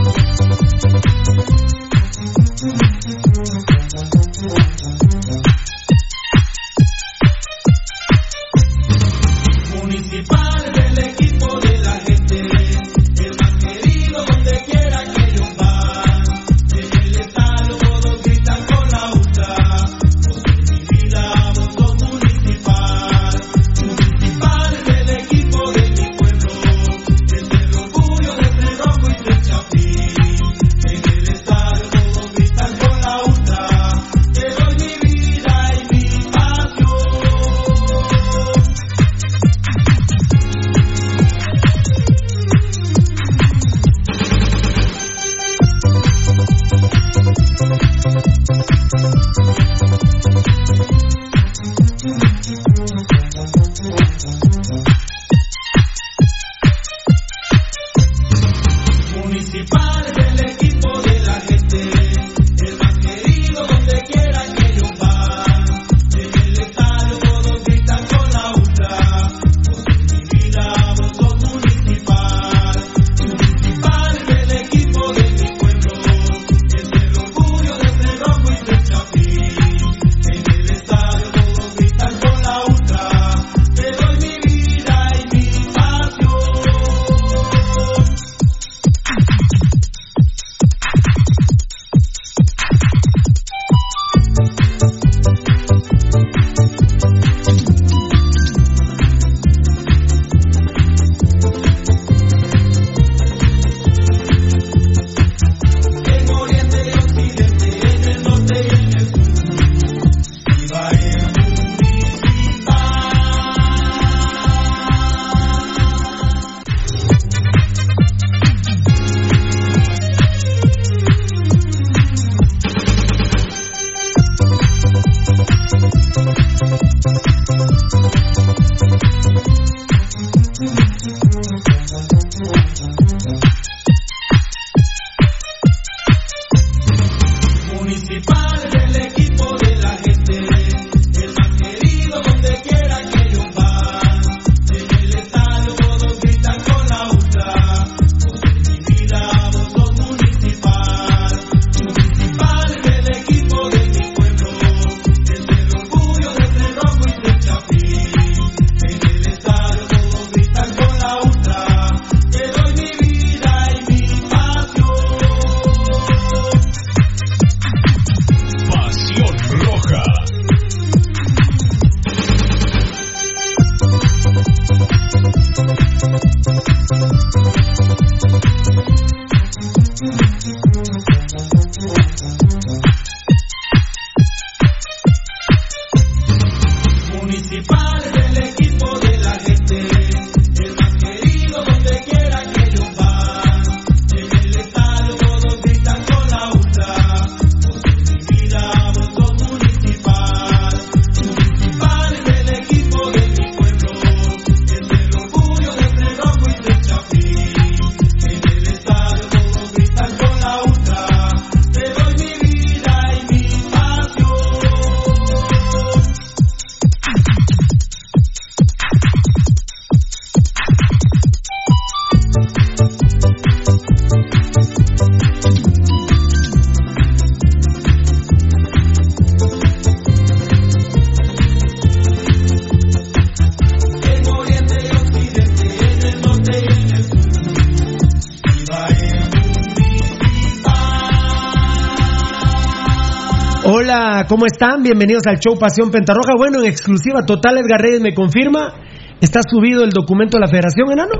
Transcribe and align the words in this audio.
Hola, 244.21 244.27
¿cómo 244.27 244.45
están? 244.45 244.83
Bienvenidos 244.83 245.23
al 245.25 245.39
show 245.39 245.57
Pasión 245.57 245.89
Pentarroja. 245.89 246.33
Bueno, 246.37 246.59
en 246.59 246.67
exclusiva 246.67 247.25
total, 247.25 247.57
Edgar 247.57 247.81
Reyes 247.81 248.01
me 248.01 248.13
confirma. 248.13 248.71
¿Está 249.19 249.39
subido 249.41 249.83
el 249.83 249.89
documento 249.89 250.37
de 250.37 250.41
la 250.41 250.47
Federación, 250.47 250.91
enano? 250.91 251.13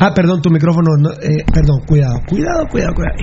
Ah, 0.00 0.12
perdón, 0.14 0.40
tu 0.40 0.48
micrófono. 0.48 0.88
no, 0.98 1.10
eh, 1.10 1.44
perdón, 1.52 1.80
cuidado, 1.86 2.14
cuidado, 2.26 2.64
cuidado, 2.70 2.94
cuidado. 2.94 3.16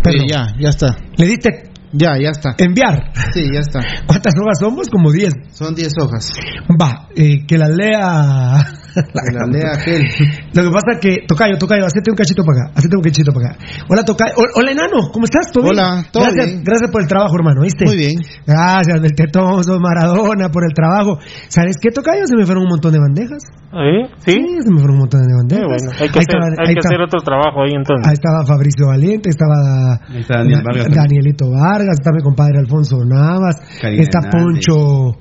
Perdón. 0.00 0.26
ya, 0.28 0.46
ya 0.60 0.68
está. 0.68 0.96
¿Le 1.16 1.26
diste 1.26 1.72
Ya, 1.92 2.16
ya 2.22 2.30
está. 2.30 2.54
enviar? 2.58 3.10
Sí, 3.34 3.42
ya 3.52 3.58
está. 3.60 3.80
¿Cuántas 4.06 4.32
hojas 4.40 4.60
somos? 4.60 4.88
Como 4.88 5.10
10. 5.10 5.32
Son 5.50 5.74
10 5.74 5.88
hojas. 6.00 6.32
Va, 6.80 7.08
eh, 7.16 7.44
que 7.44 7.58
la 7.58 7.66
lea. 7.66 8.64
La 9.32 9.46
lea 9.46 9.72
aquel. 9.74 10.02
Lo 10.54 10.62
que 10.64 10.70
pasa 10.70 11.00
que, 11.00 11.24
Tocayo, 11.26 11.56
Tocayo, 11.58 11.86
hacete 11.86 12.10
un 12.10 12.16
cachito 12.16 12.44
para 12.44 12.68
acá, 12.68 12.72
hacete 12.78 12.96
un 12.96 13.02
cachito 13.02 13.32
para 13.32 13.50
acá. 13.54 13.58
Hola, 13.88 14.02
Tocayo. 14.04 14.34
Hol- 14.36 14.50
Hola, 14.54 14.70
enano, 14.72 15.08
¿cómo 15.12 15.24
estás? 15.24 15.50
¿Todo 15.52 15.64
bien? 15.64 15.78
Hola, 15.78 16.04
todo 16.12 16.24
gracias, 16.24 16.46
bien. 16.46 16.62
Gracias 16.64 16.90
por 16.90 17.00
el 17.02 17.08
trabajo, 17.08 17.34
hermano, 17.36 17.62
¿viste? 17.62 17.84
Muy 17.84 17.96
bien. 17.96 18.16
Gracias, 18.46 19.00
del 19.00 19.14
tetón, 19.14 19.64
sos 19.64 19.80
Maradona, 19.80 20.48
por 20.50 20.64
el 20.64 20.74
trabajo. 20.74 21.18
¿Sabes 21.48 21.76
qué, 21.80 21.90
Tocayo? 21.90 22.26
Se 22.26 22.36
me 22.36 22.44
fueron 22.44 22.64
un 22.64 22.70
montón 22.70 22.92
de 22.92 22.98
bandejas. 23.00 23.42
¿Eh? 23.72 24.04
¿Sí? 24.18 24.36
se 24.60 24.70
me 24.70 24.76
fueron 24.78 24.96
un 24.96 25.08
montón 25.08 25.22
de 25.22 25.32
bandejas. 25.34 25.66
Bueno, 25.66 25.90
hay 25.96 26.08
que, 26.12 26.18
Ahí 26.18 26.24
hacer, 26.28 26.36
estaba- 26.36 26.46
hay 26.46 26.68
ahí 26.68 26.74
que 26.74 26.80
estaba- 26.80 26.92
hacer 26.94 27.00
otro 27.08 27.20
trabajo 27.24 27.62
ahí 27.64 27.72
entonces. 27.72 28.04
Ahí 28.06 28.14
estaba 28.20 28.44
Fabricio 28.46 28.86
Valiente, 28.86 29.30
estaba, 29.30 29.96
está 30.12 30.38
Daniel 30.44 30.60
Da- 30.60 30.64
Vargas. 30.68 30.94
Danielito 30.94 31.44
Vargas, 31.50 31.96
está 31.98 32.10
mi 32.12 32.20
compadre 32.22 32.58
Alfonso 32.60 32.98
Navas, 33.04 33.56
Karina 33.80 34.02
está 34.02 34.18
Hernández. 34.20 34.66
Poncho, 34.68 35.16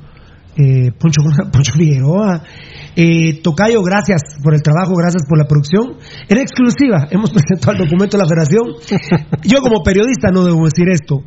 eh, 0.58 0.92
Poncho, 1.00 1.22
Poncho 1.52 1.74
Figueroa. 1.74 2.44
Eh, 2.96 3.42
Tocayo, 3.42 3.82
gracias 3.84 4.22
por 4.44 4.54
el 4.54 4.62
trabajo, 4.62 4.94
gracias 4.96 5.24
por 5.28 5.38
la 5.38 5.46
producción. 5.46 5.96
En 6.28 6.38
exclusiva, 6.40 7.08
hemos 7.12 7.32
presentado 7.32 7.74
el 7.74 7.84
documento 7.86 8.18
de 8.18 8.24
la 8.24 8.30
federación. 8.30 8.76
Yo 9.44 9.62
como 9.62 9.82
periodista 9.84 10.30
no 10.32 10.44
debo 10.44 10.66
decir 10.66 10.88
esto. 10.90 11.24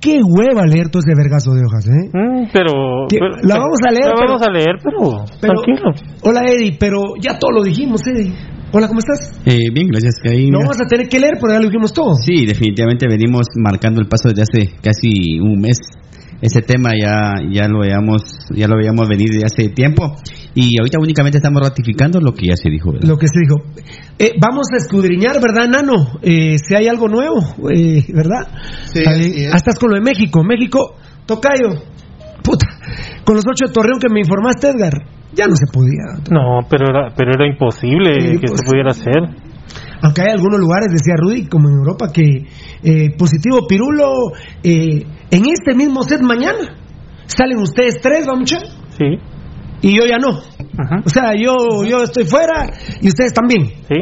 Qué 0.00 0.18
hueva 0.24 0.64
leer 0.64 0.88
todo 0.88 1.02
ese 1.04 1.14
vergazo 1.14 1.52
de 1.52 1.60
hojas, 1.66 1.84
¿eh? 1.86 2.08
Mm, 2.08 2.48
pero, 2.54 3.04
pero- 3.10 3.36
la 3.42 3.58
vamos 3.58 3.76
a 3.86 3.90
leer, 3.90 4.06
La 4.06 4.14
pero- 4.16 4.26
vamos 4.32 4.42
a 4.42 4.50
leer, 4.50 4.74
pero, 4.82 5.24
pero- 5.40 5.60
tranquilo. 5.60 5.90
Hola 6.22 6.40
Eddie, 6.50 6.76
pero 6.80 7.00
ya 7.20 7.38
todo 7.38 7.50
lo 7.52 7.62
dijimos, 7.62 8.00
Eddie. 8.06 8.32
Hola, 8.72 8.86
¿cómo 8.88 9.00
estás? 9.00 9.38
Eh, 9.44 9.68
bien, 9.74 9.88
gracias. 9.88 10.14
Lo 10.24 10.30
mira. 10.32 10.58
vamos 10.60 10.80
a 10.80 10.86
tener 10.86 11.06
que 11.08 11.18
leer, 11.20 11.34
pero 11.38 11.52
ya 11.52 11.58
lo 11.58 11.66
dijimos 11.66 11.92
todo. 11.92 12.14
Sí, 12.14 12.46
definitivamente 12.46 13.06
venimos 13.10 13.48
marcando 13.62 14.00
el 14.00 14.06
paso 14.08 14.28
desde 14.30 14.42
hace 14.42 14.72
casi 14.80 15.38
un 15.40 15.60
mes. 15.60 15.76
Ese 16.40 16.62
tema 16.62 16.90
ya 16.98 17.34
ya 17.50 17.68
lo 17.68 17.80
veíamos 17.80 18.22
ya 18.50 18.66
lo 18.66 18.76
veíamos 18.76 19.08
venir 19.08 19.28
de 19.28 19.44
hace 19.44 19.68
tiempo 19.68 20.16
y 20.54 20.78
ahorita 20.80 20.98
únicamente 20.98 21.38
estamos 21.38 21.60
ratificando 21.62 22.18
lo 22.20 22.32
que 22.32 22.46
ya 22.48 22.56
se 22.56 22.70
dijo. 22.70 22.92
¿verdad? 22.92 23.08
Lo 23.08 23.16
que 23.16 23.26
se 23.26 23.38
dijo. 23.40 23.56
Eh, 24.18 24.32
vamos 24.40 24.66
a 24.72 24.76
escudriñar, 24.78 25.36
¿verdad, 25.40 25.68
Nano? 25.68 26.18
Eh, 26.22 26.56
si 26.58 26.74
hay 26.74 26.88
algo 26.88 27.08
nuevo, 27.08 27.38
eh, 27.70 28.04
¿verdad? 28.12 28.48
Sí, 28.92 29.00
es. 29.00 29.52
ah, 29.52 29.58
con 29.78 29.90
lo 29.90 29.96
de 29.96 30.02
México. 30.02 30.42
México, 30.42 30.96
Tocayo. 31.26 31.82
Puta. 32.42 32.66
Con 33.24 33.36
los 33.36 33.44
ocho 33.46 33.66
de 33.68 33.72
Torreón 33.72 34.00
que 34.00 34.08
me 34.12 34.20
informaste, 34.20 34.68
Edgar, 34.70 34.94
ya 35.34 35.46
no 35.46 35.54
se 35.54 35.66
podía. 35.66 36.18
No, 36.30 36.66
pero 36.68 36.86
era, 36.88 37.14
pero 37.14 37.32
era 37.32 37.46
imposible 37.46 38.14
Sí, 38.20 38.38
que 38.38 38.46
pues. 38.48 38.60
se 38.60 38.66
pudiera 38.66 38.90
hacer. 38.90 39.49
Aunque 40.02 40.22
hay 40.22 40.30
algunos 40.30 40.58
lugares, 40.60 40.88
decía 40.92 41.14
Rudy, 41.16 41.46
como 41.46 41.68
en 41.68 41.74
Europa, 41.76 42.08
que 42.12 42.46
eh, 42.82 43.16
positivo 43.18 43.66
Pirulo, 43.68 44.10
eh, 44.62 45.04
en 45.30 45.42
este 45.46 45.74
mismo 45.74 46.02
set 46.02 46.20
mañana, 46.22 46.76
salen 47.26 47.58
ustedes 47.58 48.00
tres, 48.00 48.26
vamos 48.26 48.52
a 48.52 48.58
Sí, 48.96 49.18
y 49.82 49.96
yo 49.96 50.04
ya 50.06 50.16
no. 50.18 50.30
ajá, 50.78 51.02
O 51.04 51.08
sea, 51.08 51.32
yo, 51.34 51.84
yo 51.88 52.02
estoy 52.02 52.24
fuera 52.24 52.70
y 53.00 53.08
ustedes 53.08 53.32
también. 53.32 53.66
sí, 53.88 53.96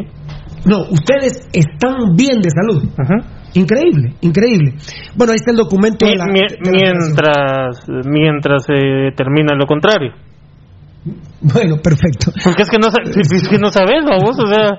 No, 0.65 0.81
ustedes 0.89 1.47
están 1.53 2.15
bien 2.15 2.39
de 2.41 2.49
salud. 2.49 2.89
ajá. 2.97 3.35
Increíble, 3.55 4.13
increíble. 4.21 4.75
Bueno, 5.15 5.31
ahí 5.33 5.37
está 5.37 5.49
el 5.51 5.57
documento 5.57 6.05
de 6.05 6.15
la, 6.15 6.25
mi- 6.27 6.39
de 6.41 6.57
la 6.63 6.71
mientras 6.71 7.77
mientras 8.05 8.63
se 8.63 9.11
termina 9.17 9.55
lo 9.57 9.65
contrario. 9.65 10.11
Bueno, 11.41 11.77
perfecto. 11.81 12.31
Porque 12.43 12.61
es 12.63 12.69
que 12.69 12.77
no, 12.77 12.87
es 12.87 13.47
que 13.49 13.57
no 13.57 13.69
sabes, 13.71 14.03
vos, 14.21 14.37
o 14.37 14.47
sea, 14.47 14.69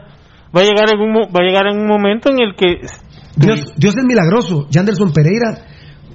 va 0.55 0.61
a 0.61 0.65
llegar 0.65 0.93
en 0.93 1.01
un, 1.01 1.15
va 1.15 1.41
a 1.41 1.47
llegar 1.47 1.67
en 1.67 1.79
un 1.79 1.87
momento 1.87 2.31
en 2.31 2.41
el 2.41 2.55
que 2.55 2.87
Dios, 3.37 3.73
Dios 3.77 3.97
es 3.97 4.05
milagroso. 4.05 4.67
Yanderson 4.71 5.13
Pereira, 5.13 5.65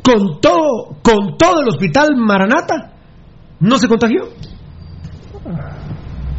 con 0.03 0.39
todo, 0.41 0.97
con 1.01 1.37
todo 1.37 1.61
el 1.61 1.69
hospital 1.69 2.15
Maranata, 2.15 2.93
no 3.59 3.77
se 3.77 3.87
contagió. 3.87 4.23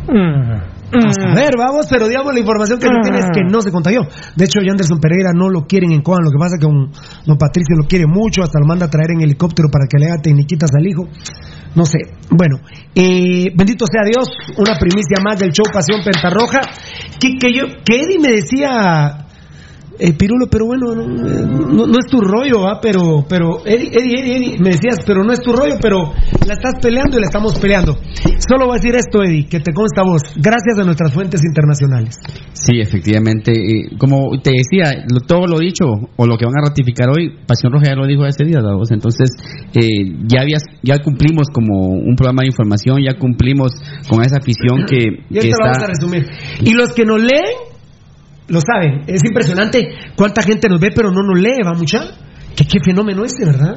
Mm, 0.09 0.76
A 0.93 1.35
ver, 1.35 1.55
vamos, 1.59 1.87
pero 1.91 2.07
digamos 2.09 2.33
la 2.33 2.41
información 2.41 2.79
que 2.79 2.87
se 2.87 3.01
tiene 3.03 3.19
es 3.19 3.27
que 3.33 3.43
no 3.43 3.61
se 3.61 3.73
contagió. 3.73 4.03
De 4.37 4.45
hecho, 4.45 4.61
Yanderson 4.61 4.99
Pereira 5.01 5.33
no 5.35 5.51
lo 5.51 5.67
quieren 5.67 5.93
en 5.93 6.03
Coan, 6.03 6.23
lo 6.25 6.31
que 6.31 6.39
pasa 6.39 6.55
es 6.57 6.61
que 6.61 6.67
don, 6.67 6.91
don 7.27 7.39
Patricio 7.39 7.75
lo 7.77 7.87
quiere 7.89 8.07
mucho, 8.07 8.43
hasta 8.43 8.61
lo 8.61 8.67
manda 8.67 8.87
a 8.87 8.91
traer 8.91 9.11
en 9.13 9.23
helicóptero 9.23 9.69
para 9.71 9.87
que 9.91 9.99
le 9.99 10.07
haga 10.07 10.23
tecniquitas 10.23 10.71
al 10.77 10.87
hijo. 10.87 11.09
No 11.75 11.85
sé. 11.85 11.99
Bueno, 12.31 12.57
eh, 12.95 13.51
bendito 13.55 13.85
sea 13.87 14.03
Dios, 14.05 14.29
una 14.57 14.79
primicia 14.79 15.19
más 15.23 15.39
del 15.39 15.53
show 15.53 15.67
Pasión 15.73 16.01
Pentarroja. 16.03 16.61
Que, 17.21 17.37
que, 17.39 17.53
yo, 17.53 17.65
que 17.85 18.01
Eddie 18.01 18.19
me 18.19 18.33
decía, 18.33 19.26
eh, 19.99 20.13
Pirulo, 20.13 20.47
pero 20.51 20.67
bueno, 20.67 20.95
no, 20.95 21.05
no- 21.07 21.87
no 21.87 21.93
es 21.99 22.11
tu 22.11 22.21
rollo, 22.21 22.67
¿ah? 22.67 22.79
Pero, 22.81 23.25
pero, 23.29 23.65
Eddie, 23.65 23.91
Eddie, 23.93 24.37
Eddie, 24.37 24.59
me 24.59 24.71
decías, 24.71 24.99
pero 25.07 25.23
no 25.25 25.33
es 25.33 25.41
tu 25.41 25.53
rollo, 25.53 25.75
pero 25.81 26.13
la 26.47 26.55
estás 26.55 26.75
peleando 26.81 27.17
y 27.19 27.21
la 27.21 27.27
estamos 27.27 27.59
peleando. 27.59 27.97
Solo 28.49 28.67
voy 28.67 28.77
a 28.79 28.81
decir 28.81 28.95
esto, 28.97 29.23
Eddie, 29.23 29.47
que 29.49 29.61
te 29.61 29.73
consta 29.73 30.03
vos, 30.03 30.23
gracias 30.37 30.79
a 30.79 30.85
nuestras 30.85 31.13
fuentes 31.13 31.41
internacionales. 31.45 32.19
Sí, 32.53 32.81
efectivamente. 32.81 33.53
como 33.99 34.31
te 34.43 34.51
decía, 34.53 35.05
todo 35.27 35.47
lo 35.47 35.59
dicho 35.59 35.85
o 36.17 36.27
lo 36.27 36.37
que 36.37 36.45
van 36.45 36.55
a 36.63 36.69
ratificar 36.69 37.09
hoy, 37.11 37.31
Pasión 37.47 37.73
Roja 37.73 37.87
ya 37.91 37.95
lo 37.95 38.07
dijo 38.07 38.25
ese 38.27 38.45
día, 38.45 38.57
¿verdad? 38.61 38.77
Entonces, 38.91 39.31
eh, 39.75 40.15
ya 40.27 40.43
habías, 40.43 40.63
ya 40.83 40.99
cumplimos 41.03 41.49
como 41.53 41.89
un 41.89 42.15
programa 42.17 42.43
de 42.43 42.49
información, 42.49 42.99
ya 43.03 43.19
cumplimos 43.19 43.73
con 44.09 44.23
esa 44.23 44.37
afición 44.39 44.85
que, 44.89 44.97
Y 45.31 45.35
que 45.35 45.39
ahorita 45.39 45.57
lo 45.59 45.65
vamos 45.65 45.79
a 45.79 45.81
está. 45.83 45.87
resumir. 45.87 46.27
Y 46.63 46.73
los 46.75 46.93
que 46.93 47.05
nos 47.05 47.21
leen, 47.21 47.76
lo 48.49 48.61
saben. 48.61 49.03
Es 49.07 49.23
impresionante 49.25 49.89
cuánta 50.17 50.43
gente 50.43 50.69
nos 50.69 50.81
ve, 50.81 50.91
pero 50.95 51.11
no 51.11 51.23
nos 51.23 51.41
lee, 51.41 51.63
¿va 51.65 51.73
mucha? 51.75 52.01
¿Qué, 52.57 52.65
qué 52.65 52.79
fenómeno 52.83 53.23
este, 53.25 53.45
¿verdad? 53.45 53.75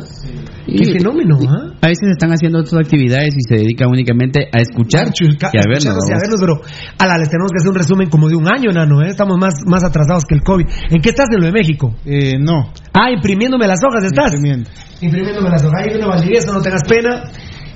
Qué 0.66 0.84
Y- 0.88 0.94
fenómeno, 0.98 1.38
¿ah? 1.50 1.74
A 1.82 1.88
veces 1.88 2.12
están 2.12 2.32
haciendo 2.32 2.60
otras 2.60 2.80
actividades 2.86 3.34
y 3.36 3.42
se 3.48 3.56
dedican 3.62 3.90
únicamente 3.90 4.48
a 4.54 4.60
escuchar 4.62 5.12
Chulca- 5.12 5.50
y 5.52 5.58
a 5.58 5.64
vernos. 5.68 5.98
y 6.08 6.14
a 6.14 6.18
vernos, 6.18 6.40
pero 6.40 6.54
a 6.98 7.06
la 7.08 7.18
les 7.18 7.30
tenemos 7.30 7.52
que 7.52 7.58
hacer 7.58 7.70
un 7.72 7.76
resumen 7.76 8.10
como 8.10 8.30
de 8.30 8.36
un 8.36 8.48
año, 8.48 8.72
Nano, 8.72 9.02
¿eh? 9.02 9.10
Estamos 9.10 9.36
más, 9.38 9.56
más 9.66 9.84
atrasados 9.84 10.24
que 10.24 10.36
el 10.36 10.44
COVID. 10.44 10.66
¿En 10.92 11.02
qué 11.02 11.10
estás 11.10 11.28
en 11.34 11.40
lo 11.42 11.48
de 11.48 11.52
México? 11.52 11.94
Eh, 12.06 12.38
no. 12.40 12.72
Ah, 12.94 13.12
imprimiéndome 13.12 13.68
las 13.68 13.80
hojas, 13.84 14.06
¿estás? 14.06 14.34
Imprimiendo. 14.36 14.70
Imprimiéndome 15.02 15.50
las 15.50 15.64
hojas. 15.66 15.82
Ahí 15.82 15.90
viene 15.90 16.06
Valdivieso, 16.08 16.54
no 16.54 16.62
tengas 16.62 16.84
pena. 16.88 17.24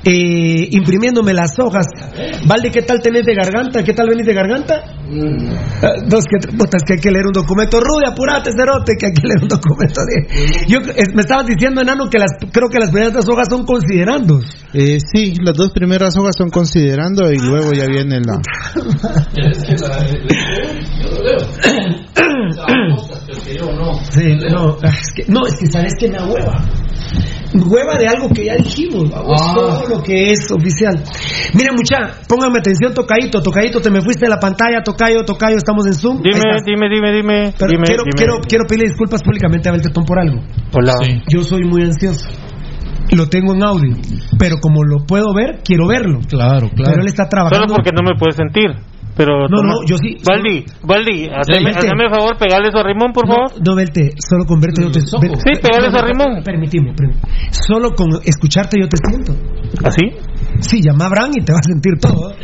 Eh, 0.06 0.68
imprimiéndome 0.72 1.34
las 1.34 1.58
hojas. 1.60 1.86
Valdi, 2.46 2.72
¿qué 2.72 2.82
tal 2.82 3.02
tenés 3.02 3.24
de 3.26 3.34
garganta? 3.36 3.84
¿Qué 3.84 3.94
tal 3.94 4.10
venís 4.10 4.26
de 4.26 4.34
garganta? 4.34 4.84
Ah, 5.82 5.94
Dos 6.08 6.26
que 6.26 6.38
tres 6.42 6.56
putas 6.58 6.84
que 6.86 6.94
hay 6.96 7.00
que 7.00 7.10
leer 7.12 7.26
un 7.28 7.32
documento. 7.34 7.80
Rudy, 7.80 8.06
apurate, 8.12 8.52
cerote, 8.52 8.94
que 9.00 9.06
hay 9.08 9.14
que 9.14 9.28
leer 9.28 9.42
un 9.44 9.48
documento. 9.48 10.02
de- 10.06 10.68
Yo, 10.68 10.80
eh, 10.80 11.04
me 11.14 11.22
estabas 11.22 11.46
diciendo, 11.48 11.82
enano, 11.82 12.10
que 12.10 12.18
las, 12.20 12.32
creo 12.52 12.68
que 12.70 12.80
las 12.80 12.90
primeras 12.90 13.14
dos 13.14 13.30
hojas 13.30 13.48
son 13.50 13.66
considerando. 13.66 14.42
Eh, 14.74 14.98
sí, 15.00 15.36
las 15.42 15.56
dos 15.56 15.72
primeras 15.72 16.18
hojas 16.18 16.36
son 16.38 16.50
considerando 16.50 17.32
y 17.32 17.38
luego 17.38 17.72
ya 17.74 17.86
viene 17.86 18.20
la... 18.20 18.42
Sí, 24.12 24.38
no, 24.52 24.78
es 24.84 25.14
que, 25.16 25.24
no, 25.32 25.46
es 25.48 25.56
que 25.60 25.66
sabes 25.68 25.94
que 26.00 26.10
me 26.10 26.20
hueva. 26.24 26.64
Hueva 27.54 27.98
de 27.98 28.08
algo 28.08 28.30
que 28.30 28.46
ya 28.46 28.56
dijimos, 28.56 29.10
vamos, 29.12 29.54
todo 29.54 29.88
lo 29.88 30.02
que 30.04 30.32
es 30.32 30.52
oficial. 30.52 31.04
Miren, 31.54 31.76
mucha, 31.76 32.20
pónganme 32.28 32.60
atención, 32.60 32.94
tocadito, 32.94 33.42
tocadito, 33.42 33.80
te 33.80 33.92
me 33.92 34.02
fuiste 34.02 34.26
de 34.26 34.30
la 34.30 34.40
pantalla, 34.40 34.82
tocayo, 34.84 35.24
tocayo, 35.24 35.58
estamos 35.58 35.86
en 35.86 35.94
Zoom. 35.94 36.22
Dime, 36.24 36.42
dime, 36.66 36.90
dime, 36.90 37.12
dime, 37.14 37.54
Pero 37.58 37.72
dime, 37.72 37.86
quiero, 37.86 38.04
dime. 38.04 38.18
quiero, 38.18 38.34
quiero 38.48 38.66
pedirle 38.68 38.90
disculpas 38.90 39.22
públicamente 39.22 39.70
a 39.70 39.72
Beltetón 39.72 40.04
por 40.04 40.20
algo. 40.20 40.42
Hola. 40.74 40.96
Yo 41.28 41.44
soy 41.44 41.64
muy 41.64 41.84
ansioso. 41.84 42.28
Lo 43.12 43.28
tengo 43.28 43.54
en 43.54 43.64
audio, 43.64 43.96
pero 44.40 44.56
como 44.60 44.84
lo 44.84 45.06
puedo 45.06 45.34
ver, 45.36 45.62
quiero 45.64 45.88
verlo. 45.88 46.22
Claro, 46.28 46.70
Pero 46.76 47.02
él 47.02 47.08
está 47.08 47.28
trabajando. 47.30 47.68
Solo 47.68 47.76
porque 47.76 47.92
no 47.94 48.02
me 48.02 48.18
puedes 48.18 48.36
sentir. 48.36 48.72
Pero 49.16 49.48
No, 49.48 49.58
toma- 49.58 49.74
no, 49.74 49.86
yo 49.86 49.98
sí. 49.98 50.18
Valdi, 50.26 50.66
Valdi, 50.82 51.30
hazme, 51.30 52.10
favor, 52.10 52.38
pegale 52.38 52.70
eso 52.70 52.80
a 52.80 52.84
Rimón, 52.84 53.12
por 53.14 53.28
favor. 53.28 53.52
No, 53.66 53.76
Belte, 53.76 54.10
solo 54.18 54.46
con 54.46 54.60
verte 54.60 54.82
yo 54.82 54.92
te 54.92 55.02
Sí, 55.02 55.62
pégale 55.62 55.88
eso 55.88 55.98
a 55.98 56.06
Rimón. 56.06 56.44
Permitimos, 56.44 56.96
Solo 57.52 57.92
con 57.96 58.10
escucharte 58.26 58.80
yo 58.80 58.88
te 58.88 58.98
siento. 58.98 59.34
¿Así? 59.86 60.02
Sí, 60.60 60.82
llama 60.82 61.06
a 61.06 61.10
Bran 61.10 61.32
y 61.34 61.44
te 61.44 61.52
va 61.52 61.60
a 61.60 61.64
sentir 61.64 61.94
todo. 62.00 62.34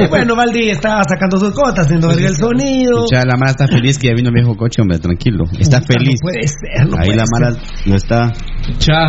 Eh, 0.00 0.06
bueno, 0.08 0.34
Valdi 0.34 0.70
está 0.70 1.02
sacando 1.08 1.38
sus 1.38 1.52
cosas, 1.52 1.86
haciendo 1.86 2.08
verga 2.08 2.28
el 2.28 2.36
sonido. 2.36 3.04
Escucha, 3.04 3.24
la 3.24 3.36
Mara 3.36 3.50
está 3.50 3.66
feliz 3.66 3.98
que 3.98 4.08
ya 4.08 4.14
vino 4.14 4.30
viejo 4.32 4.56
coche, 4.56 4.82
hombre, 4.82 4.98
tranquilo. 4.98 5.44
Está 5.58 5.80
feliz. 5.80 6.18
No 6.22 6.30
puede 6.30 6.46
ser, 6.48 6.88
no 6.88 6.96
Ahí 6.96 7.06
puede 7.06 7.16
la 7.16 7.24
ser. 7.26 7.40
Mara 7.40 7.56
lo 7.86 7.96
está. 7.96 8.32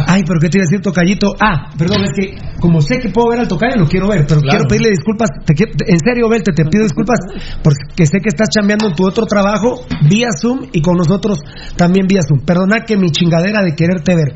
Ay, 0.07 0.23
pero 0.25 0.39
¿qué 0.39 0.49
te 0.49 0.57
iba 0.57 0.63
a 0.63 0.67
decir, 0.69 0.81
tocallito? 0.81 1.33
Ah, 1.39 1.71
perdón, 1.77 2.03
es 2.03 2.11
que 2.15 2.35
como 2.59 2.81
sé 2.81 2.99
que 2.99 3.09
puedo 3.09 3.29
ver 3.29 3.39
al 3.39 3.47
tocayo, 3.47 3.75
lo 3.77 3.87
quiero 3.87 4.07
ver, 4.07 4.25
pero 4.27 4.41
quiero 4.41 4.65
pedirle 4.65 4.89
disculpas. 4.89 5.29
Te 5.45 5.53
en 5.63 5.99
serio, 5.99 6.29
Belte, 6.29 6.51
te 6.53 6.65
pido 6.65 6.83
disculpas 6.83 7.19
porque 7.63 8.05
sé 8.05 8.19
que 8.19 8.29
estás 8.29 8.49
chambeando 8.49 8.87
en 8.87 8.95
tu 8.95 9.05
otro 9.05 9.25
trabajo 9.25 9.85
vía 10.09 10.29
Zoom 10.39 10.67
y 10.71 10.81
con 10.81 10.97
nosotros 10.97 11.39
también 11.75 12.07
vía 12.07 12.21
Zoom. 12.27 12.41
Perdona 12.45 12.81
que 12.85 12.97
mi 12.97 13.11
chingadera 13.11 13.63
de 13.63 13.75
quererte 13.75 14.15
ver. 14.15 14.35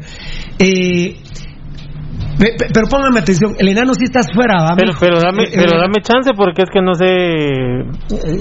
Eh, 0.60 1.18
pero 2.38 2.88
póngame 2.90 3.20
atención, 3.20 3.56
el 3.58 3.70
enano 3.70 3.94
sí 3.94 4.06
estás 4.06 4.28
fuera. 4.34 4.76
Pero, 4.78 4.92
pero, 5.00 5.20
dame, 5.20 5.44
Eh, 5.44 5.52
pero 5.56 5.78
eh, 5.78 5.80
dame 5.80 6.02
chance 6.02 6.32
porque 6.36 6.64
es 6.64 6.70
que 6.70 6.82
no 6.82 6.94
sé. 6.94 7.06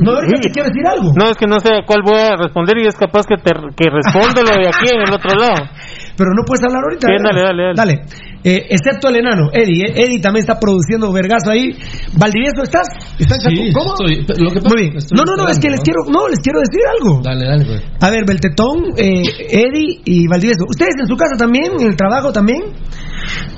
No, 0.03 0.13
ahorita 0.19 0.41
te 0.41 0.51
quiero 0.51 0.69
decir 0.69 0.87
algo. 0.87 1.13
No, 1.15 1.31
es 1.31 1.37
que 1.37 1.47
no 1.47 1.59
sé 1.61 1.75
a 1.75 1.87
cuál 1.87 2.03
voy 2.03 2.19
a 2.19 2.37
responder 2.37 2.79
y 2.79 2.87
es 2.87 2.97
capaz 2.97 3.27
que, 3.27 3.37
te, 3.37 3.51
que 3.77 3.91
respondo 3.91 4.43
lo 4.43 4.51
de 4.51 4.69
aquí 4.69 4.89
en 4.91 5.03
el 5.07 5.13
otro 5.13 5.31
lado. 5.39 5.65
Pero 6.17 6.31
no 6.31 6.43
puedes 6.47 6.63
hablar 6.65 6.83
ahorita. 6.85 7.07
Sí, 7.07 7.13
¿verdad? 7.13 7.47
dale, 7.47 7.63
dale, 7.63 7.75
Dale. 7.75 8.34
Eh, 8.47 8.67
excepto 8.69 9.09
el 9.09 9.17
enano, 9.17 9.49
Eddie. 9.53 9.85
eh, 9.89 10.05
Eddie 10.05 10.21
también 10.21 10.43
está 10.45 10.61
produciendo 10.61 11.11
vergazo 11.13 11.51
ahí. 11.51 11.71
Valdivieso, 12.13 12.63
¿estás? 12.63 12.87
¿Estás 13.19 13.39
Sí, 13.43 13.73
¿Cómo? 13.73 13.95
estoy. 13.95 14.17
Lo 14.39 14.51
que 14.53 14.61
pasa- 14.61 14.75
Muy 14.75 14.83
bien. 14.83 14.95
No, 15.17 15.23
no, 15.25 15.35
no, 15.43 15.49
es 15.49 15.59
que 15.59 15.71
les 15.71 15.81
quiero, 15.81 16.01
no, 16.11 16.29
les 16.29 16.39
quiero 16.41 16.61
decir 16.61 16.81
algo. 17.01 17.23
Dale, 17.23 17.47
dale, 17.47 17.65
pues. 17.65 17.83
A 18.01 18.11
ver, 18.11 18.25
Beltetón, 18.27 18.93
eh, 18.99 19.23
Eddie 19.49 20.01
y 20.05 20.27
Valdivieso. 20.29 20.65
¿Ustedes 20.69 20.93
en 21.01 21.07
su 21.07 21.17
casa 21.17 21.37
también? 21.39 21.73
¿En 21.81 21.87
el 21.87 21.97
trabajo 21.97 22.33
también? 22.33 22.61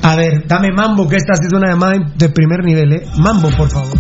A 0.03 0.15
ver, 0.15 0.47
dame 0.47 0.69
mambo, 0.71 1.09
que 1.09 1.17
esta 1.17 1.33
es 1.33 1.53
una 1.53 1.69
llamada 1.71 1.95
de 2.17 2.29
primer 2.29 2.63
nivel, 2.63 2.93
¿eh? 2.93 3.03
Mambo, 3.19 3.49
por 3.57 3.69
favor. 3.69 3.99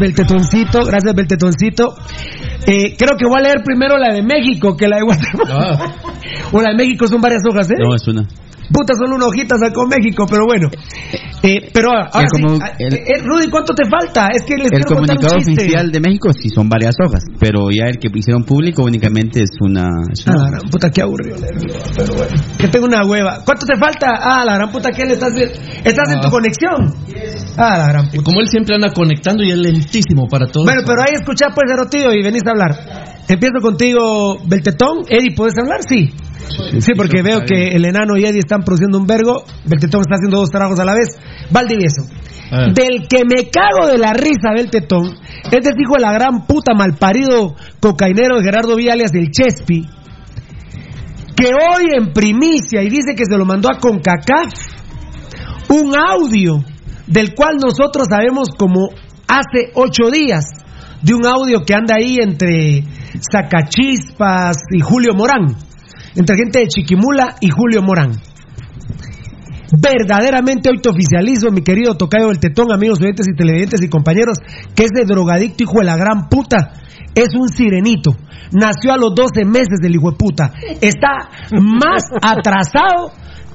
Beltetoncito. 0.00 0.80
Gracias, 0.86 1.14
Beltetoncito. 1.14 1.94
Eh, 2.66 2.96
creo 2.96 3.16
que 3.16 3.26
voy 3.28 3.38
a 3.38 3.42
leer 3.42 3.62
primero 3.62 3.98
la 3.98 4.12
de 4.12 4.22
México 4.22 4.76
que 4.76 4.88
la 4.88 4.96
de 4.96 5.02
Guatemala. 5.02 5.94
o 6.52 6.60
la 6.60 6.70
de 6.70 6.76
México 6.76 7.06
son 7.06 7.20
varias 7.20 7.42
hojas, 7.48 7.70
¿eh? 7.70 7.74
No, 7.78 7.94
es 7.94 8.08
una. 8.08 8.26
Puta, 8.72 8.94
solo 8.94 9.16
una 9.16 9.26
hojita 9.26 9.56
sacó 9.58 9.86
México, 9.86 10.26
pero 10.30 10.46
bueno. 10.46 10.68
Eh, 11.42 11.70
pero 11.72 11.88
ahora, 11.90 12.10
ahora 12.12 12.26
Es 12.26 12.32
como 12.32 12.56
sí, 12.56 12.60
ah, 12.62 12.72
el- 12.78 12.94
eh, 12.94 13.04
eh, 13.16 13.22
Rudy, 13.24 13.48
¿cuánto 13.50 13.74
te 13.74 13.88
falta? 13.88 14.28
Es 14.34 14.44
que 14.44 14.56
les 14.56 14.70
El 14.70 14.78
un 14.78 14.82
comunicado 14.84 15.36
oficial 15.38 15.90
de 15.90 16.00
México 16.00 16.30
sí 16.34 16.50
son 16.50 16.68
varias 16.68 16.94
hojas, 17.02 17.24
pero 17.38 17.70
ya 17.70 17.86
el 17.88 17.98
que 17.98 18.08
hicieron 18.14 18.44
público 18.44 18.82
únicamente 18.84 19.42
es 19.42 19.50
una. 19.60 19.88
es 20.12 20.26
Ah, 20.28 20.32
una- 20.32 20.42
la 20.44 20.50
gran 20.50 20.70
puta, 20.70 20.90
qué 20.90 21.00
aburrido 21.02 21.38
leerlo, 21.38 21.74
pero 21.96 22.14
bueno. 22.14 22.36
Que 22.58 22.68
tengo 22.68 22.86
una 22.86 23.04
hueva. 23.06 23.38
¿Cuánto 23.44 23.64
te 23.66 23.76
falta? 23.78 24.08
Ah, 24.20 24.44
la 24.44 24.54
gran 24.56 24.70
puta, 24.70 24.90
¿qué 24.90 25.04
le 25.06 25.14
estás 25.14 25.32
¿Estás 25.34 26.12
en 26.12 26.18
Ah. 26.18 26.20
tu 26.20 26.30
conexión? 26.30 26.94
Ah, 27.56 27.78
la 27.78 27.88
gran 27.88 28.10
puta. 28.10 28.22
Como 28.22 28.40
él 28.40 28.48
siempre 28.48 28.74
anda 28.76 28.92
conectando 28.92 29.42
y 29.42 29.50
es 29.50 29.56
lentísimo 29.58 30.28
para 30.28 30.46
todos. 30.46 30.66
Bueno, 30.66 30.82
pero 30.86 31.02
ahí 31.02 31.14
escuchá 31.14 31.46
pues, 31.54 31.70
Erotillo, 31.72 32.12
y 32.12 32.22
venís 32.22 32.42
a 32.46 32.50
hablar. 32.50 32.70
Empiezo 33.28 33.60
contigo, 33.62 34.36
Beltetón. 34.46 34.98
Eddie, 35.08 35.34
¿puedes 35.34 35.56
hablar? 35.58 35.80
Sí. 35.88 36.10
Sí, 36.80 36.92
porque 36.96 37.22
veo 37.22 37.40
que 37.46 37.68
el 37.68 37.84
enano 37.84 38.16
y 38.16 38.24
Eddie 38.24 38.40
están 38.40 38.62
produciendo 38.62 38.98
un 38.98 39.06
vergo. 39.06 39.44
Beltetón 39.64 40.02
está 40.02 40.16
haciendo 40.16 40.38
dos 40.38 40.50
tragos 40.50 40.78
a 40.80 40.84
la 40.84 40.94
vez. 40.94 41.18
Valdivieso. 41.50 42.02
Del 42.50 43.06
que 43.08 43.22
me 43.24 43.48
cago 43.48 43.86
de 43.86 43.98
la 43.98 44.12
risa, 44.12 44.52
Beltetón, 44.54 45.14
es 45.44 45.50
de 45.50 45.70
hijo 45.80 45.94
de 45.96 46.02
la 46.02 46.12
gran 46.12 46.46
puta 46.46 46.74
malparido 46.74 47.54
cocainero 47.78 48.38
de 48.38 48.44
Gerardo 48.44 48.74
Viales, 48.74 49.12
el 49.14 49.30
Chespi, 49.30 49.86
que 51.36 51.46
hoy 51.46 51.86
en 51.96 52.12
primicia 52.12 52.82
y 52.82 52.90
dice 52.90 53.14
que 53.16 53.24
se 53.24 53.38
lo 53.38 53.44
mandó 53.44 53.70
a 53.70 53.78
CONCACAF 53.78 54.50
un 55.68 55.94
audio 55.96 56.64
del 57.06 57.34
cual 57.34 57.56
nosotros 57.62 58.08
sabemos 58.10 58.48
como 58.58 58.88
hace 59.28 59.70
ocho 59.74 60.10
días 60.10 60.44
de 61.02 61.14
un 61.14 61.24
audio 61.26 61.62
que 61.64 61.74
anda 61.74 61.94
ahí 61.98 62.18
entre 62.20 62.84
Sacachispas 63.20 64.56
y 64.70 64.80
Julio 64.80 65.14
Morán, 65.14 65.56
entre 66.14 66.36
gente 66.36 66.60
de 66.60 66.68
Chiquimula 66.68 67.36
y 67.40 67.50
Julio 67.50 67.82
Morán. 67.82 68.12
Verdaderamente 69.78 70.68
hoy 70.68 70.80
te 70.80 70.90
oficializo, 70.90 71.50
mi 71.52 71.62
querido 71.62 71.94
Tocayo 71.94 72.26
del 72.26 72.40
Tetón, 72.40 72.72
amigos 72.72 73.00
oyentes 73.00 73.26
y 73.32 73.36
televidentes 73.36 73.80
y 73.82 73.88
compañeros, 73.88 74.38
que 74.74 74.84
ese 74.84 75.06
drogadicto 75.06 75.62
hijo 75.62 75.78
de 75.78 75.84
la 75.84 75.96
gran 75.96 76.28
puta 76.28 76.72
es 77.14 77.28
un 77.34 77.48
sirenito. 77.48 78.16
Nació 78.52 78.92
a 78.92 78.96
los 78.96 79.14
12 79.14 79.44
meses 79.44 79.78
del 79.80 79.94
hijo 79.94 80.10
de 80.10 80.16
puta. 80.16 80.52
Está 80.80 81.30
más 81.52 82.02
atrasado 82.20 83.12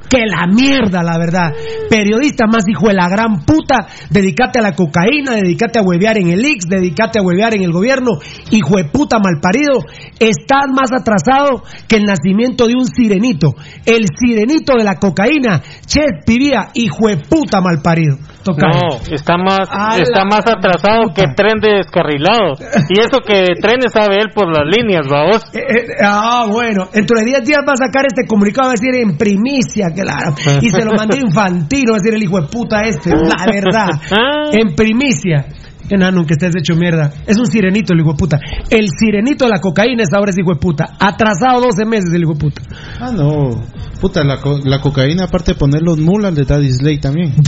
que 0.10 0.26
la 0.26 0.48
mierda, 0.48 1.04
la 1.04 1.18
verdad. 1.18 1.52
Periodista 1.90 2.46
más 2.48 2.64
hijo 2.68 2.88
de 2.88 2.94
la 2.94 3.10
gran 3.10 3.46
puta, 3.46 3.88
dedícate 4.10 4.60
a 4.60 4.62
la 4.62 4.76
cocaína, 4.76 5.36
dedícate 5.36 5.80
a 5.80 5.84
huevear 5.84 6.18
en 6.18 6.30
el 6.30 6.46
Ix, 6.46 6.66
dedícate 6.68 7.20
a 7.20 7.22
huevear 7.22 7.56
en 7.56 7.64
el 7.64 7.72
gobierno, 7.72 8.12
hijo 8.52 8.78
de 8.78 8.86
puta 8.86 9.18
malparido. 9.20 9.80
Estás 10.20 10.68
más 10.74 10.92
atrasado 10.92 11.64
que 11.88 11.98
el 11.98 12.04
nacimiento 12.04 12.68
de 12.68 12.74
un 12.76 12.86
sirenito. 12.86 13.56
El 13.86 14.08
sirenito 14.18 14.74
de 14.78 14.84
la 14.84 14.96
cocaína, 14.96 15.62
Ches 15.86 16.24
Pivía, 16.26 16.70
hijo 16.74 17.08
de 17.08 17.18
puta 17.18 17.62
malparido. 17.62 18.18
Tocayo. 18.46 18.78
No, 18.78 19.02
está 19.12 19.38
más, 19.38 19.66
está 19.98 20.24
más 20.24 20.46
atrasado 20.46 21.10
que 21.16 21.24
tren 21.36 21.58
de 21.60 21.82
descarrilado. 21.82 22.54
Y 22.88 23.00
eso 23.00 23.18
que 23.26 23.58
trenes 23.60 23.92
sabe 23.92 24.18
él 24.22 24.30
por 24.34 24.48
las 24.48 24.64
líneas, 24.64 25.08
vamos. 25.10 25.42
Eh, 25.54 25.60
eh, 25.60 25.88
ah, 26.06 26.46
bueno, 26.48 26.86
dentro 26.94 27.18
de 27.18 27.26
10 27.26 27.44
días 27.44 27.62
va 27.68 27.74
a 27.74 27.88
sacar 27.88 28.06
este 28.06 28.28
comunicado, 28.28 28.68
va 28.68 28.74
a 28.74 28.78
decir 28.80 28.94
en 28.96 29.18
primicia, 29.18 29.88
claro. 29.90 30.36
Y 30.62 30.70
se 30.70 30.86
lo 30.86 30.92
mandé 30.96 31.18
infantino, 31.26 31.94
va 31.94 31.98
a 31.98 32.02
decir 32.02 32.14
el 32.14 32.22
hijo 32.24 32.40
de 32.40 32.48
puta 32.48 32.82
este, 32.84 33.10
la 33.10 33.46
verdad. 33.52 33.90
En 34.54 34.76
primicia. 34.76 35.46
Enano, 35.90 36.26
que 36.26 36.34
estés 36.34 36.54
hecho 36.56 36.76
mierda. 36.76 37.14
Es 37.28 37.38
un 37.38 37.48
sirenito 37.48 37.94
el 37.94 38.04
puta. 38.18 38.40
El 38.70 38.88
sirenito 39.00 39.46
de 39.46 39.52
la 39.52 39.60
cocaína 39.60 40.04
es 40.04 40.10
ahora 40.14 40.32
de 40.32 40.44
puta. 40.60 40.86
Atrasado 41.00 41.62
12 41.62 41.86
meses 41.86 42.14
el 42.14 42.24
puta. 42.26 42.62
Ah, 43.00 43.12
no. 43.12 43.62
Puta, 44.02 44.24
la, 44.24 44.40
co- 44.42 44.60
la 44.64 44.82
cocaína, 44.82 45.26
aparte 45.26 45.54
de 45.54 45.60
poner 45.60 45.82
los 45.82 45.98
mulas, 45.98 46.34
le 46.34 46.44
da 46.44 46.58
también. 47.00 47.34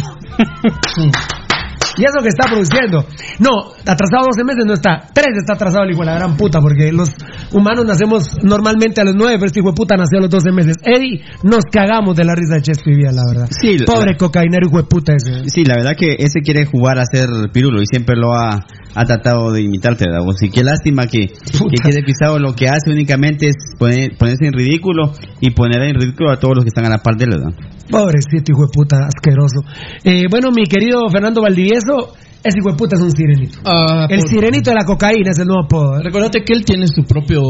Y 1.97 2.03
eso 2.05 2.21
que 2.21 2.29
está 2.29 2.45
produciendo. 2.47 3.05
No, 3.39 3.71
atrasado 3.85 4.27
12 4.31 4.43
meses 4.43 4.65
no 4.65 4.73
está. 4.73 5.07
3 5.13 5.27
está 5.37 5.53
atrasado 5.53 5.83
el 5.83 5.91
hijo 5.91 6.01
de 6.01 6.05
la 6.07 6.15
gran 6.15 6.37
puta, 6.37 6.61
porque 6.61 6.91
los 6.91 7.09
humanos 7.53 7.85
nacemos 7.85 8.29
normalmente 8.43 9.01
a 9.01 9.03
los 9.03 9.15
9, 9.15 9.35
pero 9.37 9.47
este 9.47 9.59
hijo 9.59 9.69
de 9.69 9.75
puta 9.75 9.95
nació 9.97 10.19
a 10.19 10.21
los 10.21 10.29
12 10.29 10.51
meses. 10.51 10.75
Eddie, 10.83 11.23
nos 11.43 11.63
cagamos 11.71 12.15
de 12.15 12.23
la 12.25 12.35
risa 12.35 12.55
de 12.55 12.61
Chespi 12.61 12.93
Vía, 12.95 13.11
la 13.11 13.21
verdad. 13.29 13.47
Sí, 13.49 13.77
la- 13.79 13.85
Pobre 13.85 14.15
cocainero 14.17 14.67
hijo 14.67 14.77
de 14.77 14.83
puta 14.83 15.13
ese. 15.15 15.49
Sí, 15.49 15.63
la 15.65 15.75
verdad 15.75 15.91
que 15.97 16.15
ese 16.19 16.41
quiere 16.41 16.65
jugar 16.65 16.99
a 16.99 17.03
ser 17.11 17.27
pirulo 17.51 17.81
y 17.81 17.85
siempre 17.87 18.15
lo 18.15 18.33
ha, 18.33 18.65
ha 18.99 19.05
tratado 19.05 19.51
de 19.51 19.61
imitarte, 19.61 20.05
¿verdad? 20.05 20.25
vos? 20.25 20.41
Y 20.41 20.49
qué 20.49 20.63
lástima 20.63 21.05
que, 21.05 21.27
que 21.27 21.77
quede 21.83 22.01
pisado 22.03 22.39
lo 22.39 22.53
que 22.53 22.65
hace 22.67 22.89
únicamente 22.91 23.47
es 23.49 23.55
poner- 23.79 24.17
ponerse 24.17 24.47
en 24.47 24.53
ridículo 24.53 25.13
y 25.39 25.51
poner 25.51 25.81
en 25.83 25.95
ridículo 25.99 26.31
a 26.31 26.37
todos 26.39 26.55
los 26.55 26.63
que 26.65 26.69
están 26.69 26.85
a 26.85 26.89
la 26.89 26.97
par 26.97 27.15
de 27.15 27.25
él, 27.25 27.31
¿verdad? 27.31 27.51
Pobrecito 27.89 28.51
hijo 28.51 28.63
de 28.63 28.71
puta, 28.73 28.97
asqueroso. 29.07 29.61
Eh, 30.03 30.23
bueno, 30.29 30.49
mi 30.51 30.63
querido 30.65 31.07
Fernando 31.09 31.41
Valdivieso, 31.41 31.77
eso, 31.77 32.13
ese 32.43 32.59
hijo 32.59 32.71
de 32.71 32.75
puta 32.77 32.95
es 32.95 33.01
un 33.01 33.11
sirenito. 33.11 33.59
Ah, 33.65 34.07
el 34.09 34.19
por- 34.19 34.29
sirenito 34.29 34.71
de 34.71 34.75
la 34.75 34.85
cocaína 34.85 35.31
es 35.31 35.39
el 35.39 35.47
nuevo 35.47 35.63
apodo. 35.65 36.01
Recordate 36.01 36.43
que 36.43 36.53
él 36.53 36.65
tiene 36.65 36.87
su 36.87 37.03
propio 37.03 37.41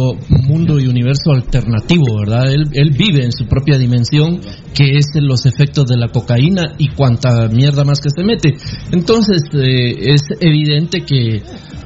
mundo 0.47 0.79
y 0.79 0.87
universo 0.87 1.31
alternativo, 1.33 2.05
¿verdad? 2.19 2.51
Él, 2.51 2.63
él 2.73 2.91
vive 2.97 3.23
en 3.25 3.31
su 3.31 3.45
propia 3.47 3.77
dimensión, 3.77 4.39
que 4.73 4.97
es 4.97 5.05
los 5.15 5.45
efectos 5.45 5.85
de 5.85 5.97
la 5.97 6.07
cocaína 6.09 6.73
y 6.77 6.89
cuanta 6.89 7.47
mierda 7.47 7.83
más 7.83 7.99
que 7.99 8.09
se 8.09 8.23
mete. 8.23 8.55
Entonces, 8.91 9.41
eh, 9.53 10.13
es 10.13 10.21
evidente 10.39 11.01
que 11.01 11.36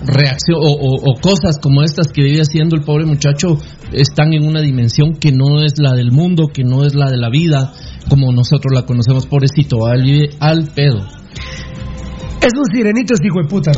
reacción 0.05 0.57
o, 0.59 0.71
o- 0.71 1.11
o 1.11 1.19
cosas 1.21 1.57
como 1.61 1.83
estas 1.83 2.07
que 2.11 2.21
vive 2.23 2.41
haciendo 2.41 2.75
el 2.75 2.83
pobre 2.83 3.05
muchacho 3.05 3.57
están 3.91 4.33
en 4.33 4.47
una 4.47 4.61
dimensión 4.61 5.13
que 5.15 5.31
no 5.31 5.61
es 5.63 5.73
la 5.77 5.93
del 5.93 6.11
mundo, 6.11 6.47
que 6.53 6.63
no 6.63 6.85
es 6.85 6.95
la 6.95 7.09
de 7.09 7.17
la 7.17 7.29
vida, 7.29 7.73
como 8.09 8.31
nosotros 8.31 8.73
la 8.73 8.85
conocemos, 8.85 9.27
pobrecito, 9.27 9.85
al, 9.85 10.01
vive 10.03 10.29
al 10.39 10.67
pedo. 10.73 11.05
Es 12.41 12.53
un 12.57 12.65
sirenito 12.73 13.13
hijo 13.23 13.39
de 13.43 13.47
puta. 13.47 13.71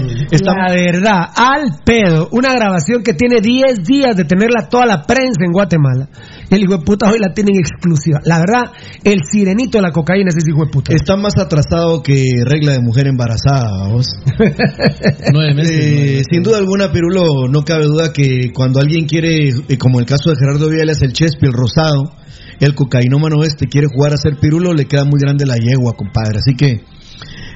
La 0.46 0.72
verdad, 0.74 1.20
al 1.36 1.80
pedo. 1.84 2.30
Una 2.32 2.54
grabación 2.54 3.04
que 3.04 3.14
tiene 3.14 3.42
10 3.42 3.84
días 3.84 4.16
de 4.16 4.24
tenerla 4.24 4.70
toda 4.70 4.86
la 4.86 5.02
prensa 5.04 5.44
en 5.46 5.52
Guatemala. 5.52 6.08
El 6.54 6.62
hijo 6.62 6.78
de 6.78 6.86
puta 6.86 7.10
hoy 7.10 7.18
la 7.18 7.34
tienen 7.34 7.56
exclusiva. 7.58 8.20
La 8.26 8.38
verdad, 8.38 8.72
el 9.04 9.22
sirenito 9.24 9.80
de 9.80 9.82
la 9.82 9.92
cocaína 9.92 10.30
es 10.30 10.38
ese 10.38 10.52
hijo 10.52 10.66
de 10.66 10.72
puta. 10.72 10.94
Está 10.94 11.18
más 11.18 11.34
atrasado 11.39 12.04
que 12.04 12.24
regla 12.46 12.74
de 12.74 12.80
mujer 12.80 13.08
embarazada, 13.08 13.88
vos. 13.88 14.06
Nueve 15.34 15.56
meses. 15.56 15.76
Eh, 15.76 16.22
sin 16.30 16.44
duda 16.44 16.60
alguna, 16.60 16.92
Pirulo, 16.92 17.48
no 17.50 17.63
cabe 17.63 17.86
duda 17.86 18.13
que 18.13 18.52
cuando 18.54 18.80
alguien 18.80 19.08
quiere, 19.08 19.50
eh, 19.50 19.78
como 19.80 20.00
el 20.00 20.06
caso 20.06 20.30
de 20.30 20.36
Gerardo 20.36 20.70
Viales, 20.70 21.02
el 21.02 21.13
Chespi, 21.13 21.48
el 21.48 21.54
Rosado, 21.54 22.13
el 22.60 22.76
cocainómano 22.76 23.42
este, 23.44 23.66
quiere 23.66 23.88
jugar 23.88 24.13
a 24.13 24.18
ser 24.18 24.38
Pirulo, 24.39 24.74
le 24.74 24.86
queda 24.86 25.06
muy 25.06 25.20
grande 25.20 25.48
la 25.48 25.56
yegua, 25.56 25.94
compadre. 25.94 26.38
Así 26.38 26.56
que, 26.56 26.84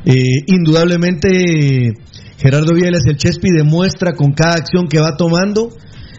eh, 0.05 0.41
indudablemente, 0.47 1.93
Gerardo 2.39 2.73
Viales, 2.73 3.03
el 3.05 3.17
Chespi, 3.17 3.49
demuestra 3.55 4.13
con 4.13 4.31
cada 4.31 4.55
acción 4.55 4.87
que 4.87 4.99
va 4.99 5.15
tomando 5.17 5.69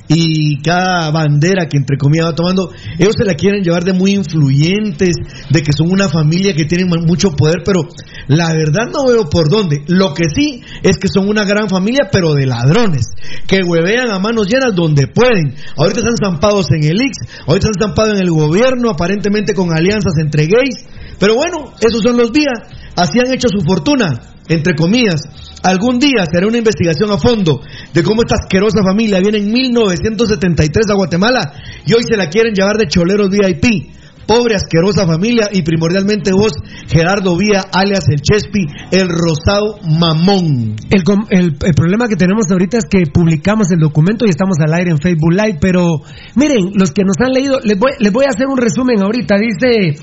y 0.08 0.60
cada 0.62 1.10
bandera 1.10 1.66
que 1.68 1.76
entre 1.76 1.98
comillas 1.98 2.28
va 2.28 2.34
tomando, 2.34 2.70
ellos 2.98 3.14
se 3.16 3.24
la 3.24 3.34
quieren 3.34 3.62
llevar 3.62 3.84
de 3.84 3.92
muy 3.92 4.12
influyentes, 4.12 5.14
de 5.50 5.62
que 5.62 5.72
son 5.76 5.90
una 5.90 6.08
familia 6.08 6.54
que 6.54 6.64
tienen 6.64 6.88
mucho 7.06 7.32
poder, 7.36 7.62
pero 7.64 7.82
la 8.26 8.48
verdad 8.52 8.88
no 8.92 9.06
veo 9.06 9.28
por 9.28 9.50
dónde. 9.50 9.82
Lo 9.86 10.14
que 10.14 10.24
sí 10.34 10.62
es 10.82 10.98
que 10.98 11.08
son 11.08 11.28
una 11.28 11.44
gran 11.44 11.68
familia, 11.68 12.08
pero 12.10 12.34
de 12.34 12.46
ladrones, 12.46 13.06
que 13.46 13.62
huevean 13.62 14.10
a 14.10 14.18
manos 14.18 14.48
llenas 14.48 14.74
donde 14.74 15.06
pueden. 15.08 15.54
Ahorita 15.76 16.00
están 16.00 16.16
zampados 16.16 16.70
en 16.70 16.84
el 16.84 17.00
IX, 17.00 17.12
ahorita 17.46 17.68
están 17.70 17.90
zampados 17.90 18.14
en 18.14 18.24
el 18.24 18.30
gobierno, 18.30 18.90
aparentemente 18.90 19.54
con 19.54 19.70
alianzas 19.76 20.14
entre 20.20 20.46
gays, 20.46 20.86
pero 21.18 21.34
bueno, 21.34 21.74
esos 21.80 22.02
son 22.02 22.16
los 22.16 22.32
días, 22.32 22.60
así 22.96 23.18
han 23.18 23.32
hecho 23.32 23.48
su 23.48 23.60
fortuna, 23.60 24.20
entre 24.48 24.74
comillas. 24.74 25.22
Algún 25.62 25.98
día 25.98 26.24
será 26.30 26.46
una 26.46 26.58
investigación 26.58 27.10
a 27.10 27.18
fondo 27.18 27.60
de 27.92 28.02
cómo 28.02 28.22
esta 28.22 28.36
asquerosa 28.42 28.80
familia 28.82 29.20
viene 29.20 29.38
en 29.38 29.50
1973 29.52 30.86
a 30.90 30.94
Guatemala 30.94 31.52
y 31.84 31.92
hoy 31.94 32.02
se 32.08 32.16
la 32.16 32.28
quieren 32.28 32.54
llevar 32.54 32.76
de 32.76 32.86
choleros 32.86 33.28
VIP. 33.30 33.96
Pobre 34.26 34.56
asquerosa 34.56 35.06
familia 35.06 35.48
y 35.50 35.62
primordialmente 35.62 36.32
vos, 36.32 36.52
Gerardo 36.86 37.34
Vía, 37.38 37.64
alias 37.72 38.04
el 38.10 38.20
Chespi, 38.20 38.60
el 38.92 39.08
rosado 39.08 39.78
mamón. 39.98 40.76
El- 40.90 41.56
el 41.64 41.74
problema 41.74 42.08
que 42.08 42.16
tenemos 42.16 42.44
ahorita 42.50 42.76
es 42.76 42.84
que 42.90 43.04
publicamos 43.10 43.70
el 43.72 43.78
documento 43.80 44.26
y 44.26 44.28
estamos 44.28 44.58
al 44.60 44.74
aire 44.74 44.90
en 44.90 44.98
Facebook 44.98 45.32
Live, 45.32 45.56
pero 45.62 46.02
miren, 46.34 46.72
los 46.74 46.92
que 46.92 47.04
nos 47.04 47.16
han 47.24 47.32
leído, 47.32 47.58
les 47.64 47.78
voy, 47.78 47.92
les 48.00 48.12
voy 48.12 48.26
a 48.26 48.28
hacer 48.28 48.46
un 48.48 48.58
resumen 48.58 49.00
ahorita. 49.00 49.34
Dice 49.38 49.96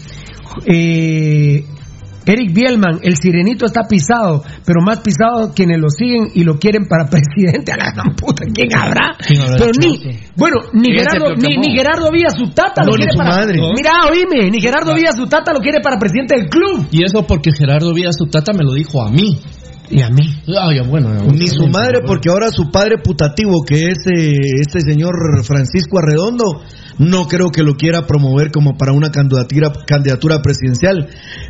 eh, 0.66 1.64
Eric 2.26 2.54
Bielman, 2.54 3.00
el 3.04 3.16
sirenito 3.18 3.66
está 3.66 3.82
pisado, 3.88 4.44
pero 4.66 4.82
más 4.82 5.00
pisado 5.02 5.54
quienes 5.54 5.80
lo 5.80 5.90
siguen 5.90 6.30
y 6.34 6.44
lo 6.44 6.58
quieren 6.58 6.86
para 6.88 7.06
presidente. 7.10 7.72
A 7.72 7.78
la 7.78 7.92
gran 7.92 8.16
puta, 8.16 8.46
¿quién 8.54 8.70
habrá? 8.76 9.16
¿Quién 9.26 9.42
habrá 9.42 9.58
Pero 9.58 9.72
ni, 9.80 10.20
bueno, 10.36 10.58
ni 10.74 10.90
¿Quién 10.90 11.06
se 11.06 11.18
Gerardo, 11.20 11.36
ni, 11.36 11.58
ni 11.58 11.78
Gerardo 11.78 12.12
Villa 12.12 12.30
su 12.30 12.50
tata 12.52 12.82
No, 12.82 12.92
lo 12.92 12.94
quiere 12.98 13.12
para. 13.18 13.30
madre. 13.30 13.60
Mira, 13.76 13.92
oíme, 14.12 14.50
ni 14.50 14.62
Gerardo 14.62 14.94
Villa 14.96 15.12
su 15.12 15.28
tata 15.28 15.54
lo 15.54 15.60
quiere 15.60 15.80
para 15.82 15.98
presidente 16.00 16.36
del 16.36 16.50
club. 16.50 16.88
Y 16.92 17.04
eso 17.04 17.26
porque 17.28 17.52
Gerardo 17.56 17.94
Vía 17.94 18.10
su 18.12 18.26
tata 18.26 18.54
me 18.54 18.64
lo 18.64 18.74
dijo 18.74 19.02
a 19.02 19.12
mí. 19.12 19.40
Y 19.90 20.02
a 20.02 20.10
mí. 20.10 20.24
Ah, 20.48 20.70
ya, 20.76 20.84
bueno, 20.84 21.14
ya, 21.14 21.32
Ni 21.32 21.48
su 21.48 21.68
madre, 21.68 22.00
porque 22.06 22.30
ahora 22.30 22.50
su 22.52 22.72
padre 22.72 22.96
putativo, 23.04 23.64
que 23.64 23.92
es 23.92 24.00
eh, 24.08 24.34
este 24.62 24.82
señor 24.82 25.14
Francisco 25.46 26.00
Arredondo, 26.00 26.62
no 26.98 27.28
creo 27.28 27.50
que 27.50 27.62
lo 27.62 27.76
quiera 27.76 28.08
promover 28.08 28.52
como 28.52 28.78
para 28.78 28.94
una 28.94 29.12
candidatura, 29.12 29.72
candidatura 29.86 30.42
presidencial. 30.42 31.08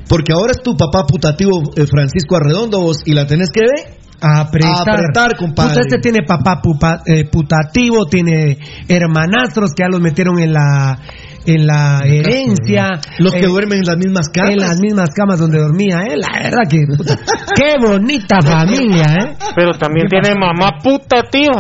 Porque 0.10 0.34
ahora 0.34 0.52
es 0.56 0.62
tu 0.64 0.76
papá 0.76 1.06
putativo, 1.06 1.62
eh, 1.76 1.86
Francisco 1.88 2.36
Arredondo, 2.36 2.82
vos, 2.82 2.98
y 3.06 3.14
la 3.14 3.26
tenés 3.28 3.50
que 3.52 3.62
ver. 3.62 3.98
apretar. 4.22 4.90
Apretar, 4.90 5.38
compadre. 5.38 5.70
Puta, 5.76 5.82
este 5.82 5.98
tiene 6.00 6.20
papá 6.26 6.62
pupa- 6.62 7.02
eh, 7.06 7.26
putativo, 7.30 8.06
tiene 8.08 8.58
hermanastros 8.88 9.72
que 9.76 9.84
ya 9.84 9.90
los 9.90 10.02
metieron 10.02 10.40
en 10.40 10.54
la 10.54 10.98
en 11.46 11.68
la 11.68 12.02
herencia. 12.06 13.00
Los 13.20 13.34
que 13.34 13.46
eh, 13.46 13.48
duermen 13.48 13.80
en 13.80 13.86
las 13.86 13.98
mismas 13.98 14.30
camas. 14.30 14.52
En 14.52 14.58
las 14.58 14.80
mismas 14.80 15.10
camas 15.16 15.40
donde 15.40 15.60
dormía, 15.60 16.00
¿eh? 16.08 16.18
La 16.18 16.40
verdad 16.42 16.64
que. 16.70 16.86
puta, 16.98 17.18
qué 17.56 17.76
bonita 17.80 18.42
familia, 18.42 19.06
¿eh? 19.06 19.36
Pero 19.56 19.72
también 19.74 20.08
¿Qué 20.08 20.20
tiene 20.20 20.40
pasó? 20.40 20.40
mamá 20.40 20.80
puta, 20.84 21.24
tía. 21.30 21.52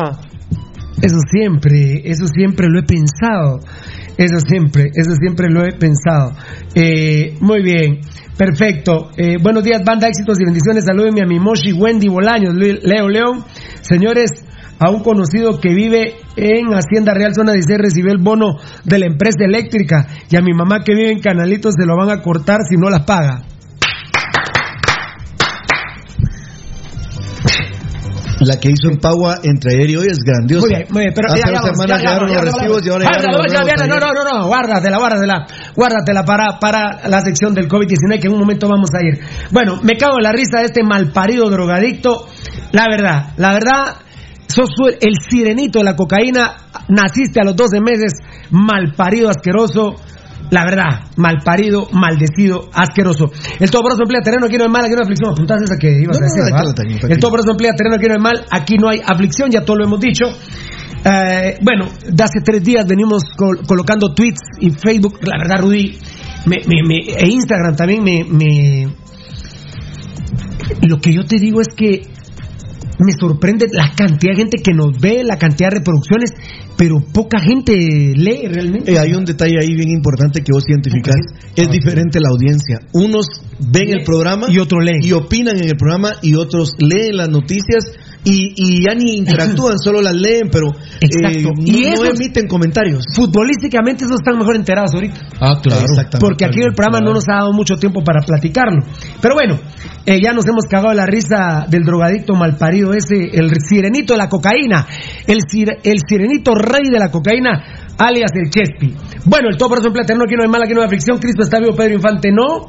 Eso 1.02 1.18
siempre, 1.30 2.02
eso 2.06 2.26
siempre 2.28 2.68
lo 2.70 2.80
he 2.80 2.84
pensado. 2.84 3.60
Eso 4.18 4.40
siempre, 4.40 4.92
eso 4.94 5.14
siempre 5.16 5.50
lo 5.50 5.66
he 5.66 5.74
pensado. 5.74 6.32
Eh, 6.74 7.36
muy 7.42 7.62
bien, 7.62 8.00
perfecto. 8.38 9.12
Eh, 9.18 9.36
buenos 9.42 9.64
días, 9.64 9.82
banda, 9.86 10.08
éxitos 10.08 10.40
y 10.40 10.46
bendiciones. 10.46 10.86
Salúdenme 10.86 11.22
a 11.22 11.28
mi 11.28 11.38
Moshi 11.38 11.74
Wendy 11.74 12.08
Bolaños, 12.08 12.56
Leo 12.56 13.10
León. 13.10 13.44
Señores, 13.82 14.32
a 14.80 14.90
un 14.90 15.02
conocido 15.02 15.60
que 15.60 15.74
vive 15.74 16.16
en 16.36 16.74
Hacienda 16.74 17.14
Real 17.14 17.34
Zona 17.34 17.54
16 17.54 17.80
recibió 17.80 18.12
el 18.12 18.22
bono 18.22 18.58
de 18.84 19.00
la 19.00 19.06
empresa 19.06 19.46
eléctrica 19.46 20.08
y 20.30 20.36
a 20.36 20.42
mi 20.42 20.54
mamá 20.54 20.84
que 20.84 20.94
vive 20.94 21.12
en 21.12 21.20
Canalitos 21.20 21.76
se 21.78 21.86
lo 21.86 21.96
van 21.98 22.10
a 22.10 22.22
cortar 22.22 22.62
si 22.70 22.76
no 22.78 22.90
las 22.90 23.06
paga. 23.06 23.44
La 28.42 28.60
que 28.60 28.70
hizo 28.70 28.92
en 28.92 28.98
Pagua 29.00 29.38
entre 29.44 29.76
ayer 29.76 29.92
y 29.92 29.96
hoy 29.96 30.08
es 30.10 30.20
grandiosa. 30.20 30.68
Muy 30.68 30.76
bien, 30.76 30.88
muy 30.90 31.02
bien, 31.04 31.14
pero 31.16 31.30
Hace 31.30 31.40
ya, 31.40 31.62
semanas 31.62 32.02
llegaron 32.02 32.34
los 32.34 32.44
recibos 32.44 32.86
y 32.86 32.90
ahora 32.90 33.06
llegaron 33.06 33.36
Ah, 33.42 33.88
No, 33.88 33.96
no, 33.96 34.14
no, 34.14 34.40
no, 34.40 34.48
guárdatela, 34.48 34.98
guárdatela, 34.98 35.48
guárdatela 35.74 36.26
para, 36.26 36.60
para 36.60 37.08
la 37.08 37.22
sección 37.22 37.54
del 37.54 37.70
COVID-19 37.70 38.20
que 38.20 38.28
en 38.28 38.34
un 38.34 38.40
momento 38.40 38.68
vamos 38.68 38.90
a 38.94 39.06
ir. 39.06 39.24
Bueno, 39.52 39.80
me 39.84 39.96
cago 39.98 40.18
en 40.18 40.24
la 40.24 40.34
risa 40.34 40.60
de 40.60 40.66
este 40.66 40.84
malparido 40.84 41.50
drogadicto. 41.50 42.28
La 42.74 42.88
verdad, 42.90 43.32
la 43.38 43.54
verdad, 43.54 44.05
sos 44.56 44.70
el 45.02 45.16
sirenito 45.30 45.80
de 45.80 45.86
la 45.86 45.96
cocaína, 45.96 46.56
naciste 46.88 47.40
a 47.42 47.44
los 47.44 47.56
12 47.56 47.82
meses, 47.82 48.14
malparido, 48.52 49.30
asqueroso. 49.30 49.96
La 50.52 50.64
verdad, 50.64 51.08
malparido, 51.18 51.88
maldecido, 51.92 52.70
asqueroso. 52.72 53.32
El 53.60 53.72
todopoderoso 53.72 54.04
emplea 54.04 54.22
terreno, 54.22 54.46
aquí 54.46 54.58
no 54.58 54.66
hay 54.66 54.70
mal, 54.70 54.86
aquí 54.86 54.94
no 54.94 55.00
hay 55.00 55.04
aflicción. 55.06 55.32
Apuntás 55.32 55.62
esa 55.64 55.76
que 55.80 55.88
ibas 56.04 56.20
No, 56.20 56.26
a 56.26 56.30
decir, 56.30 56.54
no, 56.54 56.74
tengo, 56.74 57.08
El 57.14 57.20
todopoderoso 57.20 57.52
emplea 57.52 57.72
terreno, 57.74 57.96
aquí 57.96 58.06
no 58.08 58.14
hay 58.14 58.22
mal, 58.22 58.46
aquí 58.52 58.76
no 58.78 58.90
hay 58.90 59.02
aflicción, 59.04 59.50
ya 59.50 59.62
todo 59.66 59.78
lo 59.78 59.86
hemos 59.86 60.00
dicho. 60.00 60.26
Eh, 61.04 61.58
bueno, 61.62 61.86
de 62.08 62.24
hace 62.24 62.42
tres 62.44 62.64
días 62.64 62.86
venimos 62.86 63.24
col- 63.36 63.62
colocando 63.68 64.14
tweets 64.14 64.42
y 64.60 64.70
Facebook, 64.70 65.18
la 65.24 65.38
verdad, 65.40 65.62
Rudy, 65.62 65.98
me, 66.46 66.58
me- 66.68 66.84
me- 66.88 67.14
e 67.18 67.28
Instagram 67.28 67.76
también 67.76 68.04
me- 68.04 68.88
Lo 70.88 70.98
que 71.00 71.12
yo 71.14 71.24
te 71.26 71.38
digo 71.40 71.62
es 71.62 71.68
que 71.76 72.02
me 73.00 73.12
sorprende 73.20 73.68
la 73.72 73.92
cantidad 73.96 74.34
de 74.34 74.38
gente 74.38 74.58
que 74.64 74.74
nos 74.74 75.00
ve, 75.00 75.24
la 75.24 75.38
cantidad 75.38 75.70
de 75.70 75.78
reproducciones, 75.80 76.32
pero 76.78 77.00
poca 77.00 77.40
gente 77.40 77.74
lee 78.16 78.48
realmente. 78.48 78.94
Eh, 78.94 79.00
hay 79.00 79.14
un 79.14 79.26
detalle 79.26 79.56
ahí 79.60 79.74
bien 79.76 79.90
importante 79.90 80.42
que 80.42 80.52
vos 80.52 80.64
identificás. 80.68 81.16
Es 81.56 81.70
diferente 81.70 82.20
la 82.20 82.30
audiencia. 82.30 82.80
Unos 82.94 83.28
ven 83.60 83.90
el 83.90 84.04
programa 84.04 84.48
y 84.50 84.60
otros 84.60 84.84
leen. 84.84 85.04
y 85.04 85.12
opinan 85.12 85.58
en 85.58 85.66
el 85.66 85.78
programa 85.78 86.14
y 86.22 86.36
otros 86.36 86.74
leen 86.80 87.18
las 87.18 87.30
noticias 87.30 87.86
y, 88.26 88.54
y 88.56 88.84
ya 88.84 88.94
ni 88.96 89.18
interactúan, 89.18 89.78
solo 89.78 90.02
las 90.02 90.16
leen, 90.16 90.50
pero 90.52 90.68
eh, 91.00 91.42
no, 91.44 91.50
Y 91.64 91.84
no 91.84 91.94
esos- 91.94 92.10
emiten 92.20 92.48
comentarios. 92.48 93.06
Futbolísticamente 93.16 94.06
esos 94.06 94.18
están 94.20 94.38
mejor 94.38 94.56
enterados 94.56 94.94
ahorita. 94.94 95.16
Ah, 95.40 95.60
claro. 95.62 95.82
Exactamente. 95.82 96.18
Porque 96.20 96.46
aquí 96.46 96.60
el 96.62 96.74
programa 96.74 97.00
no 97.00 97.14
nos 97.14 97.26
ha 97.30 97.36
dado 97.36 97.54
mucho 97.54 97.76
tiempo 97.76 98.04
para 98.04 98.22
platicarlo. 98.22 98.82
Pero 99.22 99.36
bueno, 99.36 99.60
eh, 100.06 100.20
ya 100.22 100.34
nos 100.34 100.46
hemos 100.48 100.66
cagado 100.70 100.94
la 100.94 101.06
risa 101.06 101.66
del 101.70 101.84
drogadicto 101.84 102.34
malparido 102.36 102.94
ese, 102.94 103.16
el 103.34 103.52
sirenito 103.68 104.14
de 104.14 104.18
la 104.18 104.30
cocaína, 104.30 104.88
el, 105.28 105.40
sir- 105.48 105.78
el 105.84 105.98
sirenito 106.08 106.54
rey 106.56 106.90
de 106.92 107.00
la 107.00 107.10
cocaína, 107.12 107.85
alias 107.98 108.32
el 108.34 108.50
Chespi. 108.50 108.94
Bueno, 109.26 109.50
el 109.50 109.58
todo 109.58 109.70
por 109.70 109.80
eso 109.80 109.88
en 109.88 109.94
plata, 109.94 110.14
no, 110.14 110.24
aquí 110.26 110.36
no 110.36 110.44
hay 110.44 110.50
mala, 110.50 110.66
aquí 110.66 110.74
no 110.74 110.82
hay 110.82 110.88
aflicción, 110.88 111.18
Cristo 111.18 111.44
está 111.44 111.60
vivo, 111.60 111.76
Pedro 111.76 111.96
Infante 111.96 112.32
no. 112.32 112.68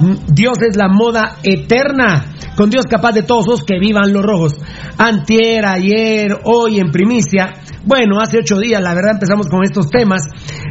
Mm, 0.00 0.34
Dios 0.34 0.58
es 0.62 0.76
la 0.76 0.88
moda 0.88 1.36
eterna. 1.42 2.26
Con 2.56 2.68
Dios 2.68 2.84
capaz 2.86 3.12
de 3.12 3.22
todos 3.22 3.46
los 3.46 3.64
que 3.64 3.78
vivan 3.78 4.12
los 4.12 4.22
rojos. 4.22 4.54
Antier, 4.98 5.64
ayer, 5.64 6.38
hoy 6.44 6.80
en 6.80 6.90
primicia. 6.90 7.54
Bueno, 7.84 8.20
hace 8.20 8.38
ocho 8.38 8.58
días, 8.58 8.82
la 8.82 8.94
verdad, 8.94 9.12
empezamos 9.12 9.46
con 9.48 9.64
estos 9.64 9.88
temas. 9.88 10.22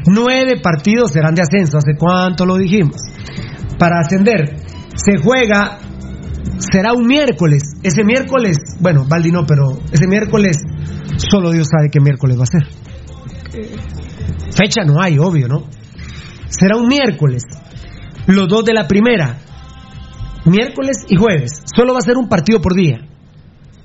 Nueve 0.06 0.60
partidos 0.62 1.12
serán 1.12 1.34
de 1.34 1.42
ascenso. 1.42 1.78
¿Hace 1.78 1.98
cuánto 1.98 2.46
lo 2.46 2.58
dijimos? 2.58 2.98
Para 3.80 4.00
ascender, 4.00 4.58
se 4.96 5.18
juega 5.18 5.80
será 6.60 6.94
un 6.94 7.08
miércoles. 7.08 7.64
Ese 7.84 8.04
miércoles, 8.04 8.58
bueno, 8.80 9.06
Valdi 9.08 9.32
no, 9.32 9.46
pero 9.46 9.80
ese 9.92 10.08
miércoles 10.08 10.58
solo 11.18 11.52
Dios 11.52 11.68
sabe 11.68 11.90
qué 11.92 12.00
miércoles 12.00 12.38
va 12.38 12.44
a 12.44 12.46
ser. 12.46 12.91
Fecha 14.56 14.84
no 14.86 15.02
hay, 15.02 15.18
obvio, 15.18 15.48
¿no? 15.48 15.68
Será 16.48 16.78
un 16.78 16.88
miércoles. 16.88 17.44
Los 18.28 18.48
dos 18.48 18.64
de 18.66 18.74
la 18.74 18.88
primera. 18.88 19.40
Miércoles 20.46 21.06
y 21.08 21.16
jueves. 21.16 21.62
Solo 21.76 21.94
va 21.94 22.00
a 22.00 22.02
ser 22.02 22.18
un 22.18 22.30
partido 22.30 22.62
por 22.62 22.76
día. 22.76 23.08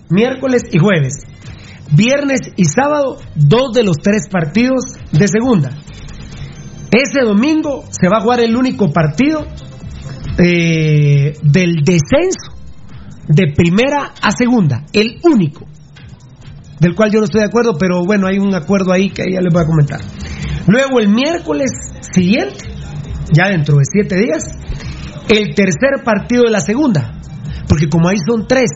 Miércoles 0.08 0.62
y 0.70 0.78
jueves. 0.78 1.14
Viernes 1.92 2.40
y 2.56 2.64
sábado, 2.64 3.18
dos 3.34 3.72
de 3.72 3.84
los 3.84 3.96
tres 3.98 4.28
partidos 4.28 4.84
de 5.12 5.28
segunda. 5.28 5.70
Ese 6.90 7.24
domingo 7.24 7.84
se 7.90 8.08
va 8.08 8.18
a 8.18 8.20
jugar 8.20 8.40
el 8.40 8.56
único 8.56 8.90
partido 8.90 9.46
eh, 10.38 11.34
del 11.42 11.76
descenso 11.84 12.54
de 13.28 13.52
primera 13.54 14.12
a 14.20 14.30
segunda. 14.30 14.84
El 14.92 15.18
único. 15.22 15.66
Del 16.80 16.94
cual 16.94 17.10
yo 17.10 17.18
no 17.20 17.24
estoy 17.24 17.40
de 17.40 17.46
acuerdo, 17.46 17.76
pero 17.78 18.04
bueno, 18.04 18.26
hay 18.26 18.38
un 18.38 18.54
acuerdo 18.54 18.92
ahí 18.92 19.10
que 19.10 19.24
ya 19.32 19.40
les 19.40 19.52
voy 19.52 19.62
a 19.62 19.66
comentar. 19.66 20.00
Luego 20.66 21.00
el 21.00 21.08
miércoles 21.08 21.70
siguiente, 22.12 22.68
ya 23.32 23.48
dentro 23.48 23.76
de 23.76 23.84
siete 23.90 24.16
días, 24.16 24.42
el 25.28 25.54
tercer 25.54 26.04
partido 26.04 26.44
de 26.44 26.50
la 26.50 26.60
segunda. 26.60 27.20
Porque 27.68 27.88
como 27.88 28.08
ahí 28.08 28.16
son 28.26 28.46
tres 28.46 28.70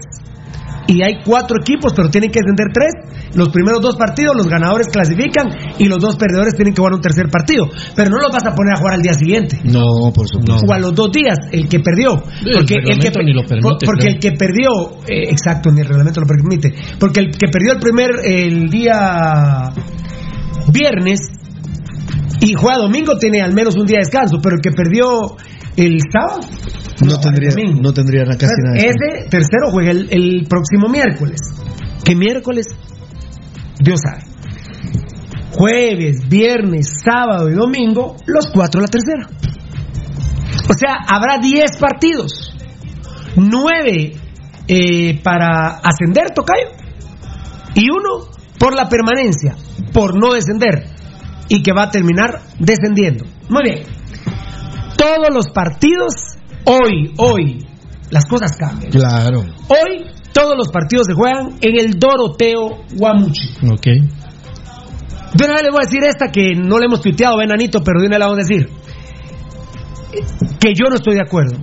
y 0.86 1.02
hay 1.02 1.22
cuatro 1.24 1.58
equipos, 1.60 1.92
pero 1.94 2.10
tienen 2.10 2.30
que 2.30 2.40
descender 2.40 2.68
tres, 2.72 2.92
los 3.34 3.48
primeros 3.50 3.80
dos 3.80 3.96
partidos 3.96 4.34
los 4.36 4.46
ganadores 4.48 4.88
clasifican 4.92 5.48
y 5.78 5.84
los 5.86 5.98
dos 5.98 6.16
perdedores 6.16 6.54
tienen 6.54 6.74
que 6.74 6.78
jugar 6.80 6.94
un 6.94 7.00
tercer 7.00 7.28
partido. 7.30 7.68
Pero 7.94 8.10
no 8.10 8.18
los 8.18 8.32
vas 8.32 8.44
a 8.46 8.54
poner 8.54 8.74
a 8.74 8.78
jugar 8.78 8.94
al 8.94 9.02
día 9.02 9.14
siguiente. 9.14 9.60
No, 9.64 10.12
por 10.14 10.26
supuesto. 10.28 10.66
O 10.68 10.72
a 10.72 10.78
los 10.78 10.94
dos 10.94 11.12
días, 11.12 11.38
el 11.52 11.68
que 11.68 11.80
perdió. 11.80 12.16
Porque 12.16 12.58
el, 12.58 12.66
que, 12.66 12.74
reglamento 12.76 13.22
ni 13.22 13.32
lo 13.32 13.42
permite, 13.44 13.62
por- 13.68 13.78
porque 13.86 14.04
creo. 14.04 14.14
el 14.14 14.20
que 14.20 14.32
perdió, 14.32 14.70
eh, 15.08 15.30
exacto, 15.30 15.70
ni 15.70 15.80
el 15.80 15.86
reglamento 15.86 16.20
lo 16.20 16.26
permite. 16.26 16.74
Porque 16.98 17.20
el 17.20 17.30
que 17.30 17.48
perdió 17.48 17.72
el 17.72 17.78
primer, 17.78 18.10
el 18.24 18.68
día 18.68 19.70
viernes 20.72 21.20
y 22.40 22.54
juega 22.54 22.78
domingo 22.78 23.16
tiene 23.18 23.42
al 23.42 23.52
menos 23.54 23.76
un 23.76 23.86
día 23.86 23.98
de 23.98 24.04
descanso, 24.04 24.38
pero 24.42 24.56
el 24.56 24.62
que 24.62 24.70
perdió 24.72 25.36
el 25.76 25.98
sábado 26.12 26.40
No 27.04 27.18
tendría, 27.20 27.50
no 27.80 27.92
tendría 27.92 28.24
casi 28.24 28.46
nada. 28.64 28.76
Ese 28.76 29.28
tercero 29.28 29.70
juega 29.70 29.90
el, 29.90 30.08
el 30.10 30.46
próximo 30.48 30.88
miércoles. 30.88 31.38
¿Qué 32.04 32.14
miércoles? 32.14 32.66
Dios 33.80 34.00
sabe. 34.00 34.24
Jueves, 35.52 36.28
viernes, 36.28 37.02
sábado 37.04 37.48
y 37.50 37.54
domingo, 37.54 38.16
los 38.26 38.46
cuatro 38.52 38.80
la 38.80 38.86
tercera. 38.86 39.28
O 40.68 40.74
sea, 40.74 40.94
habrá 41.08 41.38
10 41.40 41.76
partidos. 41.78 42.54
9 43.36 44.12
para 45.22 45.80
ascender, 45.82 46.30
Tocayo. 46.34 46.68
Y 47.74 47.90
uno 47.90 48.30
por 48.58 48.74
la 48.74 48.88
permanencia, 48.88 49.56
por 49.92 50.18
no 50.18 50.32
descender. 50.34 50.86
Y 51.48 51.62
que 51.62 51.72
va 51.72 51.84
a 51.84 51.90
terminar 51.90 52.42
descendiendo. 52.58 53.24
Muy 53.48 53.62
bien. 53.64 53.82
Todos 54.96 55.28
los 55.32 55.48
partidos, 55.50 56.36
hoy, 56.64 57.12
hoy, 57.16 57.66
las 58.10 58.24
cosas 58.26 58.56
cambian. 58.56 58.92
Claro. 58.92 59.40
Hoy 59.68 60.06
todos 60.40 60.56
los 60.56 60.68
partidos 60.68 61.06
se 61.06 61.14
juegan 61.14 61.58
en 61.60 61.78
el 61.78 61.98
Doroteo 61.98 62.84
Guamuchi. 62.96 63.48
Ok. 63.70 63.86
De 65.34 65.44
una 65.44 65.54
vez 65.54 65.62
les 65.62 65.70
voy 65.70 65.82
a 65.82 65.86
decir 65.86 66.02
esta 66.02 66.28
que 66.28 66.54
no 66.56 66.78
le 66.78 66.86
hemos 66.86 67.02
tuiteado, 67.02 67.36
Benanito, 67.36 67.82
pero 67.84 68.00
de 68.00 68.06
una 68.06 68.16
vez 68.16 68.20
la 68.20 68.26
vamos 68.26 68.38
a 68.38 68.48
decir. 68.48 68.68
Que 70.58 70.72
yo 70.74 70.88
no 70.88 70.96
estoy 70.96 71.14
de 71.14 71.20
acuerdo. 71.20 71.58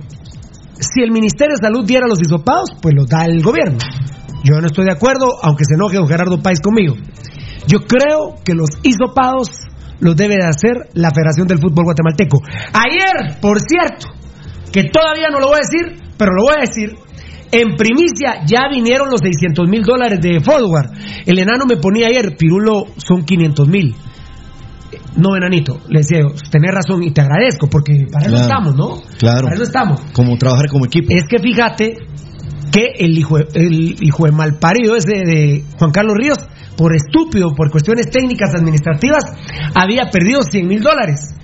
Si 0.78 1.02
el 1.02 1.10
Ministerio 1.10 1.56
de 1.56 1.66
Salud 1.66 1.84
diera 1.84 2.06
los 2.06 2.20
hisopados, 2.20 2.70
pues 2.80 2.94
los 2.94 3.08
da 3.08 3.24
el 3.24 3.42
gobierno. 3.42 3.78
Yo 4.44 4.60
no 4.60 4.68
estoy 4.68 4.84
de 4.84 4.92
acuerdo, 4.92 5.34
aunque 5.42 5.64
se 5.64 5.74
enoje 5.74 5.96
don 5.96 6.06
Gerardo 6.06 6.40
Páez 6.40 6.60
conmigo. 6.60 6.94
Yo 7.66 7.80
creo 7.80 8.36
que 8.44 8.54
los 8.54 8.70
hisopados 8.84 9.48
los 9.98 10.14
debe 10.14 10.36
de 10.36 10.46
hacer 10.46 10.88
la 10.94 11.10
Federación 11.10 11.48
del 11.48 11.58
Fútbol 11.58 11.84
Guatemalteco. 11.84 12.38
Ayer, 12.72 13.40
por 13.40 13.58
cierto, 13.60 14.06
que 14.72 14.84
todavía 14.84 15.30
no 15.30 15.40
lo 15.40 15.48
voy 15.48 15.56
a 15.56 15.66
decir, 15.66 16.00
pero 16.16 16.30
lo 16.32 16.44
voy 16.44 16.54
a 16.56 16.60
decir, 16.60 16.94
en 17.52 17.76
primicia 17.76 18.44
ya 18.46 18.68
vinieron 18.70 19.08
los 19.10 19.20
600 19.20 19.68
mil 19.68 19.82
dólares 19.82 20.20
de 20.20 20.40
forward. 20.40 20.90
El 21.26 21.38
enano 21.38 21.64
me 21.66 21.76
ponía 21.76 22.08
ayer, 22.08 22.36
Pirulo, 22.36 22.86
son 22.96 23.24
500 23.24 23.68
mil. 23.68 23.94
No, 25.16 25.36
enanito, 25.36 25.80
le 25.88 26.00
decía 26.00 26.20
yo, 26.20 26.28
tenés 26.50 26.72
razón 26.72 27.02
y 27.02 27.10
te 27.10 27.20
agradezco, 27.20 27.68
porque 27.68 28.06
para 28.10 28.26
eso 28.26 28.36
estamos, 28.36 28.76
¿no? 28.76 29.02
Claro. 29.18 29.44
Para 29.44 29.54
eso 29.54 29.64
estamos. 29.64 30.00
Como 30.12 30.36
trabajar 30.36 30.68
como 30.68 30.86
equipo. 30.86 31.08
Es 31.10 31.24
que 31.28 31.38
fíjate 31.38 31.96
que 32.70 32.92
el 32.98 33.18
hijo, 33.18 33.38
el 33.38 33.96
hijo 34.00 34.26
de 34.26 34.32
malparido 34.32 34.96
ese 34.96 35.24
de 35.24 35.64
Juan 35.78 35.90
Carlos 35.90 36.14
Ríos, 36.16 36.38
por 36.76 36.94
estúpido, 36.94 37.54
por 37.54 37.70
cuestiones 37.70 38.10
técnicas 38.10 38.54
administrativas, 38.54 39.24
había 39.74 40.10
perdido 40.10 40.42
100 40.42 40.66
mil 40.66 40.80
dólares. 40.80 41.34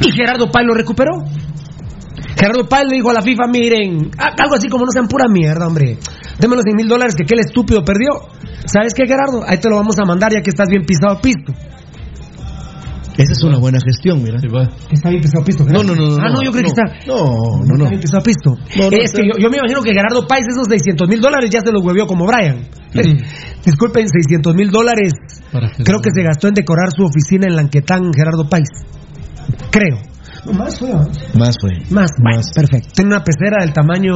Y 0.00 0.12
Gerardo 0.12 0.50
Páez 0.50 0.66
lo 0.66 0.74
recuperó. 0.74 1.24
Gerardo 2.40 2.66
Páez 2.66 2.88
le 2.88 2.96
dijo 2.96 3.10
a 3.10 3.12
la 3.12 3.20
FIFA, 3.20 3.46
miren, 3.52 4.10
algo 4.16 4.54
así 4.56 4.68
como 4.68 4.86
no 4.86 4.90
sean 4.90 5.08
pura 5.08 5.26
mierda, 5.28 5.66
hombre. 5.66 5.98
Deme 6.38 6.56
los 6.56 6.64
100 6.64 6.76
mil 6.76 6.88
dólares 6.88 7.14
que 7.14 7.24
aquel 7.24 7.40
estúpido 7.40 7.84
perdió. 7.84 8.08
¿Sabes 8.64 8.94
qué, 8.94 9.06
Gerardo? 9.06 9.44
Ahí 9.46 9.58
te 9.58 9.68
lo 9.68 9.76
vamos 9.76 9.96
a 10.00 10.06
mandar 10.06 10.32
ya 10.32 10.40
que 10.40 10.48
estás 10.48 10.68
bien 10.70 10.86
pisado 10.86 11.18
a 11.18 11.20
pisto. 11.20 11.52
Esa 13.18 13.32
es 13.32 13.44
una 13.44 13.58
buena 13.58 13.78
gestión, 13.84 14.22
mira. 14.22 14.40
Está 14.90 15.10
bien 15.10 15.20
pisado 15.20 15.42
a 15.42 15.44
pisto. 15.44 15.64
No, 15.64 15.84
no, 15.84 15.94
no, 15.94 16.16
no. 16.16 16.16
Ah, 16.16 16.30
no, 16.32 16.42
yo 16.42 16.50
creo 16.50 16.64
que 16.64 16.72
está. 16.72 16.84
No, 17.06 17.60
no, 17.60 17.76
no. 17.76 17.84
Está 17.84 17.90
bien 17.90 18.00
pisado 18.00 18.20
a 18.20 18.24
pisto. 18.24 18.50
No, 18.56 18.90
no, 18.90 18.96
es 18.96 19.12
que 19.12 19.22
yo, 19.28 19.36
yo 19.36 19.50
me 19.50 19.58
imagino 19.58 19.82
que 19.82 19.92
Gerardo 19.92 20.26
Páez 20.26 20.46
esos 20.48 20.66
600 20.66 21.08
mil 21.08 21.20
dólares 21.20 21.50
ya 21.50 21.60
se 21.60 21.70
los 21.70 21.84
huevió 21.84 22.06
como 22.06 22.24
Brian. 22.24 22.64
Disculpen, 23.66 24.08
600 24.08 24.54
mil 24.54 24.70
dólares 24.70 25.12
creo 25.84 26.00
que 26.00 26.10
se 26.14 26.22
gastó 26.22 26.48
en 26.48 26.54
decorar 26.54 26.88
su 26.96 27.04
oficina 27.04 27.46
en 27.46 27.56
Lanquetán, 27.56 28.10
Gerardo 28.14 28.48
Páez. 28.48 28.68
Creo. 29.70 30.09
No, 30.46 30.52
más 30.52 30.78
fue. 30.78 30.90
Más 31.34 31.56
fue. 31.60 31.70
Más, 31.90 32.10
más, 32.18 32.52
perfecto. 32.54 32.88
Tiene 32.94 33.14
una 33.14 33.22
pecera 33.24 33.64
del 33.64 33.72
tamaño 33.72 34.14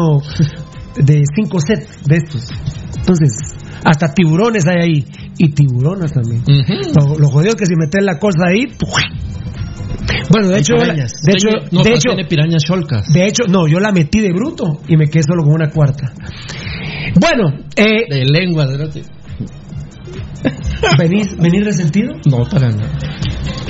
de 0.97 1.23
5 1.37 1.59
sets 1.61 2.05
de 2.07 2.17
estos. 2.17 2.49
Entonces, 2.97 3.55
hasta 3.85 4.13
tiburones 4.15 4.67
hay 4.67 4.77
ahí. 4.83 5.07
Y 5.37 5.51
tiburonas 5.51 6.13
también. 6.13 6.43
lo, 6.47 7.19
lo 7.19 7.29
jodido 7.29 7.51
es 7.51 7.57
que 7.57 7.67
si 7.67 7.75
metes 7.77 8.05
la 8.05 8.19
cosa 8.19 8.47
ahí. 8.49 8.67
Bueno, 10.31 10.49
de 10.49 10.55
Hay 10.55 10.61
hecho, 10.61 10.75
pirañas. 10.75 11.13
de 11.23 11.33
hecho, 11.33 11.49
no, 11.73 11.83
de 11.83 11.91
hecho, 11.91 12.09
tiene 12.15 12.25
pirañas 12.27 12.63
cholcas. 12.65 13.13
de 13.13 13.27
hecho, 13.27 13.45
no, 13.49 13.67
yo 13.67 13.81
la 13.81 13.91
metí 13.93 14.21
de 14.21 14.33
bruto 14.33 14.81
y 14.89 14.97
me 14.97 15.07
quedé 15.09 15.23
solo 15.23 15.43
con 15.45 15.55
una 15.55 15.71
cuarta. 15.71 16.13
Bueno, 17.21 17.51
eh, 17.77 18.07
De 18.09 18.25
lengua, 18.25 18.67
de 18.67 19.03
¿venís, 20.99 21.37
¿venís 21.39 21.65
resentido? 21.65 22.13
No, 22.27 22.45
para 22.45 22.71
nada. 22.71 22.91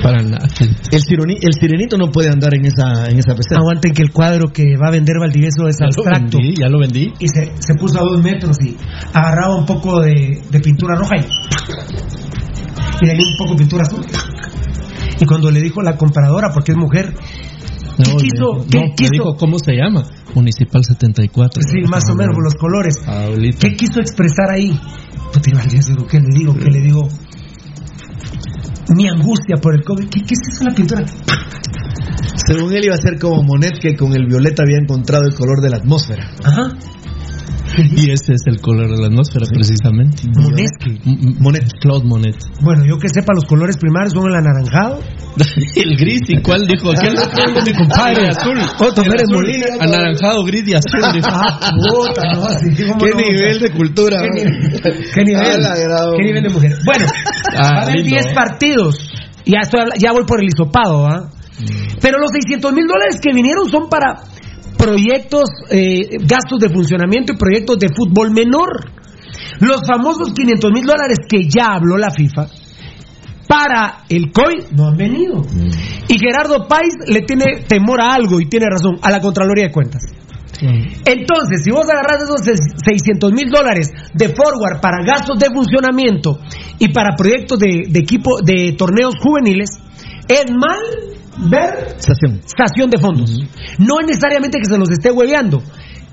Para 0.05 0.23
nada. 0.23 0.47
El, 0.93 1.01
sironi- 1.03 1.39
el 1.41 1.55
sirenito 1.59 1.97
no 1.97 2.11
puede 2.13 2.29
andar 2.29 2.55
en 2.55 2.67
esa, 2.67 3.09
en 3.11 3.19
esa 3.19 3.35
pecera. 3.35 3.59
Aguanten 3.61 3.93
que 3.95 4.03
el 4.03 4.13
cuadro 4.13 4.53
que 4.53 4.77
va 4.77 4.89
a 4.89 4.91
vender 4.93 5.17
Valdivieso 5.19 5.67
es 5.67 5.77
Ya 5.81 5.87
lo 5.87 6.03
abstracto. 6.05 6.39
vendí, 6.39 6.55
ya 6.61 6.69
lo 6.69 6.79
vendí. 6.79 7.13
Y 7.19 7.27
se, 7.29 7.51
se 7.59 7.75
puso 7.75 7.99
a 7.99 8.05
dos 8.05 8.23
metros 8.23 8.57
y 8.63 8.77
agarraba 9.15 9.57
un 9.57 9.65
poco 9.67 10.01
de, 10.03 10.43
de 10.51 10.61
pintura 10.61 10.95
roja 10.95 11.17
y, 11.17 11.25
y 13.03 13.07
de 13.07 13.13
ahí 13.13 13.19
un 13.19 13.37
poco 13.39 13.53
de 13.53 13.59
pintura 13.59 13.83
azul. 13.83 14.05
Y 15.21 15.25
cuando 15.27 15.51
le 15.51 15.61
dijo 15.61 15.81
la 15.83 15.97
compradora, 15.97 16.51
porque 16.53 16.73
es 16.73 16.79
mujer, 16.79 17.15
¿qué 17.97 18.11
No, 18.13 18.17
quiso? 18.19 18.67
¿Qué 18.71 18.93
quiso? 18.97 19.11
dijo, 19.13 19.37
¿Cómo 19.37 19.59
se 19.59 19.73
llama? 19.75 20.05
Municipal 20.35 20.85
74. 20.85 21.63
Sí, 21.63 21.79
más 21.89 22.11
o 22.11 22.15
menos, 22.15 22.35
por 22.35 22.45
los 22.45 22.55
colores. 22.57 22.99
Pablito. 23.07 23.59
¿Qué 23.61 23.77
quiso 23.77 24.01
expresar 24.01 24.51
ahí? 24.51 24.79
Puta, 25.33 25.41
¿qué 26.11 26.19
le 26.21 26.35
digo? 26.39 26.55
¿Qué 26.57 26.71
le 26.71 26.81
digo? 26.81 27.09
Mi 28.89 29.09
angustia 29.09 29.57
por 29.57 29.75
el 29.75 29.83
COVID. 29.83 30.09
¿Qué, 30.09 30.21
qué 30.21 30.35
es 30.35 30.55
eso 30.55 30.65
la 30.65 30.75
pintura? 30.75 31.05
Según 32.47 32.75
él 32.75 32.85
iba 32.85 32.95
a 32.95 32.99
ser 32.99 33.19
como 33.19 33.43
Monet, 33.43 33.79
que 33.81 33.97
con 33.97 34.15
el 34.15 34.27
violeta 34.27 34.63
había 34.63 34.79
encontrado 34.79 35.25
el 35.25 35.35
color 35.35 35.61
de 35.63 35.71
la 35.71 35.77
atmósfera. 35.79 36.31
Ajá. 36.45 36.77
Y 37.97 38.11
ese 38.11 38.35
es 38.35 38.43
el 38.47 38.61
color 38.61 38.91
de 38.91 39.01
la 39.01 39.07
atmósfera, 39.09 39.47
precisamente. 39.53 40.23
Monet. 40.37 40.71
Monet. 41.41 41.65
Claude 41.81 42.05
Monet. 42.07 42.37
Bueno, 42.61 42.85
yo 42.87 42.99
que 42.99 43.09
sepa, 43.09 43.33
los 43.35 43.45
colores 43.45 43.77
primarios 43.77 44.13
son 44.13 44.29
el 44.29 44.35
anaranjado. 44.37 45.01
el 45.77 45.97
gris, 45.97 46.21
¿y 46.29 46.41
cuál 46.43 46.67
dijo? 46.67 46.91
Aquel 46.91 47.15
mi 47.67 47.73
compadre 47.75 48.29
azul. 48.29 48.59
Otto 48.81 49.03
Pérez 49.03 49.27
Molina. 49.31 49.67
Anaranjado, 49.81 50.45
gris 50.45 50.63
y 50.69 50.75
azul. 50.75 51.01
Ah, 51.25 51.71
puta, 51.91 52.23
no, 52.35 52.45
así, 52.45 52.67
¿cómo 52.87 52.99
¿Qué 53.05 53.11
no? 53.11 53.17
nivel 53.17 53.61
de 53.61 53.71
cultura? 53.73 54.19
¿Qué 54.21 54.31
nivel? 54.45 54.81
¿Qué 55.15 55.25
nivel? 55.25 55.45
A 55.47 55.59
la 55.59 55.77
gran- 55.77 56.11
¿Qué 56.17 56.25
nivel 56.25 56.43
de 56.43 56.49
mujer? 56.51 56.73
Bueno, 56.85 57.07
Ah, 57.57 57.71
va 57.75 57.79
a 57.79 57.83
haber 57.83 57.97
lindo. 57.97 58.11
10 58.11 58.35
partidos. 58.35 58.99
Ya, 59.47 59.61
estoy 59.63 59.81
ya 59.99 60.13
voy 60.13 60.25
por 60.27 60.41
el 60.43 60.49
hisopado, 60.49 61.07
¿ah? 61.07 61.29
Pero 62.01 62.19
los 62.19 62.31
600 62.33 62.73
mil 62.73 62.87
dólares 62.87 63.21
que 63.23 63.33
vinieron 63.33 63.69
son 63.69 63.89
para 63.89 64.15
proyectos, 64.85 65.45
eh, 65.71 66.19
gastos 66.21 66.61
de 66.61 66.69
funcionamiento 66.69 67.33
y 67.33 67.37
proyectos 67.37 67.79
de 67.79 67.89
fútbol 67.89 68.31
menor. 68.31 68.91
Los 69.61 69.81
famosos 69.87 70.33
500 70.35 70.71
mil 70.73 70.85
dólares 70.85 71.19
que 71.29 71.49
ya 71.49 71.75
habló 71.75 71.97
la 71.97 72.11
FIFA 72.11 72.49
para 73.49 74.05
el 74.09 74.33
COVID 74.33 74.73
no 74.73 74.89
han 74.89 74.97
venido. 74.97 75.43
Y 76.09 76.19
Gerardo 76.19 76.67
Páez 76.69 76.95
le 77.07 77.21
tiene 77.23 77.65
temor 77.67 78.01
a 78.01 78.15
algo 78.15 78.41
y 78.41 78.47
tiene 78.47 78.67
razón, 78.69 78.99
a 79.01 79.11
la 79.11 79.21
Contraloría 79.21 79.65
de 79.65 79.73
Cuentas. 79.73 80.03
Entonces, 80.61 81.63
si 81.63 81.71
vos 81.71 81.85
agarras 81.85 82.23
esos 82.23 82.41
600 82.43 83.33
mil 83.33 83.51
dólares 83.51 83.91
de 84.15 84.29
forward 84.29 84.81
para 84.81 85.05
gastos 85.05 85.39
de 85.39 85.49
funcionamiento 85.53 86.39
y 86.79 86.89
para 86.89 87.17
proyectos 87.17 87.59
de, 87.59 87.85
de 87.89 88.01
equipo 88.01 88.39
de 88.43 88.75
torneos 88.79 89.15
juveniles, 89.21 89.71
es 90.29 90.45
mal 90.51 91.14
ver 91.51 91.97
Estación. 91.99 92.41
estación 92.45 92.91
de 92.91 92.99
fondos. 92.99 93.31
No 93.79 94.01
es 94.01 94.07
necesariamente 94.07 94.59
que 94.59 94.67
se 94.67 94.79
los 94.79 94.91
esté 94.91 95.11
hueveando. 95.11 95.63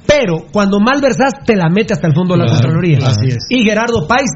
Pero 0.07 0.47
cuando 0.51 0.79
mal 0.79 0.99
versás, 1.01 1.33
te 1.45 1.55
la 1.55 1.69
mete 1.69 1.93
hasta 1.93 2.07
el 2.07 2.13
fondo 2.15 2.33
de 2.33 2.39
la 2.39 2.45
Claro, 2.45 2.61
Contraloría. 2.61 2.97
así 3.07 3.27
es. 3.27 3.45
Y 3.49 3.63
Gerardo 3.63 4.07
Páez, 4.07 4.29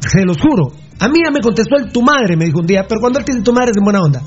se 0.00 0.24
los 0.24 0.36
juro. 0.38 0.72
A 1.00 1.08
mí 1.08 1.18
ya 1.24 1.30
me 1.30 1.40
contestó 1.40 1.76
el 1.76 1.90
tu 1.92 2.02
madre, 2.02 2.36
me 2.36 2.44
dijo 2.46 2.60
un 2.60 2.66
día, 2.66 2.84
pero 2.88 3.00
cuando 3.00 3.18
él 3.18 3.24
tiene 3.24 3.42
tu 3.42 3.52
madre 3.52 3.70
es 3.72 3.78
en 3.78 3.84
buena 3.84 4.00
onda. 4.00 4.20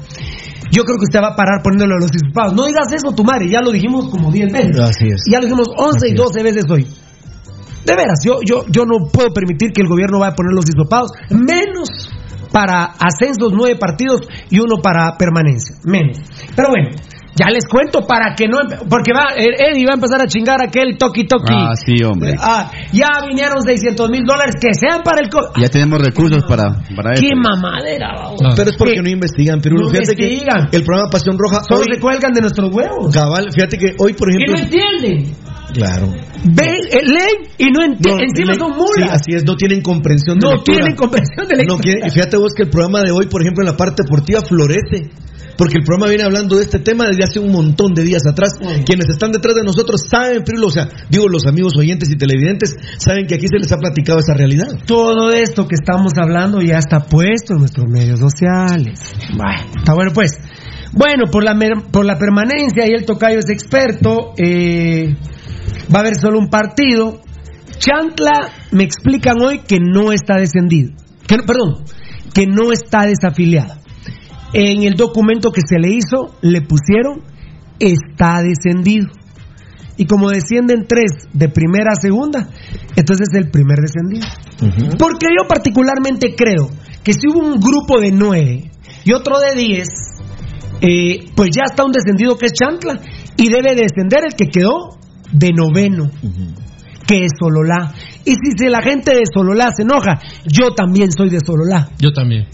Yo 0.72 0.84
creo 0.84 0.98
que 0.98 1.06
usted 1.06 1.22
va 1.22 1.30
a 1.32 1.36
parar 1.36 1.62
poniéndolo 1.64 1.96
a 1.96 2.00
los 2.00 2.12
hispanos. 2.14 2.54
No 2.54 2.66
digas 2.66 2.92
eso, 2.92 3.12
tu 3.16 3.24
madre, 3.24 3.50
ya 3.50 3.62
lo 3.62 3.72
dijimos 3.72 4.10
como 4.10 4.32
10 4.32 4.52
veces. 4.52 4.80
Así 4.80 5.06
es. 5.08 5.22
Ya 5.32 5.40
lo 5.40 5.46
dijimos 5.46 5.68
11 5.78 6.10
y 6.10 6.14
12 6.14 6.44
veces 6.44 6.64
hoy. 6.70 6.86
De 7.86 7.96
veras, 7.96 8.20
yo, 8.26 8.40
yo, 8.46 8.66
yo 8.70 8.84
no 8.84 9.08
puedo 9.12 9.30
permitir 9.34 9.72
que 9.72 9.82
el 9.82 9.88
gobierno 9.88 10.20
vaya 10.20 10.34
a 10.34 10.36
poner 10.36 10.52
los 10.54 10.66
hisopados, 10.68 11.12
menos 11.30 11.88
para 12.52 12.86
ascensos 13.00 13.52
nueve 13.54 13.76
partidos 13.80 14.22
y 14.50 14.60
uno 14.60 14.78
para 14.82 15.16
permanencia, 15.18 15.76
menos. 15.84 16.18
Pero 16.56 16.70
bueno, 16.70 16.90
ya 17.40 17.52
les 17.52 17.66
cuento 17.68 18.02
para 18.08 18.34
que 18.34 18.48
no, 18.48 18.58
porque 18.90 19.14
va, 19.14 19.28
Eddie 19.38 19.86
va 19.86 19.92
a 19.92 19.96
empezar 19.96 20.20
a 20.22 20.26
chingar 20.28 20.60
aquel 20.60 20.98
toki 20.98 21.26
toki. 21.26 21.54
Ah, 21.54 21.74
sí, 21.76 22.04
hombre. 22.04 22.34
Ah, 22.40 22.72
ya 22.92 23.10
vinieron 23.28 23.62
600 23.62 24.10
mil 24.10 24.24
dólares 24.26 24.56
que 24.60 24.74
sean 24.74 25.04
para 25.04 25.22
el... 25.22 25.30
co- 25.30 25.54
Ya 25.62 25.70
tenemos 25.70 26.02
recursos 26.02 26.44
para, 26.50 26.82
para 26.96 27.14
eso. 27.14 27.22
¡Qué 27.22 27.36
mamadera! 27.36 28.10
babo! 28.18 28.38
Pero 28.56 28.70
es 28.72 28.76
porque 28.76 28.96
Que 28.96 29.02
no 29.04 29.10
investigan, 29.10 29.60
pero 29.62 29.76
no 29.78 29.90
fíjate 29.90 30.16
que 30.16 30.42
el 30.72 30.84
programa 30.84 31.10
Pasión 31.12 31.38
Roja 31.38 31.62
Solo 31.64 31.82
hoy, 31.82 31.94
se 31.94 32.00
cuelgan 32.00 32.34
de 32.34 32.42
nuestros 32.42 32.74
huevos. 32.74 33.14
cabal, 33.14 33.50
fíjate 33.54 33.78
que 33.78 33.96
hoy, 34.00 34.14
por 34.14 34.32
Y 34.34 34.38
no 34.38 34.56
ejemplo, 34.56 34.64
entienden. 34.80 35.36
Claro. 35.74 36.14
Ven, 36.44 36.76
eh, 36.92 37.02
leen 37.04 37.52
y 37.58 37.72
no 37.72 37.84
entienden. 37.84 38.30
Encima 38.30 38.54
son 38.56 38.74
sí, 38.74 38.80
mulas. 38.80 39.12
así 39.12 39.36
es, 39.36 39.44
no 39.44 39.56
tienen 39.56 39.82
comprensión 39.82 40.40
de 40.40 40.48
no 40.48 40.54
lectura. 40.56 40.78
tienen 40.78 40.96
comprensión 40.96 41.48
de 41.48 41.56
la 41.56 41.64
No 41.64 41.78
y 41.78 42.10
fíjate 42.10 42.38
vos 42.38 42.54
que 42.56 42.64
el 42.64 42.70
programa 42.70 43.02
de 43.02 43.12
hoy, 43.12 43.28
por 43.28 43.42
ejemplo, 43.42 43.64
en 43.64 43.72
la 43.72 43.78
parte 43.78 44.04
deportiva 44.04 44.42
florece. 44.42 45.10
Porque 45.58 45.80
el 45.80 45.84
programa 45.84 46.08
viene 46.08 46.24
hablando 46.24 46.56
de 46.56 46.62
este 46.62 46.78
tema 46.78 47.08
desde 47.08 47.24
hace 47.24 47.40
un 47.40 47.52
montón 47.52 47.96
de 47.96 48.04
días 48.04 48.28
atrás. 48.28 48.54
Quienes 48.86 49.10
están 49.10 49.32
detrás 49.32 49.56
de 49.56 49.64
nosotros 49.64 50.06
saben, 50.08 50.44
o 50.64 50.70
sea, 50.70 50.88
digo, 51.10 51.28
los 51.28 51.48
amigos 51.48 51.74
oyentes 51.76 52.10
y 52.12 52.16
televidentes 52.16 52.76
saben 53.00 53.26
que 53.26 53.36
aquí 53.36 53.48
se 53.48 53.58
les 53.58 53.72
ha 53.72 53.78
platicado 53.78 54.20
esa 54.20 54.36
realidad. 54.36 54.68
Todo 54.86 55.32
esto 55.32 55.68
que 55.68 55.74
estamos 55.74 56.14
hablando 56.16 56.62
ya 56.62 56.78
está 56.78 57.00
puesto 57.00 57.54
en 57.54 57.60
nuestros 57.60 57.88
medios 57.90 58.20
sociales. 58.20 59.16
Bueno, 59.36 59.72
está 59.80 59.96
bueno 59.96 60.12
pues. 60.14 60.38
Bueno, 60.98 61.26
por 61.32 61.44
la, 61.44 61.56
por 61.92 62.06
la 62.06 62.18
permanencia 62.18 62.88
y 62.88 62.92
el 62.94 63.06
tocayo 63.06 63.40
es 63.40 63.50
experto, 63.50 64.34
eh, 64.38 65.16
va 65.94 66.00
a 66.00 66.02
haber 66.02 66.16
solo 66.16 66.40
un 66.40 66.50
partido. 66.50 67.22
Chantla 67.78 68.50
me 68.72 68.84
explican 68.84 69.36
hoy 69.42 69.60
que 69.60 69.80
no 69.80 70.12
está 70.12 70.36
descendido. 70.38 70.92
Que 71.28 71.38
no- 71.38 71.44
perdón, 71.46 71.84
que 72.34 72.48
no 72.48 72.72
está 72.72 73.04
desafiliado. 73.06 73.76
En 74.54 74.84
el 74.84 74.96
documento 74.96 75.52
que 75.52 75.62
se 75.68 75.78
le 75.78 75.90
hizo, 75.90 76.36
le 76.42 76.62
pusieron 76.62 77.22
está 77.80 78.42
descendido. 78.42 79.08
Y 79.98 80.06
como 80.06 80.30
descienden 80.30 80.86
tres 80.88 81.12
de 81.34 81.50
primera 81.50 81.92
a 81.94 81.96
segunda, 82.02 82.50
entonces 82.96 83.28
es 83.32 83.38
el 83.38 83.50
primer 83.52 83.78
descendido. 83.80 84.26
Porque 84.98 85.28
yo 85.40 85.48
particularmente 85.48 86.34
creo 86.36 86.70
que 87.04 87.14
si 87.14 87.28
hubo 87.28 87.40
un 87.46 87.60
grupo 87.60 88.00
de 88.00 88.12
nueve 88.12 88.72
y 89.04 89.14
otro 89.14 89.40
de 89.40 89.56
diez, 89.60 89.88
eh, 90.82 91.30
pues 91.36 91.50
ya 91.56 91.64
está 91.66 91.84
un 91.84 91.92
descendido 91.92 92.38
que 92.38 92.48
es 92.48 92.54
Chantla 92.54 93.00
y 93.36 93.50
debe 93.50 93.76
descender 93.76 94.24
el 94.28 94.36
que 94.36 94.48
quedó 94.48 94.98
de 95.32 95.52
noveno, 95.54 96.10
que 97.06 97.26
es 97.26 97.32
Sololá. 97.40 97.94
Y 98.26 98.32
si, 98.32 98.52
si 98.58 98.70
la 98.70 98.82
gente 98.82 99.16
de 99.16 99.24
Sololá 99.34 99.72
se 99.76 99.84
enoja, 99.84 100.20
yo 100.46 100.72
también 100.72 101.12
soy 101.12 101.30
de 101.30 101.40
Sololá. 101.40 101.90
Yo 102.00 102.12
también. 102.12 102.48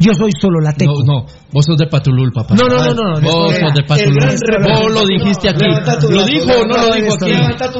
Yo 0.00 0.14
soy 0.14 0.30
Sololateco. 0.40 0.92
No, 1.04 1.20
no, 1.22 1.26
vos 1.52 1.64
sos 1.64 1.76
de 1.76 1.86
Patulul, 1.86 2.30
papá. 2.32 2.54
No, 2.54 2.68
no, 2.68 2.76
no, 2.78 2.94
no, 2.94 3.20
no, 3.20 3.20
Vos 3.20 3.54
sos 3.56 3.74
de 3.74 3.82
Patulul. 3.82 4.30
Vos 4.62 4.92
lo 4.94 5.06
dijiste 5.06 5.48
aquí. 5.48 5.64
¿Lo 6.10 6.24
dijo 6.24 6.50
o 6.52 6.64
no 6.66 6.76
lo 6.76 6.94
dijo 6.94 7.14
aquí? 7.14 7.32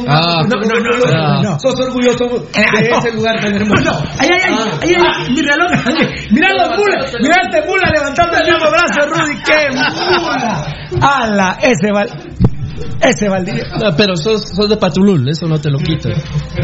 Ah, 0.08 0.42
No, 0.48 0.60
no, 0.60 0.80
no, 0.80 0.98
no, 0.98 1.50
ah. 1.52 1.58
Sos 1.60 1.74
orgulloso 1.78 2.24
de 2.26 2.90
ese 2.98 3.12
lugar 3.14 3.40
tan 3.40 3.54
hermoso. 3.54 3.84
No, 3.84 3.92
ay, 4.18 4.28
ay, 4.32 4.54
ay, 4.82 5.30
mi 5.32 5.42
reloj. 5.42 5.70
Mira 6.30 6.48
los 6.54 6.68
mulas, 6.78 7.12
mira 7.20 7.36
este 7.42 7.68
mula 7.68 7.88
levantando 7.94 8.36
el 8.38 8.52
mismo 8.52 8.70
brazo, 8.70 9.08
Rudy, 9.08 9.36
qué 9.44 9.68
mula. 10.20 10.66
Ala, 11.00 11.58
ese 11.62 11.92
va, 11.92 12.04
ese 13.00 13.28
Valdivia. 13.28 13.64
No, 13.80 13.96
pero 13.96 14.16
sos, 14.16 14.42
sos 14.54 14.68
de 14.68 14.76
Patulul, 14.76 15.28
eso 15.28 15.46
no 15.46 15.58
te 15.58 15.70
lo 15.70 15.78
quito. 15.78 16.08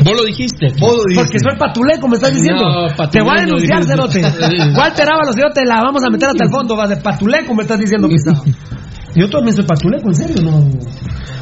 Vos 0.04 0.16
lo 0.16 0.24
dijiste. 0.24 0.66
aquí. 0.66 0.80
Porque 0.80 1.38
soy 1.38 1.56
patuleco, 1.58 2.08
me 2.08 2.16
estás 2.16 2.34
diciendo. 2.34 2.64
No, 2.64 3.08
te 3.08 3.20
voy 3.20 3.36
a 3.36 3.40
denunciar, 3.40 3.84
dijiste. 3.84 4.20
cerote. 4.20 4.20
Walter 4.78 5.08
Ábalos, 5.10 5.36
yo 5.36 5.52
te 5.52 5.64
la 5.64 5.82
vamos 5.82 6.02
a 6.04 6.10
meter 6.10 6.28
hasta 6.30 6.44
el 6.44 6.50
fondo, 6.50 6.76
vas 6.76 6.90
de 6.90 6.96
patuleco, 6.96 7.54
me 7.54 7.62
estás 7.62 7.78
diciendo 7.78 8.08
pisado. 8.08 8.42
Yo 9.16 9.30
también 9.30 9.54
soy 9.54 9.64
patuleco, 9.64 10.08
en 10.08 10.14
serio, 10.16 10.42
no. 10.42 10.68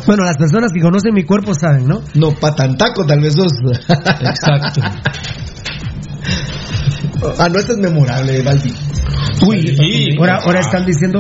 Bueno, 0.07 0.25
las 0.25 0.37
personas 0.37 0.73
que 0.75 0.81
conocen 0.83 1.15
mi 1.15 1.25
cuerpo 1.25 1.55
saben, 1.55 1.89
¿no? 1.89 2.03
No, 2.13 2.33
patantaco 2.33 3.07
tal 3.07 3.21
vez 3.21 3.33
sos. 3.33 3.51
Exacto. 3.89 4.83
ah, 7.39 7.49
no, 7.49 7.59
este 7.59 7.73
es 7.73 7.79
memorable, 7.79 8.43
Valdi. 8.43 8.75
Uy, 9.47 10.17
ahora, 10.19 10.41
ahora 10.45 10.61
están 10.61 10.85
diciendo, 10.85 11.19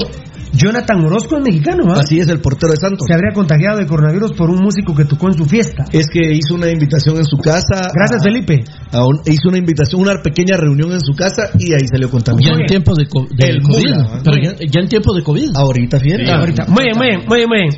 Jonathan 0.52 1.04
Orozco 1.04 1.38
es 1.38 1.42
mexicano, 1.44 1.84
¿ah? 1.94 2.00
Así 2.00 2.20
es 2.20 2.28
el 2.28 2.40
portero 2.40 2.72
de 2.72 2.76
Santos. 2.78 3.06
Se 3.06 3.14
habría 3.14 3.32
contagiado 3.34 3.78
de 3.78 3.86
coronavirus 3.86 4.32
por 4.32 4.50
un 4.50 4.58
músico 4.62 4.94
que 4.94 5.04
tocó 5.04 5.28
en 5.28 5.34
su 5.34 5.44
fiesta. 5.46 5.84
Es 5.92 6.06
que 6.12 6.20
hizo 6.32 6.54
una 6.54 6.68
invitación 6.70 7.16
en 7.16 7.24
su 7.24 7.38
casa. 7.38 7.80
Gracias, 7.94 8.20
a- 8.20 8.22
Felipe. 8.24 8.64
a 8.92 9.04
un- 9.06 9.20
hizo 9.26 9.48
una 9.48 9.58
invitación, 9.58 10.02
una 10.02 10.20
pequeña 10.22 10.56
reunión 10.56 10.92
en 10.92 11.00
su 11.00 11.12
casa 11.14 11.50
y 11.58 11.72
ahí 11.72 11.86
salió 11.90 12.08
Ya 12.08 12.12
contaminado. 12.12 12.60
en 12.60 12.66
tiempo 12.66 12.94
de, 12.94 13.06
co- 13.06 13.26
de 13.34 13.48
El 13.50 13.62
COVID. 13.62 13.88
mula, 13.88 14.20
pero 14.24 14.36
ya, 14.42 14.52
ya 14.58 14.80
en 14.82 14.88
tiempo 14.88 15.14
de 15.14 15.22
COVID. 15.22 15.50
Ahorita, 15.56 15.98
fíjate. 15.98 16.30
Ah, 16.30 16.38
ahorita. 16.40 16.66
Muy 16.68 16.84
bien, 16.84 16.96
muy 16.98 17.06
bien, 17.08 17.20
muy 17.26 17.36
bien, 17.38 17.48
muy 17.48 17.58
bien. 17.58 17.70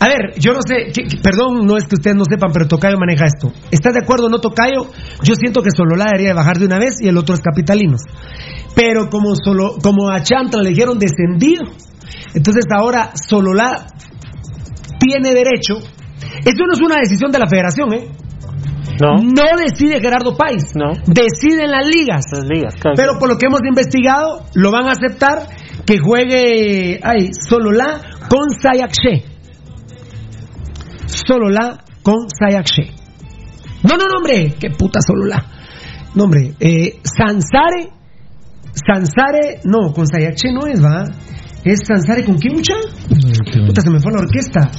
A 0.00 0.06
ver, 0.06 0.38
yo 0.38 0.52
no 0.52 0.60
sé, 0.62 0.92
que- 0.94 1.08
que- 1.08 1.16
perdón, 1.16 1.66
no 1.66 1.76
es 1.76 1.82
que 1.84 1.96
ustedes 1.96 2.16
no 2.16 2.22
sepan, 2.24 2.50
pero 2.52 2.68
Tocayo 2.68 2.96
maneja 2.98 3.26
esto. 3.26 3.52
¿Estás 3.72 3.94
de 3.94 4.00
acuerdo 4.00 4.26
o 4.26 4.28
no, 4.28 4.38
Tocayo? 4.40 4.86
Yo 5.24 5.34
siento 5.34 5.60
que 5.60 5.70
Sololá 5.76 6.06
debería 6.06 6.28
de 6.28 6.34
bajar 6.34 6.56
de 6.58 6.66
una 6.66 6.78
vez 6.78 6.94
y 7.00 7.08
el 7.08 7.16
otro 7.16 7.34
es 7.34 7.40
Capitalinos. 7.40 8.02
Pero 8.74 9.08
como, 9.10 9.34
solo, 9.34 9.76
como 9.82 10.10
a 10.10 10.22
Chantra 10.22 10.62
le 10.62 10.70
dijeron 10.70 10.98
descendido, 10.98 11.64
entonces 12.34 12.64
ahora 12.74 13.12
Sololá 13.14 13.86
tiene 14.98 15.30
derecho. 15.30 15.78
Esto 16.44 16.64
no 16.66 16.72
es 16.72 16.80
una 16.80 16.96
decisión 17.00 17.30
de 17.30 17.38
la 17.38 17.46
federación, 17.48 17.92
¿eh? 17.94 18.08
No. 19.00 19.16
decide 19.56 20.00
Gerardo 20.00 20.36
Páez. 20.36 20.74
No. 20.74 20.92
Deciden 21.06 21.70
las 21.70 21.86
ligas. 21.86 22.24
Las 22.32 22.44
ligas, 22.44 22.74
claro. 22.74 22.94
Pero 22.96 23.18
por 23.18 23.28
lo 23.28 23.38
que 23.38 23.46
hemos 23.46 23.60
investigado, 23.66 24.44
lo 24.54 24.72
van 24.72 24.88
a 24.88 24.92
aceptar 24.92 25.46
que 25.86 25.98
juegue 25.98 27.00
ay, 27.02 27.30
Sololá 27.32 28.00
con 28.28 28.50
Sayakshe. 28.50 29.24
Sololá 31.06 31.84
con 32.02 32.28
Sayakshe. 32.28 32.92
No, 33.84 33.96
no, 33.96 34.06
no, 34.06 34.18
hombre, 34.18 34.54
qué 34.58 34.70
puta 34.70 35.00
Sololá. 35.00 35.44
No, 36.14 36.24
hombre, 36.24 36.54
eh, 36.58 37.00
Sansare, 37.04 37.90
Sansare, 38.86 39.60
no, 39.64 39.92
con 39.92 40.06
Sayakshe 40.06 40.52
no 40.52 40.66
es, 40.66 40.82
va. 40.82 41.04
Es 41.64 41.80
Sansare 41.86 42.24
con 42.24 42.36
quién, 42.38 42.54
mucha? 42.54 42.74
Puta, 43.66 43.80
se 43.82 43.90
me 43.90 44.00
fue 44.00 44.12
la 44.12 44.20
orquesta. 44.20 44.70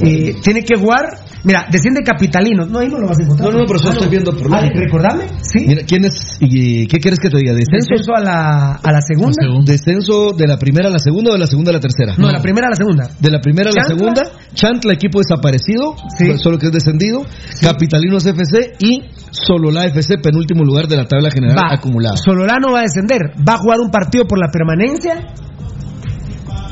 Eh, 0.00 0.34
tiene 0.42 0.64
que 0.64 0.76
jugar. 0.76 1.27
Mira, 1.48 1.64
desciende 1.72 2.02
Capitalino. 2.02 2.66
No, 2.66 2.78
ahí 2.80 2.88
no 2.88 2.98
lo 2.98 3.08
vas 3.08 3.18
a 3.18 3.22
encontrar. 3.22 3.50
No, 3.50 3.58
no, 3.58 3.64
pero 3.66 3.78
eso 3.80 3.88
Ah, 3.88 3.92
estoy 3.92 4.08
viendo 4.10 4.36
por 4.36 4.54
Ah, 4.54 4.68
recordame, 4.70 5.24
sí. 5.40 5.64
Mira, 5.66 5.80
¿quién 5.88 6.04
es 6.04 6.36
y 6.40 6.86
qué 6.86 6.98
quieres 7.00 7.18
que 7.18 7.30
te 7.30 7.38
diga? 7.38 7.54
¿Descenso? 7.54 7.88
Descenso 7.88 8.12
a 8.14 8.20
la, 8.20 8.72
a 8.74 8.92
la 8.92 9.00
segunda. 9.00 9.32
¿Descenso 9.64 10.32
de 10.36 10.46
la 10.46 10.58
primera 10.58 10.88
a 10.88 10.92
la 10.92 10.98
segunda 10.98 11.30
o 11.30 11.32
de 11.32 11.38
la 11.38 11.46
segunda 11.46 11.70
a 11.70 11.74
la 11.74 11.80
tercera? 11.80 12.12
No, 12.18 12.26
de 12.26 12.34
la 12.34 12.42
primera 12.42 12.66
a 12.66 12.70
la 12.70 12.76
segunda. 12.76 13.08
De 13.18 13.30
la 13.30 13.40
primera 13.40 13.70
a 13.70 13.72
la 13.72 13.80
Chantla. 13.80 13.96
segunda, 13.96 14.22
Chantla, 14.52 14.92
equipo 14.92 15.20
desaparecido, 15.20 15.96
solo 16.42 16.58
que 16.58 16.66
es 16.66 16.72
descendido, 16.72 17.22
Capitalinos 17.62 18.26
FC 18.26 18.74
y 18.80 19.00
Sololá 19.30 19.86
FC, 19.86 20.18
penúltimo 20.18 20.64
lugar 20.64 20.86
de 20.86 20.96
la 20.98 21.06
tabla 21.06 21.30
general 21.30 21.56
Va. 21.56 21.74
acumulada. 21.74 22.16
Sololá 22.22 22.56
no 22.60 22.74
va 22.74 22.80
a 22.80 22.82
descender. 22.82 23.32
Va 23.48 23.54
a 23.54 23.58
jugar 23.58 23.80
un 23.80 23.90
partido 23.90 24.26
por 24.26 24.38
la 24.38 24.48
permanencia 24.52 25.14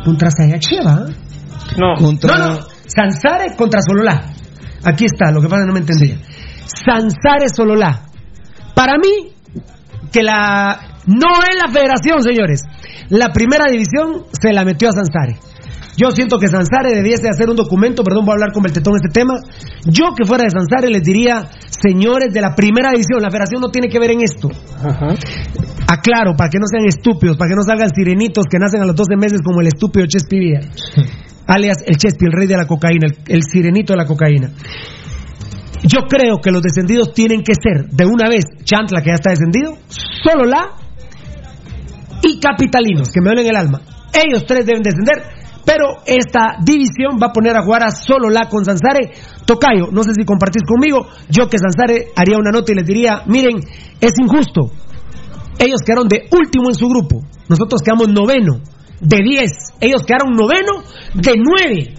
contra 0.04 0.30
Sayache, 0.30 0.76
¿va? 0.84 1.06
No. 1.78 1.94
Contra... 1.98 2.36
No, 2.38 2.48
no. 2.54 2.58
Sansare 2.86 3.56
contra 3.56 3.80
Sololá. 3.82 4.32
Aquí 4.86 5.04
está, 5.04 5.32
lo 5.32 5.42
que 5.42 5.48
pasa 5.48 5.66
no 5.66 5.72
me 5.72 5.80
entendía. 5.80 6.16
Sansare 6.86 7.48
Sololá. 7.54 8.02
Para 8.72 8.98
mí, 8.98 9.32
que 10.12 10.22
la. 10.22 10.78
No 11.06 11.42
es 11.42 11.56
la 11.60 11.72
federación, 11.72 12.22
señores. 12.22 12.62
La 13.08 13.32
primera 13.32 13.64
división 13.70 14.26
se 14.30 14.52
la 14.52 14.64
metió 14.64 14.88
a 14.88 14.92
Sansare. 14.92 15.38
Yo 15.96 16.10
siento 16.10 16.38
que 16.38 16.46
Sansare 16.46 16.94
debiese 16.94 17.28
hacer 17.28 17.48
un 17.48 17.56
documento, 17.56 18.04
perdón, 18.04 18.26
voy 18.26 18.32
a 18.32 18.34
hablar 18.34 18.52
con 18.52 18.62
Beltetón 18.62 18.94
este 18.96 19.08
tema. 19.08 19.34
Yo 19.86 20.14
que 20.16 20.24
fuera 20.24 20.44
de 20.44 20.50
Sansare 20.50 20.90
les 20.90 21.02
diría, 21.02 21.48
señores 21.68 22.32
de 22.32 22.40
la 22.40 22.54
primera 22.54 22.90
división, 22.90 23.22
la 23.22 23.30
federación 23.30 23.62
no 23.62 23.70
tiene 23.70 23.88
que 23.88 23.98
ver 23.98 24.10
en 24.10 24.20
esto. 24.20 24.50
Aclaro, 25.88 26.36
para 26.36 26.50
que 26.50 26.58
no 26.58 26.66
sean 26.70 26.86
estúpidos, 26.86 27.36
para 27.36 27.48
que 27.48 27.56
no 27.56 27.62
salgan 27.62 27.90
sirenitos 27.94 28.44
que 28.50 28.58
nacen 28.58 28.82
a 28.82 28.86
los 28.86 28.94
12 28.94 29.16
meses 29.16 29.40
como 29.42 29.60
el 29.62 29.68
estúpido 29.68 30.06
Chespi 30.06 30.38
Villa. 30.38 30.60
alias 31.46 31.78
el 31.86 31.96
Chespi, 31.96 32.26
el 32.26 32.32
rey 32.32 32.46
de 32.46 32.56
la 32.56 32.66
cocaína, 32.66 33.06
el, 33.26 33.42
sirenito 33.42 33.92
de 33.92 33.96
la 33.96 34.06
cocaína. 34.06 34.50
Yo 35.82 36.00
creo 36.08 36.38
que 36.42 36.50
los 36.50 36.62
descendidos 36.62 37.12
tienen 37.12 37.42
que 37.42 37.54
ser, 37.54 37.88
de 37.90 38.06
una 38.06 38.28
vez, 38.28 38.44
Chantla, 38.64 39.02
que 39.02 39.10
ya 39.10 39.14
está 39.14 39.30
descendido, 39.30 39.76
solo 39.88 40.44
la 40.44 40.72
y 42.22 42.40
Capitalinos, 42.40 43.10
que 43.12 43.20
me 43.20 43.30
duelen 43.30 43.46
el 43.46 43.56
alma. 43.56 43.80
Ellos 44.12 44.44
tres 44.46 44.66
deben 44.66 44.82
descender, 44.82 45.22
pero 45.64 46.02
esta 46.06 46.56
división 46.64 47.18
va 47.22 47.28
a 47.28 47.32
poner 47.32 47.56
a 47.56 47.62
jugar 47.62 47.84
a 47.84 47.90
solo 47.90 48.30
la 48.30 48.48
con 48.48 48.64
Sansare. 48.64 49.12
Tocayo, 49.44 49.88
no 49.92 50.02
sé 50.02 50.12
si 50.14 50.24
compartís 50.24 50.62
conmigo, 50.62 51.06
yo 51.28 51.48
que 51.48 51.58
Sansare 51.58 52.08
haría 52.16 52.38
una 52.38 52.50
nota 52.50 52.72
y 52.72 52.74
les 52.74 52.86
diría, 52.86 53.22
miren, 53.26 53.58
es 54.00 54.12
injusto. 54.20 54.72
Ellos 55.58 55.80
quedaron 55.84 56.08
de 56.08 56.28
último 56.32 56.68
en 56.68 56.74
su 56.74 56.88
grupo, 56.88 57.22
nosotros 57.48 57.80
quedamos 57.82 58.08
noveno, 58.08 58.60
de 59.00 59.22
diez. 59.22 59.52
Ellos 59.80 60.02
quedaron 60.06 60.32
noveno, 60.34 60.82
de 61.14 61.32
nueve. 61.36 61.94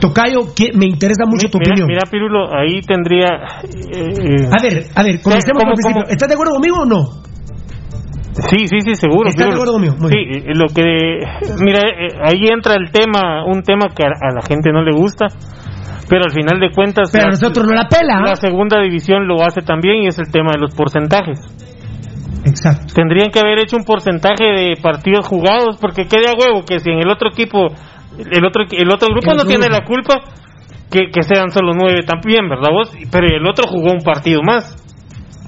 Tocayo, 0.00 0.54
que 0.54 0.70
me 0.78 0.86
interesa 0.86 1.24
mucho 1.26 1.48
tu 1.50 1.58
mira, 1.58 1.72
opinión. 1.72 1.88
Mira, 1.88 2.02
Pirulo, 2.08 2.54
ahí 2.54 2.80
tendría. 2.82 3.28
eh, 3.66 4.46
A 4.46 4.62
ver, 4.62 4.86
a 4.94 5.02
ver, 5.02 5.20
comencemos 5.20 5.58
¿Cómo- 5.58 5.74
por 5.74 5.74
el 5.74 5.74
principio. 5.74 6.02
cómo? 6.02 6.12
¿Estás 6.12 6.28
de 6.28 6.34
acuerdo 6.34 6.52
conmigo 6.54 6.76
o 6.82 6.86
no? 6.86 7.02
Sí, 8.48 8.68
sí, 8.68 8.78
sí, 8.86 8.94
seguro. 8.94 9.28
¿Estás 9.28 9.48
de 9.48 9.54
acuerdo 9.54 9.72
conmigo? 9.72 9.96
Muy 9.98 10.12
Sí, 10.12 10.18
eh, 10.18 10.52
lo 10.54 10.66
que. 10.68 10.84
Mira, 11.58 11.80
eh, 11.90 12.14
ahí 12.22 12.46
entra 12.46 12.74
el 12.74 12.92
tema, 12.92 13.44
un 13.44 13.62
tema 13.62 13.86
que 13.94 14.04
a, 14.04 14.10
a 14.14 14.32
la 14.32 14.42
gente 14.46 14.70
no 14.70 14.84
le 14.84 14.92
gusta, 14.94 15.26
pero 16.08 16.22
al 16.24 16.30
final 16.30 16.60
de 16.60 16.70
cuentas. 16.70 17.10
Pero 17.10 17.30
nosotros 17.30 17.66
no 17.66 17.74
la 17.74 17.88
pela, 17.88 18.18
¿ah? 18.18 18.28
La 18.28 18.36
segunda 18.36 18.80
división 18.80 19.26
lo 19.26 19.42
hace 19.42 19.62
también 19.62 20.04
y 20.04 20.06
es 20.06 20.18
el 20.20 20.30
tema 20.30 20.52
de 20.54 20.60
los 20.60 20.72
porcentajes. 20.76 21.40
Exacto. 22.44 22.94
Tendrían 22.94 23.30
que 23.30 23.40
haber 23.40 23.58
hecho 23.60 23.76
un 23.76 23.84
porcentaje 23.84 24.44
de 24.44 24.76
partidos 24.82 25.26
jugados, 25.26 25.76
porque 25.80 26.06
quede 26.06 26.28
a 26.28 26.34
huevo 26.38 26.64
que 26.64 26.78
si 26.80 26.90
en 26.90 26.98
el 27.00 27.10
otro 27.10 27.28
equipo, 27.30 27.66
el 28.18 28.44
otro, 28.44 28.64
el 28.70 28.90
otro 28.92 29.08
grupo 29.08 29.32
El 29.32 29.36
no 29.38 29.44
tiene 29.44 29.68
la 29.68 29.84
culpa, 29.84 30.20
que, 30.90 31.10
que 31.12 31.22
sean 31.22 31.50
solo 31.50 31.72
nueve 31.74 32.02
también, 32.06 32.48
¿verdad 32.48 32.70
vos? 32.72 32.90
Pero 33.10 33.26
el 33.26 33.46
otro 33.46 33.64
jugó 33.68 33.92
un 33.92 34.02
partido 34.02 34.40
más. 34.42 34.76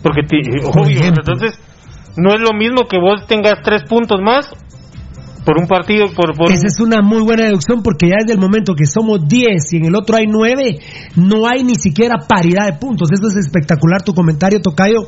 Porque, 0.02 0.22
ti- 0.22 0.40
obvio, 0.74 1.00
entonces, 1.04 1.58
no 2.16 2.34
es 2.34 2.40
lo 2.40 2.52
mismo 2.56 2.84
que 2.88 2.98
vos 2.98 3.26
tengas 3.26 3.62
tres 3.62 3.84
puntos 3.84 4.20
más 4.20 4.50
por 5.44 5.58
un 5.58 5.66
partido, 5.66 6.06
por... 6.14 6.36
por 6.36 6.52
Esa 6.52 6.66
es 6.66 6.80
una 6.80 7.02
muy 7.02 7.22
buena 7.22 7.44
deducción 7.44 7.82
porque 7.82 8.08
ya 8.08 8.16
desde 8.20 8.34
el 8.34 8.38
momento 8.40 8.74
que 8.74 8.84
somos 8.86 9.26
10 9.26 9.72
y 9.72 9.76
en 9.78 9.86
el 9.86 9.96
otro 9.96 10.16
hay 10.16 10.26
9, 10.26 10.78
no 11.16 11.46
hay 11.46 11.64
ni 11.64 11.74
siquiera 11.76 12.16
paridad 12.28 12.66
de 12.66 12.78
puntos. 12.78 13.08
Eso 13.12 13.28
es 13.28 13.36
espectacular 13.46 14.02
tu 14.02 14.12
comentario, 14.14 14.60
Tocayo. 14.60 15.06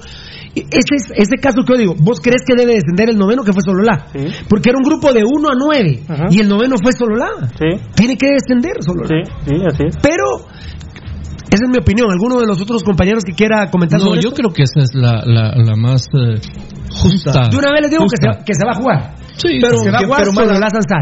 Ese 0.55 0.95
es 0.97 1.11
ese 1.17 1.37
caso 1.41 1.63
que 1.65 1.73
yo 1.73 1.79
digo, 1.79 1.95
¿vos 1.99 2.21
crees 2.21 2.43
que 2.47 2.55
debe 2.55 2.75
descender 2.75 3.09
el 3.09 3.17
noveno 3.17 3.43
que 3.43 3.53
fue 3.53 3.63
Sololá? 3.63 4.07
Sí. 4.13 4.27
Porque 4.49 4.69
era 4.69 4.79
un 4.79 4.85
grupo 4.85 5.11
de 5.13 5.25
1 5.25 5.49
a 5.49 5.55
9 5.57 6.01
Ajá. 6.09 6.25
y 6.31 6.41
el 6.41 6.49
noveno 6.49 6.77
fue 6.83 6.93
Sololá. 6.93 7.31
Sí, 7.59 7.81
Tiene 7.95 8.17
que 8.19 8.27
descender 8.33 8.77
Sololá. 8.81 9.09
sí, 9.09 9.33
sí, 9.47 9.55
así 9.67 9.83
es. 9.89 9.97
Pero, 10.03 10.47
esa 11.55 11.65
es 11.65 11.71
mi 11.71 11.79
opinión. 11.79 12.11
¿Alguno 12.11 12.41
de 12.41 12.47
los 12.47 12.61
otros 12.61 12.83
compañeros 12.83 13.25
que 13.25 13.33
quiera 13.33 13.71
comentar 13.71 13.99
No, 14.01 14.07
sobre 14.07 14.23
yo 14.23 14.29
esto? 14.31 14.41
creo 14.43 14.53
que 14.53 14.63
esa 14.63 14.81
es 14.81 14.91
la, 14.95 15.23
la, 15.25 15.53
la 15.57 15.77
más 15.77 16.03
eh, 16.15 16.41
justa. 16.91 17.49
De 17.51 17.57
una 17.57 17.71
vez 17.73 17.83
les 17.83 17.91
digo 17.91 18.05
que 18.05 18.17
se, 18.21 18.45
que 18.45 18.55
se 18.55 18.65
va 18.65 18.73
a 18.73 18.75
jugar. 18.75 19.15
Sí, 19.35 19.59
Pero, 19.63 19.79
se 19.79 19.91
va 19.91 19.99
a 19.99 20.05
jugar 20.05 20.21
pero 20.21 20.33
mala, 20.35 20.61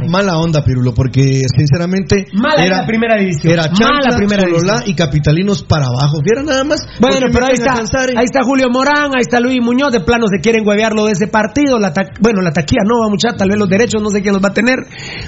mala 0.09 0.39
onda, 0.39 0.63
Pirulo, 0.63 0.95
porque 0.95 1.43
sinceramente 1.57 2.27
Mala 2.33 2.65
era, 2.65 2.77
la 2.83 2.87
primera 2.87 3.17
división. 3.19 3.53
era 3.53 3.65
Chancla, 3.65 4.17
primera 4.17 4.45
división. 4.45 4.83
y 4.87 4.95
Capitalinos 4.95 5.65
para 5.65 5.87
abajo. 5.87 6.21
Viera 6.23 6.43
nada 6.45 6.63
más. 6.63 6.79
Bueno, 7.01 7.27
pero 7.33 7.47
ahí 7.47 7.55
está, 7.55 7.75
ahí 7.75 8.25
está 8.25 8.45
Julio 8.45 8.69
Morán, 8.71 9.11
ahí 9.17 9.21
está 9.23 9.41
Luis 9.41 9.59
Muñoz, 9.61 9.91
de 9.93 10.01
plano 10.01 10.27
se 10.29 10.41
quieren 10.41 10.67
huevearlo 10.67 11.07
de 11.07 11.13
ese 11.13 11.27
partido, 11.27 11.81
la 11.81 11.93
ta- 11.93 12.11
bueno, 12.21 12.41
la 12.41 12.53
taquilla 12.53 12.83
no 12.87 13.01
va 13.03 13.09
mucha, 13.11 13.33
tal 13.37 13.49
vez 13.49 13.59
los 13.59 13.69
derechos, 13.69 14.01
no 14.01 14.11
sé 14.11 14.23
quién 14.23 14.33
los 14.33 14.43
va 14.43 14.49
a 14.51 14.55
tener. 14.55 14.77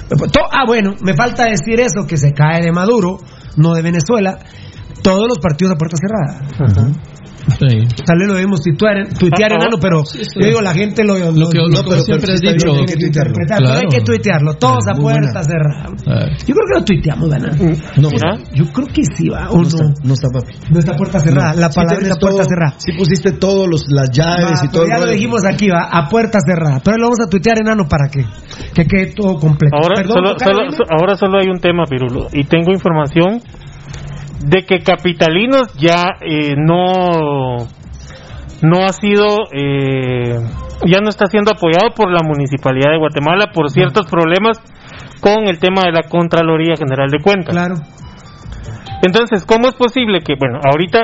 To- 0.09 0.47
Ah, 0.49 0.63
bueno, 0.65 0.93
me 1.03 1.13
falta 1.13 1.43
decir 1.43 1.81
eso, 1.81 2.07
que 2.07 2.15
se 2.15 2.31
cae 2.31 2.61
de 2.63 2.71
Maduro, 2.71 3.17
no 3.57 3.73
de 3.73 3.81
Venezuela, 3.81 4.39
todos 5.03 5.27
los 5.27 5.37
partidos 5.39 5.73
a 5.73 5.77
puerta 5.77 5.97
cerrada. 5.97 6.93
Sí. 7.43 7.67
Tal 8.05 8.17
vez 8.19 8.27
lo 8.29 8.35
debemos 8.35 8.61
tuitear, 8.61 9.05
tuitear 9.19 9.51
enano, 9.51 9.75
pero 9.77 10.05
Sí, 10.05 10.19
sí. 10.23 10.39
yo 10.39 10.47
digo, 10.47 10.61
la 10.61 10.71
gente 10.73 11.03
lo, 11.03 11.15
Lo 11.19 11.49
que, 11.49 11.57
lo 11.57 11.67
No, 11.67 11.83
que 11.83 11.89
pero- 11.89 11.99
siempre 12.03 12.21
pero 12.21 12.33
has 12.35 12.39
sí 12.39 12.47
dicho. 12.47 12.71
hay 12.71 12.85
que 12.85 12.95
tuitearlo. 12.95 13.73
hay 13.73 13.87
que 13.91 13.99
tuitearlo, 13.99 14.53
todos 14.53 14.87
a 14.87 14.93
Muy 14.93 15.01
puerta 15.11 15.43
cerrada. 15.43 15.89
Ah, 16.07 16.25
Yo 16.47 16.55
creo 16.55 16.65
que 16.71 16.79
lo 16.79 16.85
tuiteamos, 16.85 17.29
Dana. 17.29 17.51
No, 17.97 18.09
Mira. 18.09 18.37
Yo 18.53 18.63
creo 18.71 18.87
que 18.87 19.01
sí 19.17 19.27
va, 19.27 19.49
o 19.49 19.57
no 19.57 19.61
no. 19.63 19.67
está, 19.67 19.83
no 20.07 20.13
está, 20.13 20.27
papi. 20.29 20.53
No 20.71 20.79
está 20.79 20.95
puerta 20.95 21.19
cerrada, 21.19 21.53
No. 21.53 21.59
la 21.59 21.69
Sí 21.69 21.75
palabra 21.75 21.97
está 22.07 22.15
puerta 22.15 22.37
todo- 22.37 22.47
cerrada. 22.49 22.73
Sí 22.77 22.91
pusiste 22.97 23.31
todos 23.33 23.67
los 23.67 23.83
las 23.89 24.09
llaves 24.11 24.61
Va, 24.61 24.65
y 24.65 24.67
todo. 24.69 24.87
ya 24.87 24.97
lo 24.99 25.07
dijimos 25.11 25.41
aquí, 25.45 25.67
va, 25.67 25.89
a 25.91 26.07
puerta 26.07 26.39
cerrada. 26.39 26.79
Pero 26.81 26.95
lo 26.97 27.03
vamos 27.07 27.19
a 27.19 27.29
tuitear 27.29 27.57
enano 27.59 27.85
para 27.89 28.07
que, 28.07 28.23
que 28.73 28.85
quede 28.87 29.13
todo 29.13 29.35
completo. 29.37 29.75
Ahora, 29.75 29.95
Perdón, 29.97 30.15
solo, 30.39 30.39
solo- 30.71 30.85
ahora 30.97 31.17
solo 31.17 31.39
hay 31.41 31.49
un 31.49 31.59
tema, 31.59 31.83
Pirulo, 31.89 32.27
y 32.31 32.45
tengo 32.45 32.71
información 32.71 33.41
de 34.43 34.63
que 34.65 34.79
Capitalinos 34.79 35.73
ya 35.75 36.15
eh, 36.21 36.55
no 36.57 37.67
no 38.61 38.85
ha 38.85 38.93
sido 38.93 39.25
eh, 39.53 40.35
ya 40.85 40.99
no 41.01 41.09
está 41.09 41.27
siendo 41.27 41.51
apoyado 41.51 41.91
por 41.95 42.11
la 42.11 42.23
municipalidad 42.23 42.91
de 42.91 42.97
Guatemala 42.97 43.51
por 43.53 43.69
ciertos 43.69 44.05
problemas 44.09 44.59
con 45.21 45.47
el 45.47 45.59
tema 45.59 45.83
de 45.85 45.91
la 45.93 46.03
Contraloría 46.09 46.75
General 46.75 47.09
de 47.09 47.19
Cuentas. 47.23 47.55
Claro. 47.55 47.75
Entonces, 49.01 49.45
¿cómo 49.45 49.67
es 49.67 49.75
posible 49.75 50.19
que, 50.19 50.35
bueno, 50.39 50.59
ahorita, 50.63 50.99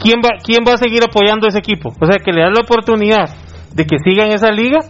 ¿quién 0.00 0.20
va, 0.24 0.38
quién 0.42 0.64
va 0.66 0.74
a 0.74 0.76
seguir 0.76 1.02
apoyando 1.04 1.46
ese 1.46 1.58
equipo? 1.58 1.92
O 2.00 2.06
sea, 2.06 2.18
que 2.18 2.32
le 2.32 2.42
das 2.42 2.52
la 2.52 2.62
oportunidad 2.62 3.30
de 3.72 3.84
que 3.84 3.98
siga 3.98 4.24
en 4.24 4.32
esa 4.32 4.50
liga, 4.50 4.80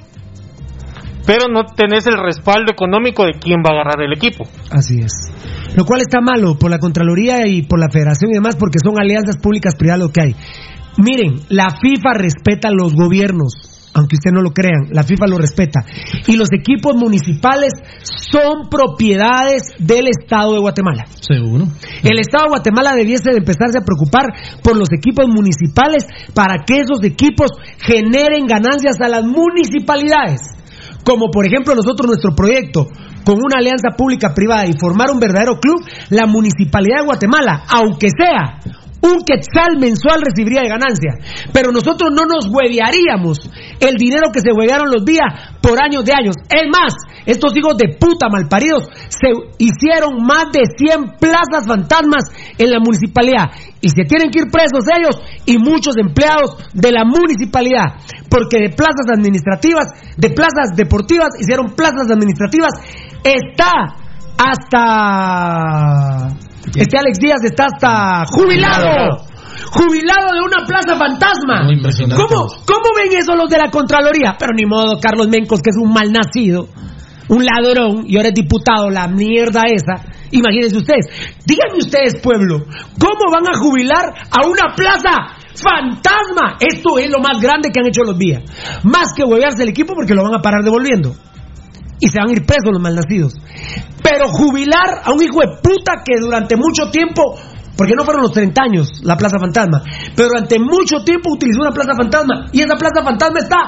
pero 1.26 1.48
no 1.48 1.64
tenés 1.64 2.06
el 2.06 2.16
respaldo 2.16 2.72
económico 2.72 3.24
de 3.24 3.32
quién 3.32 3.60
va 3.60 3.70
a 3.70 3.80
agarrar 3.80 4.02
el 4.02 4.12
equipo. 4.12 4.44
Así 4.70 5.00
es. 5.00 5.12
Lo 5.74 5.84
cual 5.84 6.00
está 6.00 6.20
malo 6.20 6.58
por 6.58 6.70
la 6.70 6.78
Contraloría 6.78 7.46
y 7.46 7.62
por 7.62 7.80
la 7.80 7.90
Federación 7.90 8.30
y 8.30 8.34
demás, 8.34 8.56
porque 8.56 8.78
son 8.82 9.00
alianzas 9.00 9.36
públicas 9.36 9.74
privadas 9.76 10.00
lo 10.00 10.12
que 10.12 10.22
hay. 10.22 10.36
Miren, 10.98 11.40
la 11.48 11.68
FIFA 11.70 12.14
respeta 12.14 12.68
a 12.68 12.72
los 12.72 12.94
gobiernos, 12.94 13.90
aunque 13.92 14.16
usted 14.16 14.30
no 14.32 14.40
lo 14.40 14.50
crean, 14.50 14.88
la 14.92 15.02
FIFA 15.02 15.26
lo 15.26 15.38
respeta. 15.38 15.80
Y 16.26 16.36
los 16.36 16.48
equipos 16.52 16.94
municipales 16.96 17.72
son 18.02 18.68
propiedades 18.70 19.74
del 19.78 20.08
Estado 20.08 20.54
de 20.54 20.60
Guatemala. 20.60 21.04
Seguro. 21.20 21.66
El 22.02 22.18
Estado 22.18 22.44
de 22.44 22.50
Guatemala 22.50 22.94
debiese 22.94 23.30
de 23.30 23.38
empezarse 23.38 23.78
a 23.78 23.84
preocupar 23.84 24.26
por 24.62 24.76
los 24.76 24.88
equipos 24.92 25.26
municipales 25.28 26.06
para 26.34 26.64
que 26.64 26.80
esos 26.80 27.04
equipos 27.04 27.50
generen 27.78 28.46
ganancias 28.46 29.00
a 29.00 29.08
las 29.08 29.24
municipalidades. 29.24 30.40
Como 31.04 31.30
por 31.30 31.46
ejemplo 31.46 31.74
nosotros 31.74 32.08
nuestro 32.08 32.34
proyecto 32.34 32.88
con 33.26 33.42
una 33.42 33.58
alianza 33.58 33.96
pública-privada 33.96 34.66
y 34.68 34.78
formar 34.78 35.10
un 35.10 35.18
verdadero 35.18 35.58
club, 35.58 35.82
la 36.10 36.26
municipalidad 36.26 37.00
de 37.00 37.06
Guatemala, 37.06 37.64
aunque 37.66 38.06
sea 38.16 38.60
un 39.02 39.22
quetzal 39.22 39.78
mensual 39.78 40.22
recibiría 40.22 40.62
de 40.62 40.68
ganancia. 40.68 41.18
Pero 41.52 41.72
nosotros 41.72 42.10
no 42.14 42.24
nos 42.24 42.46
huevearíamos 42.48 43.50
el 43.80 43.96
dinero 43.96 44.30
que 44.32 44.40
se 44.40 44.52
huevearon 44.52 44.90
los 44.90 45.04
días 45.04 45.58
por 45.60 45.82
años 45.82 46.04
de 46.04 46.12
años. 46.14 46.36
Es 46.48 46.66
más, 46.70 46.94
estos 47.26 47.56
hijos 47.56 47.76
de 47.76 47.96
puta 47.98 48.28
malparidos 48.28 48.88
se 49.08 49.30
hicieron 49.58 50.22
más 50.22 50.46
de 50.52 50.62
100 50.76 51.18
plazas 51.18 51.66
fantasmas 51.66 52.24
en 52.58 52.70
la 52.70 52.78
municipalidad. 52.78 53.50
Y 53.80 53.90
se 53.90 54.04
tienen 54.08 54.30
que 54.30 54.40
ir 54.40 54.50
presos 54.50 54.86
ellos 54.90 55.20
y 55.44 55.58
muchos 55.58 55.94
empleados 55.98 56.56
de 56.72 56.90
la 56.90 57.04
municipalidad. 57.04 57.98
Porque 58.30 58.58
de 58.58 58.70
plazas 58.70 59.06
administrativas, 59.12 59.90
de 60.16 60.30
plazas 60.30 60.74
deportivas, 60.74 61.28
hicieron 61.38 61.74
plazas 61.76 62.10
administrativas. 62.10 62.72
Está 63.22 63.72
hasta... 64.38 66.28
Este 66.74 66.98
Alex 66.98 67.18
Díaz 67.18 67.44
está 67.44 67.66
hasta 67.66 68.24
jubilado. 68.26 69.24
Jubilado 69.70 70.34
de 70.34 70.40
una 70.40 70.66
plaza 70.66 70.96
fantasma. 70.96 71.64
Muy. 71.64 71.80
¿Cómo, 71.80 72.46
¿Cómo 72.66 72.86
ven 72.96 73.18
eso 73.18 73.34
los 73.34 73.48
de 73.48 73.58
la 73.58 73.70
Contraloría? 73.70 74.36
Pero 74.38 74.52
ni 74.54 74.66
modo, 74.66 74.98
Carlos 75.00 75.28
Mencos, 75.28 75.60
que 75.60 75.70
es 75.70 75.76
un 75.76 75.92
mal 75.92 76.12
nacido, 76.12 76.68
un 77.28 77.44
ladrón, 77.44 78.04
y 78.06 78.16
ahora 78.16 78.28
es 78.28 78.34
diputado, 78.34 78.90
la 78.90 79.08
mierda 79.08 79.62
esa. 79.66 80.04
Imagínense 80.30 80.76
ustedes. 80.76 81.06
Díganme 81.44 81.78
ustedes, 81.78 82.20
pueblo, 82.20 82.64
¿cómo 82.98 83.32
van 83.32 83.48
a 83.48 83.58
jubilar 83.58 84.14
a 84.30 84.46
una 84.46 84.74
plaza 84.74 85.14
fantasma? 85.54 86.58
Esto 86.60 86.98
es 86.98 87.10
lo 87.10 87.18
más 87.18 87.40
grande 87.40 87.70
que 87.72 87.80
han 87.80 87.86
hecho 87.86 88.02
los 88.04 88.18
días. 88.18 88.42
Más 88.84 89.12
que 89.14 89.24
huevearse 89.24 89.62
el 89.62 89.70
equipo 89.70 89.94
porque 89.94 90.14
lo 90.14 90.22
van 90.22 90.34
a 90.34 90.42
parar 90.42 90.62
devolviendo. 90.62 91.14
Y 92.00 92.08
se 92.08 92.18
van 92.18 92.28
a 92.28 92.32
ir 92.32 92.44
presos 92.44 92.70
los 92.72 92.80
malnacidos. 92.82 93.34
Pero 94.02 94.28
jubilar 94.28 95.00
a 95.04 95.12
un 95.12 95.22
hijo 95.22 95.40
de 95.40 95.56
puta 95.62 96.02
que 96.04 96.14
durante 96.20 96.56
mucho 96.56 96.90
tiempo 96.90 97.36
porque 97.76 97.92
no 97.94 98.04
fueron 98.04 98.22
los 98.22 98.32
30 98.32 98.62
años 98.62 98.88
la 99.02 99.16
Plaza 99.16 99.36
Fantasma, 99.38 99.82
pero 100.14 100.28
durante 100.30 100.58
mucho 100.58 101.04
tiempo 101.04 101.32
utilizó 101.34 101.60
una 101.60 101.72
Plaza 101.72 101.92
Fantasma 101.94 102.46
y 102.52 102.62
esa 102.62 102.74
Plaza 102.76 103.04
Fantasma 103.04 103.38
está 103.38 103.58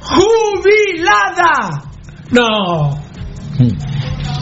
jubilada. 0.00 1.82
No. 2.30 2.90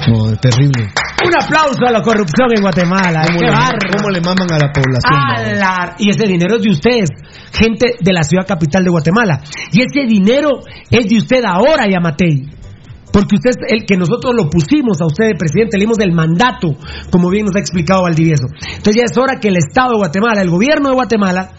No, 0.08 0.36
terrible. 0.36 0.88
Un 1.24 1.32
aplauso 1.42 1.86
a 1.86 1.90
la 1.90 2.02
corrupción 2.02 2.52
en 2.54 2.62
Guatemala. 2.62 3.22
¿Cómo, 3.26 3.38
Qué 3.40 3.46
le, 3.46 3.96
cómo 3.96 4.10
le 4.10 4.20
maman 4.20 4.52
a 4.52 4.58
la 4.58 4.72
población? 4.72 5.14
A 5.14 5.42
la- 5.54 5.94
Y 5.98 6.10
ese 6.10 6.26
dinero 6.26 6.56
es 6.56 6.62
de 6.62 6.70
ustedes, 6.70 7.08
gente 7.52 7.94
de 7.98 8.12
la 8.12 8.22
ciudad 8.22 8.46
capital 8.46 8.84
de 8.84 8.90
Guatemala. 8.90 9.40
Y 9.72 9.80
ese 9.82 10.06
dinero 10.06 10.50
es 10.90 11.08
de 11.08 11.16
usted 11.16 11.42
ahora, 11.44 11.86
Yamatei. 11.90 12.46
Porque 13.12 13.36
usted 13.36 13.50
es 13.50 13.56
el 13.68 13.86
que 13.86 13.96
nosotros 13.96 14.34
lo 14.36 14.50
pusimos 14.50 15.00
a 15.00 15.06
usted 15.06 15.26
de 15.26 15.34
presidente, 15.34 15.78
le 15.78 15.84
dimos 15.84 15.98
el 16.00 16.12
mandato, 16.12 16.76
como 17.10 17.30
bien 17.30 17.46
nos 17.46 17.56
ha 17.56 17.60
explicado 17.60 18.02
Valdivieso. 18.02 18.46
Entonces 18.50 18.96
ya 18.96 19.04
es 19.04 19.16
hora 19.16 19.40
que 19.40 19.48
el 19.48 19.56
Estado 19.56 19.92
de 19.92 19.96
Guatemala, 19.98 20.42
el 20.42 20.50
gobierno 20.50 20.88
de 20.90 20.94
Guatemala, 20.94 21.52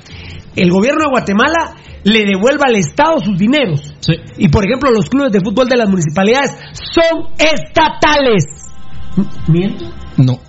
el 0.56 0.72
gobierno 0.72 1.06
de 1.06 1.10
Guatemala 1.10 1.76
le 2.04 2.26
devuelva 2.26 2.66
al 2.68 2.76
Estado 2.76 3.20
sus 3.20 3.38
dineros. 3.38 3.93
Y 4.38 4.50
por 4.50 4.66
ejemplo, 4.66 4.91
los 4.91 5.10
clubes 5.10 5.32
de 5.32 5.41
fútbol 5.41 5.68
de 5.68 5.78
las 5.78 5.89
municipalidades 5.89 6.52
son 6.74 7.30
estatales. 7.38 8.45
¿Miento? 9.48 9.86
No, 10.18 10.39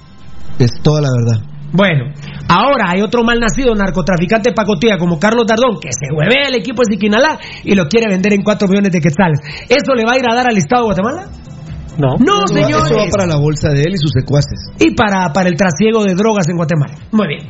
es 0.59 0.71
toda 0.83 1.03
la 1.03 1.09
verdad. 1.11 1.58
Bueno, 1.73 2.12
ahora 2.49 2.91
hay 2.91 3.03
otro 3.03 3.23
mal 3.23 3.39
nacido 3.39 3.75
narcotraficante 3.75 4.53
pacotilla 4.53 4.97
como 4.99 5.19
Carlos 5.19 5.47
Dardón, 5.47 5.79
que 5.81 5.91
se 5.93 6.14
hueve 6.14 6.49
el 6.49 6.55
equipo 6.55 6.83
de 6.83 6.95
Siquinalá 6.95 7.39
y 7.62 7.75
lo 7.75 7.87
quiere 7.89 8.09
vender 8.09 8.33
en 8.33 8.43
4 8.43 8.69
millones 8.69 8.93
de 8.93 9.01
quetzales. 9.01 9.41
¿Eso 9.69 9.95
le 9.95 10.05
va 10.05 10.12
a 10.12 10.19
ir 10.19 10.25
a 10.31 10.35
dar 10.35 10.47
al 10.49 10.57
Estado 10.57 10.83
de 10.83 10.87
Guatemala? 10.87 11.27
No. 11.99 12.14
No, 12.21 12.47
señores. 12.47 12.91
Eso 12.91 12.97
va 12.97 13.11
para 13.11 13.27
la 13.27 13.37
bolsa 13.37 13.71
de 13.71 13.83
él 13.83 13.95
y 13.95 13.99
sus 13.99 14.12
secuaces. 14.12 14.71
Y 14.79 14.95
para, 14.95 15.33
para 15.33 15.49
el 15.49 15.57
trasiego 15.57 16.05
de 16.05 16.14
drogas 16.14 16.49
en 16.49 16.57
Guatemala. 16.57 16.95
Muy 17.11 17.27
bien. 17.27 17.47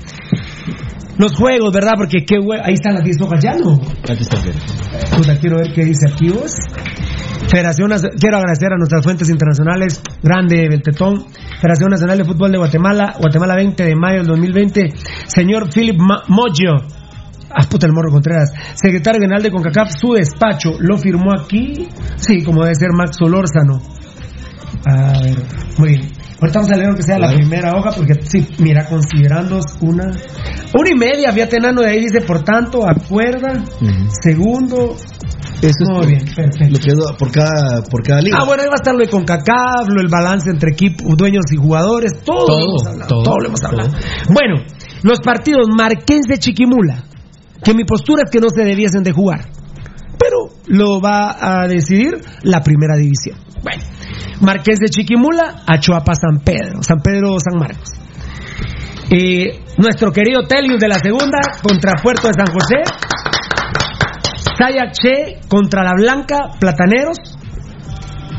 Los 1.18 1.34
juegos, 1.34 1.72
¿verdad? 1.72 1.94
Porque 1.96 2.24
qué 2.24 2.36
hue- 2.38 2.60
ahí 2.64 2.74
están 2.74 2.94
las 2.94 3.04
10 3.04 3.20
hojas 3.20 3.42
ya, 3.42 3.54
¿no? 3.56 3.74
Aquí 3.74 4.22
está 4.22 4.40
bien. 4.40 4.54
Puta, 5.16 5.36
quiero 5.38 5.56
ver 5.58 5.72
qué 5.74 5.84
dice 5.84 6.08
aquí 6.12 6.28
vos. 6.30 6.54
Federación, 7.48 7.90
quiero 8.20 8.36
agradecer 8.36 8.72
a 8.72 8.76
nuestras 8.76 9.02
fuentes 9.02 9.28
internacionales, 9.28 10.02
grande 10.22 10.68
Beltetón, 10.68 11.24
Federación 11.60 11.90
Nacional 11.90 12.18
de 12.18 12.24
Fútbol 12.24 12.52
de 12.52 12.58
Guatemala, 12.58 13.14
Guatemala 13.18 13.56
20 13.56 13.84
de 13.84 13.96
mayo 13.96 14.18
del 14.18 14.26
2020, 14.26 14.92
señor 15.26 15.70
Philip 15.72 15.98
Moggio, 16.28 16.72
ah, 17.50 17.64
puta 17.70 17.86
el 17.86 17.92
morro 17.94 18.10
Contreras, 18.10 18.50
secretario 18.74 19.20
general 19.20 19.42
de 19.42 19.50
CONCACAF, 19.50 19.92
su 19.98 20.12
despacho, 20.12 20.72
lo 20.78 20.98
firmó 20.98 21.32
aquí, 21.32 21.88
sí, 22.16 22.42
como 22.44 22.62
debe 22.64 22.74
ser 22.74 22.90
Max 22.92 23.16
Solórzano. 23.18 23.80
A 24.84 25.18
ver, 25.22 25.36
muy 25.78 25.88
bien. 25.88 26.02
Ahorita 26.40 26.60
vamos 26.60 26.70
a 26.70 26.76
leer 26.76 26.90
lo 26.90 26.96
que 26.96 27.02
sea 27.02 27.18
la 27.18 27.32
primera 27.34 27.76
hoja, 27.76 27.90
porque 27.96 28.14
sí, 28.22 28.46
mira, 28.58 28.86
considerando 28.86 29.58
una. 29.80 30.04
Una 30.06 30.90
y 30.90 30.94
media, 30.94 31.32
fíjate, 31.32 31.58
Nano, 31.58 31.80
de 31.80 31.90
ahí 31.90 32.00
dice, 32.00 32.20
por 32.20 32.42
tanto, 32.44 32.88
acuerda. 32.88 33.64
Segundo. 34.22 34.96
Eso 35.60 35.90
Muy 35.90 36.00
es 36.02 36.06
bien, 36.06 36.24
perfecto. 36.36 36.66
lo 36.70 36.78
que 36.78 37.16
por 37.18 37.32
cada, 37.32 37.82
por 37.82 38.00
cada 38.04 38.20
liga. 38.20 38.38
Ah, 38.40 38.44
bueno, 38.44 38.62
ahí 38.62 38.68
va 38.68 38.74
a 38.74 38.80
estar 38.80 38.94
lo 38.94 39.00
de 39.00 39.08
CONCACAF, 39.08 39.88
lo 39.88 40.00
del 40.00 40.08
balance 40.08 40.48
entre 40.50 40.70
equipos, 40.70 41.16
dueños 41.16 41.46
y 41.52 41.56
jugadores, 41.56 42.12
todo, 42.24 42.46
Todo, 42.46 42.58
lo 42.58 42.64
hemos 42.70 42.86
hablado. 42.86 43.08
todo, 43.08 43.22
todo 43.24 43.38
lo 43.40 43.46
hemos 43.48 43.64
hablado. 43.64 43.90
Bueno, 44.32 44.62
los 45.02 45.18
partidos 45.18 45.66
Marquense 45.76 46.38
Chiquimula, 46.38 47.02
que 47.64 47.74
mi 47.74 47.82
postura 47.84 48.22
es 48.24 48.30
que 48.30 48.38
no 48.38 48.50
se 48.50 48.62
debiesen 48.62 49.02
de 49.02 49.10
jugar, 49.10 49.46
pero 50.16 50.46
lo 50.68 51.00
va 51.00 51.36
a 51.40 51.66
decidir 51.66 52.18
la 52.44 52.62
primera 52.62 52.94
división. 52.96 53.36
Bueno, 53.60 53.82
Marqués 54.40 54.78
de 54.78 54.88
Chiquimula 54.88 55.62
a 55.66 55.78
Choapa 55.78 56.14
San 56.14 56.40
Pedro, 56.44 56.82
San 56.82 57.00
Pedro 57.00 57.36
San 57.40 57.58
Marcos. 57.58 57.90
Eh, 59.10 59.60
nuestro 59.78 60.12
querido 60.12 60.42
Telius 60.42 60.78
de 60.78 60.88
la 60.88 60.98
segunda 60.98 61.38
contra 61.62 61.94
Puerto 62.02 62.28
de 62.28 62.34
San 62.34 62.52
José. 62.52 62.82
Sayak 64.58 64.92
Che 64.92 65.48
contra 65.48 65.82
la 65.82 65.94
Blanca, 65.94 66.36
Plataneros. 66.60 67.16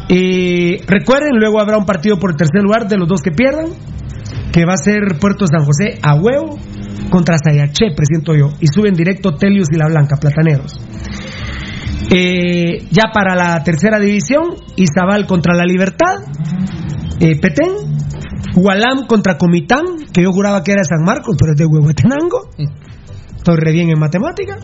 Eh, 0.09 0.81
recuerden, 0.87 1.37
luego 1.39 1.59
habrá 1.59 1.77
un 1.77 1.85
partido 1.85 2.17
por 2.17 2.31
el 2.31 2.37
tercer 2.37 2.61
lugar 2.61 2.87
de 2.87 2.97
los 2.97 3.07
dos 3.07 3.21
que 3.21 3.31
pierdan, 3.31 3.67
que 4.51 4.65
va 4.65 4.73
a 4.73 4.77
ser 4.77 5.19
Puerto 5.19 5.45
de 5.45 5.57
San 5.57 5.65
José 5.65 5.99
a 6.01 6.15
huevo 6.15 6.57
contra 7.09 7.37
Sayache, 7.37 7.95
presiento 7.95 8.35
yo. 8.35 8.49
Y 8.59 8.67
suben 8.67 8.93
directo 8.93 9.35
Telius 9.35 9.67
y 9.71 9.77
la 9.77 9.87
Blanca, 9.87 10.17
Plataneros. 10.17 10.79
Eh, 12.11 12.87
ya 12.91 13.11
para 13.13 13.35
la 13.35 13.63
tercera 13.63 13.99
división, 13.99 14.43
Izabal 14.75 15.27
contra 15.27 15.53
la 15.53 15.63
Libertad, 15.63 16.23
eh, 17.19 17.39
Petén, 17.39 17.71
Gualam 18.55 19.05
contra 19.07 19.37
Comitán, 19.37 19.83
que 20.11 20.23
yo 20.23 20.31
juraba 20.31 20.63
que 20.63 20.71
era 20.71 20.83
San 20.83 21.03
Marcos, 21.03 21.35
pero 21.37 21.51
es 21.53 21.57
de 21.57 21.65
Huehuetenango. 21.65 22.49
Estoy 23.37 23.55
re 23.57 23.71
bien 23.71 23.89
en 23.89 23.99
matemática. 23.99 24.57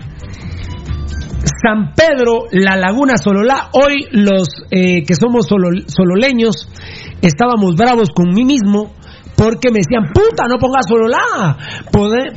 San 1.62 1.94
Pedro, 1.94 2.46
La 2.52 2.76
Laguna, 2.76 3.18
Sololá. 3.18 3.70
Hoy 3.74 4.08
los 4.12 4.48
eh, 4.72 5.04
que 5.06 5.16
somos 5.16 5.46
solo- 5.48 5.82
sololeños 5.88 6.68
estábamos 7.22 7.76
bravos 7.76 8.10
con 8.10 8.30
mí 8.34 8.44
mismo 8.44 8.94
porque 9.36 9.70
me 9.72 9.80
decían, 9.80 10.12
puta, 10.14 10.48
no 10.48 10.58
pongas 10.58 10.86
Sololá, 10.88 11.58
poné, 11.92 12.32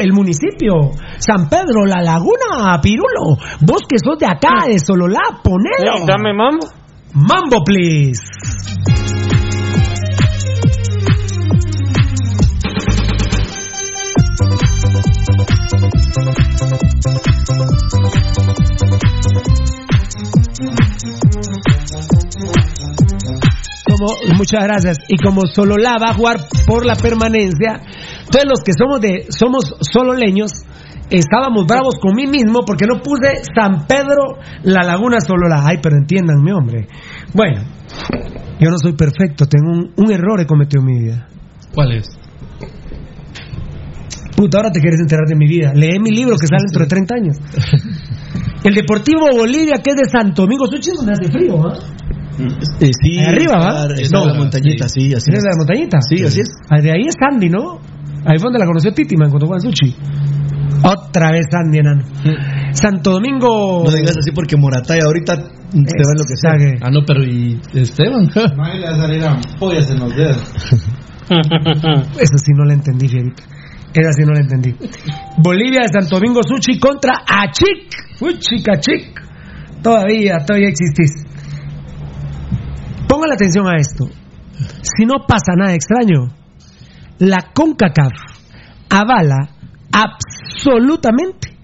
el 0.00 0.12
municipio, 0.12 0.92
San 1.18 1.48
Pedro, 1.48 1.84
La 1.86 2.02
Laguna, 2.02 2.80
Pirulo, 2.82 3.36
vos 3.60 3.82
que 3.88 3.98
sos 3.98 4.18
de 4.18 4.26
acá, 4.26 4.66
de 4.66 4.78
Sololá, 4.78 5.40
ponelo. 5.42 6.06
Dame 6.06 6.32
mambo. 6.32 6.66
Mambo, 7.12 7.64
please. 7.64 8.22
Como, 24.00 24.36
muchas 24.38 24.64
gracias. 24.64 24.98
Y 25.08 25.16
como 25.16 25.42
Sololá 25.46 25.96
va 26.00 26.10
a 26.10 26.14
jugar 26.14 26.38
por 26.66 26.86
la 26.86 26.96
permanencia, 26.96 27.80
entonces 28.20 28.48
los 28.48 28.62
que 28.64 28.72
somos 28.72 29.00
de 29.00 29.26
somos 29.28 29.64
sololeños 29.80 30.52
estábamos 31.10 31.66
bravos 31.66 31.96
con 32.00 32.14
mí 32.14 32.26
mismo 32.26 32.60
porque 32.66 32.86
no 32.86 33.00
puse 33.02 33.42
San 33.54 33.86
Pedro 33.86 34.38
La 34.62 34.82
Laguna 34.82 35.20
Sololá. 35.20 35.66
Ay, 35.66 35.78
pero 35.82 35.96
entiéndanme, 35.96 36.52
hombre. 36.54 36.88
Bueno, 37.34 37.62
yo 38.58 38.70
no 38.70 38.76
soy 38.82 38.94
perfecto, 38.94 39.44
tengo 39.44 39.70
un, 39.70 39.92
un 39.96 40.10
error 40.10 40.40
he 40.40 40.46
cometido 40.46 40.80
en 40.80 40.86
mi 40.86 40.98
vida. 40.98 41.28
¿Cuál 41.74 41.92
es? 41.92 42.08
Puta, 44.34 44.58
ahora 44.58 44.70
te 44.70 44.80
quieres 44.80 45.00
enterar 45.00 45.26
de 45.26 45.36
mi 45.36 45.46
vida. 45.46 45.72
Lee 45.74 46.00
mi 46.00 46.10
libro 46.10 46.36
que 46.36 46.46
sale 46.46 46.62
dentro 46.64 46.84
de 46.84 46.88
30 46.88 47.14
años. 47.14 47.36
El 48.64 48.74
Deportivo 48.74 49.28
Bolivia, 49.36 49.76
que 49.84 49.90
es 49.90 49.96
de 49.96 50.08
Santo 50.08 50.42
Domingo 50.42 50.66
Suchi, 50.66 50.92
donde 50.96 51.12
hace 51.12 51.30
frío, 51.30 51.60
¿ah? 51.66 51.74
Eh, 51.74 52.19
sí, 52.78 53.18
Ahí 53.18 53.24
arriba, 53.26 53.54
¿va? 53.58 53.86
No. 54.12 54.26
la 54.26 54.34
montañita, 54.34 54.88
sí, 54.88 55.12
así 55.14 55.30
¿Es 55.30 55.38
es. 55.38 55.42
de 55.42 55.48
la 55.50 55.56
montañita? 55.58 55.98
Sí, 56.00 56.24
así 56.24 56.40
es. 56.40 56.48
Ah, 56.70 56.80
De 56.80 56.90
ahí 56.92 57.02
es 57.06 57.14
Sandy, 57.18 57.48
¿no? 57.48 57.78
Ahí 58.24 58.38
fue 58.38 58.44
donde 58.46 58.58
la 58.58 58.66
conoció 58.66 58.92
Titiman 58.92 59.30
cuando 59.30 59.46
fue 59.46 59.56
a 59.56 59.60
Suchi. 59.60 59.94
Otra 60.82 61.30
vez 61.32 61.46
Sandy, 61.50 61.78
enano. 61.78 62.02
Santo 62.72 63.12
Domingo. 63.12 63.84
No 63.84 63.90
digas 63.90 64.16
así 64.18 64.30
porque 64.34 64.56
Morataya 64.56 65.04
ahorita 65.06 65.34
se 65.36 65.40
va 65.42 66.14
lo 66.16 66.24
que 66.24 66.36
sea. 66.36 66.52
Sague. 66.52 66.72
Ah, 66.82 66.90
no, 66.90 67.00
pero 67.06 67.22
¿y 67.24 67.60
Esteban? 67.74 68.28
No 68.56 68.64
hay 68.64 68.78
le 68.80 68.86
va 68.86 68.94
a 68.94 68.96
salir 68.96 69.24
ampollas 69.24 69.90
en 69.90 69.98
los 70.00 70.14
dedos. 70.16 70.54
Eso 71.30 72.38
sí 72.38 72.52
no 72.56 72.64
la 72.64 72.74
entendí, 72.74 73.08
Fierita. 73.08 73.42
Esa 73.92 74.12
sí 74.12 74.22
no 74.24 74.32
la 74.32 74.40
entendí. 74.40 74.74
Bolivia 75.38 75.80
de 75.82 75.88
Santo 76.00 76.16
Domingo 76.16 76.40
Suchi 76.42 76.78
contra 76.78 77.12
Achic. 77.26 77.92
Uy, 78.20 78.38
chica, 78.38 78.78
chic. 78.80 79.20
Todavía, 79.82 80.36
todavía 80.46 80.68
existís. 80.68 81.24
Pongan 83.20 83.34
atención 83.34 83.68
a 83.68 83.76
esto. 83.76 84.08
Si 84.80 85.04
no 85.04 85.26
pasa 85.28 85.52
nada 85.54 85.74
extraño, 85.74 86.28
la 87.18 87.50
CONCACAF 87.52 88.12
avala 88.88 89.50
absolutamente 89.92 91.54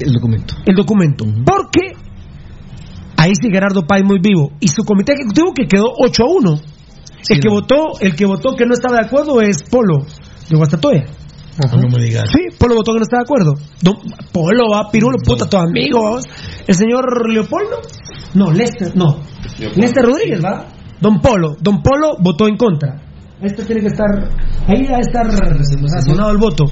El 0.00 0.14
documento. 0.14 0.54
el 0.66 0.74
documento. 0.74 1.24
Porque 1.46 1.92
ahí 3.16 3.34
sí 3.40 3.50
Gerardo 3.52 3.86
Páez 3.86 4.02
muy 4.04 4.18
vivo. 4.18 4.50
Y 4.58 4.66
su 4.66 4.82
comité 4.82 5.12
ejecutivo 5.12 5.52
que 5.54 5.68
quedó 5.68 5.92
8 5.96 6.22
a 6.24 6.26
1. 6.26 6.60
el 7.28 7.40
que 7.40 7.48
votó, 7.48 8.00
el 8.00 8.16
que 8.16 8.26
votó 8.26 8.56
que 8.56 8.66
no 8.66 8.74
estaba 8.74 8.96
de 8.96 9.06
acuerdo 9.06 9.40
es 9.42 9.62
Polo 9.62 10.06
de 10.50 10.56
Guastatoya. 10.56 11.04
No 11.72 11.88
me 11.88 12.02
digas. 12.02 12.24
Sí, 12.32 12.56
Polo 12.58 12.74
votó 12.74 12.92
que 12.92 12.98
no 12.98 13.02
estaba 13.04 13.20
de 13.22 13.26
acuerdo. 13.26 13.52
Don, 13.80 13.94
Polo, 14.32 14.70
va, 14.72 14.90
Pirulo, 14.90 15.18
puta, 15.24 15.46
tu 15.48 15.56
amigo, 15.56 16.02
vamos. 16.02 16.24
El 16.66 16.74
señor 16.74 17.28
Leopoldo, 17.32 17.80
no, 18.34 18.50
Lester, 18.50 18.96
no. 18.96 19.20
Lester 19.76 20.04
Rodríguez, 20.04 20.42
va. 20.44 20.66
Don 21.00 21.20
Polo, 21.20 21.56
Don 21.60 21.82
Polo 21.82 22.16
votó 22.20 22.48
en 22.48 22.56
contra. 22.56 23.00
Esto 23.40 23.62
tiene 23.64 23.82
que 23.82 23.88
estar, 23.88 24.06
ahí 24.66 24.84
va 24.86 24.96
a 24.96 25.00
estar 25.00 25.26
razonado 25.26 26.30
el 26.32 26.38
voto. 26.38 26.64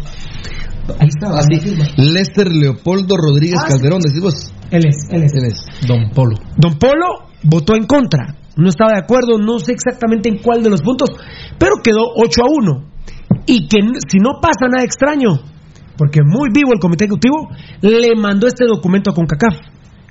Ahí 0.99 1.09
está, 1.09 1.29
Así. 1.39 1.55
la 1.55 1.61
firma. 1.61 1.85
Lester 1.97 2.51
Leopoldo 2.51 3.17
Rodríguez 3.17 3.61
Ah. 3.63 3.69
Calderón, 3.69 4.01
decís 4.01 4.21
vos. 4.21 4.53
Él 4.71 4.85
es, 4.87 4.97
él 5.11 5.23
es. 5.23 5.33
Él 5.35 5.45
es. 5.45 5.65
Don 5.87 6.11
Polo. 6.11 6.35
Don 6.57 6.77
Polo 6.79 7.29
votó 7.45 7.77
en 7.77 7.87
contra. 7.87 8.35
No 8.57 8.69
estaba 8.69 8.93
de 8.95 8.99
acuerdo, 8.99 9.39
no 9.39 9.59
sé 9.61 9.73
exactamente 9.73 10.29
en 10.29 10.39
cuál 10.39 10.63
de 10.63 10.71
los 10.71 10.83
puntos, 10.83 11.11
pero 11.59 11.77
quedó 11.85 12.01
8 12.17 12.43
a 12.43 12.47
1. 12.51 12.92
Y 13.47 13.69
que 13.69 13.79
si 14.09 14.19
no 14.19 14.41
pasa 14.41 14.69
nada 14.71 14.85
extraño, 14.85 15.41
porque 15.97 16.21
muy 16.25 16.51
vivo 16.53 16.73
el 16.73 16.81
comité 16.81 17.05
ejecutivo, 17.05 17.49
le 17.81 18.15
mandó 18.17 18.47
este 18.47 18.65
documento 18.67 19.11
a 19.11 19.15
CONCACAF. 19.15 19.57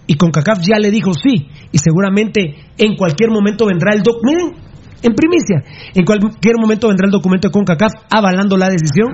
Y 0.07 0.15
CONCACAF 0.15 0.59
ya 0.61 0.77
le 0.79 0.91
dijo 0.91 1.13
sí. 1.13 1.47
Y 1.71 1.77
seguramente 1.77 2.55
en 2.77 2.95
cualquier 2.95 3.29
momento 3.31 3.65
vendrá 3.65 3.93
el 3.93 4.01
documento. 4.01 4.23
Miren, 4.23 4.71
en 5.03 5.13
primicia, 5.15 5.63
en 5.95 6.05
cualquier 6.05 6.55
momento 6.59 6.87
vendrá 6.87 7.05
el 7.05 7.11
documento 7.11 7.47
de 7.47 7.51
CONCACAF 7.51 7.91
avalando 8.09 8.57
la 8.57 8.69
decisión 8.69 9.09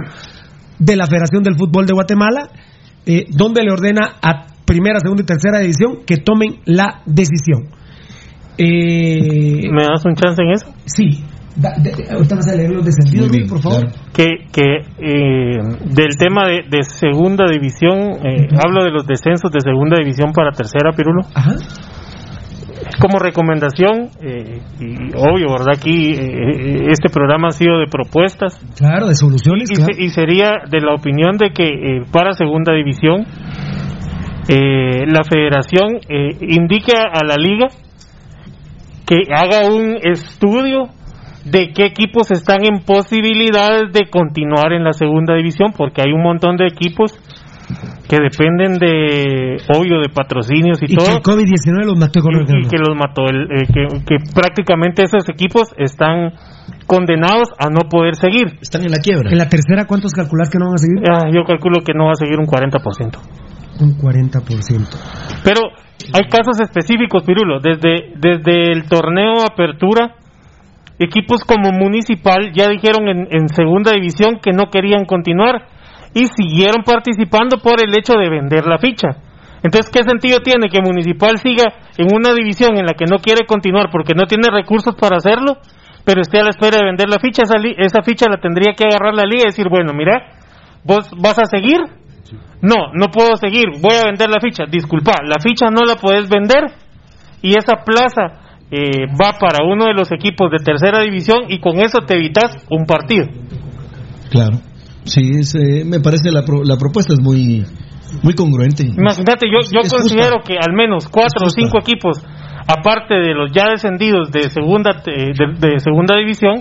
de 0.80 0.96
la 0.96 1.08
Federación 1.08 1.44
del 1.44 1.56
Fútbol 1.56 1.86
de 1.86 1.94
Guatemala, 1.94 2.50
eh, 3.06 3.26
donde 3.30 3.64
le 3.64 3.72
ordena 3.72 4.18
a 4.22 4.48
primera, 4.66 5.00
segunda 5.00 5.24
y 5.24 5.26
tercera 5.26 5.60
división, 5.60 6.04
que 6.06 6.18
tomen 6.18 6.60
la 6.66 7.02
decisión. 7.06 7.70
Eh, 8.58 9.70
¿Me 9.72 9.84
das 9.84 10.04
un 10.06 10.16
chance 10.16 10.42
en 10.42 10.52
eso? 10.52 10.74
Sí. 10.86 11.24
Da- 11.60 11.74
de- 11.82 12.14
ahorita 12.14 12.36
vas 12.36 12.48
a 12.50 12.56
leer 12.56 12.70
los 12.70 12.86
descendidos, 12.86 13.30
Luis, 13.30 13.50
por 13.50 13.60
favor. 13.62 13.88
Que, 14.14 14.46
que 14.54 14.78
eh, 15.00 15.58
del 15.86 16.16
tema 16.18 16.46
de, 16.48 16.62
de 16.70 16.84
segunda 16.84 17.46
división, 17.52 17.98
eh, 18.24 18.48
hablo 18.64 18.84
de 18.84 18.92
los 18.92 19.08
descensos 19.08 19.52
de 19.52 19.60
segunda 19.62 19.98
división 19.98 20.32
para 20.34 20.52
tercera, 20.52 20.92
Pirulo. 20.96 21.22
Ajá. 21.34 21.56
Como 23.02 23.18
recomendación, 23.20 24.10
eh, 24.22 24.62
y 24.80 24.94
obvio, 25.18 25.48
¿verdad? 25.52 25.74
Aquí 25.78 26.12
eh, 26.14 26.88
este 26.92 27.10
programa 27.10 27.48
ha 27.50 27.52
sido 27.52 27.80
de 27.80 27.88
propuestas. 27.88 28.60
Claro, 28.78 29.08
de 29.08 29.16
soluciones. 29.16 29.70
Y, 29.72 29.76
claro. 29.76 29.94
se- 29.94 30.02
y 30.04 30.10
sería 30.10 30.54
de 30.70 30.80
la 30.82 30.94
opinión 30.94 31.38
de 31.38 31.50
que 31.52 31.64
eh, 31.66 32.02
para 32.12 32.34
segunda 32.34 32.74
división 32.74 33.26
eh, 34.48 35.06
la 35.08 35.24
federación 35.24 35.98
eh, 36.08 36.38
indique 36.42 36.94
a 36.96 37.26
la 37.26 37.36
liga 37.36 37.68
que 39.06 39.22
haga 39.34 39.68
un 39.74 39.98
estudio 40.04 40.84
de 41.52 41.72
qué 41.74 41.86
equipos 41.86 42.32
están 42.32 42.64
en 42.64 42.84
posibilidades 42.84 43.92
de 43.94 44.10
continuar 44.10 44.74
en 44.74 44.84
la 44.84 44.94
segunda 44.94 45.36
división, 45.36 45.74
porque 45.76 46.02
hay 46.02 46.12
un 46.12 46.24
montón 46.24 46.58
de 46.58 46.68
equipos 46.68 47.18
que 48.08 48.18
dependen 48.18 48.80
de, 48.80 49.58
obvio, 49.76 50.00
de 50.00 50.10
patrocinios 50.14 50.82
y, 50.82 50.86
Y 50.86 50.88
que 50.88 50.96
todo 50.96 51.18
el 51.18 51.22
COVID-19 51.22 51.86
los 51.86 52.00
mató 52.00 52.20
y, 52.20 52.66
y 52.66 52.68
que 52.68 52.78
los 52.78 52.96
mató, 52.96 53.28
el, 53.28 53.44
eh, 53.52 53.68
que, 53.68 53.84
que 54.06 54.16
prácticamente 54.34 55.04
esos 55.04 55.28
equipos 55.28 55.76
están 55.78 56.32
condenados 56.88 57.50
a 57.60 57.70
no 57.70 57.90
poder 57.90 58.16
seguir. 58.16 58.58
Están 58.62 58.84
en 58.84 58.92
la 58.92 59.00
quiebra. 59.00 59.30
En 59.30 59.38
la 59.38 59.50
tercera, 59.50 59.86
¿cuántos 59.86 60.14
calculas 60.14 60.50
que 60.50 60.58
no 60.58 60.68
van 60.68 60.76
a 60.76 60.78
seguir? 60.78 61.04
Ah, 61.12 61.28
yo 61.34 61.44
calculo 61.44 61.84
que 61.86 61.94
no 61.94 62.06
va 62.06 62.12
a 62.12 62.16
seguir 62.16 62.40
un 62.40 62.48
40%. 62.48 63.20
Un 63.80 63.98
40%. 63.98 65.44
Pero 65.44 65.62
hay 66.14 66.30
casos 66.30 66.60
específicos, 66.62 67.24
Pirulo. 67.24 67.60
Desde, 67.60 68.14
desde 68.16 68.72
el 68.72 68.88
torneo 68.88 69.44
Apertura, 69.46 70.16
equipos 71.00 71.44
como 71.44 71.72
Municipal 71.72 72.52
ya 72.54 72.70
dijeron 72.70 73.08
en, 73.08 73.28
en 73.32 73.50
segunda 73.50 73.92
división 73.92 74.40
que 74.42 74.52
no 74.52 74.70
querían 74.72 75.06
continuar 75.06 75.68
y 76.14 76.26
siguieron 76.28 76.84
participando 76.84 77.58
por 77.58 77.82
el 77.82 77.92
hecho 77.98 78.14
de 78.14 78.30
vender 78.30 78.66
la 78.66 78.78
ficha. 78.78 79.10
Entonces, 79.64 79.92
¿qué 79.92 80.04
sentido 80.04 80.40
tiene 80.40 80.70
que 80.70 80.82
Municipal 80.82 81.38
siga 81.38 81.66
en 81.98 82.08
una 82.14 82.34
división 82.34 82.78
en 82.78 82.86
la 82.86 82.94
que 82.94 83.06
no 83.06 83.18
quiere 83.18 83.46
continuar 83.46 83.90
porque 83.92 84.14
no 84.14 84.26
tiene 84.26 84.50
recursos 84.52 84.96
para 84.96 85.18
hacerlo, 85.18 85.58
pero 86.06 86.22
esté 86.22 86.40
a 86.40 86.44
la 86.44 86.50
espera 86.50 86.78
de 86.78 86.86
vender 86.86 87.10
la 87.10 87.20
ficha? 87.20 87.44
Esa, 87.44 87.58
esa 87.78 88.02
ficha 88.02 88.26
la 88.30 88.38
tendría 88.38 88.74
que 88.74 88.86
agarrar 88.86 89.14
la 89.14 89.26
liga 89.26 89.44
y 89.44 89.52
decir, 89.52 89.68
bueno, 89.70 89.94
mira, 89.94 90.38
vos 90.84 91.10
vas 91.18 91.40
a 91.40 91.46
seguir, 91.46 91.82
no, 92.62 92.94
no 92.94 93.08
puedo 93.12 93.36
seguir, 93.36 93.66
voy 93.82 93.96
a 93.96 94.06
vender 94.06 94.30
la 94.30 94.40
ficha. 94.40 94.66
Disculpa, 94.70 95.14
la 95.24 95.40
ficha 95.42 95.68
no 95.70 95.86
la 95.86 95.96
puedes 95.96 96.30
vender 96.30 96.66
y 97.42 97.58
esa 97.58 97.84
plaza 97.84 98.47
eh, 98.72 99.06
va 99.20 99.38
para 99.40 99.64
uno 99.66 99.86
de 99.86 99.94
los 99.94 100.12
equipos 100.12 100.52
de 100.52 100.64
tercera 100.64 101.02
división 101.02 101.44
y 101.50 101.60
con 101.60 101.80
eso 101.80 102.00
te 102.06 102.16
evitas 102.16 102.58
un 102.70 102.86
partido. 102.86 103.26
Claro. 104.30 104.60
Sí, 105.06 105.22
es, 105.40 105.56
eh, 105.56 105.84
me 105.86 106.00
parece 106.02 106.32
la, 106.32 106.44
pro- 106.44 106.64
la 106.64 106.76
propuesta 106.78 107.14
es 107.14 107.22
muy 107.22 107.66
muy 108.24 108.34
congruente. 108.34 108.84
Imagínate, 108.84 109.48
yo, 109.48 109.60
yo 109.72 109.82
Es 109.84 109.92
considero 109.92 110.38
justa. 110.40 110.48
que 110.48 110.58
al 110.58 110.74
menos 110.74 111.08
cuatro 111.10 111.48
o 111.48 111.50
cinco 111.50 111.80
equipos, 111.80 112.18
aparte 112.68 113.14
de 113.16 113.34
los 113.34 113.52
ya 113.54 113.70
descendidos 113.70 114.32
de 114.32 114.50
segunda 114.50 114.92
eh, 115.08 115.32
de, 115.38 115.68
de 115.68 115.80
segunda 115.80 116.16
división, 116.18 116.56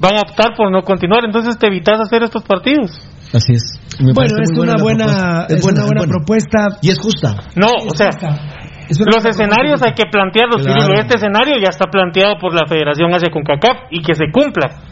van 0.00 0.14
a 0.16 0.20
optar 0.28 0.54
por 0.56 0.70
no 0.70 0.82
continuar. 0.82 1.24
Entonces 1.24 1.58
te 1.58 1.66
evitas 1.68 2.00
hacer 2.00 2.22
estos 2.24 2.42
partidos. 2.44 2.90
Así 3.32 3.52
es. 3.52 3.78
Me 4.00 4.12
Bueno, 4.12 4.14
parece 4.16 4.42
es 4.42 4.50
muy 4.52 4.66
una 4.68 4.76
buena, 4.82 5.46
es 5.48 5.64
una 5.64 5.84
buena 5.84 6.02
propuesta. 6.02 6.78
Y 6.82 6.90
es 6.90 6.98
justa. 6.98 7.36
No, 7.54 7.68
o 7.86 7.94
sea, 7.96 8.10
los 8.98 9.24
escenarios 9.24 9.82
hay 9.82 9.94
que 9.94 10.06
plantearlos. 10.10 10.66
Claro. 10.66 10.94
Este 10.94 11.16
escenario 11.16 11.54
ya 11.62 11.70
está 11.70 11.86
planteado 11.86 12.38
por 12.40 12.54
la 12.54 12.66
Federación 12.66 13.12
Asia 13.14 13.30
con 13.30 13.42
CACAF 13.42 13.90
y 13.90 14.02
que 14.02 14.14
se 14.14 14.26
cumpla. 14.32 14.82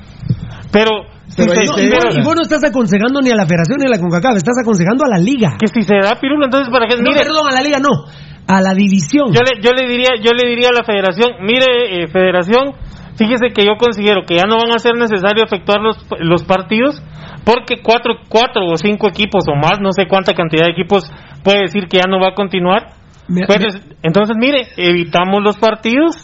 Pero, 0.73 1.09
si 1.27 1.43
Pero 1.49 2.13
y 2.13 2.23
vos 2.23 2.37
no 2.37 2.43
estás 2.43 2.63
aconsejando 2.65 3.21
ni 3.21 3.31
a 3.31 3.37
la 3.37 3.47
federación 3.47 3.79
ni 3.81 3.87
a 3.87 3.91
la 3.91 3.99
CONCACAF, 3.99 4.37
estás 4.37 4.57
aconsejando 4.61 5.05
a 5.05 5.09
la 5.09 5.19
liga. 5.19 5.57
que 5.59 5.67
si 5.69 5.83
se 5.83 5.97
da 5.97 6.21
Pirulo, 6.21 6.45
entonces 6.45 6.69
para 6.71 6.87
que 6.87 6.97
No, 6.97 7.11
mire, 7.11 7.25
perdón, 7.25 7.49
a 7.49 7.55
la 7.55 7.63
liga 7.63 7.79
no, 7.79 8.05
a 8.47 8.61
la 8.61 8.75
división. 8.75 9.33
yo 9.33 9.41
le, 9.41 9.61
yo 9.61 9.73
le 9.73 9.89
diría, 9.89 10.17
yo 10.21 10.33
le 10.33 10.49
diría 10.49 10.69
a 10.69 10.77
la 10.77 10.85
Federación, 10.85 11.41
mire, 11.41 12.03
eh, 12.03 12.09
Federación, 12.09 12.77
fíjese 13.17 13.53
que 13.55 13.65
yo 13.65 13.77
considero 13.79 14.25
que 14.25 14.37
ya 14.37 14.45
no 14.45 14.57
van 14.57 14.73
a 14.75 14.79
ser 14.79 14.95
necesario 14.97 15.45
efectuar 15.45 15.81
los, 15.81 15.97
los 16.21 16.45
partidos 16.45 17.03
porque 17.45 17.81
cuatro, 17.83 18.17
cuatro 18.29 18.67
o 18.67 18.77
cinco 18.77 19.09
equipos 19.09 19.45
o 19.49 19.57
más, 19.57 19.81
no 19.81 19.93
sé 19.93 20.07
cuánta 20.07 20.35
cantidad 20.35 20.67
de 20.67 20.73
equipos 20.73 21.11
puede 21.43 21.63
decir 21.63 21.89
que 21.89 21.97
ya 21.97 22.09
no 22.09 22.21
va 22.21 22.31
a 22.31 22.35
continuar. 22.35 22.98
Me- 23.29 23.47
Pues, 23.47 23.59
me- 23.61 23.81
entonces, 24.03 24.37
mire, 24.41 24.69
evitamos 24.77 25.43
los 25.43 25.57
partidos 25.59 26.17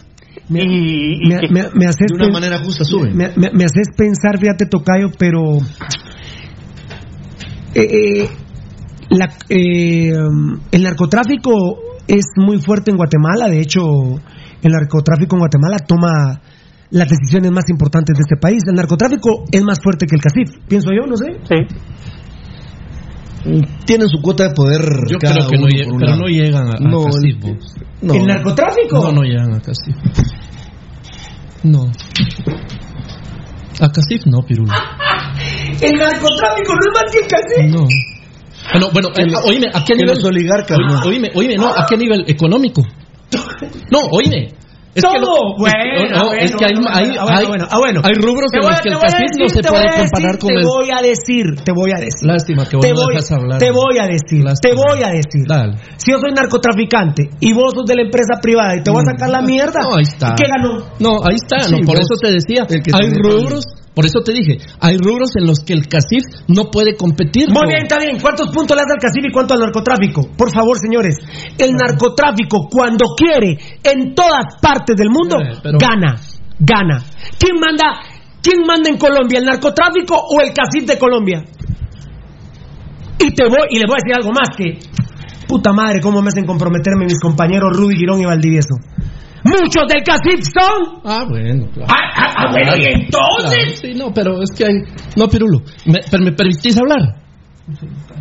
y, 0.49 1.25
y 1.25 1.29
me, 1.29 1.39
que- 1.41 1.49
me- 1.53 1.69
me 1.75 1.87
haces 1.87 2.09
De 2.09 2.17
una 2.25 2.33
manera 2.33 2.59
justa 2.59 2.85
sube. 2.85 3.11
Me, 3.11 3.29
me- 3.37 3.51
me 3.53 3.65
haces 3.65 3.89
pensar, 3.97 4.39
fíjate, 4.41 4.67
Tocayo, 4.67 5.09
pero. 5.19 5.59
eh, 7.75 7.83
eh, 8.23 8.29
la- 9.11 9.33
eh, 9.49 10.13
el 10.73 10.83
narcotráfico 10.83 11.53
es 12.07 12.25
muy 12.37 12.59
fuerte 12.61 12.91
en 12.91 12.97
Guatemala. 12.97 13.49
De 13.49 13.61
hecho, 13.61 13.83
el 14.63 14.73
narcotráfico 14.73 15.37
en 15.37 15.41
Guatemala 15.41 15.77
toma 15.87 16.41
las 16.91 17.09
decisiones 17.09 17.51
más 17.51 17.65
importantes 17.71 18.17
de 18.17 18.23
este 18.23 18.37
país. 18.41 18.63
El 18.69 18.75
narcotráfico 18.77 19.45
es 19.51 19.63
más 19.63 19.79
fuerte 19.83 20.07
que 20.07 20.15
el 20.17 20.21
CACIF, 20.23 20.67
pienso 20.69 20.91
yo, 20.93 21.07
no 21.07 21.17
sé. 21.17 21.27
Sí. 21.49 21.77
Tienen 23.85 24.09
su 24.09 24.21
cuota 24.23 24.45
de 24.49 24.55
poder. 24.55 24.81
Yo 25.11 25.19
cada 25.19 25.35
creo 25.35 25.49
que 25.51 25.57
no, 25.59 25.63
uno 25.67 25.69
lle- 25.69 25.85
por 25.85 25.93
un 25.95 25.99
pero 26.01 26.11
lado. 26.13 26.23
no 26.23 26.29
llegan 26.29 26.67
a, 26.67 26.71
a 26.71 26.81
No, 26.81 27.05
Casif, 27.05 27.25
el- 27.25 27.37
vos. 27.57 27.75
no. 28.03 28.15
¿El 28.15 28.27
narcotráfico? 28.27 28.99
No, 29.03 29.13
no 29.13 29.23
llegan 29.23 29.53
a 29.55 29.61
Casif. 29.61 29.95
No. 31.63 31.91
A 33.81 33.89
Casif 33.91 34.27
no, 34.27 34.39
Pirulo. 34.47 34.73
El 35.81 35.93
narcotráfico 35.99 36.73
no 36.75 36.81
es 36.81 36.93
más 36.95 37.13
que 37.13 37.19
el 37.19 37.27
CACIF. 37.27 37.75
No. 37.75 37.87
Bueno, 38.73 38.89
bueno, 38.93 39.09
eh, 39.19 39.49
oíme, 39.49 39.67
¿a 39.75 39.85
qué 39.85 39.95
nivel? 39.95 40.15
los 40.15 40.25
oligarcas, 40.25 40.79
Oí- 40.79 40.87
no. 40.87 41.01
Oíme, 41.05 41.31
oíme, 41.35 41.57
no, 41.57 41.67
¿a 41.69 41.85
qué 41.87 41.97
nivel 41.97 42.25
económico? 42.29 42.83
No, 43.91 43.99
oíme. 44.13 44.53
Es 44.95 45.03
que 45.03 45.19
Todo. 45.19 45.27
no, 45.27 45.59
Bueno, 45.59 45.75
es, 45.75 46.11
no, 46.15 46.27
bueno, 46.31 46.43
es 46.43 46.53
que 46.55 46.65
hay, 46.65 46.75
bueno, 46.79 46.91
hay, 46.95 47.07
bueno, 47.11 47.27
hay, 47.27 47.47
bueno, 47.47 47.67
ah, 47.69 47.79
bueno. 47.83 48.01
hay 48.07 48.15
rubros 48.15 48.47
Te 48.55 48.59
en 48.59 48.63
los 48.63 48.81
que 48.81 48.89
el 48.89 48.95
te 48.95 49.03
CACIF 49.03 49.31
no 49.43 49.49
se 49.51 49.61
te 49.61 49.69
puede 49.69 49.89
comparar 49.91 50.39
con 50.39 50.49
te 50.49 50.55
el... 50.55 50.63
voy 50.63 50.89
a 50.95 51.01
decir, 51.03 51.45
te 51.67 51.73
voy 51.75 51.91
a 51.91 51.99
decir. 51.99 52.23
Lástima 52.23 52.63
que 52.69 52.77
vos 52.79 52.87
te 52.87 52.95
no 52.95 53.03
voy, 53.03 53.15
dejas 53.15 53.33
hablar. 53.33 53.59
te 53.59 53.71
voy 53.75 53.97
a 53.99 54.07
decir, 54.07 54.45
te 54.63 54.71
voy 54.71 55.03
a 55.03 55.11
decir. 55.11 55.43
Si 55.99 56.13
yo 56.13 56.19
soy 56.23 56.31
narcotraficante 56.31 57.27
y 57.41 57.53
vos 57.53 57.75
sos 57.75 57.87
de 57.91 57.95
la 57.97 58.03
empresa 58.03 58.39
privada 58.41 58.77
y 58.77 58.83
te 58.87 58.91
voy 58.91 59.03
a 59.03 59.11
sacar 59.11 59.31
la 59.31 59.43
mierda, 59.43 59.83
No, 59.83 59.97
ahí 59.99 60.07
está. 60.07 60.35
¿qué 60.39 60.47
ganó? 60.47 60.79
No, 61.03 61.19
ahí 61.27 61.37
está, 61.43 61.67
no, 61.75 61.83
por 61.83 61.99
eso 61.99 62.15
te 62.15 62.31
decía, 62.31 62.63
que 62.71 62.79
hay 62.95 63.11
rubros, 63.19 63.67
por 63.95 64.05
eso 64.07 64.21
te 64.25 64.33
dije, 64.33 64.59
hay 64.81 64.97
rubros 64.99 65.31
en 65.37 65.47
los 65.47 65.61
que 65.61 65.73
el 65.73 65.87
CACIF 65.89 66.25
no 66.49 66.71
puede 66.71 66.97
competir. 66.97 67.49
Muy 67.49 67.67
bien, 67.69 67.83
está 67.85 67.99
bien. 67.99 68.19
¿Cuántos 68.21 68.49
puntos 68.51 68.77
le 68.77 68.83
das 68.83 68.93
al 68.93 69.01
CACIF 69.01 69.25
y 69.29 69.33
cuánto 69.33 69.55
al 69.55 69.61
narcotráfico? 69.61 70.29
Por 70.37 70.53
favor, 70.53 70.77
señores. 70.79 71.17
El 71.59 71.73
narcotráfico, 71.73 72.69
cuando 72.71 73.15
quiere, 73.17 73.57
en 73.85 74.15
todas 74.15 74.57
partes 74.61 74.97
del 74.97 75.11
mundo, 75.11 75.37
Eh, 75.41 75.59
pero- 75.63 75.79
gana. 75.79 76.17
Gana. 76.59 77.03
¿Quién 77.39 77.57
manda, 77.61 78.01
¿Quién 78.43 78.61
manda 78.67 78.91
en 78.91 78.99
Colombia? 78.99 79.39
¿El 79.39 79.45
narcotráfico 79.47 80.15
o 80.17 80.41
el 80.41 80.53
CACIF 80.53 80.87
de 80.87 80.99
Colombia? 80.99 81.43
Y 83.19 83.31
te 83.33 83.45
voy, 83.49 83.67
y 83.71 83.79
le 83.79 83.87
voy 83.87 83.97
a 83.97 84.03
decir 84.05 84.15
algo 84.17 84.33
más 84.33 84.51
que. 84.57 84.79
Puta 85.47 85.73
madre, 85.73 86.01
cómo 86.01 86.21
me 86.21 86.29
hacen 86.29 86.45
comprometerme 86.47 87.05
mis 87.07 87.21
compañeros 87.21 87.77
Rudy 87.77 87.97
Girón 87.97 88.21
y 88.21 88.25
Valdivieso. 88.27 88.75
Muchos 89.45 89.85
del 89.89 90.03
CACIF 90.03 90.41
son. 90.43 91.01
Ah, 91.05 91.25
bueno, 91.29 91.67
claro. 91.73 91.93
Ah, 91.93 92.11
ah, 92.17 92.35
ah, 92.37 92.51
bueno, 92.51 92.77
y 92.77 92.85
entonces. 92.87 93.81
Claro, 93.81 93.95
sí, 93.95 93.95
no, 93.95 94.13
pero 94.15 94.43
es 94.43 94.51
que 94.57 94.65
hay... 94.65 94.73
No, 95.17 95.29
Pirulo, 95.29 95.61
¿me, 95.85 96.01
¿me 96.19 96.33
permitís 96.33 96.77
hablar? 96.79 97.21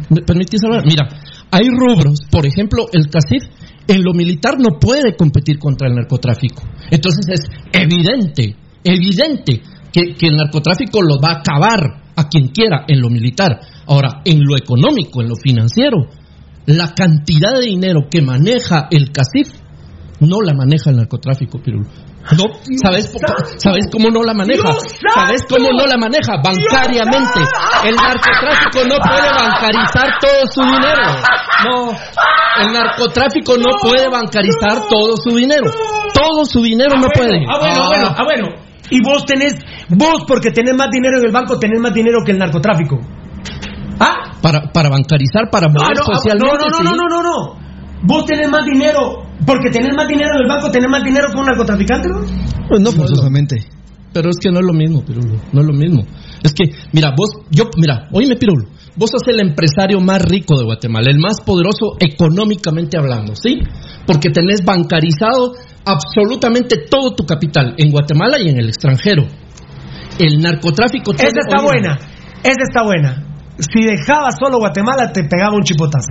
¿Me 0.10 0.22
permitís 0.22 0.62
hablar? 0.66 0.84
Mira, 0.86 1.08
hay 1.50 1.68
rubros, 1.70 2.20
por 2.30 2.46
ejemplo, 2.46 2.88
el 2.92 3.10
CACIF 3.10 3.44
en 3.88 4.04
lo 4.04 4.14
militar 4.14 4.56
no 4.60 4.80
puede 4.80 5.16
competir 5.16 5.60
contra 5.60 5.88
el 5.88 5.96
narcotráfico. 5.96 6.64
Entonces 6.92 7.26
es 7.30 7.50
evidente, 7.72 8.56
evidente 8.84 9.62
que, 9.92 10.16
que 10.16 10.28
el 10.28 10.36
narcotráfico 10.36 11.02
lo 11.02 11.20
va 11.22 11.34
a 11.34 11.40
acabar 11.40 12.04
a 12.16 12.28
quien 12.28 12.50
quiera 12.50 12.86
en 12.88 13.00
lo 13.00 13.10
militar. 13.10 13.60
Ahora, 13.88 14.22
en 14.26 14.40
lo 14.44 14.58
económico, 14.58 15.22
en 15.22 15.30
lo 15.30 15.36
financiero, 15.36 16.08
la 16.66 16.94
cantidad 16.94 17.54
de 17.60 17.68
dinero 17.68 18.08
que 18.10 18.22
maneja 18.22 18.88
el 18.92 19.12
CACIF 19.12 19.63
no 20.26 20.42
la 20.42 20.54
maneja 20.54 20.90
el 20.90 20.98
narcotráfico, 20.98 21.60
Pirulo. 21.62 21.88
No, 22.38 22.46
¿sabes, 22.82 23.12
¿Sabes 23.58 23.86
cómo 23.92 24.10
no 24.10 24.24
la 24.24 24.34
maneja? 24.34 24.70
¿Sabes 25.14 25.44
cómo 25.50 25.72
no 25.72 25.86
la 25.86 25.98
maneja? 25.98 26.38
Bancariamente. 26.44 27.40
El 27.84 27.96
narcotráfico 27.96 28.80
no 28.88 28.96
puede 29.04 29.30
bancarizar 29.30 30.08
todo 30.22 30.48
su 30.54 30.62
dinero. 30.62 31.04
No, 31.66 31.92
el 32.66 32.74
narcotráfico 32.74 33.58
no 33.58 33.70
puede 33.82 34.08
bancarizar 34.10 34.88
todo 34.90 35.16
su 35.18 35.36
dinero. 35.36 35.70
Todo 36.14 36.46
su 36.46 36.62
dinero 36.62 36.96
no 36.98 37.08
puede. 37.14 37.44
Ah, 37.50 37.60
bueno, 37.60 37.76
Ah. 37.84 37.88
bueno, 37.90 38.08
ah, 38.18 38.24
bueno. 38.24 38.48
Y 38.90 39.02
vos 39.04 39.26
tenés, 39.26 39.56
vos 39.90 40.24
porque 40.28 40.52
tenés 40.52 40.76
más 40.78 40.90
dinero 40.92 41.18
en 41.20 41.26
el 41.26 41.32
banco, 41.32 41.58
tenés 41.60 41.80
más 41.82 41.94
dinero 41.94 42.20
que 42.26 42.32
el 42.32 42.38
narcotráfico. 42.38 43.00
¿Ah? 44.00 44.32
Para, 44.42 44.72
para 44.72 44.90
bancarizar, 44.90 45.50
para 45.52 45.68
mover 45.68 45.98
ah, 46.00 46.04
socialmente. 46.04 46.56
no, 46.70 46.70
no, 46.70 46.84
no, 46.84 46.96
no, 46.96 47.08
no, 47.10 47.24
no. 47.24 47.63
Vos 48.04 48.26
tenés 48.26 48.50
más 48.50 48.66
dinero, 48.66 49.24
porque 49.46 49.70
tenés 49.72 49.96
más 49.96 50.08
dinero 50.08 50.36
en 50.36 50.42
el 50.44 50.48
banco, 50.48 50.70
tenés 50.70 50.90
más 50.90 51.04
dinero 51.04 51.28
que 51.32 51.38
un 51.38 51.46
narcotraficante, 51.46 52.08
¿no? 52.10 52.20
Pues 52.68 52.82
no 52.82 52.92
forzosamente. 52.92 53.58
Pero 54.14 54.30
es 54.30 54.38
que 54.40 54.52
no 54.52 54.60
es 54.60 54.66
lo 54.66 54.74
mismo, 54.74 55.04
Pirulo. 55.04 55.42
No 55.52 55.62
es 55.62 55.68
lo 55.68 55.74
mismo. 55.74 56.04
Es 56.44 56.54
que, 56.54 56.66
mira, 56.92 57.14
vos, 57.18 57.30
yo, 57.50 57.66
mira, 57.78 58.10
oíme, 58.12 58.36
Pirulo. 58.36 58.68
Vos 58.96 59.10
sos 59.10 59.28
el 59.28 59.40
empresario 59.40 60.00
más 60.00 60.22
rico 60.22 60.56
de 60.56 60.66
Guatemala, 60.66 61.10
el 61.10 61.18
más 61.18 61.42
poderoso 61.42 61.98
económicamente 62.00 62.96
hablando, 62.96 63.36
¿sí? 63.36 63.60
Porque 64.06 64.30
tenés 64.30 64.64
bancarizado 64.64 65.54
absolutamente 65.84 66.86
todo 66.90 67.16
tu 67.16 67.26
capital 67.26 67.74
en 67.78 67.90
Guatemala 67.90 68.38
y 68.40 68.50
en 68.50 68.60
el 68.60 68.68
extranjero. 68.68 69.24
El 70.20 70.40
narcotráfico. 70.40 71.12
Esa 71.14 71.42
está 71.48 71.64
buena, 71.64 71.98
esa 72.44 72.64
está 72.70 72.84
buena. 72.84 73.33
Si 73.58 73.84
dejabas 73.84 74.36
solo 74.42 74.58
Guatemala, 74.58 75.12
te 75.14 75.24
pegaba 75.26 75.56
un 75.56 75.62
chipotazo. 75.64 76.08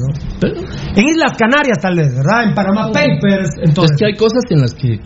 En 0.95 1.05
Islas 1.09 1.33
Canarias, 1.37 1.79
tal 1.81 1.97
vez, 1.97 2.15
¿verdad? 2.15 2.45
En 2.49 2.55
Panama 2.55 2.93
Papers, 2.93 3.51
entonces. 3.63 3.93
Es 3.95 3.99
que 3.99 4.07
hay 4.07 4.15
cosas 4.17 4.45
en 4.51 4.61
las 4.61 4.75
que. 4.75 5.01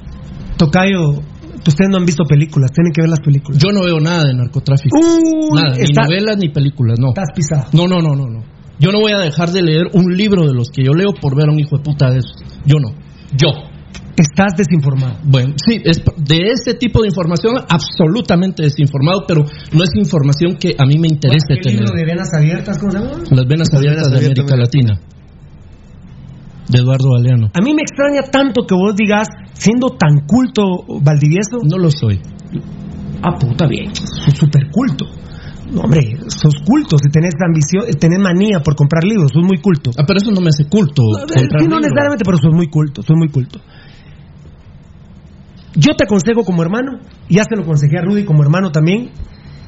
Tocayo, 0.58 1.10
ustedes 1.66 1.90
no 1.90 1.98
han 1.98 2.04
visto 2.06 2.24
películas, 2.24 2.72
tienen 2.72 2.92
que 2.92 3.02
ver 3.02 3.10
las 3.10 3.20
películas. 3.20 3.60
Yo 3.62 3.70
no 3.72 3.84
veo 3.84 3.98
nada 4.00 4.24
de 4.24 4.34
narcotráfico. 4.34 4.96
Uy, 4.98 5.60
nada, 5.60 5.76
está- 5.76 6.02
ni 6.02 6.08
novelas 6.08 6.36
ni 6.38 6.48
películas, 6.50 6.98
no. 7.00 7.08
Estás 7.08 7.30
pisado. 7.34 7.64
No, 7.72 7.86
no, 7.88 8.00
no, 8.00 8.14
no, 8.14 8.26
no. 8.28 8.44
Yo 8.78 8.90
no 8.92 9.00
voy 9.00 9.12
a 9.12 9.18
dejar 9.18 9.50
de 9.50 9.62
leer 9.62 9.84
un 9.94 10.14
libro 10.14 10.46
de 10.46 10.52
los 10.52 10.68
que 10.68 10.84
yo 10.84 10.92
leo 10.92 11.12
por 11.20 11.34
ver 11.36 11.48
a 11.48 11.52
un 11.52 11.58
hijo 11.58 11.78
de 11.78 11.82
puta 11.82 12.10
de 12.10 12.18
esos. 12.18 12.36
Yo 12.66 12.76
no. 12.78 12.88
Yo. 13.36 13.48
Estás 14.16 14.54
desinformado. 14.56 15.18
Bueno, 15.24 15.54
sí, 15.66 15.80
es 15.84 16.02
de 16.16 16.38
ese 16.52 16.74
tipo 16.74 17.02
de 17.02 17.08
información 17.08 17.54
absolutamente 17.68 18.62
desinformado, 18.62 19.24
pero 19.28 19.44
no 19.44 19.84
es 19.84 19.90
información 19.94 20.56
que 20.56 20.74
a 20.78 20.86
mí 20.86 20.98
me 20.98 21.08
interese 21.08 21.44
¿Qué 21.48 21.60
tener. 21.60 21.80
libro 21.80 21.94
de 21.94 22.04
venas 22.04 22.28
abiertas, 22.32 22.78
¿cómo 22.78 22.92
se 22.92 22.98
llama? 22.98 23.10
Las 23.30 23.46
venas 23.46 23.68
abiertas 23.74 24.10
de 24.10 24.16
abiertas, 24.16 24.44
América 24.44 24.56
Latina. 24.56 25.00
De 26.68 26.78
Eduardo 26.78 27.10
Galeano. 27.12 27.46
A 27.52 27.60
mí 27.60 27.74
me 27.74 27.82
extraña 27.82 28.22
tanto 28.30 28.66
que 28.66 28.74
vos 28.74 28.96
digas, 28.96 29.28
siendo 29.52 29.90
tan 29.90 30.26
culto, 30.26 30.62
Valdivieso. 31.00 31.58
No 31.62 31.78
lo 31.78 31.90
soy. 31.90 32.20
Ah, 33.22 33.36
puta, 33.38 33.66
bien. 33.66 33.94
Sos 33.94 34.34
súper 34.34 34.70
culto. 34.70 35.04
No, 35.70 35.82
hombre, 35.82 36.00
sos 36.28 36.54
culto. 36.64 36.96
Si 36.98 37.10
tenés 37.10 37.34
ambición, 37.44 37.84
tenés 37.98 38.18
manía 38.18 38.60
por 38.60 38.74
comprar 38.76 39.04
libros, 39.04 39.30
sos 39.32 39.42
muy 39.44 39.58
culto. 39.58 39.90
Ah, 39.98 40.04
pero 40.06 40.18
eso 40.18 40.30
no 40.30 40.40
me 40.40 40.48
hace 40.48 40.64
culto. 40.68 41.02
Eh, 41.02 41.26
comprar 41.26 41.38
sí, 41.38 41.68
no 41.68 41.76
libros. 41.76 41.80
necesariamente, 41.82 42.24
pero 42.24 42.38
sos 42.38 42.54
muy 42.54 42.68
culto, 42.68 43.02
sos 43.02 43.16
muy 43.16 43.28
culto. 43.28 43.60
Yo 45.76 45.92
te 45.94 46.04
aconsejo 46.04 46.42
como 46.44 46.62
hermano, 46.62 47.00
ya 47.28 47.44
se 47.44 47.54
lo 47.54 47.62
aconsejé 47.62 47.98
a 47.98 48.02
Rudy 48.02 48.24
como 48.24 48.42
hermano 48.42 48.72
también. 48.72 49.10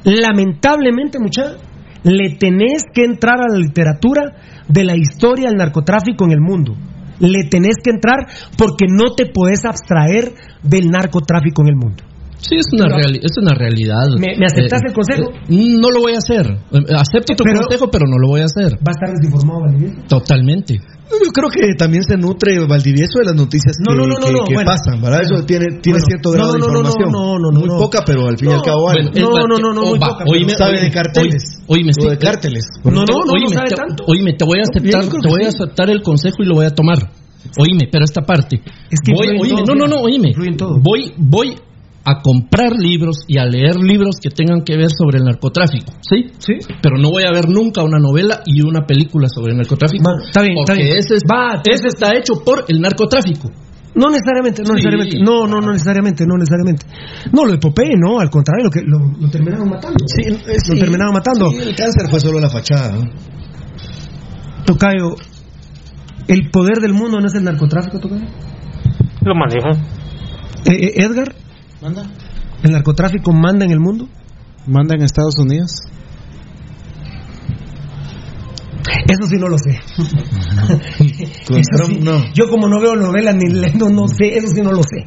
Lamentablemente, 0.03 1.19
muchacha, 1.19 1.57
le 2.03 2.35
tenés 2.37 2.83
que 2.91 3.03
entrar 3.03 3.39
a 3.39 3.51
la 3.51 3.59
literatura 3.59 4.23
de 4.67 4.83
la 4.83 4.95
historia 4.95 5.49
del 5.49 5.57
narcotráfico 5.57 6.25
en 6.25 6.31
el 6.31 6.41
mundo. 6.41 6.75
Le 7.19 7.43
tenés 7.49 7.75
que 7.83 7.91
entrar 7.91 8.27
porque 8.57 8.85
no 8.87 9.13
te 9.15 9.27
podés 9.27 9.65
abstraer 9.65 10.33
del 10.63 10.89
narcotráfico 10.89 11.61
en 11.61 11.67
el 11.67 11.75
mundo. 11.75 12.03
Sí, 12.41 12.55
es 12.55 12.65
una, 12.71 12.87
reali- 12.87 13.19
es 13.21 13.35
una 13.41 13.53
realidad. 13.53 14.07
¿Me- 14.17 14.35
me 14.39 14.45
aceptás 14.45 14.81
el 14.87 14.93
consejo? 14.93 15.29
eh, 15.31 15.75
no 15.79 15.91
lo 15.91 15.99
voy 16.01 16.13
a 16.13 16.17
hacer. 16.19 16.47
Eh, 16.71 16.95
Acepto 16.95 17.35
tu 17.35 17.43
Pero- 17.43 17.59
consejo, 17.61 17.91
pero 17.91 18.05
no 18.07 18.17
lo 18.17 18.29
voy 18.29 18.41
a 18.41 18.45
hacer. 18.45 18.73
¿Va 18.79 18.91
a 18.91 18.95
estar 18.95 19.09
desinformado, 19.11 19.59
Valdivieso? 19.67 20.07
Totalmente. 20.07 20.79
Yo 21.09 21.31
creo 21.33 21.49
que 21.49 21.73
también 21.75 22.03
se 22.03 22.15
nutre 22.17 22.53
Valdivieso 22.69 23.17
de 23.19 23.25
las 23.25 23.35
noticias 23.35 23.75
No, 23.81 23.91
que, 23.91 23.97
no, 23.97 24.05
no, 24.07 24.15
no, 24.21 24.27
que- 24.27 24.31
no, 24.33 24.43
que 24.45 24.53
bueno. 24.53 24.71
pasan, 24.71 25.01
¿verdad? 25.01 25.21
Eso 25.25 25.43
tiene, 25.43 25.65
tiene 25.81 25.97
Bueno, 25.99 26.05
cierto 26.07 26.31
grado 26.31 26.47
no, 26.47 26.53
de 26.53 26.59
no, 26.59 26.67
no, 26.67 26.71
no, 26.71 26.79
información. 26.79 27.11
no, 27.11 27.39
no, 27.39 27.47
no, 27.51 27.59
Muy 27.59 27.67
no. 27.69 27.77
poca, 27.77 27.99
pero 28.05 28.27
al 28.29 28.37
fin 28.37 28.49
y 28.49 28.51
al 28.53 28.57
No, 28.59 28.63
cabo 28.63 28.89
hay. 28.89 29.03
Bueno, 29.09 29.09
No, 29.19 29.47
no, 29.49 29.57
no, 29.57 29.73
no, 29.73 29.81
oh, 29.81 29.89
muy 29.89 29.99
va, 29.99 30.07
poca, 30.09 30.23
oíme, 30.29 30.53
sabe 30.55 30.71
oíme, 30.77 30.85
de 30.85 30.91
carteles, 30.91 31.43
oíme, 31.67 31.91
o 31.91 32.01
sí, 32.01 32.07
de 32.09 32.17
cárteles. 32.17 32.63
No, 32.85 32.91
no, 32.91 33.03
no, 33.03 33.25
no 33.25 33.33
oíme, 33.35 33.49
sabe 33.51 33.69
te, 33.69 33.75
tanto. 33.75 34.03
oíme, 34.07 34.33
te 34.33 34.45
voy 34.45 34.59
a 34.59 34.63
aceptar, 34.63 35.01
te 35.09 35.27
voy 35.27 35.43
a 35.43 35.49
aceptar 35.49 35.89
el 35.89 36.01
consejo 36.03 36.37
y 36.39 36.45
lo 36.45 36.55
voy 36.55 36.65
a 36.67 36.71
tomar. 36.71 36.99
Oíme, 37.57 37.89
pero 37.91 38.05
esta 38.05 38.21
parte. 38.21 38.61
Es 38.91 38.99
que 39.03 39.11
voy, 39.11 39.27
oíme, 39.41 39.63
todo, 39.65 39.75
no, 39.75 39.87
no, 39.87 39.95
no, 39.95 40.01
oíme. 40.03 40.31
Voy, 40.81 41.11
voy 41.17 41.55
a 42.05 42.21
comprar 42.21 42.71
libros 42.77 43.17
y 43.27 43.37
a 43.37 43.45
leer 43.45 43.75
libros 43.75 44.15
que 44.21 44.29
tengan 44.29 44.63
que 44.63 44.77
ver 44.77 44.89
sobre 44.89 45.17
el 45.19 45.25
narcotráfico, 45.25 45.93
¿sí? 46.01 46.31
Sí. 46.39 46.53
Pero 46.81 46.97
no 46.97 47.09
voy 47.11 47.23
a 47.23 47.31
ver 47.31 47.49
nunca 47.49 47.83
una 47.83 47.99
novela 47.99 48.41
y 48.45 48.61
una 48.61 48.85
película 48.87 49.27
sobre 49.27 49.51
el 49.51 49.57
narcotráfico. 49.57 50.03
Está 50.25 50.41
bien, 50.41 50.55
está 50.57 50.73
porque 50.73 50.83
bien. 50.85 50.97
ese, 50.97 51.15
es- 51.15 51.23
Va, 51.29 51.61
ese 51.63 51.87
está 51.87 52.15
hecho 52.15 52.33
por 52.43 52.65
el 52.67 52.79
narcotráfico. 52.81 53.51
No 53.95 54.09
necesariamente, 54.09 54.61
no 54.61 54.67
Sí. 54.69 54.73
necesariamente. 54.75 55.17
No, 55.19 55.45
no, 55.47 55.59
no 55.61 55.71
necesariamente, 55.73 56.23
no 56.25 56.35
necesariamente. 56.37 56.85
No, 57.33 57.45
lo 57.45 57.51
de 57.51 57.57
Popeye, 57.57 57.95
no, 57.97 58.19
al 58.19 58.29
contrario, 58.29 58.65
lo, 58.65 58.71
que, 58.71 58.81
lo, 58.85 58.99
lo 59.19 59.29
terminaron 59.29 59.67
matando. 59.69 59.97
Sí, 60.07 60.21
eh, 60.25 60.37
Lo 60.69 60.75
sí. 60.75 60.79
terminaron 60.79 61.13
matando. 61.13 61.49
Sí, 61.51 61.57
el 61.57 61.75
cáncer 61.75 62.07
fue 62.09 62.19
solo 62.19 62.39
la 62.39 62.49
fachada. 62.49 62.93
¿no? 62.95 63.03
Tocayo, 64.65 65.15
el 66.27 66.49
poder 66.51 66.77
del 66.79 66.93
mundo 66.93 67.19
no 67.19 67.27
es 67.27 67.33
el 67.35 67.43
narcotráfico, 67.43 67.99
Tocayo. 67.99 68.25
Lo 69.25 69.35
manejan. 69.35 69.83
Eh, 70.65 70.71
eh, 70.75 70.93
Edgar, 71.03 71.35
¿Manda? 71.81 72.03
¿el 72.63 72.71
narcotráfico 72.71 73.31
manda 73.31 73.65
en 73.65 73.71
el 73.71 73.79
mundo? 73.79 74.07
¿Manda 74.67 74.95
en 74.95 75.03
Estados 75.03 75.37
Unidos? 75.39 75.71
Eso 79.07 79.27
sí 79.29 79.35
no 79.37 79.47
lo 79.47 79.57
sé. 79.57 79.79
Sí. 80.99 82.01
Yo 82.33 82.49
como 82.49 82.67
no 82.67 82.79
veo 82.81 82.95
novelas 82.95 83.35
ni 83.35 83.49
leo, 83.53 83.89
no 83.89 84.07
sé, 84.07 84.35
eso 84.37 84.47
sí 84.53 84.61
no 84.61 84.71
lo 84.71 84.81
sé. 84.83 85.05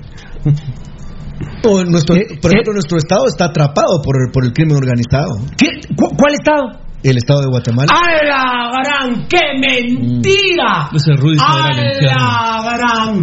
O 1.65 1.85
nuestro, 1.85 2.17
Eh, 2.17 2.39
por 2.41 2.51
eh. 2.51 2.55
ejemplo, 2.55 2.73
nuestro 2.75 2.99
estado 2.99 3.27
está 3.29 3.47
atrapado 3.47 4.01
por, 4.03 4.17
el- 4.17 4.33
por 4.33 4.45
el 4.45 4.53
crimen 4.53 4.77
organizado. 4.77 5.31
¿Qué? 5.57 5.67
¿Cu- 5.97 6.15
¿Cuál 6.17 6.35
estado? 6.35 6.81
El 7.03 7.17
estado 7.19 7.41
de 7.43 7.47
Guatemala. 7.49 7.93
¡A 7.93 8.25
la 8.25 8.71
gran! 8.83 9.27
¡Qué 9.29 9.41
mentira! 9.59 10.89
Ese 10.95 11.13
Rudy 11.17 11.37
se 11.39 11.45
va 11.45 11.67
a 11.67 11.73
ir 11.73 11.79
¡A 11.79 11.81
al 11.81 11.93
infierno. 11.93 12.19
la 12.19 12.77
gran! 12.77 13.21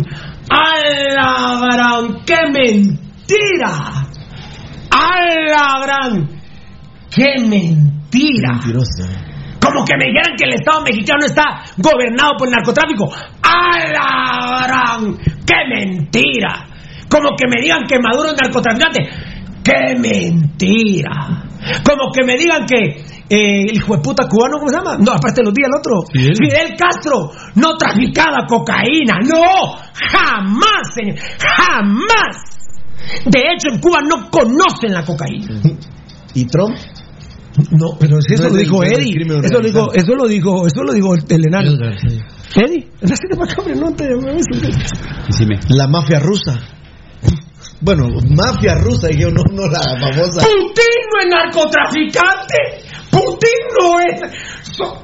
¡A 0.50 0.62
la 1.16 1.60
gran! 1.76 2.26
¡Qué 2.26 2.36
mentira! 2.54 3.09
¡A 4.92 5.22
la 5.48 5.86
gran! 5.86 6.28
¡Qué 7.14 7.36
mentira! 7.42 8.54
Mentiroso. 8.54 9.04
Como 9.62 9.86
que 9.86 9.98
me 9.98 10.06
dijeran 10.06 10.36
que 10.38 10.46
el 10.46 10.54
Estado 10.54 10.82
mexicano 10.82 11.26
está 11.26 11.64
gobernado 11.78 12.34
por 12.38 12.48
el 12.48 12.54
narcotráfico. 12.54 13.10
¡A 13.44 13.80
la 13.88 14.68
gran! 14.68 15.18
¡Qué 15.46 15.56
mentira! 15.70 16.68
Como 17.10 17.36
que 17.38 17.46
me 17.48 17.62
digan 17.62 17.86
que 17.88 18.00
Maduro 18.00 18.30
es 18.30 18.38
narcotraficante. 18.42 19.10
¡Qué 19.64 20.00
mentira! 20.00 21.44
Como 21.84 22.12
que 22.12 22.26
me 22.26 22.38
digan 22.38 22.66
que 22.66 23.04
eh, 23.30 23.66
el 23.70 23.76
hijo 23.76 23.96
de 23.96 24.02
puta 24.02 24.28
cubano, 24.28 24.58
¿cómo 24.58 24.70
se 24.70 24.78
llama? 24.78 24.98
No, 24.98 25.12
aparte 25.12 25.44
los 25.44 25.54
días 25.54 25.70
el 25.70 25.80
otro. 25.80 26.02
Fidel. 26.12 26.76
Castro 26.78 27.32
no 27.56 27.78
traficaba 27.78 28.48
cocaína. 28.48 29.20
¡No! 29.22 29.76
¡Jamás! 29.94 30.94
señor, 30.96 31.16
¡Jamás! 31.38 32.49
De 33.26 33.40
hecho, 33.40 33.70
en 33.74 33.80
Cuba 33.80 34.00
no 34.02 34.30
conocen 34.30 34.94
la 34.94 35.04
cocaína. 35.06 35.62
¿Y 36.34 36.46
Trump? 36.46 36.76
No, 37.72 37.98
pero 38.00 38.22
si 38.22 38.36
eso 38.36 38.44
No 38.44 38.50
lo 38.50 38.56
dijo 38.56 38.84
Eddie. 38.84 39.12
Eso 39.44 39.60
lo 39.60 39.62
dijo, 39.68 39.94
eso 39.94 40.16
lo 40.16 40.28
dijo, 40.28 40.68
eso 40.68 40.84
lo 40.84 40.94
dijo 40.94 41.16
el 41.16 41.46
enano. 41.48 41.72
Eddie, 42.56 42.88
naciste 43.02 43.36
para 43.38 43.52
acá, 43.52 43.62
hombre, 43.62 43.76
no 43.76 43.92
te 43.94 44.08
Decime. 45.28 45.60
La 45.70 45.88
mafia 45.88 46.20
rusa. 46.20 46.58
Bueno, 47.82 48.08
mafia 48.36 48.76
rusa, 48.76 49.10
yo, 49.10 49.30
no, 49.32 49.42
no 49.52 49.64
la 49.68 49.80
famosa. 50.00 50.42
Putin 50.42 51.00
no 51.12 51.20
es 51.22 51.28
narcotraficante. 51.30 52.58
Putin 53.12 53.60
no 53.82 54.00
es. 54.00 54.32
so- 54.76 55.02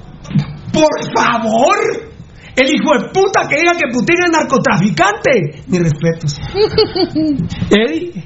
Por 0.71 0.89
favor. 1.15 2.14
El 2.55 2.67
hijo 2.67 2.91
de 2.97 3.09
puta 3.09 3.47
que 3.49 3.57
diga 3.57 3.73
que 3.73 3.91
Putin 3.91 4.15
es 4.25 4.31
narcotraficante. 4.31 5.63
Mis 5.67 5.81
respetos. 5.81 6.39
Eddie, 7.69 8.23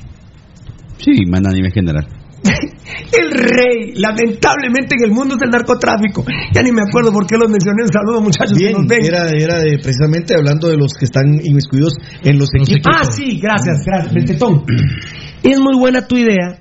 Sí, 1.00 1.26
manda 1.32 1.50
a 1.50 1.54
nivel 1.54 1.72
general. 1.72 2.06
el 3.12 3.32
rey, 3.32 3.94
lamentablemente 3.96 4.96
en 4.98 5.06
el 5.06 5.12
mundo 5.12 5.36
es 5.36 5.42
el 5.42 5.50
narcotráfico. 5.50 6.24
Ya 6.54 6.62
ni 6.62 6.72
me 6.72 6.82
acuerdo 6.82 7.12
por 7.12 7.26
qué 7.26 7.38
los 7.38 7.50
mencioné. 7.50 7.84
Un 7.84 7.92
saludo, 7.92 8.22
muchachos, 8.22 8.58
que 8.58 8.66
Bien, 8.66 8.78
nos 8.78 8.88
ven. 8.88 9.06
era, 9.06 9.30
era 9.30 9.60
de, 9.60 9.78
precisamente 9.82 10.36
hablando 10.36 10.68
de 10.70 10.78
los 10.78 10.94
que 10.94 11.06
están 11.06 11.40
inmiscuidos 11.44 11.94
en 12.24 12.38
los 12.38 12.50
equipos. 12.54 12.94
Ah, 12.94 13.04
sí, 13.10 13.40
gracias, 13.42 13.86
gracias. 13.86 14.14
Es 15.44 15.60
muy 15.60 15.78
buena 15.78 16.06
tu 16.06 16.18
idea, 16.18 16.60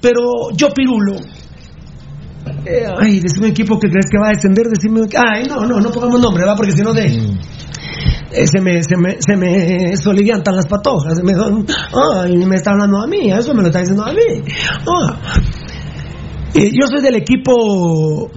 pero 0.00 0.50
yo 0.56 0.68
pirulo. 0.70 1.16
Eh, 2.64 2.86
ay, 2.98 3.20
decime 3.20 3.46
un 3.46 3.50
equipo 3.52 3.78
que 3.78 3.88
crees 3.88 4.06
que 4.10 4.18
va 4.18 4.28
a 4.28 4.34
descender, 4.34 4.66
decime. 4.68 5.00
Ay, 5.16 5.44
no, 5.48 5.66
no, 5.66 5.80
no 5.80 5.90
pongamos 5.90 6.20
nombre, 6.20 6.44
va, 6.44 6.54
porque 6.54 6.72
si 6.72 6.82
no 6.82 6.92
de. 6.92 7.06
eh, 8.32 8.46
se 8.46 8.60
me, 8.60 8.82
se 8.82 8.96
me, 8.96 9.16
se 9.20 9.36
me 9.36 9.96
soliviantan 9.96 10.56
las 10.56 10.66
patojas, 10.66 11.16
se 11.16 11.22
me 11.22 11.34
son, 11.34 11.66
ay, 12.16 12.36
me 12.36 12.56
está 12.56 12.70
hablando 12.72 13.02
a 13.02 13.06
mí, 13.06 13.30
eso 13.30 13.54
me 13.54 13.62
lo 13.62 13.68
está 13.68 13.80
diciendo 13.80 14.04
a 14.04 14.12
mí. 14.12 14.42
Ah. 14.86 15.20
Eh, 16.54 16.70
yo 16.72 16.86
soy 16.86 17.00
del 17.02 17.16
equipo 17.16 18.30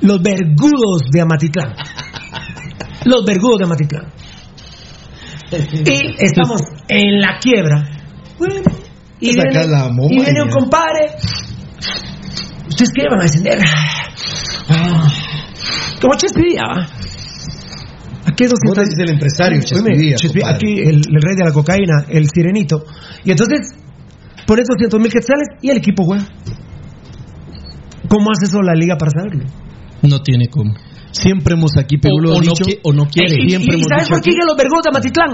Los 0.00 0.22
Vergudos 0.22 1.02
de 1.10 1.20
Amatitlán. 1.20 1.74
Los 3.04 3.24
Vergudos 3.24 3.58
de 3.58 3.64
Amatitlán. 3.64 4.06
Y 5.50 6.24
estamos 6.24 6.60
en 6.88 7.20
la 7.20 7.38
quiebra. 7.40 7.84
Bueno, 8.38 8.62
y 9.20 9.32
viene, 9.32 9.66
la 9.66 9.90
y 10.10 10.20
viene 10.20 10.42
un 10.42 10.50
compadre. 10.50 11.06
¿Ustedes 12.76 12.90
qué 12.94 13.02
van 13.10 13.20
a 13.20 13.22
descender? 13.22 13.58
Ah, 14.68 15.08
como 16.00 16.14
Chespirilla, 16.16 16.62
¿va? 16.62 16.86
¿Qué 18.36 18.44
200? 18.48 18.58
Vos 18.66 18.76
decís 18.76 18.98
el 18.98 19.10
empresario, 19.12 19.58
Oíme, 19.58 19.64
Chespidía, 19.66 20.16
Chespi- 20.16 20.40
compadre. 20.40 20.54
aquí 20.56 20.78
el, 20.80 20.96
el 20.96 21.22
rey 21.22 21.36
de 21.36 21.44
la 21.44 21.52
cocaína, 21.52 22.04
el 22.08 22.28
sirenito. 22.28 22.84
Y 23.24 23.30
entonces, 23.30 23.72
pones 24.46 24.66
200 24.68 25.00
mil 25.00 25.10
quetzales 25.10 25.48
y 25.62 25.70
el 25.70 25.78
equipo 25.78 26.04
juega. 26.04 26.26
¿Cómo 28.08 28.30
hace 28.30 28.44
eso 28.46 28.60
la 28.62 28.74
liga 28.74 28.96
para 28.98 29.10
saberlo? 29.10 29.44
No 30.02 30.20
tiene 30.22 30.48
cómo. 30.48 30.74
Siempre 31.12 31.54
hemos 31.54 31.72
aquí, 31.78 31.96
Pirulo, 31.96 32.30
o, 32.30 32.32
o 32.34 32.36
no, 32.36 32.40
dicho- 32.42 32.64
qui- 32.64 32.78
o 32.82 32.92
no 32.92 33.06
quiere. 33.06 33.36
Y, 33.42 33.48
Siempre 33.48 33.76
y- 33.76 33.78
hemos 33.80 33.86
¿sabes 33.88 34.04
dicho 34.04 34.14
por 34.14 34.22
qué 34.22 34.30
aquí- 34.30 34.38
los 34.46 34.56
vergos 34.56 34.82
de 34.84 34.90
Matitlán? 34.92 35.30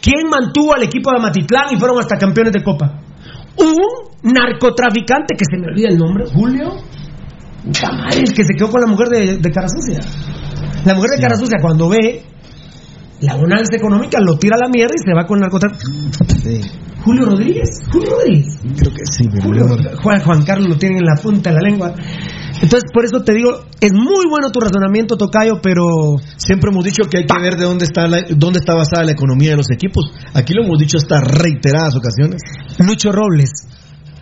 ¿Quién 0.00 0.28
mantuvo 0.30 0.74
al 0.74 0.82
equipo 0.84 1.10
de 1.10 1.18
Matitlán 1.20 1.64
y 1.74 1.78
fueron 1.78 1.98
hasta 1.98 2.16
campeones 2.16 2.52
de 2.52 2.62
Copa? 2.62 3.00
Un 3.58 4.32
narcotraficante 4.32 5.34
que 5.36 5.44
se 5.44 5.58
me 5.58 5.66
olvida 5.68 5.88
el 5.88 5.98
nombre, 5.98 6.24
Julio. 6.32 6.68
Puta 7.64 7.92
madre, 7.92 8.20
el 8.20 8.32
que 8.32 8.44
se 8.44 8.54
quedó 8.56 8.70
con 8.70 8.80
la 8.80 8.86
mujer 8.86 9.08
de, 9.08 9.38
de 9.38 9.50
cara 9.50 9.68
sucia. 9.68 10.00
La 10.84 10.94
mujer 10.94 11.10
de 11.16 11.20
cara 11.20 11.36
sucia, 11.36 11.58
cuando 11.60 11.88
ve 11.88 12.22
la 13.20 13.34
bonanza 13.36 13.76
económica, 13.76 14.20
lo 14.20 14.36
tira 14.38 14.56
a 14.56 14.60
la 14.60 14.68
mierda 14.68 14.94
y 14.94 15.02
se 15.02 15.14
va 15.14 15.26
con 15.26 15.38
el 15.38 15.42
narcotraficante. 15.42 16.34
Sí, 16.42 16.60
Julio 17.06 17.24
Rodríguez. 17.24 17.68
Julio 17.92 18.10
Rodríguez. 18.10 18.58
creo 18.76 18.92
que 18.92 19.02
sí, 19.12 19.28
Julio. 19.42 19.64
Juan, 20.02 20.20
Juan 20.20 20.42
Carlos 20.44 20.68
lo 20.68 20.76
tienen 20.76 20.98
en 20.98 21.06
la 21.06 21.14
punta 21.22 21.50
de 21.50 21.56
la 21.56 21.62
lengua. 21.62 21.94
Entonces, 22.60 22.90
por 22.92 23.04
eso 23.04 23.22
te 23.22 23.32
digo, 23.32 23.50
es 23.80 23.92
muy 23.92 24.26
bueno 24.28 24.50
tu 24.50 24.58
razonamiento, 24.60 25.16
Tocayo, 25.16 25.60
pero 25.62 25.84
Siempre 26.36 26.70
hemos 26.70 26.84
dicho 26.84 27.04
que 27.08 27.18
hay 27.18 27.26
que 27.26 27.40
ver 27.42 27.56
de 27.56 27.64
dónde 27.64 27.84
está 27.84 28.06
la- 28.08 28.22
dónde 28.36 28.58
está 28.58 28.74
basada 28.74 29.04
la 29.04 29.12
economía 29.12 29.50
de 29.50 29.56
los 29.56 29.70
equipos. 29.70 30.10
Aquí 30.34 30.52
lo 30.54 30.64
hemos 30.64 30.78
dicho 30.78 30.96
hasta 30.96 31.20
reiteradas 31.20 31.94
ocasiones. 31.96 32.40
Lucho 32.78 33.12
Robles, 33.12 33.50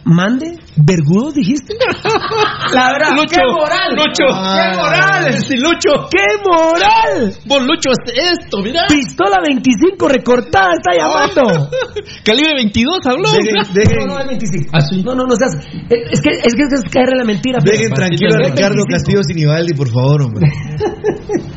mande, 0.04 0.58
vergudos 0.76 1.34
dijiste. 1.34 1.74
La 2.74 2.92
verdad, 2.92 3.10
Lucho, 3.16 3.34
qué 3.34 3.52
moral. 3.52 3.90
Lucho. 3.96 4.26
qué 4.26 4.76
moral. 4.76 5.32
Sí, 5.42 5.56
Lucho. 5.56 6.08
Qué 6.10 6.26
moral. 6.44 7.34
Vos, 7.46 7.62
Lucho, 7.62 7.90
esto, 8.12 8.58
mira. 8.62 8.82
Pistola 8.88 9.38
25 9.46 10.08
recortada 10.08 10.72
está 10.74 10.92
llamando. 10.96 11.68
Calibre 12.24 12.54
22 12.56 12.98
habló. 13.06 13.30
Dejen, 13.32 13.74
dejen- 13.74 14.06
No, 14.06 14.14
no 14.14 14.20
es 14.20 14.26
25. 14.28 14.70
Ah, 14.72 14.80
sí. 14.80 15.02
No, 15.04 15.14
no, 15.14 15.24
no 15.26 15.36
seas. 15.36 15.54
Es 15.90 16.20
que 16.20 16.30
es 16.30 16.54
que 16.54 16.62
es 16.62 16.82
caer 16.90 17.10
en 17.12 17.18
la 17.18 17.24
mentira. 17.24 17.58
pero- 17.62 17.76
dejen 17.76 17.92
tranquilo 17.94 18.34
a 18.34 18.38
Ricardo 18.48 18.84
25. 18.84 18.86
Castillo 18.90 19.22
Sinibaldi, 19.22 19.74
por 19.74 19.88
favor, 19.88 20.22
hombre. 20.22 20.46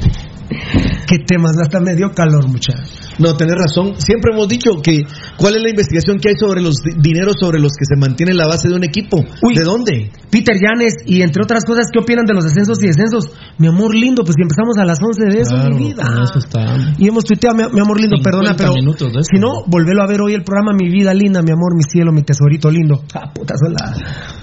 Qué 1.08 1.20
temas, 1.20 1.54
hasta 1.62 1.80
me 1.80 1.96
dio 1.96 2.12
calor, 2.12 2.48
muchachos. 2.50 3.00
No, 3.18 3.34
tenés 3.36 3.56
razón. 3.56 3.96
Siempre 3.98 4.34
hemos 4.34 4.48
dicho 4.50 4.72
que 4.84 5.04
cuál 5.38 5.56
es 5.56 5.62
la 5.64 5.70
investigación 5.70 6.18
que 6.20 6.30
hay 6.30 6.36
sobre 6.36 6.62
los 6.62 6.76
di- 6.84 7.00
dineros 7.02 7.36
sobre 7.40 7.60
los 7.60 7.72
que 7.74 7.86
se 7.86 7.96
mantiene 8.00 8.34
la 8.34 8.46
base 8.46 8.68
de 8.68 8.76
un 8.76 8.84
equipo. 8.84 9.18
Uy. 9.42 9.56
¿De 9.56 9.64
dónde? 9.64 10.12
Peter 10.30 10.56
Llanes 10.60 10.94
y 11.06 11.22
entre 11.22 11.42
otras 11.44 11.64
cosas, 11.66 11.86
¿qué 11.94 12.00
opinan 12.00 12.26
de 12.26 12.34
los 12.34 12.46
ascensos 12.46 12.78
y 12.84 12.88
descensos? 12.88 13.32
Mi 13.58 13.68
amor 13.68 13.96
lindo, 13.96 14.24
pues 14.24 14.36
si 14.36 14.42
empezamos 14.44 14.78
a 14.78 14.84
las 14.86 15.00
11 15.02 15.26
de 15.34 15.42
eso, 15.42 15.56
Claro, 15.56 15.76
mi 15.78 15.86
vida. 15.88 16.04
eso 16.24 16.40
está. 16.40 16.66
Y 16.98 17.08
hemos 17.08 17.24
tuiteado, 17.24 17.56
mi, 17.56 17.64
mi 17.74 17.80
amor 17.80 18.00
lindo, 18.02 18.18
50 18.18 18.22
perdona, 18.30 18.56
pero 18.58 18.74
minutos 18.74 19.14
de 19.14 19.20
eso. 19.22 19.30
si 19.34 19.40
no, 19.40 19.64
volvelo 19.66 20.04
a 20.04 20.08
ver 20.08 20.20
hoy 20.22 20.34
el 20.34 20.44
programa 20.44 20.74
Mi 20.78 20.90
vida 20.92 21.14
linda, 21.14 21.42
mi 21.42 21.52
amor, 21.52 21.74
mi 21.76 21.84
cielo, 21.84 22.12
mi 22.12 22.24
tesorito 22.24 22.70
lindo. 22.70 23.02
Ah, 23.16 23.32
puta, 23.34 23.56
son 23.56 23.74
la, 23.74 23.96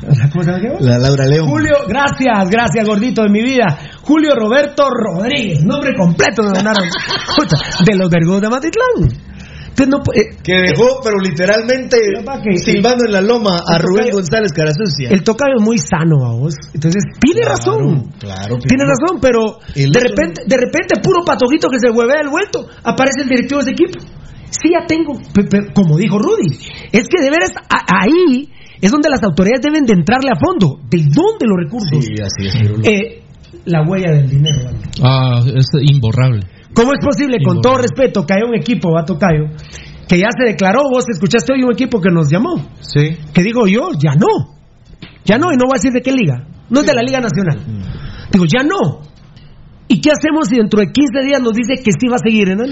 la- 0.09 0.31
¿cómo 0.31 0.43
se 0.43 0.51
llama? 0.51 0.63
qué? 0.63 0.85
La 0.85 0.99
Laura 0.99 1.27
León. 1.27 1.49
Julio, 1.49 1.75
gracias, 1.87 2.49
gracias, 2.51 2.87
gordito 2.87 3.23
de 3.23 3.29
mi 3.29 3.43
vida. 3.43 3.79
Julio 4.05 4.35
Roberto 4.35 4.85
Rodríguez, 4.91 5.65
nombre 5.65 5.91
completo 5.97 6.43
me 6.43 6.51
mandaron. 6.53 6.89
Puta, 7.37 7.57
de 7.85 7.97
los 7.97 8.09
vergos 8.11 8.41
de 8.41 8.49
Matitlán. 8.49 9.25
Entonces 9.75 9.89
no 9.89 10.03
puede- 10.05 10.37
Que 10.45 10.55
dejó, 10.71 11.01
pero 11.03 11.17
literalmente, 11.19 11.97
que- 12.45 12.59
silbando 12.59 13.07
en 13.07 13.13
la 13.13 13.21
loma 13.21 13.57
a 13.67 13.79
Rubén 13.79 14.05
tocayo- 14.07 14.13
González 14.15 14.53
Carasucia. 14.53 15.09
El 15.11 15.25
tocayo 15.25 15.55
es 15.59 15.63
muy 15.65 15.79
sano 15.79 16.25
a 16.27 16.33
vos. 16.33 16.55
Entonces, 16.73 17.03
tiene 17.21 17.41
Claro, 17.41 17.57
razón. 17.57 18.13
claro, 18.21 18.57
Tiene 18.69 18.85
razón, 18.85 19.19
pero 19.21 19.59
El 19.75 19.91
de 19.91 19.99
repente, 20.01 20.43
de 20.47 20.57
repente, 20.57 21.01
puro 21.03 21.25
patojito 21.25 21.69
que 21.69 21.81
se 21.81 21.91
huevea 21.91 22.21
el 22.23 22.29
vuelto, 22.31 22.69
aparece 22.85 23.23
el 23.23 23.29
directivo 23.29 23.63
de 23.65 23.73
ese 23.73 23.83
equipo. 23.83 23.99
Sí, 24.51 24.71
ya 24.71 24.87
tengo, 24.87 25.15
pe- 25.35 25.43
pe- 25.51 25.73
como 25.75 25.97
dijo 25.97 26.21
Rudy, 26.21 26.55
es 26.93 27.09
que 27.09 27.21
de 27.21 27.31
veras 27.31 27.51
a- 27.69 28.05
ahí 28.05 28.49
es 28.81 28.93
donde 28.93 29.11
las 29.11 29.25
autoridades 29.25 29.63
deben 29.63 29.83
de 29.87 29.95
entrarle 29.95 30.31
a 30.31 30.39
fondo. 30.39 30.79
¿De 30.89 30.99
dónde 31.11 31.47
los 31.51 31.59
recursos? 31.59 31.99
Sí, 32.05 32.15
así 32.23 32.47
es. 32.47 32.55
Eh, 32.87 33.24
la 33.67 33.83
huella 33.83 34.13
del 34.13 34.29
dinero. 34.29 34.65
¿vale? 34.65 34.79
Ah, 35.03 35.41
es 35.55 35.67
imborrable. 35.81 36.43
¿Cómo 36.75 36.93
es 36.93 37.05
posible, 37.05 37.39
con 37.45 37.61
todo 37.61 37.77
respeto, 37.79 38.27
que 38.27 38.35
haya 38.35 38.47
un 38.47 38.55
equipo, 38.57 38.93
Vato 38.93 39.17
Cayo, 39.17 39.45
que 40.09 40.19
ya 40.19 40.27
se 40.37 40.45
declaró, 40.45 40.83
vos 40.91 41.05
escuchaste 41.09 41.53
hoy 41.53 41.63
un 41.63 41.73
equipo 41.73 42.01
que 42.01 42.11
nos 42.11 42.29
llamó, 42.31 42.57
Sí. 42.81 43.17
que 43.33 43.43
digo 43.43 43.67
yo, 43.67 43.91
ya 43.99 44.15
no, 44.17 44.55
ya 45.25 45.39
no, 45.39 45.53
y 45.53 45.57
no 45.57 45.67
voy 45.67 45.75
a 45.77 45.81
decir 45.81 45.93
de 45.93 46.01
qué 46.03 46.13
liga, 46.13 46.47
no 46.69 46.81
es 46.81 46.87
de 46.87 46.95
la 46.95 47.03
Liga 47.03 47.21
Nacional, 47.21 47.59
digo, 48.33 48.45
ya 48.47 48.63
no. 48.65 49.03
¿Y 49.87 50.01
qué 50.01 50.11
hacemos 50.11 50.49
si 50.49 50.57
dentro 50.57 50.81
de 50.81 50.87
15 50.91 51.25
días 51.25 51.41
nos 51.41 51.53
dice 51.53 51.75
que 51.83 51.93
sí 51.93 52.09
va 52.09 52.17
a 52.17 52.19
seguir, 52.19 52.57
¿no? 52.57 52.65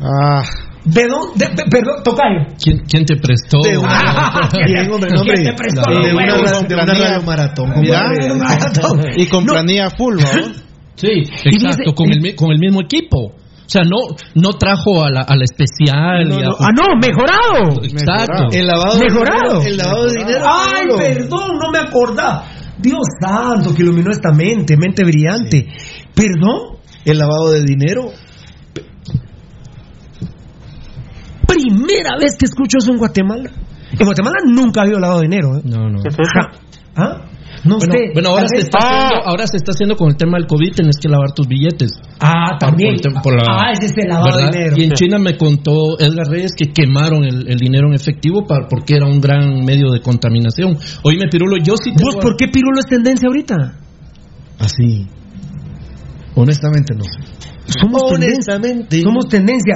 Ah, 0.00 0.42
¿De 0.84 1.06
dónde? 1.08 1.46
de- 1.48 1.64
perdón, 1.70 2.02
Tocayo. 2.04 2.46
¿Quién, 2.62 2.78
quién 2.88 3.04
te 3.06 3.16
prestó? 3.16 3.58
De 3.62 3.78
una, 3.78 4.48
bien, 4.66 4.90
hombre, 4.92 5.10
no, 5.12 5.20
hombre. 5.22 5.34
¿Quién 5.36 5.48
te 5.48 5.54
prestó 5.54 5.90
de, 5.90 5.96
una, 5.96 6.02
de 6.66 6.74
una 6.74 6.84
radio 6.84 7.22
maratón. 7.22 7.72
Y 9.16 9.26
con 9.26 9.44
No. 9.46 9.52
planilla 9.54 9.90
full, 9.90 10.16
¿no? 10.16 10.28
Sí, 10.96 11.08
exacto, 11.44 11.78
dice- 11.90 11.94
con, 11.94 12.12
el, 12.12 12.34
con 12.36 12.52
el 12.52 12.58
mismo 12.58 12.80
equipo. 12.82 13.32
O 13.66 13.66
sea, 13.66 13.82
no, 13.82 14.14
no 14.34 14.50
trajo 14.58 15.02
a 15.04 15.10
la, 15.10 15.22
a 15.22 15.34
la 15.34 15.44
especial. 15.44 16.28
No, 16.28 16.38
y 16.38 16.42
a- 16.42 16.46
no. 16.48 16.56
Ah, 16.60 16.68
no, 16.76 16.84
mejorado. 17.00 17.82
Exacto. 17.82 18.48
El 18.52 18.66
lavado 18.66 18.98
Mejorado. 18.98 19.60
De 19.60 19.64
dinero, 19.64 19.66
el 19.66 19.76
lavado 19.78 20.06
de 20.06 20.12
dinero. 20.14 20.44
Ay, 20.46 20.84
perdón, 20.98 21.50
no 21.62 21.70
me 21.72 21.78
acordaba. 21.78 22.44
Dios 22.76 23.00
santo, 23.20 23.74
que 23.74 23.82
iluminó 23.82 24.10
esta 24.10 24.32
mente, 24.32 24.76
mente 24.76 25.02
brillante. 25.04 25.66
Perdón, 26.14 26.76
El 27.06 27.18
lavado 27.18 27.50
de 27.50 27.62
dinero. 27.62 28.10
Primera 31.68 32.16
vez 32.18 32.36
que 32.38 32.46
escucho 32.46 32.78
eso 32.78 32.92
en 32.92 32.98
Guatemala. 32.98 33.50
En 33.92 34.04
Guatemala 34.06 34.36
nunca 34.46 34.80
ha 34.80 34.84
habido 34.84 34.98
lavado 34.98 35.20
de 35.20 35.26
dinero. 35.28 35.56
¿eh? 35.58 35.62
No, 35.64 35.88
no. 35.88 35.98
¿Ah? 36.96 37.22
No 37.64 37.78
Bueno, 37.78 37.94
sé. 37.94 37.98
bueno, 38.12 38.28
ahora, 38.30 38.46
se 38.48 38.60
está 38.60 38.78
haciendo, 38.78 39.26
ahora 39.26 39.46
se 39.46 39.56
está 39.56 39.70
haciendo 39.72 39.96
con 39.96 40.08
el 40.10 40.16
tema 40.16 40.36
del 40.36 40.46
COVID, 40.46 40.74
tenés 40.74 40.96
que 41.00 41.08
lavar 41.08 41.32
tus 41.32 41.46
billetes. 41.48 41.92
Ah, 42.20 42.58
también. 42.58 42.96
Por 43.02 43.22
por 43.22 43.34
la- 43.36 43.44
ah, 43.48 43.72
ese 43.72 43.86
es 43.86 43.92
el 43.96 44.08
lavado 44.08 44.36
¿verdad? 44.36 44.50
de 44.52 44.58
dinero. 44.58 44.74
Y 44.76 44.84
en 44.84 44.92
China 44.92 45.18
me 45.18 45.36
contó 45.38 45.98
Edgar 45.98 46.26
Reyes 46.28 46.52
que 46.56 46.72
quemaron 46.72 47.24
el, 47.24 47.48
el 47.48 47.56
dinero 47.56 47.86
en 47.88 47.94
efectivo 47.94 48.44
para, 48.46 48.68
porque 48.68 48.96
era 48.96 49.06
un 49.06 49.18
gran 49.20 49.64
medio 49.64 49.90
de 49.92 50.00
contaminación. 50.00 50.76
Oíme, 51.04 51.24
Pirulo, 51.30 51.56
yo 51.56 51.74
sí 51.82 51.90
tengo... 51.94 52.10
¿Vos 52.12 52.16
por 52.20 52.36
qué 52.36 52.48
Pirulo 52.48 52.80
es 52.80 52.86
tendencia 52.86 53.28
ahorita? 53.28 53.54
Así. 54.58 55.06
Honestamente 56.34 56.94
no. 56.94 57.04
Somos 57.66 58.02
tendencia. 58.10 58.54
Honestamente. 58.56 59.00
Somos 59.00 59.26
tendencia. 59.28 59.74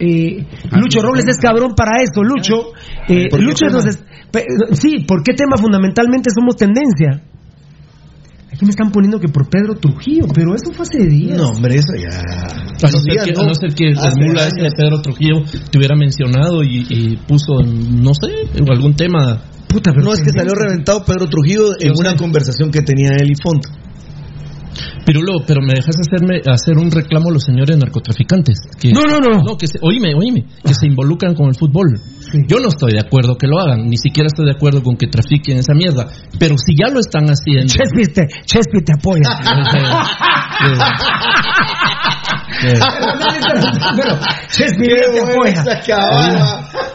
Eh, 0.00 0.46
Lucho 0.72 1.00
Robles 1.02 1.26
es 1.28 1.38
cabrón 1.38 1.74
para 1.76 2.02
esto, 2.02 2.22
Lucho. 2.22 2.72
Eh, 3.08 3.28
¿Por 3.28 3.40
qué 3.40 3.44
Lucho 3.44 3.66
tema? 3.66 3.72
nos 3.78 3.86
es- 3.86 4.02
pe- 4.30 4.46
sí, 4.72 5.04
¿por 5.06 5.22
qué 5.22 5.34
tema 5.34 5.56
fundamentalmente 5.56 6.30
somos 6.34 6.56
tendencia? 6.56 7.22
Aquí 8.52 8.64
me 8.64 8.70
están 8.70 8.90
poniendo 8.90 9.20
que 9.20 9.28
por 9.28 9.48
Pedro 9.48 9.74
Trujillo, 9.74 10.26
pero 10.34 10.54
eso 10.54 10.72
fue 10.72 10.84
hace 10.84 10.98
días. 11.06 11.36
No, 11.36 11.50
hombre, 11.50 11.74
eso 11.76 11.92
ya. 11.96 12.18
A 12.18 12.90
no, 12.90 12.98
ser 12.98 13.16
que, 13.24 13.40
a 13.40 13.44
no 13.44 13.54
ser 13.54 13.74
que 13.74 13.88
el 13.90 13.96
mula 14.26 14.46
ese 14.48 14.62
de 14.62 14.70
Pedro 14.76 15.00
Trujillo 15.02 15.42
te 15.70 15.78
hubiera 15.78 15.94
mencionado 15.96 16.62
y, 16.64 16.86
y 16.88 17.16
puso, 17.18 17.60
en, 17.60 18.02
no 18.02 18.12
sé, 18.14 18.48
algún 18.72 18.94
tema. 18.96 19.42
Puta, 19.68 19.92
pero 19.92 20.02
No 20.06 20.12
es 20.14 20.22
que 20.22 20.30
salió 20.30 20.54
reventado 20.54 21.04
Pedro 21.04 21.26
Trujillo 21.26 21.72
en 21.78 21.88
Yo 21.88 21.94
una 22.00 22.12
sé. 22.12 22.16
conversación 22.16 22.70
que 22.70 22.80
tenía 22.80 23.10
él 23.20 23.30
y 23.30 23.34
Font. 23.40 23.64
Pirulo, 25.04 25.44
pero 25.46 25.60
me 25.62 25.74
dejas 25.74 25.96
hacerme 25.98 26.40
hacer 26.46 26.76
un 26.76 26.90
reclamo 26.90 27.30
a 27.30 27.32
los 27.32 27.44
señores 27.44 27.76
narcotraficantes. 27.78 28.60
Que, 28.78 28.90
No, 28.92 29.02
no, 29.02 29.20
no. 29.20 29.42
No, 29.42 29.56
que 29.56 29.66
se, 29.66 29.78
oíme, 29.80 30.14
oíme, 30.14 30.44
que 30.64 30.74
se 30.74 30.86
involucran 30.86 31.34
con 31.34 31.48
el 31.48 31.54
fútbol. 31.54 32.00
Yo 32.46 32.60
no 32.60 32.68
estoy 32.68 32.92
de 32.92 33.00
acuerdo 33.00 33.36
que 33.36 33.46
lo 33.46 33.58
hagan, 33.58 33.88
ni 33.88 33.96
siquiera 33.96 34.26
estoy 34.26 34.46
de 34.46 34.52
acuerdo 34.52 34.82
con 34.82 34.96
que 34.96 35.06
trafiquen 35.06 35.58
esa 35.58 35.72
mierda. 35.74 36.08
Pero 36.38 36.56
si 36.58 36.74
ya 36.76 36.92
lo 36.92 37.00
están 37.00 37.26
haciendo. 37.26 37.72
Chespi 37.72 38.12
te, 38.12 38.26
Chespi 38.44 38.84
te 38.84 38.92
apoya. 38.92 39.22
Pero, 42.60 42.76
Chespi 44.50 44.86
Qué 44.86 44.96
te 44.96 45.20
buena 45.36 45.62
apoya. 45.62 45.64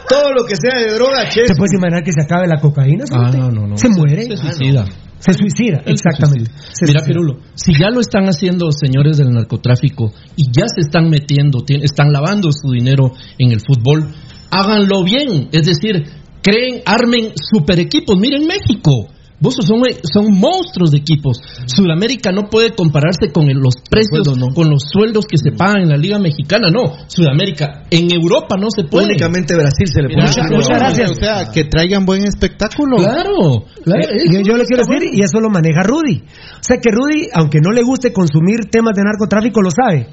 Todo 0.08 0.32
lo 0.32 0.44
que 0.44 0.54
sea 0.56 0.78
de 0.78 0.94
droga, 0.94 1.28
che. 1.28 1.44
¿Te 1.44 1.54
puedes 1.54 1.72
imaginar 1.74 2.02
que 2.02 2.12
se 2.12 2.22
acabe 2.22 2.46
la 2.46 2.60
cocaína? 2.60 3.04
Ah, 3.12 3.30
no, 3.32 3.50
no, 3.50 3.66
no. 3.66 3.76
Se 3.76 3.88
muere. 3.88 4.24
Se 4.24 4.36
suicida. 4.36 4.84
Se 5.24 5.32
suicida, 5.32 5.78
Él 5.86 5.96
se 5.96 6.08
exactamente. 6.08 6.50
suicida. 6.50 6.70
Se 6.74 6.86
Mira, 6.86 7.00
suicida. 7.00 7.04
Pirulo, 7.06 7.38
si 7.54 7.72
ya 7.72 7.88
lo 7.90 8.00
están 8.00 8.24
haciendo 8.26 8.70
señores 8.72 9.16
del 9.16 9.30
narcotráfico 9.30 10.12
y 10.36 10.44
ya 10.52 10.66
se 10.68 10.80
están 10.80 11.08
metiendo, 11.08 11.60
tien- 11.60 11.82
están 11.82 12.12
lavando 12.12 12.50
su 12.52 12.72
dinero 12.72 13.12
en 13.38 13.52
el 13.52 13.60
fútbol, 13.60 14.08
háganlo 14.50 15.02
bien. 15.04 15.48
Es 15.52 15.66
decir, 15.66 16.04
creen, 16.42 16.82
armen 16.84 17.32
super 17.36 17.78
equipos. 17.80 18.16
Miren 18.18 18.46
México. 18.46 19.08
Vos 19.40 19.56
son, 19.60 19.82
son 20.10 20.32
monstruos 20.32 20.90
de 20.92 20.98
equipos. 20.98 21.38
Sudamérica 21.66 22.30
no 22.32 22.48
puede 22.48 22.70
compararse 22.70 23.30
con 23.32 23.50
el- 23.50 23.58
los 23.58 23.74
precios, 23.90 24.26
con 24.54 24.70
los 24.70 24.84
sueldos 24.90 25.26
que 25.26 25.36
se 25.36 25.50
pagan 25.50 25.82
en 25.82 25.88
la 25.90 25.96
Liga 25.96 26.18
Mexicana. 26.18 26.70
No, 26.70 26.82
Sudamérica. 27.08 27.82
En 27.90 28.10
Europa 28.12 28.56
no 28.58 28.68
se 28.74 28.84
puede. 28.84 29.06
Únicamente 29.06 29.54
Brasil 29.54 29.86
se 29.86 30.02
le 30.02 30.08
Mira, 30.08 30.30
pone. 30.30 30.56
muchas 30.56 30.78
gracias. 30.78 31.10
O 31.10 31.14
sea, 31.14 31.50
que 31.52 31.64
traigan 31.64 32.06
buen 32.06 32.24
espectáculo. 32.24 32.96
Claro, 32.98 33.64
claro. 33.82 34.02
Eh, 34.02 34.24
yo, 34.30 34.40
yo 34.40 34.56
le 34.56 34.64
quiero 34.64 34.82
decir, 34.86 34.98
bueno. 35.00 35.10
y 35.12 35.20
eso 35.22 35.40
lo 35.40 35.50
maneja 35.50 35.82
Rudy. 35.82 36.22
O 36.22 36.62
sea 36.62 36.78
que 36.78 36.90
Rudy, 36.90 37.28
aunque 37.34 37.58
no 37.60 37.72
le 37.72 37.82
guste 37.82 38.12
consumir 38.12 38.70
temas 38.70 38.94
de 38.94 39.02
narcotráfico, 39.02 39.60
lo 39.60 39.70
sabe. 39.70 40.06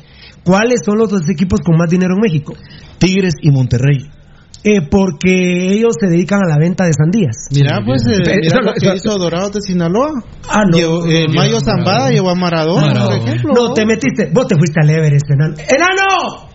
¿Cuáles 0.44 0.82
son 0.84 0.98
los 0.98 1.10
dos 1.12 1.30
equipos 1.30 1.60
con 1.64 1.78
más 1.78 1.90
dinero 1.90 2.16
en 2.16 2.22
México? 2.22 2.54
Tigres 2.98 3.36
y 3.42 3.52
Monterrey. 3.52 4.00
Eh, 4.64 4.82
porque 4.92 5.74
ellos 5.74 5.96
se 6.00 6.08
dedican 6.08 6.40
a 6.44 6.48
la 6.48 6.58
venta 6.60 6.86
de 6.86 6.92
sandías. 6.94 7.48
Mira, 7.52 7.80
pues, 7.84 8.06
eh, 8.06 8.22
Eso- 8.44 8.62
lo 8.62 8.74
eso- 8.76 8.92
que 8.92 8.96
hizo 8.96 9.18
Dorados 9.18 9.54
de 9.54 9.62
Sinaloa. 9.62 10.12
Ah, 10.48 10.64
no. 10.70 10.78
Llevó- 10.78 11.08
eh, 11.08 11.26
no, 11.28 11.34
Mayo 11.34 11.54
no, 11.54 11.60
Zambada 11.62 12.12
llevó 12.12 12.30
a 12.30 12.36
Maradona, 12.36 12.82
por 12.82 12.94
Maradona. 12.94 13.18
ejemplo. 13.18 13.54
No, 13.56 13.74
te 13.74 13.86
metiste. 13.88 14.30
Vos 14.32 14.46
te 14.48 14.56
fuiste 14.56 14.80
al 14.84 14.90
Everest, 14.92 15.26
enano. 15.32 15.56
¡Enano! 15.68 16.50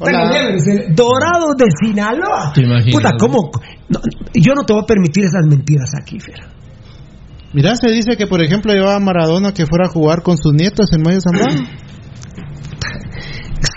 Hola. 0.00 0.10
Tengo 0.30 0.34
Everest, 0.34 0.66
el- 0.66 0.94
Dorado 0.96 1.54
de 1.56 1.66
Sinaloa. 1.80 2.52
Te 2.52 2.62
imaginas. 2.62 2.92
Puta, 2.96 3.12
¿cómo? 3.18 3.50
No, 3.88 4.00
yo 4.34 4.54
no 4.54 4.64
te 4.64 4.72
voy 4.72 4.82
a 4.82 4.86
permitir 4.86 5.24
esas 5.24 5.46
mentiras 5.48 5.90
aquí, 5.96 6.18
Fer. 6.18 6.40
Mira, 7.52 7.76
se 7.76 7.88
dice 7.92 8.16
que, 8.16 8.26
por 8.26 8.42
ejemplo, 8.42 8.72
llevaba 8.72 8.96
a 8.96 9.00
Maradona 9.00 9.54
que 9.54 9.64
fuera 9.66 9.86
a 9.86 9.90
jugar 9.90 10.22
con 10.22 10.36
sus 10.36 10.52
nietos 10.54 10.92
en 10.92 11.02
Mayo 11.02 11.20
Zambada. 11.20 11.54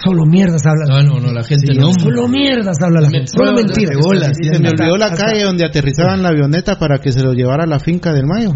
Solo 0.07 0.25
mierdas 0.25 0.61
habla. 0.65 0.97
Ah, 0.99 1.03
no, 1.03 1.19
no, 1.19 1.31
la 1.31 1.43
gente 1.43 1.73
no. 1.75 1.91
Solo 1.93 2.27
mierdas 2.27 2.77
habla 2.81 3.01
la 3.01 3.09
Me 3.09 3.17
gente. 3.19 3.31
Solo 3.35 3.53
mentiras. 3.53 3.95
de 3.95 4.53
se 4.53 4.59
me 4.59 4.69
olvidó 4.69 4.97
la 4.97 5.07
Hasta- 5.07 5.25
calle 5.27 5.43
donde 5.43 5.65
aterrizaban 5.65 6.21
la 6.23 6.29
avioneta 6.29 6.77
para 6.79 6.99
que 6.99 7.11
se 7.11 7.21
lo 7.23 7.33
llevara 7.33 7.63
a 7.63 7.67
la 7.67 7.79
finca 7.79 8.13
del 8.13 8.25
Mayo. 8.25 8.51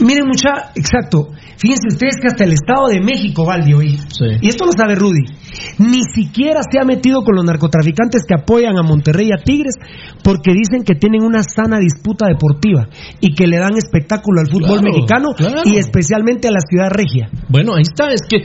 Miren, 0.00 0.26
mucha, 0.26 0.72
exacto. 0.74 1.28
Fíjense 1.56 1.86
ustedes 1.86 2.16
que 2.20 2.26
hasta 2.26 2.42
el 2.42 2.52
Estado 2.52 2.88
de 2.88 3.00
México, 3.00 3.44
Valdi, 3.46 3.74
hoy, 3.74 3.96
Sí. 4.08 4.26
y 4.40 4.48
esto 4.48 4.66
lo 4.66 4.72
sabe 4.72 4.96
Rudy, 4.96 5.22
ni 5.78 6.02
siquiera 6.02 6.60
se 6.68 6.80
ha 6.80 6.84
metido 6.84 7.22
con 7.22 7.36
los 7.36 7.44
narcotraficantes 7.44 8.24
que 8.26 8.34
apoyan 8.34 8.76
a 8.76 8.82
Monterrey 8.82 9.28
y 9.28 9.32
a 9.32 9.40
Tigres 9.42 9.74
porque 10.24 10.52
dicen 10.52 10.82
que 10.82 10.96
tienen 10.96 11.22
una 11.22 11.42
sana 11.44 11.78
disputa 11.78 12.26
deportiva 12.26 12.88
y 13.20 13.34
que 13.34 13.46
le 13.46 13.58
dan 13.58 13.76
espectáculo 13.76 14.40
al 14.40 14.48
fútbol 14.48 14.80
Claro, 14.80 14.82
mexicano 14.82 15.28
claro. 15.36 15.62
y 15.64 15.76
especialmente 15.76 16.48
a 16.48 16.50
la 16.50 16.60
ciudad 16.68 16.90
regia. 16.90 17.30
Bueno, 17.48 17.76
ahí 17.76 17.82
está, 17.82 18.10
es 18.12 18.22
que 18.28 18.38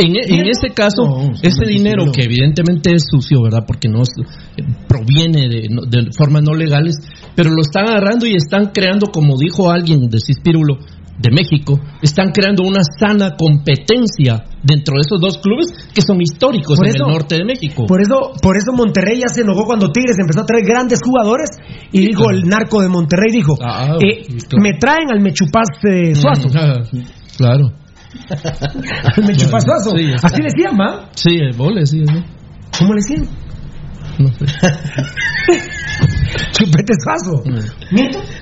en, 0.00 0.16
en 0.40 0.46
ese 0.48 0.70
caso, 0.74 1.02
No, 1.06 1.30
ese 1.42 1.62
no, 1.62 1.66
dinero 1.68 2.04
que 2.12 2.22
evidentemente 2.24 2.92
es 2.94 3.04
sucio, 3.10 3.42
¿verdad? 3.42 3.64
Porque 3.66 3.88
no 3.88 4.02
es- 4.02 4.08
eh, 4.56 4.62
proviene 4.88 5.48
de, 5.48 5.68
de 5.88 6.08
formas 6.16 6.42
no 6.42 6.54
legales, 6.54 6.96
pero 7.36 7.50
lo 7.50 7.60
están 7.62 7.86
agarrando 7.88 8.26
y 8.26 8.34
están 8.34 8.70
creando, 8.72 9.06
como 9.12 9.36
dijo 9.38 9.70
alguien 9.70 10.08
de 10.08 10.18
Cispirulo, 10.18 10.78
de 11.20 11.30
México, 11.30 11.78
están 12.00 12.30
creando 12.32 12.62
una 12.64 12.80
sana 12.98 13.36
competencia 13.36 14.42
dentro 14.62 14.94
de 14.96 15.02
esos 15.04 15.20
dos 15.20 15.36
clubes 15.36 15.66
que 15.94 16.00
son 16.00 16.20
históricos 16.20 16.78
Por 16.78 16.86
en 16.88 16.94
eso- 16.94 17.04
el 17.06 17.12
norte 17.12 17.36
de 17.36 17.44
México. 17.44 17.84
Por 17.86 18.00
eso, 18.00 18.32
por 18.42 18.56
eso 18.56 18.72
Monterrey 18.72 19.20
ya 19.20 19.28
se 19.28 19.42
enojó 19.42 19.64
cuando 19.66 19.90
Tigres 19.92 20.16
empezó 20.18 20.40
a 20.40 20.46
traer 20.46 20.64
grandes 20.64 21.00
jugadores 21.04 21.50
y 21.92 22.00
dijo 22.00 22.24
claro. 22.24 22.38
el 22.38 22.48
narco 22.48 22.80
de 22.80 22.88
Monterrey 22.88 23.32
dijo, 23.32 23.54
Ah, 23.62 23.96
eh, 24.00 24.24
sí, 24.26 24.36
claro. 24.48 24.62
me 24.62 24.72
traen 24.78 25.10
al 25.12 25.20
Mechupaz 25.20 25.68
eh, 25.84 26.14
Suazo. 26.14 26.48
Ah, 26.54 26.74
claro. 27.36 27.70
Al 29.16 29.24
Mechupaz 29.24 29.64
Suazo. 29.64 29.96
Sí. 29.96 30.12
Así 30.22 30.42
decían, 30.42 30.76
¿va? 30.78 31.08
Sí, 31.14 31.36
el 31.36 31.56
vole, 31.56 31.86
sí, 31.86 32.00
¿no? 32.00 32.22
¿Cómo 32.78 32.94
le 32.94 33.00
decían? 33.00 33.26
No 34.18 34.28
sé. 34.28 34.44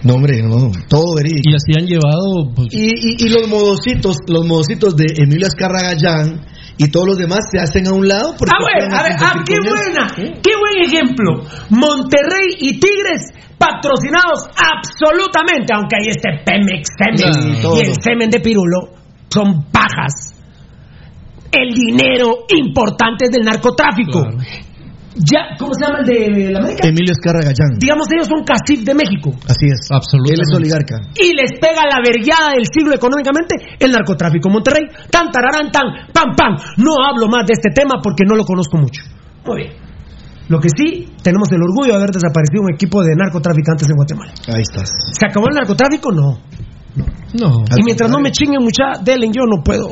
No, 0.04 0.14
hombre, 0.14 0.42
no. 0.42 0.70
Todo 0.88 1.14
verídico. 1.16 1.50
Y 1.50 1.54
así 1.54 1.72
han 1.78 1.86
llevado 1.86 2.52
pues, 2.54 2.68
Y, 2.72 2.90
y- 2.90 3.16
y 3.24 3.28
los 3.28 3.48
modositos, 3.48 4.16
los 4.26 4.46
modositos 4.46 4.96
de 4.96 5.06
Emilio 5.16 5.46
Azcarra 5.46 5.80
Gallán 5.82 6.44
y 6.76 6.88
todos 6.90 7.06
los 7.08 7.18
demás 7.18 7.40
se 7.50 7.58
hacen 7.60 7.86
a 7.88 7.92
un 7.92 8.06
lado 8.06 8.34
porque 8.38 8.52
Ah, 8.54 8.62
bueno, 8.62 8.96
a 8.96 9.02
ver, 9.02 9.12
ah, 9.20 9.42
qué 9.46 9.56
buena, 9.60 10.06
qué 10.16 10.52
buen 10.58 10.84
ejemplo. 10.84 11.44
Monterrey 11.70 12.48
y 12.60 12.78
Tigres 12.78 13.22
patrocinados 13.58 14.46
absolutamente, 14.54 15.72
aunque 15.74 15.96
ahí 15.96 16.08
este 16.08 16.30
Pemex, 16.44 16.88
Sí, 17.34 17.62
todo. 17.62 17.76
y 17.76 17.80
el 17.86 17.94
semen 18.02 18.30
de 18.30 18.40
Pirulo 18.40 18.90
son 19.28 19.64
pajas. 19.70 20.34
El 21.50 21.74
dinero 21.74 22.44
importante 22.48 23.26
es 23.26 23.30
del 23.30 23.44
narcotráfico. 23.44 24.22
Claro. 24.22 24.38
Ya, 25.18 25.58
¿cómo 25.58 25.74
se 25.74 25.82
llama 25.82 25.98
el 26.00 26.06
de 26.06 26.52
la 26.52 26.60
América? 26.60 26.86
Emilio 26.86 27.14
Gallán. 27.18 27.74
Digamos, 27.78 28.06
ellos 28.14 28.28
son 28.28 28.44
Casif 28.44 28.84
de 28.86 28.94
México. 28.94 29.34
Así 29.50 29.66
es. 29.66 29.90
Absolutamente. 29.90 30.34
Él 30.34 30.40
es 30.46 30.54
oligarca. 30.54 30.96
y 31.18 31.34
les 31.34 31.58
pega 31.58 31.82
la 31.90 31.98
vergueada 31.98 32.54
del 32.54 32.66
siglo 32.70 32.94
económicamente 32.94 33.56
el 33.80 33.90
narcotráfico. 33.90 34.48
Monterrey, 34.48 34.86
tan 35.10 35.32
tararán, 35.32 35.72
tan, 35.72 36.06
pam, 36.12 36.36
pam. 36.36 36.54
No 36.78 37.02
hablo 37.02 37.26
más 37.26 37.46
de 37.46 37.54
este 37.58 37.70
tema 37.74 37.98
porque 38.02 38.22
no 38.28 38.36
lo 38.36 38.44
conozco 38.44 38.78
mucho. 38.78 39.02
Muy 39.44 39.66
bien. 39.66 39.72
Lo 40.48 40.60
que 40.60 40.68
sí, 40.70 41.10
tenemos 41.22 41.50
el 41.52 41.62
orgullo 41.62 41.92
de 41.92 41.98
haber 41.98 42.10
desaparecido 42.10 42.62
un 42.62 42.72
equipo 42.72 43.02
de 43.02 43.16
narcotraficantes 43.16 43.88
en 43.90 43.96
Guatemala. 43.96 44.32
Ahí 44.54 44.62
estás. 44.62 44.88
¿Se 45.18 45.26
acabó 45.26 45.48
el 45.50 45.56
narcotráfico? 45.56 46.12
No. 46.12 46.38
No. 47.38 47.64
Y 47.76 47.82
mientras 47.84 48.10
no 48.10 48.20
me 48.20 48.30
chinguen 48.30 48.62
mucha, 48.62 49.02
delen, 49.02 49.30
yo 49.32 49.42
no 49.46 49.62
puedo. 49.62 49.90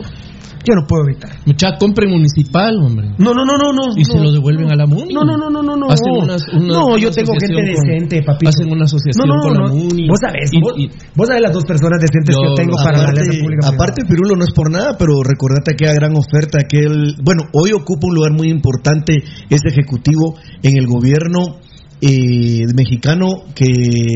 Yo 0.68 0.74
no 0.74 0.82
puedo 0.84 1.04
evitar. 1.06 1.30
Mucha 1.46 1.78
compra 1.78 2.08
municipal, 2.10 2.74
hombre. 2.82 3.10
No, 3.18 3.30
no, 3.32 3.44
no, 3.46 3.54
no, 3.56 3.70
no. 3.72 3.94
Y 3.96 4.04
se 4.04 4.16
no. 4.16 4.24
lo 4.24 4.32
devuelven 4.32 4.66
a 4.72 4.74
la 4.74 4.84
MUNI. 4.84 5.14
No, 5.14 5.22
no, 5.22 5.36
no, 5.36 5.48
no, 5.48 5.62
no, 5.62 5.76
no. 5.76 5.86
Hacen 5.86 6.10
unas- 6.10 6.42
una- 6.52 6.66
no, 6.66 6.86
una 6.86 6.98
yo 6.98 7.12
tengo 7.12 7.34
gente 7.38 7.62
decente, 7.62 8.22
papito. 8.24 8.48
Hacen 8.50 8.72
una 8.72 8.82
asociación 8.82 9.28
no, 9.28 9.36
no, 9.36 9.42
con 9.42 9.54
la 9.54 9.60
no. 9.68 9.74
MUNI. 9.76 10.08
Vos 10.08 10.18
sabés, 10.20 10.50
Y- 10.52 10.60
vos, 10.60 10.74
y- 10.76 10.90
vos 11.14 11.28
sabés 11.28 11.42
las 11.42 11.52
dos 11.52 11.62
personas 11.64 12.00
decentes 12.02 12.34
que 12.34 12.54
tengo 12.60 12.74
para 12.82 12.98
la 12.98 13.02
aparte, 13.04 13.20
alianza 13.20 13.42
pública. 13.44 13.68
aparte, 13.68 14.02
Pirulo 14.08 14.34
no 14.34 14.42
es 14.42 14.50
por 14.52 14.68
nada, 14.72 14.96
pero 14.98 15.22
recordate 15.22 15.70
aquella 15.74 15.94
gran 15.94 16.16
oferta 16.16 16.58
que 16.68 16.78
él, 16.80 17.14
bueno, 17.22 17.44
hoy 17.52 17.70
ocupa 17.70 18.08
un 18.08 18.14
lugar 18.16 18.32
muy 18.32 18.48
importante 18.48 19.22
ese 19.48 19.68
ejecutivo 19.68 20.34
en 20.64 20.76
el 20.78 20.88
gobierno 20.88 21.60
eh, 22.02 22.66
mexicano 22.74 23.28
que 23.54 23.64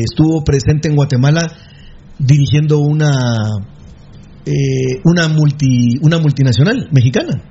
estuvo 0.03 0.43
presente 0.43 0.89
en 0.89 0.95
Guatemala 0.95 1.47
dirigiendo 2.25 2.79
una 2.79 3.11
eh, 4.45 5.01
una 5.05 5.27
multi 5.27 5.97
una 6.01 6.17
multinacional 6.19 6.87
mexicana 6.91 7.43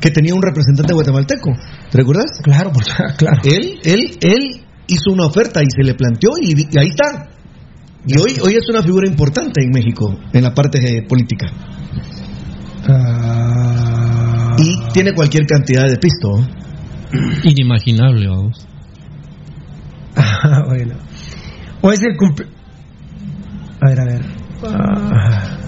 que 0.00 0.10
tenía 0.10 0.34
un 0.34 0.42
representante 0.42 0.92
guatemalteco, 0.92 1.50
¿te 1.90 1.98
recuerdas? 1.98 2.26
Claro, 2.42 2.70
por- 2.72 2.84
claro. 3.16 3.40
Él, 3.44 3.78
él, 3.84 4.18
él 4.20 4.60
hizo 4.86 5.12
una 5.12 5.26
oferta 5.26 5.60
y 5.62 5.66
se 5.70 5.82
le 5.82 5.94
planteó 5.94 6.30
y, 6.40 6.52
y 6.52 6.78
ahí 6.78 6.88
está. 6.88 7.28
Y 8.06 8.18
hoy, 8.18 8.36
hoy 8.42 8.54
es 8.54 8.68
una 8.70 8.82
figura 8.82 9.08
importante 9.08 9.62
en 9.62 9.70
México, 9.70 10.18
en 10.32 10.42
la 10.42 10.52
parte 10.54 10.78
eh, 10.78 11.02
política. 11.08 11.46
Ah. 12.86 14.56
Y 14.58 14.92
tiene 14.92 15.12
cualquier 15.14 15.46
cantidad 15.46 15.84
de 15.88 15.96
pisto. 15.96 16.30
¿no? 16.32 16.46
Inimaginable, 17.44 18.28
vamos. 18.28 18.66
Ah, 20.20 20.62
bueno. 20.66 20.94
O 21.80 21.92
es 21.92 22.00
el 22.02 22.16
cumple... 22.16 22.46
A 23.80 23.88
ver, 23.88 24.00
a 24.00 24.04
ver. 24.04 24.22
Ah. 24.64 25.58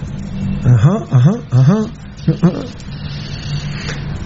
Ajá, 0.63 1.05
ajá, 1.11 1.31
ajá. 1.51 1.75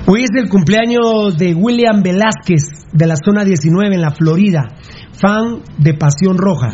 Hoy 0.07 0.23
es 0.23 0.29
el 0.35 0.49
cumpleaños 0.49 1.37
de 1.37 1.53
William 1.53 2.01
Velázquez 2.01 2.87
de 2.91 3.07
la 3.07 3.15
zona 3.15 3.43
19 3.43 3.95
en 3.95 4.01
la 4.01 4.11
Florida, 4.11 4.67
fan 5.13 5.61
de 5.77 5.93
Pasión 5.93 6.37
Roja. 6.37 6.71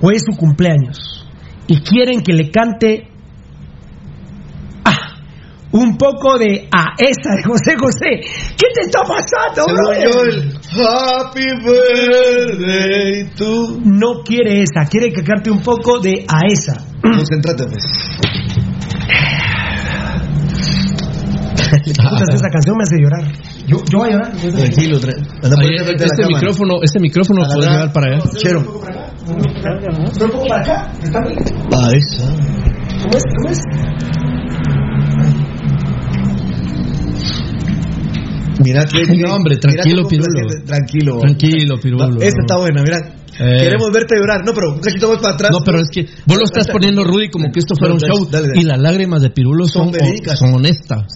Hoy 0.00 0.16
es 0.16 0.22
su 0.22 0.36
cumpleaños 0.36 1.26
y 1.66 1.82
quieren 1.82 2.22
que 2.22 2.32
le 2.32 2.50
cante 2.50 3.09
un 5.72 5.96
poco 5.96 6.38
de 6.38 6.68
a 6.72 6.94
esa 6.98 7.36
de 7.36 7.42
José 7.44 7.74
José. 7.78 8.20
¿Qué 8.56 8.66
te 8.74 8.80
está 8.86 9.02
pasando, 9.02 9.66
el 9.92 10.58
Happy 10.80 11.46
Birthday 11.64 13.30
to... 13.36 13.78
No 13.84 14.22
quiere 14.24 14.62
esa, 14.62 14.84
quiere 14.88 15.12
que 15.12 15.22
cante 15.22 15.50
un 15.50 15.62
poco 15.62 16.00
de 16.00 16.24
a 16.28 16.40
esa. 16.48 16.76
Concéntrate, 17.02 17.64
pues. 17.64 17.84
Esa 21.70 22.48
canción 22.50 22.76
me 22.76 22.82
hace 22.82 22.96
llorar. 23.00 23.22
Yo, 23.66 23.76
yo 23.90 23.98
voy 23.98 24.08
a 24.08 24.12
llorar. 24.12 24.32
Tranquilo, 24.32 24.98
tra- 24.98 25.14
la 25.42 26.04
este 26.04 26.26
micrófono, 26.26 26.82
este 26.82 26.98
micrófono 26.98 27.42
puede 27.54 27.70
llevar 27.70 27.92
para 27.92 28.14
allá. 28.16 28.24
Chero. 28.36 28.60
Un 28.60 30.30
poco 30.30 30.46
para 30.48 30.62
acá. 30.62 30.92
Está 31.00 31.20
bien. 31.20 31.38
A 31.72 31.90
esa. 31.92 32.26
¿Cómo 33.02 33.16
es? 33.16 33.22
¿Cómo 33.36 33.50
es? 33.50 33.60
Mira 38.62 38.84
que. 38.84 39.00
No, 39.20 39.34
hombre, 39.34 39.56
tranquilo. 39.56 40.06
Pirulo. 40.08 40.48
Tranquilo. 40.64 41.18
Tranquilo, 41.20 41.76
Pirulo. 41.80 42.20
Esta 42.20 42.40
está 42.40 42.56
buena, 42.56 42.82
mira. 42.82 42.98
Eh. 43.38 43.58
Queremos 43.62 43.90
verte 43.92 44.16
llorar. 44.16 44.44
No, 44.44 44.52
pero 44.52 44.72
un 44.74 44.80
cachito 44.80 45.08
más 45.08 45.18
para 45.18 45.34
atrás. 45.34 45.50
No, 45.52 45.60
pero 45.64 45.80
es 45.80 45.88
que 45.90 46.06
vos 46.26 46.38
lo 46.38 46.44
estás 46.44 46.68
poniendo, 46.68 47.04
Rudy, 47.04 47.30
como 47.30 47.50
que 47.50 47.60
esto 47.60 47.74
fuera 47.74 47.94
un 47.94 48.00
show. 48.00 48.28
dale, 48.30 48.48
dale. 48.48 48.60
Y 48.60 48.64
las 48.64 48.78
lágrimas 48.78 49.22
de 49.22 49.30
Pirulo 49.30 49.66
son, 49.66 49.92
Son 49.94 50.36
son 50.36 50.54
honestas. 50.54 51.06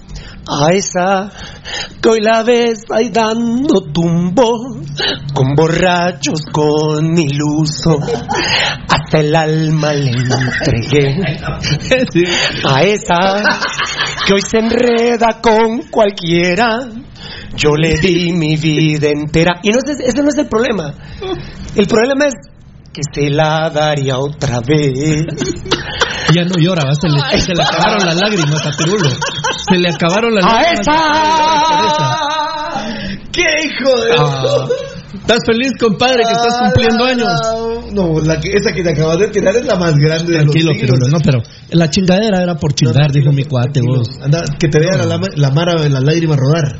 A 0.47 0.73
esa 0.73 1.31
que 2.03 2.09
hoy 2.09 2.21
la 2.21 2.43
ves 2.43 2.81
ahí 2.91 3.09
dando 3.09 3.81
tumbo, 3.93 4.77
con 5.33 5.55
borrachos, 5.55 6.43
con 6.53 7.19
iluso, 7.19 7.99
hasta 8.89 9.21
el 9.21 9.35
alma 9.35 9.95
le 9.95 10.11
entregué. 10.11 11.17
A 12.69 12.83
esa 12.83 13.43
que 14.27 14.35
hoy 14.35 14.43
se 14.43 14.59
enreda 14.59 15.41
con 15.41 15.89
cualquiera, 15.91 16.89
yo 17.57 17.71
le 17.77 17.99
di 17.99 18.33
mi 18.33 18.57
vida 18.57 19.09
entera. 19.09 19.61
Y 19.63 19.71
no 19.71 19.79
es, 19.79 20.01
ese 20.01 20.23
no 20.23 20.29
es 20.29 20.39
el 20.39 20.47
problema. 20.47 20.93
El 21.75 21.87
problema 21.87 22.27
es 22.27 22.35
que 22.93 23.03
se 23.13 23.31
la 23.31 23.71
daría 23.71 24.19
otra 24.19 24.61
vez. 24.61 25.25
Ya 26.33 26.45
no 26.45 26.55
llora, 26.57 26.83
se 26.95 27.09
le, 27.09 27.41
se 27.41 27.55
le 27.55 27.63
acabaron 27.63 28.07
las 28.07 28.17
lágrimas 28.17 28.67
a 28.67 28.71
Pirulo. 28.77 29.09
Se 29.69 29.77
le 29.79 29.89
acabaron 29.89 30.35
las 30.35 30.45
A 30.45 30.63
esa. 30.73 30.93
¡Qué 33.33 33.43
hijo 33.65 33.91
de... 34.01 34.11
Ah, 34.19 34.67
¿Estás 35.15 35.39
feliz, 35.47 35.73
compadre, 35.81 36.23
que 36.25 36.33
estás 36.33 36.59
cumpliendo 36.65 37.05
Ah, 37.05 37.09
años? 37.09 37.33
No, 37.93 38.21
la 38.21 38.39
que, 38.41 38.51
esa 38.53 38.73
que 38.73 38.83
te 38.83 38.91
acabas 38.91 39.19
de 39.19 39.29
tirar 39.29 39.57
es 39.57 39.65
la 39.65 39.77
más 39.77 39.95
grande 39.95 40.33
de 40.33 40.39
Tranquilo, 40.41 40.73
los. 40.73 40.81
Pirulo, 40.81 41.09
no, 41.09 41.19
pero 41.21 41.41
la 41.71 41.89
chingadera 41.89 42.43
era 42.43 42.57
por 42.57 42.75
chingar, 42.75 43.11
dijo 43.11 43.33
mi 43.33 43.45
cuate, 43.45 43.81
vos. 43.81 44.09
Anda, 44.23 44.43
que 44.59 44.69
te 44.69 44.81
vea 44.81 44.97
la, 45.05 45.19
la 45.37 45.51
mara 45.51 45.81
de 45.81 45.89
las 45.89 46.03
lágrimas 46.03 46.37
rodar. 46.37 46.79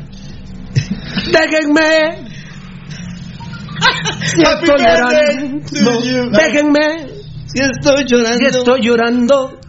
Déjenme. 1.31 2.25
Si 4.21 4.41
estoy 4.41 4.79
llorando. 4.79 5.61
No. 5.83 5.91
Déjenme. 6.37 7.07
Si 7.45 7.59
estoy 7.61 8.05
llorando. 8.07 8.37
Si 8.37 8.45
estoy 8.45 8.81
llorando. 8.81 9.59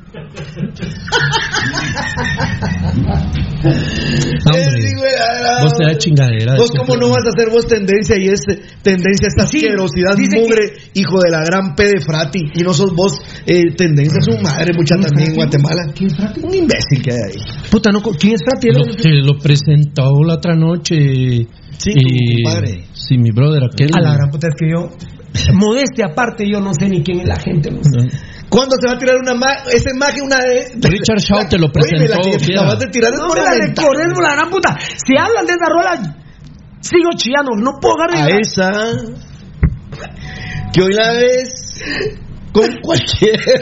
Hombre, 4.46 5.10
ah, 5.18 5.62
vos 5.62 5.72
te 5.74 5.84
da 5.84 5.98
chingadera. 5.98 6.56
Vos 6.56 6.70
de 6.70 6.78
cómo 6.78 6.96
no 6.96 7.08
vas 7.08 7.24
a 7.26 7.30
hacer 7.30 7.50
vos 7.50 7.66
tendencia 7.66 8.16
y 8.18 8.28
es 8.28 8.40
tendencia 8.82 9.28
esta 9.28 9.46
Sí, 9.46 9.58
asquerosidad 9.58 10.16
mugre, 10.34 10.72
hijo 10.94 11.20
de 11.20 11.30
la 11.30 11.42
gran 11.44 11.74
P 11.74 11.84
de 11.84 12.00
Frati 12.00 12.40
y 12.54 12.62
no 12.62 12.72
sos 12.72 12.94
vos 12.94 13.18
eh, 13.46 13.74
tendencia 13.76 14.20
su 14.20 14.38
madre 14.42 14.72
mucha 14.76 14.96
también 14.96 15.30
en 15.30 15.36
Guatemala. 15.36 15.92
¿Quién 15.94 16.10
es 16.10 16.16
Frati? 16.16 16.40
Un 16.40 16.54
imbécil 16.54 17.02
que 17.02 17.12
hay 17.12 17.18
ahí. 17.18 17.42
Puta, 17.70 17.90
no, 17.90 18.00
¿quién 18.02 18.34
es 18.34 18.42
Frati? 18.44 18.68
Lo 18.70 18.84
que 18.94 19.10
lo 19.22 19.38
presentó 19.38 20.12
la 20.24 20.34
otra 20.34 20.54
noche. 20.54 21.46
Sí, 21.78 21.92
y- 21.94 22.42
compadre. 22.42 22.84
Sí, 22.92 23.18
mi 23.18 23.30
brother, 23.30 23.64
aquel. 23.64 23.90
A 23.94 24.00
la 24.00 24.14
gran 24.14 24.30
puta, 24.30 24.48
es 24.48 24.54
que 24.58 24.70
yo. 24.70 24.90
Modestia 25.54 26.06
aparte, 26.12 26.48
yo 26.50 26.60
no 26.60 26.72
sé 26.72 26.88
ni 26.88 27.02
quién 27.02 27.20
es 27.20 27.28
la 27.28 27.36
gente. 27.36 27.70
no 27.70 27.82
sé. 27.82 28.08
¿Cuándo 28.48 28.76
se 28.80 28.86
va 28.86 28.94
a 28.94 28.98
tirar 28.98 29.16
una 29.16 29.34
ma 29.34 29.52
esa 29.72 29.90
imagen 29.90 30.22
una 30.22 30.38
vez? 30.40 30.72
Richard 30.80 31.18
Shaw 31.18 31.48
te 31.48 31.58
lo 31.58 31.66
Oye, 31.66 32.06
la 32.08 32.16
presentó. 32.16 32.30
te 32.30 32.38
fiera. 32.38 32.60
acabas 32.62 32.78
de 32.80 32.86
tirar 32.88 33.12
es 33.12 33.18
No 33.18 33.28
por 33.28 33.38
la 33.38 33.50
recordemos, 33.50 34.18
la 34.22 34.34
gran 34.34 34.50
puta. 34.50 34.76
Si 35.04 35.16
hablan 35.18 35.46
de 35.46 35.52
esa 35.52 35.68
rola, 35.68 36.16
sigo 36.80 37.10
chillando. 37.16 37.50
No 37.56 37.78
puedo 37.80 37.94
agarrar. 38.00 38.30
A 38.30 38.38
esa 38.38 38.70
que 40.72 40.82
hoy 40.82 40.92
la 40.92 41.12
ves 41.12 41.80
con 42.52 42.68
cualquiera. 42.82 43.42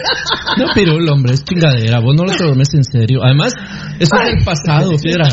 No, 0.56 0.66
pero 0.72 0.92
el 0.98 1.08
hombre 1.08 1.34
es 1.34 1.42
chingadera. 1.44 1.98
Vos 1.98 2.14
no 2.16 2.24
lo 2.24 2.36
tomes 2.36 2.68
en 2.74 2.84
serio. 2.84 3.20
Además, 3.24 3.54
eso 3.98 4.14
es 4.16 4.24
del 4.36 4.44
pasado, 4.44 4.92
fiera. 4.98 5.26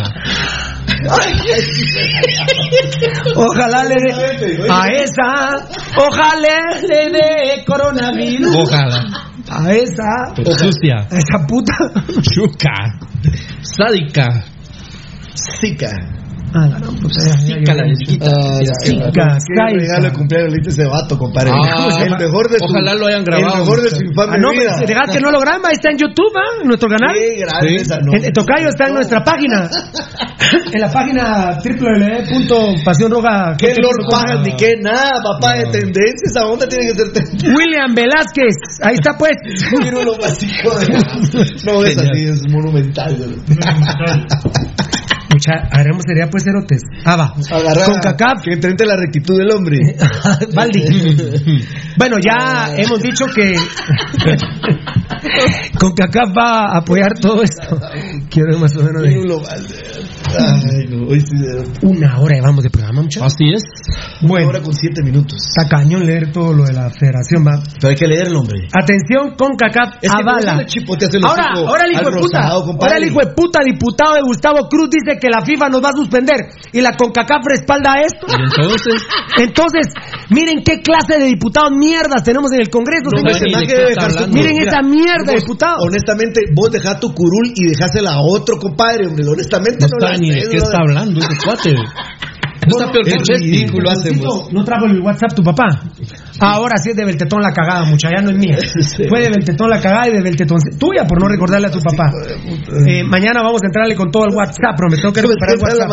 Ojalá 3.35 3.83
le 3.83 3.95
dé 3.95 4.67
a 4.69 4.87
esa, 4.87 5.67
ojalá 5.97 6.75
le 6.81 7.09
dé 7.11 7.65
coronavirus. 7.65 8.55
Ojalá. 8.57 9.30
A 9.53 9.69
esa, 9.73 10.33
Pero 10.35 10.51
sucia. 10.53 10.99
a 11.11 11.17
esa 11.17 11.45
puta. 11.45 11.73
Chuca. 12.33 12.73
Sádica. 13.61 14.45
Zika. 15.35 15.89
Ah, 16.53 16.67
ya, 16.67 16.79
ya, 16.79 16.85
ya, 16.89 17.37
Zika 17.39 17.73
la. 17.75 17.83
Zika, 18.83 19.37
Qué 19.69 19.77
regalo 19.79 20.03
de 20.03 20.13
cumpleaños 20.13 20.51
le 20.53 20.59
hice 20.59 20.69
ese 20.71 20.85
vato, 20.85 21.17
compadre. 21.17 21.51
Ah, 21.53 21.99
el 22.05 22.11
mejor 22.17 22.49
de 22.49 22.59
su, 22.59 22.65
ojalá 22.65 22.93
lo 22.95 23.07
hayan 23.07 23.23
grabado. 23.23 23.53
El 23.53 23.59
mejor 23.61 23.81
de 23.81 23.89
su 23.89 24.03
infame 24.03 24.33
Ah, 24.33 24.37
no, 24.37 24.51
vida. 24.51 24.73
pero 24.75 24.87
dejad 24.87 25.13
que 25.13 25.19
no 25.21 25.31
lo 25.31 25.39
graban, 25.39 25.65
ahí 25.65 25.73
está 25.73 25.89
en 25.91 25.97
YouTube, 25.97 26.33
¿ah? 26.35 26.61
en 26.61 26.67
nuestro 26.67 26.89
canal. 26.89 27.13
Qué 27.13 27.35
grande 27.39 27.69
Sí. 27.69 27.75
esa, 27.75 27.99
no. 27.99 28.13
El, 28.13 28.33
tocayo 28.33 28.69
está 28.69 28.87
en 28.87 28.93
nuestra 28.95 29.23
página. 29.23 29.69
en 30.73 30.81
la 30.81 30.91
página 30.91 31.57
www.pasionroja. 31.63 33.55
Qué 33.57 33.75
Lord 33.81 34.07
Pajas 34.09 34.41
ni 34.43 34.55
qué 34.55 34.75
nada, 34.81 35.21
papá, 35.23 35.53
de 35.55 35.65
tendencia. 35.71 36.25
Esa 36.25 36.45
onda 36.45 36.67
tiene 36.67 36.87
que 36.87 36.95
ser 36.95 37.13
tendencia. 37.13 37.53
William 37.55 37.93
Velázquez, 37.95 38.55
ahí 38.81 38.95
está 38.95 39.17
pues. 39.17 39.37
Quiero 39.81 40.03
lo 40.03 40.17
básico 40.17 40.77
de... 40.79 40.87
No, 41.65 41.83
es 41.85 41.97
así, 41.97 42.23
es 42.23 42.41
monumental. 42.51 43.15
Mucha, 45.41 45.67
haremos 45.71 46.03
sería 46.05 46.29
pues 46.29 46.43
cerotes. 46.43 46.83
Ah, 47.03 47.15
va. 47.15 47.33
Agarrar 47.49 47.85
Con 47.85 47.99
cacap. 47.99 48.43
Que 48.43 48.53
entre 48.53 48.85
la 48.85 48.95
rectitud 48.95 49.35
del 49.37 49.51
hombre. 49.51 49.95
Valdi. 50.53 50.81
Bueno, 51.97 52.17
ya 52.23 52.73
hemos 52.77 53.01
dicho 53.01 53.25
que 53.25 53.53
con 55.79 55.93
CACAF 55.93 56.29
va 56.35 56.71
a 56.71 56.77
apoyar 56.79 57.19
todo 57.19 57.43
esto. 57.43 57.79
Quiero 58.29 58.57
más 58.57 58.75
o 58.77 58.83
menos 58.83 59.03
de. 59.03 59.09
Ay, 60.37 60.87
no, 60.89 61.07
hoy 61.07 61.19
sí. 61.19 61.35
de- 61.35 61.87
una 61.87 62.19
hora 62.19 62.35
llevamos 62.35 62.63
de 62.63 62.69
programa, 62.69 63.01
muchachos. 63.01 63.33
Así 63.33 63.43
es. 63.53 63.63
Una 64.21 64.29
Bueno, 64.29 64.47
hora 64.49 64.61
con 64.61 64.73
siete 64.73 65.01
minutos. 65.03 65.37
está 65.41 65.67
cañón 65.69 66.05
leer 66.05 66.31
todo 66.31 66.53
lo 66.53 66.63
de 66.63 66.73
la 66.73 66.89
federación, 66.89 67.45
va. 67.45 67.61
Pero 67.79 67.89
hay 67.89 67.95
que 67.95 68.07
leerlo, 68.07 68.39
hombre. 68.39 68.67
Atención, 68.73 69.35
con 69.37 69.55
CACAF 69.57 69.95
Es 70.01 70.09
que 70.11 70.21
avala. 70.21 70.65
Ahora, 71.67 71.85
el 71.85 71.91
hijo 71.93 72.09
de 72.11 72.19
puta, 72.21 72.39
rosado, 72.41 72.77
ahora 72.79 72.97
el 72.97 73.05
hijo 73.05 73.19
de 73.19 73.27
puta 73.33 73.59
diputado 73.63 74.13
de 74.15 74.21
Gustavo 74.21 74.67
Cruz 74.69 74.89
dice 74.91 75.17
que 75.19 75.27
la 75.29 75.43
FIFA 75.43 75.69
nos 75.69 75.83
va 75.83 75.89
a 75.89 75.93
suspender 75.97 76.37
y 76.71 76.81
la 76.81 76.95
CONCACAF 76.95 77.43
respalda 77.45 78.01
esto. 78.01 78.27
Y 78.29 78.41
entonces, 78.43 79.01
Entonces, 79.37 79.87
miren 80.29 80.63
qué 80.63 80.81
clase 80.81 81.19
de 81.19 81.25
diputados 81.25 81.71
mierdas 81.75 82.23
tenemos 82.23 82.51
en 82.51 82.61
el 82.61 82.69
Congreso. 82.69 83.09
No, 83.11 83.21
que 83.67 83.75
dejar. 83.75 84.29
Miren 84.29 84.57
Mira, 84.57 84.71
esa 84.71 84.81
mierda 84.81 85.33
diputado. 85.33 85.77
Honestamente, 85.87 86.41
vos 86.53 86.71
dejás 86.71 86.99
tu 86.99 87.13
curul 87.13 87.51
y 87.55 87.65
dejásela 87.67 88.11
a 88.13 88.21
otro 88.21 88.57
compadre, 88.57 89.07
hombre. 89.07 89.25
Honestamente, 89.27 89.85
no 89.89 89.97
la 90.05 90.17
ni 90.21 90.29
de 90.31 90.49
qué 90.49 90.57
está 90.57 90.77
la- 90.77 90.79
hablando 90.79 91.19
ese 91.19 91.35
cuate. 91.43 91.73
No 92.67 92.77
está 92.77 92.91
peor 92.91 93.03
que 93.05 93.33
ridículo 93.39 93.89
hacemos. 93.89 94.53
No 94.53 94.63
trajo 94.63 94.85
el 94.85 95.01
WhatsApp 95.01 95.33
tu 95.35 95.41
papá. 95.43 95.65
Ahora 96.39 96.77
sí 96.77 96.91
es 96.91 96.95
de 96.95 97.05
Beltetón 97.05 97.41
la 97.41 97.51
cagada, 97.51 97.85
mucha, 97.85 98.09
ya 98.15 98.21
no 98.21 98.29
es 98.29 98.37
mía. 98.37 98.55
Fue 99.09 99.19
de 99.19 99.29
Beltetón 99.29 99.67
la 99.71 99.81
cagada 99.81 100.07
y 100.09 100.11
de 100.13 100.21
Beltetón 100.21 100.59
tuya 100.79 101.05
por 101.07 101.19
no 101.19 101.27
recordarle 101.27 101.67
a 101.67 101.71
tu 101.71 101.79
papá. 101.81 102.11
Eh, 102.87 103.03
mañana 103.03 103.41
vamos 103.41 103.61
a 103.63 103.65
entrarle 103.65 103.95
con 103.95 104.11
todo 104.11 104.25
el 104.25 104.35
WhatsApp, 104.35 104.75
pero 104.77 104.89
me 104.91 104.97
tengo 104.97 105.11
que 105.11 105.21
¿Cómo 105.23 105.33
recuperar 105.33 105.55
el 105.55 105.59
la 105.59 105.87
WhatsApp. 105.87 105.91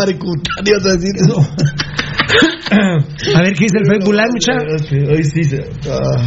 a 0.87 0.93
decir 0.93 1.15
eso. 1.17 1.41
A 3.39 3.41
ver 3.43 3.55
qué 3.55 3.65
dice 3.65 3.79
el 3.79 3.87
Facebook 3.87 4.13
Live, 4.15 4.29
mucha. 4.33 4.53
Hoy 5.11 5.25
sí 5.25 5.45
se... 5.45 5.57
ah. 5.91 6.21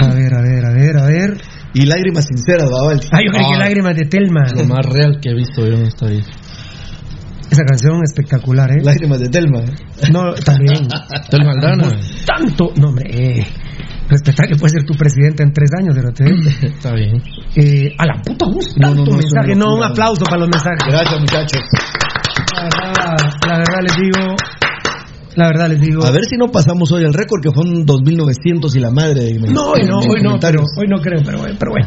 A 0.00 0.14
ver, 0.14 0.34
a 0.34 0.40
ver, 0.40 0.64
a 0.64 0.72
ver, 0.72 0.96
a 0.96 1.06
ver. 1.06 1.40
Y 1.74 1.86
lágrimas 1.86 2.24
sinceras, 2.26 2.68
va, 2.70 2.86
Valdi. 2.86 3.06
Ay, 3.12 3.24
yo 3.26 3.32
creí 3.32 3.44
que 3.50 3.54
Ah. 3.56 3.58
lágrimas 3.58 3.96
de 3.96 4.04
Telma. 4.06 4.42
Lo 4.56 4.64
más 4.64 4.86
real 4.86 5.18
que 5.20 5.30
he 5.30 5.34
visto 5.34 5.66
yo 5.66 5.74
en 5.74 5.86
esta 5.86 6.06
vida. 6.06 6.24
Esa 7.54 7.62
canción 7.64 8.00
espectacular, 8.02 8.68
¿eh? 8.72 8.82
Lágrimas 8.82 9.20
de 9.20 9.28
Telma. 9.28 9.60
No, 10.10 10.34
también. 10.34 10.88
Tel 11.30 11.44
Maldana. 11.44 11.88
Tanto. 12.26 12.72
No, 12.76 12.88
hombre, 12.88 13.04
eh. 13.12 13.46
Respetar 14.08 14.48
que 14.48 14.56
puede 14.56 14.70
ser 14.72 14.82
tu 14.84 14.94
presidente 14.94 15.44
en 15.44 15.52
tres 15.52 15.70
años, 15.78 15.94
pero 15.94 16.12
te. 16.12 16.24
Está 16.66 16.92
bien. 16.94 17.22
Eh, 17.54 17.94
a 17.96 18.06
la 18.06 18.20
puta 18.22 18.46
voz. 18.46 18.74
No, 18.76 18.92
mensaje. 18.92 19.54
No, 19.54 19.76
un 19.76 19.84
aplauso 19.84 20.24
para 20.24 20.38
los 20.38 20.48
mensajes. 20.48 20.82
Gracias, 20.88 21.20
muchachos. 21.20 21.62
La 22.56 22.64
verdad, 22.64 23.16
la 23.46 23.58
verdad 23.58 23.80
les 23.82 23.96
digo. 23.96 24.36
La 25.36 25.46
verdad 25.48 25.68
les 25.68 25.80
digo. 25.80 26.04
A 26.04 26.10
ver 26.10 26.24
si 26.24 26.36
no 26.36 26.48
pasamos 26.48 26.90
hoy 26.92 27.04
el 27.04 27.14
récord, 27.14 27.40
que 27.40 27.50
fueron 27.52 27.86
2.900 27.86 28.74
y 28.76 28.80
la 28.80 28.90
madre. 28.90 29.20
de- 29.24 29.38
No, 29.40 29.70
hoy 29.70 29.82
no, 29.84 29.98
hoy 29.98 30.22
no, 30.22 30.38
pero, 30.40 30.60
hoy 30.76 30.86
no 30.88 30.98
creo, 31.00 31.20
pero, 31.24 31.38
bueno, 31.38 31.56
pero 31.58 31.70
bueno. 31.72 31.86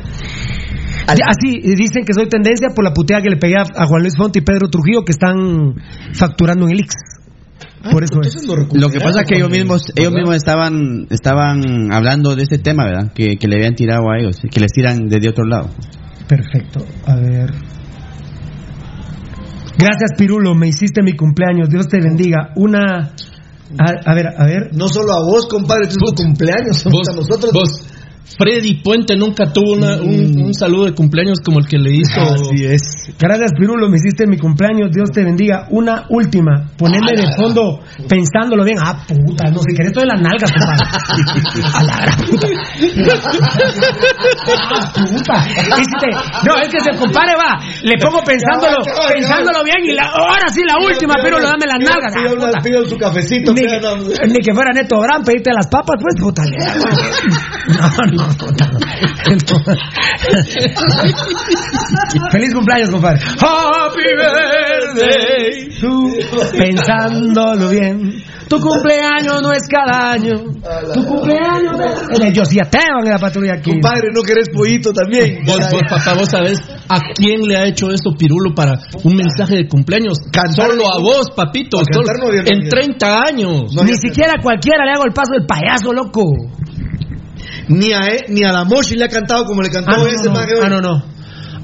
Así, 1.08 1.60
dicen 1.76 2.04
que 2.06 2.14
soy 2.14 2.28
tendencia 2.28 2.68
por 2.76 2.84
la 2.84 2.92
puteada 2.94 3.24
que 3.24 3.30
le 3.30 3.38
pegué 3.38 3.56
a, 3.56 3.62
a 3.62 3.86
Juan 3.88 4.02
Luis 4.02 4.16
Fonte 4.18 4.40
y 4.40 4.42
Pedro 4.42 4.70
Trujillo 4.70 5.04
que 5.06 5.14
están 5.14 5.76
facturando 6.14 6.66
en 6.66 6.72
el 6.74 6.80
Ix. 6.82 6.94
Por 7.92 8.04
eso 8.04 8.20
es. 8.22 8.46
Lo 8.74 8.90
que 8.90 9.00
pasa 9.00 9.22
es 9.22 9.28
que 9.28 9.36
ellos 9.38 9.50
mismos, 9.50 9.84
ellos 9.96 10.12
mismos 10.12 10.36
estaban, 10.36 11.08
estaban 11.10 11.94
hablando 11.94 12.36
de 12.36 12.44
ese 12.44 12.58
tema, 12.58 12.86
¿verdad? 12.86 13.14
Que, 13.14 13.38
que 13.38 13.48
le 13.48 13.56
habían 13.56 13.76
tirado 13.76 14.10
a 14.12 14.20
ellos, 14.20 14.38
que 14.52 14.60
les 14.60 14.72
tiran 14.74 15.08
desde 15.08 15.30
otro 15.30 15.46
lado. 15.46 15.70
Perfecto. 16.28 16.86
A 17.06 17.16
ver. 17.16 17.54
Gracias, 19.78 20.12
Pirulo. 20.18 20.56
Me 20.56 20.68
hiciste 20.68 21.02
mi 21.04 21.14
cumpleaños. 21.16 21.70
Dios 21.70 21.88
te 21.88 22.00
bendiga. 22.02 22.50
Una. 22.56 23.14
A, 23.78 24.12
a 24.12 24.16
ver, 24.16 24.28
a 24.38 24.46
ver. 24.46 24.70
No 24.74 24.88
solo 24.88 25.14
a 25.14 25.20
vos, 25.24 25.48
compadre, 25.48 25.88
es 25.88 25.96
tu 25.96 26.14
cumpleaños, 26.16 26.78
somos 26.78 27.00
Vos, 27.00 27.10
a 27.10 27.16
nosotros. 27.16 27.54
vos, 27.54 27.88
Freddy 28.38 28.82
Puente 28.84 29.16
nunca 29.16 29.52
tuvo 29.54 29.74
una- 29.74 29.98
un, 29.98 30.34
un 30.48 30.54
saludo 30.54 30.86
de 30.86 30.94
cumpleaños 30.94 31.40
como 31.44 31.60
el 31.60 31.66
que 31.68 31.78
le 31.78 31.91
hizo. 31.91 32.20
Así 32.22 32.66
es. 32.66 32.82
Gracias, 33.18 33.52
Pirulo, 33.58 33.90
me 33.90 33.98
hiciste 33.98 34.28
mi 34.28 34.38
cumpleaños. 34.38 34.90
Dios 34.91 35.10
te 35.12 35.24
bendiga. 35.24 35.68
Una 35.72 36.06
última. 36.10 36.68
Poneme 36.78 37.14
de 37.16 37.28
fondo 37.36 37.80
pensándolo 38.08 38.64
bien. 38.64 38.78
Ah, 38.84 39.04
puta, 39.08 39.49
no 39.52 39.60
sé, 39.60 39.74
querés 39.76 39.94
todo 39.94 40.04
de 40.04 40.08
las 40.12 40.22
nalgas, 40.22 40.52
compadre. 40.52 40.86
A 41.74 41.84
la 41.84 41.98
gran 42.02 42.18
puta. 42.28 42.48
Ah, 44.70 44.91
puta. 44.94 45.36
Si 45.44 46.48
no, 46.48 46.58
es 46.58 46.68
que 46.70 46.80
se 46.82 46.91
compadre 46.98 47.34
va. 47.36 47.58
Le 47.84 47.98
pongo 47.98 48.20
pensándolo, 48.24 48.78
pensándolo 49.10 49.64
bien 49.64 49.86
y 49.86 49.94
la, 49.94 50.04
ahora 50.08 50.48
sí 50.54 50.62
la 50.68 50.76
última, 50.86 51.16
Pirulo, 51.24 51.44
dame 51.45 51.66
las 51.66 51.80
nalgas. 51.80 52.14
Ah, 52.16 52.22
Pido, 52.24 52.36
puta. 52.36 52.60
pido 52.64 52.86
su 52.86 52.98
cafecito. 52.98 53.54
Ni, 53.54 53.62
pido, 53.62 53.80
no. 53.98 54.04
ni 54.04 54.40
que 54.44 54.54
fuera 54.54 54.72
Neto 54.74 54.99
Brand, 54.99 55.26
pedirte 55.26 55.52
las 55.54 55.68
papas, 55.68 55.95
pues, 56.02 56.16
puta. 56.20 56.44
No, 57.68 57.90
no, 58.12 58.16
No. 58.18 58.26
Feliz 62.31 62.53
cumpleaños, 62.53 62.89
compadre. 62.89 63.19
Happy 63.39 64.03
birthday. 64.18 65.69
Tú, 65.80 66.14
pensándolo 66.57 67.69
bien. 67.69 68.23
Tu 68.49 68.57
cumpleaños 68.61 69.41
no 69.41 69.52
es 69.52 69.64
cada 69.69 70.14
año. 70.14 70.35
Tu 70.94 71.06
cumpleaños 71.06 71.76
es 72.11 72.19
el 72.19 72.34
Josiateo 72.35 73.03
en 73.03 73.10
la 73.10 73.18
patrulla 73.19 73.56
aquí. 73.56 73.72
Compadre, 73.72 74.07
¿no 74.14 74.22
querés 74.22 74.48
pollito 74.49 74.94
también? 74.94 75.39
Vos, 75.45 75.60
vos, 75.69 75.81
papá, 75.89 76.14
vos 76.18 76.30
sabés 76.30 76.57
a 76.88 76.99
quién 77.14 77.41
le 77.41 77.57
ha 77.57 77.65
hecho 77.65 77.91
eso 77.91 78.11
Pirulo 78.18 78.56
para 78.56 78.80
un 79.03 79.15
mensaje 79.15 79.57
de 79.57 79.68
cumpleaños. 79.68 80.18
Solo 80.56 80.85
a 80.88 81.02
vos, 81.02 81.30
papito. 81.35 81.77
Solo- 81.91 82.06
cantar 82.07 82.23
no 82.23 82.34
en 82.34 82.60
nadie. 82.60 82.69
30 82.69 83.22
años. 83.22 83.76
Ni 83.84 83.94
siquiera 83.95 84.34
a 84.39 84.41
cualquiera 84.41 84.85
le 84.85 84.91
hago 84.94 85.03
el 85.06 85.14
paso 85.14 85.34
del 85.34 85.45
payaso, 85.45 85.91
loco. 85.91 86.23
Ni 87.69 87.91
a, 87.94 88.07
él- 88.07 88.26
ni 88.30 88.44
a 88.44 88.52
la 88.52 88.64
Moshi 88.64 88.95
le 88.95 89.06
ha 89.06 89.10
cantado 89.10 89.45
como 89.45 89.61
le 89.61 89.69
cantó 89.69 89.91
Ah, 89.94 89.98
no, 89.98 90.07
ese 90.07 90.26
no. 90.27 90.34
mago. 90.34 90.48
Ah, 90.64 90.69
no, 90.69 90.81
no. 90.81 91.03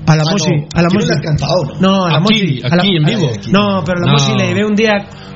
A 0.06 0.16
la 0.18 0.24
Ah, 0.28 0.32
Moshi, 0.32 0.50
no. 0.52 0.68
a 0.76 0.82
la 0.82 0.88
Aquí 0.88 0.98
no 0.98 1.06
Moshi. 1.06 1.22
cantado, 1.24 1.64
¿no? 1.64 1.80
No, 1.80 2.06
a 2.06 2.10
la 2.12 2.18
Aquí, 2.18 2.24
Moshi. 2.24 2.62
a 2.64 2.70
la- 2.70 2.76
aquí, 2.84 2.96
en 2.98 3.04
vivo. 3.06 3.30
No, 3.52 3.84
pero 3.86 3.98
a 4.00 4.06
la 4.06 4.12
No. 4.12 4.12
Moshi 4.14 4.34
le 4.38 4.48
llevé 4.48 4.66
un 4.66 4.76
día 4.76 4.94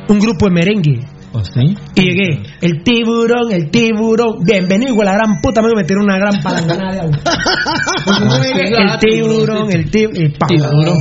un 0.09 0.19
grupo 0.19 0.45
de 0.47 0.51
merengue. 0.51 0.99
¿Oh, 1.33 1.43
sí? 1.43 1.75
Y 1.95 2.01
llegué, 2.01 2.41
el 2.61 2.83
tiburón, 2.83 3.51
el 3.51 3.69
tiburón, 3.69 4.43
bienvenido, 4.43 4.93
hijo 4.93 5.03
la 5.03 5.13
gran 5.13 5.39
puta, 5.41 5.61
me 5.61 5.67
voy 5.67 5.77
a 5.77 5.81
meter 5.81 5.97
una 5.97 6.17
gran 6.17 6.41
palanganada 6.41 6.93
de 6.93 6.99
agua. 7.01 7.17
el 8.47 8.99
tiburón, 8.99 9.71
el 9.71 9.91
tiburón, 9.91 10.27
Tiburón. 10.47 10.97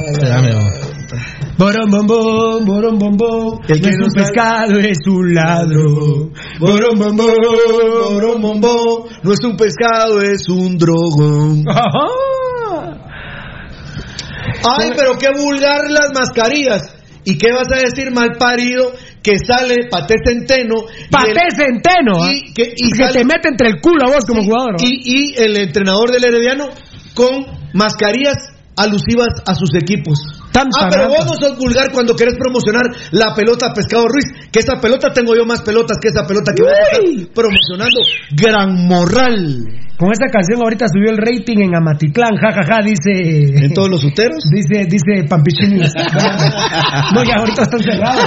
Borón, 1.58 1.90
bombón, 1.90 2.64
borón, 2.66 2.98
bombón, 2.98 3.60
El 3.66 3.80
que 3.80 3.90
no 3.90 3.96
es 3.96 4.06
un 4.08 4.12
pescado, 4.12 4.78
es 4.78 4.98
un 5.06 5.34
ladrón. 5.34 6.32
Borón, 6.60 6.98
bombón, 6.98 7.34
borón, 8.12 8.42
bombón. 8.42 9.04
No 9.22 9.32
es 9.32 9.38
un 9.42 9.56
pescado, 9.56 10.20
es 10.20 10.48
un 10.50 10.76
drogón. 10.76 11.64
Ay, 14.68 14.90
pero 14.96 15.16
qué 15.18 15.28
vulgar 15.38 15.90
las 15.90 16.10
mascarillas. 16.14 16.82
¿Y 17.24 17.38
qué 17.38 17.50
vas 17.52 17.66
a 17.74 17.80
decir, 17.80 18.12
mal 18.12 18.32
parido, 18.38 18.92
que 19.22 19.32
sale 19.44 19.88
Paté 19.90 20.14
Centeno? 20.24 20.74
y 21.06 21.10
Paté 21.10 21.30
el- 21.48 21.56
Centeno, 21.56 22.22
¿ah? 22.22 22.30
Y, 22.32 22.52
que, 22.54 22.74
y 22.76 22.90
que 22.92 22.96
sale- 23.04 23.18
te 23.20 23.24
mete 23.24 23.48
entre 23.48 23.68
el 23.68 23.80
culo 23.80 24.04
a 24.06 24.12
vos 24.14 24.24
como 24.24 24.44
jugador. 24.44 24.76
y, 24.80 25.32
y 25.32 25.34
el 25.42 25.56
entrenador 25.56 26.12
del 26.12 26.24
Herediano 26.24 26.68
con 27.14 27.46
mascarillas 27.72 28.36
alusivas 28.76 29.28
a 29.46 29.54
sus 29.54 29.74
equipos. 29.74 30.18
Tanta 30.56 30.86
ah, 30.86 30.88
pero 30.90 31.08
vos 31.08 31.26
no 31.26 31.34
sos 31.36 31.58
vulgar 31.58 31.92
cuando 31.92 32.16
querés 32.16 32.34
promocionar 32.38 32.86
la 33.10 33.34
pelota 33.34 33.74
Pescado 33.74 34.08
Ruiz. 34.08 34.48
Que 34.50 34.60
esa 34.60 34.80
pelota 34.80 35.12
tengo 35.12 35.36
yo 35.36 35.44
más 35.44 35.60
pelotas 35.60 35.98
que 36.00 36.08
esa 36.08 36.26
pelota 36.26 36.52
que 36.56 36.62
vos 36.62 36.72
Uy. 36.72 37.20
estás 37.20 37.34
promocionando. 37.34 38.00
Gran 38.30 38.86
morral. 38.86 39.85
Con 39.98 40.12
esta 40.12 40.26
canción 40.30 40.60
ahorita 40.60 40.86
subió 40.92 41.10
el 41.10 41.16
rating 41.16 41.56
en 41.64 41.74
Amatitlán, 41.74 42.36
jajaja, 42.36 42.82
dice... 42.84 43.64
¿En 43.64 43.72
todos 43.72 43.88
los 43.88 44.04
uteros? 44.04 44.44
Dice, 44.52 44.84
dice 44.84 45.24
Pampichinius. 45.28 45.90
no, 47.14 47.24
ya 47.24 47.36
ahorita 47.38 47.62
están 47.62 47.80
cerrados. 47.82 48.24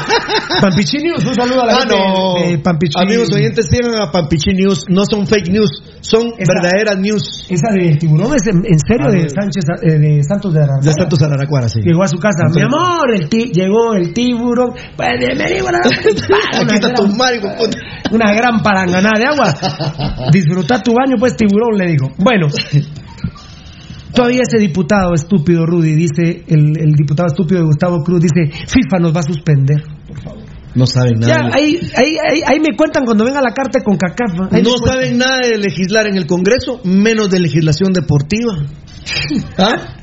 Pampichinius, 0.61 1.23
un 1.25 1.35
saludo 1.35 1.61
a 1.61 1.65
la 1.67 1.73
Ah, 1.73 1.77
gente 1.81 1.95
no. 1.95 2.33
de 2.49 2.57
Pampichinius. 2.57 3.05
Amigos 3.07 3.29
oyentes, 3.33 3.67
sigan 3.69 4.01
a 4.01 4.11
Pampichi 4.11 4.53
News. 4.53 4.85
No 4.89 5.03
son 5.09 5.27
fake 5.27 5.49
news, 5.51 5.69
son 6.01 6.33
Esa- 6.39 6.53
verdaderas 6.53 6.97
news. 6.99 7.45
Esa 7.49 7.67
de 7.73 7.95
tiburón 7.97 8.33
es 8.35 8.47
en, 8.47 8.57
en 8.65 8.79
serio 8.79 9.07
Ah, 9.07 9.11
de. 9.11 9.29
Sánchez, 9.29 9.63
eh, 9.83 9.99
de 9.99 10.23
Santos 10.23 10.53
de 10.53 10.59
Araraquara. 10.63 10.85
De 10.89 10.93
Santos 10.93 11.21
Araracuara, 11.21 11.69
sí. 11.69 11.79
Llegó 11.83 12.03
a 12.03 12.07
su 12.07 12.17
casa, 12.17 12.45
mi 12.53 12.61
amor, 12.61 13.13
el 13.13 13.29
ti- 13.29 13.51
llegó 13.53 13.93
el 13.93 14.11
tiburón. 14.13 14.71
Pues 14.97 15.09
bienvenido 15.19 15.67
a 15.67 15.71
la- 15.73 15.79
Aquí 16.61 16.73
está 16.75 16.93
tu 16.95 17.03
puta. 17.05 17.77
una 18.11 18.33
gran 18.33 18.59
palanganada 18.61 19.19
de 19.19 19.25
agua. 19.25 19.53
Disfruta 20.31 20.81
tu 20.81 20.93
baño, 20.93 21.15
pues 21.19 21.35
tiburón, 21.35 21.58
le 21.77 21.91
dijo. 21.91 22.09
Bueno, 22.17 22.47
todavía 24.13 24.41
ese 24.41 24.59
diputado 24.59 25.13
estúpido, 25.13 25.65
Rudy, 25.65 25.95
dice, 25.95 26.43
el, 26.47 26.77
el 26.79 26.91
diputado 26.93 27.27
estúpido 27.27 27.61
de 27.61 27.65
Gustavo 27.65 28.03
Cruz, 28.03 28.21
dice, 28.21 28.51
FIFA 28.67 28.99
nos 28.99 29.15
va 29.15 29.19
a 29.19 29.23
suspender. 29.23 29.83
No 30.75 30.85
saben 30.85 31.19
nada. 31.19 31.49
Ya, 31.49 31.55
ahí, 31.55 31.79
ahí, 31.95 32.17
ahí, 32.29 32.41
ahí 32.45 32.59
me 32.59 32.77
cuentan 32.77 33.03
cuando 33.03 33.25
venga 33.25 33.41
la 33.41 33.53
carta 33.53 33.81
con 33.83 33.97
CACAF. 33.97 34.51
¿no? 34.51 34.77
Saben 34.85 35.17
nada 35.17 35.39
de 35.39 35.57
legislar 35.57 36.07
en 36.07 36.15
el 36.15 36.27
Congreso, 36.27 36.79
menos 36.83 37.29
de 37.29 37.39
legislación 37.39 37.91
deportiva. 37.91 38.53
¿Ah? 39.57 39.95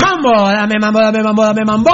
Mambo, 0.00 0.30
dame 0.48 0.74
mambo, 0.80 1.00
dame 1.00 1.22
mambo, 1.22 1.44
dame 1.44 1.64
mambo. 1.64 1.90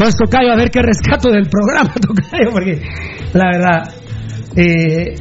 Vas, 0.00 0.16
Tocayo, 0.16 0.50
a 0.52 0.56
ver 0.56 0.70
qué 0.70 0.80
rescato 0.82 1.30
del 1.30 1.46
programa, 1.48 1.92
Tocayo, 2.00 2.50
porque 2.52 2.80
la 3.34 3.44
verdad, 3.52 3.94
eh, 4.56 5.14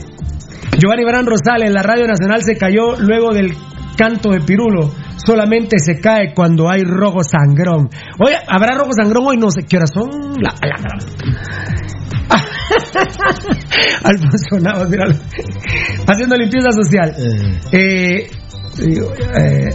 Giovanni 0.79 1.03
Barán 1.03 1.25
Rosales 1.25 1.67
en 1.67 1.73
la 1.73 1.83
Radio 1.83 2.07
Nacional 2.07 2.41
se 2.43 2.55
cayó 2.55 2.95
luego 2.97 3.33
del 3.33 3.53
canto 3.97 4.29
de 4.31 4.39
Pirulo. 4.39 4.91
Solamente 5.25 5.77
se 5.79 5.99
cae 5.99 6.33
cuando 6.33 6.69
hay 6.69 6.83
rojo 6.83 7.19
sangrón. 7.23 7.89
Oye, 8.25 8.37
¿habrá 8.47 8.77
rojo 8.77 8.91
sangrón 8.93 9.25
hoy? 9.27 9.37
No 9.37 9.51
sé 9.51 9.65
qué 9.67 9.75
horas 9.77 9.91
son. 9.93 10.09
La, 10.41 10.53
la 10.61 10.77
gran- 10.81 10.99
Alfonso 14.03 14.59
Navas, 14.61 14.89
míralo. 14.89 15.15
Haciendo 16.07 16.35
limpieza 16.37 16.71
social. 16.71 17.13
Eh, 17.73 18.29
digo, 18.77 19.11
eh, 19.35 19.69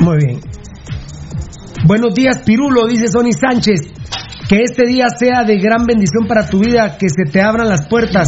muy 0.00 0.16
bien. 0.24 0.40
Buenos 1.86 2.14
días, 2.14 2.40
Pirulo, 2.46 2.86
dice 2.86 3.08
Sonny 3.08 3.32
Sánchez. 3.32 3.92
Que 4.48 4.62
este 4.62 4.86
día 4.86 5.04
sea 5.10 5.44
de 5.44 5.58
gran 5.58 5.84
bendición 5.84 6.26
para 6.26 6.48
tu 6.48 6.60
vida, 6.60 6.96
que 6.96 7.08
se 7.10 7.30
te 7.30 7.42
abran 7.42 7.68
las 7.68 7.86
puertas. 7.88 8.26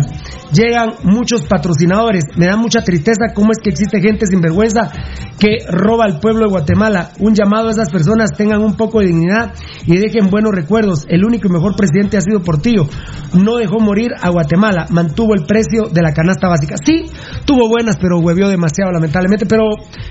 Llegan 0.52 0.94
muchos 1.02 1.42
patrocinadores. 1.42 2.24
Me 2.36 2.46
da 2.46 2.56
mucha 2.56 2.80
tristeza 2.80 3.34
cómo 3.34 3.52
es 3.52 3.58
que 3.58 3.70
existe 3.70 4.00
gente 4.00 4.26
sin 4.26 4.40
vergüenza 4.40 4.92
que 5.38 5.58
roba 5.68 6.04
al 6.04 6.20
pueblo 6.20 6.46
de 6.46 6.50
Guatemala. 6.50 7.10
Un 7.18 7.34
llamado 7.34 7.68
a 7.68 7.72
esas 7.72 7.90
personas 7.90 8.30
tengan 8.36 8.62
un 8.62 8.76
poco 8.76 9.00
de 9.00 9.06
dignidad 9.06 9.52
y 9.86 9.96
dejen 9.96 10.30
buenos 10.30 10.52
recuerdos. 10.54 11.04
El 11.08 11.24
único 11.24 11.48
y 11.48 11.52
mejor 11.52 11.76
presidente 11.76 12.16
ha 12.16 12.20
sido 12.20 12.40
Portillo. 12.40 12.86
No 13.34 13.56
dejó 13.56 13.80
morir 13.80 14.08
a 14.20 14.30
Guatemala, 14.30 14.86
mantuvo 14.90 15.34
el 15.34 15.44
precio 15.44 15.88
de 15.92 16.02
la 16.02 16.12
canasta 16.12 16.48
básica. 16.48 16.76
Sí, 16.84 17.06
tuvo 17.44 17.68
buenas, 17.68 17.96
pero 17.96 18.18
huevió 18.18 18.48
demasiado 18.48 18.92
lamentablemente. 18.92 19.46
Pero, 19.46 19.64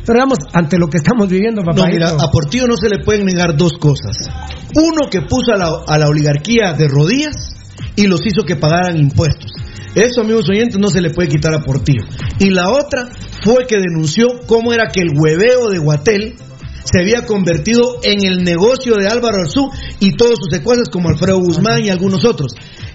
pero 0.05 0.19
vamos, 0.19 0.39
ante 0.53 0.77
lo 0.77 0.87
que 0.87 0.97
estamos 0.97 1.29
viviendo, 1.29 1.63
papá. 1.63 1.87
A 2.19 2.31
Portillo 2.31 2.67
no 2.67 2.75
se 2.77 2.89
le 2.89 3.03
pueden 3.03 3.25
negar 3.25 3.55
dos 3.57 3.73
cosas. 3.79 4.29
Uno, 4.75 5.09
que 5.09 5.21
puso 5.21 5.53
a 5.53 5.57
la, 5.57 5.69
a 5.87 5.97
la 5.97 6.07
oligarquía 6.07 6.73
de 6.73 6.87
rodillas 6.87 7.55
y 7.95 8.07
los 8.07 8.25
hizo 8.25 8.45
que 8.45 8.55
pagaran 8.55 8.97
impuestos. 8.97 9.51
Eso, 9.95 10.21
amigos 10.21 10.49
oyentes, 10.49 10.77
no 10.77 10.89
se 10.89 11.01
le 11.01 11.09
puede 11.09 11.29
quitar 11.29 11.53
a 11.53 11.63
Portillo. 11.63 12.03
Y 12.39 12.49
la 12.49 12.69
otra 12.69 13.09
fue 13.43 13.65
que 13.65 13.77
denunció 13.77 14.27
cómo 14.45 14.73
era 14.73 14.91
que 14.91 15.01
el 15.01 15.17
hueveo 15.17 15.69
de 15.69 15.79
Guatel 15.79 16.35
se 16.83 16.99
había 16.99 17.25
convertido 17.25 17.99
en 18.03 18.23
el 18.23 18.43
negocio 18.43 18.95
de 18.95 19.07
Álvaro 19.07 19.37
Arzú 19.41 19.71
y 19.99 20.15
todos 20.15 20.37
sus 20.37 20.49
secuaces 20.51 20.89
como 20.89 21.09
Alfredo 21.09 21.39
Guzmán 21.39 21.83
y 21.83 21.89
algunos 21.89 22.25
otros. 22.25 22.53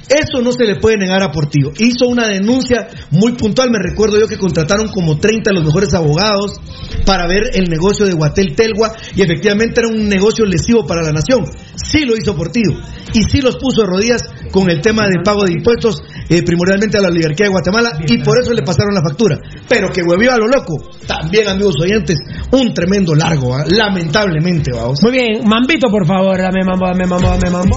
Eso 0.09 0.43
no 0.43 0.53
se 0.53 0.65
le 0.65 0.77
puede 0.77 0.97
negar 0.97 1.23
a 1.23 1.31
Portillo. 1.31 1.73
Hizo 1.79 2.07
una 2.07 2.27
denuncia 2.27 2.89
muy 3.11 3.33
puntual. 3.33 3.71
Me 3.71 3.79
recuerdo 3.79 4.19
yo 4.19 4.27
que 4.27 4.39
contrataron 4.39 4.89
como 4.89 5.19
30 5.19 5.51
de 5.51 5.55
los 5.55 5.65
mejores 5.65 5.95
abogados 5.95 6.61
para 7.07 7.27
ver 7.27 7.51
el 7.55 7.69
negocio 7.69 8.07
de 8.07 8.13
Guatel 8.13 8.55
Telgua 8.55 8.93
y 9.15 9.23
efectivamente 9.23 9.81
era 9.81 9.89
un 9.89 10.09
negocio 10.09 10.45
lesivo 10.45 10.87
para 10.87 11.03
la 11.03 11.13
nación. 11.13 11.45
Sí 11.77 12.05
lo 12.05 12.17
hizo 12.17 12.37
Portillo 12.37 12.73
y 13.13 13.23
sí 13.25 13.41
los 13.41 13.57
puso 13.57 13.83
de 13.83 13.87
rodillas 13.87 14.23
con 14.51 14.71
el 14.71 14.81
tema 14.81 15.05
de 15.07 15.23
pago 15.25 15.45
de 15.45 15.53
impuestos 15.53 16.03
eh, 16.29 16.43
primordialmente 16.43 16.99
a 16.99 17.01
la 17.01 17.09
oligarquía 17.09 17.47
de 17.47 17.53
Guatemala 17.53 17.91
y 18.07 18.19
por 18.19 18.39
eso 18.41 18.53
le 18.53 18.63
pasaron 18.63 18.95
la 18.95 19.03
factura. 19.03 19.39
Pero 19.69 19.91
que 19.91 20.03
huevió 20.03 20.33
a 20.33 20.39
lo 20.39 20.47
loco, 20.47 20.91
también 21.07 21.49
amigos 21.49 21.75
oyentes, 21.81 22.19
un 22.53 22.73
tremendo 22.75 23.15
largo, 23.15 23.55
¿ah? 23.55 23.65
lamentablemente, 23.67 24.73
vamos. 24.73 25.01
Muy 25.03 25.13
bien, 25.13 25.47
Mambito, 25.47 25.89
por 25.89 26.07
favor, 26.07 26.39
dame 26.39 26.65
mambo, 26.65 26.87
dame 26.87 27.07
mambo, 27.07 27.29
dame 27.29 27.51
mambo. 27.51 27.77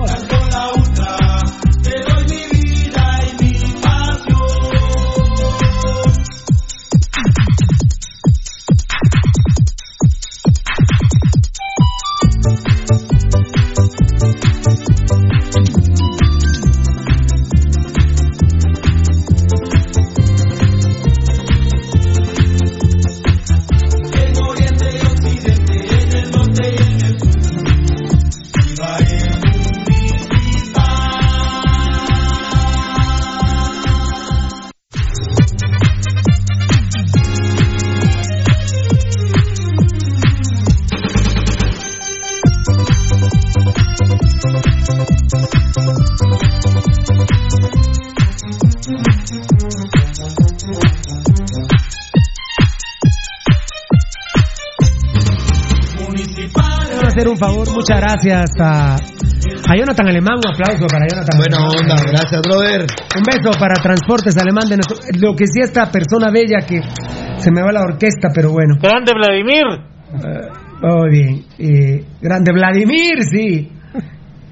Hacer 57.14 57.27
un 57.27 57.38
favor, 57.38 57.68
muchas 57.73 57.99
gracias 58.02 58.49
a, 58.60 58.95
a 58.95 59.76
Jonathan 59.77 60.07
Alemán, 60.07 60.35
un 60.38 60.52
aplauso 60.53 60.85
para 60.88 61.06
Jonathan. 61.10 61.38
Buena 61.38 61.57
Alemán. 61.57 61.77
onda, 61.80 62.11
gracias, 62.11 62.41
brother. 62.41 62.81
Un 63.15 63.23
beso 63.23 63.60
para 63.60 63.76
Transportes 63.81 64.38
Alemán 64.38 64.68
de 64.69 64.77
nuestro, 64.77 64.98
lo 65.19 65.35
que 65.35 65.45
sí 65.48 65.60
esta 65.61 65.91
persona 65.91 66.31
bella 66.31 66.65
que 66.65 66.81
se 67.38 67.52
me 67.52 67.61
va 67.61 67.72
la 67.72 67.81
orquesta, 67.81 68.30
pero 68.34 68.52
bueno. 68.52 68.76
Grande 68.81 69.11
Vladimir. 69.15 69.64
Muy 70.81 71.10
bien. 71.11 71.45
Eh, 71.57 72.06
grande 72.22 72.52
Vladimir, 72.52 73.23
sí. 73.31 73.69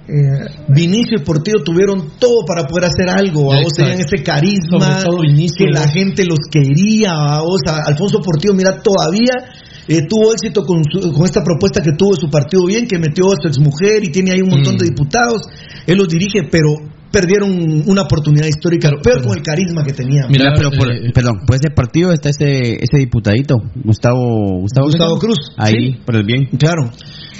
Eh, 0.08 0.46
Vinicio 0.68 1.20
y 1.20 1.24
Portillo 1.24 1.64
tuvieron 1.64 2.18
todo 2.20 2.44
para 2.46 2.68
poder 2.68 2.86
hacer 2.90 3.08
algo, 3.10 3.54
a 3.54 3.58
vos 3.64 3.72
tenían 3.76 4.00
ese 4.00 4.22
carisma, 4.24 5.00
todo 5.04 5.22
Vinicio, 5.22 5.66
que 5.68 5.72
la 5.72 5.88
gente 5.88 6.26
los 6.26 6.40
quería, 6.52 7.12
a 7.14 7.40
vos, 7.42 7.62
a- 7.68 7.88
Alfonso 7.88 8.20
Portillo, 8.20 8.54
mira, 8.54 8.82
todavía 8.82 9.54
eh, 9.88 10.02
tuvo 10.08 10.34
éxito 10.34 10.64
con, 10.64 10.84
su- 10.84 11.12
con 11.14 11.26
esta 11.26 11.44
propuesta 11.44 11.82
que 11.82 11.92
tuvo 11.94 12.16
de 12.16 12.22
su 12.22 12.30
partido 12.30 12.66
bien, 12.66 12.88
que 12.88 12.98
metió 13.00 13.26
a 13.28 13.36
su 13.42 13.48
exmujer 13.48 14.04
y 14.04 14.10
tiene 14.12 14.32
ahí 14.32 14.42
un 14.42 14.50
montón 14.50 14.76
Mm. 14.76 14.78
de 14.78 14.86
diputados, 14.86 15.42
él 15.88 15.98
los 15.98 16.08
dirige, 16.08 16.44
pero 16.52 16.70
perdieron 17.12 17.84
una 17.90 18.04
oportunidad 18.04 18.48
histórica, 18.48 18.90
pero, 19.04 19.22
con 19.22 19.38
el 19.38 19.44
carisma 19.44 19.84
que 19.84 19.92
tenía. 19.92 20.28
Mira, 20.30 20.54
pero 20.56 20.72
por, 20.72 20.88
perdón, 21.14 21.40
por 21.46 21.58
ese 21.58 21.70
partido 21.76 22.14
está 22.14 22.30
ese 22.30 22.76
ese 22.82 22.98
diputadito, 23.00 23.56
Gustavo 23.84 24.62
Gustavo, 24.62 24.88
Gustavo. 24.88 25.18
Cruz. 25.20 25.38
Ahí, 25.58 25.96
por 26.06 26.16
el 26.16 26.24
bien. 26.24 26.46
Claro. 26.58 26.90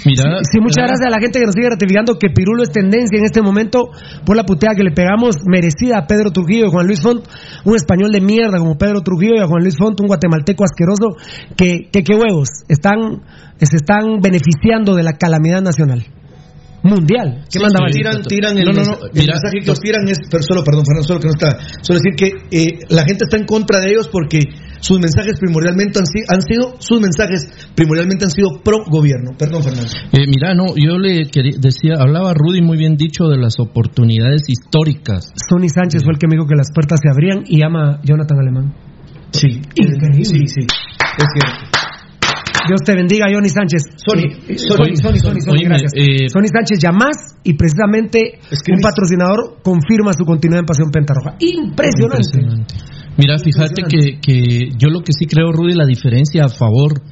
Mira, 0.04 0.38
Sí, 0.50 0.58
muchas 0.60 0.84
gracias 0.84 1.06
a 1.06 1.10
la 1.10 1.20
gente 1.20 1.38
que 1.38 1.46
nos 1.46 1.54
sigue 1.54 1.70
ratificando 1.70 2.18
que 2.18 2.28
Pirulo 2.30 2.62
es 2.62 2.70
tendencia 2.70 3.18
en 3.18 3.24
este 3.24 3.40
momento 3.40 3.90
por 4.24 4.36
la 4.36 4.44
puteada 4.44 4.74
que 4.74 4.82
le 4.82 4.90
pegamos 4.90 5.36
merecida 5.46 5.98
a 5.98 6.06
Pedro 6.06 6.30
Trujillo 6.32 6.66
y 6.66 6.70
Juan 6.70 6.86
Luis 6.86 7.00
Font, 7.00 7.24
un 7.64 7.76
español 7.76 8.10
de 8.10 8.20
mierda 8.20 8.58
como 8.58 8.76
Pedro 8.76 9.02
Trujillo 9.02 9.34
y 9.36 9.40
a 9.40 9.46
Juan 9.46 9.62
Luis 9.62 9.76
Font, 9.78 10.00
un 10.00 10.08
guatemalteco 10.08 10.64
asqueroso, 10.64 11.16
que, 11.56 11.88
que 11.92 12.02
qué 12.02 12.14
huevos, 12.14 12.48
están, 12.68 13.22
se 13.58 13.76
están 13.76 14.20
beneficiando 14.20 14.94
de 14.94 15.02
la 15.04 15.12
calamidad 15.12 15.62
nacional. 15.62 16.04
Mundial. 16.82 17.44
¿Qué 17.46 17.58
Sí, 17.58 17.62
manda 17.62 17.78
tiran, 17.92 18.22
tiran 18.22 18.58
el, 18.58 18.64
No, 18.64 18.72
no, 18.72 18.82
no, 18.82 18.90
mensaje, 18.90 19.06
el 19.06 19.20
mira, 19.20 19.34
mensaje 19.34 19.58
que 19.62 19.80
tiran 19.80 20.08
es, 20.08 20.18
pero 20.28 20.42
solo, 20.42 20.64
perdón, 20.64 20.82
Fernando, 20.84 21.06
solo 21.06 21.20
que 21.20 21.28
no 21.28 21.34
está, 21.38 21.58
solo 21.80 22.00
decir 22.02 22.14
que 22.18 22.26
eh, 22.50 22.78
la 22.88 23.04
gente 23.04 23.22
está 23.22 23.36
en 23.36 23.46
contra 23.46 23.78
de 23.78 23.90
ellos 23.90 24.08
porque 24.10 24.40
sus 24.82 24.98
mensajes 24.98 25.38
primordialmente 25.38 26.00
han, 26.00 26.04
han 26.28 26.42
sido, 26.42 26.74
sus 26.80 27.00
mensajes 27.00 27.70
primordialmente 27.74 28.24
han 28.26 28.30
sido 28.32 28.60
pro 28.62 28.78
gobierno. 28.90 29.30
Perdón, 29.38 29.62
Fernando. 29.62 29.88
Eh, 30.12 30.26
mira, 30.26 30.54
no, 30.54 30.74
yo 30.76 30.98
le 30.98 31.30
quería- 31.30 31.56
decía, 31.58 31.94
hablaba 31.98 32.34
Rudy 32.34 32.60
muy 32.62 32.76
bien 32.76 32.96
dicho 32.96 33.28
de 33.28 33.38
las 33.38 33.60
oportunidades 33.60 34.42
históricas. 34.48 35.30
Sonny 35.48 35.68
Sánchez 35.68 36.02
fue 36.02 36.12
el 36.14 36.18
que 36.18 36.26
me 36.26 36.34
dijo 36.34 36.46
que 36.48 36.56
las 36.56 36.68
puertas 36.74 36.98
se 37.00 37.08
abrían 37.08 37.44
y 37.46 37.62
ama 37.62 37.94
a 37.94 38.00
Jonathan 38.02 38.38
Alemán. 38.38 38.74
Sí, 39.30 39.48
Increíble. 39.76 40.24
sí, 40.24 40.40
sí, 40.46 40.60
es 40.66 41.26
cierto. 41.32 41.64
Dios 42.68 42.80
te 42.84 42.94
bendiga, 42.94 43.26
Johnny 43.32 43.48
Sánchez. 43.48 43.82
Sony, 43.96 44.26
Eh, 44.48 44.58
Sony, 44.58 44.94
Sony, 44.94 44.94
Sony, 44.94 45.16
Sony, 45.18 45.40
Sony, 45.40 45.52
Oíme, 45.54 45.68
gracias. 45.68 45.92
eh, 45.96 46.28
Sony 46.28 46.46
Sánchez 46.52 46.78
llamás 46.80 47.16
y 47.42 47.54
precisamente 47.54 48.38
un 48.72 48.80
patrocinador 48.80 49.58
confirma 49.62 50.12
su 50.12 50.24
continuidad 50.24 50.60
en 50.60 50.66
Pasión 50.66 50.90
Pentarroja. 50.90 51.36
Impresionante. 51.40 52.62
Mira, 53.16 53.38
fíjate 53.38 53.82
que, 53.88 54.18
que 54.20 54.68
yo 54.78 54.88
lo 54.88 55.00
que 55.02 55.12
sí 55.12 55.26
creo, 55.26 55.52
Rudy, 55.52 55.74
la 55.74 55.84
diferencia 55.86 56.44
a 56.44 56.48
favor 56.48 57.02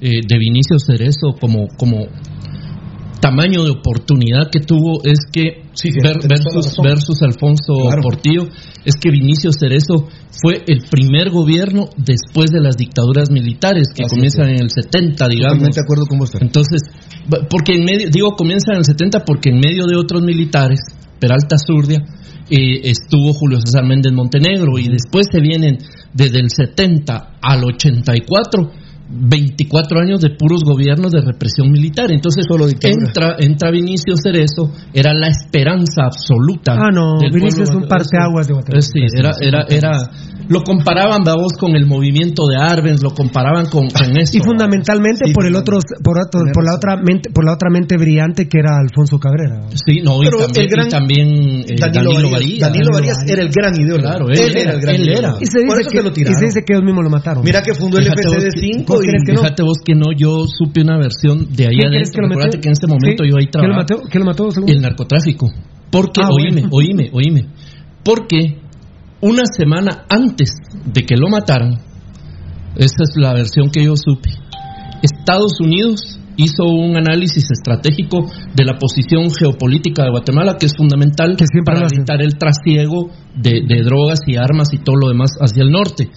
eh, 0.00 0.20
de 0.26 0.38
Vinicio 0.38 0.78
Cerezo 0.78 1.32
como, 1.40 1.66
como 1.78 2.06
tamaño 3.20 3.64
de 3.64 3.70
oportunidad 3.70 4.50
que 4.52 4.60
tuvo 4.60 5.02
es 5.04 5.18
que 5.32 5.64
Sí, 5.72 5.90
ver- 6.02 6.16
versus, 6.28 6.76
versus 6.82 7.20
Alfonso 7.22 7.74
Claro. 7.82 8.02
Portillo 8.02 8.42
es 8.84 8.94
que 8.96 9.10
Vinicio 9.10 9.50
Cerezo 9.52 10.08
fue 10.30 10.62
el 10.66 10.84
primer 10.90 11.30
gobierno 11.30 11.88
después 11.96 12.50
de 12.50 12.60
las 12.60 12.76
dictaduras 12.76 13.30
militares 13.30 13.88
que 13.94 14.04
Así 14.04 14.14
comienzan 14.14 14.48
en 14.50 14.62
el 14.62 14.70
70, 14.70 15.28
digamos. 15.28 15.58
Totalmente 15.58 15.80
de 15.80 15.84
acuerdo 15.84 16.06
con. 16.06 16.26
Fernando. 16.26 16.46
Entonces, 16.46 16.80
porque 17.50 17.72
en 17.74 17.84
medio, 17.84 18.08
digo 18.10 18.30
comienza 18.36 18.72
en 18.72 18.78
el 18.78 18.84
70 18.84 19.24
porque 19.24 19.50
en 19.50 19.58
medio 19.60 19.84
de 19.86 19.96
otros 19.96 20.22
militares, 20.22 20.80
Peralta 21.20 21.56
Zurdia, 21.58 21.98
eh, 22.50 22.80
estuvo 22.84 23.32
Julio 23.32 23.58
César 23.60 23.84
Méndez 23.84 24.12
Montenegro 24.12 24.78
y 24.78 24.88
después 24.88 25.26
se 25.30 25.40
vienen 25.40 25.78
desde 26.12 26.40
el 26.40 26.50
70 26.50 27.38
al 27.40 27.64
84 27.64 28.70
24 29.08 30.00
años 30.00 30.20
de 30.20 30.30
puros 30.30 30.62
gobiernos 30.64 31.12
de 31.12 31.20
represión 31.20 31.70
militar. 31.70 32.10
Entonces 32.10 32.46
entra 32.82 33.36
entra 33.38 33.70
Vinicio 33.70 34.16
Cerezo, 34.16 34.72
era 34.92 35.14
la 35.14 35.28
esperanza 35.28 36.04
absoluta. 36.06 36.74
Ah, 36.74 36.90
no, 36.92 37.18
Vinicio 37.18 37.62
es 37.62 37.70
un 37.70 37.86
parteaguas 37.86 38.48
de 38.48 38.54
Guatemala. 38.54 38.82
Sí, 38.82 39.00
era, 39.16 39.30
era, 39.40 39.66
era, 39.68 39.92
lo 40.48 40.62
comparaban, 40.62 41.22
vos, 41.24 41.52
con 41.58 41.74
el 41.76 41.86
movimiento 41.86 42.46
de 42.46 42.56
Arbenz, 42.56 43.02
lo 43.02 43.10
comparaban 43.10 43.66
con, 43.66 43.88
con 43.90 44.16
eso. 44.18 44.36
Y 44.36 44.40
fundamentalmente 44.40 45.32
por 45.32 45.46
el 45.46 45.56
otro, 45.56 45.78
por, 46.04 46.18
otro- 46.18 46.40
por 46.52 46.64
la 46.64 46.74
otra 46.76 46.96
mente, 46.96 47.30
por 47.30 47.44
la 47.44 47.54
otra 47.54 47.70
mente 47.70 47.96
brillante 47.96 48.48
que 48.48 48.58
era 48.58 48.76
Alfonso 48.78 49.18
Cabrera. 49.18 49.66
Sí, 49.74 50.00
no, 50.02 50.22
y 50.22 50.26
Pero 50.26 50.38
también, 50.46 50.64
el 50.64 50.68
gran 50.70 50.86
y 50.86 50.90
también 50.90 51.28
eh, 51.66 51.76
Danilo, 51.78 52.10
Danilo, 52.12 52.30
Varías. 52.30 52.60
Danilo 52.60 52.90
Varías 52.92 53.18
era 53.26 53.42
el 53.42 53.50
gran 53.50 53.74
ideólogo. 53.80 54.08
Claro, 54.08 54.28
él 54.30 54.56
era, 54.56 54.72
el 54.72 54.80
gran 54.80 54.94
él 54.94 55.02
ideólogo. 55.02 55.36
era. 55.36 55.42
Y 55.42 55.46
se 55.46 55.58
Por 55.66 55.76
dice, 55.76 55.80
eso 55.80 55.90
que, 55.90 55.96
se 55.98 56.02
lo 56.02 56.08
y 56.10 56.12
tiraron. 56.12 56.38
se 56.38 56.44
dice 56.46 56.60
que 56.66 56.72
ellos 56.72 56.84
mismos 56.84 57.04
lo 57.04 57.10
mataron. 57.10 57.44
Mira 57.44 57.62
que 57.62 57.74
fundó 57.74 57.98
el 57.98 58.04
Fíjate 58.04 58.26
vos 58.26 58.36
FCD 58.36 58.50
que- 58.54 58.60
5 58.60 58.92
¿Vos 58.94 59.04
y 59.04 59.06
crees 59.08 59.22
que 59.26 59.32
no? 59.32 59.40
Fíjate 59.42 59.62
vos 59.62 59.78
que 59.84 59.94
no, 59.94 60.06
yo 60.16 60.46
supe 60.46 60.82
una 60.82 60.98
versión 60.98 61.38
de 61.54 61.64
ahí 61.66 61.76
¿Quién 61.76 61.90
crees 61.90 62.10
que 62.10 62.18
adentro. 62.20 62.28
Recuerda 62.28 62.60
que 62.60 62.68
en 62.68 62.72
ese 62.72 62.86
momento 62.86 63.24
Sí. 63.24 63.30
yo 63.30 63.36
ahí 63.38 63.46
¿Quién 63.50 63.68
lo 63.68 63.74
mató? 63.76 63.94
¿Quién 64.10 64.20
lo 64.20 64.26
mató? 64.26 64.50
según? 64.50 64.68
El 64.70 64.80
narcotráfico. 64.80 65.46
Porque, 65.90 66.20
Ah, 66.22 66.28
oíme, 66.30 66.62
bueno. 66.62 66.68
oíme, 66.72 67.10
oíme. 67.12 67.46
Porque 68.04 68.58
una 69.20 69.44
semana 69.46 70.04
antes 70.08 70.52
de 70.84 71.02
que 71.02 71.16
lo 71.16 71.28
mataran, 71.28 71.80
esa 72.76 73.02
es 73.02 73.16
la 73.16 73.32
versión 73.32 73.70
que 73.70 73.84
yo 73.84 73.94
supe, 73.96 74.30
Estados 75.02 75.60
Unidos 75.60 76.18
hizo 76.36 76.64
un 76.64 76.96
análisis 76.96 77.50
estratégico 77.50 78.26
de 78.54 78.64
la 78.64 78.78
posición 78.78 79.30
geopolítica 79.30 80.04
de 80.04 80.10
Guatemala, 80.10 80.56
que 80.58 80.66
es 80.66 80.76
fundamental 80.76 81.36
Que 81.36 81.46
para 81.64 81.86
evitar 81.86 82.20
el 82.22 82.36
trasiego 82.36 83.10
de, 83.34 83.62
de 83.66 83.82
drogas 83.82 84.20
y 84.26 84.36
armas 84.36 84.68
y 84.72 84.78
todo 84.78 84.96
lo 84.96 85.08
demás 85.08 85.30
hacia 85.40 85.62
el 85.62 85.70
norte. 85.70 86.10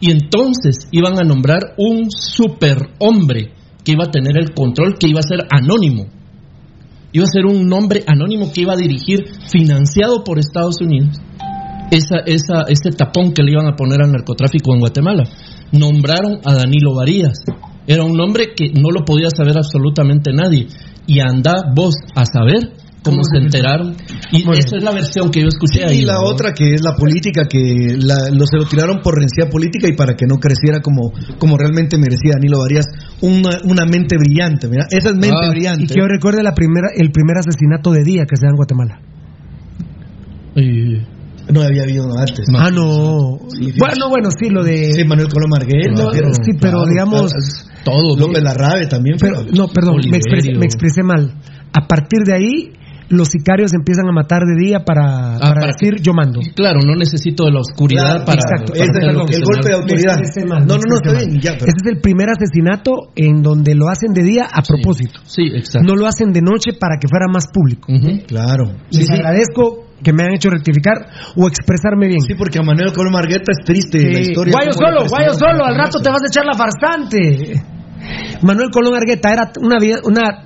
Y 0.00 0.10
entonces 0.10 0.88
iban 0.92 1.18
a 1.18 1.24
nombrar 1.24 1.74
un 1.76 2.10
superhombre 2.10 3.52
que 3.84 3.92
iba 3.92 4.04
a 4.04 4.10
tener 4.10 4.36
el 4.38 4.54
control, 4.54 4.96
que 4.98 5.08
iba 5.08 5.20
a 5.20 5.22
ser 5.22 5.46
anónimo. 5.50 6.06
Iba 7.12 7.24
a 7.24 7.28
ser 7.28 7.46
un 7.46 7.68
nombre 7.68 8.02
anónimo 8.06 8.50
que 8.52 8.62
iba 8.62 8.72
a 8.72 8.76
dirigir, 8.76 9.24
financiado 9.48 10.24
por 10.24 10.38
Estados 10.38 10.80
Unidos, 10.80 11.20
esa, 11.90 12.18
esa, 12.26 12.62
ese 12.68 12.90
tapón 12.96 13.32
que 13.32 13.42
le 13.42 13.52
iban 13.52 13.66
a 13.66 13.76
poner 13.76 14.02
al 14.02 14.10
narcotráfico 14.12 14.74
en 14.74 14.80
Guatemala. 14.80 15.24
Nombraron 15.72 16.38
a 16.44 16.54
Danilo 16.54 16.94
Varías. 16.94 17.38
Era 17.86 18.04
un 18.04 18.14
nombre 18.16 18.54
que 18.56 18.68
no 18.72 18.90
lo 18.90 19.04
podía 19.04 19.28
saber 19.30 19.56
absolutamente 19.58 20.32
nadie. 20.32 20.66
Y 21.06 21.20
anda 21.20 21.52
vos 21.76 21.94
a 22.14 22.24
saber 22.24 22.72
cómo 23.02 23.20
se 23.22 23.36
enteraron. 23.36 23.94
Y 24.32 24.42
Muy 24.44 24.56
esa 24.56 24.78
es 24.78 24.82
la 24.82 24.90
versión 24.92 25.30
que 25.30 25.42
yo 25.42 25.48
escuché 25.48 25.84
ahí. 25.84 25.98
y 26.00 26.04
la 26.06 26.14
¿no? 26.14 26.22
otra 26.22 26.54
que 26.54 26.72
es 26.72 26.82
la 26.82 26.96
política, 26.96 27.42
que 27.46 27.96
la- 27.98 28.30
lo, 28.32 28.46
se 28.46 28.56
lo 28.56 28.64
tiraron 28.64 29.00
por 29.02 29.18
rencilla 29.18 29.50
política 29.50 29.86
y 29.86 29.92
para 29.92 30.14
que 30.16 30.24
no 30.26 30.36
creciera 30.36 30.80
como, 30.80 31.12
como 31.38 31.58
realmente 31.58 31.98
merecía 31.98 32.32
Danilo 32.40 32.60
Varías, 32.60 32.86
una, 33.20 33.50
una 33.64 33.84
mente 33.84 34.16
brillante, 34.16 34.68
mira, 34.68 34.86
esa 34.90 35.10
es 35.10 35.16
mente 35.16 35.36
Ah, 35.38 35.50
brillante. 35.50 35.84
Y 35.84 35.86
que 35.88 35.94
yo 36.00 36.06
recuerde 36.08 36.42
la 36.42 36.54
primera, 36.54 36.88
el 36.96 37.10
primer 37.12 37.36
asesinato 37.36 37.92
de 37.92 38.02
día 38.04 38.22
que 38.24 38.36
se 38.36 38.46
da 38.46 38.50
en 38.50 38.56
Guatemala. 38.56 39.00
No 41.52 41.62
había 41.62 41.82
habido 41.82 42.04
antes. 42.18 42.46
Ah, 42.56 42.70
no. 42.70 43.38
bueno, 43.78 44.08
bueno, 44.08 44.28
sí, 44.30 44.48
lo 44.50 44.62
de. 44.64 44.92
Sí, 44.92 45.04
Manuel 45.04 45.28
Colón 45.28 45.50
No, 45.50 46.10
pero- 46.12 46.32
sí, 46.34 46.52
pero 46.60 46.78
claro, 46.78 46.86
digamos. 46.86 47.32
claro. 47.32 47.74
todo. 47.84 48.16
López 48.18 48.42
Larrabe 48.42 48.86
también. 48.86 49.16
Pero, 49.20 49.42
no, 49.52 49.68
perdón, 49.68 49.96
me 50.10 50.16
expresé, 50.16 50.48
Oliverio. 50.48 50.60
me 50.60 50.64
expresé 50.66 51.02
mal. 51.02 51.34
A 51.72 51.86
partir 51.86 52.20
de 52.24 52.32
ahí, 52.32 52.72
los 53.10 53.28
sicarios 53.28 53.74
empiezan 53.74 54.08
a 54.08 54.12
matar 54.12 54.40
de 54.44 54.56
día 54.64 54.78
para, 54.80 55.36
Ah, 55.36 55.38
para 55.54 55.66
decir 55.66 56.00
yo 56.00 56.14
mando. 56.14 56.40
Claro, 56.56 56.80
no 56.84 56.94
necesito 56.96 57.44
de 57.44 57.52
la 57.52 57.60
oscuridad 57.60 58.24
Claro, 58.24 58.24
para. 58.24 58.40
exacto. 58.40 58.72
para 58.72 59.10
el- 59.10 59.44
golpe 59.44 59.68
de 59.68 59.74
autoridad. 59.74 60.16
Mal, 60.48 60.66
No, 60.66 60.76
no, 60.76 60.82
no, 60.88 60.96
está 60.96 61.12
bien, 61.12 61.40
ya, 61.40 61.52
pero- 61.52 61.66
Ese 61.66 61.76
es 61.84 61.92
el 61.92 62.00
primer 62.00 62.30
asesinato 62.30 63.10
en 63.14 63.42
donde 63.42 63.74
lo 63.74 63.88
hacen 63.90 64.14
de 64.14 64.22
día 64.22 64.48
a 64.50 64.62
propósito. 64.62 65.20
Sí, 65.24 65.42
exacto. 65.54 65.86
No 65.86 65.94
lo 65.94 66.06
hacen 66.06 66.32
de 66.32 66.40
noche 66.40 66.72
para 66.80 66.96
que 66.98 67.06
fuera 67.08 67.26
más 67.30 67.44
público. 67.52 67.92
Claro. 68.26 68.72
Les 68.90 69.10
agradezco 69.10 69.83
que 70.04 70.12
me 70.12 70.22
han 70.22 70.34
hecho 70.34 70.50
rectificar 70.50 70.94
o 71.34 71.48
expresarme 71.48 72.06
bien. 72.06 72.20
Sí, 72.20 72.34
porque 72.34 72.58
a 72.60 72.62
Manuel 72.62 72.92
Colón 72.92 73.12
Margueta 73.14 73.50
es 73.50 73.64
triste 73.64 73.98
la 73.98 74.22
Sí. 74.22 74.30
historia. 74.30 74.52
Guayo 74.52 74.72
solo, 74.72 75.08
guayo 75.08 75.32
solo, 75.34 75.64
al 75.64 75.74
rato 75.74 75.98
te 76.00 76.10
vas 76.10 76.22
a 76.22 76.26
echar 76.28 76.44
la 76.44 76.54
farsante. 76.54 77.60
Manuel 78.42 78.70
Colón 78.70 78.94
Argueta 78.94 79.32
era 79.32 79.50
una 80.04 80.44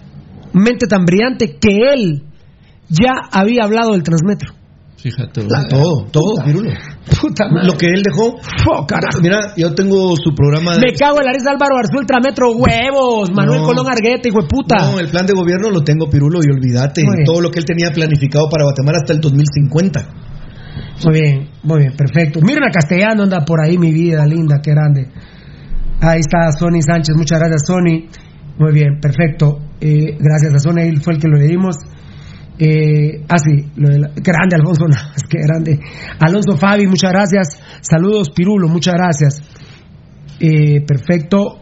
mente 0.52 0.86
tan 0.86 1.04
brillante 1.04 1.58
que 1.60 1.76
él 1.92 2.22
ya 2.88 3.12
había 3.32 3.64
hablado 3.64 3.92
del 3.92 4.02
Transmetro. 4.02 4.54
Fíjate. 5.00 5.42
La- 5.48 5.62
todo, 5.68 6.06
todo, 6.10 6.44
Pirulo. 6.44 6.70
Puta 7.20 7.48
madre. 7.48 7.66
Lo 7.68 7.76
que 7.78 7.86
él 7.86 8.02
dejó. 8.02 8.34
Oh, 8.68 8.84
carajo. 8.84 9.20
Mira, 9.22 9.54
yo 9.56 9.72
tengo 9.74 10.16
su 10.16 10.34
programa 10.34 10.74
de. 10.74 10.80
Me 10.80 10.92
cago 10.92 11.20
en 11.20 11.26
la 11.26 11.32
risa 11.32 11.50
Álvaro 11.52 11.76
Arzú, 11.78 11.98
Ultrametro, 11.98 12.50
huevos. 12.52 13.30
Manuel 13.32 13.60
No. 13.60 13.66
Colón 13.66 13.86
Argueta, 13.88 14.28
hijo 14.28 14.42
de 14.42 14.48
puta. 14.48 14.76
No, 14.90 14.98
el 14.98 15.08
plan 15.08 15.24
de 15.24 15.34
gobierno 15.34 15.70
lo 15.70 15.82
tengo, 15.84 16.10
Pirulo, 16.10 16.40
y 16.42 16.50
olvídate. 16.50 17.04
Muy 17.04 17.16
bien. 17.18 17.24
Todo 17.26 17.40
lo 17.40 17.50
que 17.50 17.60
él 17.60 17.64
tenía 17.64 17.90
planificado 17.92 18.48
para 18.50 18.64
Guatemala 18.64 18.98
hasta 19.00 19.12
el 19.12 19.20
2050. 19.20 20.08
Muy 21.04 21.14
bien, 21.20 21.48
muy 21.62 21.78
bien, 21.78 21.96
perfecto. 21.96 22.40
Miren 22.42 22.64
a 22.64 22.70
Castellano, 22.72 23.22
anda 23.22 23.44
por 23.44 23.60
ahí, 23.64 23.78
mi 23.78 23.92
vida 23.92 24.26
linda, 24.26 24.56
qué 24.60 24.72
grande. 24.72 25.06
Ahí 26.00 26.20
está 26.20 26.50
Sony 26.58 26.80
Sánchez, 26.82 27.14
muchas 27.16 27.38
gracias, 27.38 27.62
Sony. 27.66 28.08
Muy 28.58 28.72
bien, 28.72 28.98
perfecto. 29.00 29.58
Eh, 29.80 30.16
gracias 30.18 30.54
a 30.54 30.58
Zona, 30.58 30.82
él 30.82 31.00
fue 31.00 31.14
el 31.14 31.20
que 31.20 31.28
lo 31.28 31.36
leímos. 31.36 31.76
Eh, 32.60 33.24
ah, 33.28 33.38
sí, 33.38 33.70
lo 33.76 33.88
de 33.88 33.98
la- 34.00 34.10
grande 34.16 34.56
Alfonso 34.56 34.84
Navas, 34.88 35.22
qué 35.30 35.38
grande. 35.40 35.78
Alonso 36.20 36.56
Fabi, 36.56 36.86
muchas 36.86 37.12
gracias. 37.12 37.60
Saludos, 37.80 38.30
Pirulo, 38.30 38.68
muchas 38.68 38.94
gracias. 38.94 39.42
Eh, 40.40 40.80
perfecto. 40.86 41.60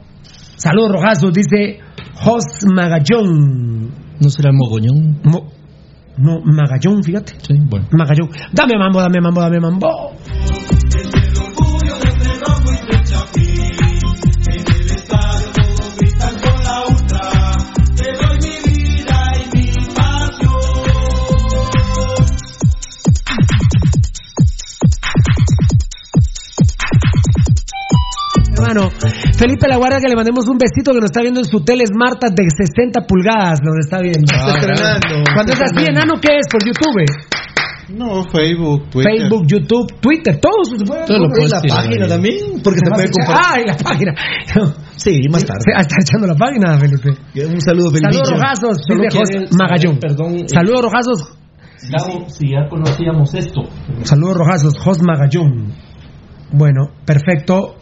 Saludos, 0.57 0.93
Rojazos, 0.93 1.33
dice 1.33 1.79
Jos 2.15 2.45
Magallón. 2.75 3.91
¿No 4.21 4.31
será 4.31 4.51
mogoñón? 4.53 5.21
Mo- 5.25 5.53
no, 6.19 6.41
Magallón, 6.45 7.03
fíjate. 7.03 7.35
Sí, 7.43 7.55
bueno. 7.69 7.87
Magallón. 7.93 8.31
Dame 8.53 8.79
mambo, 8.79 9.01
dame 9.03 9.21
mambo, 9.21 9.41
dame 9.43 9.61
mambo. 9.61 9.87
Hermano, 28.67 28.91
Felipe 29.39 29.69
La 29.69 29.77
Guardia, 29.77 30.01
que 30.01 30.09
le 30.09 30.17
mandemos 30.17 30.47
un 30.49 30.59
besito 30.59 30.93
que 30.93 30.99
nos 31.01 31.11
está 31.11 31.23
viendo 31.23 31.41
en 31.41 31.47
su 31.47 31.61
tele 31.63 31.85
Smart 31.87 32.21
de 32.23 32.45
60 32.51 33.07
pulgadas, 33.07 33.61
nos 33.63 33.77
está 33.79 34.01
viendo. 34.01 34.27
Está 34.27 34.59
estrenando, 34.59 35.25
Cuando 35.35 35.53
es 35.53 35.61
así, 35.63 35.85
enano, 35.87 36.15
¿qué 36.21 36.29
es? 36.39 36.47
Por 36.51 36.65
YouTube. 36.65 37.07
No, 37.89 38.25
Facebook, 38.25 38.91
Twitter. 38.91 39.13
Facebook, 39.17 39.47
YouTube, 39.47 40.01
Twitter, 40.01 40.41
todos. 40.41 40.71
Todo 41.07 41.19
lo 41.21 41.29
puedes 41.31 41.53
la 41.53 41.61
página 41.63 42.09
también, 42.09 42.61
porque 42.65 42.81
se 42.81 42.91
a 42.91 42.95
puede 42.95 43.11
compartir. 43.11 43.47
Ah, 43.47 43.61
y 43.61 43.67
la 43.67 43.77
página. 43.77 44.13
Sí, 44.97 45.21
más 45.31 45.45
tarde. 45.45 45.61
Se- 45.61 45.73
ah, 45.77 45.83
está 45.83 45.97
echando 46.01 46.27
la 46.27 46.35
página, 46.35 46.77
Felipe. 46.79 47.11
Un 47.47 47.61
saludo, 47.61 47.91
Felipe. 47.91 48.11
Saludos 48.11 48.31
rojazos, 48.33 48.77
Solo 48.89 49.03
dice 49.05 49.19
Jos 49.19 49.29
quiere 49.29 49.47
Magallón. 49.57 49.99
perdón, 50.01 50.35
eh, 50.37 50.49
Saludos 50.49 50.81
rojazos, 50.83 51.39
Gabo, 51.91 52.29
si 52.31 52.51
ya 52.51 52.67
conocíamos 52.69 53.35
esto. 53.35 53.61
saludos 54.03 54.37
rojazos, 54.39 54.79
Jos 54.81 55.03
Magallón. 55.03 55.75
Bueno, 56.51 56.89
perfecto. 57.05 57.77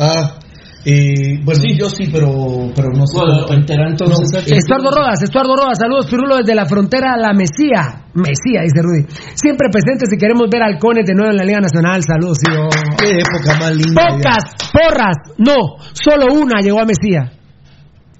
Ah, 0.00 0.40
eh, 0.82 1.38
bueno, 1.44 1.60
yo 1.76 1.90
sí, 1.90 2.08
pero, 2.10 2.72
pero 2.74 2.88
no 2.96 3.06
sé. 3.06 3.18
Bueno, 3.18 3.44
entonces, 3.52 4.32
No, 4.32 4.56
Estuardo 4.56 4.90
Rodas, 4.90 5.22
Estuardo 5.22 5.54
Rodas, 5.54 5.78
saludos 5.78 6.06
Pirulo 6.08 6.38
desde 6.38 6.54
la 6.54 6.64
frontera 6.64 7.12
a 7.12 7.18
la 7.18 7.34
Mesía. 7.34 8.08
Mesía, 8.14 8.62
dice 8.62 8.80
Rudy. 8.80 9.04
Siempre 9.34 9.68
presentes 9.70 10.08
si 10.10 10.16
queremos 10.16 10.48
ver 10.50 10.62
halcones 10.62 11.04
de 11.04 11.14
nuevo 11.14 11.30
en 11.32 11.36
la 11.36 11.44
Liga 11.44 11.60
Nacional. 11.60 12.00
Saludos, 12.02 12.38
tío. 12.38 12.68
Qué 12.98 13.20
época 13.20 13.58
más 13.60 13.76
linda. 13.76 14.08
Pocas 14.08 14.44
porras, 14.72 15.16
no, 15.36 15.76
solo 15.92 16.32
una 16.32 16.60
llegó 16.62 16.80
a 16.80 16.86
Mesía. 16.86 17.32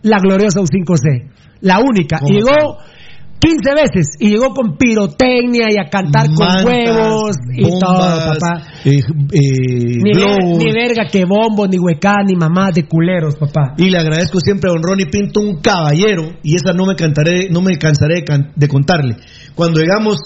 La 0.03 0.19
gloriosa 0.19 0.61
U5C. 0.61 1.31
La 1.63 1.79
única. 1.81 2.21
Y 2.27 2.35
llegó 2.35 2.77
15 3.41 3.75
veces. 3.75 4.07
Y 4.19 4.31
llegó 4.31 4.53
con 4.55 4.77
pirotecnia 4.77 5.69
y 5.71 5.79
a 5.79 5.89
cantar 5.89 6.29
Mantas, 6.29 6.63
con 6.63 6.73
huevos 6.73 7.37
y 7.57 7.63
bombas, 7.63 7.81
todo, 7.81 8.35
papá. 8.35 8.63
eh, 8.85 8.99
eh, 8.99 9.01
Ni, 9.33 10.13
ver- 10.13 10.15
globos. 10.15 10.59
ni 10.59 10.73
verga 10.73 11.05
que 11.11 11.25
bombos, 11.25 11.69
ni 11.71 11.79
huecá, 11.79 12.17
ni 12.27 12.37
mamá 12.37 12.71
de 12.75 12.85
culeros, 12.87 13.37
papá. 13.37 13.75
Y 13.79 13.91
le 13.91 13.99
agradezco 13.99 14.39
siempre 14.41 14.71
a 14.71 14.75
don 14.75 14.83
Ronnie 14.83 15.07
Pinto, 15.07 15.41
un 15.41 15.61
caballero, 15.61 16.33
y 16.43 16.55
esa 16.57 16.73
no 16.73 16.85
me 16.87 16.95
cantaré, 16.97 17.49
no 17.51 17.63
me 17.63 17.77
cansaré 17.79 18.17
de, 18.17 18.25
can- 18.25 18.53
de 18.55 18.69
contarle. 18.69 19.17
Cuando 19.55 19.81
llegamos, 19.81 20.19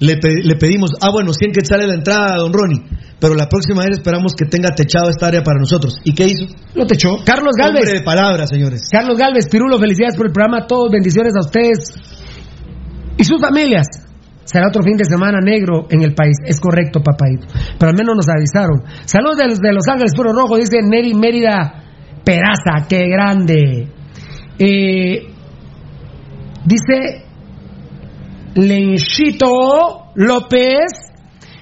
le, 0.00 0.16
pe- 0.16 0.42
le 0.42 0.54
pedimos, 0.56 0.90
ah, 1.00 1.10
bueno, 1.12 1.32
100 1.32 1.52
quetzales 1.52 1.86
la 1.88 1.94
entrada, 1.94 2.36
don 2.36 2.52
Ronnie, 2.52 2.82
pero 3.20 3.34
la 3.34 3.48
próxima 3.48 3.82
vez 3.82 3.98
esperamos 3.98 4.32
que 4.34 4.46
tenga 4.46 4.70
techado 4.74 5.08
esta 5.10 5.26
área 5.28 5.42
para 5.42 5.58
nosotros. 5.60 5.94
¿Y 6.04 6.12
qué 6.14 6.26
hizo? 6.26 6.46
Lo 6.74 6.86
techó. 6.86 7.18
Carlos 7.24 7.52
Galvez. 7.56 7.82
Hombre 7.84 7.98
de 8.00 8.04
palabras, 8.04 8.48
señores. 8.50 8.88
Carlos 8.90 9.16
Galvez, 9.16 9.48
Pirulo, 9.48 9.78
felicidades 9.78 10.16
por 10.16 10.26
el 10.26 10.32
programa. 10.32 10.66
Todos 10.66 10.90
bendiciones 10.90 11.32
a 11.36 11.40
ustedes 11.46 11.94
y 13.16 13.24
sus 13.24 13.40
familias. 13.40 13.86
Será 14.44 14.68
otro 14.68 14.82
fin 14.82 14.96
de 14.96 15.04
semana 15.04 15.38
negro 15.40 15.86
en 15.88 16.02
el 16.02 16.14
país. 16.14 16.36
Es 16.44 16.60
correcto, 16.60 17.00
papadito. 17.00 17.46
Pero 17.78 17.90
al 17.90 17.96
menos 17.96 18.16
nos 18.16 18.28
avisaron. 18.28 18.82
Saludos 19.04 19.36
de 19.60 19.72
los, 19.72 19.86
Ángeles 19.88 20.12
Puro 20.16 20.32
Rojo, 20.32 20.56
dice 20.56 20.80
Neri 20.82 21.14
Mérida 21.14 21.84
Peraza. 22.24 22.86
¡Qué 22.88 23.06
grande! 23.08 23.88
Eh, 24.58 25.26
dice 26.64 27.24
Lenchito 28.54 30.10
López. 30.16 31.12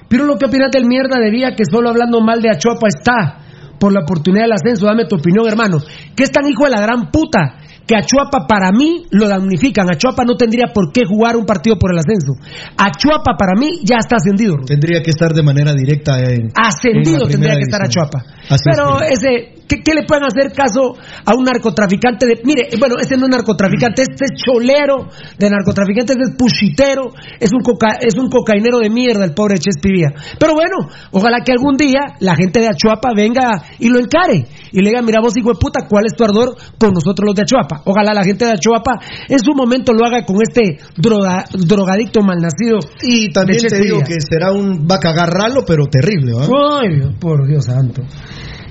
Pirulo, 0.09 0.37
¿qué 0.37 0.47
opinas 0.47 0.71
del 0.71 0.87
mierda 0.87 1.19
de 1.19 1.31
vía 1.31 1.55
que 1.55 1.63
solo 1.63 1.89
hablando 1.89 2.19
mal 2.19 2.41
de 2.41 2.49
Achuapa 2.49 2.87
está? 2.87 3.37
Por 3.79 3.93
la 3.93 4.01
oportunidad 4.01 4.43
del 4.43 4.53
ascenso, 4.53 4.85
dame 4.85 5.05
tu 5.05 5.15
opinión, 5.15 5.47
hermano. 5.47 5.77
¿Qué 6.15 6.23
es 6.23 6.31
tan 6.31 6.47
hijo 6.47 6.65
de 6.65 6.71
la 6.71 6.81
gran 6.81 7.09
puta? 7.09 7.60
Que 7.87 7.95
Achuapa 7.95 8.47
para 8.47 8.71
mí 8.71 9.05
lo 9.11 9.27
damnifican. 9.27 9.87
Achuapa 9.91 10.23
no 10.23 10.35
tendría 10.35 10.67
por 10.73 10.91
qué 10.91 11.03
jugar 11.05 11.35
un 11.35 11.45
partido 11.45 11.77
por 11.77 11.91
el 11.91 11.99
ascenso. 11.99 12.33
Achuapa 12.77 13.35
para 13.37 13.59
mí 13.59 13.81
ya 13.83 13.97
está 13.99 14.17
ascendido. 14.17 14.55
Rudy. 14.55 14.67
Tendría 14.67 15.01
que 15.01 15.11
estar 15.11 15.33
de 15.33 15.43
manera 15.43 15.73
directa 15.73 16.19
en. 16.19 16.41
en 16.41 16.51
Ascendido 16.55 17.27
tendría 17.27 17.55
que 17.55 17.63
estar. 17.63 17.81
Achuapa. 17.81 18.23
Así 18.49 18.63
Pero 18.65 19.01
es. 19.01 19.19
ese, 19.19 19.61
¿qué, 19.67 19.81
qué 19.83 19.93
le 19.93 20.03
pueden 20.03 20.23
hacer 20.25 20.51
caso 20.53 20.95
a 21.25 21.33
un 21.35 21.43
narcotraficante? 21.43 22.25
De, 22.25 22.41
mire, 22.43 22.69
bueno, 22.79 22.95
ese 22.99 23.17
no 23.17 23.25
es 23.25 23.31
narcotraficante, 23.31 24.03
este 24.03 24.25
es 24.25 24.43
cholero 24.43 25.07
de 25.37 25.49
narcotraficante, 25.49 26.13
este 26.13 26.23
es 26.29 26.35
puchitero, 26.37 27.11
es 27.39 27.51
un, 27.53 27.61
coca, 27.61 27.97
es 27.99 28.15
un 28.17 28.29
cocainero 28.29 28.79
de 28.79 28.89
mierda 28.89 29.25
el 29.25 29.33
pobre 29.33 29.57
Chespivía. 29.57 30.09
Pero 30.39 30.53
bueno, 30.53 30.89
ojalá 31.11 31.39
que 31.43 31.51
algún 31.51 31.77
día 31.77 32.15
la 32.19 32.35
gente 32.35 32.59
de 32.59 32.67
Achuapa 32.67 33.11
venga 33.15 33.49
y 33.79 33.89
lo 33.89 33.99
encare 33.99 34.47
y 34.71 34.81
le 34.81 34.89
diga, 34.89 35.01
mira 35.01 35.21
vos 35.21 35.35
hijo 35.37 35.49
de 35.49 35.59
puta, 35.59 35.87
¿cuál 35.87 36.05
es 36.05 36.13
tu 36.15 36.23
ardor 36.23 36.55
con 36.77 36.91
nosotros 36.93 37.25
los 37.25 37.35
de 37.35 37.43
Achuapa? 37.43 37.80
Ojalá 37.85 38.13
la 38.13 38.23
gente 38.23 38.45
de 38.45 38.51
Achuapa 38.51 38.99
en 39.27 39.39
su 39.39 39.53
momento 39.53 39.93
lo 39.93 40.05
haga 40.05 40.23
con 40.25 40.37
este 40.41 40.77
droga, 40.97 41.45
drogadicto 41.51 42.21
malnacido. 42.21 42.79
Y 43.03 43.31
también 43.31 43.59
te 43.69 43.79
digo 43.81 43.99
que 44.05 44.15
será 44.21 44.51
un 44.51 44.87
va 44.89 44.95
a 44.95 44.99
cagar 44.99 45.29
ralo, 45.29 45.63
pero 45.65 45.85
terrible, 45.87 46.33
¿va? 46.33 46.45
Ay, 46.81 47.15
por 47.19 47.47
Dios 47.47 47.65
santo. 47.65 48.01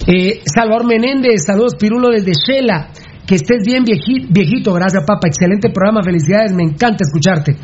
Eh, 0.07 0.41
Salvador 0.45 0.87
Menéndez, 0.87 1.45
saludos 1.47 1.75
Pirulo 1.79 2.09
desde 2.11 2.33
Shela. 2.33 2.89
Que 3.27 3.37
estés 3.37 3.63
bien 3.65 3.85
vieji- 3.85 4.27
viejito, 4.29 4.73
gracias 4.73 5.05
papá. 5.07 5.29
Excelente 5.29 5.71
programa, 5.71 6.03
felicidades, 6.03 6.53
me 6.53 6.65
encanta 6.65 7.05
escucharte. 7.05 7.55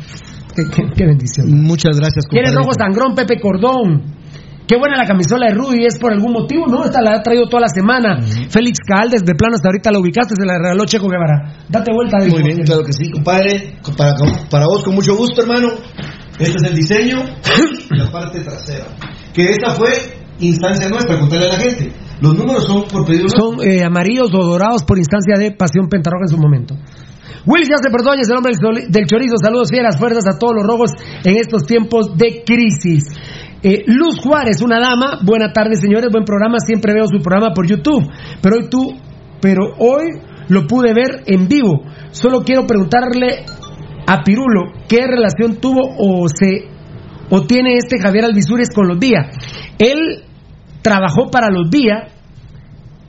Qué, 0.55 0.63
qué- 0.73 0.89
qué 0.95 1.05
bendición. 1.05 1.61
Muchas 1.61 1.97
gracias, 1.97 2.25
¿Quieres 2.29 2.51
compadre. 2.51 2.67
rojo 2.67 2.79
sangrón, 2.79 3.15
Pepe 3.15 3.39
Cordón? 3.41 4.15
Qué 4.67 4.75
buena 4.77 4.97
la 4.97 5.07
camisola 5.07 5.47
de 5.47 5.53
Rudy, 5.55 5.85
es 5.85 5.97
por 5.97 6.11
algún 6.11 6.33
motivo, 6.33 6.67
¿no? 6.67 6.83
Esta 6.83 7.01
la 7.01 7.15
ha 7.17 7.23
traído 7.23 7.47
toda 7.47 7.61
la 7.61 7.69
semana. 7.69 8.19
Félix 8.49 8.79
Caldes, 8.85 9.23
de 9.23 9.33
plano 9.33 9.55
hasta 9.55 9.69
ahorita 9.69 9.91
la 9.91 9.99
ubicaste, 9.99 10.35
se 10.37 10.45
la 10.45 10.57
regaló 10.59 10.83
Checo 10.85 11.07
Guevara. 11.07 11.63
Date 11.69 11.91
vuelta, 11.93 12.17
Muy 12.17 12.27
dijo. 12.27 12.43
bien, 12.43 12.63
claro 12.63 12.83
que 12.83 12.91
sí, 12.91 13.09
compadre. 13.09 13.79
Para, 13.97 14.13
para 14.49 14.65
vos, 14.65 14.83
con 14.83 14.95
mucho 14.95 15.15
gusto, 15.15 15.41
hermano. 15.41 15.69
Este 16.37 16.57
es 16.57 16.63
el 16.69 16.75
diseño 16.75 17.17
y 17.89 17.97
la 17.97 18.11
parte 18.11 18.41
trasera. 18.41 18.85
Que 19.33 19.51
esta 19.51 19.71
fue 19.71 19.89
instancia 20.39 20.89
nuestra, 20.89 21.17
contarle 21.17 21.47
a 21.47 21.53
la 21.53 21.59
gente. 21.59 21.93
Los 22.19 22.35
números 22.35 22.65
son 22.65 22.83
por 22.91 23.05
pedido. 23.05 23.29
Son 23.29 23.61
eh, 23.63 23.83
amarillos 23.83 24.33
o 24.33 24.43
dorados 24.43 24.83
por 24.83 24.97
instancia 24.97 25.35
de 25.37 25.51
Pasión 25.51 25.87
Pentarroja 25.87 26.25
en 26.25 26.35
su 26.35 26.37
momento. 26.37 26.75
Se 27.47 27.89
perdona, 27.89 28.21
es 28.21 28.29
el 28.29 28.35
hombre 28.35 28.51
del 28.89 29.05
chorizo. 29.05 29.35
Saludos 29.41 29.69
fieras, 29.71 29.97
fuerzas 29.97 30.27
a 30.27 30.37
todos 30.37 30.53
los 30.55 30.67
rojos 30.67 30.91
en 31.23 31.37
estos 31.37 31.63
tiempos 31.63 32.17
de 32.17 32.43
crisis. 32.45 33.05
Eh, 33.63 33.83
Luz 33.87 34.19
Juárez, 34.21 34.61
una 34.61 34.79
dama. 34.79 35.19
Buena 35.23 35.51
tarde, 35.51 35.75
señores. 35.75 36.09
Buen 36.11 36.25
programa. 36.25 36.57
Siempre 36.59 36.93
veo 36.93 37.05
su 37.07 37.21
programa 37.21 37.53
por 37.53 37.67
YouTube. 37.67 38.03
Pero 38.41 38.57
hoy 38.57 38.69
tú, 38.69 38.95
pero 39.41 39.73
hoy 39.79 40.05
lo 40.49 40.67
pude 40.67 40.93
ver 40.93 41.23
en 41.25 41.47
vivo. 41.47 41.81
Solo 42.11 42.41
quiero 42.41 42.65
preguntarle 42.65 43.45
a 44.07 44.23
Pirulo 44.23 44.73
qué 44.87 45.05
relación 45.05 45.57
tuvo 45.57 45.81
o 45.97 46.27
se 46.27 46.69
o 47.29 47.41
tiene 47.41 47.75
este 47.75 47.99
Javier 47.99 48.25
Alvisures 48.25 48.69
con 48.73 48.87
los 48.87 48.99
Vía. 48.99 49.31
Él 49.77 50.23
trabajó 50.81 51.29
para 51.29 51.49
los 51.49 51.69
Vía 51.69 52.07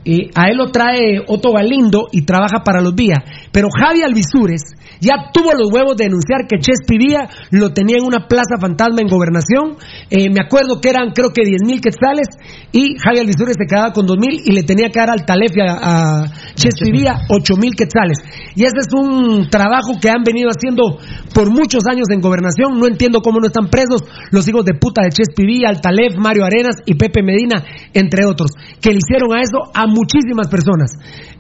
eh, 0.04 0.30
a 0.34 0.48
él 0.48 0.56
lo 0.56 0.70
trae 0.70 1.20
Otto 1.26 1.52
Galindo 1.52 2.08
y 2.12 2.24
trabaja 2.24 2.62
para 2.64 2.80
los 2.80 2.94
Vía. 2.94 3.16
Pero 3.52 3.68
Javi 3.70 4.02
Alvisures 4.02 4.62
ya 5.00 5.30
tuvo 5.32 5.52
los 5.52 5.70
huevos 5.72 5.96
de 5.96 6.04
denunciar 6.04 6.46
que 6.48 6.58
Chespi 6.58 6.98
Vía 6.98 7.28
lo 7.50 7.72
tenía 7.72 7.96
en 7.98 8.06
una 8.06 8.26
plaza 8.26 8.58
fantasma 8.60 9.00
en 9.00 9.08
gobernación. 9.08 9.76
Eh, 10.10 10.30
me 10.30 10.40
acuerdo 10.44 10.80
que 10.80 10.90
eran 10.90 11.12
creo 11.12 11.30
que 11.30 11.44
10 11.44 11.62
mil 11.64 11.80
quetzales 11.80 12.26
y 12.72 12.96
Javi 12.98 13.20
Alvisures 13.20 13.56
se 13.58 13.66
quedaba 13.66 13.92
con 13.92 14.06
2 14.06 14.16
mil 14.18 14.40
y 14.44 14.52
le 14.52 14.62
tenía 14.62 14.90
que 14.90 14.98
dar 14.98 15.10
al 15.10 15.24
Talefia 15.24 15.64
a, 15.68 16.24
a 16.24 16.24
Chespi 16.54 16.90
Vía 16.90 17.26
8 17.28 17.56
mil 17.56 17.74
quetzales. 17.74 18.18
Y 18.56 18.64
ese 18.64 18.78
es 18.80 18.92
un 18.92 19.48
trabajo 19.50 19.98
que 20.00 20.10
han 20.10 20.22
venido 20.24 20.50
haciendo 20.50 20.98
por 21.34 21.50
muchos 21.50 21.84
años 21.86 22.06
en 22.10 22.20
gobernación. 22.20 22.78
No 22.78 22.86
entiendo 22.86 23.20
cómo 23.20 23.38
no 23.40 23.46
están 23.46 23.68
presos 23.68 24.02
los 24.30 24.48
hijos 24.48 24.64
de 24.64 24.74
puta 24.74 25.02
de 25.02 25.10
Chespi 25.10 25.46
Vía, 25.46 25.68
Altalef, 25.68 26.16
Mario 26.18 26.44
Arenas 26.44 26.76
y 26.86 26.94
Pepe 26.94 27.22
Medina, 27.22 27.64
entre 27.94 28.26
otros, 28.26 28.50
que 28.80 28.90
le 28.90 28.98
hicieron 28.98 29.36
a 29.36 29.42
eso 29.42 29.58
a 29.74 29.86
muchísimas 29.98 30.46
personas. 30.48 30.92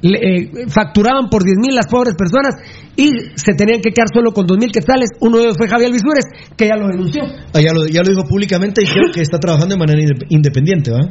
Le, 0.02 0.18
eh, 0.18 0.50
facturaban 0.68 1.30
por 1.30 1.44
10 1.44 1.56
mil 1.62 1.74
las 1.74 1.86
pobres 1.86 2.14
personas 2.18 2.54
y 2.96 3.10
se 3.36 3.54
tenían 3.54 3.80
que 3.80 3.90
quedar 3.90 4.08
solo 4.12 4.32
con 4.32 4.46
2 4.46 4.58
mil 4.58 4.72
quetzales. 4.72 5.10
Uno 5.20 5.38
de 5.38 5.44
ellos 5.44 5.56
fue 5.56 5.68
Javier 5.68 5.92
Visures, 5.92 6.26
que 6.56 6.66
ya 6.66 6.74
lo 6.76 6.88
denunció. 6.88 7.22
Ah, 7.54 7.60
ya, 7.60 7.72
lo, 7.72 7.86
ya 7.86 8.02
lo 8.02 8.08
dijo 8.10 8.24
públicamente 8.28 8.82
y 8.82 8.86
creo 8.86 9.12
que 9.14 9.20
está 9.22 9.38
trabajando 9.38 9.74
de 9.74 9.78
manera 9.78 10.00
inde- 10.00 10.26
independiente, 10.30 10.90
¿va? 10.90 11.06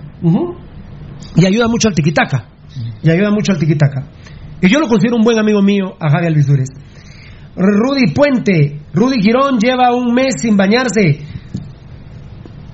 Y 1.36 1.46
ayuda 1.46 1.68
mucho 1.68 1.88
al 1.88 1.96
tiquitaca. 1.96 2.50
Y 3.02 3.10
ayuda 3.10 3.32
mucho 3.32 3.54
al 3.54 3.60
tiquitaca. 3.60 4.12
Y 4.62 4.70
yo 4.70 4.80
lo 4.80 4.88
considero 4.88 5.16
un 5.16 5.24
buen 5.24 5.40
amigo 5.40 5.62
mío, 5.62 5.96
a 6.00 6.10
Javier 6.12 6.34
Visures. 6.36 6.70
Rudy 7.56 8.14
Puente. 8.14 8.82
Rudy 8.94 9.22
Girón 9.22 9.58
lleva 9.60 9.96
un 9.96 10.14
mes 10.14 10.36
sin 10.42 10.56
bañarse. 10.58 11.20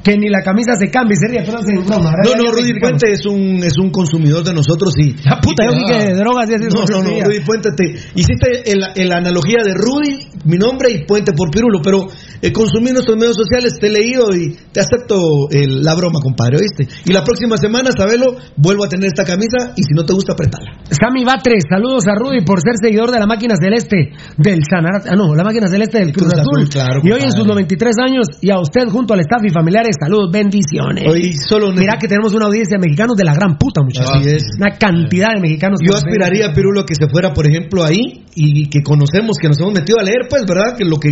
Que 0.04 0.18
ni 0.18 0.28
la 0.30 0.42
camisa 0.44 0.74
se 0.76 0.90
cambie, 0.92 1.16
se 1.16 1.28
ríe, 1.32 1.44
pero 1.46 1.60
no 1.60 1.64
se 1.64 1.74
broma. 1.88 2.12
No, 2.26 2.44
no, 2.44 2.52
Rudy. 2.52 2.74
Puente 2.80 3.12
es 3.12 3.26
un, 3.26 3.64
es 3.64 3.78
un 3.78 3.90
consumidor 3.90 4.44
de 4.44 4.54
nosotros 4.54 4.94
y... 4.98 5.16
La 5.24 5.40
puta, 5.40 5.64
yo 5.66 5.72
que 5.88 6.08
de 6.12 6.14
drogas 6.16 6.50
y 6.50 6.56
así 6.56 6.66
No, 6.68 6.84
no, 6.84 7.04
no. 7.04 7.24
Rudy 7.26 7.40
Puente, 7.40 7.70
te 7.72 7.96
hiciste 8.16 8.70
el- 8.72 8.84
el- 8.96 9.10
la 9.10 9.18
analogía 9.18 9.64
de 9.64 9.74
Rudy, 9.74 10.20
mi 10.46 10.58
nombre, 10.58 10.92
y 10.92 11.06
Puente 11.06 11.32
por 11.32 11.50
Pirulo, 11.52 11.80
pero 11.82 12.08
eh, 12.42 12.52
consumí 12.52 12.92
nuestros 12.92 13.16
medios 13.16 13.38
sociales, 13.38 13.80
te 13.80 13.88
he 13.88 13.92
leído 13.92 14.36
y 14.36 14.58
te 14.74 14.82
acepto 14.82 15.48
el- 15.52 15.82
la 15.84 15.96
broma, 15.96 16.20
compadre, 16.22 16.58
¿oíste? 16.58 16.88
Y 17.06 17.14
la 17.14 17.24
próxima 17.24 17.56
semana, 17.56 17.92
sabelo, 17.98 18.36
vuelvo 18.58 18.84
a 18.84 18.90
tener 18.90 19.08
esta 19.08 19.24
camisa 19.24 19.72
y 19.78 19.84
si 19.84 19.94
no 19.96 20.04
te 20.06 20.14
gusta, 20.14 20.34
apretala. 20.34 20.82
Sammy 20.92 21.24
Batres, 21.24 21.64
saludos 21.70 22.04
a 22.08 22.16
Rudy 22.16 22.44
por 22.44 22.60
ser 22.60 22.74
seguidor 22.82 23.10
de 23.12 23.20
la 23.20 23.26
máquina 23.26 23.56
celeste 23.56 24.12
del 24.38 24.60
Sanarate. 24.70 25.10
Ah, 25.10 25.16
no, 25.16 25.34
la 25.34 25.44
máquina 25.46 25.68
celeste 25.68 26.00
del 26.00 26.12
Cruz, 26.12 26.28
Cruz 26.28 26.40
Azul. 26.42 26.58
Azul, 26.60 26.70
claro, 26.70 27.00
y 27.04 27.12
hoy 27.12 27.22
en 27.24 27.32
sus 27.32 27.46
93 27.48 27.96
años, 28.04 28.28
y 28.42 28.52
a 28.52 28.60
usted 28.60 28.90
junto 28.90 29.14
al 29.14 29.22
staff 29.22 29.42
y 29.46 29.50
familiares, 29.50 29.93
saludos, 30.00 30.30
bendiciones. 30.32 31.04
Hoy 31.08 31.36
solo 31.36 31.72
Mira 31.72 31.98
que 32.00 32.08
tenemos 32.08 32.34
una 32.34 32.46
audiencia 32.46 32.78
de 32.78 32.86
mexicanos 32.88 33.16
de 33.18 33.24
la 33.24 33.34
gran 33.34 33.58
puta, 33.58 33.82
muchachos. 33.84 34.12
Así 34.16 34.30
es. 34.30 34.44
Una 34.58 34.78
cantidad 34.78 35.30
de 35.34 35.42
mexicanos. 35.42 35.80
Yo 35.84 35.96
aspiraría 35.96 36.48
a 36.48 36.54
Pirulo 36.54 36.86
que 36.86 36.96
se 36.96 37.08
fuera, 37.10 37.34
por 37.34 37.48
ejemplo, 37.48 37.84
ahí 37.84 38.26
y 38.36 38.68
que 38.70 38.82
conocemos, 38.84 39.38
que 39.42 39.48
nos 39.48 39.60
hemos 39.60 39.74
metido 39.74 40.00
a 40.00 40.04
leer, 40.04 40.28
pues, 40.30 40.44
¿verdad? 40.48 40.76
Que 40.78 40.86
lo 40.86 40.98
que 40.98 41.10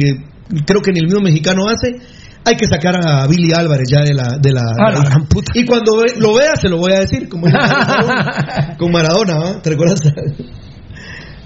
creo 0.66 0.82
que 0.82 0.92
ni 0.92 1.00
el 1.00 1.06
mismo 1.06 1.22
mexicano 1.22 1.64
hace, 1.70 1.96
hay 2.44 2.56
que 2.56 2.66
sacar 2.68 2.96
a 3.06 3.28
Billy 3.28 3.54
Álvarez 3.54 3.88
ya 3.92 4.02
de 4.02 4.14
la... 4.14 4.38
De 4.42 4.52
la, 4.52 4.62
Ah, 4.78 4.92
la 4.92 5.04
gran 5.04 5.28
puta. 5.28 5.52
Y 5.56 5.66
cuando 5.66 5.98
ve- 5.98 6.14
lo 6.18 6.34
vea, 6.36 6.56
se 6.60 6.68
lo 6.70 6.78
voy 6.78 6.94
a 6.94 7.00
decir, 7.02 7.30
como 7.30 7.46
con 8.78 8.92
Maradona, 8.92 9.36
¿va? 9.38 9.62
¿Te 9.62 9.70
recuerdas? 9.70 10.00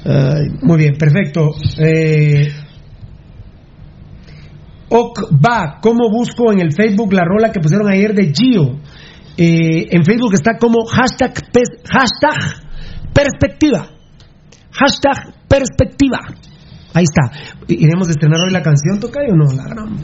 Ay, 0.06 0.48
Muy 0.62 0.78
bien, 0.78 0.96
perfecto. 0.98 1.50
Eh, 1.80 2.48
Ok, 4.98 5.20
va, 5.46 5.80
¿cómo 5.82 6.10
busco 6.10 6.54
en 6.54 6.60
el 6.62 6.72
Facebook 6.74 7.12
la 7.12 7.24
rola 7.26 7.52
que 7.52 7.60
pusieron 7.60 7.90
ayer 7.90 8.14
de 8.14 8.32
Gio? 8.34 8.80
Eh, 9.38 9.88
en 9.92 10.06
Facebook 10.06 10.34
está 10.36 10.58
como 10.58 10.86
hashtag, 10.86 11.34
hashtag 11.90 12.64
perspectiva. 13.14 13.90
Hashtag 14.72 15.34
perspectiva. 15.50 16.20
Ahí 16.94 17.04
está. 17.04 17.30
¿Iremos 17.68 18.08
a 18.08 18.12
estrenar 18.12 18.40
hoy 18.40 18.54
la 18.54 18.62
canción, 18.62 18.98
Tocayo 19.02 19.34
o 19.34 19.36
no? 19.36 19.52
La 19.54 19.66
gran... 19.66 19.98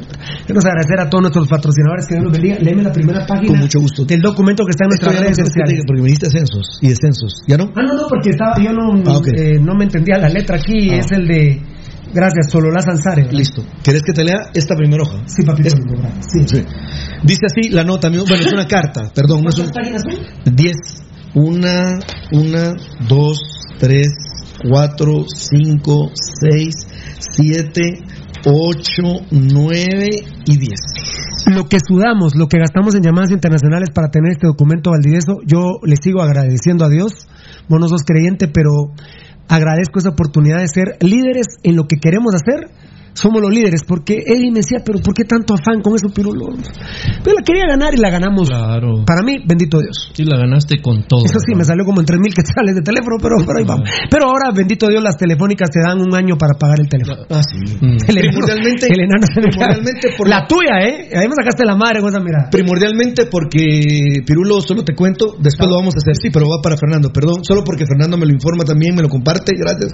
Queremos 0.46 0.66
agradecer 0.66 1.00
a 1.00 1.10
todos 1.10 1.22
nuestros 1.22 1.48
patrocinadores 1.48 2.06
que 2.06 2.16
Dios 2.16 2.26
los 2.26 2.34
bendiga. 2.34 2.58
Léeme 2.60 2.84
la 2.84 2.92
primera 2.92 3.26
página 3.26 3.48
Con 3.48 3.60
mucho 3.60 3.80
gusto. 3.80 4.04
del 4.04 4.20
documento 4.20 4.66
que 4.66 4.72
está 4.72 4.84
en 4.84 4.90
nuestras 4.90 5.16
no 5.16 5.22
redes 5.22 5.38
que 5.38 5.46
sociales. 5.46 5.84
porque 5.88 6.02
viniste 6.02 6.28
a 6.28 6.30
censos 6.32 6.80
y 6.82 6.90
descensos, 6.90 7.44
¿ya 7.48 7.56
no? 7.56 7.72
Ah, 7.78 7.82
no, 7.82 7.94
no, 7.96 8.08
porque 8.10 8.32
estaba, 8.32 8.56
yo 8.62 8.74
no, 8.74 8.92
Ah, 9.08 9.22
eh, 9.38 9.58
no 9.62 9.74
me 9.74 9.86
entendía 9.86 10.18
la 10.18 10.28
letra 10.28 10.58
aquí. 10.58 10.90
Ah. 10.92 10.98
Es 10.98 11.12
el 11.14 11.28
de. 11.30 11.62
Gracias, 12.14 12.52
Sololá. 12.52 12.82
¿verdad? 12.86 13.32
Listo. 13.32 13.64
¿Querés 13.84 14.04
que 14.04 14.14
te 14.14 14.24
lea 14.24 14.52
esta 14.54 14.76
primera 14.76 15.04
hoja? 15.04 15.24
Sí, 15.26 15.44
papito. 15.46 15.70
Sí. 15.70 16.46
Sí. 16.48 16.66
Dice 17.24 17.46
así 17.46 17.70
la 17.70 17.84
nota, 17.84 18.08
amigo. 18.08 18.26
Bueno, 18.28 18.46
es 18.46 18.52
una 18.52 18.68
carta, 18.68 19.12
perdón, 19.14 19.44
no 19.44 19.50
es 19.50 19.60
un... 19.60 19.70
páginas 19.70 20.02
son? 20.02 20.56
10. 20.56 20.76
Una, 21.34 22.00
una, 22.34 22.74
dos, 23.08 23.40
tres, 23.80 24.10
cuatro, 24.70 25.26
cinco, 25.34 26.12
seis, 26.14 26.74
siete, 27.20 28.04
ocho, 28.46 29.26
nueve 29.32 30.10
y 30.46 30.58
diez. 30.58 30.80
Lo 31.48 31.66
que 31.66 31.78
sudamos, 31.80 32.36
lo 32.36 32.48
que 32.48 32.60
gastamos 32.60 32.96
en 32.96 33.02
llamadas 33.02 33.32
internacionales 33.32 33.90
para 33.94 34.10
tener 34.10 34.32
este 34.34 34.48
documento 34.48 34.92
Valdivieso, 34.92 35.40
yo 35.46 35.80
le 35.84 35.96
sigo 36.02 36.22
agradeciendo 36.22 36.86
a 36.86 36.90
Dios. 36.90 37.28
Vos 37.68 37.80
no 37.80 37.88
sos 37.88 38.04
creyente, 38.04 38.48
pero 38.48 38.94
agradezco 39.48 40.00
esa 40.00 40.10
oportunidad 40.10 40.60
de 40.60 40.68
ser 40.68 40.98
líderes 41.02 41.48
en 41.64 41.76
lo 41.76 41.88
que 41.88 41.98
queremos 41.98 42.34
hacer. 42.36 42.70
Somos 43.14 43.42
los 43.42 43.52
líderes, 43.52 43.84
porque 43.84 44.24
Eddie 44.26 44.52
me 44.52 44.60
decía, 44.60 44.80
pero 44.86 45.00
¿por 45.00 45.14
qué 45.14 45.26
tanto 45.26 45.54
afán 45.54 45.82
con 45.82 45.96
eso, 45.96 46.08
Pirulo? 46.14 46.48
Pero 47.24 47.36
la 47.36 47.44
quería 47.44 47.66
ganar 47.68 47.94
y 47.94 47.98
la 47.98 48.10
ganamos. 48.10 48.48
Claro. 48.50 49.04
Para 49.06 49.22
mí, 49.22 49.44
bendito 49.46 49.80
Dios. 49.80 50.12
Sí, 50.14 50.24
la 50.24 50.38
ganaste 50.38 50.82
con 50.82 51.04
todo. 51.08 51.26
Eso 51.26 51.38
sí, 51.46 51.54
me 51.54 51.64
salió 51.66 51.84
como 51.86 52.00
en 52.00 52.06
3 52.06 52.20
mil 52.20 52.34
quetzales 52.34 52.74
de 52.80 52.82
teléfono, 52.82 53.18
pero, 53.22 53.36
pero 53.46 53.60
ahí 53.60 53.66
vamos. 53.66 53.90
Pero 54.10 54.28
ahora, 54.28 54.52
bendito 54.56 54.88
Dios, 54.88 55.04
las 55.04 55.18
telefónicas 55.18 55.70
te 55.70 55.82
dan 55.84 56.00
un 56.00 56.16
año 56.16 56.38
para 56.38 56.54
pagar 56.58 56.80
el 56.80 56.88
teléfono. 56.88 57.24
Ah, 57.30 57.42
sí. 57.44 57.60
Mm. 57.60 57.98
El 58.08 58.18
enano, 58.18 58.32
Primordialmente- 58.32 58.88
el 58.88 59.00
enano 59.04 59.26
se 59.28 59.42
me 59.42 59.48
primordialmente 59.52 60.08
por 60.18 60.28
La 60.30 60.40
la- 60.40 60.48
tuya, 60.48 60.76
¿eh? 60.88 61.10
Ahí 61.16 61.28
me 61.28 61.36
sacaste 61.36 61.66
la 61.66 61.76
madre 61.76 62.00
con 62.00 62.10
esa 62.10 62.20
mirada. 62.24 62.50
Primordialmente 62.50 63.26
porque, 63.26 64.24
Pirulo, 64.26 64.62
solo 64.62 64.84
te 64.84 64.96
cuento, 64.96 65.36
después 65.40 65.68
lo 65.70 65.76
vamos 65.76 65.94
a 65.96 66.00
hacer, 66.00 66.16
sí, 66.16 66.30
pero 66.32 66.48
va 66.48 66.62
para 66.64 66.78
Fernando, 66.78 67.10
perdón, 67.12 67.44
solo 67.44 67.64
porque 67.64 67.86
Fernando 67.86 68.18
me 68.18 68.26
lo 68.26 68.32
informa 68.32 68.64
también, 68.64 68.96
me 68.96 69.02
lo 69.02 69.10
comparte, 69.10 69.52
gracias. 69.58 69.94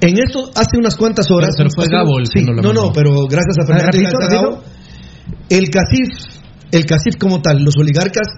En 0.00 0.16
esto, 0.18 0.50
hace 0.54 0.76
unas 0.78 0.96
cuantas 0.96 1.30
horas... 1.30 1.50
Pero- 1.56 1.68
pero 1.68 1.74
fue 1.74 1.84
hace- 1.84 1.92
Gabo 1.94 2.18
el 2.18 2.28
que 2.28 2.40
sí, 2.40 2.46
nos 2.46 2.56
lo 2.56 2.62
No, 2.62 2.72
no, 2.72 2.92
pero 2.92 3.10
gracias 3.28 3.56
a 3.62 3.66
Fernando 3.66 3.96
y 3.96 4.04
rapidito, 4.04 4.18
gracias 4.18 4.38
a 4.38 4.42
Gabo, 4.42 4.62
el 5.50 5.70
CACIF, 5.70 6.08
el 6.72 6.86
CACIF 6.86 7.14
como 7.18 7.42
tal, 7.42 7.62
los 7.64 7.76
oligarcas, 7.76 8.28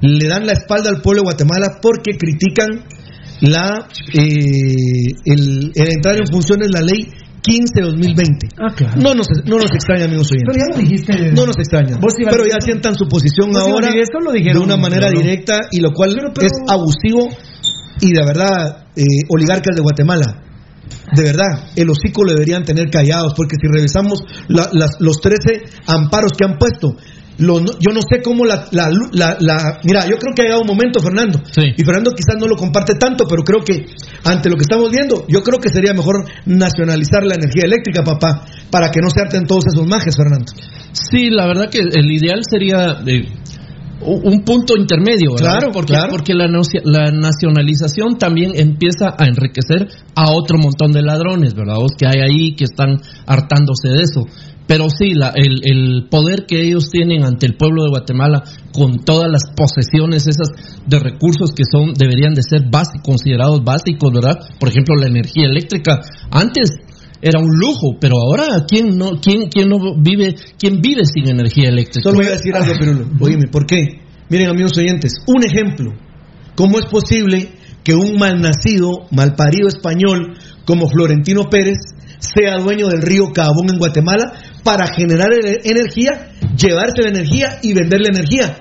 le 0.00 0.28
dan 0.28 0.46
la 0.46 0.52
espalda 0.52 0.90
al 0.90 1.00
pueblo 1.02 1.22
de 1.22 1.24
Guatemala 1.26 1.78
porque 1.82 2.12
critican 2.18 2.84
la 3.40 3.86
eh, 4.14 5.12
el, 5.24 5.72
el 5.74 5.88
entrar 5.90 6.16
en 6.16 6.26
funciones 6.26 6.68
la 6.72 6.80
ley 6.80 7.06
15-2020. 7.42 8.48
Ah, 8.58 8.74
claro. 8.74 9.00
No 9.00 9.14
nos, 9.14 9.26
no 9.44 9.56
nos 9.58 9.70
extraña, 9.72 10.04
amigos 10.06 10.30
oyentes. 10.32 10.52
Pero 10.52 10.58
ya 10.58 10.74
lo 10.76 10.82
dijiste. 10.82 11.32
No 11.32 11.46
nos 11.46 11.56
extraña. 11.58 11.96
Pero 12.30 12.44
ya 12.46 12.60
sientan 12.60 12.94
su 12.94 13.06
posición 13.06 13.54
ahora 13.56 13.88
eso, 13.90 14.18
lo 14.22 14.32
dijeron. 14.32 14.58
de 14.60 14.64
una 14.64 14.76
manera 14.76 15.10
directa 15.10 15.60
y 15.70 15.80
lo 15.80 15.92
cual 15.92 16.14
Pero- 16.14 16.32
pero- 16.34 16.46
es 16.46 16.52
abusivo 16.68 17.28
y 18.00 18.12
de 18.12 18.24
verdad, 18.26 18.86
eh, 18.96 19.02
oligarcas 19.28 19.76
de 19.76 19.82
Guatemala. 19.82 20.42
De 21.14 21.22
verdad, 21.22 21.70
el 21.76 21.88
hocico 21.90 22.24
lo 22.24 22.32
deberían 22.32 22.64
tener 22.64 22.90
callados, 22.90 23.32
porque 23.36 23.56
si 23.60 23.66
revisamos 23.72 24.20
la- 24.48 24.68
las- 24.72 24.96
los 25.00 25.20
13 25.20 25.62
amparos 25.86 26.32
que 26.32 26.44
han 26.44 26.58
puesto, 26.58 26.96
lo- 27.38 27.60
yo 27.60 27.92
no 27.92 28.00
sé 28.08 28.22
cómo 28.22 28.44
la, 28.44 28.66
la- 28.72 28.90
la- 29.12 29.36
la- 29.40 29.78
Mira, 29.84 30.04
yo 30.08 30.16
creo 30.16 30.34
que 30.34 30.42
ha 30.42 30.44
llegado 30.46 30.62
un 30.62 30.66
momento, 30.66 31.00
Fernando, 31.00 31.40
Sí. 31.50 31.62
y 31.76 31.84
Fernando 31.84 32.10
quizás 32.12 32.36
no 32.40 32.46
lo 32.48 32.56
comparte 32.56 32.94
tanto, 32.94 33.26
pero 33.28 33.42
creo 33.42 33.60
que 33.62 33.86
ante 34.24 34.48
lo 34.48 34.56
que 34.56 34.62
estamos 34.62 34.90
viendo, 34.90 35.26
yo 35.28 35.42
creo 35.42 35.58
que 35.60 35.68
sería 35.68 35.92
mejor 35.92 36.24
nacionalizar 36.46 37.24
la 37.24 37.34
energía 37.34 37.64
eléctrica, 37.64 38.02
papá, 38.02 38.44
para 38.70 38.90
que 38.90 39.00
no 39.00 39.10
se 39.10 39.20
harten 39.20 39.44
todos 39.46 39.64
esos 39.72 39.86
majes, 39.86 40.16
Fernando. 40.16 40.50
Sí, 40.92 41.28
la 41.30 41.46
verdad 41.46 41.68
que 41.70 41.78
el 41.80 42.10
ideal 42.10 42.40
sería 42.48 42.98
eh, 43.06 43.28
un 44.00 44.44
punto 44.44 44.76
intermedio, 44.76 45.32
¿verdad? 45.34 45.58
Claro, 45.58 45.72
porque, 45.72 45.92
claro. 45.92 46.10
porque 46.10 46.34
la, 46.34 46.48
nacionalización 47.12 48.18
también 48.18 48.52
empieza 48.54 49.14
a 49.18 49.26
enriquecer 49.26 49.88
a 50.14 50.30
otro 50.32 50.58
montón 50.58 50.92
de 50.92 51.02
ladrones, 51.02 51.54
¿verdad? 51.54 51.76
Vos 51.76 51.92
que 51.98 52.06
hay 52.06 52.20
ahí 52.20 52.54
que 52.54 52.64
están 52.64 53.00
hartándose 53.26 53.88
de 53.88 54.02
eso. 54.02 54.22
Pero 54.66 54.88
sí, 54.90 55.14
la- 55.14 55.32
el, 55.34 55.60
el 55.64 56.08
poder 56.10 56.44
que 56.46 56.60
ellos 56.60 56.90
tienen 56.90 57.22
ante 57.24 57.46
el 57.46 57.56
pueblo 57.56 57.84
de 57.84 57.90
Guatemala 57.90 58.42
con 58.72 58.98
todas 59.04 59.30
las 59.30 59.44
posesiones 59.56 60.26
esas 60.26 60.48
de 60.84 60.98
recursos 60.98 61.52
que 61.54 61.62
son 61.70 61.94
deberían 61.94 62.34
de 62.34 62.42
ser 62.42 62.62
basi- 62.68 63.00
considerados 63.02 63.62
básicos, 63.62 64.12
¿verdad? 64.12 64.40
Por 64.58 64.68
ejemplo, 64.68 64.96
la 64.96 65.06
energía 65.06 65.46
eléctrica. 65.46 66.00
Antes 66.32 66.70
era 67.20 67.40
un 67.40 67.48
lujo, 67.58 67.96
pero 68.00 68.14
ahora 68.18 68.64
quién 68.68 68.96
no 68.96 69.12
quién 69.20 69.48
quién 69.48 69.68
no 69.68 69.78
vive 69.98 70.34
quién 70.58 70.80
vive 70.80 71.02
sin 71.04 71.28
energía 71.28 71.68
eléctrica. 71.68 72.02
Solo 72.02 72.18
voy 72.18 72.26
a 72.26 72.36
decir 72.36 72.54
algo, 72.54 72.72
Pirulo. 72.78 73.06
Óyeme, 73.20 73.48
¿por 73.50 73.66
qué? 73.66 74.00
Miren, 74.28 74.48
amigos 74.48 74.76
oyentes, 74.76 75.12
un 75.26 75.44
ejemplo. 75.44 75.92
¿Cómo 76.54 76.78
es 76.78 76.86
posible 76.86 77.52
que 77.84 77.94
un 77.94 78.16
malnacido, 78.18 79.06
malparido 79.10 79.68
español 79.68 80.36
como 80.64 80.88
Florentino 80.88 81.44
Pérez 81.50 81.76
sea 82.18 82.56
dueño 82.58 82.88
del 82.88 83.02
río 83.02 83.32
Cabón 83.32 83.70
en 83.70 83.78
Guatemala 83.78 84.32
para 84.64 84.86
generar 84.86 85.32
e- 85.32 85.60
energía, 85.64 86.32
llevarse 86.56 87.02
la 87.02 87.10
energía 87.10 87.58
y 87.62 87.74
vender 87.74 88.00
la 88.00 88.08
energía? 88.08 88.58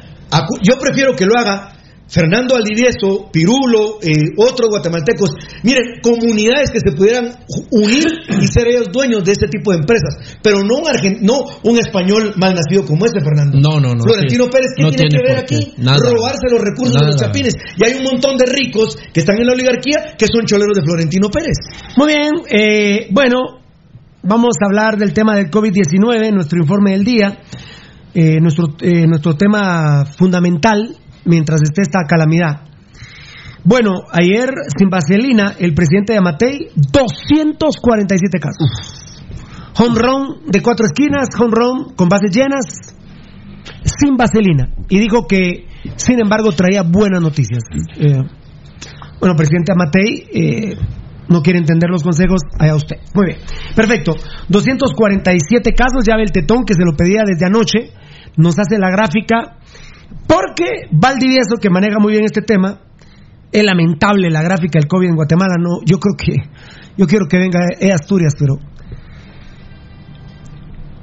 Yo 0.61 0.77
prefiero 0.79 1.15
que 1.15 1.25
lo 1.25 1.37
haga 1.39 1.74
Fernando 2.07 2.55
Aldivieso, 2.55 3.29
Pirulo, 3.31 3.97
eh, 4.01 4.13
otros 4.37 4.69
guatemaltecos. 4.69 5.31
Miren, 5.63 6.01
comunidades 6.03 6.69
que 6.71 6.79
se 6.79 6.95
pudieran 6.95 7.31
unir 7.71 8.05
y 8.41 8.47
ser 8.47 8.67
ellos 8.67 8.89
dueños 8.91 9.23
de 9.25 9.31
ese 9.31 9.47
tipo 9.47 9.71
de 9.71 9.77
empresas. 9.79 10.37
Pero 10.43 10.59
no 10.63 10.77
un, 10.77 10.85
argen- 10.85 11.19
no 11.21 11.39
un 11.63 11.79
español 11.79 12.33
mal 12.37 12.53
nacido 12.53 12.85
como 12.85 13.05
este, 13.05 13.21
Fernando. 13.21 13.59
No, 13.59 13.79
no, 13.79 13.95
no, 13.95 14.03
Florentino 14.03 14.43
sí. 14.45 14.49
Pérez, 14.51 14.67
¿qué 14.77 14.83
No 14.83 14.89
tiene, 14.91 15.09
tiene 15.09 15.23
que 15.25 15.31
ver 15.33 15.39
aquí? 15.43 15.73
Nada. 15.77 15.97
Robarse 16.09 16.47
los 16.51 16.61
recursos 16.61 16.95
de 16.99 17.05
los 17.07 17.15
chapines. 17.17 17.53
Y 17.77 17.83
hay 17.83 17.93
un 17.97 18.03
montón 18.03 18.37
de 18.37 18.45
ricos 18.45 18.97
que 19.11 19.19
están 19.21 19.39
en 19.39 19.47
la 19.47 19.53
oligarquía 19.53 20.15
que 20.17 20.27
son 20.27 20.45
choleros 20.45 20.77
de 20.77 20.83
Florentino 20.83 21.29
Pérez. 21.29 21.57
Muy 21.97 22.07
bien, 22.13 22.31
eh, 22.51 23.07
bueno, 23.11 23.39
vamos 24.21 24.55
a 24.61 24.67
hablar 24.67 24.97
del 24.97 25.13
tema 25.13 25.35
del 25.35 25.49
COVID-19, 25.49 26.31
nuestro 26.33 26.59
informe 26.59 26.91
del 26.91 27.03
día, 27.03 27.39
eh, 28.13 28.39
nuestro, 28.39 28.75
eh, 28.81 29.05
nuestro 29.07 29.35
tema 29.35 30.05
fundamental 30.05 30.95
mientras 31.25 31.61
esté 31.61 31.81
esta 31.81 32.03
calamidad. 32.07 32.61
Bueno, 33.63 33.93
ayer 34.11 34.49
sin 34.77 34.89
vaselina, 34.89 35.55
el 35.59 35.73
presidente 35.73 36.13
de 36.13 36.19
Amatei, 36.19 36.69
247 36.75 38.39
casos. 38.39 39.05
Home 39.77 39.99
run 39.99 40.51
de 40.51 40.61
cuatro 40.61 40.85
esquinas, 40.85 41.27
home 41.37 41.51
run 41.51 41.95
con 41.95 42.07
bases 42.07 42.31
llenas, 42.31 42.93
sin 43.83 44.15
vaselina. 44.15 44.69
Y 44.87 44.99
dijo 44.99 45.25
que, 45.27 45.67
sin 45.95 46.21
embargo, 46.21 46.51
traía 46.51 46.83
buenas 46.83 47.21
noticias. 47.21 47.63
Eh, 47.97 48.21
bueno, 49.19 49.35
presidente 49.35 49.71
Amatei, 49.71 50.27
eh, 50.31 50.77
no 51.27 51.41
quiere 51.41 51.59
entender 51.59 51.89
los 51.89 52.03
consejos, 52.03 52.41
allá 52.59 52.75
usted. 52.75 52.97
Muy 53.13 53.25
bien. 53.27 53.37
Perfecto. 53.75 54.13
247 54.49 55.73
casos, 55.73 56.05
ya 56.07 56.15
ve 56.15 56.23
el 56.23 56.31
tetón 56.31 56.65
que 56.65 56.73
se 56.73 56.85
lo 56.85 56.95
pedía 56.95 57.23
desde 57.25 57.45
anoche. 57.45 57.91
Nos 58.37 58.59
hace 58.59 58.77
la 58.77 58.91
gráfica. 58.91 59.57
Porque 60.27 60.87
Valdivieso, 60.91 61.57
que 61.61 61.69
maneja 61.69 61.97
muy 61.99 62.13
bien 62.13 62.25
este 62.25 62.41
tema, 62.41 62.81
es 63.51 63.63
lamentable 63.63 64.29
la 64.29 64.41
gráfica 64.41 64.79
del 64.79 64.87
COVID 64.87 65.09
en 65.09 65.15
Guatemala. 65.15 65.55
No, 65.59 65.81
yo 65.85 65.97
creo 65.99 66.15
que, 66.17 66.49
yo 66.97 67.07
quiero 67.07 67.25
que 67.27 67.37
venga 67.37 67.59
eh, 67.79 67.91
Asturias, 67.91 68.33
pero 68.37 68.57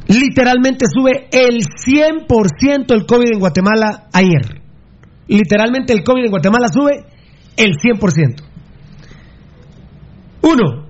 literalmente 0.09 0.87
sube 0.93 1.29
el 1.31 1.63
100% 1.65 2.95
el 2.95 3.07
COVID 3.07 3.33
en 3.33 3.39
Guatemala 3.39 4.09
ayer. 4.13 4.61
Literalmente 5.29 5.93
el 5.93 6.03
COVID 6.03 6.25
en 6.25 6.31
Guatemala 6.31 6.69
sube 6.69 7.07
el 7.57 7.73
100%. 7.77 8.43
Uno, 10.43 10.89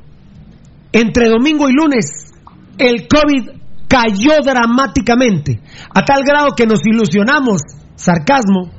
entre 0.93 1.29
domingo 1.29 1.69
y 1.69 1.73
lunes, 1.73 2.33
el 2.79 3.07
COVID 3.07 3.61
cayó 3.87 4.41
dramáticamente, 4.43 5.61
a 5.95 6.03
tal 6.05 6.23
grado 6.25 6.53
que 6.57 6.67
nos 6.67 6.81
ilusionamos, 6.87 7.61
sarcasmo, 7.95 8.71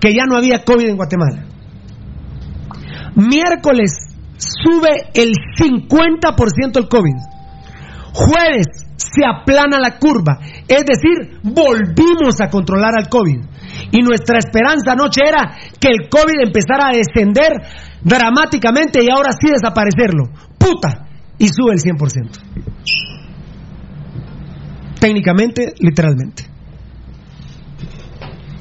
que 0.00 0.12
ya 0.14 0.24
no 0.26 0.36
había 0.36 0.64
COVID 0.64 0.88
en 0.88 0.96
Guatemala. 0.96 1.44
Miércoles 3.16 3.92
sube 4.36 5.10
el 5.14 5.32
50% 5.56 6.76
el 6.76 6.88
COVID. 6.88 7.34
Jueves 8.12 8.66
se 8.96 9.22
aplana 9.24 9.78
la 9.80 9.98
curva, 9.98 10.38
es 10.68 10.84
decir, 10.84 11.40
volvimos 11.42 12.40
a 12.40 12.48
controlar 12.48 12.92
al 12.96 13.08
COVID. 13.08 13.40
Y 13.90 14.02
nuestra 14.02 14.38
esperanza 14.38 14.92
anoche 14.92 15.20
era 15.26 15.56
que 15.80 15.88
el 15.88 16.08
COVID 16.08 16.46
empezara 16.46 16.88
a 16.88 16.96
descender 16.96 17.52
dramáticamente 18.02 19.02
y 19.02 19.10
ahora 19.10 19.32
sí 19.32 19.50
desaparecerlo. 19.50 20.30
Puta. 20.58 21.06
Y 21.38 21.48
sube 21.48 21.72
el 21.72 21.80
100%. 21.80 22.40
Técnicamente, 25.00 25.74
literalmente. 25.80 26.53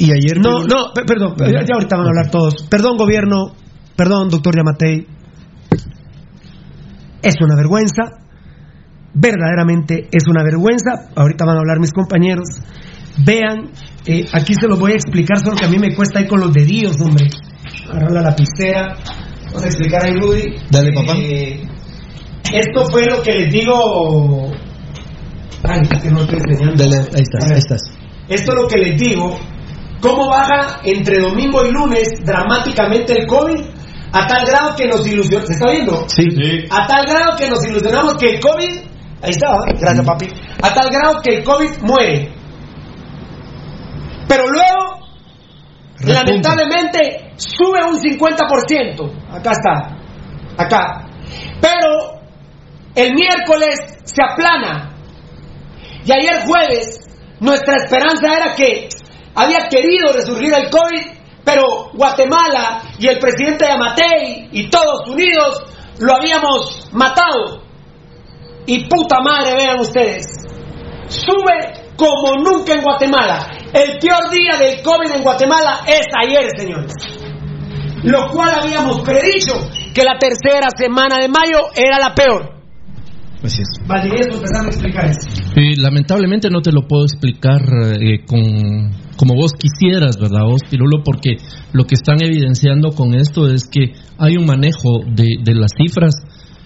Y 0.03 0.11
ayer. 0.11 0.37
No, 0.39 0.63
no, 0.65 0.91
pe- 0.93 1.05
perdón, 1.05 1.35
ya, 1.37 1.61
ahorita 1.73 1.95
van 1.95 2.05
a 2.07 2.09
hablar 2.09 2.29
todos. 2.29 2.67
Perdón, 2.69 2.97
gobierno. 2.97 3.53
Perdón, 3.95 4.27
doctor 4.29 4.53
Yamatei. 4.55 5.07
Es 7.21 7.35
una 7.41 7.55
vergüenza. 7.55 8.03
Verdaderamente 9.13 10.09
es 10.11 10.27
una 10.27 10.43
vergüenza. 10.43 11.09
Ahorita 11.15 11.45
van 11.45 11.55
a 11.55 11.59
hablar 11.59 11.79
mis 11.79 11.93
compañeros. 11.93 12.49
Vean, 13.25 13.69
eh, 14.05 14.25
aquí 14.33 14.55
se 14.55 14.67
los 14.67 14.77
voy 14.77 14.91
a 14.91 14.95
explicar, 14.95 15.39
solo 15.39 15.55
que 15.55 15.65
a 15.65 15.69
mí 15.69 15.77
me 15.77 15.95
cuesta 15.95 16.19
ir 16.19 16.27
con 16.27 16.41
los 16.41 16.51
dedillos, 16.51 16.99
hombre. 16.99 17.27
Agarrar 17.89 18.11
la 18.11 18.21
lapicera. 18.23 18.97
Vamos 19.47 19.63
a 19.63 19.67
explicar 19.67 20.03
ahí, 20.03 20.19
Rudy. 20.19 20.55
Dale, 20.69 20.91
papá. 20.93 21.13
Eh, 21.15 21.63
esto 22.51 22.85
fue 22.91 23.05
lo 23.05 23.21
que 23.21 23.31
les 23.33 23.53
digo. 23.53 24.51
Ay, 25.63 25.79
que 26.01 26.09
no 26.11 26.21
estoy 26.23 26.39
enseñando. 26.49 26.83
Dale, 26.83 26.97
ahí 26.97 27.21
estás, 27.21 27.51
ahí 27.51 27.57
estás. 27.57 27.81
Esto 28.27 28.51
es 28.53 28.61
lo 28.61 28.67
que 28.67 28.77
les 28.79 28.99
digo. 28.99 29.39
¿Cómo 30.03 30.27
baja 30.27 30.81
entre 30.83 31.21
domingo 31.21 31.63
y 31.65 31.71
lunes 31.71 32.09
dramáticamente 32.25 33.21
el 33.21 33.25
COVID? 33.25 33.57
A 34.11 34.27
tal 34.27 34.45
grado 34.45 34.75
que 34.75 34.85
nos 34.85 35.07
ilusionamos. 35.07 35.47
¿Se 35.47 35.53
está 35.53 35.71
viendo? 35.71 36.05
Sí. 36.09 36.25
A 36.69 36.85
tal 36.85 37.05
grado 37.05 37.37
que 37.37 37.49
nos 37.49 37.65
ilusionamos 37.65 38.15
que 38.15 38.31
el 38.31 38.39
COVID. 38.41 38.79
Ahí 39.21 39.29
está, 39.29 39.47
¿eh? 39.47 39.77
gracias 39.79 40.05
papi. 40.05 40.27
A 40.61 40.73
tal 40.73 40.89
grado 40.89 41.21
que 41.23 41.37
el 41.37 41.43
COVID 41.45 41.69
muere. 41.83 42.33
Pero 44.27 44.43
luego, 44.49 45.07
lamentablemente, 46.05 47.31
sube 47.37 47.79
un 47.85 47.97
50%. 47.97 49.31
Acá 49.31 49.51
está. 49.51 49.97
Acá. 50.57 51.07
Pero 51.61 52.19
el 52.93 53.13
miércoles 53.13 53.79
se 54.03 54.21
aplana. 54.21 54.97
Y 56.05 56.11
ayer 56.11 56.43
jueves, 56.45 56.99
nuestra 57.39 57.77
esperanza 57.77 58.33
era 58.35 58.53
que 58.53 58.89
había 59.35 59.67
querido 59.67 60.13
resurgir 60.13 60.53
el 60.53 60.69
COVID, 60.69 61.01
pero 61.43 61.91
Guatemala 61.93 62.83
y 62.99 63.07
el 63.07 63.19
presidente 63.19 63.65
Yamatei 63.65 64.49
y 64.51 64.69
todos 64.69 65.09
unidos 65.09 65.63
lo 65.99 66.15
habíamos 66.15 66.89
matado. 66.91 67.63
Y 68.65 68.87
puta 68.87 69.19
madre, 69.21 69.55
vean 69.55 69.79
ustedes, 69.79 70.25
sube 71.07 71.83
como 71.97 72.37
nunca 72.37 72.73
en 72.73 72.81
Guatemala. 72.81 73.47
El 73.73 73.99
peor 73.99 74.29
día 74.29 74.57
del 74.57 74.81
COVID 74.81 75.15
en 75.15 75.23
Guatemala 75.23 75.81
es 75.85 76.07
ayer, 76.21 76.47
señores. 76.57 76.93
Lo 78.03 78.29
cual 78.29 78.53
habíamos 78.61 79.01
predicho 79.01 79.53
que 79.93 80.03
la 80.03 80.17
tercera 80.17 80.69
semana 80.75 81.17
de 81.19 81.29
mayo 81.29 81.69
era 81.75 81.99
la 81.99 82.13
peor. 82.13 82.62
Así 83.43 83.61
es. 83.61 83.87
Valdivieso, 83.87 84.35
empezando 84.35 84.67
a 84.67 84.71
explicar 84.71 85.05
eso. 85.05 85.29
Eh, 85.57 85.75
lamentablemente 85.77 86.49
no 86.49 86.61
te 86.61 86.71
lo 86.71 86.87
puedo 86.87 87.03
explicar 87.03 87.61
eh, 87.99 88.23
con, 88.25 88.91
como 89.17 89.35
vos 89.35 89.51
quisieras, 89.53 90.17
¿verdad, 90.17 90.45
vos, 90.45 90.61
Pirulo? 90.69 91.03
Porque 91.03 91.37
lo 91.73 91.83
que 91.83 91.95
están 91.95 92.23
evidenciando 92.23 92.91
con 92.91 93.13
esto 93.13 93.51
es 93.51 93.67
que 93.67 93.93
hay 94.17 94.37
un 94.37 94.45
manejo 94.45 95.01
de, 95.05 95.35
de 95.43 95.55
las 95.55 95.71
cifras. 95.77 96.15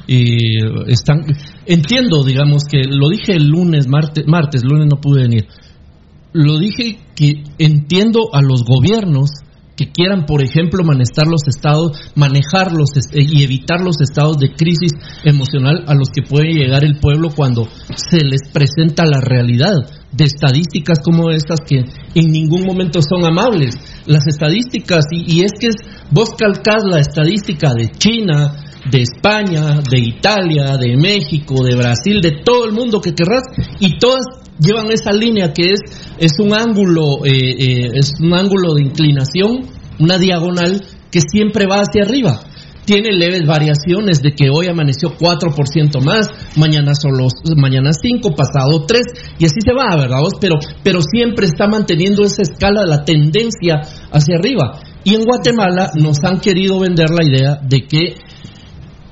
Y 0.05 0.63
están, 0.87 1.25
entiendo, 1.65 2.23
digamos, 2.23 2.63
que 2.63 2.83
lo 2.87 3.09
dije 3.09 3.33
el 3.33 3.47
lunes, 3.47 3.87
martes, 3.87 4.25
martes, 4.27 4.63
lunes 4.63 4.87
no 4.89 5.01
pude 5.01 5.23
venir. 5.23 5.47
Lo 6.31 6.59
dije 6.59 6.99
que 7.15 7.43
entiendo 7.57 8.29
a 8.31 8.41
los 8.41 8.63
gobiernos 8.63 9.31
que 9.77 9.91
quieran, 9.91 10.25
por 10.25 10.41
ejemplo, 10.43 10.83
manejar 10.83 11.27
los 11.27 11.47
estados, 11.47 11.91
manejar 12.15 12.71
los 12.73 12.97
est- 12.97 13.15
y 13.15 13.43
evitar 13.43 13.79
los 13.79 14.01
estados 14.01 14.37
de 14.39 14.49
crisis 14.53 14.91
emocional 15.23 15.85
a 15.87 15.93
los 15.93 16.09
que 16.09 16.23
puede 16.23 16.51
llegar 16.51 16.83
el 16.83 16.99
pueblo 16.99 17.29
cuando 17.33 17.67
se 17.95 18.25
les 18.25 18.41
presenta 18.51 19.05
la 19.05 19.21
realidad 19.21 19.75
de 20.11 20.25
estadísticas 20.25 20.99
como 21.03 21.29
estas 21.29 21.59
que 21.61 21.85
en 22.15 22.31
ningún 22.31 22.63
momento 22.65 22.99
son 23.01 23.23
amables. 23.25 23.75
Las 24.07 24.25
estadísticas, 24.27 25.05
y, 25.11 25.35
y 25.37 25.41
es 25.45 25.51
que 25.59 25.67
vos 26.11 26.29
calcás 26.37 26.83
la 26.83 26.99
estadística 26.99 27.73
de 27.77 27.89
China, 27.91 28.63
de 28.89 29.01
España, 29.01 29.81
de 29.89 29.99
Italia, 29.99 30.77
de 30.77 30.95
México, 30.97 31.63
de 31.63 31.75
Brasil, 31.75 32.21
de 32.21 32.41
todo 32.43 32.65
el 32.65 32.71
mundo 32.71 32.99
que 33.01 33.13
querrás, 33.13 33.43
y 33.79 33.97
todas 33.99 34.25
llevan 34.59 34.91
esa 34.91 35.11
línea 35.11 35.53
que 35.53 35.71
es, 35.71 35.79
es 36.17 36.33
un 36.39 36.53
ángulo, 36.53 37.25
eh, 37.25 37.31
eh, 37.31 37.89
es 37.93 38.13
un 38.19 38.33
ángulo 38.33 38.73
de 38.75 38.83
inclinación, 38.83 39.67
una 39.99 40.17
diagonal 40.17 40.83
que 41.11 41.21
siempre 41.21 41.65
va 41.67 41.81
hacia 41.81 42.03
arriba. 42.03 42.39
Tiene 42.85 43.17
leves 43.17 43.45
variaciones 43.45 44.21
de 44.21 44.31
que 44.31 44.49
hoy 44.49 44.67
amaneció 44.67 45.09
4% 45.17 46.01
más, 46.01 46.29
mañana 46.55 46.93
solo 46.95 47.27
mañana 47.57 47.91
5, 47.91 48.29
pasado 48.33 48.85
3 48.87 49.01
y 49.39 49.45
así 49.45 49.59
se 49.59 49.73
va, 49.73 49.93
¿verdad? 49.97 50.19
Pero 50.39 50.55
pero 50.83 51.01
siempre 51.01 51.47
está 51.47 51.67
manteniendo 51.67 52.23
esa 52.23 52.43
escala 52.43 52.83
la 52.85 53.03
tendencia 53.03 53.81
hacia 54.09 54.37
arriba. 54.37 54.79
Y 55.03 55.15
en 55.15 55.25
Guatemala 55.25 55.91
nos 55.95 56.23
han 56.23 56.39
querido 56.39 56.79
vender 56.79 57.09
la 57.09 57.25
idea 57.25 57.59
de 57.61 57.85
que 57.87 58.15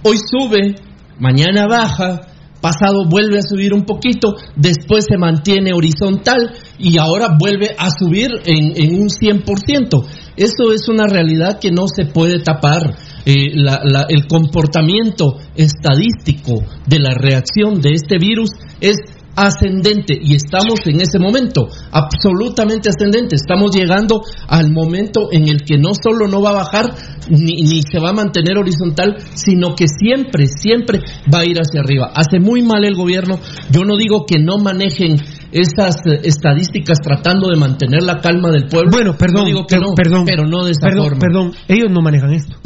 hoy 0.04 0.18
sube, 0.20 0.76
mañana 1.20 1.68
baja, 1.68 2.22
pasado 2.66 3.06
vuelve 3.08 3.38
a 3.38 3.44
subir 3.48 3.76
un 3.76 3.84
poquito, 3.84 4.34
después 4.56 5.06
se 5.08 5.20
mantiene 5.20 5.72
horizontal 5.72 6.52
y 6.80 6.98
ahora 6.98 7.38
vuelve 7.38 7.76
a 7.78 7.92
subir 7.92 8.30
en, 8.44 8.74
en 8.76 9.02
un 9.02 9.08
100%. 9.08 10.04
Eso 10.36 10.72
es 10.74 10.90
una 10.90 11.06
realidad 11.06 11.60
que 11.60 11.70
no 11.70 11.84
se 11.88 12.06
puede 12.06 12.40
tapar. 12.40 12.98
Eh, 13.28 13.54
el 14.10 14.28
comportamiento 14.28 15.38
estadístico 15.56 16.64
de 16.88 17.00
la 17.00 17.14
reacción 17.14 17.82
de 17.82 17.92
este 17.92 18.18
virus 18.18 18.50
es 18.82 18.98
ascendente 19.36 20.18
y 20.22 20.36
estamos 20.36 20.80
en 20.86 21.02
ese 21.02 21.20
momento, 21.20 21.68
absolutamente 21.92 22.90
ascendente. 22.90 23.36
Estamos 23.36 23.76
llegando 23.76 24.22
al 24.48 24.72
momento 24.72 25.30
en 25.32 25.48
el 25.48 25.62
que 25.64 25.78
no 25.78 25.90
solo 25.94 26.28
no 26.28 26.42
va 26.42 26.50
a 26.52 26.64
bajar 26.64 26.86
ni, 27.30 27.62
ni 27.62 27.82
se 27.82 28.00
va 28.00 28.10
a 28.10 28.14
mantener 28.14 28.58
horizontal, 28.58 29.16
sino 29.34 29.76
que 29.76 29.86
siempre, 29.88 30.48
siempre 30.48 31.00
va 31.34 31.40
a 31.40 31.46
ir 31.46 31.58
hacia 31.60 31.82
arriba. 31.82 32.12
Hace 32.16 32.40
muy 32.40 32.62
mal 32.62 32.84
el 32.86 32.96
gobierno. 32.96 33.40
Yo 33.72 33.84
no 33.84 33.98
digo 33.98 34.26
que 34.26 34.40
no 34.40 34.58
manejen 34.58 35.18
esas 35.52 35.96
eh, 36.06 36.20
estadísticas 36.24 37.00
tratando 37.02 37.50
de 37.50 37.58
mantener 37.58 38.04
la 38.04 38.20
calma 38.20 38.52
del 38.52 38.68
pueblo. 38.68 38.90
Bueno, 38.92 39.16
perdón, 39.18 39.44
No 39.44 39.46
digo 39.48 39.66
que 39.68 39.76
per- 39.78 39.82
no, 39.86 39.94
perdón, 39.96 40.26
pero 40.26 40.44
no 40.48 40.64
de 40.66 40.72
esa 40.72 40.88
perdón, 40.88 41.04
forma. 41.06 41.20
perdón, 41.20 41.52
ellos 41.68 41.88
no 41.92 42.02
manejan 42.02 42.34
esto. 42.34 42.58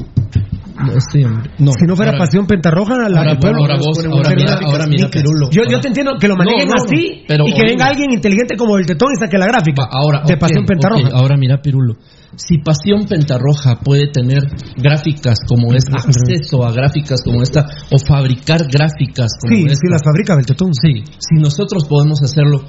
Sí, 1.11 1.23
hombre. 1.23 1.51
si 1.57 1.85
no 1.87 1.95
fuera 1.95 2.11
Ahora- 2.11 2.25
pasión 2.25 2.45
pentarroja, 2.47 2.95
la 3.09 3.19
ahora- 3.19 3.31
el 3.31 3.37
pueblo 3.39 3.61
ahora 3.61 3.75
vos- 3.77 3.99
ahora 4.05 4.29
mira- 4.35 4.59
ahora 4.65 4.85
mira. 4.87 5.09
Yo, 5.51 5.63
yo 5.69 5.79
te 5.81 5.87
entiendo 5.89 6.13
que 6.19 6.27
lo 6.27 6.35
manejen 6.35 6.67
No, 6.67 6.75
no, 6.75 6.79
no, 6.79 6.85
así 6.85 7.23
pero 7.27 7.43
y 7.47 7.53
que 7.53 7.63
venga 7.63 7.85
alguien 7.87 8.11
inteligente 8.11 8.55
como 8.55 8.77
el 8.77 8.85
tetón 8.85 9.09
y 9.13 9.19
saque 9.19 9.37
la 9.37 9.47
gráfica 9.47 9.83
Ahora, 9.91 10.23
de 10.25 10.37
pasión 10.37 10.65
pentarroja. 10.65 11.09
ahora 11.13 11.35
mira, 11.37 11.61
Pirulo. 11.61 11.95
Si 12.35 12.59
Pasión 12.59 13.05
Pentarroja 13.09 13.79
puede 13.83 14.07
tener 14.11 14.39
gráficas 14.77 15.39
como 15.47 15.73
esta, 15.73 15.97
acceso 15.97 16.63
a 16.63 16.71
gráficas 16.71 17.21
como 17.25 17.41
esta, 17.41 17.65
o 17.91 17.97
fabricar 17.97 18.59
gráficas 18.71 19.31
como 19.41 19.55
Sí, 19.55 19.63
esta. 19.65 19.75
sí, 19.75 19.87
las 19.89 20.01
fabrica 20.05 20.35
Beltetón. 20.35 20.69
Sí, 20.73 21.03
si 21.17 21.35
nosotros 21.41 21.85
podemos 21.85 22.21
hacerlo. 22.21 22.61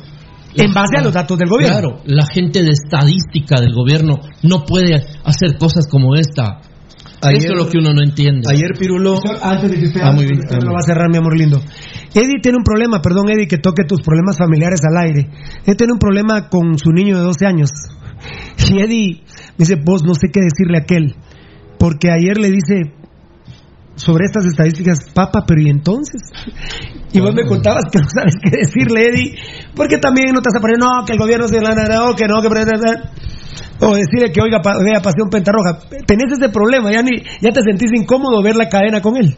En 0.56 0.72
base 0.72 0.96
a 0.98 1.02
los 1.02 1.12
datos 1.12 1.38
del 1.38 1.48
gobierno. 1.48 1.78
Claro, 1.78 2.00
la 2.06 2.24
gente 2.26 2.62
de 2.64 2.70
estadística 2.72 3.60
del 3.60 3.72
gobierno 3.72 4.16
no 4.42 4.64
puede 4.64 4.96
hacer 5.24 5.56
cosas 5.58 5.86
como 5.88 6.16
esta. 6.16 6.58
Eso 7.22 7.52
es 7.52 7.58
lo 7.58 7.68
que 7.68 7.78
uno 7.78 7.92
no 7.92 8.02
entiende. 8.02 8.48
Ayer 8.48 8.70
Pirulo. 8.78 9.20
Antes 9.42 9.70
de 9.70 9.78
que 9.78 9.86
usted 9.86 10.00
Ah, 10.02 10.12
muy 10.12 10.24
bien. 10.26 10.38
usted 10.38 10.62
lo 10.62 10.72
va 10.72 10.78
a 10.78 10.86
cerrar, 10.86 11.10
mi 11.10 11.18
amor 11.18 11.36
lindo. 11.36 11.60
Eddie 12.14 12.40
tiene 12.40 12.58
un 12.58 12.64
problema, 12.64 13.02
perdón 13.02 13.30
Eddie, 13.30 13.46
que 13.46 13.58
toque 13.58 13.84
tus 13.84 14.00
problemas 14.00 14.38
familiares 14.38 14.80
al 14.84 14.96
aire. 14.96 15.28
Él 15.66 15.76
tiene 15.76 15.92
un 15.92 15.98
problema 15.98 16.48
con 16.48 16.78
su 16.78 16.90
niño 16.90 17.18
de 17.18 17.22
12 17.22 17.46
años. 17.46 17.70
Y 18.70 18.80
Eddie 18.80 19.22
me 19.56 19.64
dice, 19.64 19.76
vos 19.84 20.02
no 20.04 20.14
sé 20.14 20.28
qué 20.32 20.40
decirle 20.40 20.78
a 20.78 20.82
aquel. 20.82 21.14
Porque 21.78 22.10
ayer 22.10 22.38
le 22.38 22.50
dice 22.50 22.92
sobre 23.96 24.24
estas 24.24 24.46
estadísticas, 24.46 24.98
papá, 25.14 25.44
pero 25.46 25.60
¿y 25.60 25.68
entonces? 25.68 26.22
Y 27.12 27.20
vos 27.20 27.34
me 27.34 27.44
contabas 27.44 27.84
que 27.92 27.98
no 27.98 28.08
sabes 28.08 28.34
qué 28.42 28.50
decirle, 28.50 29.08
Eddie. 29.08 29.34
Porque 29.74 29.98
también 29.98 30.32
no 30.32 30.40
te 30.40 30.48
vas 30.48 30.58
a 30.58 30.60
poner, 30.60 30.78
no, 30.78 31.04
que 31.04 31.12
el 31.12 31.18
gobierno 31.18 31.48
se 31.48 31.60
la 31.60 31.74
no, 31.74 32.14
que 32.14 32.26
no, 32.26 32.40
que... 32.40 32.48
O 33.80 33.94
decirle 33.94 34.32
que 34.32 34.40
oiga, 34.42 34.60
pa- 34.62 34.76
vea 34.82 35.00
Pasión 35.00 35.28
Pentarroja. 35.30 35.78
Tenés 36.06 36.32
ese 36.32 36.48
problema, 36.50 36.90
ya, 36.92 37.02
ni, 37.02 37.10
ya 37.40 37.50
te 37.50 37.62
sentís 37.62 37.90
incómodo 37.94 38.42
ver 38.42 38.56
la 38.56 38.68
cadena 38.68 39.00
con 39.00 39.16
él. 39.16 39.36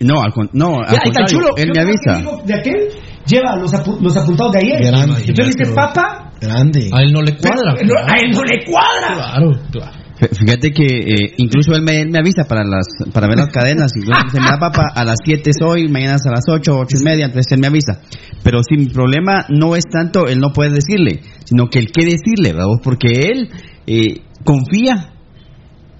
No, 0.00 0.20
al, 0.22 0.32
no, 0.52 0.78
al 0.80 0.94
Ya, 0.94 1.00
contrario, 1.02 1.26
chulo. 1.28 1.48
él 1.56 1.70
me 1.74 1.80
avisa. 1.82 2.42
De 2.44 2.54
aquel 2.54 2.88
lleva 3.26 3.56
los, 3.56 3.72
apu- 3.72 3.98
los 4.00 4.16
apuntados 4.16 4.52
de 4.52 4.58
ayer. 4.58 4.82
Grande. 4.86 5.22
Entonces 5.26 5.56
dice, 5.56 5.72
papá, 5.74 6.32
Grande. 6.40 6.90
A 6.92 7.00
él 7.02 7.12
no 7.12 7.22
le 7.22 7.36
cuadra. 7.36 7.74
pero- 7.78 7.98
a 7.98 8.14
él 8.22 8.30
no 8.32 8.42
le 8.44 8.64
cuadra. 8.64 9.14
Claro, 9.14 9.52
claro. 9.72 10.05
Fí- 10.18 10.28
Fíjate 10.34 10.70
que 10.72 10.84
eh, 10.86 11.34
incluso 11.38 11.72
él 11.74 11.82
me, 11.82 12.04
me 12.06 12.18
avisa 12.18 12.44
para 12.48 12.64
las 12.64 12.86
para 13.12 13.26
ver 13.28 13.36
las 13.38 13.48
cadenas. 13.52 13.92
Incluso 13.96 14.20
dice, 14.24 14.38
mira 14.40 14.58
papá, 14.58 14.84
a 14.94 15.04
las 15.04 15.16
7 15.24 15.50
soy, 15.58 15.88
mañana 15.88 16.16
a 16.24 16.30
las 16.30 16.44
8, 16.48 16.72
8 16.78 16.96
y 17.00 17.04
media, 17.04 17.26
entonces 17.26 17.52
él 17.52 17.60
me 17.60 17.66
avisa. 17.66 18.00
Pero 18.42 18.60
si 18.62 18.76
mi 18.76 18.86
problema 18.86 19.44
no 19.48 19.76
es 19.76 19.84
tanto 19.90 20.26
él 20.26 20.38
no 20.40 20.52
puede 20.52 20.70
decirle, 20.70 21.20
sino 21.44 21.68
que 21.68 21.78
el 21.80 21.90
qué 21.92 22.04
decirle, 22.04 22.52
¿verdad? 22.52 22.66
Porque 22.82 23.08
él 23.30 23.50
eh, 23.86 24.22
confía 24.44 25.12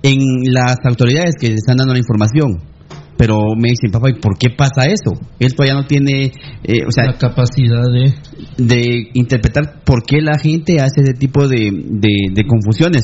en 0.02 0.18
las 0.52 0.76
autoridades 0.84 1.34
que 1.40 1.48
le 1.48 1.54
están 1.54 1.76
dando 1.76 1.92
la 1.92 1.98
información. 1.98 2.62
Pero 3.18 3.38
me 3.56 3.70
dicen, 3.70 3.90
papá, 3.90 4.10
¿y 4.10 4.20
por 4.20 4.36
qué 4.38 4.50
pasa 4.50 4.86
eso? 4.86 5.12
Él 5.38 5.54
todavía 5.54 5.74
no 5.80 5.86
tiene, 5.86 6.32
eh, 6.64 6.82
o 6.86 6.90
sea, 6.90 7.06
La 7.06 7.18
capacidad 7.18 7.82
de... 7.90 8.12
de 8.62 9.08
interpretar 9.14 9.82
por 9.84 10.02
qué 10.04 10.20
la 10.20 10.38
gente 10.38 10.80
hace 10.80 11.00
ese 11.02 11.14
tipo 11.14 11.48
de, 11.48 11.70
de- 11.72 12.30
de 12.32 12.44
confusiones. 12.46 13.02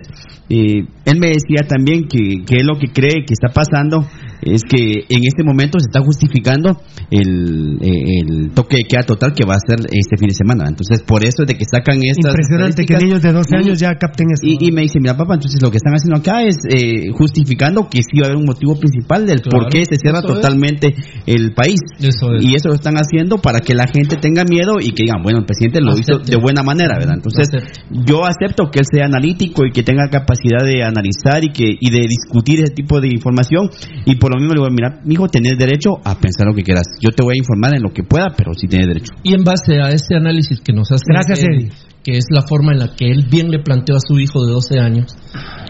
Eh, 0.48 0.84
él 1.06 1.18
me 1.18 1.28
decía 1.28 1.66
también 1.66 2.09
que, 2.09 2.44
que 2.47 2.56
él 2.56 2.66
lo 2.66 2.78
que 2.78 2.89
cree 2.93 3.24
que 3.26 3.32
está 3.32 3.48
pasando 3.48 4.06
es 4.43 4.62
que 4.64 5.05
en 5.09 5.23
este 5.24 5.44
momento 5.44 5.78
se 5.81 5.86
está 5.89 6.01
justificando 6.05 6.81
el, 7.10 7.78
eh, 7.81 8.20
el 8.27 8.51
toque 8.55 8.77
de 8.78 8.82
queda 8.85 9.02
total 9.05 9.32
que 9.35 9.44
va 9.47 9.55
a 9.55 9.60
ser 9.64 9.81
este 9.90 10.16
fin 10.19 10.28
de 10.28 10.35
semana. 10.35 10.64
Entonces, 10.69 11.02
por 11.02 11.23
eso 11.24 11.43
es 11.43 11.48
de 11.48 11.55
que 11.55 11.64
sacan 11.64 11.98
estas. 12.02 12.32
Impresionante 12.35 12.85
que 12.85 12.97
niños 12.97 13.23
de 13.23 13.32
12 13.32 13.48
Y- 13.52 13.59
años 13.59 13.78
ya 13.81 13.94
capten 13.97 14.28
eso. 14.32 14.43
y, 14.47 14.69
y 14.69 14.73
me 14.73 14.82
dice, 14.82 14.98
mira 15.01 15.16
papá, 15.16 15.35
entonces 15.35 15.60
lo 15.62 15.70
que 15.70 15.77
están 15.78 15.94
haciendo 15.94 16.19
acá 16.19 16.43
es 16.43 16.56
eh, 16.69 17.10
justificando 17.12 17.89
que 17.89 18.02
sí 18.02 18.19
va 18.20 18.27
a 18.27 18.31
haber 18.31 18.39
un 18.39 18.47
motivo 18.47 18.74
principal 18.78 19.27
del 19.27 19.40
Claro, 19.43 19.59
por 19.64 19.73
qué 19.73 19.85
se 19.85 19.97
cierra 19.97 20.19
es. 20.20 20.27
totalmente 20.27 20.94
el 21.27 21.52
país. 21.55 21.81
Eso 22.01 22.35
es. 22.35 22.44
Y 22.44 22.55
eso 22.55 22.69
lo 22.69 22.74
están 22.74 22.94
haciendo 22.97 23.39
para 23.39 23.60
que 23.60 23.74
la 23.74 23.86
gente 23.86 24.16
tenga 24.16 24.44
miedo 24.44 24.74
y 24.81 24.93
que 24.93 25.05
digan, 25.05 25.23
bueno, 25.23 25.39
el 25.40 25.47
presidente 25.47 25.81
lo 25.81 25.97
hizo 25.98 26.19
de 26.19 26.36
buena 26.36 26.62
manera, 26.62 26.98
¿verdad? 26.98 27.14
Entonces, 27.16 27.48
yo 27.90 28.24
acepto 28.24 28.70
que 28.70 28.81
él 28.81 28.86
sea 28.90 29.06
analítico 29.06 29.64
y 29.66 29.70
que 29.73 29.82
tenga 29.82 30.09
capacidad 30.10 30.64
de 30.64 30.82
analizar 30.82 31.44
y 31.44 31.52
que 31.52 31.77
y 31.81 31.90
de 31.90 32.01
discutir 32.09 32.60
ese 32.60 32.73
tipo 32.74 33.01
de 33.01 33.09
información. 33.09 33.70
Y 34.06 34.16
por 34.16 34.32
lo 34.33 34.41
mismo 34.41 34.55
le 34.55 34.61
digo, 34.61 34.71
mira, 34.71 35.01
mijo, 35.05 35.29
tenés 35.29 35.57
derecho 35.59 35.91
a 36.05 36.19
pensar 36.19 36.47
lo 36.47 36.55
que 36.55 36.63
quieras. 36.63 36.87
Yo 37.01 37.11
te 37.11 37.23
voy 37.23 37.35
a 37.35 37.39
informar 37.39 37.75
en 37.77 37.83
lo 37.83 37.91
que 37.93 38.03
pueda, 38.03 38.29
pero 38.37 38.53
sí 38.55 38.67
tienes 38.67 38.89
derecho. 38.89 39.13
Y 39.23 39.35
en 39.35 39.45
base 39.45 39.81
a 39.81 39.89
ese 39.91 40.15
análisis 40.17 40.61
que 40.61 40.73
nos 40.73 40.91
hace 40.91 41.05
Gracias, 41.07 41.41
él, 41.43 41.49
Eddie. 41.55 41.71
que 42.03 42.13
es 42.19 42.25
la 42.31 42.43
forma 42.43 42.73
en 42.73 42.79
la 42.81 42.95
que 42.97 43.11
él 43.11 43.27
bien 43.31 43.51
le 43.51 43.61
planteó 43.61 43.97
a 43.97 44.01
su 44.01 44.19
hijo 44.19 44.45
de 44.45 44.53
12 44.53 44.79
años, 44.81 45.13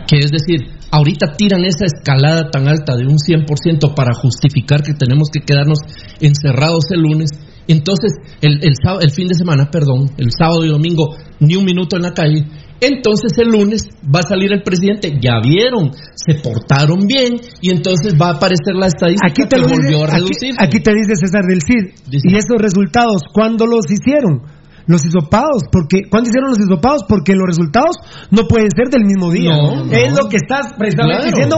que 0.08 0.18
es 0.18 0.30
decir, 0.30 0.60
ahorita 0.90 1.32
tiran 1.36 1.64
esa 1.64 1.86
escalada 1.86 2.50
tan 2.50 2.68
alta 2.68 2.96
de 2.96 3.04
un 3.04 3.16
100% 3.18 3.94
para 3.94 4.12
justificar 4.14 4.82
que 4.82 4.94
tenemos 4.94 5.28
que 5.32 5.40
quedarnos 5.40 5.78
encerrados 6.20 6.84
el 6.90 7.00
lunes. 7.02 7.30
Entonces, 7.68 8.12
el, 8.40 8.58
el, 8.64 8.74
sábado- 8.82 9.00
el 9.02 9.10
fin 9.10 9.28
de 9.28 9.34
semana, 9.34 9.70
perdón, 9.70 10.10
el 10.18 10.30
sábado 10.36 10.64
y 10.64 10.68
domingo, 10.68 11.14
ni 11.40 11.56
un 11.56 11.64
minuto 11.64 11.96
en 11.96 12.02
la 12.02 12.12
calle. 12.12 12.44
Entonces 12.82 13.30
el 13.38 13.48
lunes 13.48 13.88
va 14.04 14.20
a 14.20 14.22
salir 14.26 14.52
el 14.52 14.62
presidente, 14.62 15.14
ya 15.22 15.38
vieron, 15.40 15.92
se 16.14 16.34
portaron 16.42 17.06
bien 17.06 17.38
y 17.60 17.70
entonces 17.70 18.14
va 18.20 18.30
a 18.30 18.32
aparecer 18.34 18.74
la 18.74 18.88
estadística 18.88 19.30
Aquí 19.30 19.42
te, 19.46 19.54
que 19.56 19.62
lo 19.62 19.68
dice, 19.68 19.80
volvió 19.80 20.04
a 20.04 20.06
reducir. 20.08 20.54
aquí 20.58 20.80
te 20.80 20.90
dice 20.92 21.14
César 21.14 21.44
del 21.48 21.62
Cid. 21.62 21.94
Dice. 22.10 22.26
Y 22.28 22.34
esos 22.36 22.58
resultados, 22.58 23.22
¿cuándo 23.32 23.66
los 23.66 23.86
hicieron? 23.88 24.42
Los 24.88 25.06
hisopados, 25.06 25.62
porque 25.70 26.10
¿cuándo 26.10 26.28
hicieron 26.28 26.50
los 26.50 26.58
hisopados? 26.58 27.04
Porque 27.08 27.34
los 27.34 27.46
resultados 27.46 27.94
no 28.32 28.48
pueden 28.48 28.68
ser 28.74 28.88
del 28.90 29.04
mismo 29.06 29.30
día. 29.30 29.54
No, 29.54 29.84
no. 29.86 29.92
Es 29.92 30.10
lo 30.18 30.28
que 30.28 30.38
estás 30.38 30.74
precisamente 30.76 31.30
Claro. 31.30 31.30
diciendo. 31.30 31.56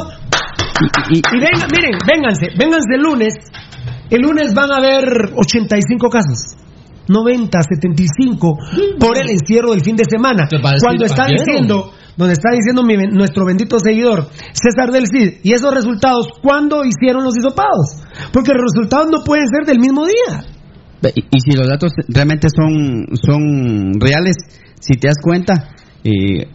Y, 1.11 1.17
Y 1.25 1.41
venga, 1.41 1.67
miren, 1.73 1.97
vénganse, 2.07 2.47
vénganse 2.59 2.95
el 2.97 3.01
lunes. 3.01 3.33
El 4.11 4.21
lunes 4.21 4.53
van 4.53 4.71
a 4.73 4.77
haber 4.77 5.33
85 5.37 6.09
casos. 6.11 6.57
90, 7.09 7.59
75 7.63 8.57
por 8.99 9.19
el 9.19 9.31
encierro 9.31 9.73
del 9.73 9.83
fin 9.83 9.97
de 9.97 10.05
semana. 10.09 10.49
Cuando 10.81 11.05
está 11.05 11.25
"Ayer, 11.25 11.39
diciendo, 11.39 11.93
donde 12.17 12.35
está 12.35 12.51
diciendo 12.53 12.83
mi 12.83 12.97
nuestro 12.97 13.45
bendito 13.45 13.79
seguidor, 13.79 14.29
César 14.53 14.91
del 14.93 15.07
Cid, 15.07 15.41
y 15.43 15.53
esos 15.53 15.75
resultados, 15.75 16.29
¿cuándo 16.43 16.83
hicieron 16.85 17.25
los 17.25 17.37
hisopados? 17.37 18.05
Porque 18.33 18.53
los 18.53 18.63
resultados 18.73 19.09
no 19.11 19.25
pueden 19.25 19.47
ser 19.49 19.67
del 19.67 19.79
mismo 19.79 20.07
día. 20.07 20.45
Y, 21.15 21.21
y 21.21 21.41
si 21.41 21.57
los 21.57 21.69
datos 21.69 21.93
realmente 22.09 22.49
son, 22.55 23.07
son 23.21 24.01
reales, 24.01 24.37
si 24.81 24.95
te 24.95 25.09
das 25.09 25.19
cuenta, 25.23 25.71
eh, 26.03 26.47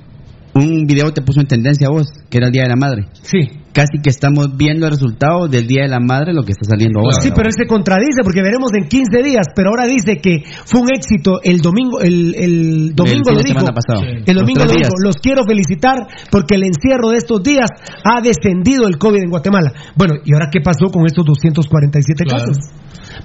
un 0.56 0.86
video 0.88 1.12
te 1.14 1.22
puso 1.22 1.42
en 1.42 1.48
tendencia 1.48 1.88
a 1.88 1.92
vos, 1.92 2.08
que 2.30 2.38
era 2.38 2.48
el 2.48 2.54
Día 2.54 2.64
de 2.64 2.70
la 2.70 2.76
Madre. 2.76 3.06
Sí. 3.22 3.59
Casi 3.72 4.02
que 4.02 4.10
estamos 4.10 4.58
viendo 4.58 4.88
el 4.88 4.94
resultado 4.94 5.48
del 5.48 5.68
Día 5.68 5.84
de 5.84 5.90
la 5.90 6.00
Madre, 6.00 6.34
lo 6.34 6.44
que 6.44 6.52
está 6.54 6.66
saliendo 6.68 7.00
ahora. 7.00 7.22
Sí, 7.22 7.30
pero 7.36 7.48
él 7.48 7.54
se 7.56 7.68
contradice 7.68 8.24
porque 8.24 8.42
veremos 8.42 8.72
en 8.74 8.88
15 8.88 9.22
días, 9.24 9.46
pero 9.56 9.70
ahora 9.70 9.86
dice 9.86 10.18
que 10.18 10.42
fue 10.66 10.82
un 10.82 10.90
éxito 10.94 11.40
el 11.44 11.60
domingo, 11.62 12.00
el, 12.02 12.34
el 12.36 12.96
domingo 12.96 13.30
fin 13.30 13.36
lo 13.36 13.44
dijo. 13.44 13.66
pasado. 13.74 14.02
El 14.04 14.26
Los 14.26 14.42
domingo 14.44 14.62
tres 14.66 14.74
lo 14.74 14.78
dijo. 14.80 14.94
Los 15.04 15.16
quiero 15.18 15.44
felicitar 15.46 15.98
porque 16.32 16.56
el 16.56 16.64
encierro 16.64 17.10
de 17.12 17.18
estos 17.18 17.44
días 17.44 17.70
ha 18.04 18.22
descendido 18.22 18.88
el 18.88 18.98
COVID 18.98 19.22
en 19.24 19.30
Guatemala. 19.30 19.72
Bueno, 19.96 20.16
¿y 20.26 20.34
ahora 20.34 20.50
qué 20.52 20.62
pasó 20.62 20.90
con 20.92 21.06
estos 21.06 21.24
247 21.26 22.24
Claro. 22.26 22.46
casos? 22.46 22.58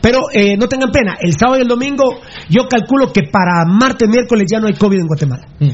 Pero 0.01 0.19
eh, 0.33 0.57
no 0.57 0.67
tengan 0.69 0.91
pena, 0.91 1.15
el 1.21 1.33
sábado 1.39 1.59
y 1.59 1.63
el 1.63 1.69
domingo 1.69 2.05
yo 2.51 2.67
calculo 2.69 3.13
que 3.13 3.23
para 3.31 3.65
martes, 3.65 4.09
miércoles 4.09 4.45
ya 4.51 4.61
no 4.61 4.67
hay 4.67 4.75
COVID 4.75 4.99
en 4.99 5.07
Guatemala. 5.07 5.47
Mm. 5.61 5.69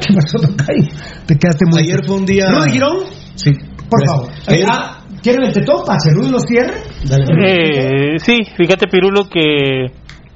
¿Qué 0.00 0.14
pasó, 0.14 0.38
Tocayo? 0.38 0.88
Te 1.26 1.36
quedaste 1.38 1.64
muy... 1.70 1.80
Ayer 1.82 2.00
fue 2.06 2.16
un 2.16 2.26
día. 2.26 2.46
Rudy 2.50 2.70
Girón, 2.72 2.96
Sí. 3.34 3.50
por 3.90 4.00
Gracias. 4.00 4.16
favor. 4.16 4.30
Ayer- 4.48 4.66
Ah, 4.70 5.00
¿Quieren 5.22 5.42
el 5.44 5.52
tetón 5.54 5.84
para 5.86 5.98
que 6.04 6.10
Rudy 6.14 6.30
lo 6.30 6.38
cierre? 6.40 6.74
Eh, 7.46 8.18
sí, 8.18 8.44
fíjate 8.56 8.86
Pirulo 8.88 9.24
que 9.30 9.86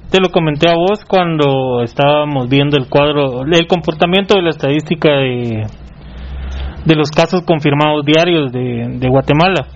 te 0.09 0.19
lo 0.19 0.29
comenté 0.31 0.67
a 0.67 0.73
vos 0.75 1.05
cuando 1.07 1.83
estábamos 1.83 2.49
viendo 2.49 2.75
el 2.75 2.87
cuadro, 2.89 3.43
el 3.43 3.67
comportamiento 3.67 4.35
de 4.35 4.41
la 4.41 4.49
estadística 4.49 5.09
de, 5.09 5.67
de 6.85 6.95
los 6.95 7.11
casos 7.11 7.43
confirmados 7.45 8.03
diarios 8.03 8.51
de, 8.51 8.97
de 8.97 9.09
Guatemala. 9.09 9.67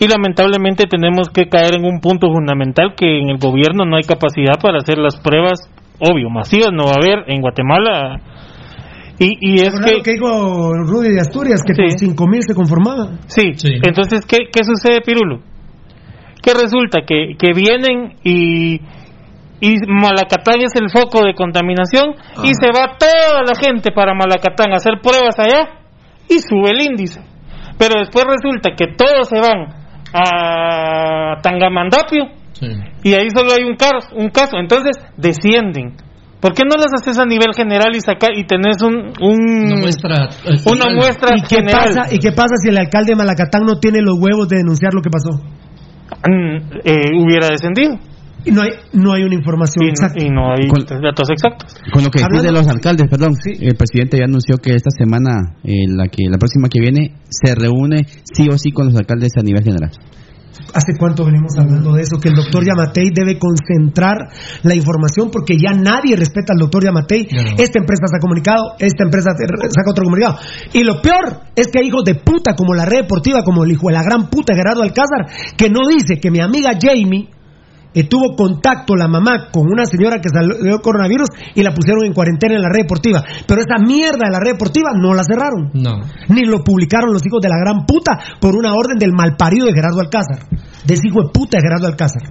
Y 0.00 0.08
lamentablemente 0.08 0.84
tenemos 0.86 1.28
que 1.28 1.48
caer 1.50 1.74
en 1.74 1.84
un 1.84 2.00
punto 2.00 2.28
fundamental 2.32 2.94
que 2.96 3.18
en 3.20 3.28
el 3.28 3.36
gobierno 3.38 3.84
no 3.84 3.96
hay 3.96 4.04
capacidad 4.04 4.58
para 4.60 4.78
hacer 4.78 4.96
las 4.96 5.16
pruebas, 5.20 5.60
obvio, 6.00 6.30
masivas 6.30 6.70
no 6.72 6.84
va 6.86 6.92
a 6.92 7.00
haber 7.02 7.24
en 7.30 7.42
Guatemala. 7.42 8.16
Y, 9.18 9.36
y 9.40 9.60
es 9.60 9.72
que... 9.78 9.96
lo 9.96 10.02
que 10.02 10.12
dijo 10.12 10.72
Rudy 10.74 11.10
de 11.14 11.20
Asturias, 11.20 11.60
que 11.66 11.74
con 11.74 11.90
Sí. 11.90 12.06
5 12.08 12.26
mil 12.26 12.42
se 12.42 12.54
conformaba. 12.54 13.18
Sí, 13.26 13.52
Sí. 13.56 13.70
entonces, 13.82 14.26
¿qué, 14.26 14.48
qué 14.52 14.64
sucede, 14.64 15.00
Pirulo? 15.02 15.40
Que 16.42 16.52
resulta 16.52 17.00
que, 17.06 17.34
que 17.38 17.52
vienen 17.54 18.16
y, 18.24 18.74
y 19.60 19.76
Malacatán 19.86 20.60
es 20.60 20.74
el 20.76 20.90
foco 20.90 21.24
de 21.24 21.34
contaminación 21.34 22.14
y 22.42 22.52
se 22.54 22.66
va 22.68 22.96
toda 22.98 23.42
la 23.46 23.54
gente 23.54 23.92
para 23.92 24.12
Malacatán 24.14 24.72
a 24.72 24.76
hacer 24.76 24.94
pruebas 25.02 25.38
allá 25.38 25.80
y 26.28 26.38
sube 26.40 26.70
el 26.72 26.82
índice. 26.82 27.20
Pero 27.78 27.94
después 28.00 28.24
resulta 28.28 28.70
que 28.76 28.88
todos 28.96 29.28
se 29.28 29.38
van 29.40 29.68
a 30.12 31.40
Tangamandapio 31.42 32.26
Sí. 32.52 32.66
y 33.02 33.14
ahí 33.14 33.28
solo 33.30 33.50
hay 33.52 33.64
un, 33.64 33.74
caso, 33.76 34.14
un 34.14 34.28
caso, 34.30 34.58
entonces 34.58 34.96
descienden. 35.16 35.96
¿Por 36.44 36.52
qué 36.52 36.62
no 36.68 36.76
las 36.76 36.92
haces 36.92 37.16
a 37.16 37.24
nivel 37.24 37.54
general 37.56 37.96
y 37.96 38.00
saca 38.00 38.28
y 38.36 38.44
tenés 38.44 38.76
un, 38.84 39.16
un- 39.18 39.64
Una 39.72 39.76
muestra, 39.80 40.28
eh, 40.44 40.60
una 40.70 40.92
muestra 40.94 41.30
¿Y 41.38 41.40
qué, 41.40 41.56
general? 41.56 41.88
pasa, 41.88 42.14
¿Y 42.14 42.18
qué 42.18 42.32
pasa 42.32 42.54
si 42.62 42.68
el 42.68 42.76
alcalde 42.76 43.12
de 43.12 43.16
Malacatán 43.16 43.62
no 43.64 43.80
tiene 43.80 44.02
los 44.02 44.18
huevos 44.20 44.46
de 44.50 44.58
denunciar 44.58 44.92
lo 44.92 45.00
que 45.00 45.08
pasó? 45.08 45.40
Mm, 46.28 46.56
eh, 46.84 47.08
hubiera 47.18 47.48
descendido. 47.48 47.96
Y 48.44 48.50
no 48.50 48.60
hay, 48.60 48.68
no 48.92 49.14
hay 49.14 49.22
una 49.22 49.34
información 49.36 49.84
y, 49.84 49.86
no- 49.86 49.90
exacta. 49.92 50.22
y 50.22 50.28
no 50.28 50.52
hay 50.52 50.68
Con- 50.68 50.84
datos 51.00 51.30
exactos. 51.30 51.76
Con 51.90 52.04
lo 52.04 52.10
que 52.10 52.18
decís 52.20 52.24
Hablando- 52.28 52.42
de 52.44 52.52
los 52.52 52.68
alcaldes, 52.68 53.06
perdón, 53.08 53.32
el 53.46 53.74
presidente 53.76 54.18
ya 54.18 54.24
anunció 54.26 54.58
que 54.58 54.74
esta 54.74 54.90
semana, 54.90 55.56
eh, 55.64 55.88
la 55.88 56.08
que 56.08 56.24
la 56.28 56.36
próxima 56.36 56.68
que 56.68 56.78
viene, 56.78 57.14
se 57.30 57.54
reúne 57.54 58.04
sí 58.34 58.46
o 58.52 58.58
sí 58.58 58.70
con 58.70 58.84
los 58.92 58.96
alcaldes 58.96 59.32
a 59.38 59.42
nivel 59.42 59.64
general. 59.64 59.90
¿Hace 60.72 60.96
cuánto 60.98 61.24
venimos 61.24 61.56
hablando 61.58 61.94
de 61.94 62.02
eso? 62.02 62.18
Que 62.20 62.28
el 62.28 62.34
doctor 62.34 62.64
Yamatei 62.64 63.10
debe 63.14 63.38
concentrar 63.38 64.16
la 64.62 64.74
información 64.74 65.30
porque 65.30 65.56
ya 65.58 65.72
nadie 65.72 66.16
respeta 66.16 66.52
al 66.52 66.58
doctor 66.58 66.84
Yamatei. 66.84 67.26
Esta 67.58 67.78
empresa 67.78 68.06
se 68.06 68.16
ha 68.16 68.20
comunicado, 68.20 68.74
esta 68.78 69.04
empresa 69.04 69.30
saca 69.32 69.90
otro 69.90 70.04
comunicado. 70.04 70.36
Y 70.72 70.84
lo 70.84 71.00
peor 71.02 71.42
es 71.56 71.68
que 71.68 71.80
hay 71.80 71.88
hijos 71.88 72.04
de 72.04 72.14
puta 72.14 72.54
como 72.54 72.74
la 72.74 72.84
red 72.84 73.02
deportiva, 73.02 73.42
como 73.42 73.64
el 73.64 73.72
hijo 73.72 73.88
de 73.88 73.94
la 73.94 74.02
gran 74.02 74.28
puta 74.30 74.54
Gerardo 74.54 74.82
Alcázar, 74.82 75.26
que 75.56 75.68
no 75.68 75.80
dice 75.88 76.20
que 76.20 76.30
mi 76.30 76.40
amiga 76.40 76.72
Jamie 76.80 77.33
eh, 77.94 78.04
tuvo 78.08 78.34
contacto 78.36 78.96
la 78.96 79.06
mamá 79.08 79.48
con 79.52 79.64
una 79.70 79.86
señora 79.86 80.20
que 80.20 80.28
salió 80.28 80.80
coronavirus 80.82 81.28
y 81.54 81.62
la 81.62 81.72
pusieron 81.72 82.04
en 82.04 82.12
cuarentena 82.12 82.56
en 82.56 82.62
la 82.62 82.68
red 82.68 82.82
deportiva. 82.82 83.22
Pero 83.46 83.60
esa 83.60 83.78
mierda 83.86 84.26
de 84.26 84.32
la 84.32 84.40
red 84.40 84.52
deportiva 84.52 84.90
no 84.94 85.14
la 85.14 85.22
cerraron. 85.24 85.70
No. 85.74 86.00
Ni 86.28 86.44
lo 86.44 86.58
publicaron 86.64 87.12
los 87.12 87.24
hijos 87.24 87.40
de 87.40 87.48
la 87.48 87.56
gran 87.58 87.86
puta 87.86 88.18
por 88.40 88.56
una 88.56 88.74
orden 88.74 88.98
del 88.98 89.12
malparido 89.12 89.66
de 89.66 89.72
Gerardo 89.72 90.00
Alcázar. 90.00 90.46
De 90.84 90.94
ese 90.94 91.08
hijo 91.08 91.22
de 91.22 91.28
puta 91.32 91.56
de 91.58 91.62
Gerardo 91.62 91.86
Alcázar. 91.86 92.22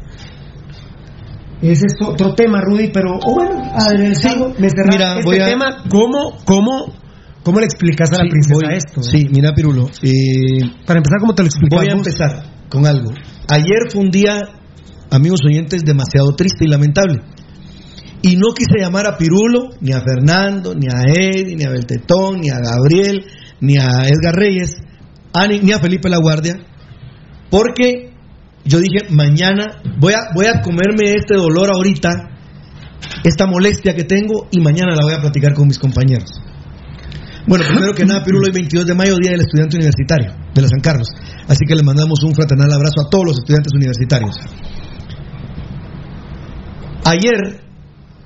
Ese 1.61 1.85
es 1.85 1.95
otro 2.05 2.33
tema, 2.35 2.59
Rudy, 2.59 2.89
pero 2.93 3.17
oh, 3.23 3.35
bueno, 3.35 3.63
a 3.73 3.89
ver, 3.97 4.15
sigo, 4.15 4.49
me 4.59 4.67
Mira, 4.89 5.13
este 5.19 5.23
voy 5.23 5.39
a- 5.39 5.45
tema. 5.45 5.77
¿Cómo, 5.89 6.33
cómo, 6.45 6.93
cómo 7.41 7.59
le 7.61 7.65
explicas 7.65 8.09
a 8.11 8.17
la 8.17 8.23
Sí, 8.25 8.29
princesa 8.31 8.59
voy- 8.67 8.75
esto? 8.75 9.01
Sí, 9.01 9.27
mira, 9.31 9.53
Pirulo. 9.55 9.85
eh, 10.01 10.59
Para 10.85 10.99
empezar, 10.99 11.19
¿cómo 11.21 11.33
te 11.33 11.43
lo 11.43 11.47
explicas 11.47 11.79
Voy 11.79 11.87
a 11.89 11.93
empezar 11.93 12.43
con 12.69 12.85
algo. 12.85 13.11
Ayer 13.47 13.89
fue 13.89 14.01
un 14.01 14.09
día, 14.11 14.41
amigos 15.13 15.41
oyentes, 15.45 15.83
demasiado 15.85 16.35
triste 16.35 16.65
y 16.65 16.67
lamentable. 16.67 17.21
Y 18.21 18.35
no 18.35 18.53
quise 18.55 18.79
llamar 18.79 19.05
a 19.05 19.17
Pirulo, 19.17 19.69
ni 19.81 19.91
a 19.91 20.01
Fernando, 20.01 20.73
ni 20.73 20.87
a 20.87 21.03
Eddie, 21.07 21.55
ni 21.55 21.63
a 21.63 21.69
Beltetón, 21.69 22.39
ni 22.39 22.49
a 22.49 22.59
Gabriel, 22.59 23.25
ni 23.59 23.77
a 23.77 24.07
Edgar 24.07 24.35
Reyes, 24.35 24.75
ni, 25.61 25.71
a 25.71 25.79
Felipe 25.79 26.09
La 26.09 26.17
Guardia, 26.17 26.55
porque 27.49 28.13
yo 28.65 28.79
dije, 28.79 29.09
mañana 29.09 29.81
voy 29.99 30.13
a, 30.13 30.33
voy 30.33 30.45
a 30.45 30.61
comerme 30.61 31.13
este 31.15 31.35
dolor 31.35 31.69
ahorita, 31.73 32.09
esta 33.23 33.45
molestia 33.45 33.93
que 33.93 34.05
tengo, 34.05 34.47
y 34.51 34.61
mañana 34.61 34.95
la 34.95 35.03
voy 35.03 35.13
a 35.13 35.21
platicar 35.21 35.53
con 35.53 35.67
mis 35.67 35.77
compañeros. 35.77 36.31
Bueno, 37.45 37.65
primero 37.67 37.93
que 37.93 38.05
nada, 38.05 38.23
Pirulo, 38.23 38.47
hoy 38.47 38.53
22 38.53 38.85
de 38.85 38.95
mayo, 38.95 39.17
Día 39.17 39.31
del 39.31 39.41
Estudiante 39.41 39.75
Universitario 39.75 40.31
de 40.53 40.61
la 40.61 40.67
San 40.69 40.79
Carlos. 40.79 41.09
Así 41.47 41.65
que 41.67 41.75
le 41.75 41.83
mandamos 41.83 42.23
un 42.23 42.33
fraternal 42.33 42.71
abrazo 42.71 43.01
a 43.05 43.09
todos 43.09 43.25
los 43.25 43.37
estudiantes 43.39 43.73
universitarios. 43.73 44.35
Ayer, 47.05 47.61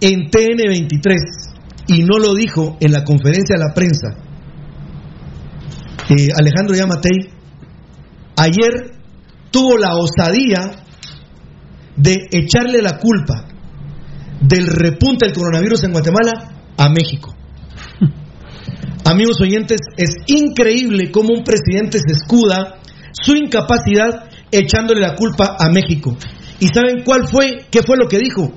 en 0.01 0.29
TN23, 0.29 1.15
y 1.87 2.03
no 2.03 2.19
lo 2.19 2.35
dijo 2.35 2.77
en 2.79 2.91
la 2.91 3.03
conferencia 3.03 3.55
de 3.57 3.63
la 3.65 3.73
prensa, 3.73 4.09
eh, 6.09 6.27
Alejandro 6.35 6.75
Yamatei, 6.75 7.29
ayer 8.37 8.91
tuvo 9.51 9.77
la 9.77 9.95
osadía 9.95 10.83
de 11.95 12.27
echarle 12.31 12.81
la 12.81 12.97
culpa 12.99 13.45
del 14.41 14.67
repunte 14.67 15.25
del 15.25 15.35
coronavirus 15.35 15.83
en 15.83 15.91
Guatemala 15.91 16.61
a 16.77 16.89
México. 16.89 17.35
Amigos 19.05 19.41
oyentes, 19.41 19.81
es 19.97 20.11
increíble 20.27 21.11
cómo 21.11 21.33
un 21.33 21.43
presidente 21.43 21.97
se 21.97 22.13
escuda 22.13 22.75
su 23.11 23.35
incapacidad 23.35 24.29
echándole 24.51 25.01
la 25.01 25.15
culpa 25.15 25.57
a 25.59 25.69
México. 25.69 26.15
¿Y 26.59 26.67
saben 26.67 27.03
cuál 27.03 27.27
fue? 27.27 27.65
¿Qué 27.71 27.81
fue 27.83 27.97
lo 27.97 28.07
que 28.07 28.19
dijo? 28.19 28.53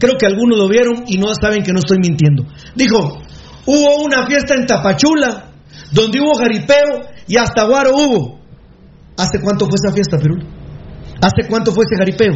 Creo 0.00 0.14
que 0.18 0.26
algunos 0.26 0.58
lo 0.58 0.66
vieron 0.66 1.04
y 1.06 1.18
no 1.18 1.28
saben 1.40 1.62
que 1.62 1.72
no 1.72 1.80
estoy 1.80 1.98
mintiendo. 2.00 2.44
Dijo, 2.74 3.20
hubo 3.66 4.02
una 4.02 4.26
fiesta 4.26 4.54
en 4.54 4.66
Tapachula 4.66 5.52
donde 5.92 6.20
hubo 6.20 6.38
jaripeo 6.38 7.00
y 7.28 7.36
hasta 7.36 7.64
guaro 7.64 7.90
hubo. 7.94 8.40
¿Hace 9.18 9.40
cuánto 9.42 9.66
fue 9.66 9.74
esa 9.76 9.94
fiesta, 9.94 10.16
Perú? 10.16 10.36
¿Hace 11.20 11.46
cuánto 11.48 11.72
fue 11.72 11.84
ese 11.84 11.98
jaripeo? 11.98 12.32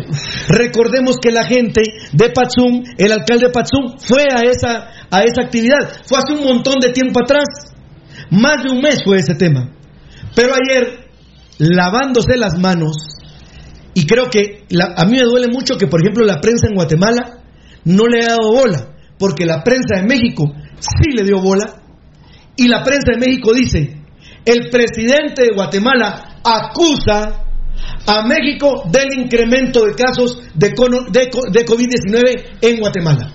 Recordemos 0.48 1.16
que 1.16 1.30
la 1.30 1.46
gente 1.46 1.82
de 2.12 2.30
Patzum, 2.30 2.82
el 2.98 3.12
alcalde 3.12 3.46
de 3.46 3.52
Patzum, 3.52 3.96
fue 3.98 4.24
a 4.30 4.42
esa, 4.42 4.90
a 5.10 5.22
esa 5.22 5.42
actividad. 5.42 6.02
Fue 6.04 6.18
hace 6.18 6.34
un 6.34 6.44
montón 6.44 6.80
de 6.80 6.90
tiempo 6.90 7.20
atrás. 7.20 7.46
Más 8.30 8.62
de 8.62 8.70
un 8.70 8.80
mes 8.80 8.98
fue 9.02 9.18
ese 9.20 9.34
tema. 9.36 9.70
Pero 10.34 10.52
ayer, 10.52 11.08
lavándose 11.58 12.36
las 12.36 12.58
manos, 12.58 12.96
y 13.94 14.06
creo 14.06 14.28
que 14.28 14.66
a 14.96 15.04
mí 15.06 15.12
me 15.16 15.22
duele 15.22 15.48
mucho 15.48 15.76
que, 15.78 15.86
por 15.86 16.02
ejemplo, 16.02 16.26
la 16.26 16.40
prensa 16.40 16.66
en 16.68 16.74
Guatemala 16.74 17.43
no 17.84 18.06
le 18.06 18.24
ha 18.24 18.28
dado 18.28 18.52
bola, 18.52 18.94
porque 19.18 19.44
la 19.44 19.62
prensa 19.62 19.96
de 19.96 20.02
México 20.04 20.52
sí 20.78 21.10
le 21.16 21.24
dio 21.24 21.40
bola, 21.40 21.82
y 22.56 22.68
la 22.68 22.82
prensa 22.82 23.12
de 23.12 23.18
México 23.18 23.52
dice, 23.52 24.02
el 24.44 24.70
presidente 24.70 25.42
de 25.42 25.54
Guatemala 25.54 26.40
acusa 26.44 27.44
a 28.06 28.26
México 28.26 28.84
del 28.90 29.18
incremento 29.18 29.84
de 29.84 29.94
casos 29.94 30.38
de, 30.54 30.68
de 30.68 31.66
COVID-19 31.66 32.58
en 32.60 32.80
Guatemala. 32.80 33.32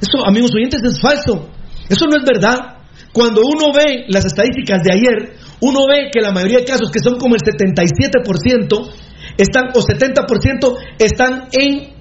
Eso, 0.00 0.26
amigos 0.26 0.50
oyentes, 0.54 0.82
es 0.82 1.00
falso. 1.00 1.48
Eso 1.88 2.04
no 2.06 2.16
es 2.16 2.24
verdad. 2.24 2.76
Cuando 3.12 3.40
uno 3.42 3.72
ve 3.72 4.04
las 4.08 4.26
estadísticas 4.26 4.82
de 4.82 4.92
ayer, 4.92 5.36
uno 5.60 5.86
ve 5.88 6.10
que 6.12 6.20
la 6.20 6.32
mayoría 6.32 6.58
de 6.58 6.64
casos, 6.64 6.90
que 6.90 7.00
son 7.00 7.18
como 7.18 7.34
el 7.34 7.40
77%, 7.40 8.92
están, 9.38 9.64
o 9.74 9.80
70%, 9.80 10.76
están 10.98 11.48
en 11.52 11.95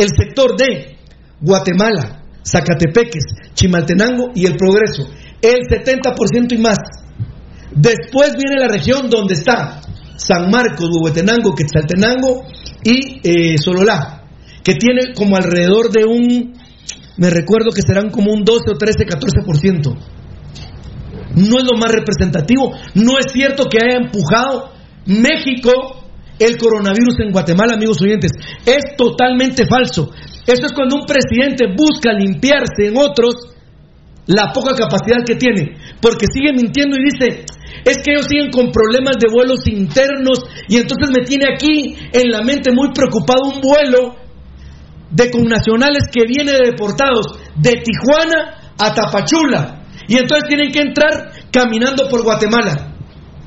el 0.00 0.08
sector 0.16 0.56
de 0.56 0.96
Guatemala, 1.40 2.22
Zacatepeques, 2.42 3.24
Chimaltenango 3.54 4.30
y 4.34 4.46
el 4.46 4.56
Progreso. 4.56 5.08
El 5.42 5.60
70% 5.68 6.52
y 6.52 6.58
más. 6.58 6.78
Después 7.72 8.34
viene 8.34 8.58
la 8.58 8.68
región 8.68 9.08
donde 9.08 9.34
está 9.34 9.80
San 10.16 10.50
Marcos, 10.50 10.88
Huehuetenango, 10.90 11.54
Quetzaltenango 11.54 12.44
y 12.82 13.20
eh, 13.22 13.58
Sololá, 13.58 14.24
que 14.62 14.74
tiene 14.74 15.14
como 15.14 15.36
alrededor 15.36 15.90
de 15.90 16.04
un, 16.04 16.54
me 17.16 17.30
recuerdo 17.30 17.70
que 17.70 17.82
serán 17.82 18.10
como 18.10 18.32
un 18.32 18.42
12 18.42 18.70
o 18.72 18.78
13, 18.78 19.06
14%. 19.06 19.96
No 21.36 21.58
es 21.58 21.64
lo 21.64 21.78
más 21.78 21.92
representativo. 21.92 22.72
No 22.94 23.18
es 23.18 23.32
cierto 23.32 23.66
que 23.70 23.78
haya 23.78 23.98
empujado 24.04 24.72
México 25.06 25.99
el 26.40 26.56
coronavirus 26.56 27.20
en 27.20 27.30
Guatemala, 27.30 27.74
amigos 27.74 28.00
oyentes. 28.00 28.32
Es 28.64 28.96
totalmente 28.96 29.66
falso. 29.66 30.10
Eso 30.46 30.66
es 30.66 30.72
cuando 30.72 30.96
un 30.96 31.06
presidente 31.06 31.66
busca 31.76 32.12
limpiarse 32.12 32.88
en 32.88 32.96
otros 32.96 33.54
la 34.26 34.52
poca 34.52 34.74
capacidad 34.74 35.24
que 35.26 35.34
tiene, 35.34 35.76
porque 36.00 36.26
sigue 36.32 36.52
mintiendo 36.52 36.96
y 36.96 37.10
dice, 37.10 37.44
es 37.84 37.98
que 37.98 38.12
ellos 38.12 38.26
siguen 38.28 38.50
con 38.50 38.70
problemas 38.70 39.16
de 39.18 39.28
vuelos 39.32 39.66
internos 39.66 40.44
y 40.68 40.76
entonces 40.76 41.10
me 41.10 41.24
tiene 41.24 41.46
aquí 41.52 41.96
en 42.12 42.30
la 42.30 42.42
mente 42.42 42.70
muy 42.72 42.92
preocupado 42.92 43.50
un 43.52 43.60
vuelo 43.60 44.14
de 45.10 45.30
connacionales 45.30 46.04
que 46.12 46.24
viene 46.26 46.52
de 46.52 46.70
deportados 46.70 47.26
de 47.56 47.82
Tijuana 47.82 48.72
a 48.78 48.94
Tapachula 48.94 49.84
y 50.06 50.16
entonces 50.16 50.48
tienen 50.48 50.70
que 50.70 50.80
entrar 50.80 51.32
caminando 51.50 52.08
por 52.08 52.22
Guatemala. 52.22 52.89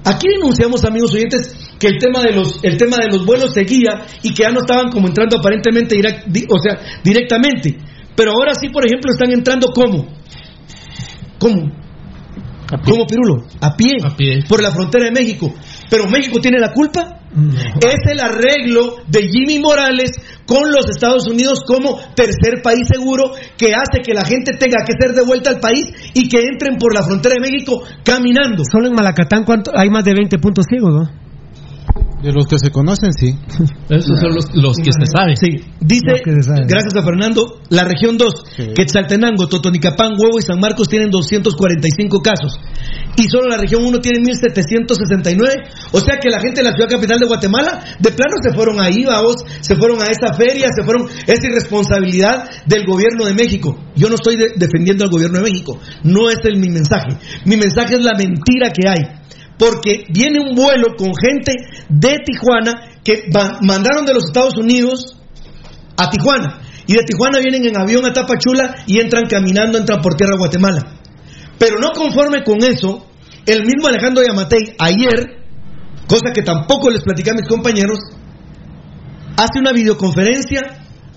Aquí 0.06 0.28
denunciamos, 0.28 0.84
amigos 0.86 1.14
oyentes, 1.14 1.56
que 1.80 1.88
el 1.88 1.98
tema 1.98 2.22
de 2.22 2.34
los, 2.34 2.60
el 2.64 2.78
tema 2.78 2.98
de 2.98 3.08
los 3.08 3.26
vuelos 3.26 3.54
seguía 3.54 4.06
y 4.22 4.34
que 4.34 4.44
ya 4.44 4.50
no 4.52 4.60
estaban 4.62 4.90
como 4.92 5.08
entrando 5.08 5.38
aparentemente, 5.38 5.96
direct- 5.96 6.46
o 6.50 6.60
sea, 6.60 6.80
directamente. 7.04 7.78
Pero 8.16 8.32
ahora 8.32 8.54
sí, 8.56 8.70
por 8.70 8.86
ejemplo, 8.86 9.12
están 9.12 9.32
entrando 9.32 9.68
como, 9.74 10.08
¿cómo? 11.40 11.72
¿Cómo, 12.86 13.06
Pirulo? 13.06 13.46
A 13.62 13.76
pie, 13.76 13.98
por 14.48 14.62
la 14.62 14.72
frontera 14.72 15.06
de 15.06 15.12
México. 15.12 15.54
Pero 15.90 16.08
México 16.08 16.40
tiene 16.40 16.60
la 16.60 16.72
culpa. 16.74 17.20
Es 17.36 18.12
el 18.12 18.20
arreglo 18.20 18.98
de 19.08 19.28
Jimmy 19.28 19.60
Morales 19.60 20.12
con 20.46 20.72
los 20.72 20.90
Estados 20.90 21.28
Unidos 21.28 21.62
como 21.66 22.00
tercer 22.16 22.62
país 22.62 22.88
seguro 22.92 23.32
que 23.58 23.74
hace 23.74 24.02
que 24.04 24.14
la 24.14 24.26
gente 24.26 24.52
tenga 24.58 24.86
que 24.86 24.94
ser 25.00 25.16
devuelta 25.16 25.50
al 25.50 25.60
país 25.60 25.86
y 26.14 26.30
que 26.30 26.42
entren 26.42 26.78
por 26.78 26.94
la 26.94 27.04
frontera 27.04 27.36
de 27.36 27.52
México 27.52 27.82
caminando. 28.04 28.64
Solo 28.70 28.88
en 28.88 28.94
Malacatán 28.94 29.44
¿cuánto? 29.46 29.72
hay 29.76 29.90
más 29.90 30.04
de 30.06 30.14
20 30.14 30.38
puntos 30.38 30.66
ciegos, 30.70 30.94
¿no? 30.94 31.23
De 32.24 32.32
los 32.32 32.46
que 32.48 32.58
se 32.58 32.72
conocen, 32.72 33.12
sí. 33.12 33.36
Esos 33.90 34.18
son 34.20 34.34
los, 34.34 34.46
los 34.56 34.78
que 34.78 34.92
se 34.94 35.06
saben. 35.12 35.36
Sí, 35.36 35.60
dice, 35.82 36.24
gracias 36.68 36.96
a 36.96 37.04
Fernando, 37.04 37.60
la 37.70 37.84
región 37.84 38.18
2, 38.18 38.34
Quetzaltenango, 38.74 39.48
Totonicapán, 39.48 40.12
Huevo 40.18 40.40
y 40.40 40.42
San 40.42 40.60
Marcos 40.60 40.88
tienen 40.88 41.10
245 41.12 42.22
casos. 42.22 42.58
Y 43.18 43.24
solo 43.30 43.50
la 43.50 43.58
región 43.58 43.84
1 43.84 44.00
tiene 44.00 44.20
1769. 44.22 45.54
O 45.92 46.00
sea 46.00 46.18
que 46.22 46.30
la 46.30 46.40
gente 46.40 46.62
de 46.62 46.70
la 46.70 46.72
ciudad 46.72 46.90
capital 46.90 47.20
de 47.20 47.28
Guatemala, 47.28 47.84
de 48.00 48.12
plano 48.12 48.34
se 48.42 48.54
fueron 48.56 48.80
ahí, 48.80 49.04
vamos, 49.06 49.36
se 49.62 49.76
fueron 49.76 50.00
a 50.02 50.06
esa 50.06 50.34
feria, 50.34 50.70
se 50.76 50.84
fueron. 50.84 51.08
Es 51.28 51.44
irresponsabilidad 51.44 52.50
del 52.66 52.86
gobierno 52.86 53.26
de 53.26 53.34
México. 53.34 53.78
Yo 53.96 54.08
no 54.10 54.16
estoy 54.16 54.38
de- 54.38 54.54
defendiendo 54.56 55.04
al 55.04 55.10
gobierno 55.12 55.38
de 55.40 55.44
México. 55.52 55.78
No 56.04 56.30
es 56.30 56.38
el, 56.46 56.58
mi 56.60 56.70
mensaje. 56.70 57.18
Mi 57.46 57.58
mensaje 57.58 57.96
es 57.96 58.02
la 58.04 58.14
mentira 58.18 58.70
que 58.72 58.88
hay. 58.88 59.23
Porque 59.58 60.06
viene 60.10 60.40
un 60.40 60.56
vuelo 60.56 60.96
con 60.98 61.14
gente 61.16 61.54
de 61.90 62.18
Tijuana 62.26 63.00
que 63.04 63.26
mandaron 63.62 64.06
de 64.06 64.14
los 64.14 64.26
Estados 64.26 64.58
Unidos 64.58 65.18
a 65.98 66.10
Tijuana. 66.10 66.62
Y 66.88 66.94
de 66.94 67.04
Tijuana 67.04 67.40
vienen 67.40 67.66
en 67.66 67.80
avión 67.80 68.06
a 68.06 68.14
Tapachula 68.14 68.76
y 68.88 69.00
entran 69.00 69.24
caminando, 69.30 69.78
entran 69.78 70.02
por 70.02 70.16
tierra 70.16 70.34
a 70.36 70.38
Guatemala. 70.38 70.98
Pero 71.58 71.78
no 71.80 71.92
conforme 71.92 72.44
con 72.44 72.64
eso, 72.64 73.06
el 73.46 73.64
mismo 73.64 73.88
Alejandro 73.88 74.24
Yamatei 74.26 74.76
ayer 74.80 75.44
cosa 76.08 76.32
que 76.34 76.42
tampoco 76.42 76.90
les 76.90 77.02
platicé 77.04 77.32
a 77.32 77.34
mis 77.34 77.48
compañeros, 77.48 78.00
hace 79.38 79.60
una 79.60 79.72
videoconferencia 79.72 80.62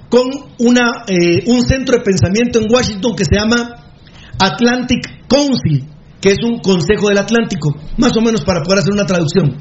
con 0.08 0.30
una, 0.58 1.04
eh, 1.08 1.42
un 1.46 1.62
centro 1.62 1.98
de 1.98 2.04
pensamiento 2.04 2.60
en 2.60 2.72
Washington 2.72 3.14
que 3.16 3.24
se 3.24 3.34
llama 3.34 3.92
Atlantic 4.38 5.26
Council, 5.28 5.84
que 6.26 6.32
es 6.32 6.42
un 6.42 6.58
consejo 6.58 7.08
del 7.08 7.18
Atlántico, 7.18 7.70
más 7.98 8.10
o 8.16 8.20
menos 8.20 8.42
para 8.42 8.60
poder 8.60 8.80
hacer 8.80 8.92
una 8.92 9.06
traducción. 9.06 9.56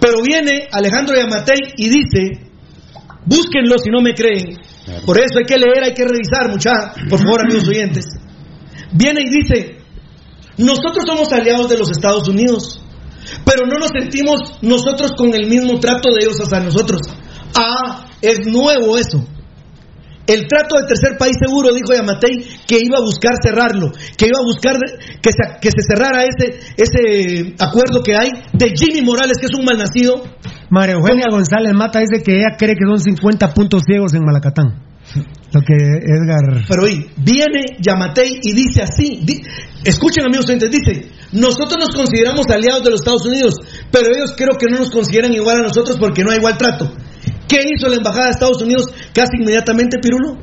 Pero 0.00 0.22
viene 0.26 0.66
Alejandro 0.72 1.14
Yamatei 1.14 1.74
y 1.76 1.88
dice, 1.88 2.50
búsquenlo 3.24 3.78
si 3.78 3.88
no 3.88 4.02
me 4.02 4.12
creen, 4.12 4.58
por 5.06 5.18
eso 5.18 5.38
hay 5.38 5.44
que 5.44 5.56
leer, 5.56 5.84
hay 5.84 5.94
que 5.94 6.02
revisar, 6.02 6.50
muchachos, 6.50 6.98
por 7.08 7.20
favor, 7.20 7.42
amigos 7.42 7.68
oyentes. 7.68 8.06
Viene 8.90 9.20
y 9.20 9.30
dice, 9.30 9.76
nosotros 10.56 11.04
somos 11.06 11.32
aliados 11.32 11.68
de 11.68 11.78
los 11.78 11.92
Estados 11.92 12.26
Unidos, 12.26 12.82
pero 13.44 13.64
no 13.64 13.78
nos 13.78 13.90
sentimos 13.96 14.58
nosotros 14.62 15.12
con 15.16 15.32
el 15.32 15.46
mismo 15.46 15.78
trato 15.78 16.10
de 16.10 16.24
ellos 16.24 16.40
hacia 16.40 16.58
nosotros. 16.58 17.02
Ah, 17.54 18.04
es 18.20 18.40
nuevo 18.48 18.98
eso. 18.98 19.24
El 20.28 20.46
trato 20.46 20.76
de 20.78 20.86
tercer 20.86 21.16
país 21.18 21.32
seguro, 21.40 21.72
dijo 21.72 21.94
Yamatei, 21.94 22.36
que 22.66 22.78
iba 22.78 22.98
a 22.98 23.00
buscar 23.00 23.32
cerrarlo, 23.42 23.90
que 24.16 24.26
iba 24.26 24.38
a 24.38 24.44
buscar 24.44 24.76
que 25.22 25.30
se, 25.32 25.58
que 25.60 25.70
se 25.70 25.82
cerrara 25.88 26.24
ese, 26.24 26.60
ese 26.76 27.54
acuerdo 27.58 28.02
que 28.04 28.14
hay 28.14 28.30
de 28.52 28.74
Jimmy 28.76 29.00
Morales, 29.00 29.38
que 29.40 29.46
es 29.46 29.58
un 29.58 29.64
malnacido. 29.64 30.22
María 30.70 30.96
Eugenia 30.96 31.26
González 31.30 31.72
Mata 31.72 32.00
dice 32.00 32.22
que 32.22 32.36
ella 32.36 32.56
cree 32.58 32.74
que 32.74 32.84
son 32.86 33.00
50 33.00 33.54
puntos 33.54 33.82
ciegos 33.88 34.12
en 34.12 34.22
Malacatán. 34.24 34.84
Lo 35.54 35.62
que 35.62 35.72
Edgar. 35.74 36.66
Pero 36.68 36.82
oí, 36.84 37.06
viene 37.16 37.78
Yamatei 37.80 38.40
y 38.42 38.52
dice 38.52 38.82
así: 38.82 39.20
di- 39.24 39.40
escuchen, 39.82 40.26
amigos 40.26 40.44
oyentes, 40.46 40.70
dice: 40.70 41.08
Nosotros 41.32 41.78
nos 41.80 41.96
consideramos 41.96 42.46
aliados 42.50 42.84
de 42.84 42.90
los 42.90 43.00
Estados 43.00 43.24
Unidos, 43.24 43.54
pero 43.90 44.08
ellos 44.14 44.34
creo 44.36 44.58
que 44.60 44.66
no 44.70 44.78
nos 44.80 44.90
consideran 44.90 45.32
igual 45.32 45.60
a 45.60 45.62
nosotros 45.62 45.96
porque 45.98 46.22
no 46.22 46.30
hay 46.32 46.36
igual 46.36 46.58
trato. 46.58 46.92
¿Qué 47.48 47.60
hizo 47.74 47.88
la 47.88 47.96
embajada 47.96 48.26
de 48.26 48.30
Estados 48.32 48.62
Unidos 48.62 48.86
casi 49.14 49.38
inmediatamente, 49.40 49.98
Pirulo? 49.98 50.36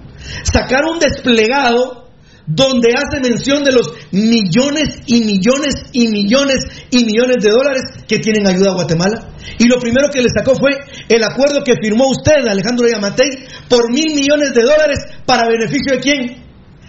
Sacar 0.44 0.86
un 0.86 0.99
desplegado 0.99 2.06
donde 2.48 2.90
hace 2.95 3.22
mención 3.22 3.64
de 3.64 3.72
los 3.72 3.91
millones 4.11 5.02
y 5.07 5.22
millones 5.22 5.76
y 5.94 6.07
millones 6.07 6.57
y 6.91 7.03
millones 7.06 7.44
de 7.44 7.49
dólares 7.49 7.82
que 8.07 8.19
tienen 8.19 8.48
ayuda 8.48 8.72
a 8.72 8.73
Guatemala. 8.73 9.34
Y 9.57 9.68
lo 9.68 9.80
primero 9.80 10.10
que 10.14 10.22
le 10.22 10.30
sacó 10.30 10.56
fue 10.56 10.72
el 11.10 11.23
acuerdo 11.23 11.64
que 11.64 11.76
firmó 11.82 12.10
usted, 12.10 12.48
Alejandro 12.48 12.88
Yamatei, 12.88 13.30
por 13.69 13.91
mil 13.91 14.14
millones 14.14 14.53
de 14.53 14.64
dólares 14.64 14.99
para 15.26 15.48
beneficio 15.48 15.95
de 15.95 15.99
quién? 15.99 16.44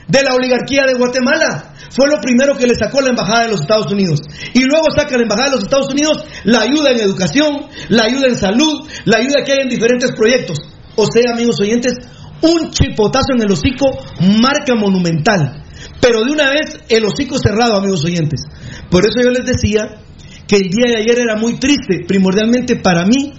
De 0.08 0.22
la 0.22 0.34
oligarquía 0.34 0.84
de 0.86 0.94
Guatemala. 0.94 1.74
Fue 1.90 2.08
lo 2.08 2.20
primero 2.20 2.56
que 2.56 2.66
le 2.66 2.74
sacó 2.74 3.00
la 3.00 3.10
Embajada 3.10 3.44
de 3.44 3.50
los 3.50 3.62
Estados 3.62 3.90
Unidos. 3.90 4.20
Y 4.54 4.64
luego 4.64 4.86
saca 4.94 5.16
la 5.16 5.22
Embajada 5.22 5.50
de 5.50 5.56
los 5.56 5.64
Estados 5.64 5.90
Unidos 5.90 6.24
la 6.44 6.60
ayuda 6.60 6.90
en 6.90 7.00
educación, 7.00 7.66
la 7.88 8.04
ayuda 8.04 8.28
en 8.28 8.36
salud, 8.36 8.88
la 9.04 9.18
ayuda 9.18 9.42
que 9.44 9.52
hay 9.52 9.58
en 9.62 9.68
diferentes 9.68 10.12
proyectos. 10.12 10.58
O 10.94 11.06
sea, 11.06 11.32
amigos 11.32 11.56
oyentes, 11.60 11.94
un 12.42 12.70
chipotazo 12.70 13.32
en 13.34 13.42
el 13.42 13.52
hocico, 13.52 13.86
marca 14.40 14.74
monumental. 14.74 15.64
Pero 16.00 16.24
de 16.24 16.32
una 16.32 16.50
vez 16.50 16.78
el 16.88 17.04
hocico 17.04 17.38
cerrado, 17.38 17.76
amigos 17.76 18.04
oyentes. 18.04 18.42
Por 18.90 19.04
eso 19.04 19.20
yo 19.22 19.30
les 19.30 19.44
decía 19.44 19.82
que 20.46 20.56
el 20.56 20.68
día 20.70 20.88
de 20.88 20.96
ayer 20.98 21.20
era 21.20 21.36
muy 21.36 21.58
triste, 21.58 22.04
primordialmente 22.06 22.76
para 22.76 23.04
mí, 23.04 23.32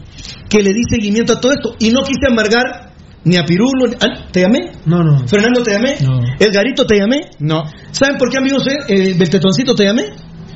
que 0.50 0.62
le 0.62 0.72
di 0.72 0.82
seguimiento 0.90 1.34
a 1.34 1.40
todo 1.40 1.52
esto. 1.54 1.76
Y 1.80 1.92
no 1.92 2.02
quise 2.02 2.28
amargar 2.28 2.87
ni 3.28 3.38
a 3.38 3.44
Pirulo. 3.46 3.88
ni- 3.88 3.96
ah, 4.00 4.28
¿Te 4.32 4.42
llamé? 4.42 4.72
No, 4.86 5.04
no. 5.04 5.28
Fernando, 5.28 5.62
¿te 5.64 5.72
llamé? 5.72 5.96
No. 6.02 6.20
Edgarito, 6.40 6.86
¿te 6.86 6.98
llamé? 6.98 7.30
No. 7.40 7.64
¿Saben 7.92 8.18
por 8.18 8.30
qué, 8.30 8.38
amigos? 8.38 8.66
eh? 8.68 9.14
Beltetoncito, 9.18 9.76
¿te 9.76 9.84
llamé? 9.86 10.06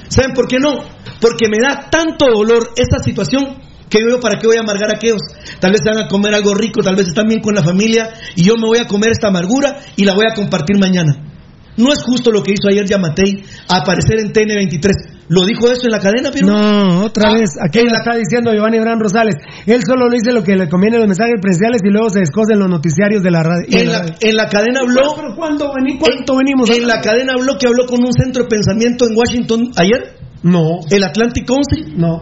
¿Saben 0.07 0.33
por 0.33 0.47
qué 0.47 0.57
no? 0.59 0.79
Porque 1.19 1.47
me 1.49 1.57
da 1.61 1.89
tanto 1.89 2.25
dolor 2.33 2.69
esta 2.75 2.99
situación 2.99 3.57
que 3.89 3.99
yo, 3.99 4.19
¿para 4.19 4.39
qué 4.39 4.47
voy 4.47 4.57
a 4.57 4.61
amargar 4.61 4.89
a 4.89 4.95
aquellos? 4.95 5.21
Tal 5.59 5.71
vez 5.71 5.81
se 5.83 5.89
van 5.93 6.05
a 6.05 6.07
comer 6.07 6.33
algo 6.33 6.53
rico, 6.53 6.81
tal 6.81 6.95
vez 6.95 7.07
están 7.07 7.27
bien 7.27 7.41
con 7.41 7.53
la 7.55 7.61
familia 7.63 8.09
y 8.35 8.43
yo 8.43 8.55
me 8.55 8.65
voy 8.67 8.77
a 8.79 8.87
comer 8.87 9.11
esta 9.11 9.27
amargura 9.27 9.77
y 9.97 10.05
la 10.05 10.13
voy 10.13 10.25
a 10.29 10.33
compartir 10.33 10.77
mañana. 10.79 11.30
No 11.77 11.91
es 11.93 12.03
justo 12.03 12.31
lo 12.31 12.43
que 12.43 12.51
hizo 12.51 12.67
ayer 12.69 12.85
Yamatei 12.85 13.43
aparecer 13.69 14.19
en 14.19 14.33
TN23. 14.33 14.91
¿Lo 15.29 15.45
dijo 15.45 15.71
eso 15.71 15.83
en 15.85 15.91
la 15.91 15.99
cadena, 15.99 16.29
Pirulo? 16.29 16.51
No, 16.53 17.05
otra 17.05 17.29
Ah, 17.29 17.33
vez. 17.35 17.51
Aquí 17.65 17.79
la 17.87 17.99
está 18.03 18.17
diciendo 18.17 18.51
Giovanni 18.53 18.79
Bran 18.79 18.99
Rosales. 18.99 19.35
Él 19.65 19.81
solo 19.87 20.09
le 20.09 20.17
dice 20.17 20.33
lo 20.33 20.43
que 20.43 20.57
le 20.57 20.67
conviene 20.67 20.97
en 20.97 21.01
los 21.03 21.07
mensajes 21.07 21.35
presidenciales 21.41 21.81
y 21.85 21.89
luego 21.89 22.09
se 22.09 22.19
descosen 22.19 22.59
los 22.59 22.67
noticiarios 22.69 23.23
de 23.23 23.31
la 23.31 23.41
radio. 23.43 23.65
En 23.69 23.89
la, 23.91 24.05
en 24.19 24.35
la 24.35 24.49
cadena 24.49 24.81
habló. 24.81 25.13
¿Pero 25.15 25.35
cuándo 25.37 25.71
vení- 25.71 25.97
cuánto 25.99 26.35
venimos? 26.35 26.69
En 26.69 26.85
la 26.85 26.99
cadena 26.99 27.33
habló 27.37 27.57
que 27.57 27.67
habló 27.67 27.85
con 27.85 28.03
un 28.03 28.11
centro 28.11 28.43
de 28.43 28.49
pensamiento 28.49 29.05
en 29.07 29.15
Washington 29.15 29.71
ayer. 29.77 30.17
No. 30.43 30.79
¿El 30.89 31.03
Atlantic 31.05 31.47
Council? 31.47 31.93
No. 31.97 32.21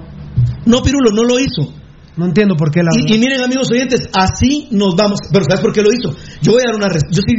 No, 0.67 0.83
Pirulo, 0.83 1.09
no 1.11 1.23
lo 1.23 1.39
hizo. 1.39 1.73
No 2.19 2.25
entiendo 2.25 2.57
por 2.57 2.69
qué 2.69 2.83
la. 2.83 2.89
Y, 2.91 3.15
y 3.15 3.17
miren, 3.17 3.39
amigos 3.39 3.71
oyentes, 3.71 4.09
así 4.11 4.67
nos 4.71 4.93
vamos. 4.97 5.19
Pero 5.31 5.45
¿sabes 5.47 5.61
por 5.61 5.71
qué 5.71 5.81
lo 5.81 5.87
hizo? 5.87 6.13
Yo 6.41 6.51
voy 6.51 6.63
a 6.63 6.71
dar 6.71 6.75
una 6.75 6.89
yo 6.91 7.21
sí 7.25 7.33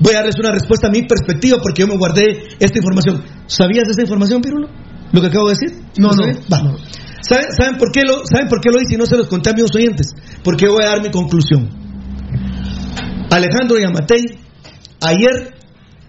voy 0.00 0.12
a 0.14 0.16
darles 0.16 0.34
una 0.40 0.50
respuesta 0.50 0.88
a 0.88 0.90
mi 0.90 1.06
perspectiva 1.06 1.58
porque 1.62 1.82
yo 1.82 1.86
me 1.86 1.96
guardé 1.96 2.42
esta 2.58 2.76
información. 2.76 3.22
¿Sabías 3.46 3.84
de 3.86 3.92
esa 3.92 4.02
información, 4.02 4.42
Pirulo? 4.42 4.66
Lo 5.12 5.20
que 5.20 5.28
acabo 5.28 5.46
de 5.46 5.54
decir. 5.54 5.78
No, 5.98 6.08
¿Lo 6.08 6.26
no? 6.26 6.32
Va. 6.52 6.76
¿Saben, 7.22 7.46
saben 7.56 7.78
por 7.78 7.92
qué 7.92 8.02
lo, 8.02 8.26
¿Saben 8.26 8.48
por 8.48 8.60
qué 8.60 8.70
lo 8.72 8.82
hice 8.82 8.94
y 8.94 8.98
no 8.98 9.06
se 9.06 9.16
los 9.16 9.28
conté 9.28 9.50
a 9.50 9.52
amigos 9.52 9.70
oyentes? 9.76 10.08
Porque 10.42 10.66
voy 10.66 10.82
a 10.82 10.88
dar 10.88 11.00
mi 11.00 11.12
conclusión. 11.12 11.70
Alejandro 13.30 13.78
Yamatei 13.78 14.34
ayer 15.00 15.54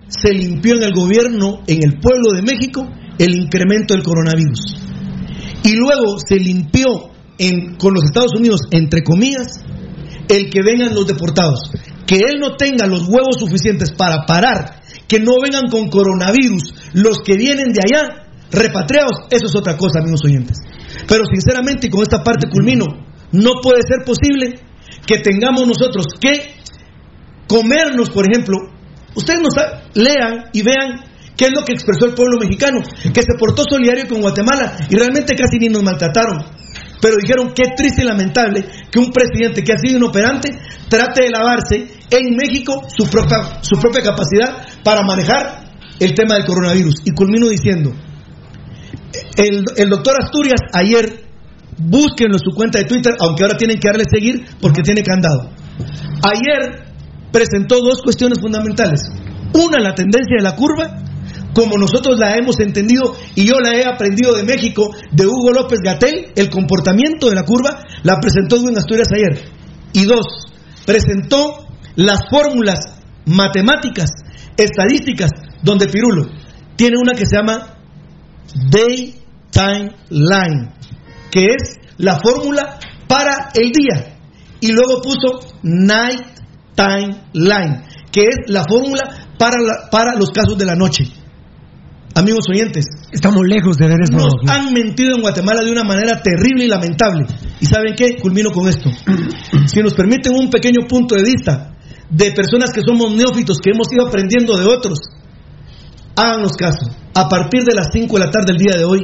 se 0.07 0.33
limpió 0.33 0.77
en 0.77 0.83
el 0.83 0.93
gobierno, 0.93 1.61
en 1.67 1.77
el 1.83 1.99
pueblo 1.99 2.33
de 2.33 2.41
México, 2.41 2.89
el 3.19 3.35
incremento 3.35 3.93
del 3.93 4.01
coronavirus. 4.01 4.81
Y 5.63 5.75
luego 5.75 6.17
se 6.27 6.37
limpió 6.37 7.14
con 7.77 7.93
los 7.93 8.03
Estados 8.05 8.31
Unidos, 8.35 8.61
entre 8.71 9.03
comillas, 9.03 9.63
el 10.27 10.49
que 10.49 10.61
vengan 10.61 10.95
los 10.95 11.07
deportados. 11.07 11.59
Que 12.05 12.17
él 12.17 12.39
no 12.39 12.55
tenga 12.55 12.87
los 12.87 13.07
huevos 13.07 13.37
suficientes 13.39 13.91
para 13.91 14.25
parar, 14.25 14.81
que 15.07 15.19
no 15.19 15.33
vengan 15.41 15.69
con 15.69 15.89
coronavirus 15.89 16.73
los 16.93 17.17
que 17.19 17.35
vienen 17.35 17.73
de 17.73 17.81
allá, 17.83 18.25
repatriados, 18.51 19.27
eso 19.31 19.47
es 19.47 19.55
otra 19.55 19.75
cosa, 19.77 19.99
amigos 19.99 20.21
oyentes. 20.23 20.57
Pero 21.07 21.23
sinceramente, 21.25 21.87
y 21.87 21.89
con 21.89 22.01
esta 22.01 22.23
parte 22.23 22.49
culmino, 22.49 22.85
no 23.31 23.51
puede 23.61 23.81
ser 23.81 24.05
posible 24.05 24.59
que 25.05 25.19
tengamos 25.19 25.67
nosotros 25.67 26.05
que 26.19 26.55
comernos, 27.47 28.09
por 28.09 28.25
ejemplo, 28.29 28.57
ustedes 29.15 29.41
nos 29.41 29.53
lean 29.93 30.49
y 30.53 30.61
vean 30.63 31.03
qué 31.35 31.45
es 31.45 31.51
lo 31.53 31.63
que 31.63 31.73
expresó 31.73 32.05
el 32.05 32.13
pueblo 32.13 32.39
mexicano, 32.39 32.81
que 33.13 33.21
se 33.21 33.37
portó 33.37 33.63
solidario 33.69 34.07
con 34.07 34.21
Guatemala 34.21 34.77
y 34.89 34.95
realmente 34.95 35.35
casi 35.35 35.57
ni 35.59 35.69
nos 35.69 35.83
maltrataron. 35.83 36.45
Pero 37.01 37.15
dijeron 37.21 37.53
qué 37.53 37.71
triste 37.75 38.03
y 38.03 38.05
lamentable 38.05 38.65
que 38.91 38.99
un 38.99 39.11
presidente 39.11 39.63
que 39.63 39.73
ha 39.73 39.77
sido 39.77 39.97
inoperante 39.97 40.57
trate 40.89 41.23
de 41.23 41.29
lavarse 41.29 41.87
en 42.09 42.35
México 42.35 42.83
su 42.95 43.09
propia, 43.09 43.59
su 43.61 43.79
propia 43.79 44.01
capacidad 44.01 44.65
para 44.83 45.01
manejar 45.03 45.65
el 45.99 46.13
tema 46.13 46.35
del 46.35 46.45
coronavirus. 46.45 46.95
Y 47.05 47.11
culmino 47.11 47.47
diciendo, 47.47 47.91
el, 49.37 49.65
el 49.77 49.89
doctor 49.89 50.15
Asturias 50.21 50.61
ayer, 50.73 51.25
búsquenlo 51.77 52.37
en 52.37 52.43
su 52.43 52.55
cuenta 52.55 52.79
de 52.79 52.85
Twitter, 52.85 53.13
aunque 53.19 53.43
ahora 53.43 53.57
tienen 53.57 53.79
que 53.79 53.87
darle 53.87 54.05
seguir 54.09 54.45
porque 54.61 54.81
tiene 54.81 55.03
candado. 55.03 55.51
Ayer 56.23 56.85
presentó 57.31 57.81
dos 57.81 58.01
cuestiones 58.01 58.39
fundamentales. 58.39 59.01
Una, 59.53 59.79
la 59.79 59.93
tendencia 59.93 60.37
de 60.37 60.43
la 60.43 60.55
curva, 60.55 61.03
como 61.55 61.77
nosotros 61.77 62.19
la 62.19 62.35
hemos 62.35 62.59
entendido 62.59 63.15
y 63.33 63.45
yo 63.45 63.55
la 63.59 63.73
he 63.75 63.85
aprendido 63.85 64.33
de 64.35 64.43
México, 64.43 64.91
de 65.11 65.25
Hugo 65.25 65.51
López 65.53 65.79
Gatel, 65.83 66.33
el 66.35 66.49
comportamiento 66.49 67.29
de 67.29 67.35
la 67.35 67.43
curva, 67.43 67.81
la 68.03 68.19
presentó 68.19 68.57
Edwin 68.57 68.77
Asturias 68.77 69.07
ayer. 69.13 69.49
Y 69.93 70.03
dos, 70.03 70.25
presentó 70.85 71.65
las 71.95 72.19
fórmulas 72.29 72.79
matemáticas, 73.25 74.09
estadísticas, 74.57 75.31
donde 75.63 75.87
Pirulo 75.87 76.25
tiene 76.75 76.97
una 77.01 77.13
que 77.13 77.25
se 77.25 77.37
llama 77.37 77.77
Day 78.69 79.15
Time 79.51 79.91
Line, 80.09 80.71
que 81.31 81.45
es 81.45 81.77
la 81.97 82.19
fórmula 82.19 82.77
para 83.07 83.49
el 83.55 83.71
día. 83.71 84.17
Y 84.59 84.71
luego 84.73 85.01
puso 85.01 85.55
Night 85.63 86.21
Time 86.75 87.15
Line, 87.33 87.81
que 88.11 88.23
es 88.25 88.35
la 88.47 88.63
fórmula 88.65 89.29
para, 89.37 89.57
la- 89.61 89.89
para 89.89 90.15
los 90.15 90.29
casos 90.31 90.57
de 90.57 90.65
la 90.65 90.75
noche. 90.75 91.05
Amigos 92.17 92.45
oyentes, 92.49 92.85
Estamos 93.11 93.45
lejos 93.45 93.75
de 93.75 93.87
ver 93.87 93.97
eso. 94.01 94.13
nos 94.13 94.33
han 94.49 94.73
mentido 94.73 95.15
en 95.15 95.21
Guatemala 95.21 95.61
de 95.61 95.71
una 95.71 95.83
manera 95.83 96.21
terrible 96.23 96.63
y 96.63 96.67
lamentable. 96.69 97.25
¿Y 97.59 97.65
saben 97.65 97.93
qué? 97.93 98.15
Culmino 98.15 98.51
con 98.51 98.69
esto. 98.69 98.89
Si 99.67 99.81
nos 99.81 99.93
permiten 99.93 100.33
un 100.33 100.49
pequeño 100.49 100.87
punto 100.87 101.15
de 101.15 101.23
vista 101.23 101.75
de 102.09 102.31
personas 102.31 102.71
que 102.71 102.81
somos 102.87 103.13
neófitos, 103.13 103.57
que 103.59 103.71
hemos 103.71 103.91
ido 103.91 104.07
aprendiendo 104.07 104.57
de 104.57 104.65
otros, 104.65 104.99
háganos 106.15 106.53
caso. 106.53 106.87
A 107.13 107.27
partir 107.27 107.63
de 107.63 107.75
las 107.75 107.89
5 107.91 108.13
de 108.17 108.25
la 108.25 108.31
tarde 108.31 108.53
del 108.53 108.57
día 108.57 108.77
de 108.77 108.85
hoy, 108.85 108.99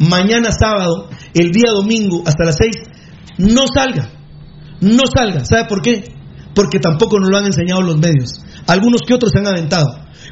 mañana 0.00 0.50
sábado, 0.50 1.10
el 1.34 1.52
día 1.52 1.70
domingo 1.72 2.22
hasta 2.26 2.44
las 2.44 2.56
6, 2.56 2.72
no 3.38 3.66
salga. 3.72 4.10
No 4.80 5.02
salga. 5.06 5.44
¿Sabe 5.44 5.66
por 5.68 5.80
qué? 5.80 6.04
Porque 6.54 6.80
tampoco 6.80 7.20
nos 7.20 7.30
lo 7.30 7.38
han 7.38 7.46
enseñado 7.46 7.82
los 7.82 7.98
medios. 7.98 8.40
Algunos 8.66 9.00
que 9.06 9.14
otros 9.14 9.30
se 9.32 9.38
han 9.40 9.46
aventado. 9.46 9.86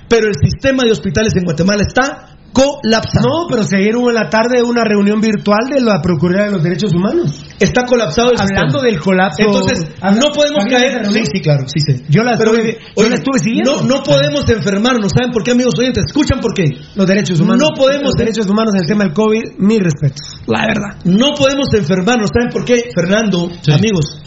Pero 0.08 0.26
el 0.28 0.34
sistema 0.42 0.84
de 0.84 0.92
hospitales 0.92 1.34
en 1.36 1.44
Guatemala 1.44 1.82
está 1.86 2.26
colapsado. 2.52 3.28
No, 3.28 3.46
pero 3.48 3.62
se 3.62 3.76
hubo 3.94 4.08
en 4.10 4.16
la 4.16 4.28
tarde 4.28 4.60
una 4.62 4.82
reunión 4.82 5.20
virtual 5.20 5.70
de 5.72 5.80
la 5.80 6.02
Procuraduría 6.02 6.46
de 6.46 6.50
los 6.52 6.62
Derechos 6.64 6.92
Humanos. 6.92 7.44
Está 7.60 7.84
colapsado 7.86 8.32
el 8.32 8.40
Hablando 8.40 8.80
sistema. 8.80 8.82
del 8.90 8.98
colapso. 9.00 9.42
Entonces, 9.46 9.78
no 10.02 10.32
podemos 10.34 10.64
¿También 10.66 10.80
caer. 10.80 11.06
Sí, 11.12 11.22
sí, 11.32 11.40
claro, 11.40 11.64
sí 11.68 11.78
sé. 11.78 12.04
Yo 12.08 12.24
la 12.24 12.36
Pero, 12.36 12.56
estuve- 12.56 12.78
yo 12.80 12.86
oye, 12.96 13.08
la 13.10 13.14
estuve 13.14 13.38
siguiendo. 13.38 13.82
No, 13.82 13.96
no 13.98 14.02
podemos 14.02 14.48
enfermarnos. 14.50 15.12
¿Saben 15.16 15.30
por 15.32 15.44
qué, 15.44 15.52
amigos 15.52 15.74
oyentes? 15.78 16.04
¿Escuchan 16.08 16.40
por 16.40 16.52
qué? 16.54 16.64
Los 16.96 17.06
derechos 17.06 17.38
humanos. 17.40 17.62
No 17.70 17.76
podemos. 17.76 18.06
Los 18.06 18.14
derechos 18.14 18.46
humanos 18.50 18.74
en 18.74 18.80
el 18.82 18.86
tema 18.88 19.04
del 19.04 19.12
COVID, 19.12 19.42
mi 19.58 19.78
respeto. 19.78 20.16
La 20.48 20.66
verdad. 20.66 20.98
No 21.04 21.34
podemos 21.38 21.68
enfermarnos. 21.72 22.30
¿Saben 22.34 22.50
por 22.52 22.64
qué, 22.64 22.90
Fernando? 22.92 23.48
Amigos, 23.72 24.20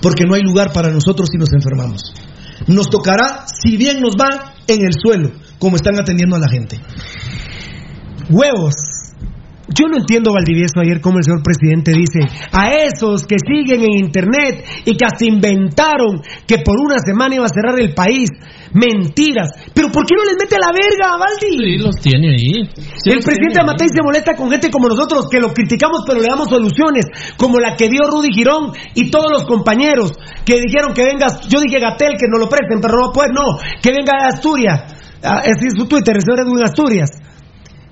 porque 0.00 0.24
no 0.26 0.34
hay 0.34 0.40
lugar 0.42 0.72
para 0.72 0.90
nosotros 0.90 1.28
si 1.30 1.36
nos 1.36 1.52
enfermamos. 1.52 2.00
Nos 2.66 2.90
tocará, 2.90 3.46
si 3.46 3.76
bien 3.76 4.00
nos 4.00 4.14
va, 4.16 4.54
en 4.66 4.84
el 4.84 4.92
suelo, 4.92 5.30
como 5.58 5.76
están 5.76 5.98
atendiendo 5.98 6.36
a 6.36 6.40
la 6.40 6.48
gente. 6.48 6.80
Huevos. 8.28 8.95
Yo 9.68 9.88
no 9.88 9.98
entiendo, 9.98 10.32
Valdivieso, 10.32 10.78
ayer 10.80 11.00
cómo 11.00 11.18
el 11.18 11.24
señor 11.24 11.42
presidente 11.42 11.90
dice 11.90 12.22
a 12.52 12.70
esos 12.72 13.26
que 13.26 13.36
siguen 13.38 13.82
en 13.82 13.98
internet 14.06 14.64
y 14.84 14.96
que 14.96 15.04
hasta 15.04 15.24
inventaron 15.24 16.22
que 16.46 16.58
por 16.58 16.78
una 16.78 16.98
semana 17.04 17.34
iba 17.34 17.46
a 17.46 17.48
cerrar 17.48 17.78
el 17.80 17.92
país. 17.92 18.30
Mentiras. 18.72 19.50
Pero 19.74 19.90
¿por 19.90 20.06
qué 20.06 20.14
no 20.14 20.24
les 20.24 20.36
mete 20.38 20.56
la 20.60 20.70
verga, 20.70 21.16
Valdi? 21.16 21.50
Sí, 21.50 21.78
los 21.78 21.96
tiene 21.96 22.28
ahí. 22.30 22.68
Sí, 22.76 23.10
el 23.10 23.20
presidente 23.20 23.60
Amatei 23.60 23.88
se 23.88 24.02
molesta 24.02 24.34
con 24.34 24.50
gente 24.50 24.70
como 24.70 24.88
nosotros, 24.88 25.26
que 25.30 25.40
lo 25.40 25.52
criticamos 25.52 26.02
pero 26.06 26.20
le 26.20 26.28
damos 26.28 26.48
soluciones, 26.48 27.06
como 27.36 27.58
la 27.58 27.74
que 27.74 27.88
dio 27.88 28.02
Rudy 28.06 28.32
Girón 28.32 28.72
y 28.94 29.10
todos 29.10 29.30
los 29.32 29.46
compañeros 29.46 30.12
que 30.44 30.60
dijeron 30.60 30.94
que 30.94 31.04
vengas, 31.04 31.40
yo 31.48 31.60
dije 31.60 31.80
Gatel 31.80 32.14
que 32.18 32.28
no 32.30 32.38
lo 32.38 32.48
presten, 32.48 32.80
pero 32.80 32.94
no 33.00 33.12
pues 33.12 33.30
no, 33.32 33.58
que 33.82 33.90
venga 33.90 34.12
de 34.20 34.34
Asturias, 34.34 34.96
Ah, 35.22 35.40
ese 35.42 35.66
es 35.68 35.74
su 35.76 35.86
Twitter, 35.88 36.14
el 36.14 36.22
señor 36.22 36.46
Edwin 36.46 36.64
Asturias. 36.64 37.10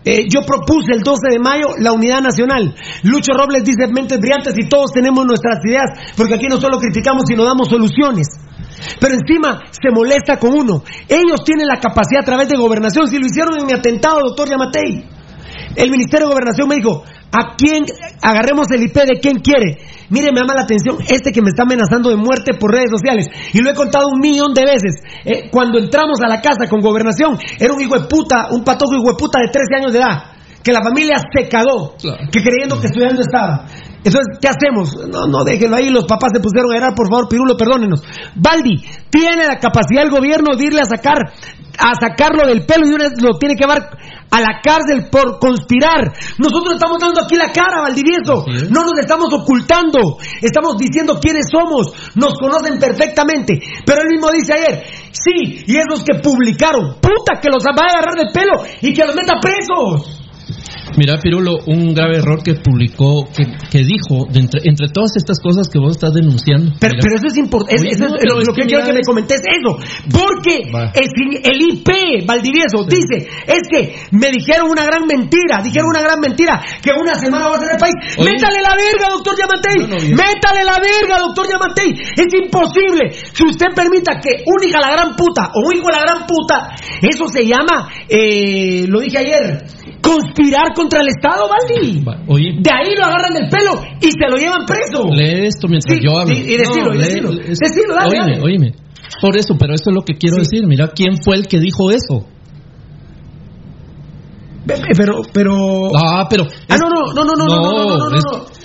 Eh, 0.04 0.26
yo 0.28 0.40
propuse 0.42 0.92
el 0.92 1.02
12 1.02 1.30
de 1.30 1.38
mayo 1.38 1.68
la 1.78 1.92
unidad 1.92 2.20
nacional. 2.20 2.74
Lucho 3.02 3.32
Robles 3.32 3.64
dice 3.64 3.88
mentes 3.88 4.18
brillantes 4.18 4.54
y 4.56 4.68
todos 4.68 4.92
tenemos 4.92 5.24
nuestras 5.24 5.64
ideas, 5.64 6.12
porque 6.16 6.34
aquí 6.34 6.46
no 6.46 6.60
solo 6.60 6.78
criticamos, 6.78 7.24
sino 7.26 7.44
damos 7.44 7.68
soluciones. 7.68 8.28
Pero 9.00 9.14
encima 9.14 9.60
se 9.70 9.90
molesta 9.90 10.38
con 10.38 10.52
uno. 10.52 10.82
Ellos 11.08 11.42
tienen 11.44 11.66
la 11.66 11.80
capacidad 11.80 12.22
a 12.22 12.24
través 12.24 12.48
de 12.48 12.56
gobernación. 12.56 13.06
Si 13.06 13.18
lo 13.18 13.26
hicieron 13.26 13.58
en 13.58 13.66
mi 13.66 13.72
atentado, 13.72 14.20
doctor 14.20 14.48
Yamatei. 14.48 15.13
El 15.76 15.90
Ministerio 15.90 16.28
de 16.28 16.34
Gobernación 16.34 16.68
me 16.68 16.76
dijo, 16.76 17.04
¿a 17.32 17.56
quién 17.56 17.84
agarremos 18.22 18.66
el 18.70 18.82
IP 18.82 18.94
de 18.94 19.20
quién 19.20 19.38
quiere? 19.38 19.78
Mire, 20.10 20.32
me 20.32 20.40
llama 20.40 20.54
la 20.54 20.62
atención 20.62 20.98
este 21.08 21.32
que 21.32 21.42
me 21.42 21.50
está 21.50 21.62
amenazando 21.62 22.10
de 22.10 22.16
muerte 22.16 22.54
por 22.54 22.70
redes 22.70 22.90
sociales. 22.90 23.26
Y 23.52 23.60
lo 23.60 23.70
he 23.70 23.74
contado 23.74 24.06
un 24.12 24.20
millón 24.20 24.54
de 24.54 24.62
veces. 24.62 25.02
Eh, 25.24 25.50
cuando 25.50 25.78
entramos 25.78 26.20
a 26.24 26.28
la 26.28 26.40
casa 26.40 26.68
con 26.68 26.80
gobernación, 26.80 27.38
era 27.58 27.72
un 27.72 27.80
hijo 27.80 27.98
de 27.98 28.06
puta, 28.06 28.48
un 28.50 28.62
patojo 28.62 28.94
hijo 28.94 29.12
de 29.12 29.16
puta 29.18 29.40
de 29.40 29.48
13 29.48 29.76
años 29.76 29.92
de 29.92 29.98
edad. 29.98 30.34
Que 30.62 30.72
la 30.72 30.82
familia 30.82 31.16
se 31.34 31.48
cagó. 31.48 31.94
Que 32.30 32.42
creyendo 32.42 32.80
que 32.80 32.86
estudiando 32.86 33.20
estaba. 33.22 33.66
Entonces, 34.04 34.38
¿qué 34.38 34.48
hacemos? 34.48 34.94
No, 35.08 35.26
no, 35.26 35.44
déjenlo 35.44 35.76
ahí. 35.76 35.88
Los 35.88 36.04
papás 36.04 36.32
se 36.34 36.40
pusieron 36.40 36.70
a 36.70 36.74
llorar, 36.74 36.94
por 36.94 37.08
favor, 37.08 37.28
Pirulo, 37.28 37.56
perdónenos. 37.56 38.02
Baldi, 38.34 38.84
tiene 39.08 39.46
la 39.46 39.58
capacidad 39.58 40.04
el 40.04 40.10
gobierno 40.10 40.54
de 40.56 40.66
irle 40.66 40.80
a 40.80 40.84
sacar, 40.84 41.16
a 41.78 41.94
sacarlo 41.94 42.46
del 42.46 42.66
pelo 42.66 42.86
y 42.86 42.92
una 42.92 43.08
vez 43.08 43.14
lo 43.22 43.38
tiene 43.38 43.56
que 43.56 43.64
llevar 43.64 43.96
a 44.30 44.40
la 44.40 44.60
cárcel 44.62 45.08
por 45.10 45.38
conspirar. 45.38 46.12
Nosotros 46.36 46.74
estamos 46.74 46.98
dando 47.00 47.22
aquí 47.22 47.36
la 47.36 47.50
cara, 47.50 47.80
Valdivieso. 47.80 48.44
No 48.68 48.84
nos 48.84 48.98
estamos 49.00 49.32
ocultando. 49.32 50.18
Estamos 50.42 50.76
diciendo 50.76 51.18
quiénes 51.18 51.46
somos. 51.50 51.92
Nos 52.14 52.34
conocen 52.34 52.78
perfectamente. 52.78 53.58
Pero 53.86 54.02
él 54.02 54.08
mismo 54.10 54.30
dice 54.30 54.52
ayer, 54.52 54.84
sí, 55.12 55.64
y 55.66 55.76
esos 55.76 56.04
que 56.04 56.20
publicaron, 56.20 56.96
puta, 57.00 57.40
que 57.40 57.48
los 57.48 57.64
va 57.64 57.86
a 57.86 57.90
agarrar 57.90 58.16
del 58.16 58.32
pelo 58.32 58.68
y 58.82 58.92
que 58.92 59.04
los 59.04 59.14
meta 59.14 59.40
presos. 59.40 60.23
Mira, 60.96 61.18
Pirulo, 61.20 61.58
un 61.66 61.92
grave 61.94 62.18
error 62.18 62.42
que 62.42 62.54
publicó, 62.54 63.26
que, 63.34 63.44
que 63.70 63.78
dijo, 63.84 64.26
de 64.30 64.40
entre, 64.40 64.60
entre 64.64 64.88
todas 64.88 65.16
estas 65.16 65.40
cosas 65.40 65.68
que 65.68 65.78
vos 65.78 65.92
estás 65.96 66.14
denunciando. 66.14 66.72
Pero, 66.80 66.94
eso 66.98 67.26
es 67.26 67.36
importante. 67.36 67.82
No, 67.98 68.14
es 68.16 68.22
lo, 68.28 68.40
es 68.40 68.46
lo 68.48 68.54
que, 68.54 68.62
que 68.62 68.68
quiero 68.68 68.84
que 68.84 68.92
me 68.92 69.00
es- 69.00 69.06
comentes 69.06 69.40
eso. 69.40 69.76
Porque 70.10 70.62
el, 70.64 71.60
IP, 71.62 72.26
Valdivieso, 72.26 72.84
dice, 72.88 73.26
es 73.46 73.62
que 73.70 73.94
me 74.12 74.30
dijeron 74.30 74.70
una 74.70 74.84
gran 74.84 75.06
mentira, 75.06 75.60
dijeron 75.62 75.88
una 75.90 76.02
gran 76.02 76.20
mentira, 76.20 76.60
que 76.82 76.90
una 76.92 77.14
semana 77.16 77.48
va 77.48 77.56
a 77.56 77.60
ser 77.60 77.70
el 77.72 77.78
país. 77.78 77.94
Oye. 78.18 78.32
Métale 78.32 78.62
la 78.62 78.74
verga, 78.76 79.08
doctor 79.10 79.34
Yamantei. 79.38 79.78
No, 79.82 79.96
no, 79.98 80.16
Métale 80.16 80.64
la 80.64 80.78
verga, 80.78 81.18
doctor 81.18 81.46
Yamantei. 81.48 81.90
Es 82.16 82.34
imposible. 82.34 83.10
Si 83.32 83.42
usted 83.44 83.66
permita 83.74 84.20
que 84.20 84.42
un 84.46 84.62
hija 84.68 84.80
la 84.80 84.90
gran 84.92 85.16
puta 85.16 85.50
o 85.54 85.66
un 85.68 85.74
hijo 85.76 85.86
de 85.88 85.92
la 85.92 86.00
gran 86.00 86.26
puta, 86.26 86.74
eso 87.02 87.28
se 87.28 87.46
llama, 87.46 87.88
eh, 88.08 88.86
lo 88.88 89.00
dije 89.00 89.18
ayer, 89.18 89.64
conspirar 90.04 90.74
contra 90.76 91.00
el 91.00 91.08
Estado, 91.08 91.48
Valdi. 91.48 92.04
Oye, 92.28 92.50
De 92.60 92.70
ahí 92.70 92.94
lo 92.96 93.04
agarran 93.06 93.32
del 93.34 93.48
pelo 93.48 93.72
y 94.00 94.10
se 94.12 94.28
lo 94.28 94.36
llevan 94.36 94.66
preso. 94.66 95.08
lee 95.10 95.46
esto 95.46 95.66
mientras 95.68 95.96
Sí, 95.98 96.04
yo 96.04 96.18
hablo. 96.20 96.34
y- 96.34 96.40
y 96.52 96.56
decilo, 96.58 96.92
y 96.94 96.98
lee- 96.98 97.48
decilo. 97.48 97.94
dale, 97.94 98.10
Oíme, 98.20 98.32
dale. 98.36 98.42
oíme. 98.44 98.72
Por 99.20 99.36
eso, 99.38 99.54
pero 99.58 99.72
eso 99.74 99.90
es 99.90 99.94
lo 99.94 100.02
que 100.02 100.14
quiero 100.18 100.36
decir. 100.36 100.66
Mira, 100.66 100.88
¿quién 100.94 101.16
fue 101.22 101.36
el 101.36 101.46
que 101.46 101.58
dijo 101.58 101.90
eso? 101.90 102.26
Pero, 104.66 105.20
pero. 105.32 105.52
Ah, 105.94 106.26
pero. 106.28 106.44
Ah, 106.70 106.76
no, 106.78 106.88
no, 106.88 107.12
no, 107.12 107.24
no, 107.24 107.34
no, 107.36 107.44
no, 107.46 107.60
no, 107.60 107.72
no, 107.74 107.98
no, 107.98 108.08
no, 108.08 108.20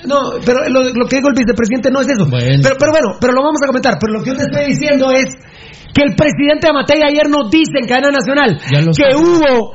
no, 0.08 0.32
no, 0.32 0.40
pero 0.46 0.70
lo, 0.70 0.84
lo 0.96 1.06
que 1.08 1.18
dijo 1.18 1.28
el 1.28 1.36
vicepresidente 1.36 1.92
no 1.92 2.00
es 2.00 2.08
eso. 2.08 2.26
Pero, 2.32 2.76
pero 2.80 2.92
bueno, 2.92 3.18
pero 3.20 3.34
lo 3.34 3.42
vamos 3.44 3.60
a 3.62 3.68
comentar. 3.68 3.98
Pero 4.00 4.14
lo 4.14 4.24
que 4.24 4.30
yo 4.32 4.38
te 4.38 4.44
estoy 4.44 4.66
diciendo 4.72 5.12
es 5.12 5.28
que 5.94 6.04
el 6.08 6.16
presidente 6.16 6.70
Amatei 6.70 7.02
ayer 7.04 7.28
nos 7.30 7.52
dice 7.52 7.84
en 7.84 7.88
cadena 7.88 8.12
nacional 8.16 8.58
que 8.96 9.16
hubo- 9.18 9.74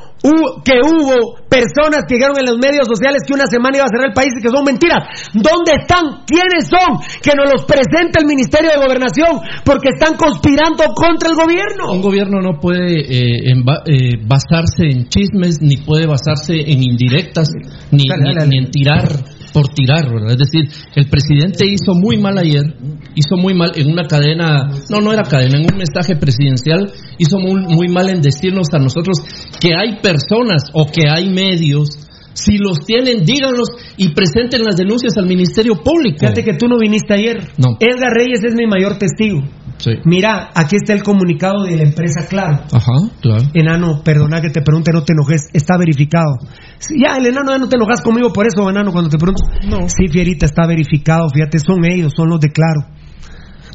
que 0.63 0.79
hubo 0.81 1.35
personas 1.49 2.05
que 2.07 2.15
dijeron 2.15 2.35
en 2.39 2.45
los 2.49 2.57
medios 2.57 2.87
sociales 2.87 3.21
que 3.25 3.33
una 3.33 3.47
semana 3.47 3.77
iba 3.77 3.85
a 3.85 3.89
cerrar 3.89 4.07
el 4.09 4.13
país 4.13 4.33
y 4.37 4.41
que 4.41 4.49
son 4.49 4.63
mentiras. 4.65 5.03
¿Dónde 5.33 5.73
están? 5.79 6.25
¿Quiénes 6.25 6.67
son? 6.67 6.99
Que 7.21 7.31
nos 7.35 7.51
los 7.51 7.65
presente 7.65 8.19
el 8.19 8.25
Ministerio 8.25 8.71
de 8.71 8.77
Gobernación 8.77 9.39
porque 9.63 9.89
están 9.93 10.17
conspirando 10.17 10.83
contra 10.95 11.29
el 11.29 11.35
gobierno. 11.35 11.91
Un 11.93 12.01
gobierno 12.01 12.41
no 12.41 12.59
puede 12.59 12.99
eh, 13.01 13.51
en 13.51 13.63
ba- 13.63 13.83
eh, 13.85 14.17
basarse 14.25 14.85
en 14.89 15.07
chismes, 15.07 15.61
ni 15.61 15.77
puede 15.77 16.07
basarse 16.07 16.53
en 16.55 16.81
indirectas, 16.83 17.49
ni, 17.91 18.03
Dale, 18.09 18.23
ni- 18.23 18.33
dale, 18.33 18.39
dale. 18.39 18.49
ni 18.49 18.57
en 18.57 18.71
tirar 18.71 19.07
por 19.55 19.69
tirar, 19.69 20.11
¿verdad? 20.11 20.31
Es 20.31 20.51
decir, 20.51 20.67
el 20.95 21.07
presidente 21.07 21.65
hizo 21.65 21.93
muy 21.93 22.17
mal 22.17 22.37
ayer, 22.37 22.75
hizo 23.15 23.37
muy 23.37 23.53
mal 23.53 23.71
en 23.75 23.89
una 23.89 24.03
cadena, 24.05 24.67
no, 24.89 24.99
no 24.99 25.13
era 25.13 25.23
cadena, 25.23 25.59
en 25.59 25.71
un 25.71 25.77
mensaje 25.77 26.17
presidencial, 26.17 26.91
hizo 27.17 27.39
muy, 27.39 27.61
muy 27.61 27.87
mal 27.87 28.09
en 28.09 28.21
decirnos 28.21 28.67
a 28.73 28.79
nosotros 28.79 29.19
que 29.61 29.73
hay 29.73 30.01
personas 30.01 30.63
o 30.73 30.87
que 30.87 31.07
hay 31.09 31.29
medios, 31.29 31.87
si 32.33 32.57
los 32.57 32.79
tienen, 32.85 33.23
díganlos 33.23 33.69
y 33.95 34.09
presenten 34.09 34.61
las 34.65 34.75
denuncias 34.75 35.15
al 35.15 35.25
Ministerio 35.25 35.75
Público. 35.81 36.17
Fíjate 36.19 36.43
que 36.43 36.57
tú 36.59 36.67
no 36.67 36.77
viniste 36.77 37.13
ayer. 37.13 37.37
No. 37.57 37.77
Edgar 37.79 38.11
Reyes 38.11 38.43
es 38.43 38.55
mi 38.55 38.67
mayor 38.67 38.97
testigo. 38.97 39.39
Sí. 39.77 39.91
Mira, 40.05 40.51
aquí 40.55 40.77
está 40.77 40.93
el 40.93 41.03
comunicado 41.03 41.63
de 41.63 41.75
la 41.75 41.83
empresa 41.83 42.27
Claro. 42.27 42.63
Ajá, 42.71 42.93
claro. 43.21 43.43
Enano, 43.53 44.01
perdona 44.03 44.41
que 44.41 44.49
te 44.49 44.61
pregunte, 44.61 44.91
no 44.93 45.03
te 45.03 45.13
enojes, 45.13 45.47
está 45.53 45.77
verificado. 45.77 46.37
Sí, 46.79 46.95
Ya, 47.01 47.17
el 47.17 47.27
enano, 47.27 47.51
ya 47.51 47.57
no 47.57 47.67
te 47.67 47.75
enojas 47.75 48.01
conmigo 48.01 48.31
por 48.31 48.45
eso, 48.47 48.69
enano, 48.69 48.91
cuando 48.91 49.09
te 49.09 49.17
pregunto. 49.17 49.43
No. 49.67 49.87
Sí, 49.89 50.07
Fierita, 50.07 50.45
está 50.45 50.65
verificado, 50.65 51.27
fíjate, 51.33 51.59
son 51.59 51.85
ellos, 51.85 52.13
son 52.15 52.29
los 52.29 52.39
de 52.39 52.49
Claro. 52.49 52.95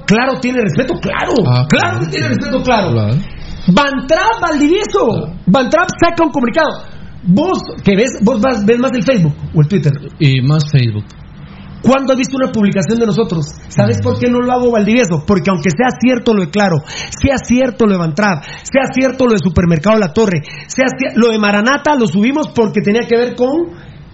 Claro 0.06 0.40
tiene 0.40 0.60
respeto, 0.62 0.94
claro. 1.00 1.32
Ah, 1.46 1.66
claro 1.68 2.00
que 2.00 2.06
tiene 2.06 2.28
respeto, 2.28 2.62
claro. 2.62 2.92
Claro. 2.92 3.14
Bantrap, 3.68 4.40
Valdivieso. 4.40 5.34
Bantrap 5.46 5.88
saca 6.00 6.24
un 6.24 6.32
comunicado. 6.32 6.82
Vos, 7.22 7.58
que 7.84 7.94
ves, 7.94 8.18
vos 8.22 8.40
vas, 8.40 8.64
ves 8.64 8.78
más 8.78 8.90
el 8.92 9.04
Facebook 9.04 9.34
o 9.54 9.60
el 9.60 9.68
Twitter. 9.68 9.92
Y 10.18 10.40
más 10.40 10.64
Facebook. 10.72 11.04
¿Cuándo 11.82 12.12
has 12.12 12.18
visto 12.18 12.36
una 12.36 12.52
publicación 12.52 12.98
de 12.98 13.06
nosotros? 13.06 13.46
¿Sabes 13.68 13.98
por 14.02 14.18
qué 14.18 14.28
no 14.30 14.40
lo 14.40 14.52
hago 14.52 14.70
Valdivieso? 14.70 15.24
Porque 15.26 15.50
aunque 15.50 15.70
sea 15.70 15.88
cierto 15.98 16.34
lo 16.34 16.44
de 16.44 16.50
Claro, 16.50 16.76
sea 16.86 17.36
cierto 17.38 17.86
lo 17.86 17.92
de 17.92 17.98
Bantrap, 17.98 18.44
sea 18.62 18.92
cierto 18.92 19.26
lo 19.26 19.32
de 19.32 19.38
Supermercado 19.38 19.98
La 19.98 20.12
Torre, 20.12 20.42
sea 20.66 20.86
lo 21.14 21.30
de 21.30 21.38
Maranata, 21.38 21.94
lo 21.94 22.06
subimos 22.06 22.48
porque 22.48 22.80
tenía 22.82 23.06
que 23.08 23.16
ver 23.16 23.34
con 23.34 23.50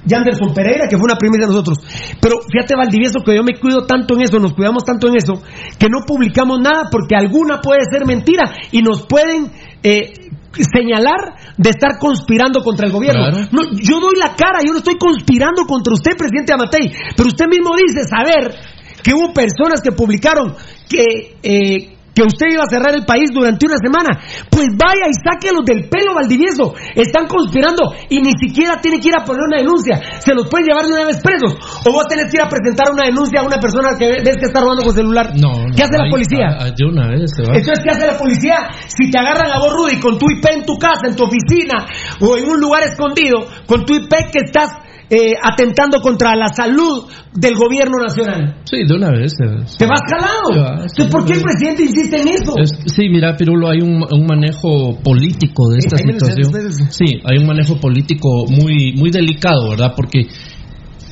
Yanderson 0.05 0.55
Pereira, 0.55 0.87
que 0.89 0.97
fue 0.97 1.05
una 1.05 1.19
primicia 1.19 1.47
de 1.47 1.53
nosotros. 1.53 1.79
Pero 2.21 2.37
fíjate 2.51 2.77
Valdivieso 2.77 3.21
que 3.25 3.35
yo 3.35 3.43
me 3.43 3.59
cuido 3.59 3.85
tanto 3.87 4.15
en 4.15 4.23
eso, 4.23 4.39
nos 4.39 4.55
cuidamos 4.55 4.85
tanto 4.85 5.09
en 5.09 5.17
eso, 5.17 5.35
que 5.79 5.89
no 5.89 6.07
publicamos 6.07 6.61
nada 6.61 6.89
porque 6.91 7.17
alguna 7.17 7.61
puede 7.61 7.81
ser 7.91 8.07
mentira 8.07 8.45
y 8.71 8.83
nos 8.83 9.07
pueden... 9.07 9.51
eh, 9.83 10.26
señalar 10.65 11.35
de 11.57 11.71
estar 11.71 11.99
conspirando 11.99 12.63
contra 12.63 12.87
el 12.87 12.93
gobierno. 12.93 13.31
Claro. 13.31 13.49
No, 13.53 13.63
yo 13.73 14.01
doy 14.01 14.17
la 14.19 14.35
cara, 14.35 14.61
yo 14.65 14.73
no 14.73 14.79
estoy 14.79 14.97
conspirando 14.99 15.65
contra 15.67 15.93
usted, 15.93 16.17
presidente 16.17 16.53
Amatei, 16.53 16.93
pero 17.17 17.29
usted 17.29 17.47
mismo 17.49 17.75
dice 17.77 18.05
saber 18.05 18.55
que 19.03 19.15
hubo 19.15 19.33
personas 19.33 19.81
que 19.81 19.93
publicaron 19.93 20.55
que, 20.89 21.37
eh, 21.43 21.96
que 22.17 22.23
usted 22.25 22.47
iba 22.49 22.65
a 22.65 22.71
cerrar 22.73 22.97
el 22.97 23.05
país 23.05 23.29
durante 23.31 23.67
una 23.69 23.77
semana. 23.77 24.17
Pues 24.49 24.69
vaya 24.73 25.05
y 25.05 25.13
sáquelos 25.21 25.67
del 25.69 25.85
pelo, 25.93 26.15
Valdivieso. 26.17 26.73
Están 26.97 27.29
conspirando 27.29 27.93
y 28.09 28.21
ni 28.25 28.33
siquiera 28.41 28.81
tiene 28.81 28.99
que 28.99 29.09
ir 29.09 29.17
a 29.21 29.23
poner 29.23 29.43
una 29.45 29.59
denuncia. 29.61 30.01
Se 30.25 30.33
los 30.33 30.49
pueden 30.49 30.67
llevar 30.67 30.87
de 30.87 30.95
una 30.97 31.05
vez 31.05 31.21
presos. 31.21 31.53
O 31.85 31.93
vos 31.93 32.09
tenés 32.09 32.31
que 32.33 32.39
ir 32.39 32.43
a 32.43 32.49
presentar 32.49 32.89
una 32.91 33.05
denuncia 33.05 33.41
a 33.41 33.45
una 33.45 33.59
persona 33.61 33.91
que 33.99 34.09
ves 34.25 34.37
que 34.41 34.47
está 34.49 34.61
robando 34.63 34.83
con 34.83 34.95
celular. 34.95 35.33
No, 35.37 35.53
no, 35.69 35.77
¿Qué 35.77 35.83
hace 35.83 35.99
la 35.99 36.09
policía? 36.09 36.49
a- 36.57 36.65
a- 36.65 36.71
de 36.73 36.85
una 36.89 37.07
vez 37.09 37.29
se 37.37 37.43
va. 37.43 37.53
Entonces, 37.53 37.85
¿qué 37.85 37.91
hace 37.91 38.07
la 38.07 38.17
policía? 38.17 38.57
Si 38.89 39.11
te 39.11 39.19
agarran 39.19 39.51
a 39.53 39.59
vos, 39.59 39.75
Rudy, 39.77 40.01
con 40.01 40.19
tu 40.19 40.31
IP 40.31 40.47
en 40.51 40.65
tu 40.65 40.79
casa, 40.79 41.09
en 41.09 41.17
tu 41.17 41.25
oficina 41.25 41.85
o 42.23 42.37
en 42.39 42.49
un 42.49 42.59
lugar 42.59 42.83
escondido, 42.85 43.45
con 43.67 43.85
tu 43.85 43.93
IP 43.95 44.09
que 44.33 44.41
estás 44.47 44.71
eh, 45.11 45.33
atentando 45.43 46.01
contra 46.01 46.35
la 46.35 46.49
salud 46.49 47.05
del 47.33 47.55
gobierno 47.55 47.99
nacional. 48.03 48.57
Sí, 48.65 48.79
de 48.87 48.95
una 48.97 49.11
vez. 49.11 49.33
Te 49.79 49.87
vas 49.87 50.01
va, 50.01 50.89
sí, 50.89 51.05
¿por 51.11 51.25
qué 51.25 51.35
el 51.35 51.43
presidente 51.43 51.83
insiste 51.85 52.21
en 52.21 52.29
eso? 52.29 52.55
Es- 52.59 52.79
sí, 52.87 53.09
mira, 53.09 53.37
Pirulo, 53.37 53.69
hay 53.71 53.81
un, 53.83 54.03
un 54.03 54.27
manejo 54.27 54.99
político 55.03 55.69
de 55.71 55.79
esta 55.79 55.97
situación. 55.97 56.53
Sí, 56.91 57.21
hay 57.25 57.39
un 57.39 57.47
manejo 57.47 57.77
político 57.79 58.47
muy, 58.49 58.95
muy 58.97 59.11
delicado, 59.11 59.71
¿verdad? 59.71 59.93
Porque 59.95 60.27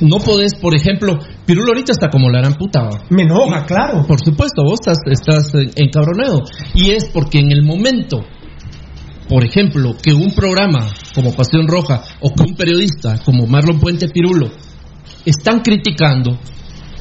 no 0.01 0.17
podés, 0.19 0.55
por 0.57 0.75
ejemplo, 0.75 1.19
Pirulo 1.47 1.69
ahorita 1.69 1.93
está 1.93 2.09
como 2.11 2.29
la 2.31 2.41
gran 2.41 2.55
puta. 2.55 2.89
Me 3.11 3.23
enoja, 3.23 3.65
claro. 3.65 4.05
Por 4.09 4.19
supuesto, 4.19 4.63
vos 4.65 4.81
estás, 4.81 4.99
estás 5.07 5.53
encabronado. 5.77 6.41
Y 6.75 6.91
es 6.91 7.05
porque 7.13 7.39
en 7.39 7.53
el 7.53 7.63
momento, 7.63 8.25
por 9.29 9.45
ejemplo, 9.45 9.97
que 10.03 10.13
un 10.13 10.35
programa 10.35 10.87
como 11.15 11.35
Pasión 11.35 11.67
Roja 11.67 12.03
o 12.21 12.31
que 12.31 12.43
un 12.43 12.55
periodista 12.55 13.19
como 13.25 13.47
Marlon 13.47 13.81
Puente 13.81 14.09
Pirulo 14.09 14.51
están 15.25 15.61
criticando 15.61 16.39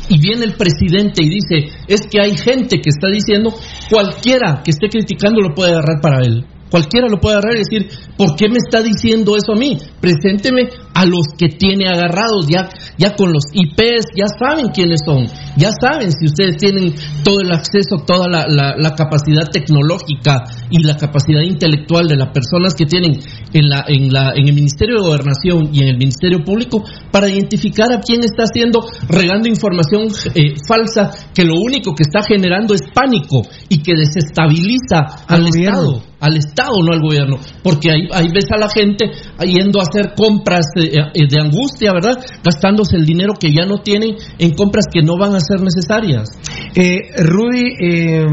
y 0.10 0.20
viene 0.20 0.46
el 0.46 0.54
presidente 0.54 1.24
y 1.24 1.30
dice, 1.30 1.70
es 1.88 2.02
que 2.10 2.22
hay 2.22 2.36
gente 2.38 2.80
que 2.82 2.90
está 2.90 3.08
diciendo, 3.10 3.54
cualquiera 3.90 4.62
que 4.64 4.72
esté 4.72 4.90
criticando 4.90 5.42
lo 5.42 5.54
puede 5.54 5.72
agarrar 5.72 6.02
para 6.02 6.20
él. 6.20 6.46
Cualquiera 6.74 7.08
lo 7.08 7.20
puede 7.20 7.38
agarrar 7.38 7.54
y 7.54 7.60
decir, 7.60 7.88
¿por 8.18 8.36
qué 8.36 8.50
me 8.50 8.58
está 8.58 8.82
diciendo 8.82 9.38
eso 9.38 9.54
a 9.54 9.56
mí? 9.56 9.78
Presénteme 10.02 10.70
a 10.96 11.06
los 11.06 11.28
que 11.38 11.50
tiene 11.50 11.88
agarrados, 11.88 12.48
ya, 12.48 12.68
ya 12.98 13.14
con 13.14 13.32
los 13.32 13.44
IPs, 13.54 14.08
ya 14.16 14.26
saben 14.26 14.70
quiénes 14.70 15.02
son, 15.06 15.28
ya 15.56 15.70
saben 15.80 16.12
si 16.12 16.26
ustedes 16.26 16.58
tienen 16.58 16.96
todo 17.24 17.42
el 17.42 17.52
acceso, 17.52 17.98
toda 18.08 18.28
la, 18.28 18.96
capacidad 18.96 19.52
tecnológica 19.52 20.46
y 20.72 20.82
la 20.82 20.98
capacidad 20.98 21.42
intelectual 21.42 22.08
de 22.08 22.16
las 22.16 22.30
personas 22.30 22.74
que 22.74 22.88
tienen 22.88 23.20
en, 23.54 23.70
la, 23.70 23.86
en, 23.88 24.12
la, 24.12 24.34
en 24.36 24.48
el 24.48 24.54
Ministerio 24.54 24.96
de 24.96 25.08
Gobernación 25.08 25.70
y 25.72 25.82
en 25.82 25.88
el 25.90 25.98
Ministerio 25.98 26.44
Público 26.44 26.84
para 27.12 27.30
identificar 27.30 27.92
a 27.94 28.00
quién 28.00 28.24
está 28.24 28.44
haciendo, 28.44 28.86
regando 29.08 29.48
información 29.48 30.08
eh, 30.36 30.56
falsa 30.68 31.12
que 31.34 31.46
lo 31.46 31.56
único 31.56 31.94
que 31.94 32.04
está 32.04 32.22
generando 32.24 32.74
es 32.74 32.82
pánico 32.94 33.44
y 33.70 33.82
que 33.82 33.94
desestabiliza 33.96 35.24
al, 35.28 35.48
Estado, 35.48 36.02
al 36.20 36.38
Estado, 36.38 36.74
no 36.84 36.94
al 36.94 37.02
gobierno, 37.02 37.38
porque 37.64 37.92
ahí, 37.92 38.08
ahí 38.12 38.28
ves 38.34 38.46
a 38.52 38.58
la 38.58 38.70
gente 38.70 39.12
yendo 39.46 39.80
a 39.80 39.84
hacer 39.84 40.14
compras 40.16 40.66
eh, 40.76 40.92
eh, 41.14 41.28
de 41.30 41.42
angustia, 41.42 41.94
¿verdad? 41.94 42.18
Gastándose 42.44 42.98
el 42.98 43.06
dinero 43.06 43.34
que 43.40 43.54
ya 43.54 43.66
no 43.66 43.82
tienen 43.84 44.16
en 44.40 44.54
compras 44.54 44.86
que 44.92 45.02
no 45.02 45.18
van 45.18 45.36
a 45.36 45.40
ser 45.40 45.62
necesarias. 45.62 46.30
Eh, 46.76 47.00
Rudy, 47.18 47.74
eh, 47.80 48.26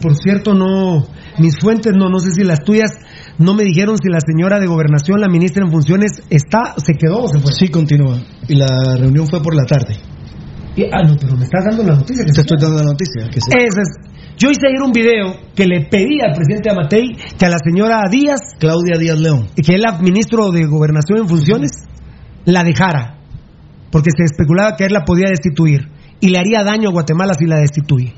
por 0.00 0.16
cierto, 0.16 0.54
no, 0.54 1.06
mis 1.38 1.58
fuentes, 1.58 1.92
no, 1.94 2.08
no 2.08 2.18
sé 2.18 2.30
si 2.32 2.42
las 2.42 2.64
tuyas, 2.64 2.90
no 3.38 3.54
me 3.54 3.64
dijeron 3.64 3.96
si 3.98 4.08
la 4.08 4.18
señora 4.20 4.58
de 4.58 4.66
gobernación, 4.66 5.20
la 5.20 5.28
ministra 5.28 5.64
en 5.64 5.70
funciones, 5.70 6.22
está, 6.30 6.74
se 6.78 6.94
quedó 6.94 7.24
o 7.24 7.28
se 7.28 7.38
fue. 7.40 7.52
Sí, 7.52 7.68
continúa. 7.68 8.18
Y 8.48 8.54
la 8.56 8.96
reunión 8.98 9.26
fue 9.28 9.42
por 9.42 9.54
la 9.54 9.64
tarde. 9.64 9.96
Y- 10.76 10.84
ah, 10.84 11.02
no, 11.06 11.16
pero 11.20 11.36
me 11.36 11.44
estás 11.44 11.64
dando 11.64 11.82
la 11.84 11.96
noticia. 11.96 12.24
Que 12.24 12.32
Te 12.32 12.40
estoy 12.40 12.58
dando 12.60 12.76
la 12.78 12.84
noticia. 12.84 13.28
Que 13.30 13.40
sí. 13.40 13.50
Ese 13.56 13.80
es- 13.82 14.16
Yo 14.38 14.50
hice 14.50 14.66
ayer 14.68 14.82
un 14.84 14.92
video 14.92 15.34
que 15.54 15.64
le 15.66 15.86
pedí 15.86 16.20
al 16.20 16.34
presidente 16.34 16.68
Amatei 16.70 17.16
que 17.38 17.46
a 17.46 17.48
la 17.48 17.56
señora 17.58 18.02
Díaz, 18.10 18.40
Claudia 18.58 18.98
Díaz 18.98 19.18
León, 19.18 19.46
que 19.56 19.74
es 19.74 19.80
la 19.80 19.98
ministro 19.98 20.50
de 20.50 20.66
Gobernación 20.66 21.20
en 21.20 21.28
funciones, 21.28 21.70
la 22.44 22.62
dejara. 22.62 23.18
Porque 23.90 24.10
se 24.14 24.24
especulaba 24.24 24.76
que 24.76 24.84
él 24.84 24.92
la 24.92 25.04
podía 25.04 25.30
destituir. 25.30 25.88
Y 26.20 26.28
le 26.28 26.38
haría 26.38 26.62
daño 26.64 26.90
a 26.90 26.92
Guatemala 26.92 27.32
si 27.32 27.46
la 27.46 27.56
destituye. 27.60 28.12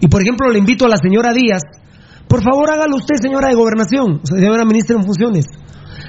Y 0.00 0.08
por 0.08 0.22
ejemplo, 0.22 0.50
le 0.50 0.58
invito 0.58 0.86
a 0.86 0.88
la 0.88 0.96
señora 0.96 1.32
Díaz, 1.32 1.62
por 2.28 2.42
favor 2.42 2.70
hágalo 2.70 2.96
usted, 2.96 3.16
señora 3.20 3.48
de 3.48 3.54
Gobernación, 3.54 4.20
señora 4.24 4.64
ministra 4.64 4.96
en 4.96 5.04
funciones. 5.04 5.46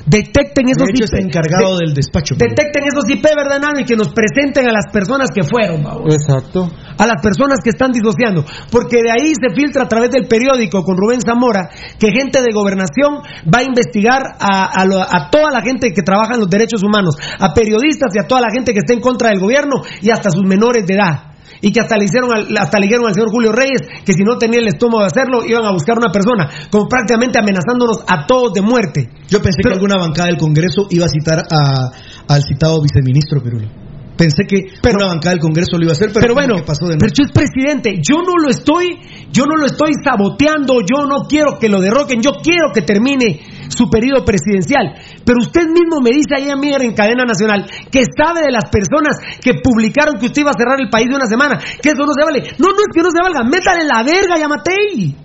Detecten 0.05 0.67
esos 0.67 0.87
de 0.87 0.93
hecho, 0.99 1.15
IP. 1.15 1.21
encargado 1.27 1.77
de- 1.77 1.85
del 1.85 1.93
despacho. 1.95 2.35
Detecten 2.37 2.83
esos 2.83 3.07
IP, 3.09 3.23
¿verdad, 3.35 3.59
Nano? 3.61 3.79
Y 3.79 3.85
que 3.85 3.95
nos 3.95 4.09
presenten 4.09 4.67
a 4.67 4.73
las 4.73 4.91
personas 4.91 5.29
que 5.33 5.43
fueron, 5.43 5.81
vamos 5.81 6.13
Exacto. 6.13 6.69
a 6.97 7.07
las 7.07 7.21
personas 7.21 7.59
que 7.63 7.69
están 7.69 7.91
disociando, 7.93 8.43
porque 8.69 8.97
de 9.01 9.11
ahí 9.11 9.31
se 9.33 9.55
filtra 9.55 9.83
a 9.83 9.87
través 9.87 10.11
del 10.11 10.27
periódico 10.27 10.83
con 10.83 10.97
Rubén 10.97 11.21
Zamora 11.21 11.69
que 11.97 12.11
gente 12.11 12.41
de 12.41 12.51
gobernación 12.53 13.23
va 13.47 13.59
a 13.59 13.63
investigar 13.63 14.21
a, 14.39 14.65
a 14.75 14.85
lo- 14.85 15.01
a 15.01 15.29
toda 15.31 15.51
la 15.51 15.61
gente 15.61 15.93
que 15.93 16.01
trabaja 16.01 16.33
en 16.33 16.41
los 16.41 16.49
derechos 16.49 16.83
humanos, 16.83 17.15
a 17.39 17.53
periodistas 17.53 18.11
y 18.13 18.19
a 18.19 18.27
toda 18.27 18.41
la 18.41 18.51
gente 18.51 18.73
que 18.73 18.79
está 18.79 18.93
en 18.93 18.99
contra 18.99 19.29
del 19.29 19.39
gobierno 19.39 19.75
y 20.01 20.09
hasta 20.09 20.29
sus 20.31 20.43
menores 20.43 20.85
de 20.85 20.95
edad. 20.95 21.32
Y 21.63 21.71
que 21.71 21.79
hasta 21.79 21.95
le, 21.95 22.03
hicieron 22.03 22.27
al, 22.35 22.57
hasta 22.59 22.77
le 22.77 22.87
dijeron 22.87 23.07
al 23.07 23.13
señor 23.13 23.31
Julio 23.31 23.53
Reyes 23.53 23.79
que 24.03 24.11
si 24.11 24.23
no 24.23 24.37
tenía 24.37 24.59
el 24.59 24.67
estómago 24.67 24.99
de 24.99 25.07
hacerlo, 25.07 25.45
iban 25.47 25.63
a 25.63 25.71
buscar 25.71 25.97
una 25.97 26.11
persona, 26.11 26.51
como 26.69 26.89
prácticamente 26.89 27.39
amenazándonos 27.39 28.03
a 28.05 28.27
todos 28.27 28.51
de 28.51 28.61
muerte. 28.61 29.07
Yo 29.29 29.41
pensé 29.41 29.63
que 29.63 29.71
alguna 29.71 29.95
bancada 29.95 30.27
del 30.27 30.37
Congreso 30.37 30.87
iba 30.89 31.05
a 31.05 31.09
citar 31.09 31.39
a, 31.39 31.89
al 32.27 32.43
citado 32.43 32.81
viceministro 32.81 33.41
Pirulo. 33.41 33.83
Pensé 34.17 34.43
que 34.45 34.75
una 34.93 35.07
bancada 35.07 35.31
del 35.31 35.39
Congreso 35.39 35.77
lo 35.77 35.85
iba 35.85 35.91
a 35.91 35.97
hacer, 35.97 36.09
pero, 36.13 36.21
Pero 36.21 36.33
bueno, 36.35 36.55
¿qué 36.57 36.63
pasó 36.63 36.85
de 36.87 36.97
pero 36.97 37.11
yo 37.15 37.23
es 37.23 37.31
presidente, 37.31 37.95
yo 37.97 38.21
no 38.21 38.37
lo 38.37 38.49
estoy, 38.49 38.99
yo 39.31 39.45
no 39.45 39.55
lo 39.55 39.65
estoy 39.65 39.93
saboteando, 40.03 40.81
yo 40.81 41.07
no 41.07 41.23
quiero 41.27 41.57
que 41.57 41.69
lo 41.69 41.81
derroquen, 41.81 42.21
yo 42.21 42.31
quiero 42.43 42.71
que 42.73 42.81
termine 42.83 43.41
su 43.69 43.89
periodo 43.89 44.23
presidencial. 44.23 44.93
Pero 45.25 45.39
usted 45.39 45.67
mismo 45.67 46.01
me 46.01 46.11
dice 46.11 46.35
ahí 46.35 46.49
a 46.49 46.55
mí 46.55 46.73
en 46.73 46.93
cadena 46.93 47.23
nacional 47.25 47.69
que 47.91 48.03
sabe 48.05 48.41
de 48.41 48.51
las 48.51 48.69
personas 48.69 49.17
que 49.41 49.55
publicaron 49.63 50.19
que 50.19 50.27
usted 50.27 50.41
iba 50.41 50.51
a 50.51 50.57
cerrar 50.57 50.79
el 50.79 50.89
país 50.89 51.07
de 51.07 51.15
una 51.15 51.27
semana, 51.27 51.57
que 51.57 51.89
eso 51.89 52.05
no 52.05 52.13
se 52.13 52.23
vale. 52.23 52.55
No, 52.57 52.69
no 52.69 52.81
es 52.81 52.91
que 52.93 53.01
no 53.01 53.11
se 53.11 53.21
valga, 53.21 53.43
métale 53.43 53.83
la 53.85 54.03
verga, 54.03 54.37
Yamatei. 54.37 55.23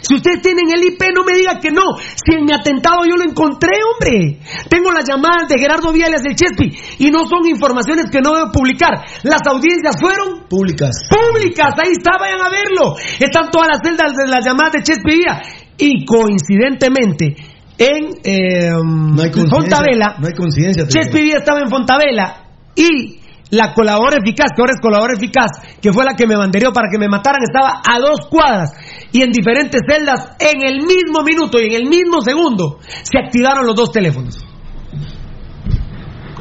Si 0.00 0.14
ustedes 0.14 0.42
tienen 0.42 0.70
el 0.70 0.84
IP, 0.84 1.02
no 1.14 1.24
me 1.24 1.36
diga 1.36 1.58
que 1.60 1.70
no. 1.70 1.82
Si 1.98 2.34
en 2.34 2.44
mi 2.44 2.52
atentado 2.54 3.04
yo 3.04 3.16
lo 3.16 3.24
encontré, 3.28 3.72
hombre. 3.82 4.38
Tengo 4.68 4.92
las 4.92 5.04
llamadas 5.08 5.48
de 5.48 5.58
Gerardo 5.58 5.92
Viales 5.92 6.22
del 6.22 6.36
Chespi 6.36 6.70
y 6.98 7.10
no 7.10 7.26
son 7.26 7.46
informaciones 7.48 8.06
que 8.10 8.20
no 8.20 8.34
debo 8.34 8.52
publicar. 8.52 9.04
Las 9.24 9.42
audiencias 9.46 9.96
fueron 10.00 10.46
públicas. 10.48 10.94
Públicas, 11.10 11.74
ahí 11.82 11.92
está, 11.92 12.16
vayan 12.18 12.40
a 12.40 12.50
verlo. 12.50 12.94
Están 13.18 13.50
todas 13.50 13.68
las 13.68 13.80
celdas 13.82 14.14
de 14.14 14.28
las 14.28 14.44
llamadas 14.44 14.72
de 14.74 14.82
Chespi. 14.82 15.22
Y 15.78 16.04
coincidentemente, 16.04 17.36
en 17.78 18.18
eh, 18.24 18.72
No 18.72 19.22
hay. 19.22 19.30
Fontavela, 19.30 20.16
No 20.18 20.26
hay 20.26 20.34
coincidencia. 20.34 20.86
Chespi 20.86 21.30
estaba 21.30 21.60
en 21.60 21.68
Fontavela 21.68 22.44
y 22.74 23.18
la 23.50 23.72
colaboradora 23.72 24.18
eficaz, 24.22 24.50
que 24.54 24.60
ahora 24.60 24.72
es 24.74 24.80
colaboradora 24.80 25.14
eficaz, 25.16 25.50
que 25.80 25.92
fue 25.92 26.04
la 26.04 26.14
que 26.14 26.26
me 26.26 26.36
bandereó 26.36 26.72
para 26.72 26.88
que 26.90 26.98
me 26.98 27.08
mataran, 27.08 27.40
estaba 27.42 27.80
a 27.80 27.98
dos 27.98 28.28
cuadras 28.28 28.72
y 29.12 29.22
en 29.22 29.30
diferentes 29.30 29.80
celdas 29.88 30.36
en 30.38 30.62
el 30.62 30.82
mismo 30.82 31.22
minuto 31.24 31.58
y 31.60 31.66
en 31.66 31.72
el 31.72 31.88
mismo 31.88 32.20
segundo 32.20 32.78
se 33.02 33.18
activaron 33.18 33.66
los 33.66 33.74
dos 33.74 33.90
teléfonos. 33.90 34.44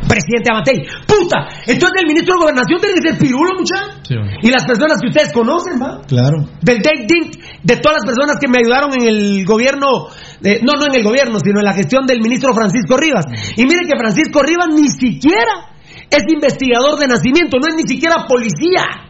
Presidente 0.07 0.51
Amatei, 0.51 0.87
puta, 1.05 1.47
entonces 1.67 1.99
el 1.99 2.07
ministro 2.07 2.35
de 2.35 2.39
Gobernación 2.39 2.79
tiene 2.79 2.95
que 2.95 3.09
ser 3.09 3.17
pirulo, 3.19 3.59
muchachos. 3.59 4.39
Y 4.41 4.49
las 4.49 4.65
personas 4.65 5.01
que 5.01 5.07
ustedes 5.07 5.33
conocen, 5.33 5.81
¿va? 5.81 6.01
Claro. 6.07 6.47
Del 6.61 6.79
Date 6.79 7.07
Dink, 7.07 7.35
de 7.61 7.75
todas 7.77 7.97
las 7.99 8.05
personas 8.05 8.37
que 8.39 8.47
me 8.47 8.59
ayudaron 8.59 8.91
en 8.97 9.05
el 9.05 9.45
gobierno, 9.45 10.07
eh, 10.43 10.59
no, 10.61 10.73
no 10.73 10.85
en 10.85 10.95
el 10.95 11.03
gobierno, 11.03 11.39
sino 11.39 11.59
en 11.59 11.65
la 11.65 11.73
gestión 11.73 12.05
del 12.05 12.21
ministro 12.21 12.53
Francisco 12.53 12.97
Rivas. 12.97 13.25
Y 13.55 13.63
miren 13.65 13.87
que 13.87 13.97
Francisco 13.97 14.41
Rivas 14.41 14.67
ni 14.73 14.87
siquiera 14.89 15.73
es 16.09 16.23
investigador 16.31 16.99
de 16.99 17.07
nacimiento, 17.07 17.57
no 17.57 17.67
es 17.67 17.75
ni 17.75 17.87
siquiera 17.87 18.25
policía. 18.27 19.07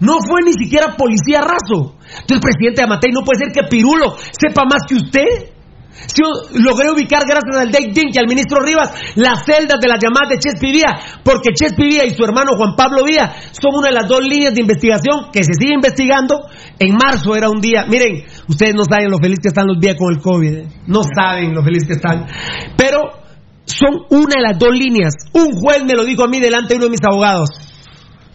No 0.00 0.18
fue 0.26 0.42
ni 0.42 0.52
siquiera 0.52 0.96
policía 0.96 1.40
raso. 1.40 1.96
Entonces, 2.02 2.40
presidente 2.40 2.82
Amatei, 2.82 3.12
no 3.12 3.22
puede 3.24 3.44
ser 3.44 3.52
que 3.52 3.68
Pirulo 3.68 4.16
sepa 4.32 4.64
más 4.64 4.82
que 4.88 4.96
usted. 4.96 5.53
Si 6.06 6.22
yo 6.22 6.28
logré 6.52 6.90
ubicar 6.90 7.22
gracias 7.26 7.56
al 7.56 7.70
Date 7.70 7.92
Dink 7.92 8.14
y 8.14 8.18
al 8.18 8.26
ministro 8.26 8.60
Rivas 8.60 8.92
las 9.16 9.44
celdas 9.44 9.78
de 9.80 9.88
las 9.88 9.98
llamadas 10.02 10.30
de 10.30 10.38
Chespi 10.38 10.72
Vía, 10.72 11.20
porque 11.22 11.54
Chespi 11.54 11.84
Vía 11.84 12.04
y 12.04 12.10
su 12.10 12.24
hermano 12.24 12.56
Juan 12.56 12.74
Pablo 12.76 13.04
Vía 13.04 13.32
son 13.52 13.74
una 13.78 13.88
de 13.88 13.94
las 13.94 14.08
dos 14.08 14.20
líneas 14.22 14.54
de 14.54 14.60
investigación 14.60 15.30
que 15.32 15.42
se 15.44 15.54
sigue 15.54 15.74
investigando. 15.74 16.40
En 16.78 16.94
marzo 16.94 17.36
era 17.36 17.48
un 17.48 17.60
día, 17.60 17.86
miren, 17.88 18.24
ustedes 18.48 18.74
no 18.74 18.84
saben 18.84 19.10
lo 19.10 19.18
feliz 19.18 19.38
que 19.40 19.48
están 19.48 19.66
los 19.66 19.78
Vía 19.78 19.94
con 19.96 20.14
el 20.14 20.20
COVID, 20.20 20.54
¿eh? 20.54 20.68
no 20.86 21.02
saben 21.04 21.54
lo 21.54 21.62
feliz 21.62 21.84
que 21.86 21.94
están, 21.94 22.26
pero 22.76 23.00
son 23.64 23.94
una 24.10 24.34
de 24.36 24.42
las 24.42 24.58
dos 24.58 24.76
líneas. 24.76 25.14
Un 25.32 25.52
juez 25.52 25.84
me 25.84 25.94
lo 25.94 26.04
dijo 26.04 26.24
a 26.24 26.28
mí 26.28 26.40
delante 26.40 26.74
de 26.74 26.76
uno 26.76 26.84
de 26.86 26.90
mis 26.90 27.04
abogados. 27.04 27.50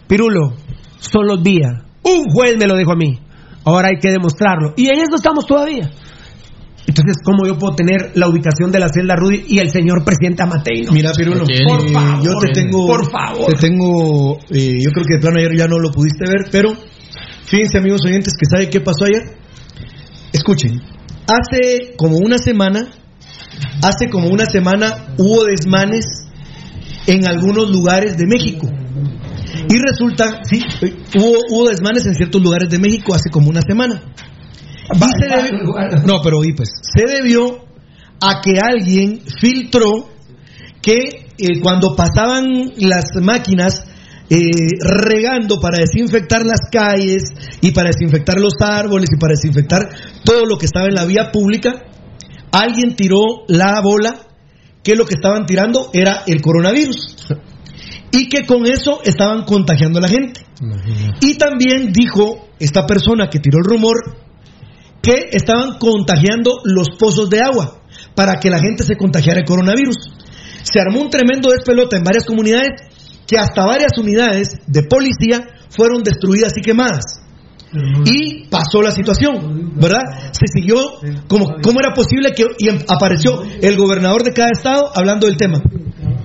Pirulo, 0.08 0.54
son 0.98 1.26
los 1.26 1.42
Vía. 1.42 1.84
Un 2.02 2.24
juez 2.32 2.56
me 2.58 2.66
lo 2.66 2.76
dijo 2.76 2.92
a 2.92 2.96
mí. 2.96 3.20
Ahora 3.64 3.88
hay 3.88 4.00
que 4.00 4.10
demostrarlo. 4.10 4.72
Y 4.76 4.88
en 4.88 4.96
eso 4.96 5.16
estamos 5.16 5.46
todavía. 5.46 5.90
Entonces, 6.86 7.16
¿cómo 7.22 7.46
yo 7.46 7.58
puedo 7.58 7.76
tener 7.76 8.12
la 8.14 8.28
ubicación 8.28 8.72
de 8.72 8.80
la 8.80 8.88
celda 8.88 9.14
Rudy 9.14 9.44
y 9.48 9.58
el 9.58 9.70
señor 9.70 10.04
presidente 10.04 10.42
Amatei? 10.42 10.82
no? 10.82 10.92
Mira, 10.92 11.12
Pirulo, 11.12 11.44
por 11.44 11.86
eh, 11.86 11.92
favor, 11.92 12.24
yo 12.24 12.32
te 12.40 12.52
tengo, 12.52 12.86
por 12.86 13.10
favor. 13.10 13.52
te 13.52 13.68
tengo, 13.68 14.38
eh, 14.50 14.78
yo 14.82 14.90
creo 14.90 15.04
que 15.06 15.14
de 15.14 15.20
plano 15.20 15.38
ayer 15.38 15.56
ya 15.56 15.68
no 15.68 15.78
lo 15.78 15.90
pudiste 15.90 16.24
ver, 16.28 16.50
pero 16.50 16.74
fíjense 17.44 17.78
amigos 17.78 18.00
oyentes 18.04 18.34
que 18.38 18.46
sabe 18.46 18.68
qué 18.70 18.80
pasó 18.80 19.04
ayer. 19.04 19.36
escuchen, 20.32 20.80
hace 21.26 21.94
como 21.96 22.16
una 22.16 22.38
semana, 22.38 22.88
hace 23.82 24.08
como 24.08 24.28
una 24.28 24.46
semana 24.46 25.14
hubo 25.18 25.44
desmanes 25.44 26.04
en 27.06 27.26
algunos 27.26 27.70
lugares 27.70 28.16
de 28.16 28.26
México. 28.26 28.68
Y 29.68 29.78
resulta, 29.78 30.40
sí, 30.42 30.60
hubo, 31.16 31.38
hubo 31.50 31.68
desmanes 31.68 32.06
en 32.06 32.14
ciertos 32.14 32.42
lugares 32.42 32.68
de 32.70 32.78
México 32.78 33.14
hace 33.14 33.30
como 33.30 33.48
una 33.48 33.60
semana. 33.60 34.02
Y 34.94 34.98
se 34.98 35.28
debió- 35.28 36.06
no, 36.06 36.20
pero 36.22 36.38
oí, 36.38 36.52
pues, 36.52 36.68
se 36.82 37.04
debió 37.06 37.64
a 38.20 38.40
que 38.42 38.52
alguien 38.60 39.20
filtró 39.40 40.08
que 40.82 41.26
eh, 41.38 41.60
cuando 41.62 41.94
pasaban 41.96 42.72
las 42.78 43.04
máquinas 43.22 43.84
eh, 44.28 44.38
regando 44.80 45.58
para 45.60 45.78
desinfectar 45.78 46.44
las 46.46 46.60
calles 46.70 47.22
y 47.60 47.72
para 47.72 47.88
desinfectar 47.90 48.38
los 48.38 48.54
árboles 48.60 49.08
y 49.12 49.18
para 49.18 49.32
desinfectar 49.32 49.88
todo 50.24 50.44
lo 50.46 50.56
que 50.56 50.66
estaba 50.66 50.86
en 50.86 50.94
la 50.94 51.04
vía 51.04 51.32
pública, 51.32 51.82
alguien 52.52 52.94
tiró 52.94 53.18
la 53.48 53.80
bola 53.80 54.16
que 54.82 54.94
lo 54.96 55.04
que 55.04 55.14
estaban 55.14 55.46
tirando 55.46 55.90
era 55.92 56.22
el 56.26 56.40
coronavirus. 56.40 57.16
Y 58.12 58.28
que 58.28 58.44
con 58.46 58.66
eso 58.66 59.00
estaban 59.04 59.44
contagiando 59.44 59.98
a 59.98 60.02
la 60.02 60.08
gente. 60.08 60.40
Y 61.20 61.36
también 61.38 61.92
dijo 61.92 62.48
esta 62.58 62.86
persona 62.86 63.28
que 63.30 63.38
tiró 63.40 63.58
el 63.58 63.64
rumor 63.64 64.16
que 65.02 65.30
estaban 65.32 65.78
contagiando 65.78 66.60
los 66.64 66.88
pozos 66.98 67.30
de 67.30 67.40
agua 67.40 67.80
para 68.14 68.34
que 68.40 68.50
la 68.50 68.58
gente 68.58 68.84
se 68.84 68.96
contagiara 68.96 69.40
el 69.40 69.46
coronavirus. 69.46 69.96
Se 70.62 70.80
armó 70.80 71.00
un 71.00 71.10
tremendo 71.10 71.50
despelota 71.50 71.96
en 71.96 72.04
varias 72.04 72.24
comunidades 72.24 72.70
que 73.26 73.38
hasta 73.38 73.64
varias 73.64 73.92
unidades 73.98 74.48
de 74.66 74.82
policía 74.82 75.46
fueron 75.70 76.02
destruidas 76.02 76.52
y 76.56 76.62
quemadas. 76.62 77.20
Y 78.04 78.48
pasó 78.48 78.82
la 78.82 78.90
situación, 78.90 79.74
¿verdad? 79.76 80.32
Se 80.32 80.46
siguió 80.52 80.76
como 81.28 81.46
cómo 81.62 81.78
era 81.78 81.94
posible 81.94 82.32
que 82.34 82.44
y 82.58 82.68
em- 82.68 82.80
apareció 82.88 83.42
el 83.62 83.76
gobernador 83.76 84.24
de 84.24 84.32
cada 84.32 84.50
estado 84.52 84.90
hablando 84.92 85.28
del 85.28 85.36
tema. 85.36 85.60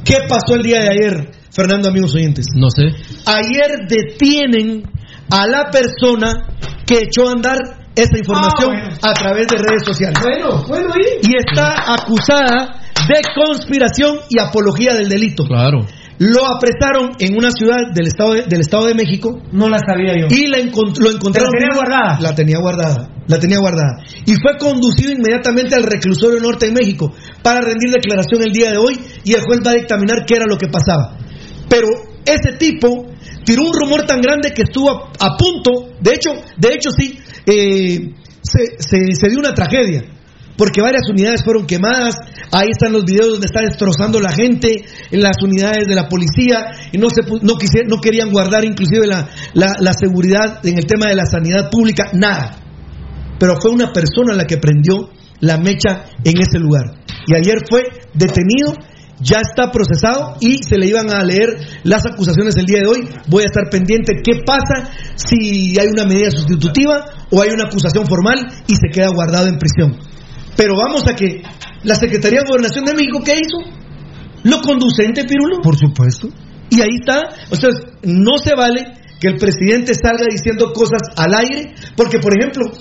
¿Qué 0.04 0.18
pasó 0.28 0.56
el 0.56 0.64
día 0.64 0.80
de 0.80 0.90
ayer, 0.90 1.32
Fernando, 1.52 1.90
amigos 1.90 2.16
oyentes? 2.16 2.48
No 2.56 2.70
sé. 2.72 2.88
Ayer 3.28 3.88
detienen 3.88 4.84
a 5.30 5.46
la 5.46 5.70
persona 5.72 6.48
que 6.86 7.04
echó 7.04 7.28
a 7.28 7.34
andar 7.34 7.85
esa 7.96 8.18
información 8.18 8.72
Ah, 8.76 8.82
bueno. 8.84 8.98
a 9.02 9.14
través 9.14 9.48
de 9.48 9.58
redes 9.58 9.84
sociales. 9.86 10.20
Bueno, 10.22 10.64
bueno, 10.68 10.94
Y 11.22 11.32
está 11.48 11.94
acusada 11.94 12.82
de 13.08 13.22
conspiración 13.36 14.18
y 14.30 14.40
apología 14.40 14.94
del 14.96 15.10
delito. 15.10 15.46
Claro. 15.46 15.86
Lo 16.18 16.46
apresaron 16.48 17.12
en 17.20 17.38
una 17.38 17.52
ciudad 17.52 17.92
del 17.94 18.08
estado 18.08 18.34
de, 18.34 18.44
del 18.44 18.62
estado 18.62 18.86
de 18.86 18.94
México. 18.96 19.38
No 19.52 19.68
la 19.68 19.80
sabía 19.86 20.14
yo. 20.18 20.28
Y 20.30 20.48
la 20.48 20.60
encont- 20.60 20.98
lo 20.98 21.12
encontraron. 21.12 21.52
¿La 21.52 21.60
tenía 21.60 21.76
guardada? 21.76 22.20
La 22.22 22.36
tenía 22.36 22.58
guardada. 22.60 23.10
La 23.28 23.40
tenía 23.40 23.58
guardada. 23.60 23.98
Y 24.26 24.34
fue 24.36 24.58
conducido 24.58 25.12
inmediatamente 25.12 25.76
al 25.76 25.84
reclusorio 25.84 26.40
norte 26.40 26.68
de 26.68 26.72
México 26.72 27.12
para 27.42 27.60
rendir 27.60 27.92
declaración 27.92 28.44
el 28.44 28.54
día 28.54 28.72
de 28.72 28.78
hoy. 28.78 28.98
Y 29.26 29.34
el 29.34 29.42
juez 29.42 29.60
va 29.66 29.72
a 29.72 29.76
dictaminar 29.76 30.26
qué 30.26 30.36
era 30.36 30.46
lo 30.48 30.58
que 30.58 30.68
pasaba. 30.68 31.18
Pero 31.68 31.88
ese 32.26 32.54
tipo 32.58 33.08
tiró 33.44 33.64
un 33.64 33.74
rumor 33.74 34.06
tan 34.06 34.22
grande 34.22 34.54
que 34.54 34.62
estuvo 34.64 34.90
a, 34.90 35.10
a 35.20 35.36
punto. 35.38 35.90
De 36.00 36.14
hecho, 36.14 36.30
de 36.58 36.70
hecho 36.70 36.92
sí, 36.98 37.20
eh, 37.46 38.14
se, 38.42 38.60
se- 38.80 39.30
dio 39.30 39.40
una 39.40 39.54
tragedia. 39.54 40.04
Porque 40.58 40.82
varias 40.82 41.02
unidades 41.10 41.44
fueron 41.44 41.66
quemadas. 41.68 42.16
Ahí 42.52 42.70
están 42.72 42.94
los 42.94 43.04
videos 43.04 43.28
donde 43.28 43.46
está 43.48 43.60
destrozando 43.62 44.22
la 44.22 44.32
gente 44.32 44.86
en 45.12 45.22
las 45.22 45.36
unidades 45.44 45.86
de 45.86 45.96
la 45.96 46.08
policía. 46.08 46.68
Y 46.94 46.98
no, 46.98 47.10
se, 47.10 47.24
no, 47.24 47.56
no 47.90 48.02
querían 48.02 48.32
guardar 48.32 48.64
inclusive 48.64 49.06
la, 49.06 49.28
la- 49.54 49.74
la 49.80 49.92
seguridad 49.94 50.66
en 50.66 50.78
el 50.78 50.86
tema 50.86 51.08
de 51.10 51.16
la 51.16 51.26
sanidad 51.26 51.70
pública. 51.70 52.06
Nada. 52.14 52.58
Pero 53.38 53.60
fue 53.60 53.72
una 53.72 53.92
persona 53.92 54.34
la 54.34 54.46
que 54.46 54.56
prendió 54.58 55.10
la 55.42 55.58
mecha 55.58 56.06
en 56.24 56.42
ese 56.42 56.58
lugar. 56.58 57.02
Y 57.28 57.36
ayer 57.36 57.58
fue 57.70 57.82
detenido, 58.14 58.76
ya 59.20 59.40
está 59.40 59.72
procesado 59.72 60.38
y 60.40 60.64
se 60.64 60.78
le 60.78 60.88
iban 60.88 61.10
a 61.12 61.24
leer 61.24 61.50
las 61.84 62.06
acusaciones 62.06 62.56
el 62.58 62.66
día 62.66 62.80
de 62.80 62.88
hoy. 62.88 63.10
Voy 63.28 63.44
a 63.44 63.48
estar 63.48 63.70
pendiente 63.70 64.14
qué 64.24 64.42
pasa 64.46 64.90
si 65.16 65.78
hay 65.80 65.88
una 65.88 66.06
medida 66.06 66.32
sustitutiva 66.32 67.06
o 67.32 67.42
hay 67.42 67.50
una 67.50 67.66
acusación 67.66 68.06
formal 68.08 68.48
y 68.68 68.76
se 68.76 68.90
queda 68.92 69.10
guardado 69.10 69.48
en 69.48 69.58
prisión. 69.58 69.98
Pero 70.56 70.76
vamos 70.78 71.08
a 71.08 71.16
que 71.16 71.42
la 71.84 71.96
Secretaría 71.96 72.42
de 72.42 72.48
Gobernación 72.48 72.86
de 72.86 72.94
México, 72.94 73.22
¿qué 73.24 73.36
hizo? 73.36 73.58
Lo 74.44 74.62
conducente, 74.62 75.26
Pirulo. 75.26 75.62
Por 75.62 75.78
supuesto. 75.78 76.30
Y 76.70 76.82
ahí 76.82 76.98
está. 77.00 77.30
O 77.50 77.56
sea, 77.56 77.70
no 78.04 78.38
se 78.38 78.56
vale 78.56 78.84
que 79.20 79.28
el 79.28 79.38
presidente 79.38 79.94
salga 79.94 80.26
diciendo 80.30 80.72
cosas 80.74 81.02
al 81.18 81.34
aire, 81.34 81.74
porque 81.96 82.20
por 82.20 82.34
ejemplo, 82.38 82.72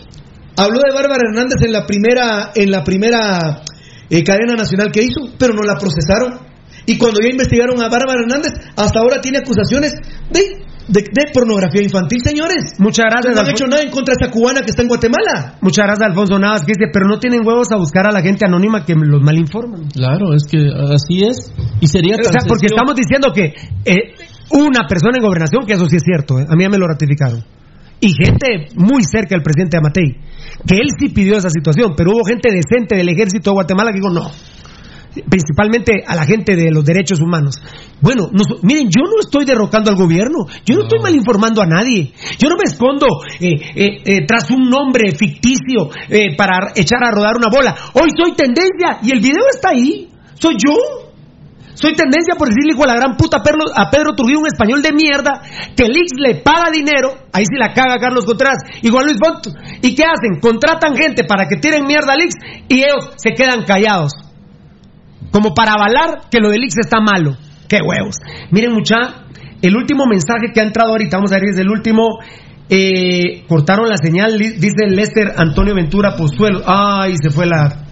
habló 0.56 0.80
de 0.80 0.94
Bárbara 0.94 1.22
Hernández 1.28 1.62
en 1.62 1.72
la 1.72 1.86
primera, 1.86 2.52
en 2.54 2.70
la 2.70 2.84
primera 2.84 3.62
eh, 4.10 4.22
cadena 4.22 4.54
nacional 4.54 4.90
que 4.92 5.02
hizo, 5.02 5.32
pero 5.38 5.54
no 5.54 5.62
la 5.62 5.76
procesaron. 5.78 6.40
Y 6.86 6.98
cuando 6.98 7.20
ya 7.20 7.28
investigaron 7.28 7.80
a 7.80 7.88
Bárbara 7.88 8.20
Hernández, 8.20 8.52
hasta 8.76 8.98
ahora 8.98 9.20
tiene 9.20 9.38
acusaciones 9.38 9.94
de, 10.30 10.64
de, 10.88 11.00
de 11.00 11.32
pornografía 11.32 11.82
infantil, 11.82 12.20
señores. 12.22 12.74
Muchas 12.78 13.06
gracias. 13.08 13.34
No 13.34 13.40
han 13.40 13.48
hecho 13.48 13.66
nada 13.66 13.82
en 13.82 13.90
contra 13.90 14.14
de 14.14 14.24
esa 14.24 14.30
cubana 14.30 14.60
que 14.60 14.70
está 14.70 14.82
en 14.82 14.88
Guatemala. 14.88 15.56
Muchas 15.62 15.86
gracias, 15.86 16.08
Alfonso 16.08 16.38
Navas, 16.38 16.60
que 16.60 16.72
dice, 16.76 16.90
pero 16.92 17.06
no 17.06 17.18
tienen 17.18 17.46
huevos 17.46 17.72
a 17.72 17.76
buscar 17.76 18.06
a 18.06 18.12
la 18.12 18.20
gente 18.20 18.44
anónima 18.46 18.84
que 18.84 18.94
los 18.94 19.22
malinforman. 19.22 19.88
Claro, 19.88 20.34
es 20.34 20.44
que 20.44 20.58
así 20.92 21.24
es. 21.24 21.52
Y 21.80 21.86
sería 21.86 22.16
O 22.16 22.24
sea, 22.24 22.44
porque 22.46 22.66
estamos 22.66 22.94
diciendo 22.94 23.32
que 23.34 23.54
eh, 23.84 24.14
una 24.50 24.86
persona 24.86 25.16
en 25.16 25.22
gobernación, 25.22 25.64
que 25.66 25.72
eso 25.72 25.86
sí 25.86 25.96
es 25.96 26.02
cierto, 26.02 26.38
eh, 26.38 26.46
a 26.48 26.54
mí 26.54 26.64
ya 26.64 26.68
me 26.68 26.78
lo 26.78 26.86
ratificaron, 26.86 27.42
y 28.00 28.12
gente 28.12 28.68
muy 28.76 29.02
cerca 29.04 29.34
del 29.34 29.42
presidente 29.42 29.76
Amatei, 29.78 30.16
que 30.66 30.76
él 30.76 30.88
sí 30.98 31.08
pidió 31.08 31.36
esa 31.36 31.48
situación, 31.50 31.94
pero 31.96 32.10
hubo 32.12 32.24
gente 32.24 32.50
decente 32.52 32.96
del 32.96 33.08
ejército 33.08 33.50
de 33.50 33.54
Guatemala 33.54 33.90
que 33.92 33.98
dijo 34.00 34.10
no. 34.10 34.30
Principalmente 35.30 36.02
a 36.04 36.16
la 36.16 36.24
gente 36.26 36.56
de 36.56 36.72
los 36.72 36.84
derechos 36.84 37.20
humanos. 37.20 37.54
Bueno, 38.00 38.30
nos- 38.32 38.64
miren, 38.64 38.88
yo 38.88 39.02
no 39.04 39.20
estoy 39.20 39.44
derrocando 39.44 39.88
al 39.90 39.96
gobierno, 39.96 40.38
yo 40.66 40.74
no, 40.74 40.82
estoy 40.82 40.98
malinformando 41.00 41.62
a 41.62 41.66
nadie, 41.66 42.12
yo 42.36 42.48
no 42.48 42.56
me 42.56 42.64
escondo 42.64 43.06
eh, 43.40 43.52
eh, 43.76 44.02
eh, 44.04 44.26
tras 44.26 44.50
un 44.50 44.68
nombre 44.68 45.12
ficticio 45.12 45.88
eh, 46.08 46.34
para 46.36 46.72
echar 46.74 46.98
a 47.04 47.12
rodar 47.12 47.36
una 47.36 47.46
bola. 47.48 47.76
Hoy 47.92 48.08
soy 48.16 48.32
tendencia 48.34 48.98
y 49.02 49.12
el 49.12 49.20
video 49.20 49.44
está 49.54 49.68
ahí, 49.70 50.08
soy 50.34 50.56
yo. 50.58 50.74
Soy 51.84 51.92
tendencia 51.92 52.34
por 52.38 52.48
decirle 52.48 52.72
hijo 52.72 52.84
a 52.84 52.86
la 52.86 52.96
gran 52.96 53.14
puta 53.18 53.36
a 53.36 53.42
Pedro, 53.42 53.68
a 53.76 53.90
Pedro 53.90 54.14
Trujillo, 54.16 54.40
un 54.40 54.46
español 54.46 54.80
de 54.80 54.94
mierda, 54.94 55.42
que 55.76 55.84
el 55.84 55.94
Ix 55.94 56.16
le 56.16 56.36
paga 56.36 56.72
dinero, 56.72 57.28
ahí 57.30 57.44
sí 57.44 57.60
la 57.60 57.74
caga 57.74 57.98
Carlos 58.00 58.24
Contreras, 58.24 58.56
Juan 58.80 59.04
Luis 59.04 59.18
Fonto. 59.20 59.50
¿Y 59.82 59.94
qué 59.94 60.04
hacen? 60.04 60.40
Contratan 60.40 60.96
gente 60.96 61.24
para 61.24 61.46
que 61.46 61.56
tiren 61.56 61.84
mierda 61.84 62.14
al 62.14 62.22
Ix 62.22 62.36
y 62.70 62.78
ellos 62.78 63.12
se 63.16 63.32
quedan 63.32 63.64
callados. 63.64 64.12
Como 65.30 65.52
para 65.52 65.74
avalar 65.74 66.30
que 66.30 66.40
lo 66.40 66.48
del 66.48 66.64
Ix 66.64 66.78
está 66.78 67.00
malo. 67.00 67.36
¡Qué 67.68 67.80
huevos! 67.84 68.16
Miren, 68.50 68.72
mucha, 68.72 69.26
el 69.60 69.76
último 69.76 70.06
mensaje 70.06 70.52
que 70.54 70.60
ha 70.60 70.64
entrado 70.64 70.92
ahorita, 70.92 71.18
vamos 71.18 71.32
a 71.32 71.34
ver, 71.34 71.50
es 71.52 71.58
el 71.58 71.68
último. 71.68 72.18
eh, 72.70 73.44
cortaron 73.46 73.90
la 73.90 73.98
señal, 74.02 74.38
dice 74.38 74.86
Lester 74.88 75.34
Antonio 75.36 75.74
Ventura 75.74 76.16
Pozuelo. 76.16 76.62
Ay, 76.64 77.16
se 77.20 77.28
fue 77.28 77.44
la, 77.44 77.84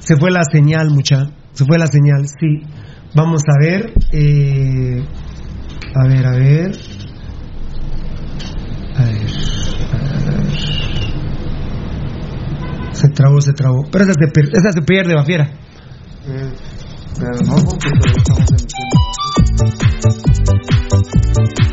se 0.00 0.16
fue 0.18 0.30
la 0.30 0.42
señal, 0.52 0.90
mucha. 0.90 1.30
Se 1.52 1.64
fue 1.64 1.78
la 1.78 1.86
señal, 1.86 2.26
sí. 2.28 2.87
Vamos 3.14 3.42
a 3.48 3.58
ver. 3.60 3.92
eh, 4.12 5.02
a 5.94 6.06
ver, 6.08 6.26
a 6.26 6.30
ver. 6.32 6.72
A 8.96 9.04
ver, 9.04 9.26
a 9.92 10.30
ver. 10.30 10.48
Se 12.92 13.08
trabó, 13.10 13.40
se 13.40 13.52
trabó. 13.52 13.84
Pero 13.90 14.04
esa 14.04 14.12
se, 14.14 14.28
per- 14.28 14.50
esa 14.52 14.72
se 14.72 14.82
pierde, 14.82 15.14
Bafiera. 15.14 15.48
Pero 17.18 17.36
no, 17.46 17.54
porque 17.64 17.88
estamos. 18.16 18.48
En 21.38 21.67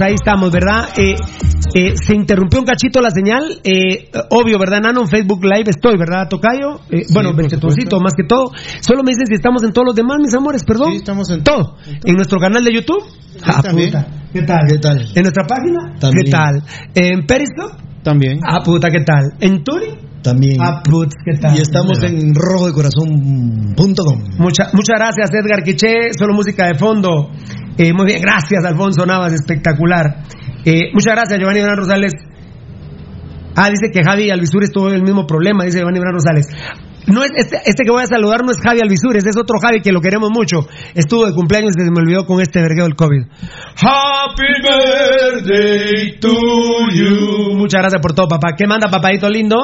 Ahí 0.00 0.14
estamos, 0.14 0.50
¿verdad? 0.52 0.90
Eh, 0.98 1.16
eh, 1.74 1.94
se 1.96 2.14
interrumpió 2.14 2.60
un 2.60 2.66
cachito 2.66 3.00
la 3.00 3.10
señal, 3.10 3.60
eh, 3.64 4.10
obvio, 4.30 4.58
¿verdad, 4.58 4.80
Nano? 4.82 5.02
En 5.02 5.08
Facebook 5.08 5.42
Live 5.42 5.70
estoy, 5.70 5.96
¿verdad, 5.96 6.28
Tocayo? 6.28 6.80
Eh, 6.90 7.06
bueno, 7.12 7.32
Beltetoncito, 7.34 7.98
más 7.98 8.12
que 8.14 8.24
todo. 8.24 8.52
Solo 8.80 9.02
me 9.02 9.12
dicen 9.12 9.26
si 9.26 9.34
estamos 9.34 9.62
en 9.62 9.72
todos 9.72 9.86
los 9.86 9.94
demás, 9.94 10.18
mis 10.20 10.34
amores, 10.34 10.62
perdón. 10.64 10.92
Sí, 10.92 10.96
estamos 10.96 11.30
en 11.30 11.42
todo. 11.42 11.76
¿En 12.04 12.14
nuestro 12.14 12.38
canal 12.38 12.62
de 12.62 12.74
YouTube? 12.74 13.02
Ah, 13.42 13.62
puta. 13.62 14.06
¿Qué 14.32 14.42
tal? 14.42 14.60
¿Qué 14.68 14.78
tal? 14.78 15.00
¿En 15.14 15.22
nuestra 15.22 15.44
página? 15.46 15.98
También. 15.98 16.24
¿Qué 16.24 16.30
tal? 16.30 16.62
¿En 16.94 17.26
Periscope? 17.26 17.76
También. 18.02 18.40
Ah, 18.46 18.60
puta, 18.62 18.90
¿qué 18.90 19.00
tal? 19.00 19.32
¿En 19.40 19.64
Turi? 19.64 20.08
También. 20.22 20.58
Ah, 20.60 20.82
putz, 20.82 21.14
¿qué 21.24 21.38
tal? 21.40 21.56
Y 21.56 21.60
estamos 21.60 22.02
en 22.02 22.34
rojodecorazón.com. 22.34 24.18
Mucha, 24.38 24.70
muchas 24.72 24.96
gracias, 24.98 25.30
Edgar 25.32 25.62
Quiché. 25.62 26.12
Solo 26.18 26.34
música 26.34 26.66
de 26.66 26.74
fondo. 26.74 27.30
Eh, 27.78 27.92
muy 27.92 28.06
bien, 28.06 28.20
gracias, 28.20 28.64
Alfonso 28.64 29.06
Navas, 29.06 29.32
espectacular. 29.32 30.24
Eh, 30.64 30.90
muchas 30.92 31.14
gracias, 31.14 31.38
Giovanni 31.38 31.62
Bran 31.62 31.76
Rosales. 31.76 32.12
Ah, 33.54 33.70
dice 33.70 33.90
que 33.92 34.02
Javi 34.04 34.30
Alvisures 34.30 34.72
tuvo 34.72 34.88
el 34.88 35.02
mismo 35.02 35.26
problema, 35.26 35.64
dice 35.64 35.78
Giovanni 35.78 36.00
Bran 36.00 36.14
Rosales. 36.14 36.48
No 37.06 37.22
es 37.22 37.30
este, 37.36 37.56
este 37.64 37.84
que 37.84 37.90
voy 37.90 38.02
a 38.02 38.06
saludar 38.06 38.44
no 38.44 38.50
es 38.50 38.58
Javi 38.58 38.80
Alvisures, 38.82 39.24
es 39.24 39.36
otro 39.36 39.58
Javi 39.62 39.80
que 39.80 39.92
lo 39.92 40.00
queremos 40.00 40.30
mucho. 40.30 40.68
Estuvo 40.94 41.24
de 41.24 41.32
cumpleaños 41.32 41.72
y 41.78 41.84
se 41.84 41.90
me 41.90 42.00
olvidó 42.00 42.26
con 42.26 42.40
este 42.40 42.60
vergueo 42.60 42.84
del 42.84 42.96
COVID. 42.96 43.22
Happy 43.80 44.52
birthday 44.60 46.18
to 46.20 46.34
you. 46.92 47.56
Muchas 47.56 47.80
gracias 47.80 48.02
por 48.02 48.12
todo, 48.12 48.28
papá. 48.28 48.54
¿Qué 48.56 48.66
manda, 48.66 48.90
papadito 48.90 49.30
lindo? 49.30 49.56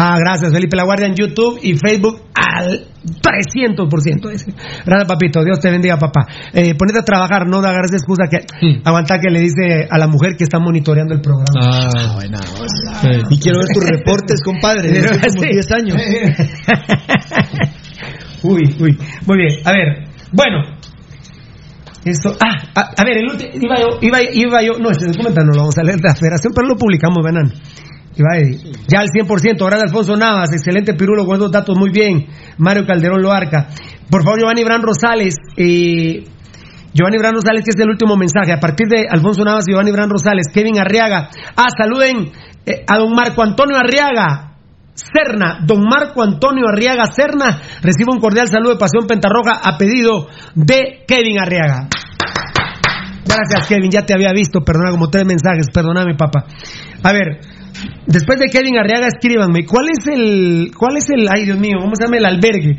Ah, 0.00 0.16
gracias, 0.16 0.52
Felipe 0.52 0.76
La 0.76 0.84
Guardia 0.84 1.08
en 1.08 1.16
YouTube 1.16 1.58
y 1.60 1.76
Facebook 1.76 2.20
al 2.32 2.86
300%. 3.04 4.30
ese. 4.30 4.52
Gracias, 4.86 5.08
papito. 5.08 5.42
Dios 5.42 5.58
te 5.58 5.72
bendiga, 5.72 5.96
papá. 5.96 6.24
Eh, 6.52 6.76
ponete 6.76 7.00
a 7.00 7.02
trabajar, 7.02 7.48
no 7.48 7.56
agarres 7.58 7.94
excusa 7.94 8.28
que 8.30 8.46
aguanta 8.84 9.18
que 9.18 9.28
le 9.28 9.40
dice 9.40 9.88
a 9.90 9.98
la 9.98 10.06
mujer 10.06 10.36
que 10.36 10.44
está 10.44 10.60
monitoreando 10.60 11.14
el 11.14 11.20
programa. 11.20 11.46
Ah, 11.60 12.12
buena 12.14 12.38
Y 13.28 13.40
quiero 13.40 13.58
ver 13.58 13.68
tus 13.74 13.84
reportes, 13.84 14.40
compadre, 14.44 14.88
de 14.92 15.02
los 15.02 15.10
últimos 15.10 15.32
Sí. 15.32 15.48
10 15.52 15.72
años. 15.72 15.96
uy, 18.44 18.62
uy. 18.80 18.96
Muy 19.26 19.36
bien, 19.36 19.58
a 19.64 19.72
ver. 19.72 20.04
Bueno. 20.32 20.58
Esto, 22.04 22.36
ah, 22.40 22.54
a, 22.74 22.80
a 22.96 23.04
ver, 23.04 23.18
el 23.18 23.24
último, 23.28 23.50
iba 23.54 23.76
yo, 23.80 23.98
iba, 24.00 24.22
iba 24.22 24.62
yo, 24.62 24.78
no, 24.78 24.90
este 24.90 25.06
documento 25.08 25.40
no 25.44 25.50
lo 25.52 25.58
vamos 25.62 25.76
a 25.76 25.82
leer 25.82 25.96
de 25.98 26.08
la 26.08 26.14
federación, 26.14 26.52
pero 26.54 26.68
lo 26.68 26.76
publicamos, 26.76 27.18
venan. 27.24 27.52
Ya 28.88 29.00
al 29.00 29.08
100%, 29.08 29.56
gracias 29.58 29.82
Alfonso 29.84 30.16
Navas, 30.16 30.52
excelente 30.52 30.94
Pirulo, 30.94 31.24
buenos 31.24 31.52
datos, 31.52 31.78
muy 31.78 31.90
bien. 31.90 32.26
Mario 32.58 32.84
Calderón 32.84 33.22
Loarca. 33.22 33.68
Por 34.10 34.24
favor, 34.24 34.40
Giovanni 34.40 34.64
Bran 34.64 34.82
Rosales, 34.82 35.36
eh, 35.56 36.24
Giovanni 36.92 37.18
Bran 37.18 37.34
Rosales, 37.34 37.62
que 37.62 37.70
es 37.70 37.80
el 37.80 37.90
último 37.90 38.16
mensaje. 38.16 38.52
A 38.52 38.58
partir 38.58 38.88
de 38.88 39.06
Alfonso 39.08 39.44
Navas 39.44 39.64
y 39.68 39.70
Giovanni 39.70 39.92
Bran 39.92 40.10
Rosales, 40.10 40.46
Kevin 40.52 40.80
Arriaga. 40.80 41.30
Ah, 41.56 41.68
saluden 41.76 42.32
eh, 42.66 42.84
a 42.86 42.98
don 42.98 43.12
Marco 43.12 43.42
Antonio 43.42 43.76
Arriaga. 43.76 44.46
Cerna, 44.98 45.60
don 45.64 45.84
Marco 45.84 46.24
Antonio 46.24 46.64
Arriaga 46.66 47.04
Cerna, 47.06 47.60
recibe 47.82 48.10
un 48.10 48.18
cordial 48.18 48.48
saludo 48.48 48.72
de 48.72 48.80
Pasión 48.80 49.06
Pentarroja 49.06 49.52
a 49.62 49.78
pedido 49.78 50.26
de 50.56 51.04
Kevin 51.06 51.38
Arriaga. 51.38 51.88
Gracias, 53.24 53.68
Kevin, 53.68 53.92
ya 53.92 54.04
te 54.04 54.14
había 54.14 54.32
visto, 54.32 54.62
perdona, 54.62 54.90
como 54.90 55.08
tres 55.08 55.24
mensajes, 55.24 55.68
perdóname, 55.72 56.16
papá. 56.16 56.46
A 57.04 57.12
ver, 57.12 57.38
después 58.06 58.38
de 58.38 58.46
Kevin 58.48 58.78
Arriaga, 58.78 59.06
escríbanme, 59.08 59.64
¿cuál 59.64 59.86
es 59.90 60.06
el, 60.06 60.70
cuál 60.76 60.96
es 60.96 61.04
el, 61.10 61.26
ay 61.28 61.44
Dios 61.44 61.58
mío, 61.58 61.78
cómo 61.80 61.92
se 61.96 62.04
llama 62.04 62.16
el 62.18 62.24
albergue? 62.26 62.76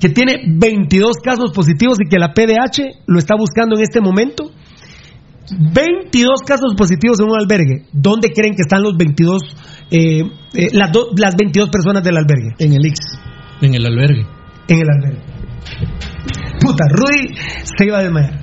Que 0.00 0.08
tiene 0.08 0.42
22 0.46 1.16
casos 1.22 1.52
positivos 1.52 1.98
y 2.04 2.08
que 2.08 2.18
la 2.18 2.32
PDH 2.34 3.04
lo 3.06 3.18
está 3.18 3.34
buscando 3.38 3.76
en 3.76 3.82
este 3.82 4.00
momento. 4.00 4.50
22 5.74 6.40
casos 6.46 6.74
positivos 6.76 7.18
en 7.20 7.26
un 7.28 7.38
albergue. 7.38 7.84
¿Dónde 7.92 8.30
creen 8.30 8.54
que 8.54 8.62
están 8.62 8.82
los 8.82 8.96
22, 8.96 9.42
eh, 9.90 10.22
eh, 10.54 10.68
las, 10.72 10.92
do- 10.92 11.08
las 11.16 11.34
22 11.36 11.68
personas 11.68 12.02
del 12.02 12.16
albergue? 12.16 12.50
En 12.58 12.72
el 12.72 12.86
Ix. 12.86 12.98
En 13.60 13.74
el 13.74 13.84
albergue. 13.84 14.24
En 14.68 14.78
el 14.78 14.88
albergue. 14.88 15.20
Puta, 16.60 16.84
Rudy 16.90 17.34
se 17.76 17.84
iba 17.84 17.98
a 17.98 18.02
desmayar. 18.02 18.40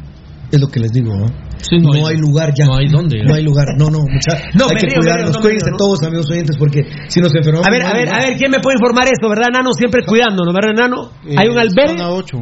Es 0.52 0.60
lo 0.60 0.68
que 0.68 0.80
les 0.80 0.91
digo, 0.91 1.14
¿no? 1.15 1.26
No 1.72 1.90
no, 1.94 1.94
hay- 2.07 2.14
hay, 2.15 2.18
lugar 2.18 2.53
ya. 2.57 2.65
no 2.65 2.76
hay 2.77 2.88
dónde. 2.88 3.23
No 3.23 3.34
hay 3.36 3.44
lugar. 3.44 3.68
No, 3.77 3.90
no, 3.90 3.99
mucha, 3.99 4.41
No, 4.57 4.65
hay 4.69 4.76
me 4.76 4.81
que 4.81 4.88
río, 4.88 4.99
cuidarnos. 4.99 5.30
río, 5.30 5.34
no 5.36 5.41
Cuídense 5.41 5.72
todos, 5.77 6.03
amigos 6.03 6.30
oyentes, 6.31 6.56
porque 6.57 6.81
si 7.07 7.19
nos 7.22 7.34
enfermamos. 7.36 7.68
A 7.68 7.72
ver, 7.72 7.81
no 7.84 7.88
a 7.90 7.94
ver, 7.94 8.06
lugar. 8.07 8.22
a 8.22 8.26
ver, 8.27 8.38
¿quién 8.38 8.52
me 8.52 8.60
puede 8.60 8.76
informar 8.76 9.06
esto, 9.11 9.27
verdad, 9.30 9.48
Nano? 9.52 9.73
Siempre 9.73 10.02
cuidándonos, 10.06 10.53
¿verdad, 10.53 10.73
Nano? 10.73 11.11
Hay 11.38 11.48
un 11.49 11.57
Eh, 11.57 11.61
albergue. 11.61 11.98
Zona 11.98 12.10
8. 12.11 12.38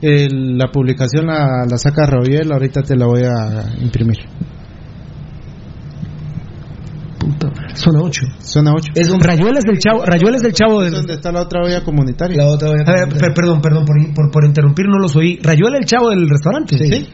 El- 0.00 0.56
la 0.56 0.68
publicación 0.70 1.26
la, 1.26 1.64
la 1.68 1.76
saca 1.76 2.06
Rabiel, 2.06 2.52
ahorita 2.52 2.82
te 2.82 2.96
la 2.96 3.06
voy 3.06 3.22
a 3.24 3.64
imprimir. 3.82 4.18
Zona 7.74 8.00
8. 8.02 8.22
Zona 8.40 8.72
8. 8.74 8.92
Es 8.94 9.10
un 9.10 9.20
Rayuelas 9.20 9.64
del 9.64 9.78
chavo, 9.78 10.04
Rayuelas 10.04 10.40
del 10.42 10.52
chavo 10.52 10.82
Es 10.82 10.90
del... 10.90 11.00
donde 11.00 11.14
está 11.14 11.30
la 11.32 11.42
otra 11.42 11.62
olla 11.62 11.82
comunitaria. 11.84 12.36
La 12.36 12.46
otra 12.46 12.68
voy 12.70 12.78
a 12.84 12.90
A 12.90 13.06
ver, 13.06 13.18
per- 13.18 13.34
perdón, 13.34 13.60
perdón 13.60 13.84
por, 13.84 13.96
por, 14.14 14.30
por 14.30 14.44
interrumpir, 14.44 14.86
no 14.86 14.98
los 14.98 15.14
oí. 15.16 15.38
Rayuela 15.42 15.78
el 15.78 15.84
chavo 15.84 16.10
del 16.10 16.28
restaurante. 16.28 16.78
Sí. 16.78 17.08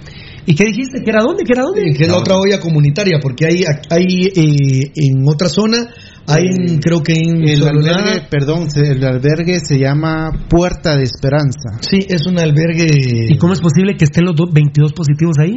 ¿Y 0.47 0.55
qué 0.55 0.65
dijiste? 0.65 1.01
¿Que 1.03 1.11
era 1.11 1.23
dónde? 1.23 1.45
¿Que 1.45 1.53
era 1.53 1.63
dónde? 1.63 1.83
que 1.97 2.03
es 2.05 2.09
la 2.09 2.19
otra 2.19 2.37
olla 2.37 2.61
comunitaria, 2.61 3.19
porque 3.23 3.47
hay, 3.47 3.65
hay 3.91 4.05
eh, 4.27 4.91
en 4.95 5.23
otra 5.27 5.49
zona, 5.49 5.79
hay 6.27 6.45
en- 6.45 6.79
creo 6.81 7.03
que 7.03 7.15
en 7.15 7.49
El 7.49 7.61
Solana- 7.61 7.97
albergue, 7.97 8.27
perdón, 8.31 8.71
se- 8.71 8.93
el 8.93 9.05
albergue 9.05 9.59
se 9.61 9.79
llama 9.79 10.31
Puerta 10.51 10.97
de 10.97 11.05
Esperanza. 11.05 11.79
Sí, 11.81 11.99
es 12.09 12.27
un 12.27 12.39
albergue. 12.39 12.87
¿Y 13.31 13.39
cómo 13.39 13.53
es 13.55 13.61
posible 13.61 13.97
que 13.97 14.05
estén 14.05 14.25
los 14.25 14.35
do- 14.37 14.51
22 14.53 14.93
positivos 14.93 15.37
ahí? 15.41 15.55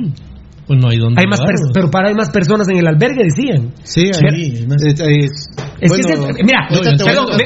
Pues 0.68 0.80
no 0.82 0.90
hay 0.90 0.98
dónde. 0.98 1.22
Hay 1.22 1.28
más 1.28 1.40
pero 1.74 1.90
para 1.90 2.10
hay 2.10 2.16
más 2.16 2.30
personas 2.30 2.68
en 2.68 2.78
el 2.78 2.88
albergue, 2.88 3.24
decían. 3.24 3.72
Sí, 3.84 4.12
ahí. 4.34 4.66
Más- 4.68 4.84
Es, 4.84 5.00
es- 5.00 5.50
Es 5.80 5.90
bueno, 5.90 6.08
que 6.08 6.14
ese- 6.14 6.44
mira, 6.44 6.60
a 6.66 6.68
perdón, 7.08 7.26
me- 7.38 7.46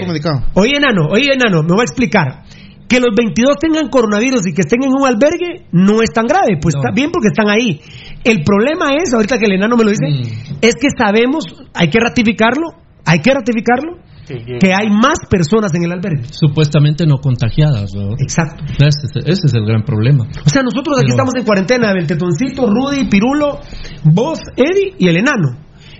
oye 0.55 0.71
enano, 0.77 1.07
oye 1.11 1.29
enano, 1.33 1.61
me 1.61 1.69
voy 1.69 1.81
a 1.81 1.83
explicar. 1.83 2.43
Que 2.91 2.99
los 2.99 3.15
22 3.15 3.55
tengan 3.57 3.87
coronavirus 3.87 4.41
y 4.47 4.53
que 4.53 4.61
estén 4.67 4.83
en 4.83 4.91
un 4.91 5.07
albergue 5.07 5.63
no 5.71 6.01
es 6.01 6.09
tan 6.13 6.27
grave, 6.27 6.59
pues 6.61 6.75
está 6.75 6.91
bien 6.93 7.09
porque 7.09 7.29
están 7.31 7.47
ahí. 7.47 7.79
El 8.23 8.43
problema 8.43 8.91
es, 9.01 9.13
ahorita 9.13 9.37
que 9.39 9.45
el 9.45 9.53
enano 9.53 9.77
me 9.77 9.85
lo 9.85 9.91
dice, 9.91 10.03
Mm. 10.11 10.57
es 10.61 10.75
que 10.75 10.89
sabemos, 10.97 11.45
hay 11.73 11.87
que 11.89 11.99
ratificarlo, 12.01 12.67
hay 13.05 13.19
que 13.19 13.31
ratificarlo, 13.33 13.97
que 14.59 14.73
hay 14.73 14.89
más 14.89 15.19
personas 15.29 15.73
en 15.73 15.83
el 15.83 15.91
albergue. 15.93 16.23
Supuestamente 16.31 17.05
no 17.05 17.17
contagiadas, 17.17 17.91
¿no? 17.95 18.11
Exacto. 18.19 18.63
Ese, 18.79 19.07
es- 19.07 19.25
ese 19.25 19.47
es 19.47 19.53
el 19.53 19.65
gran 19.65 19.83
problema. 19.83 20.25
O 20.45 20.49
sea, 20.49 20.61
nosotros 20.61 20.97
aquí 20.97 21.07
Pero- 21.07 21.15
estamos 21.15 21.33
en 21.35 21.43
cuarentena, 21.45 21.91
el 21.91 22.07
tetoncito, 22.07 22.67
Rudy, 22.67 23.05
Pirulo, 23.09 23.59
vos, 24.03 24.39
Eddie 24.55 24.95
y 24.99 25.07
el 25.07 25.17
enano. 25.17 25.57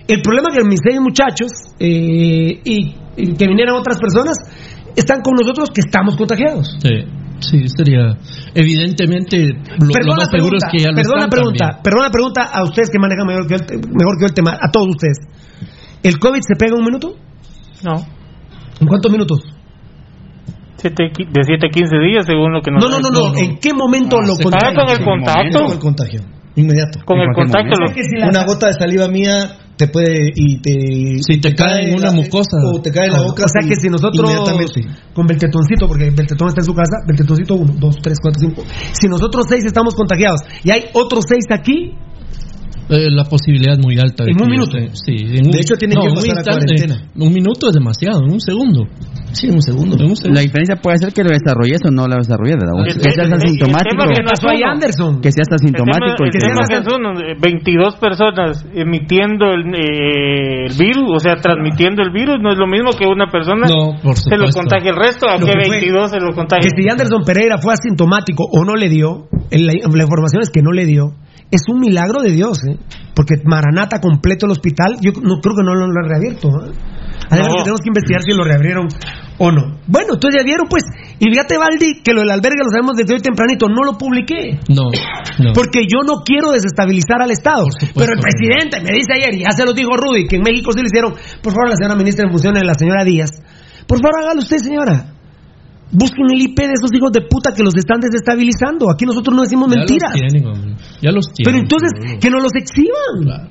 El 0.08 0.20
problema 0.22 0.48
es 0.50 0.58
que 0.58 0.68
mis 0.68 0.80
seis 0.86 1.00
muchachos 1.00 1.50
eh, 1.78 2.60
y, 2.64 2.94
y 3.16 3.34
que 3.34 3.46
vinieran 3.46 3.74
otras 3.76 3.98
personas 3.98 4.36
están 4.96 5.20
con 5.22 5.34
nosotros 5.34 5.70
que 5.70 5.80
estamos 5.80 6.16
contagiados. 6.16 6.76
Sí, 6.80 7.04
sí, 7.40 7.64
sería. 7.76 8.16
Evidentemente, 8.54 9.38
lo, 9.78 9.86
lo 9.86 9.92
Perdón 9.92 10.08
la 10.10 10.16
más 10.16 10.30
seguro 10.30 10.56
es 10.56 10.64
pregunta, 10.64 10.68
que 10.70 10.78
ya 10.78 10.88
lo 10.90 10.96
perdón 10.96 11.20
la 11.20 11.28
pregunta, 11.28 11.64
también. 11.66 11.82
perdón 11.82 12.02
la 12.02 12.10
pregunta 12.10 12.40
a 12.52 12.62
ustedes 12.64 12.90
que 12.90 12.98
manejan 12.98 13.26
mejor 13.26 13.46
que, 13.46 13.56
yo, 13.56 13.64
el- 13.64 13.80
mejor 13.94 14.16
que 14.16 14.20
yo 14.22 14.26
el 14.26 14.34
tema, 14.34 14.52
a 14.60 14.70
todos 14.70 14.88
ustedes. 14.88 15.18
¿El 16.02 16.18
COVID 16.18 16.40
se 16.42 16.54
pega 16.58 16.72
en 16.74 16.78
un 16.80 16.84
minuto? 16.84 17.14
No. 17.84 17.96
¿En 18.80 18.86
cuántos 18.88 19.10
minutos? 19.12 19.38
Siete 20.76 21.04
de 21.14 21.42
7 21.44 21.66
a 21.66 21.70
15 21.70 21.96
días, 21.98 22.26
según 22.26 22.52
lo 22.52 22.60
que 22.60 22.72
nos 22.72 22.82
No, 22.82 22.90
no, 22.90 22.98
no, 22.98 23.10
no. 23.32 23.38
¿En 23.38 23.58
qué 23.58 23.72
momento 23.72 24.16
lo 24.20 24.34
paga 24.50 24.74
con 24.74 24.90
el 24.90 25.04
contacto. 25.04 25.62
Con 25.62 25.72
el 25.72 25.78
contagio. 25.78 26.20
Inmediato. 26.56 26.98
Con 27.04 27.18
el 27.20 27.28
contacto. 27.34 27.74
lo- 27.78 27.86
Es 27.88 27.94
que 27.94 28.02
si 28.02 28.16
la- 28.18 28.28
Una 28.28 28.44
gota 28.44 28.66
de 28.66 28.72
saliva 28.74 29.06
mía 29.08 29.56
te 29.76 29.88
puede. 29.88 30.30
y 30.34 30.58
te 30.58 30.70
Si 31.26 31.40
te 31.40 31.54
cae 31.54 31.88
en 31.88 31.94
una 31.94 32.08
la- 32.08 32.12
mucosa. 32.12 32.56
O 32.72 32.80
te 32.80 32.90
cae 32.90 33.06
en 33.06 33.12
la 33.12 33.22
boca. 33.22 33.44
O 33.44 33.48
sea 33.48 33.66
que 33.66 33.74
si 33.76 33.88
nosotros 33.88 34.18
Inmediatamente. 34.30 34.86
con 35.14 35.26
Beltetoncito, 35.26 35.88
porque 35.88 36.10
Beltetón 36.10 36.48
está 36.48 36.60
en 36.60 36.66
su 36.66 36.74
casa, 36.74 36.96
Beltetoncito 37.06 37.54
1, 37.54 37.74
2, 37.78 37.96
3, 38.02 38.18
4, 38.22 38.40
5. 38.40 38.62
Si 38.92 39.08
nosotros 39.08 39.46
seis 39.48 39.64
estamos 39.64 39.94
contagiados 39.94 40.40
y 40.64 40.70
hay 40.70 40.84
otros 40.94 41.24
seis 41.28 41.44
aquí, 41.50 41.92
Eh, 42.92 43.08
la 43.10 43.24
posibilidad 43.24 43.72
es 43.74 43.80
muy 43.84 43.96
alta. 43.98 44.24
de 44.24 44.30
¿En 44.32 44.36
que 44.36 44.44
un 44.44 44.50
minuto? 44.50 44.76
esté- 44.76 44.92
Sí, 44.92 45.16
en 45.40 45.48
De 45.50 45.60
hecho, 45.60 45.74
tienen 45.80 45.96
que 45.98 46.08
un 46.08 46.14
pasar 46.14 46.36
a 46.36 46.40
instante. 46.44 46.76
cuarentena. 46.76 46.96
Un 47.16 47.32
minuto 47.32 47.68
es 47.68 47.74
demasiado, 47.74 48.20
en 48.20 48.32
un 48.32 48.40
segundo. 48.40 48.84
Sí, 49.32 49.48
en 49.48 49.54
un 49.54 49.62
segundo. 49.62 49.96
En 49.96 50.10
un 50.10 50.16
segundo. 50.16 50.36
La 50.36 50.44
diferencia 50.44 50.76
puede 50.76 50.98
ser 50.98 51.12
que 51.16 51.24
lo 51.24 51.30
desarrolles 51.32 51.80
o 51.88 51.90
no 51.90 52.04
lo 52.06 52.16
desarrolles, 52.20 52.56
¿verdad? 52.60 52.76
El- 52.84 52.92
Que 53.00 53.10
seas 53.16 53.28
el- 53.28 53.32
asintomático. 53.32 53.88
el 53.88 53.96
tema 53.96 54.04
que 54.12 54.22
no 54.22 54.32
uno. 54.52 54.70
Anderson. 54.76 55.20
Que 55.24 55.30
seas 55.32 55.48
asintomático 55.50 56.20
El 56.20 56.28
y 56.28 56.30
que 56.30 56.38
tema, 56.38 56.52
no. 56.54 56.60
el 56.60 56.68
tema 56.68 56.82
que 56.84 56.90
son 56.90 57.00
eh, 57.24 57.34
22 57.40 57.96
personas 57.96 58.66
emitiendo 58.74 59.44
el, 59.56 59.62
eh, 59.74 60.66
el 60.68 60.74
virus, 60.76 61.08
o 61.16 61.18
sea, 61.18 61.36
transmitiendo 61.36 62.02
el 62.02 62.12
virus, 62.12 62.38
no 62.40 62.52
es 62.52 62.58
lo 62.58 62.66
mismo 62.66 62.90
que 62.92 63.06
una 63.06 63.26
persona 63.30 63.66
No, 63.66 63.96
por 64.02 64.16
se 64.16 64.36
lo 64.36 64.50
contagie 64.52 64.90
el 64.90 64.96
resto, 64.96 65.28
a 65.28 65.38
Lo 65.38 65.46
que 65.46 65.52
que 65.52 65.64
fue- 65.64 65.80
22 65.80 66.10
se 66.10 66.20
lo 66.20 66.28
que 66.28 66.34
contagie. 66.36 66.68
si 66.76 66.88
Anderson 66.88 67.22
Pereira 67.24 67.56
fue 67.58 67.72
asintomático 67.72 68.44
o 68.44 68.64
no 68.64 68.74
le 68.76 68.88
dio, 68.88 69.28
la, 69.50 69.72
la 69.72 70.02
información 70.04 70.42
es 70.42 70.50
que 70.50 70.60
no 70.62 70.72
le 70.72 70.84
dio, 70.86 71.14
es 71.52 71.62
un 71.68 71.78
milagro 71.78 72.22
de 72.22 72.32
Dios, 72.32 72.58
¿eh? 72.64 72.78
porque 73.14 73.34
Maranata 73.44 74.00
completo 74.00 74.46
el 74.46 74.52
hospital, 74.52 74.96
yo 75.00 75.12
no 75.22 75.40
creo 75.40 75.54
que 75.54 75.62
no 75.62 75.74
lo, 75.74 75.86
lo 75.86 76.04
ha 76.04 76.08
reabierto. 76.08 76.48
¿eh? 76.48 76.72
A 77.30 77.36
ver, 77.36 77.46
que 77.46 77.62
tenemos 77.62 77.80
que 77.80 77.88
investigar 77.88 78.22
si 78.22 78.32
lo 78.32 78.44
reabrieron 78.44 78.88
o 79.38 79.50
no. 79.52 79.80
Bueno, 79.86 80.14
entonces 80.14 80.40
ya 80.40 80.44
vieron, 80.44 80.66
pues. 80.68 80.84
Y 81.18 81.30
fíjate, 81.30 81.56
Valdi, 81.56 82.02
que 82.02 82.12
lo 82.12 82.20
del 82.20 82.30
albergue 82.30 82.64
lo 82.64 82.70
sabemos 82.70 82.96
desde 82.96 83.14
hoy 83.14 83.20
tempranito. 83.20 83.68
No 83.68 83.84
lo 83.84 83.96
publiqué. 83.96 84.60
No, 84.68 84.90
no. 85.38 85.52
Porque 85.52 85.84
yo 85.88 86.04
no 86.04 86.24
quiero 86.24 86.52
desestabilizar 86.52 87.22
al 87.22 87.30
Estado. 87.30 87.66
Pero 87.94 88.12
el 88.12 88.20
presidente 88.20 88.80
me 88.80 88.92
dice 88.96 89.12
ayer, 89.14 89.34
y 89.34 89.44
ya 89.44 89.52
se 89.52 89.64
lo 89.64 89.72
dijo 89.72 89.96
Rudy, 89.96 90.26
que 90.26 90.36
en 90.36 90.42
México 90.42 90.72
sí 90.72 90.80
le 90.80 90.88
hicieron, 90.88 91.14
por 91.42 91.52
favor, 91.52 91.70
la 91.70 91.76
señora 91.76 91.96
ministra 91.96 92.26
en 92.26 92.32
funciones, 92.32 92.62
la 92.64 92.74
señora 92.74 93.04
Díaz. 93.04 93.30
Por 93.86 93.98
favor, 94.00 94.20
hágalo 94.20 94.40
usted, 94.40 94.58
señora. 94.58 95.11
Busquen 95.92 96.24
el 96.32 96.40
IP 96.40 96.56
de 96.56 96.72
esos 96.72 96.90
hijos 96.94 97.12
de 97.12 97.20
puta 97.28 97.52
que 97.54 97.62
los 97.62 97.76
están 97.76 98.00
desestabilizando. 98.00 98.90
Aquí 98.90 99.04
nosotros 99.04 99.36
no 99.36 99.42
decimos 99.42 99.68
Ya 99.70 99.76
mentiras. 99.76 100.10
los 100.12 100.20
tienen, 100.20 100.46
hombre. 100.48 100.76
Ya 101.02 101.12
los 101.12 101.26
tienen. 101.32 101.44
Pero 101.44 101.58
entonces, 101.58 101.90
que 102.18 102.30
nos 102.30 102.42
los 102.42 102.52
exhiban. 102.54 103.50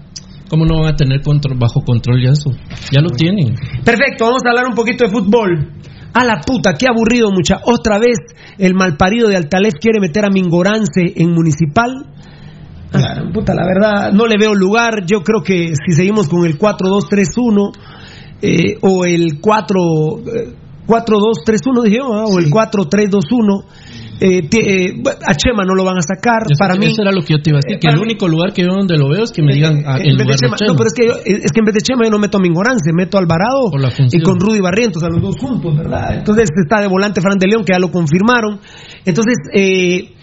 ¿Cómo 0.50 0.66
no 0.66 0.82
van 0.82 0.94
a 0.94 0.96
tener 0.98 1.22
control, 1.22 1.58
bajo 1.58 1.80
control 1.82 2.22
ya 2.22 2.32
eso? 2.32 2.52
Ya 2.92 3.00
lo 3.02 3.10
tienen. 3.10 3.56
Perfecto, 3.86 4.26
vamos 4.26 4.42
a 4.46 4.50
hablar 4.50 4.66
un 4.68 4.76
poquito 4.76 5.06
de 5.06 5.10
fútbol. 5.10 5.72
A 6.14 6.26
la 6.26 6.42
puta, 6.46 6.74
qué 6.74 6.88
aburrido, 6.90 7.32
mucha. 7.32 7.62
Otra 7.64 7.98
vez 8.00 8.18
el 8.58 8.74
malparido 8.74 9.30
de 9.30 9.38
Altalef 9.38 9.76
quiere 9.80 10.02
meter 10.02 10.26
a 10.26 10.30
Mingorance 10.30 11.14
en 11.16 11.32
municipal. 11.32 12.06
Ah, 12.92 13.22
puta, 13.34 13.54
la 13.54 13.66
verdad, 13.66 14.12
no 14.12 14.28
le 14.28 14.36
veo 14.38 14.54
lugar. 14.54 15.06
Yo 15.06 15.22
creo 15.22 15.42
que 15.42 15.68
si 15.68 15.96
seguimos 15.96 16.28
con 16.28 16.44
el 16.46 16.58
4-2-3-1 16.60 17.72
eh, 18.42 18.78
o 18.82 19.06
el 19.06 19.40
4, 19.40 19.78
eh, 19.80 20.54
4-2-3-1, 20.92 21.84
dije 21.84 21.98
yo, 21.98 22.14
¿ah? 22.14 22.26
o 22.28 22.40
el 22.40 22.50
4-3-2-1, 22.52 23.64
eh, 24.24 24.42
eh, 24.54 25.02
a 25.26 25.34
Chema 25.34 25.64
no 25.66 25.74
lo 25.74 25.84
van 25.84 25.98
a 25.98 26.02
sacar. 26.04 26.44
Eso- 26.46 26.60
para 26.60 26.76
mí, 26.76 26.88
Eso 26.88 27.02
era 27.02 27.12
lo 27.12 27.22
que 27.24 27.34
yo 27.34 27.42
te 27.42 27.50
iba 27.50 27.58
a 27.58 27.62
decir. 27.66 27.80
que 27.80 27.88
el 27.88 27.98
único 28.00 28.28
lugar 28.28 28.54
que 28.54 28.62
yo 28.62 28.68
donde 28.70 28.96
lo 28.98 29.10
veo 29.10 29.24
es 29.24 29.32
que 29.32 29.42
me 29.42 29.54
digan 29.54 29.82
ah, 29.88 29.98
en 29.98 30.06
el 30.12 30.18
vez 30.18 30.18
de 30.18 30.24
lugar 30.26 30.38
de 30.40 30.46
Chema- 30.48 30.58
Chema. 30.58 30.72
No, 30.74 30.78
pero 30.78 30.88
es 30.88 30.94
que, 30.94 31.08
yo- 31.08 31.16
es 31.26 31.52
que 31.52 31.60
en 31.60 31.66
vez 31.66 31.74
de 31.76 31.82
Chema 31.82 32.04
yo 32.04 32.12
no 32.12 32.20
meto 32.20 32.38
a 32.38 32.42
Mingorance, 32.42 32.92
meto 32.94 33.18
a 33.18 33.22
Alvarado 33.22 33.72
y 34.12 34.22
con 34.22 34.40
Rudy 34.40 34.60
Barrientos, 34.62 35.02
a 35.04 35.10
los 35.10 35.22
dos 35.22 35.36
juntos, 35.40 35.76
¿verdad? 35.76 36.18
Entonces 36.18 36.50
está 36.62 36.82
de 36.82 36.88
volante 36.88 37.20
Fran 37.22 37.40
de 37.40 37.48
León, 37.48 37.64
que 37.66 37.74
ya 37.74 37.80
lo 37.80 37.90
confirmaron. 37.90 38.60
Entonces, 39.06 39.36
eh, 39.56 40.14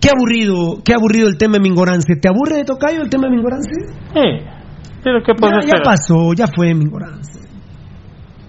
qué 0.00 0.08
aburrido, 0.10 0.78
qué 0.84 0.94
aburrido 0.94 1.26
el 1.28 1.36
tema 1.38 1.54
de 1.54 1.60
Mingorance. 1.60 2.06
¿Te 2.20 2.28
aburre 2.28 2.58
de 2.58 2.64
Tocayo 2.64 3.02
el 3.02 3.10
tema 3.10 3.24
de 3.24 3.30
Mingorance? 3.34 3.70
Sí. 4.14 4.46
Pero 5.02 5.18
¿qué 5.26 5.32
Ya, 5.40 5.66
ya 5.66 5.82
pasó, 5.82 6.32
ya 6.34 6.46
fue 6.46 6.72
Mingorance. 6.74 7.41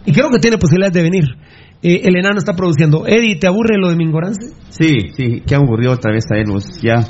Y 0.05 0.11
creo 0.11 0.29
que 0.29 0.39
tiene 0.39 0.57
posibilidades 0.57 0.93
de 0.93 1.01
venir. 1.01 1.23
Eh, 1.81 2.01
el 2.03 2.15
enano 2.15 2.37
está 2.37 2.53
produciendo. 2.53 3.05
Eddie, 3.05 3.37
¿te 3.37 3.47
aburre 3.47 3.77
lo 3.77 3.89
de 3.89 3.95
Mingorance? 3.95 4.53
Sí, 4.69 5.11
sí, 5.15 5.43
qué 5.45 5.55
aburrido 5.55 5.93
otra 5.93 6.11
vez 6.11 6.25
a 6.31 6.37
él. 6.37 6.45
pues, 6.51 6.81
ya 6.81 7.05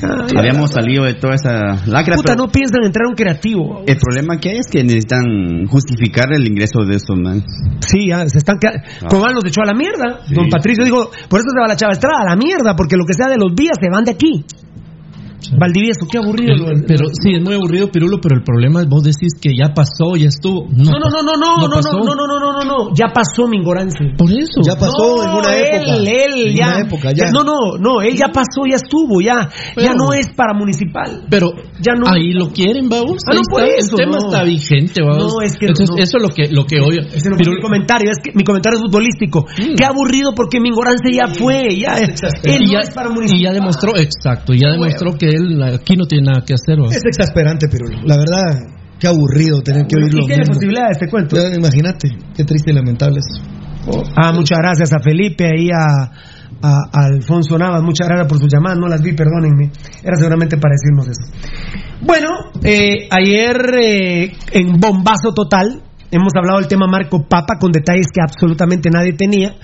ya. 0.00 0.38
habíamos 0.38 0.70
salido 0.70 1.04
de 1.04 1.14
toda 1.14 1.34
esa 1.34 1.86
lacra. 1.86 2.16
Puta, 2.16 2.34
pero 2.34 2.46
no 2.46 2.52
piensan 2.52 2.84
entrar 2.84 3.06
a 3.06 3.08
un 3.08 3.14
creativo. 3.14 3.82
El 3.86 3.96
problema 3.96 4.38
que 4.38 4.50
hay 4.50 4.58
es 4.58 4.66
que 4.68 4.82
necesitan 4.82 5.66
justificar 5.66 6.32
el 6.32 6.46
ingreso 6.46 6.84
de 6.84 6.96
esos 6.96 7.16
man. 7.16 7.42
Sí, 7.80 8.08
ya, 8.08 8.28
se 8.28 8.38
están 8.38 8.58
quedando. 8.58 8.80
Ah. 9.02 9.06
Cobán 9.08 9.34
los 9.34 9.44
echó 9.44 9.62
a 9.62 9.66
la 9.66 9.74
mierda. 9.74 10.20
Sí. 10.26 10.34
Don 10.34 10.48
Patricio 10.48 10.84
dijo, 10.84 11.10
por 11.28 11.40
eso 11.40 11.48
se 11.54 11.60
va 11.60 11.68
la 11.68 11.76
chava 11.76 11.92
Estrada, 11.92 12.22
a 12.22 12.30
la 12.30 12.36
mierda, 12.36 12.74
porque 12.76 12.96
lo 12.96 13.04
que 13.04 13.14
sea 13.14 13.28
de 13.28 13.36
los 13.36 13.54
días 13.54 13.78
se 13.80 13.88
van 13.90 14.04
de 14.04 14.12
aquí. 14.12 14.44
Valdivieso, 15.58 16.06
qué 16.10 16.18
aburrido. 16.18 16.52
El- 16.70 16.84
pero 16.86 17.06
sí, 17.12 17.34
es 17.34 17.42
muy 17.42 17.54
aburrido, 17.54 17.88
Pirulo, 17.90 18.18
pero 18.20 18.36
el 18.36 18.42
problema 18.44 18.80
es 18.82 18.88
vos 18.88 19.02
decís 19.04 19.32
que 19.40 19.50
ya 19.56 19.72
pasó, 19.74 20.16
ya 20.16 20.28
estuvo. 20.28 20.66
No, 20.70 20.84
No, 20.84 20.98
no, 20.98 21.08
no, 21.10 21.22
no, 21.22 21.36
no, 21.36 21.56
no, 21.56 21.68
no, 21.68 21.74
pasó. 21.76 21.98
no, 21.98 22.14
no, 22.14 22.26
no, 22.26 22.38
no, 22.40 22.52
no, 22.52 22.64
no, 22.64 22.94
ya 22.94 23.06
pasó 23.12 23.46
Mingorance. 23.48 23.98
Por 24.16 24.30
eso. 24.30 24.60
Ya 24.64 24.76
pasó 24.76 25.22
en 25.24 25.30
una 25.30 25.54
él, 25.56 25.64
época. 25.82 25.96
Él, 25.96 26.48
En 26.48 26.56
ya. 26.56 26.66
una 26.68 26.80
época, 26.80 27.08
ya. 27.12 27.30
No, 27.32 27.42
no, 27.44 27.76
no, 27.78 28.00
él 28.02 28.16
ya 28.16 28.28
pasó, 28.28 28.62
ya 28.68 28.76
estuvo, 28.76 29.20
ya. 29.20 29.48
Pero- 29.74 29.86
ya 29.86 29.94
no 29.94 30.12
es 30.12 30.28
para 30.36 30.54
municipal. 30.54 31.24
Pero 31.30 31.52
Ya 31.80 31.94
no. 31.94 32.06
ahí 32.08 32.32
lo 32.32 32.48
quieren, 32.50 32.88
vamos. 32.88 33.18
Ah, 33.28 33.34
no, 33.34 33.40
está, 33.40 33.66
eso, 33.66 33.96
el 33.96 34.04
tema 34.04 34.18
no. 34.18 34.26
está 34.28 34.42
vigente, 34.44 35.02
vamos. 35.02 35.34
No, 35.34 35.42
es 35.42 35.52
que 35.56 35.66
Entonces, 35.66 35.90
no. 35.90 36.02
eso 36.02 36.16
es 36.18 36.22
lo 36.22 36.28
que, 36.30 36.48
lo 36.50 36.64
que 36.66 36.80
obvio. 36.80 37.02
Ese 37.02 37.28
no 37.30 37.36
Pirulo- 37.36 37.56
mi 37.56 37.62
comentario, 37.62 38.10
es 38.10 38.18
que 38.22 38.30
mi 38.34 38.44
comentario 38.44 38.78
es 38.78 38.82
futbolístico. 38.82 39.44
Qué 39.76 39.84
aburrido 39.84 40.32
porque 40.34 40.60
Mingorance 40.60 41.10
ya 41.12 41.26
fue, 41.28 41.76
ya. 41.76 41.96
Él 41.98 42.62
y, 42.62 42.66
no 42.66 42.72
ya, 42.72 42.78
es 42.80 42.90
para 42.94 43.08
municipal. 43.10 43.40
y 43.40 43.44
ya 43.44 43.52
demostró, 43.52 43.96
exacto, 43.96 44.52
ya 44.54 44.70
demostró 44.70 45.12
que 45.18 45.26
él 45.34 45.62
aquí 45.62 45.96
no 45.96 46.04
tiene 46.06 46.26
nada 46.32 46.44
que 46.46 46.54
hacer. 46.54 46.78
Es 46.90 47.02
exasperante, 47.04 47.66
pero 47.70 47.86
la 48.04 48.16
verdad, 48.16 48.60
qué 48.98 49.06
aburrido 49.08 49.60
tener 49.62 49.86
que 49.86 49.96
oír 49.96 50.12
Y 50.12 50.16
mismo. 50.28 50.54
posibilidades, 50.54 50.98
te 50.98 51.08
cuento. 51.08 51.36
Imagínate, 51.54 52.08
qué 52.34 52.44
triste 52.44 52.70
y 52.70 52.74
lamentable 52.74 53.18
es. 53.18 53.42
Ah, 54.16 54.32
muchas 54.32 54.58
gracias 54.58 54.92
a 54.94 54.98
Felipe 55.02 55.44
y 55.58 55.68
a, 55.70 56.10
a- 56.62 56.88
a 56.92 57.04
Alfonso 57.06 57.58
Navas. 57.58 57.82
Muchas 57.82 58.08
gracias 58.08 58.26
por 58.28 58.38
sus 58.38 58.48
llamadas. 58.50 58.78
No 58.78 58.88
las 58.88 59.02
vi, 59.02 59.12
perdónenme. 59.12 59.70
Era 60.02 60.16
seguramente 60.16 60.56
para 60.56 60.72
decirnos 60.72 61.08
eso. 61.08 62.00
Bueno, 62.00 62.28
eh, 62.62 63.08
ayer 63.10 63.56
eh, 63.82 64.32
en 64.52 64.80
bombazo 64.80 65.32
total 65.34 65.82
hemos 66.14 66.32
hablado 66.36 66.60
del 66.60 66.68
tema 66.68 66.86
Marco 66.86 67.26
Papa 67.28 67.54
con 67.60 67.72
detalles 67.72 68.06
que 68.12 68.20
absolutamente 68.20 68.88
nadie 68.90 69.14
tenía. 69.14 69.54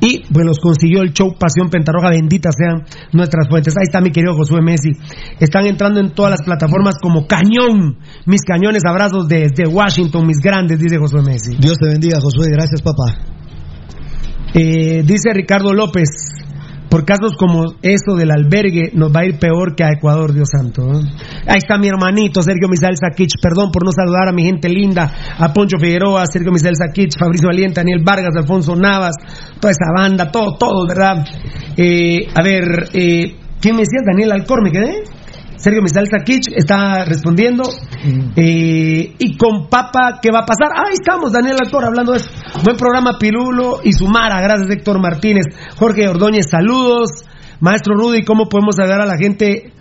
Y 0.00 0.22
pues 0.32 0.46
los 0.46 0.58
consiguió 0.58 1.02
el 1.02 1.12
show 1.12 1.34
Pasión 1.38 1.68
Pentarroja. 1.68 2.08
Benditas 2.10 2.54
sean 2.56 2.84
nuestras 3.12 3.48
fuentes. 3.48 3.74
Ahí 3.76 3.84
está 3.84 4.00
mi 4.00 4.10
querido 4.10 4.34
Josué 4.34 4.62
Messi. 4.62 4.92
Están 5.38 5.66
entrando 5.66 6.00
en 6.00 6.12
todas 6.12 6.30
las 6.30 6.42
plataformas 6.42 6.94
como 7.00 7.26
cañón. 7.26 7.98
Mis 8.24 8.42
cañones, 8.42 8.82
abrazos 8.86 9.28
desde 9.28 9.66
Washington, 9.66 10.26
mis 10.26 10.38
grandes, 10.38 10.78
dice 10.78 10.96
Josué 10.96 11.22
Messi. 11.22 11.56
Dios 11.58 11.76
te 11.78 11.86
bendiga, 11.86 12.18
Josué. 12.20 12.48
Gracias, 12.50 12.80
papá. 12.80 13.18
Eh, 14.54 15.02
dice 15.04 15.32
Ricardo 15.34 15.74
López, 15.74 16.08
por 16.90 17.04
casos 17.04 17.36
como 17.38 17.74
eso 17.82 18.16
del 18.16 18.32
albergue 18.32 18.90
nos 18.92 19.14
va 19.14 19.20
a 19.20 19.26
ir 19.26 19.38
peor 19.38 19.76
que 19.76 19.84
a 19.84 19.92
Ecuador, 19.96 20.34
Dios 20.34 20.48
santo. 20.50 20.82
Ahí 21.46 21.58
está 21.58 21.78
mi 21.78 21.88
hermanito 21.88 22.42
Sergio 22.42 22.68
Misael 22.68 22.96
Saquich, 22.96 23.40
perdón 23.40 23.70
por 23.70 23.84
no 23.84 23.92
saludar 23.92 24.28
a 24.28 24.32
mi 24.32 24.42
gente 24.42 24.68
linda, 24.68 25.10
a 25.38 25.52
Poncho 25.52 25.78
Figueroa, 25.78 26.24
Sergio 26.26 26.50
Misael 26.50 26.74
Saquich, 26.76 27.16
Fabricio 27.16 27.46
Valiente, 27.46 27.80
Daniel 27.80 28.02
Vargas, 28.04 28.34
Alfonso 28.36 28.74
Navas, 28.74 29.14
toda 29.60 29.70
esa 29.70 29.92
banda, 29.96 30.30
todo, 30.32 30.56
todo, 30.58 30.86
¿verdad? 30.86 31.24
Eh, 31.76 32.26
a 32.34 32.42
ver, 32.42 32.88
eh, 32.92 33.36
¿quién 33.60 33.76
me 33.76 33.82
decía? 33.82 34.00
Daniel 34.04 34.32
Alcor, 34.32 34.62
¿me 34.62 34.72
quedé? 34.72 35.04
Sergio 35.60 35.82
Misael 35.82 36.08
Saquich 36.10 36.48
está 36.56 37.04
respondiendo. 37.04 37.64
Eh, 38.34 39.14
y 39.18 39.36
con 39.36 39.68
Papa, 39.68 40.18
¿qué 40.22 40.30
va 40.30 40.40
a 40.40 40.46
pasar? 40.46 40.72
Ahí 40.74 40.94
estamos, 40.94 41.32
Daniel 41.32 41.58
Alcor, 41.62 41.84
hablando 41.84 42.12
de 42.12 42.18
eso. 42.18 42.30
Buen 42.64 42.78
programa, 42.78 43.18
Pilulo 43.18 43.80
y 43.84 43.92
Sumara. 43.92 44.40
Gracias, 44.40 44.70
Héctor 44.70 45.00
Martínez. 45.02 45.44
Jorge 45.76 46.08
Ordóñez, 46.08 46.46
saludos. 46.50 47.10
Maestro 47.60 47.94
Rudy, 47.94 48.24
¿cómo 48.24 48.48
podemos 48.48 48.78
ayudar 48.78 49.02
a 49.02 49.06
la 49.06 49.18
gente 49.18 49.74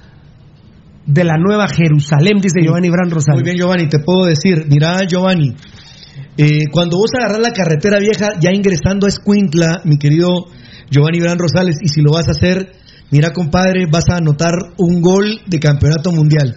de 1.06 1.23
la 1.23 1.38
Nueva 1.38 1.69
Jerusalén? 1.69 2.39
Dice 2.41 2.60
Giovanni 2.61 2.89
Bran 2.89 3.10
Rosales. 3.10 3.41
Muy 3.41 3.43
bien, 3.43 3.57
Giovanni, 3.57 3.88
te 3.88 3.99
puedo 3.99 4.26
decir, 4.26 4.65
mira, 4.68 4.99
Giovanni, 5.07 5.56
eh, 6.35 6.68
cuando 6.73 6.97
vos 6.97 7.11
agarrás 7.18 7.39
la 7.39 7.53
carretera 7.53 7.99
vieja, 7.99 8.31
ya 8.41 8.51
ingresando 8.51 9.06
a 9.06 9.10
Escuintla, 9.10 9.81
mi 9.85 9.97
querido 9.97 10.47
Giovanni 10.89 11.22
Bran 11.22 11.39
Rosales, 11.39 11.77
y 11.81 11.88
si 11.88 12.01
lo 12.01 12.11
vas 12.11 12.27
a 12.27 12.31
hacer, 12.31 12.78
mira, 13.11 13.31
compadre, 13.31 13.86
vas 13.91 14.10
a 14.10 14.18
anotar 14.18 14.53
un 14.77 15.02
gol 15.02 15.41
de 15.48 15.60
campeonato 15.60 16.11
mundial. 16.11 16.56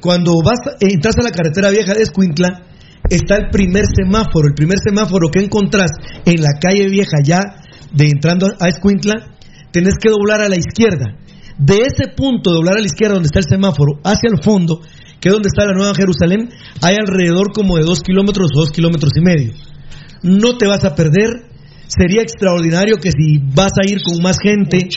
Cuando 0.00 0.34
vas, 0.44 0.60
entras 0.80 1.16
a 1.18 1.22
la 1.22 1.30
carretera 1.30 1.70
vieja 1.70 1.94
de 1.94 2.02
Escuintla, 2.02 2.66
está 3.08 3.36
el 3.36 3.50
primer 3.50 3.84
semáforo, 3.86 4.48
el 4.48 4.54
primer 4.54 4.78
semáforo 4.78 5.28
que 5.30 5.44
encontrás 5.44 5.90
en 6.24 6.40
la 6.40 6.58
calle 6.60 6.88
vieja 6.88 7.18
ya 7.24 7.40
de 7.92 8.08
entrando 8.08 8.48
a 8.58 8.68
Escuintla, 8.68 9.14
tenés 9.72 9.94
que 10.00 10.10
doblar 10.10 10.40
a 10.40 10.48
la 10.48 10.56
izquierda. 10.56 11.18
De 11.58 11.82
ese 11.82 12.08
punto, 12.16 12.52
doblar 12.52 12.78
a 12.78 12.80
la 12.80 12.86
izquierda 12.86 13.14
donde 13.14 13.26
está 13.26 13.40
el 13.40 13.44
semáforo, 13.44 14.00
hacia 14.04 14.30
el 14.30 14.42
fondo, 14.42 14.80
que 15.20 15.28
es 15.28 15.32
donde 15.32 15.48
está 15.48 15.66
la 15.66 15.74
Nueva 15.74 15.94
Jerusalén, 15.94 16.48
hay 16.80 16.96
alrededor 16.98 17.52
como 17.52 17.76
de 17.76 17.84
dos 17.84 18.00
kilómetros 18.00 18.48
o 18.54 18.60
dos 18.60 18.70
kilómetros 18.70 19.12
y 19.16 19.20
medio. 19.20 19.52
No 20.22 20.56
te 20.56 20.66
vas 20.66 20.84
a 20.84 20.94
perder. 20.94 21.49
Sería 21.90 22.22
extraordinario 22.22 22.98
que 23.02 23.10
si 23.10 23.38
vas 23.52 23.72
a 23.74 23.84
ir 23.84 23.98
con 24.02 24.22
más 24.22 24.36
gente, 24.40 24.88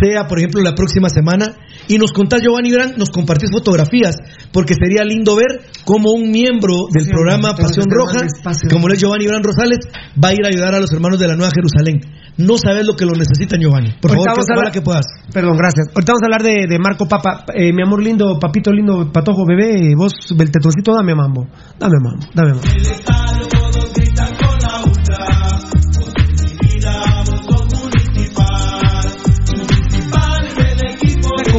sea 0.00 0.28
por 0.28 0.38
ejemplo 0.38 0.62
la 0.62 0.74
próxima 0.76 1.08
semana, 1.08 1.56
y 1.88 1.98
nos 1.98 2.12
contás, 2.12 2.40
Giovanni 2.40 2.70
Gran, 2.70 2.94
nos 2.96 3.10
compartís 3.10 3.50
fotografías, 3.52 4.14
porque 4.52 4.74
sería 4.74 5.02
lindo 5.04 5.34
ver 5.34 5.60
cómo 5.84 6.12
un 6.12 6.30
miembro 6.30 6.86
del 6.94 7.06
Sí, 7.06 7.10
programa 7.10 7.56
Pasión 7.56 7.86
Roja, 7.90 8.26
como 8.70 8.86
lo 8.86 8.94
es 8.94 9.00
Giovanni 9.00 9.26
Gran 9.26 9.42
Rosales, 9.42 9.78
va 10.22 10.28
a 10.28 10.32
ir 10.34 10.44
a 10.44 10.48
ayudar 10.48 10.72
a 10.76 10.80
los 10.80 10.92
hermanos 10.92 11.18
de 11.18 11.26
la 11.26 11.34
Nueva 11.34 11.50
Jerusalén. 11.52 11.98
No 12.38 12.56
sabes 12.56 12.86
lo 12.86 12.94
que 12.94 13.04
lo 13.04 13.12
necesitan, 13.16 13.60
Giovanni. 13.60 13.90
Por 14.00 14.12
favor, 14.12 14.28
Ahorita 14.28 14.54
hablar- 14.54 14.72
que 14.72 14.80
puedas. 14.82 15.06
Perdón, 15.34 15.56
gracias. 15.58 15.88
Ahorita 15.92 16.12
vamos 16.12 16.22
a 16.22 16.26
hablar 16.26 16.42
de, 16.44 16.66
de 16.68 16.78
Marco 16.78 17.06
Papa. 17.08 17.44
Eh, 17.54 17.72
mi 17.72 17.82
amor 17.82 18.02
lindo, 18.02 18.38
papito 18.38 18.72
lindo, 18.72 19.10
patojo 19.12 19.44
bebé, 19.44 19.94
vos, 19.96 20.12
el 20.30 20.50
tetoncito, 20.50 20.94
dame 20.94 21.14
mambo. 21.16 21.48
Dame 21.78 21.96
mambo, 22.00 22.24
dame 22.32 22.50
mambo. 22.54 22.68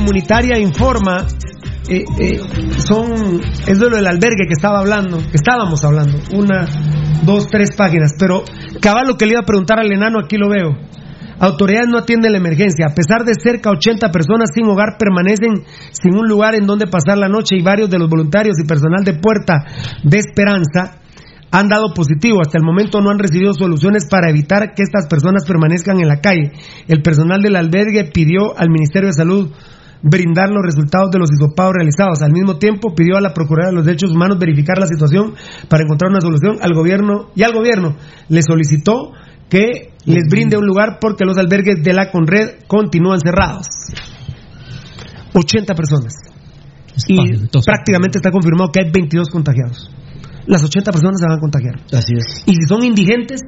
Comunitaria 0.02 0.57
informa, 0.57 1.28
eh, 1.88 2.03
eh, 2.19 2.40
son, 2.78 3.40
es 3.68 3.80
de 3.80 3.90
lo 3.90 3.95
del 3.95 4.07
albergue 4.07 4.48
que 4.48 4.53
estaba 4.53 4.80
hablando, 4.80 5.19
que 5.19 5.38
estábamos 5.38 5.84
hablando, 5.84 6.18
una, 6.34 6.65
dos, 7.23 7.48
tres 7.48 7.69
páginas, 7.78 8.14
pero 8.18 8.44
cabal 8.82 9.07
lo 9.07 9.15
que 9.15 9.26
le 9.26 9.34
iba 9.34 9.41
a 9.41 9.45
preguntar 9.45 9.80
al 9.80 9.91
enano, 9.91 10.19
aquí 10.23 10.38
lo 10.38 10.49
veo. 10.49 10.72
Autoridades 11.40 11.88
no 11.88 11.98
atienden 11.98 12.34
la 12.34 12.38
emergencia. 12.38 12.86
A 12.86 12.94
pesar 12.94 13.26
de 13.26 13.34
cerca 13.34 13.72
80 13.72 14.11
personas 14.11 14.49
sin 14.53 14.65
hogar 14.68 14.98
permanecen 14.99 15.64
sin 15.91 16.15
un 16.15 16.28
lugar 16.28 16.53
en 16.53 16.68
donde 16.68 16.86
pasar 16.86 17.18
la 17.18 17.30
noche 17.30 17.56
y 17.57 17.64
varios 17.64 17.90
de 17.90 17.98
los 17.98 18.10
voluntarios 18.10 18.57
y 18.64 18.68
personal 18.68 19.03
de 19.03 19.15
Puerta 19.15 19.65
de 20.03 20.19
Esperanza 20.19 21.02
han 21.52 21.68
dado 21.68 21.94
positivo. 21.94 22.41
Hasta 22.41 22.57
el 22.57 22.64
momento 22.64 23.02
no 23.02 23.10
han 23.10 23.18
recibido 23.19 23.53
soluciones 23.53 24.07
para 24.10 24.30
evitar 24.30 24.73
que 24.76 24.84
estas 24.84 25.07
personas 25.07 25.45
permanezcan 25.45 25.99
en 25.99 26.07
la 26.07 26.22
calle. 26.22 26.52
El 26.88 27.02
personal 27.02 27.41
del 27.41 27.56
albergue 27.56 28.06
pidió 28.06 28.57
al 28.57 28.69
Ministerio 28.69 29.10
de 29.10 29.14
Salud 29.14 29.52
brindar 30.03 30.49
los 30.49 30.64
resultados 30.64 31.11
de 31.11 31.19
los 31.19 31.30
hisopados 31.32 31.73
realizados. 31.73 32.22
Al 32.22 32.32
mismo 32.32 32.57
tiempo 32.57 32.94
pidió 32.95 33.18
a 33.18 33.22
la 33.22 33.34
Procuraduría 33.34 33.69
de 33.69 33.76
los 33.76 33.86
Derechos 33.86 34.11
Humanos 34.11 34.40
verificar 34.40 34.78
la 34.78 34.88
situación 34.88 35.34
para 35.69 35.84
encontrar 35.84 36.11
una 36.11 36.22
solución 36.22 36.57
al 36.61 36.73
gobierno 36.73 37.30
y 37.36 37.44
al 37.44 37.53
gobierno 37.53 37.95
le 38.30 38.41
solicitó 38.41 39.11
que 39.49 39.94
les 40.06 40.23
brinde 40.30 40.57
un 40.57 40.65
lugar 40.65 40.98
porque 40.99 41.26
los 41.26 41.38
albergues 41.38 41.84
de 41.84 41.94
la 41.94 42.10
Conred 42.10 42.64
continúan 42.68 43.19
cerrados. 43.19 43.68
80 45.34 45.76
personas. 45.76 46.14
Y 47.07 47.48
prácticamente 47.65 48.18
está 48.18 48.32
confirmado 48.32 48.72
que 48.72 48.82
hay 48.82 48.91
22 48.91 49.30
contagiados. 49.30 49.91
Las 50.45 50.64
80 50.64 50.91
personas 50.91 51.19
se 51.19 51.28
van 51.28 51.38
a 51.38 51.40
contagiar. 51.40 51.76
Así 51.94 52.14
es. 52.15 52.44
Y 52.45 52.53
si 52.56 52.64
son 52.68 52.84
indigentes, 52.84 53.41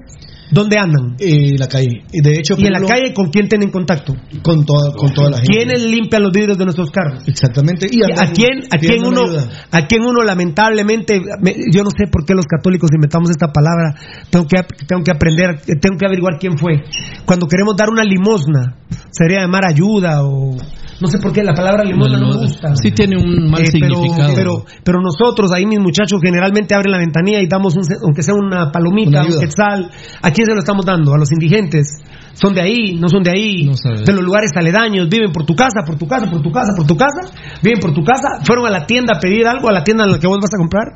¿dónde 0.53 0.77
andan? 0.77 1.15
En 1.19 1.55
la 1.57 1.67
calle. 1.67 2.03
Y 2.11 2.21
de 2.21 2.33
hecho, 2.39 2.55
¿Y 2.57 2.65
en 2.67 2.73
la 2.73 2.81
calle 2.81 3.13
con 3.13 3.29
quién 3.29 3.47
tienen 3.47 3.71
contacto? 3.71 4.15
con 4.41 4.65
toda, 4.65 4.93
con 4.95 5.13
toda 5.13 5.29
la 5.31 5.37
gente. 5.37 5.51
¿Quiénes 5.53 5.83
limpian 5.83 6.23
los 6.23 6.31
vidrios 6.31 6.57
de 6.57 6.65
nuestros 6.65 6.89
carros? 6.91 7.23
Exactamente. 7.27 7.87
Y 7.91 8.01
¿A 8.03 8.31
quién, 8.31 8.59
a 8.71 8.77
quién 8.77 9.05
uno, 9.05 9.21
ayuda. 9.23 9.49
a 9.71 9.87
quién 9.87 10.01
uno 10.03 10.23
lamentablemente, 10.23 11.19
me- 11.41 11.55
yo 11.71 11.83
no 11.83 11.89
sé 11.89 12.05
por 12.11 12.25
qué 12.25 12.33
los 12.33 12.45
católicos 12.45 12.89
inventamos 12.93 13.29
esta 13.29 13.47
palabra, 13.51 13.95
tengo 14.29 14.45
que, 14.45 14.61
tengo 14.87 15.03
que 15.03 15.11
aprender, 15.11 15.55
eh, 15.67 15.75
tengo 15.81 15.97
que 15.97 16.05
averiguar 16.05 16.37
quién 16.39 16.57
fue. 16.57 16.81
Cuando 17.25 17.47
queremos 17.47 17.75
dar 17.75 17.89
una 17.89 18.03
limosna, 18.03 18.77
sería 19.11 19.41
llamar 19.41 19.65
ayuda 19.67 20.23
o 20.23 20.57
no 21.01 21.07
sé 21.09 21.17
por 21.17 21.33
qué 21.33 21.43
la 21.43 21.53
palabra 21.53 21.83
limosna 21.83 22.17
no, 22.17 22.29
me 22.29 22.37
gusta. 22.37 22.75
Sí 22.81 22.91
tiene 22.91 23.17
un 23.17 23.49
mal 23.49 23.61
Eh, 23.61 23.67
pero, 23.73 23.95
significado. 23.95 24.33
pero, 24.35 24.51
pero 24.85 25.01
nosotros, 25.01 25.51
ahí 25.51 25.65
mis 25.65 25.79
muchachos, 25.79 26.21
generalmente 26.23 26.75
abren 26.75 26.91
la 26.91 26.97
ventanilla 26.99 27.41
y 27.41 27.47
damos, 27.47 27.75
un, 27.75 27.83
aunque 28.05 28.21
sea 28.23 28.35
una 28.35 28.63
Una 28.63 28.71
palomita, 28.71 29.19
un 29.21 29.27
ayuda. 29.27 29.41
quetzal. 29.41 29.89
¿A 30.21 30.31
quién 30.43 30.51
se 30.51 30.53
lo 30.53 30.59
estamos 30.59 30.85
dando? 30.85 31.13
A 31.13 31.17
los 31.17 31.31
indigentes. 31.31 31.87
¿Son 32.33 32.53
de 32.53 32.61
ahí? 32.61 32.95
¿No 32.99 33.07
son 33.09 33.23
de 33.23 33.31
ahí? 33.31 33.63
No 33.65 33.73
de 33.73 34.13
los 34.13 34.23
lugares 34.23 34.51
aledaños. 34.55 35.07
Viven 35.09 35.31
por 35.31 35.45
tu 35.45 35.55
casa, 35.55 35.81
por 35.85 35.97
tu 35.97 36.07
casa, 36.07 36.29
por 36.29 36.41
tu 36.41 36.51
casa, 36.51 36.73
por 36.75 36.85
tu 36.85 36.95
casa. 36.97 37.21
Viven 37.61 37.79
por 37.79 37.93
tu 37.93 38.03
casa. 38.03 38.43
Fueron 38.45 38.65
a 38.65 38.69
la 38.69 38.85
tienda 38.85 39.13
a 39.17 39.19
pedir 39.19 39.47
algo, 39.47 39.69
a 39.69 39.71
la 39.73 39.83
tienda 39.83 40.03
en 40.05 40.11
la 40.11 40.19
que 40.19 40.27
vos 40.27 40.39
vas 40.41 40.53
a 40.53 40.57
comprar. 40.57 40.87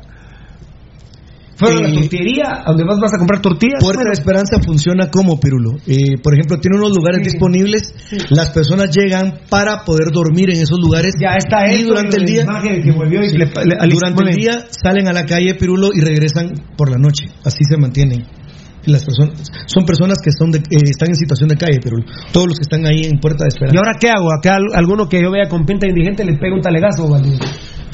Fueron 1.58 1.78
a 1.86 1.88
la 1.88 1.88
Eh, 1.88 1.94
tortillería, 2.02 2.62
a 2.64 2.68
donde 2.70 2.84
vos 2.84 3.00
vas 3.00 3.12
a 3.14 3.18
comprar 3.18 3.42
tortillas. 3.42 3.82
Puerta 3.82 4.04
de 4.04 4.12
Esperanza 4.12 4.60
funciona 4.64 5.10
como 5.10 5.40
Pirulo. 5.40 5.72
Eh, 5.88 6.14
por 6.22 6.32
ejemplo, 6.34 6.58
tiene 6.60 6.76
unos 6.78 6.94
lugares 6.96 7.18
Sí. 7.24 7.30
disponibles. 7.32 7.94
Las 8.30 8.50
personas 8.50 8.94
llegan 8.94 9.40
para 9.50 9.82
poder 9.84 10.12
dormir 10.12 10.50
en 10.50 10.62
esos 10.62 10.78
lugares. 10.80 11.14
Ya 11.20 11.34
está 11.36 11.66
y 11.74 11.82
durante 11.82 12.16
el 12.16 12.26
día, 12.26 12.42
imagen 12.42 12.80
que 12.80 12.92
volvió 12.92 13.22
y 13.24 13.30
le- 13.36 13.46
le- 13.46 13.76
al- 13.76 13.88
durante 13.90 14.22
el 14.22 14.36
día 14.36 14.66
salen 14.70 15.08
a 15.08 15.12
la 15.12 15.24
calle 15.26 15.54
Pirulo 15.56 15.88
y 15.92 16.00
regresan 16.00 16.52
por 16.76 16.90
la 16.92 16.96
noche. 16.96 17.26
Así 17.44 17.64
se 17.68 17.76
mantienen. 17.76 18.22
Las 18.88 19.04
personas 19.04 19.50
son 19.66 19.84
personas 19.84 20.18
que 20.24 20.30
son 20.32 20.50
de- 20.50 20.58
eh, 20.58 20.88
están 20.90 21.08
en 21.10 21.14
situación 21.14 21.48
de 21.48 21.56
calle, 21.56 21.78
Pirulo. 21.82 22.04
Todos 22.32 22.46
los 22.48 22.58
que 22.58 22.62
están 22.62 22.84
ahí 22.86 23.02
en 23.04 23.20
Puerta 23.20 23.44
de 23.44 23.48
Esperanza. 23.48 23.74
¿Y 23.74 23.78
ahora 23.78 23.98
qué 24.00 24.08
hago? 24.10 24.32
Acá 24.32 24.56
al- 24.56 24.74
alguno 24.74 25.08
que 25.08 25.20
yo 25.22 25.30
vea 25.30 25.48
con 25.48 25.64
pinta 25.66 25.86
indigente 25.86 26.24
le 26.24 26.36
pega 26.38 26.54
un 26.54 26.62
talegazo. 26.62 27.08
¿vale? 27.08 27.38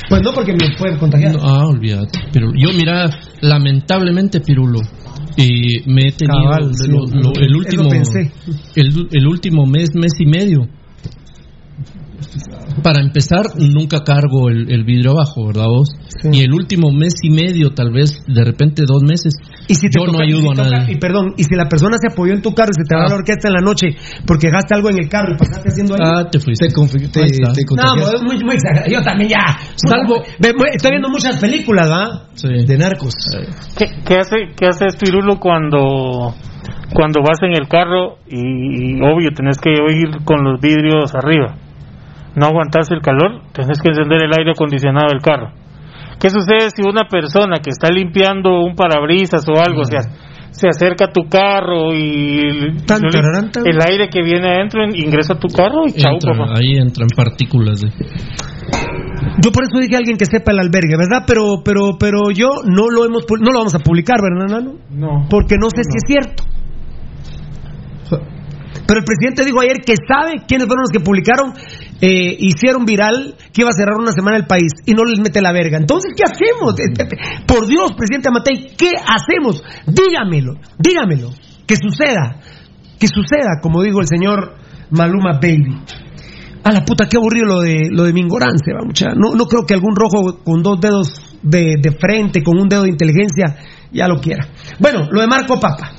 Pues 0.08 0.22
no, 0.22 0.32
porque 0.32 0.52
me 0.52 0.76
puede 0.78 0.98
contagiar. 0.98 1.32
No, 1.34 1.40
ah, 1.42 1.66
olvídate. 1.66 2.18
Pero 2.32 2.48
yo, 2.54 2.70
mira, 2.76 3.10
lamentablemente, 3.40 4.40
Pirulo, 4.40 4.80
eh, 5.36 5.82
me 5.86 6.08
he 6.08 6.12
tenido 6.12 6.44
Cabal, 6.50 6.70
sí, 6.74 6.90
lo- 6.90 7.06
lo- 7.06 7.32
el 7.40 7.56
último 7.56 7.88
pensé. 7.88 8.30
el, 8.76 9.08
el 9.12 9.26
último 9.26 9.66
mes, 9.66 9.90
mes 9.94 10.12
y 10.18 10.26
medio. 10.26 10.68
Para 12.82 13.00
empezar, 13.00 13.42
nunca 13.56 14.02
cargo 14.04 14.48
el, 14.50 14.70
el 14.70 14.84
vidrio 14.84 15.12
abajo, 15.12 15.46
¿verdad 15.46 15.66
vos? 15.66 15.88
Y 16.32 16.42
el 16.42 16.52
último 16.52 16.90
mes 16.90 17.14
y 17.22 17.30
medio, 17.30 17.70
tal 17.74 17.92
vez, 17.92 18.24
de 18.26 18.44
repente 18.44 18.82
dos 18.86 19.02
meses, 19.02 19.34
Y 19.68 19.74
si 19.74 19.88
te 19.88 19.98
yo 19.98 20.06
no 20.06 20.12
toca- 20.12 20.24
ayudo 20.24 20.40
si 20.40 20.46
a 20.60 20.64
toca- 20.64 20.70
nadie. 20.78 20.94
Y 20.94 20.98
perdón, 20.98 21.34
y 21.36 21.44
si 21.44 21.54
la 21.54 21.68
persona 21.68 21.96
se 21.98 22.12
apoyó 22.12 22.32
en 22.34 22.42
tu 22.42 22.52
carro 22.52 22.70
y 22.72 22.82
se 22.82 22.84
te 22.88 22.94
va 22.96 23.04
a 23.06 23.08
la 23.08 23.14
orquesta 23.16 23.48
en 23.48 23.54
la 23.54 23.60
noche 23.60 23.88
porque 24.26 24.48
dejaste 24.48 24.74
algo 24.74 24.90
en 24.90 24.98
el 24.98 25.08
carro 25.08 25.34
y 25.34 25.38
pasaste 25.38 25.68
haciendo 25.68 25.94
ahí. 25.94 26.00
Ah, 26.04 26.28
te 26.30 26.40
fuiste. 26.40 26.68
Te, 26.68 26.74
confi- 26.74 27.10
te- 27.12 27.20
Ahí 27.20 27.30
está. 27.30 27.52
te 27.52 27.62
no, 27.62 27.94
pues, 28.00 28.14
es 28.14 28.22
muy, 28.22 28.38
muy 28.44 28.54
exagerado. 28.54 28.90
Yo 28.90 29.02
también 29.02 29.30
ya. 29.30 29.44
Salvo- 29.76 30.22
Ve- 30.40 30.52
ve- 30.58 30.70
Estoy 30.74 30.90
viendo 30.92 31.08
muchas 31.10 31.38
películas, 31.38 31.88
¿va? 31.90 32.28
Sí. 32.34 32.48
de 32.66 32.78
narcos. 32.78 33.14
¿Qué, 33.78 33.86
qué 34.06 34.14
hace 34.18 34.36
qué 34.56 34.66
hace 34.66 34.86
Pirulo 34.98 35.38
cuando 35.38 36.34
cuando 36.92 37.20
vas 37.22 37.38
en 37.42 37.52
el 37.52 37.68
carro 37.68 38.16
y, 38.28 38.94
y 38.96 39.00
obvio 39.00 39.30
tenés 39.34 39.58
que 39.58 39.70
ir 39.70 40.24
con 40.24 40.42
los 40.44 40.60
vidrios 40.60 41.14
arriba? 41.14 41.56
No 42.36 42.46
aguantas 42.46 42.90
el 42.90 43.00
calor, 43.00 43.42
tenés 43.52 43.80
que 43.80 43.88
encender 43.90 44.24
el 44.24 44.32
aire 44.36 44.52
acondicionado 44.52 45.08
del 45.10 45.20
carro. 45.22 45.52
¿Qué 46.20 46.30
sucede 46.30 46.70
si 46.74 46.82
una 46.82 47.06
persona 47.08 47.58
que 47.62 47.70
está 47.70 47.90
limpiando 47.90 48.60
un 48.64 48.74
parabrisas 48.74 49.44
o 49.48 49.60
algo 49.60 49.84
se, 49.84 49.96
se 50.52 50.68
acerca 50.68 51.06
a 51.06 51.12
tu 51.12 51.28
carro 51.28 51.92
y 51.94 52.76
Tan, 52.86 53.00
tararán, 53.02 53.50
tan. 53.50 53.66
el 53.66 53.78
aire 53.80 54.08
que 54.08 54.22
viene 54.22 54.48
adentro 54.48 54.84
ingresa 54.94 55.34
a 55.34 55.38
tu 55.38 55.48
carro 55.48 55.86
y 55.86 55.92
chau, 55.92 56.14
Entra- 56.14 56.36
papá. 56.36 56.54
ahí 56.58 56.76
entran 56.78 57.08
partículas 57.16 57.80
de... 57.80 57.88
Yo 59.42 59.50
por 59.52 59.64
eso 59.64 59.78
dije 59.80 59.94
a 59.96 59.98
alguien 59.98 60.16
que 60.16 60.24
sepa 60.26 60.52
el 60.52 60.58
albergue, 60.60 60.96
¿verdad? 60.96 61.24
Pero, 61.26 61.62
pero, 61.64 61.96
pero 61.98 62.30
yo 62.32 62.48
no 62.64 62.88
lo 62.90 63.04
hemos, 63.04 63.24
no 63.40 63.50
lo 63.52 63.58
vamos 63.58 63.74
a 63.74 63.78
publicar, 63.80 64.18
¿verdad, 64.22 64.46
Nano? 64.60 64.74
No. 64.90 65.26
Porque 65.28 65.56
no 65.60 65.68
sé 65.70 65.82
si 65.82 65.96
es 65.96 66.04
cierto. 66.06 66.42
Pero 68.86 68.98
el 69.00 69.04
presidente 69.04 69.44
dijo 69.44 69.60
ayer 69.60 69.78
que 69.84 69.94
sabe 69.96 70.42
quiénes 70.46 70.66
fueron 70.66 70.82
los 70.82 70.90
que 70.90 71.00
publicaron, 71.00 71.54
eh, 72.00 72.36
hicieron 72.38 72.84
viral 72.84 73.36
que 73.52 73.62
iba 73.62 73.70
a 73.70 73.72
cerrar 73.72 73.96
una 73.98 74.12
semana 74.12 74.36
el 74.36 74.46
país 74.46 74.72
y 74.84 74.92
no 74.92 75.04
les 75.04 75.20
mete 75.20 75.40
la 75.40 75.52
verga. 75.52 75.78
Entonces, 75.78 76.12
¿qué 76.16 76.24
hacemos? 76.24 76.78
Eh, 76.78 76.92
eh, 76.98 77.44
Por 77.46 77.66
Dios, 77.66 77.92
presidente 77.96 78.28
Amatei, 78.28 78.74
¿qué 78.76 78.90
hacemos? 78.98 79.62
Dígamelo, 79.86 80.54
dígamelo. 80.78 81.30
Que 81.66 81.76
suceda, 81.76 82.40
que 82.98 83.06
suceda, 83.08 83.60
como 83.62 83.82
dijo 83.82 84.00
el 84.00 84.06
señor 84.06 84.54
Maluma 84.90 85.38
Baby. 85.40 85.78
A 86.64 86.72
la 86.72 86.84
puta, 86.84 87.06
qué 87.08 87.16
aburrido 87.16 87.46
lo 87.46 87.60
de 87.60 87.88
lo 87.90 88.04
de 88.04 88.12
Mingorancia, 88.12 88.74
va, 88.74 88.84
mucha. 88.84 89.10
No, 89.14 89.34
no 89.34 89.44
creo 89.46 89.64
que 89.66 89.74
algún 89.74 89.94
rojo 89.94 90.42
con 90.44 90.62
dos 90.62 90.80
dedos 90.80 91.38
de, 91.42 91.76
de 91.80 91.92
frente, 91.92 92.42
con 92.42 92.58
un 92.58 92.68
dedo 92.68 92.82
de 92.82 92.90
inteligencia, 92.90 93.56
ya 93.92 94.08
lo 94.08 94.20
quiera. 94.20 94.48
Bueno, 94.78 95.06
lo 95.10 95.20
de 95.20 95.26
Marco 95.26 95.60
Papa. 95.60 95.92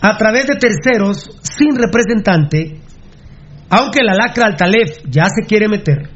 A 0.00 0.16
través 0.16 0.46
de 0.46 0.56
terceros, 0.56 1.30
sin 1.42 1.74
representante, 1.74 2.80
aunque 3.70 4.02
la 4.04 4.14
lacra 4.14 4.46
Altalef 4.46 4.98
ya 5.08 5.24
se 5.26 5.46
quiere 5.46 5.68
meter, 5.68 6.10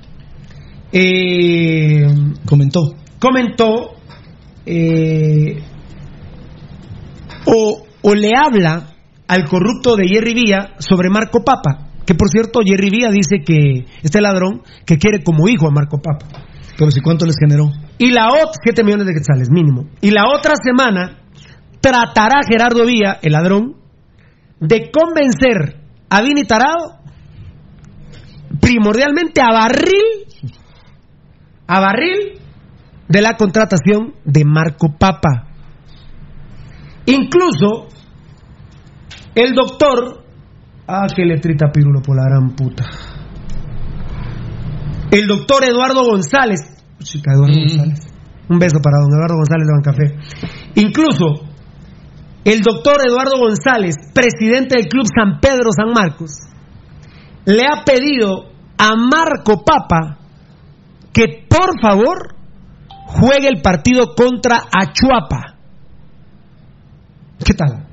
eh, 0.92 2.06
Comentó. 2.46 2.80
comentó 3.18 3.96
eh, 4.66 5.62
o, 7.46 7.86
o 8.02 8.14
le 8.14 8.32
habla 8.36 8.94
al 9.28 9.44
corrupto 9.44 9.96
de 9.96 10.08
Jerry 10.08 10.34
Villa 10.34 10.74
sobre 10.78 11.08
Marco 11.10 11.44
Papa. 11.44 11.88
Que 12.04 12.14
por 12.14 12.28
cierto, 12.28 12.60
Jerry 12.64 12.90
Villa 12.90 13.10
dice 13.10 13.44
que 13.44 13.86
este 14.02 14.20
ladrón 14.20 14.62
que 14.84 14.98
quiere 14.98 15.22
como 15.22 15.48
hijo 15.48 15.68
a 15.68 15.70
Marco 15.70 15.98
Papa. 15.98 16.26
Pero 16.76 16.90
si 16.90 17.00
cuánto 17.00 17.26
les 17.26 17.36
generó. 17.38 17.70
Y 17.98 18.10
la 18.10 18.30
otra, 18.30 18.52
7 18.64 18.82
millones 18.82 19.06
de 19.06 19.12
quetzales 19.14 19.48
mínimo. 19.50 19.84
Y 20.00 20.10
la 20.10 20.24
otra 20.34 20.54
semana 20.60 21.18
tratará 21.80 22.40
Gerardo 22.48 22.84
Villa, 22.86 23.18
el 23.22 23.32
ladrón, 23.32 23.76
de 24.60 24.90
convencer 24.90 25.76
a 26.08 26.22
Vini 26.22 26.44
Tarado, 26.44 26.99
primordialmente 28.70 29.40
a 29.42 29.52
Barril, 29.52 30.54
a 31.66 31.80
Barril, 31.80 32.38
de 33.08 33.20
la 33.20 33.36
contratación 33.36 34.14
de 34.24 34.44
Marco 34.44 34.94
Papa. 34.96 35.48
Incluso 37.06 37.88
el 39.34 39.54
doctor, 39.54 40.24
ah, 40.86 41.06
que 41.14 41.24
letrita 41.24 41.72
pirulo 41.72 42.00
por 42.00 42.16
la 42.16 42.22
gran 42.28 42.54
puta. 42.54 42.84
El 45.10 45.26
doctor 45.26 45.64
Eduardo 45.64 46.04
González, 46.04 46.60
chica 47.02 47.32
Eduardo 47.32 47.58
González, 47.58 47.98
un 48.48 48.58
beso 48.60 48.78
para 48.80 48.98
don 49.00 49.12
Eduardo 49.12 49.34
González 49.34 49.66
de 49.66 49.74
Bancafé. 49.74 50.80
Incluso 50.80 51.50
el 52.44 52.60
doctor 52.60 52.98
Eduardo 53.04 53.36
González, 53.36 53.96
presidente 54.14 54.76
del 54.76 54.86
Club 54.86 55.06
San 55.12 55.40
Pedro 55.40 55.70
San 55.76 55.90
Marcos, 55.92 56.30
le 57.46 57.62
ha 57.64 57.84
pedido 57.84 58.49
a 58.80 58.96
Marco 58.96 59.62
Papa 59.62 60.16
que 61.12 61.44
por 61.46 61.78
favor 61.82 62.34
juegue 62.88 63.48
el 63.48 63.60
partido 63.60 64.14
contra 64.16 64.56
Achuapa. 64.72 65.56
¿Qué 67.44 67.52
tal? 67.52 67.86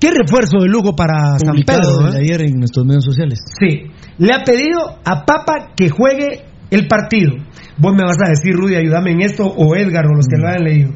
¿Qué 0.00 0.10
refuerzo 0.10 0.58
de 0.60 0.68
lujo 0.68 0.96
para 0.96 1.38
San 1.38 1.62
Pedro? 1.64 2.12
eh? 2.12 2.18
ayer 2.22 2.42
en 2.42 2.58
nuestros 2.58 2.86
medios 2.86 3.04
sociales. 3.04 3.38
Sí, 3.58 3.90
le 4.18 4.32
ha 4.32 4.42
pedido 4.42 4.98
a 5.04 5.24
Papa 5.24 5.72
que 5.76 5.90
juegue 5.90 6.44
el 6.70 6.88
partido. 6.88 7.32
Vos 7.78 7.92
me 7.94 8.02
vas 8.04 8.16
a 8.24 8.30
decir, 8.30 8.54
Rudy, 8.54 8.74
ayúdame 8.74 9.12
en 9.12 9.22
esto, 9.22 9.44
o 9.44 9.76
Edgar, 9.76 10.06
o 10.06 10.14
los 10.14 10.26
que 10.26 10.40
lo 10.40 10.48
hayan 10.48 10.64
leído. 10.64 10.90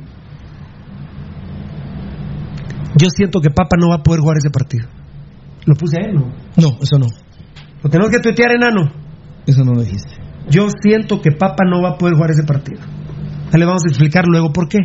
Yo 2.96 3.08
siento 3.10 3.40
que 3.40 3.50
Papa 3.50 3.76
no 3.78 3.88
va 3.90 3.96
a 3.96 4.02
poder 4.02 4.20
jugar 4.20 4.38
ese 4.38 4.50
partido. 4.50 4.88
Lo 5.66 5.74
puse 5.74 6.00
a 6.00 6.04
él, 6.04 6.14
¿no? 6.14 6.32
No, 6.56 6.78
eso 6.80 6.98
no. 6.98 7.06
Lo 7.82 7.90
tenemos 7.90 8.10
que 8.10 8.20
tuitear, 8.20 8.52
enano. 8.52 8.92
Eso 9.46 9.64
no 9.64 9.72
lo 9.72 9.82
dijiste. 9.82 10.10
Yo 10.48 10.66
siento 10.82 11.20
que 11.20 11.30
Papa 11.32 11.64
no 11.68 11.82
va 11.82 11.90
a 11.90 11.98
poder 11.98 12.14
jugar 12.14 12.30
ese 12.30 12.44
partido. 12.44 12.80
Ya 13.52 13.58
le 13.58 13.64
vamos 13.64 13.82
a 13.86 13.88
explicar 13.90 14.24
luego 14.26 14.52
por 14.52 14.68
qué. 14.68 14.78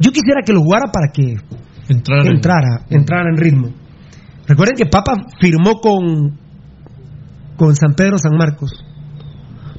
Yo 0.00 0.10
quisiera 0.10 0.40
que 0.44 0.52
lo 0.52 0.60
jugara 0.60 0.90
para 0.92 1.08
que 1.12 1.34
Entrar 1.88 2.26
en- 2.26 2.34
entrara, 2.34 2.84
entrara 2.90 3.30
en 3.30 3.36
ritmo. 3.36 3.68
Recuerden 4.46 4.76
que 4.76 4.86
Papa 4.86 5.14
firmó 5.40 5.80
con, 5.80 6.38
con 7.56 7.74
San 7.76 7.94
Pedro 7.94 8.18
San 8.18 8.36
Marcos. 8.36 8.72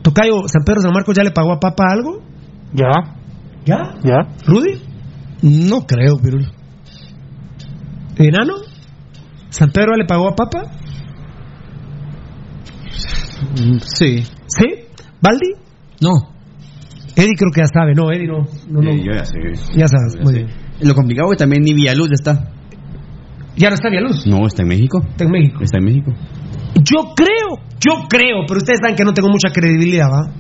Tocayo, 0.02 0.48
¿San 0.48 0.64
Pedro 0.66 0.82
San 0.82 0.92
Marcos 0.94 1.16
ya 1.16 1.24
le 1.24 1.32
pagó 1.32 1.52
a 1.54 1.60
Papa 1.60 1.84
algo? 1.92 2.22
Ya, 2.74 2.90
¿Ya? 3.66 3.94
ya. 4.04 4.20
¿Rudy? 4.46 4.82
No 5.42 5.82
creo, 5.86 6.18
Pirulo. 6.18 6.48
¿Enano? 8.18 8.56
¿San 9.50 9.70
Pedro 9.72 9.96
le 9.96 10.06
pagó 10.06 10.30
a 10.30 10.36
Papa? 10.36 10.64
Sí. 13.82 14.24
¿Sí? 14.48 14.66
¿Baldi? 15.22 15.54
No. 16.02 16.38
Eddie 17.16 17.36
creo 17.36 17.52
que 17.54 17.62
ya 17.62 17.68
sabe, 17.68 17.94
no, 17.96 18.12
Eddie 18.12 18.28
no. 18.28 18.46
no, 18.70 18.82
no. 18.82 18.92
Eh, 18.92 19.04
yo 19.04 19.14
ya 19.14 19.26
sé. 19.26 19.40
Ya 19.76 19.88
sabes, 19.88 20.18
muy 20.24 20.34
bien. 20.34 20.48
Lo 20.82 20.94
complicado 20.94 21.32
es 21.32 21.38
que 21.38 21.44
también 21.44 21.64
ni 21.64 21.74
Villaluz 21.74 22.10
está. 22.12 22.52
¿Ya 23.56 23.70
no 23.70 23.74
está 23.74 23.90
Villaluz? 23.90 24.28
No, 24.28 24.46
está 24.46 24.62
en 24.62 24.68
México. 24.68 25.02
Está 25.10 25.24
en 25.24 25.32
México. 25.32 25.64
Está 25.64 25.78
en 25.80 25.86
México. 25.86 26.12
Yo 26.76 27.16
creo, 27.16 27.58
yo 27.80 28.08
creo, 28.08 28.46
pero 28.48 28.60
ustedes 28.60 28.80
saben 28.82 28.96
que 28.96 29.04
no 29.04 29.14
tengo 29.14 29.30
mucha 29.30 29.50
credibilidad, 29.52 30.08
¿va? 30.12 30.32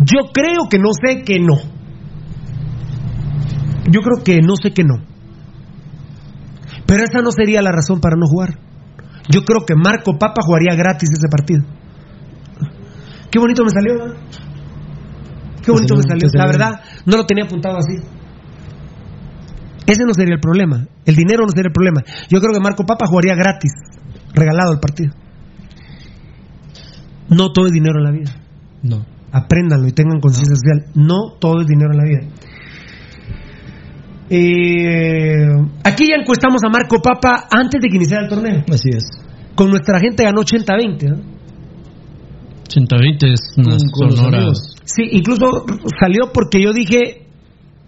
Yo 0.00 0.32
creo 0.32 0.68
que 0.68 0.78
no 0.78 0.88
sé 0.92 1.22
que 1.22 1.38
no. 1.38 1.56
Yo 3.88 4.00
creo 4.00 4.24
que 4.24 4.40
no 4.40 4.56
sé 4.56 4.72
que 4.72 4.82
no. 4.82 5.04
Pero 6.86 7.04
esa 7.04 7.22
no 7.22 7.30
sería 7.30 7.62
la 7.62 7.70
razón 7.70 8.00
para 8.00 8.16
no 8.16 8.26
jugar. 8.26 8.58
Yo 9.30 9.44
creo 9.44 9.64
que 9.64 9.74
Marco 9.76 10.18
Papa 10.18 10.42
jugaría 10.44 10.74
gratis 10.74 11.10
ese 11.12 11.28
partido. 11.28 11.62
Qué 13.32 13.38
bonito 13.38 13.64
me 13.64 13.70
salió, 13.70 13.98
¿verdad? 13.98 14.16
Qué 15.64 15.72
bonito 15.72 15.96
me 15.96 16.02
salió. 16.02 16.28
La 16.34 16.46
verdad, 16.46 16.80
no 17.06 17.16
lo 17.16 17.24
tenía 17.24 17.44
apuntado 17.44 17.78
así. 17.78 17.96
Ese 19.86 20.04
no 20.04 20.12
sería 20.12 20.34
el 20.34 20.40
problema. 20.40 20.86
El 21.06 21.16
dinero 21.16 21.44
no 21.44 21.48
sería 21.48 21.68
el 21.68 21.72
problema. 21.72 22.02
Yo 22.28 22.40
creo 22.40 22.52
que 22.52 22.60
Marco 22.60 22.84
Papa 22.84 23.06
jugaría 23.06 23.34
gratis, 23.34 23.72
regalado 24.34 24.72
el 24.74 24.80
partido. 24.80 25.12
No 27.30 27.52
todo 27.52 27.66
es 27.66 27.72
dinero 27.72 27.98
en 27.98 28.04
la 28.04 28.10
vida. 28.10 28.32
No. 28.82 29.06
Apréndanlo 29.32 29.88
y 29.88 29.92
tengan 29.92 30.20
conciencia 30.20 30.54
social. 30.54 30.92
No 30.94 31.38
todo 31.40 31.62
es 31.62 31.66
dinero 31.66 31.92
en 31.92 31.98
la 31.98 32.04
vida. 32.04 32.20
Eh, 34.28 35.48
aquí 35.84 36.08
ya 36.08 36.16
encuestamos 36.20 36.62
a 36.64 36.68
Marco 36.68 37.00
Papa 37.00 37.48
antes 37.50 37.80
de 37.80 37.88
que 37.88 37.96
iniciara 37.96 38.24
el 38.24 38.28
torneo. 38.28 38.62
Así 38.70 38.90
es. 38.92 39.04
Con 39.54 39.70
nuestra 39.70 39.98
gente 40.00 40.22
ganó 40.22 40.42
80-20. 40.42 41.08
¿no? 41.08 41.41
120 42.72 43.32
es 43.32 43.40
una 43.56 43.76
Con 43.92 44.12
sonora. 44.12 44.38
amigos. 44.38 44.74
Sí, 44.84 45.02
incluso 45.12 45.64
salió 46.00 46.32
porque 46.32 46.62
yo 46.62 46.72
dije, 46.72 47.26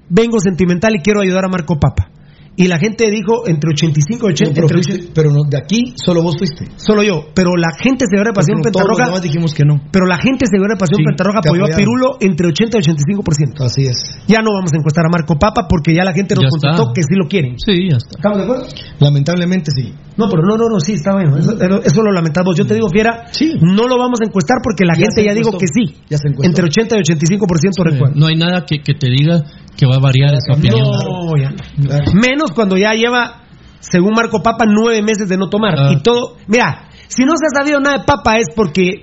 vengo 0.09 0.39
sentimental 0.41 0.95
y 0.97 1.03
quiero 1.03 1.21
ayudar 1.21 1.45
a 1.45 1.49
Marco 1.49 1.79
Papa. 1.79 2.11
Y 2.57 2.69
la 2.69 2.79
gente 2.79 3.11
dijo 3.11 3.49
entre 3.49 3.71
85 3.71 4.29
y 4.29 4.33
80. 4.33 4.55
pero, 4.55 4.67
entre 4.69 4.79
fuiste- 4.83 5.11
pero 5.13 5.31
no, 5.31 5.43
de 5.51 5.57
aquí 5.59 5.93
solo 5.97 6.23
vos 6.23 6.37
fuiste. 6.39 6.67
Solo 6.77 7.03
yo, 7.03 7.27
pero 7.35 7.57
la 7.57 7.71
gente 7.75 8.07
se 8.07 8.17
de 8.17 8.31
Pasión 8.33 8.63
todos 8.63 8.71
Pentarroja. 8.73 9.05
demás 9.07 9.23
dijimos 9.23 9.53
que 9.55 9.65
no. 9.65 9.83
Pero 9.91 10.07
la 10.07 10.19
gente 10.19 10.47
se 10.47 10.57
de 10.57 10.77
Pasión 10.79 10.99
Sí, 10.99 11.05
Pentarroja 11.05 11.41
apoyó 11.43 11.63
a 11.63 11.67
apoyaron. 11.67 11.79
Pirulo 11.83 12.09
entre 12.21 12.47
80 12.49 12.79
y 12.79 12.81
85%. 12.95 13.65
Así 13.65 13.87
es. 13.87 13.99
Ya 14.29 14.41
no 14.41 14.55
vamos 14.55 14.71
a 14.73 14.77
encuestar 14.79 15.05
a 15.05 15.11
Marco 15.11 15.35
Papa 15.35 15.67
porque 15.69 15.93
ya 15.95 16.05
la 16.05 16.13
gente 16.15 16.35
nos 16.37 16.45
Ya 16.45 16.49
está. 16.55 16.79
contestó 16.79 16.93
que 16.95 17.03
sí 17.03 17.15
lo 17.19 17.27
quieren. 17.27 17.59
Sí, 17.59 17.91
ya 17.91 17.97
está. 17.99 18.17
¿Estamos 18.23 18.39
de 18.39 18.45
acuerdo? 18.45 18.67
Lamentablemente 19.01 19.71
sí. 19.75 19.93
No, 20.17 20.29
pero 20.31 20.43
no, 20.47 20.57
no, 20.57 20.69
no, 20.71 20.79
sí, 20.79 20.93
está 20.95 21.11
bueno. 21.13 21.37
Eso, 21.37 21.59
eso 21.59 22.03
lo 22.03 22.13
lamentamos. 22.13 22.55
Yo 22.57 22.65
te 22.67 22.75
digo, 22.75 22.87
Fiera, 22.89 23.25
no 23.63 23.89
lo 23.89 23.99
vamos 23.99 24.21
a 24.23 24.27
encuestar 24.27 24.59
porque 24.63 24.85
la 24.85 24.95
Ya 24.95 25.07
gente 25.11 25.25
ya 25.27 25.35
dijo 25.35 25.51
encuestó. 25.51 25.59
que 25.59 25.67
sí. 25.91 26.07
Ya 26.09 26.19
se 26.19 26.29
Entre 26.47 26.65
80 26.65 26.97
y 26.99 27.01
85% 27.03 27.83
recuerdo. 27.83 28.15
No 28.15 28.27
hay 28.29 28.37
nada 28.37 28.65
que, 28.65 28.79
que 28.79 28.95
te 28.95 29.09
diga 29.11 29.43
que 29.77 29.87
va 29.87 29.97
a 29.97 30.01
variar 30.01 30.35
esa 30.35 30.57
opinión. 30.57 30.81
No, 30.81 31.37
ya 31.37 31.51
no. 31.51 32.13
Menos 32.15 32.53
cuando 32.55 32.77
ya 32.77 32.93
lleva, 32.93 33.43
según 33.81 34.13
Marco 34.15 34.43
Papa, 34.43 34.65
nueve 34.67 35.03
meses 35.03 35.29
de 35.29 35.37
no 35.37 35.49
tomar. 35.49 35.75
Ah. 35.79 35.93
Y 35.93 36.03
todo. 36.03 36.37
Mira, 36.47 36.89
si 37.09 37.25
no 37.25 37.33
se 37.37 37.47
ha 37.47 37.63
sabido 37.63 37.81
nada 37.81 37.99
de 37.99 38.05
Papa 38.05 38.37
es 38.37 38.47
porque 38.55 39.03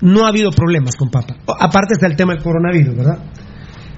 no 0.00 0.24
ha 0.24 0.28
habido 0.28 0.50
problemas 0.50 0.96
con 0.96 1.10
Papa. 1.10 1.36
Aparte 1.60 1.94
está 1.94 2.06
el 2.06 2.16
tema 2.16 2.34
del 2.34 2.42
coronavirus, 2.42 2.96
¿verdad? 2.96 3.18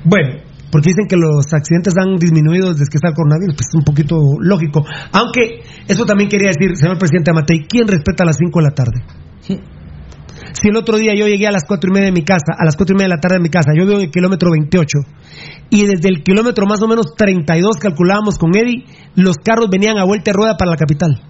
Bueno, 0.05 0.43
porque 0.71 0.91
dicen 0.91 1.07
que 1.09 1.17
los 1.17 1.47
accidentes 1.53 1.95
han 1.97 2.17
disminuido 2.17 2.73
desde 2.73 2.91
que 2.91 2.99
está 2.99 3.09
el 3.09 3.15
coronavirus. 3.15 3.55
Pues 3.55 3.69
es 3.69 3.75
un 3.75 3.85
poquito 3.85 4.17
lógico. 4.41 4.85
Aunque, 5.13 5.63
eso 5.87 6.05
también 6.05 6.29
quería 6.29 6.51
decir, 6.51 6.77
señor 6.77 6.99
presidente 6.99 7.31
Amatei, 7.31 7.67
¿quién 7.69 7.89
respeta 7.89 8.25
a 8.25 8.27
las 8.27 8.37
5 8.37 8.59
de 8.59 8.65
la 8.65 8.75
tarde? 8.75 9.01
Si 10.53 10.69
el 10.69 10.77
otro 10.77 10.99
día 10.99 11.15
yo 11.15 11.27
llegué 11.27 11.47
a 11.47 11.53
las 11.53 11.65
cuatro 11.65 11.91
y 11.91 11.95
media 11.95 12.07
de 12.07 12.13
mi 12.13 12.23
casa, 12.23 12.55
a 12.59 12.65
las 12.65 12.77
cuatro 12.77 12.95
y 12.95 12.99
media 12.99 13.09
de 13.09 13.17
la 13.17 13.21
tarde 13.21 13.37
de 13.37 13.43
mi 13.43 13.51
casa, 13.51 13.71
yo 13.77 13.85
vivo 13.85 13.99
en 13.99 14.05
el 14.05 14.11
kilómetro 14.11 14.51
28, 14.51 14.87
y 15.71 15.87
desde 15.87 16.09
el 16.09 16.23
kilómetro 16.23 16.67
más 16.67 16.83
o 16.83 16.89
menos 16.89 17.15
32 17.17 17.77
calculábamos 17.77 18.39
con 18.39 18.57
Eddie, 18.57 18.85
los 19.15 19.37
carros 19.37 19.69
venían 19.71 19.99
a 19.99 20.05
vuelta 20.05 20.31
de 20.31 20.37
rueda 20.37 20.57
para 20.57 20.73
la 20.73 20.77
capital. 20.77 21.21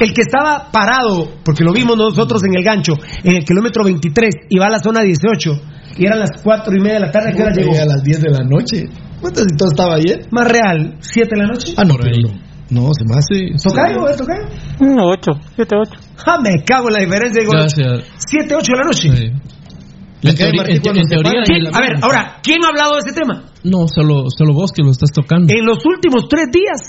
El 0.00 0.12
que 0.14 0.22
estaba 0.22 0.70
parado, 0.72 1.28
porque 1.44 1.62
lo 1.62 1.72
vimos 1.72 1.96
nosotros 1.96 2.42
en 2.44 2.56
el 2.56 2.64
gancho, 2.64 2.94
en 3.22 3.36
el 3.36 3.44
kilómetro 3.44 3.84
23, 3.84 4.34
y 4.48 4.58
va 4.58 4.66
a 4.66 4.70
la 4.70 4.78
zona 4.78 5.02
18, 5.02 5.50
y 5.98 6.06
eran 6.06 6.20
las 6.20 6.30
cuatro 6.42 6.74
y 6.74 6.80
media 6.80 6.94
de 6.94 7.00
la 7.00 7.10
tarde, 7.10 7.30
¿a 7.30 7.32
¿qué 7.32 7.42
hora 7.42 7.52
llegó? 7.52 7.72
a 7.72 7.84
las 7.84 8.02
10 8.02 8.20
de 8.22 8.30
la 8.30 8.44
noche. 8.44 8.88
¿Cuántas 9.20 9.44
si 9.44 9.56
todo 9.56 9.68
estaba 9.70 9.94
ayer? 9.96 10.26
Más 10.30 10.48
real, 10.48 10.96
7 11.00 11.28
de 11.30 11.36
la 11.36 11.48
noche. 11.48 11.74
Ah, 11.76 11.84
no, 11.84 11.94
pero 12.00 12.16
no. 12.22 12.50
No, 12.70 12.88
se 12.94 13.04
me 13.04 13.16
hace. 13.16 13.50
¿Tocayo? 13.62 14.08
¿Es 14.08 14.16
tocayo? 14.16 14.44
No, 14.80 15.10
8, 15.10 15.30
7, 15.56 15.76
8. 15.76 15.92
Ah, 16.24 16.38
me 16.40 16.62
cago 16.64 16.88
en 16.88 16.94
la 16.94 17.00
diferencia. 17.00 17.42
Digo, 17.42 17.52
Gracias. 17.52 18.04
7, 18.16 18.54
8 18.54 18.72
de 18.72 18.78
la 18.78 18.84
noche. 18.84 19.32
En, 20.22 20.34
teoría- 20.36 20.62
en 20.68 20.82
te- 20.82 20.90
en 20.90 21.08
teoría. 21.08 21.42
¿Quién- 21.44 21.74
a 21.74 21.80
ver, 21.80 21.96
ahora, 22.02 22.38
¿quién 22.42 22.58
ha 22.64 22.68
hablado 22.68 22.92
de 22.94 22.98
ese 23.06 23.12
tema? 23.18 23.44
No, 23.64 23.86
solo, 23.88 24.24
solo 24.36 24.52
vos 24.54 24.70
que 24.72 24.82
lo 24.82 24.90
estás 24.90 25.10
tocando. 25.12 25.52
En 25.52 25.64
los 25.64 25.78
últimos 25.86 26.28
tres 26.28 26.46
días, 26.52 26.80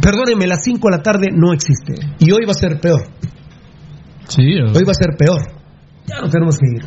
perdónenme, 0.00 0.46
las 0.46 0.62
5 0.64 0.88
de 0.90 0.96
la 0.96 1.02
tarde 1.02 1.28
no 1.34 1.52
existe. 1.52 1.94
Y 2.20 2.30
hoy 2.32 2.44
va 2.46 2.52
a 2.52 2.54
ser 2.54 2.80
peor. 2.80 3.02
Sí, 4.28 4.42
Hoy 4.42 4.84
va 4.84 4.92
a 4.92 4.94
ser 4.94 5.16
peor. 5.18 5.40
Ya 6.06 6.20
nos 6.20 6.30
tenemos 6.30 6.56
que 6.58 6.66
ir. 6.76 6.84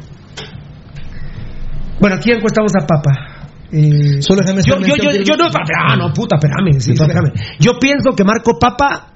Bueno, 2.00 2.16
aquí 2.18 2.32
encuestamos 2.32 2.72
a 2.82 2.86
Papa. 2.86 3.48
Eh, 3.72 4.22
Solo 4.22 4.42
déjame 4.42 4.62
yo, 4.64 4.78
yo, 4.80 4.96
yo, 4.96 5.22
yo 5.24 5.36
no, 5.38 5.46
ah, 5.90 5.96
no, 5.98 6.14
puta, 6.14 6.38
espérame, 6.38 6.80
sí, 6.80 6.92
espérame. 6.94 7.34
Yo 7.60 7.74
pienso 7.80 8.12
que 8.16 8.24
Marco 8.24 8.58
Papa 8.60 9.15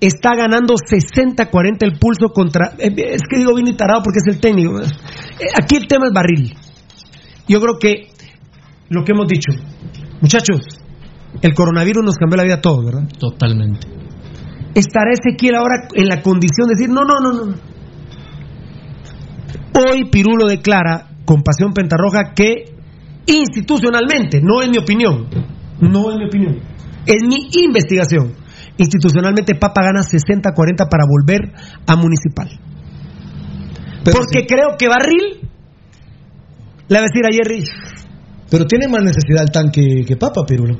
está 0.00 0.34
ganando 0.36 0.74
60-40 0.74 1.76
el 1.80 1.98
pulso 1.98 2.28
contra. 2.32 2.72
eh, 2.78 2.94
es 2.96 3.22
que 3.28 3.38
digo 3.38 3.54
bien 3.54 3.68
y 3.68 3.76
tarado 3.76 4.02
porque 4.02 4.18
es 4.24 4.34
el 4.34 4.40
técnico. 4.40 4.80
Eh, 4.80 4.84
aquí 5.60 5.76
el 5.76 5.86
tema 5.86 6.06
es 6.06 6.12
barril. 6.12 6.54
Yo 7.48 7.60
creo 7.60 7.78
que 7.78 8.10
lo 8.90 9.04
que 9.04 9.12
hemos 9.12 9.26
dicho, 9.26 9.52
muchachos, 10.20 10.60
el 11.42 11.54
coronavirus 11.54 12.04
nos 12.04 12.16
cambió 12.16 12.36
la 12.36 12.44
vida 12.44 12.54
a 12.56 12.60
todos, 12.60 12.84
¿verdad? 12.84 13.08
Totalmente. 13.18 13.86
¿Estará 14.74 15.12
Ezequiel 15.12 15.56
ahora 15.56 15.88
en 15.94 16.06
la 16.06 16.22
condición 16.22 16.68
de 16.68 16.74
decir, 16.76 16.88
no, 16.88 17.02
no, 17.04 17.20
no, 17.20 17.46
no? 17.46 17.54
Hoy 19.80 20.10
Pirulo 20.10 20.46
declara 20.46 21.08
con 21.24 21.42
Pasión 21.42 21.72
Pentarroja 21.72 22.32
que 22.34 22.74
institucionalmente, 23.26 24.40
no 24.42 24.62
es 24.62 24.70
mi 24.70 24.78
opinión, 24.78 25.26
no 25.80 26.10
es 26.10 26.16
mi 26.16 26.26
opinión, 26.26 26.60
es 27.06 27.22
mi 27.26 27.48
investigación. 27.62 28.32
Institucionalmente 28.78 29.54
Papa 29.56 29.82
gana 29.82 30.00
60-40 30.00 30.88
para 30.88 31.04
volver 31.06 31.52
a 31.86 31.96
Municipal. 31.96 32.48
Porque 34.04 34.46
creo 34.46 34.76
que 34.78 34.88
Barril 34.88 35.48
le 36.88 36.98
va 36.98 37.04
a 37.04 37.08
decir 37.08 37.26
a 37.26 37.30
Jerry, 37.30 37.64
Pero 38.50 38.64
tiene 38.64 38.88
más 38.88 39.02
necesidad 39.02 39.42
el 39.42 39.50
tanque 39.50 40.04
que 40.06 40.16
Papa, 40.16 40.42
Pirulo. 40.46 40.78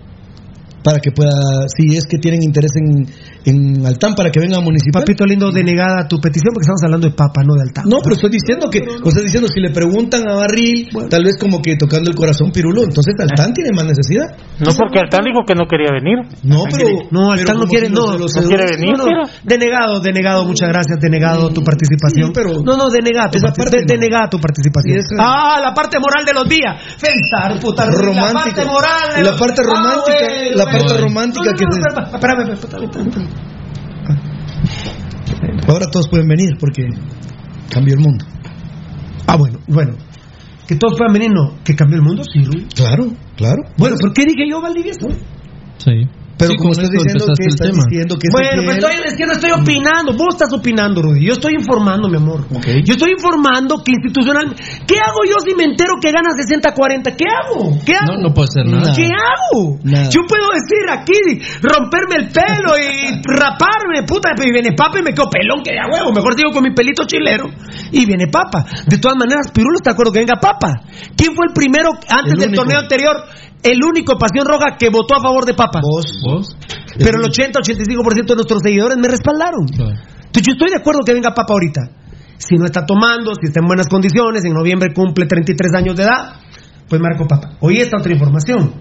Para 0.88 1.00
que 1.00 1.12
pueda, 1.12 1.30
si 1.68 1.96
es 1.96 2.06
que 2.08 2.16
tienen 2.16 2.42
interés 2.42 2.72
en, 2.80 3.04
en 3.44 3.84
Altán, 3.84 4.14
para 4.14 4.30
que 4.30 4.40
venga 4.40 4.56
a 4.56 4.60
municipal. 4.60 5.02
papito 5.02 5.26
lindo, 5.26 5.50
denegada 5.52 6.08
tu 6.08 6.16
petición 6.18 6.54
porque 6.54 6.64
estamos 6.64 6.80
hablando 6.82 7.08
de 7.08 7.14
Papa, 7.14 7.42
no 7.44 7.54
de 7.60 7.68
Altán. 7.68 7.84
No, 7.92 7.98
pero 8.02 8.14
estoy 8.16 8.30
diciendo 8.30 8.70
que, 8.70 8.80
o 8.80 9.10
sea, 9.10 9.20
diciendo, 9.22 9.48
si 9.52 9.60
le 9.60 9.68
preguntan 9.68 10.24
a 10.28 10.34
Barril, 10.34 10.88
tal 11.10 11.24
vez 11.24 11.36
como 11.38 11.60
que 11.60 11.76
tocando 11.76 12.08
el 12.08 12.16
corazón 12.16 12.50
Pirulo, 12.52 12.84
entonces 12.88 13.12
Altán 13.20 13.52
tiene 13.52 13.70
más 13.76 13.84
necesidad. 13.84 14.32
No, 14.64 14.72
porque 14.72 14.98
Altán 14.98 15.24
dijo 15.28 15.44
que 15.46 15.54
no 15.54 15.68
quería 15.68 15.92
venir. 15.92 16.24
No, 16.42 16.64
pero. 16.72 16.88
No, 17.12 17.36
pero 17.36 17.44
Altán 17.44 17.56
no 17.60 17.60
como 17.68 17.70
quiere, 17.70 17.90
no, 17.90 18.16
los- 18.16 18.32
no 18.34 18.42
quiere 18.48 18.64
venir, 18.72 18.96
No, 18.96 19.04
no, 19.04 19.04
pero- 19.04 19.22
denegado, 19.44 20.00
denegado, 20.00 20.44
muchas 20.48 20.68
gracias, 20.72 20.96
denegado 21.00 21.50
tu 21.52 21.60
participación. 21.62 22.28
Sí, 22.28 22.32
pero- 22.34 22.64
no, 22.64 22.76
no, 22.80 22.88
denegada 22.88 23.28
tu, 23.28 23.40
parte 23.44 23.76
de- 23.76 23.84
no. 23.84 23.92
denegada 23.92 24.28
tu 24.30 24.38
participación. 24.40 25.02
Sí, 25.04 25.16
Ah, 25.20 25.60
la 25.60 25.74
parte 25.74 26.00
moral 26.00 26.24
de 26.24 26.32
los 26.32 26.48
días. 26.48 26.80
Pensar, 26.96 27.60
puta, 27.60 27.84
la 27.84 28.32
parte 28.32 28.64
moral. 28.64 29.12
de 29.16 29.22
La 29.28 29.36
parte 29.36 29.60
Ah, 29.60 29.68
romántica, 29.68 30.24
bueno, 30.24 30.56
la 30.56 30.64
romántica 30.98 31.52
que 31.54 31.64
espérame, 31.64 32.52
espérame. 32.52 33.28
Ahora 35.68 35.86
todos 35.90 36.08
pueden 36.08 36.26
venir 36.26 36.50
porque 36.58 36.88
cambió 37.70 37.94
el 37.94 38.00
mundo. 38.00 38.24
Ah, 39.26 39.36
bueno, 39.36 39.58
bueno. 39.66 39.92
Que 40.66 40.76
todos 40.76 40.98
puedan 40.98 41.12
venir, 41.12 41.30
no. 41.30 41.62
Que 41.64 41.74
cambió 41.74 41.96
el 41.98 42.02
mundo, 42.02 42.22
sí, 42.24 42.40
Luis. 42.40 42.66
Claro, 42.74 43.12
claro. 43.36 43.62
Bueno, 43.76 43.96
¿por 44.00 44.12
qué 44.12 44.24
dije 44.24 44.48
yo, 44.50 44.60
Valdivieso? 44.60 45.08
Sí. 45.78 46.08
Pero 46.38 46.50
Sí, 46.52 46.56
como 46.56 46.70
estás 46.72 46.90
diciendo 46.90 47.26
que 47.34 47.42
el 47.42 47.48
estás 47.50 47.66
tema. 47.66 47.82
diciendo 47.84 48.14
que 48.14 48.28
Bueno, 48.30 48.62
pues 48.64 48.76
estoy, 48.78 48.94
es 49.04 49.14
que 49.18 49.26
no 49.26 49.32
estoy 49.32 49.50
opinando, 49.50 50.12
vos 50.14 50.34
estás 50.38 50.52
opinando, 50.54 51.02
Rudy. 51.02 51.26
Yo 51.26 51.32
estoy 51.34 51.54
informando, 51.58 52.08
mi 52.08 52.16
amor. 52.16 52.46
Yo 52.86 52.94
estoy 52.94 53.10
informando 53.12 53.82
que 53.82 53.92
institucional. 53.92 54.54
¿Qué 54.86 54.96
hago 55.02 55.26
yo 55.26 55.34
si 55.44 55.54
me 55.58 55.64
entero 55.64 55.98
que 56.00 56.12
gana 56.12 56.30
60-40? 56.38 57.16
¿Qué 57.18 57.26
hago? 57.26 57.74
¿Qué 57.84 57.94
hago? 57.98 58.22
No, 58.22 58.28
no 58.28 58.34
puede 58.34 58.48
ser 58.54 58.66
nada. 58.70 58.94
¿Qué 58.94 59.10
hago? 59.10 59.78
Nada. 59.82 60.08
Yo 60.08 60.22
puedo 60.30 60.46
decir 60.54 60.86
aquí, 60.88 61.18
romperme 61.60 62.22
el 62.22 62.26
pelo 62.30 62.78
y 62.78 63.18
raparme, 63.26 64.06
puta, 64.06 64.30
y 64.38 64.52
viene 64.52 64.72
papa 64.72 64.98
y 65.00 65.02
me 65.02 65.12
quedo 65.12 65.28
pelón, 65.28 65.62
que 65.64 65.74
ya 65.74 65.90
huevo. 65.90 66.12
Mejor 66.12 66.36
digo 66.36 66.52
con 66.52 66.62
mi 66.62 66.70
pelito 66.70 67.04
chilero 67.04 67.50
y 67.90 68.06
viene 68.06 68.28
papa. 68.28 68.64
De 68.86 68.98
todas 68.98 69.16
maneras, 69.18 69.50
Pirulo 69.52 69.76
está 69.76 69.90
de 69.90 69.94
acuerdo 69.94 70.12
que 70.12 70.20
venga 70.20 70.36
papa. 70.40 70.82
¿Quién 71.16 71.34
fue 71.34 71.46
el 71.48 71.52
primero 71.52 71.90
antes 72.08 72.32
El 72.34 72.38
del 72.38 72.52
torneo 72.54 72.78
anterior? 72.78 73.16
El 73.62 73.78
único 73.84 74.16
Pasión 74.18 74.46
Roja 74.46 74.76
que 74.78 74.88
votó 74.90 75.16
a 75.16 75.22
favor 75.22 75.44
de 75.44 75.54
papa. 75.54 75.80
Vos. 75.82 76.06
¿Vos? 76.24 76.56
Pero 76.98 77.18
el 77.18 77.30
80-85% 77.30 78.26
de 78.26 78.34
nuestros 78.34 78.62
seguidores 78.62 78.98
me 78.98 79.08
respaldaron. 79.08 79.66
Entonces 79.68 80.42
yo 80.42 80.52
estoy 80.52 80.70
de 80.70 80.76
acuerdo 80.76 81.00
que 81.04 81.12
venga 81.12 81.34
Papa 81.34 81.52
ahorita. 81.52 81.80
Si 82.38 82.56
no 82.56 82.64
está 82.66 82.86
tomando, 82.86 83.34
si 83.34 83.46
está 83.46 83.60
en 83.60 83.66
buenas 83.66 83.88
condiciones, 83.88 84.44
en 84.44 84.52
noviembre 84.52 84.92
cumple 84.94 85.26
33 85.26 85.72
años 85.76 85.96
de 85.96 86.04
edad, 86.04 86.36
pues 86.88 87.00
Marco 87.00 87.26
Papa. 87.26 87.56
Hoy 87.60 87.78
está 87.78 87.98
otra 87.98 88.12
información. 88.12 88.74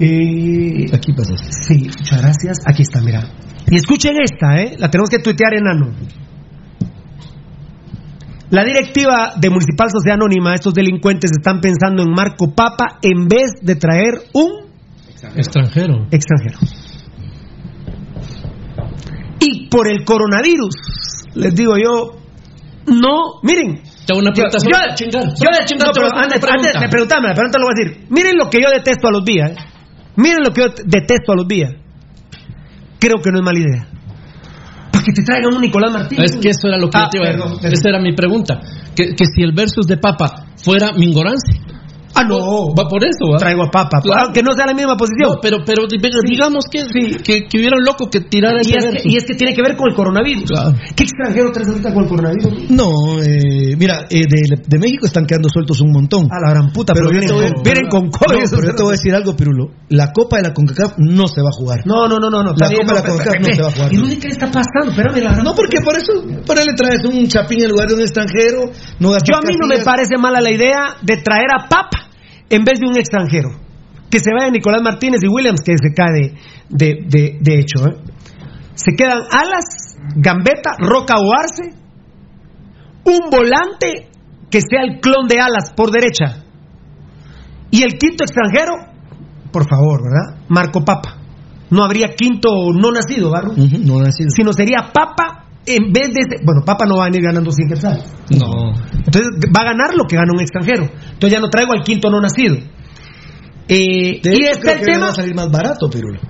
Eh, 0.00 0.86
Aquí 0.92 1.12
pasa. 1.12 1.34
sí, 1.36 1.84
muchas 1.84 2.22
gracias. 2.22 2.58
Aquí 2.66 2.82
está, 2.82 3.00
mira. 3.00 3.28
Y 3.66 3.76
escuchen 3.76 4.14
esta, 4.22 4.62
¿eh? 4.62 4.76
La 4.78 4.90
tenemos 4.90 5.10
que 5.10 5.18
tuitear 5.18 5.54
enano. 5.54 5.92
La 8.50 8.64
directiva 8.64 9.34
de 9.36 9.50
Municipal 9.50 9.88
Sociedad 9.90 10.16
Anónima, 10.16 10.54
estos 10.54 10.72
delincuentes 10.72 11.30
están 11.36 11.60
pensando 11.60 12.02
en 12.02 12.10
Marco 12.10 12.54
Papa 12.54 12.98
en 13.02 13.28
vez 13.28 13.50
de 13.60 13.76
traer 13.76 14.22
un 14.32 14.68
Extranjero. 15.36 16.06
extranjero. 16.10 16.58
Y 19.40 19.68
por 19.68 19.90
el 19.90 20.04
coronavirus, 20.04 20.74
les 21.34 21.54
digo 21.54 21.74
yo, 21.76 22.16
no, 22.86 23.40
miren. 23.42 23.82
Te 24.06 24.12
hago 24.14 24.20
una 24.22 24.32
pregunta 24.32 24.58
yo, 24.64 24.70
para 24.70 24.94
chingar. 24.94 25.24
yo- 25.24 25.44
para 25.44 25.64
chingar, 25.66 25.86
no, 25.88 25.92
pero 25.92 26.06
antes, 26.16 26.42
antes 26.42 26.80
de 26.80 26.88
preguntarme, 26.88 27.28
la 27.28 27.34
pregunta 27.34 27.58
lo 27.58 27.66
voy 27.66 27.74
a 27.76 27.84
decir. 27.84 28.06
Miren 28.10 28.36
lo 28.38 28.48
que 28.48 28.58
yo 28.62 28.70
detesto 28.70 29.08
a 29.08 29.10
los 29.12 29.24
días. 29.24 29.50
¿eh? 29.50 29.56
Miren 30.16 30.38
lo 30.44 30.52
que 30.52 30.60
yo 30.62 30.68
detesto 30.86 31.32
a 31.32 31.36
los 31.36 31.46
días. 31.46 31.72
Creo 32.98 33.20
que 33.22 33.30
no 33.30 33.38
es 33.38 33.44
mala 33.44 33.58
idea. 33.58 33.87
Que 35.08 35.14
te 35.14 35.22
traigan 35.22 35.54
un 35.54 35.62
Nicolás 35.62 35.90
Martínez. 35.90 36.32
Es 36.32 36.36
que 36.36 36.50
eso 36.50 36.68
era 36.68 36.76
lo 36.76 36.90
que 36.90 36.98
Ah, 36.98 37.04
yo 37.04 37.08
te 37.08 37.16
iba 37.16 37.28
a 37.28 37.48
decir. 37.50 37.72
Esa 37.72 37.88
era 37.88 37.98
mi 37.98 38.12
pregunta. 38.12 38.60
Que, 38.94 39.14
que 39.14 39.24
si 39.24 39.42
el 39.42 39.52
versus 39.52 39.86
de 39.86 39.96
Papa 39.96 40.44
fuera 40.62 40.92
Mingoranzi. 40.92 41.58
Ah, 42.18 42.24
no. 42.28 42.74
Va 42.74 42.88
por 42.88 43.02
eso, 43.04 43.30
¿va? 43.32 43.38
Traigo 43.38 43.62
a 43.64 43.70
Papa. 43.70 44.00
Claro. 44.02 44.22
Aunque 44.26 44.42
no 44.42 44.52
sea 44.54 44.66
la 44.66 44.74
misma 44.74 44.96
posición. 44.96 45.30
No, 45.30 45.36
pero, 45.40 45.58
pero 45.64 45.86
di- 45.86 45.98
digamos 46.26 46.64
que, 46.70 46.82
que, 47.22 47.46
que 47.46 47.58
hubiera 47.58 47.76
un 47.78 47.84
loco 47.84 48.10
que 48.10 48.20
tirara 48.22 48.58
y, 48.62 48.70
es 48.72 48.76
que, 48.84 48.90
versus. 48.90 49.06
y 49.06 49.16
es 49.16 49.24
que 49.24 49.34
tiene 49.34 49.54
que 49.54 49.62
ver 49.62 49.76
con 49.76 49.88
el 49.88 49.94
coronavirus. 49.94 50.50
¿Qué 50.96 51.04
extranjero 51.04 51.52
traes 51.52 51.68
ahorita 51.68 51.94
con 51.94 52.02
el 52.04 52.08
coronavirus? 52.08 52.70
No, 52.70 52.90
eh, 53.22 53.76
mira, 53.78 54.06
eh, 54.10 54.24
de, 54.28 54.62
de 54.66 54.78
México 54.78 55.06
están 55.06 55.26
quedando 55.26 55.48
sueltos 55.48 55.80
un 55.80 55.92
montón. 55.92 56.26
A 56.30 56.40
la 56.44 56.50
gran 56.54 56.72
puta, 56.72 56.92
pero, 56.94 57.10
vienen, 57.10 57.28
con, 57.28 57.62
vienen 57.62 57.88
con 57.88 58.10
COVID. 58.10 58.34
No, 58.42 58.50
pero 58.50 58.66
yo 58.66 58.74
te 58.74 58.82
voy 58.82 58.90
a 58.92 58.96
decir 58.96 59.14
algo, 59.14 59.36
Pirulo. 59.36 59.70
La 59.90 60.12
Copa 60.12 60.38
de 60.38 60.42
la 60.42 60.54
CONCACAF 60.54 60.94
no 60.98 61.28
se 61.28 61.40
va 61.40 61.48
a 61.48 61.56
jugar. 61.56 61.80
No, 61.86 62.08
no, 62.08 62.18
no, 62.18 62.30
no. 62.30 62.42
no 62.42 62.52
La 62.58 62.68
Copa 62.68 62.86
de 62.86 62.94
la 62.94 63.02
CONCACAF 63.02 63.40
no 63.40 63.54
se 63.54 63.62
va 63.62 63.68
a 63.68 63.72
jugar. 63.72 63.92
¿Y 63.92 63.96
Rudy 63.98 64.16
qué 64.16 64.26
le 64.28 64.32
está 64.34 64.46
pasando? 64.50 64.90
Espérame, 64.90 65.22
la 65.22 65.42
No, 65.42 65.54
porque 65.54 65.78
por 65.84 65.96
eso, 65.96 66.12
para 66.46 66.64
le 66.64 66.74
traes 66.74 67.04
un 67.04 67.28
chapín 67.28 67.62
en 67.62 67.70
lugar 67.70 67.88
de 67.88 67.94
un 67.94 68.00
extranjero. 68.00 68.70
No 68.98 69.10
Yo 69.18 69.36
a 69.36 69.40
mí 69.46 69.54
no 69.60 69.68
me 69.68 69.78
parece 69.84 70.16
mala 70.18 70.40
la 70.40 70.50
idea 70.50 70.96
de 71.02 71.16
traer 71.18 71.46
a 71.56 71.68
Papa 71.68 72.07
en 72.50 72.64
vez 72.64 72.80
de 72.80 72.86
un 72.88 72.96
extranjero. 72.96 73.50
Que 74.10 74.18
se 74.20 74.30
vaya 74.32 74.50
Nicolás 74.50 74.80
Martínez 74.82 75.20
y 75.22 75.28
Williams, 75.28 75.60
que 75.60 75.72
se 75.76 75.92
cae 75.94 76.34
de, 76.70 77.04
de, 77.08 77.36
de- 77.40 77.58
hecho. 77.58 77.86
¿eh? 77.86 77.96
Se 78.74 78.96
quedan 78.96 79.18
Alas, 79.30 79.96
Gambetta, 80.16 80.76
Roca 80.78 81.16
o 81.18 81.30
Arce, 81.38 81.74
un 83.04 83.30
volante 83.30 84.08
que 84.50 84.60
sea 84.60 84.82
el 84.82 85.00
clon 85.00 85.26
de 85.28 85.40
Alas 85.40 85.72
por 85.76 85.90
derecha. 85.90 86.44
Y 87.70 87.82
el 87.82 87.98
quinto 87.98 88.24
extranjero, 88.24 88.72
por 89.52 89.68
favor, 89.68 90.00
¿verdad? 90.02 90.42
Marco 90.48 90.82
Papa. 90.84 91.16
No 91.70 91.84
habría 91.84 92.14
quinto 92.16 92.48
no 92.72 92.90
nacido, 92.92 93.30
¿verdad? 93.30 93.54
No 93.56 93.98
nacido. 94.00 94.30
Sino 94.30 94.54
sería 94.54 94.90
Papa 94.92 95.37
en 95.76 95.92
vez 95.92 96.08
de... 96.14 96.20
ese- 96.20 96.44
Bueno, 96.44 96.62
Papa 96.64 96.84
no 96.86 96.96
va 96.98 97.04
a 97.04 97.08
venir 97.10 97.22
ganando 97.22 97.50
100 97.50 97.68
quetzales. 97.68 98.04
No. 98.30 98.72
Entonces 98.94 99.28
va 99.54 99.60
a 99.62 99.64
ganar 99.64 99.94
lo 99.94 100.04
que 100.04 100.16
gana 100.16 100.32
un 100.32 100.40
extranjero. 100.40 100.84
Entonces 100.84 101.30
ya 101.30 101.40
no 101.40 101.48
traigo 101.50 101.72
al 101.72 101.82
quinto 101.82 102.10
no 102.10 102.20
nacido. 102.20 102.56
Eh, 103.68 104.20
De 104.22 104.30
y 104.34 104.44
hecho, 104.44 104.52
está 104.52 104.60
creo 104.60 104.72
el 104.74 104.78
que 104.80 104.86
le 104.86 104.92
tema. 104.92 105.04
va 105.06 105.12
a 105.12 105.14
salir 105.14 105.34
más 105.34 105.50
barato, 105.50 105.90
Pirulo. 105.90 106.20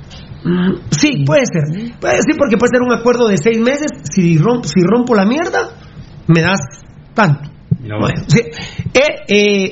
Mm, 0.44 0.74
Sí, 0.90 1.24
puede 1.24 1.44
ser. 1.46 1.92
Puede, 2.00 2.16
sí, 2.22 2.32
porque 2.38 2.56
puede 2.56 2.70
ser 2.72 2.82
un 2.82 2.92
acuerdo 2.92 3.28
de 3.28 3.36
seis 3.38 3.58
meses. 3.58 3.90
Si 4.10 4.38
rompo, 4.38 4.66
si 4.68 4.80
rompo 4.82 5.14
la 5.14 5.24
mierda, 5.24 5.70
me 6.26 6.40
das 6.40 6.58
tanto. 7.14 7.50
Bueno, 7.80 8.22
sí. 8.26 8.40
Eh, 8.94 9.24
eh, 9.28 9.70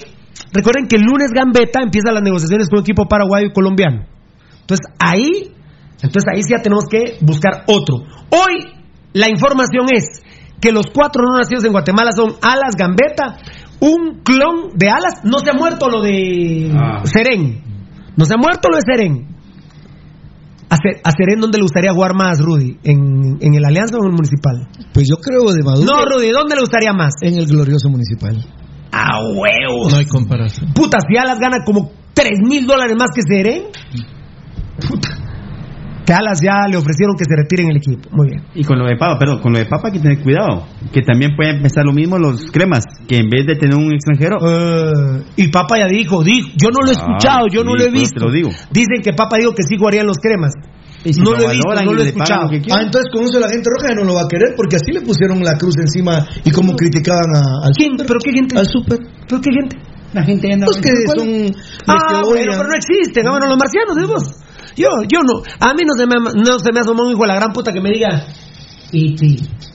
recuerden 0.53 0.87
que 0.87 0.97
el 0.97 1.03
lunes 1.03 1.31
Gambetta 1.33 1.81
empieza 1.83 2.13
las 2.13 2.23
negociaciones 2.23 2.69
con 2.69 2.79
un 2.79 2.83
equipo 2.83 3.07
paraguayo 3.07 3.49
y 3.49 3.53
colombiano. 3.53 4.05
Entonces 4.61 4.87
ahí, 4.99 5.53
entonces 6.03 6.25
ahí 6.33 6.43
sí 6.43 6.51
ya 6.57 6.63
tenemos 6.63 6.85
que 6.91 7.17
buscar 7.21 7.65
otro. 7.67 7.97
Hoy 8.31 8.65
la 9.17 9.29
información 9.31 9.87
es 9.95 10.23
que 10.61 10.73
los 10.73 10.87
cuatro 10.93 11.23
no 11.27 11.39
nacidos 11.39 11.65
en 11.65 11.73
Guatemala 11.73 12.13
son 12.13 12.35
Alas 12.43 12.75
Gambetta, 12.77 13.39
un 13.81 14.21
clon 14.23 14.77
de 14.77 14.89
Alas. 14.91 15.25
No 15.25 15.39
se 15.39 15.51
ha 15.51 15.55
muerto 15.55 15.89
lo 15.89 16.03
de 16.03 16.71
Ah. 16.75 17.01
Serén. 17.05 17.63
No 18.17 18.25
se 18.27 18.35
ha 18.35 18.37
muerto 18.37 18.69
lo 18.71 18.77
de 18.77 18.83
Serén. 18.83 19.37
A, 20.69 21.11
Serén, 21.13 21.41
¿dónde 21.41 21.59
le 21.59 21.63
gustaría 21.63 21.93
jugar 21.93 22.15
más, 22.15 22.41
Rudy? 22.41 22.77
¿En, 22.83 23.39
en 23.41 23.55
el 23.55 23.65
Alianza 23.65 23.97
o 23.97 24.01
en 24.01 24.11
el 24.11 24.17
Municipal? 24.17 24.69
Pues 24.93 25.07
yo 25.09 25.17
creo 25.17 25.53
de 25.53 25.63
Maduro. 25.63 25.87
No, 25.87 26.05
Rudy, 26.05 26.31
¿dónde 26.31 26.57
le 26.57 26.61
gustaría 26.61 26.93
más? 26.93 27.15
En 27.23 27.35
el 27.39 27.47
glorioso 27.47 27.89
municipal. 27.89 28.37
¡A 28.93 29.21
huevos! 29.23 29.93
No 29.93 29.99
hay 29.99 30.07
comparación. 30.07 30.73
Puta, 30.75 30.99
si 31.09 31.17
Alas 31.17 31.39
gana 31.39 31.59
como 31.65 31.91
3 32.15 32.31
mil 32.49 32.67
dólares 32.67 32.97
más 32.99 33.11
que 33.15 33.23
Serén. 33.23 33.63
Puta. 34.89 35.09
Que 36.07 36.13
Alas 36.15 36.39
ya 36.41 36.69
le 36.71 36.77
ofrecieron 36.77 37.17
que 37.19 37.25
se 37.25 37.35
retire 37.37 37.65
en 37.65 37.71
el 37.71 37.77
equipo. 37.79 38.09
Muy 38.13 38.29
bien. 38.31 38.45
Y 38.55 38.63
con 38.63 38.79
lo 38.79 38.87
de 38.87 38.97
papa, 38.97 39.19
perdón, 39.19 39.41
con 39.41 39.53
lo 39.53 39.59
de 39.59 39.67
papa 39.67 39.89
hay 39.89 39.95
que 39.95 39.99
tener 40.01 40.23
cuidado. 40.23 40.65
Que 40.93 41.03
también 41.03 41.35
puede 41.35 41.51
empezar 41.57 41.85
lo 41.85 41.93
mismo 41.93 42.17
los 42.19 42.47
cremas. 42.53 42.85
Que 43.09 43.17
en 43.17 43.29
vez 43.29 43.45
de 43.47 43.57
tener 43.57 43.75
un 43.75 43.93
extranjero. 43.93 44.39
Eh, 44.41 45.25
y 45.37 45.49
Papa 45.49 45.77
ya 45.79 45.87
dijo, 45.87 46.23
dijo, 46.23 46.49
yo 46.57 46.71
no 46.71 46.79
lo 46.87 46.93
he 46.93 46.95
Ah, 46.95 47.03
escuchado, 47.03 47.47
yo 47.51 47.65
no 47.65 47.73
sí, 47.73 47.79
lo 47.79 47.85
he 47.85 47.91
pues 47.91 48.01
visto. 48.03 48.21
te 48.21 48.25
lo 48.27 48.33
digo. 48.33 48.51
Dicen 48.71 49.03
que 49.03 49.13
Papa 49.13 49.37
dijo 49.39 49.53
que 49.53 49.65
sí 49.65 49.77
jugarían 49.77 50.07
los 50.07 50.19
cremas. 50.19 50.53
Y 51.05 51.13
si 51.13 51.21
no 51.21 51.33
lo 51.33 51.39
lo 51.39 51.51
he 51.51 51.55
visto, 51.55 51.75
no 51.85 51.93
lo 51.93 52.03
he 52.03 52.07
escuchado. 52.07 52.51
lo 52.51 52.75
Ah, 52.75 52.83
entonces 52.83 53.11
con 53.13 53.23
eso 53.25 53.39
la 53.39 53.49
gente 53.49 53.69
roja 53.71 53.89
ya 53.91 53.95
no 53.95 54.05
lo 54.05 54.15
va 54.15 54.23
a 54.23 54.29
querer 54.29 54.55
porque 54.57 54.77
así 54.77 54.91
le 54.93 55.01
pusieron 55.03 55.43
la 55.43 55.55
cruz 55.59 55.75
encima 55.79 56.25
y 56.45 56.51
como 56.51 56.75
criticaban 56.75 57.31
a- 57.37 57.67
al 57.67 57.73
¿Quién? 57.77 57.97
¿Pero 57.97 58.19
qué 58.23 58.33
gente? 58.33 58.59
al 58.59 58.67
super. 58.67 58.99
¿Pero 59.29 59.41
qué 59.41 59.51
gente? 59.53 59.77
La 60.15 60.23
gente 60.25 60.53
anda. 60.53 60.67
Los 60.67 60.79
que 60.79 60.91
son 61.15 61.29
Ah, 61.87 61.99
que 62.11 62.27
bueno, 62.27 62.53
pero 62.57 62.69
no 62.69 62.75
existen, 62.75 63.25
vámonos 63.25 63.49
los 63.51 63.59
marcianos, 63.59 63.95
¿sí 63.99 64.07
vos? 64.07 64.46
Yo, 64.77 64.89
yo 65.09 65.21
no, 65.21 65.43
a 65.61 65.75
mí 65.75 65.83
no 65.85 65.95
se 65.97 66.07
me, 66.07 66.17
no 66.17 66.59
se 66.59 66.73
me 66.73 66.81
asomado 66.81 67.07
un 67.07 67.13
hijo 67.13 67.23
de 67.23 67.29
la 67.29 67.37
gran 67.37 67.53
puta 67.53 67.73
que 67.73 67.81
me 67.81 67.91
diga, 67.91 68.27
E.T. 68.93 69.67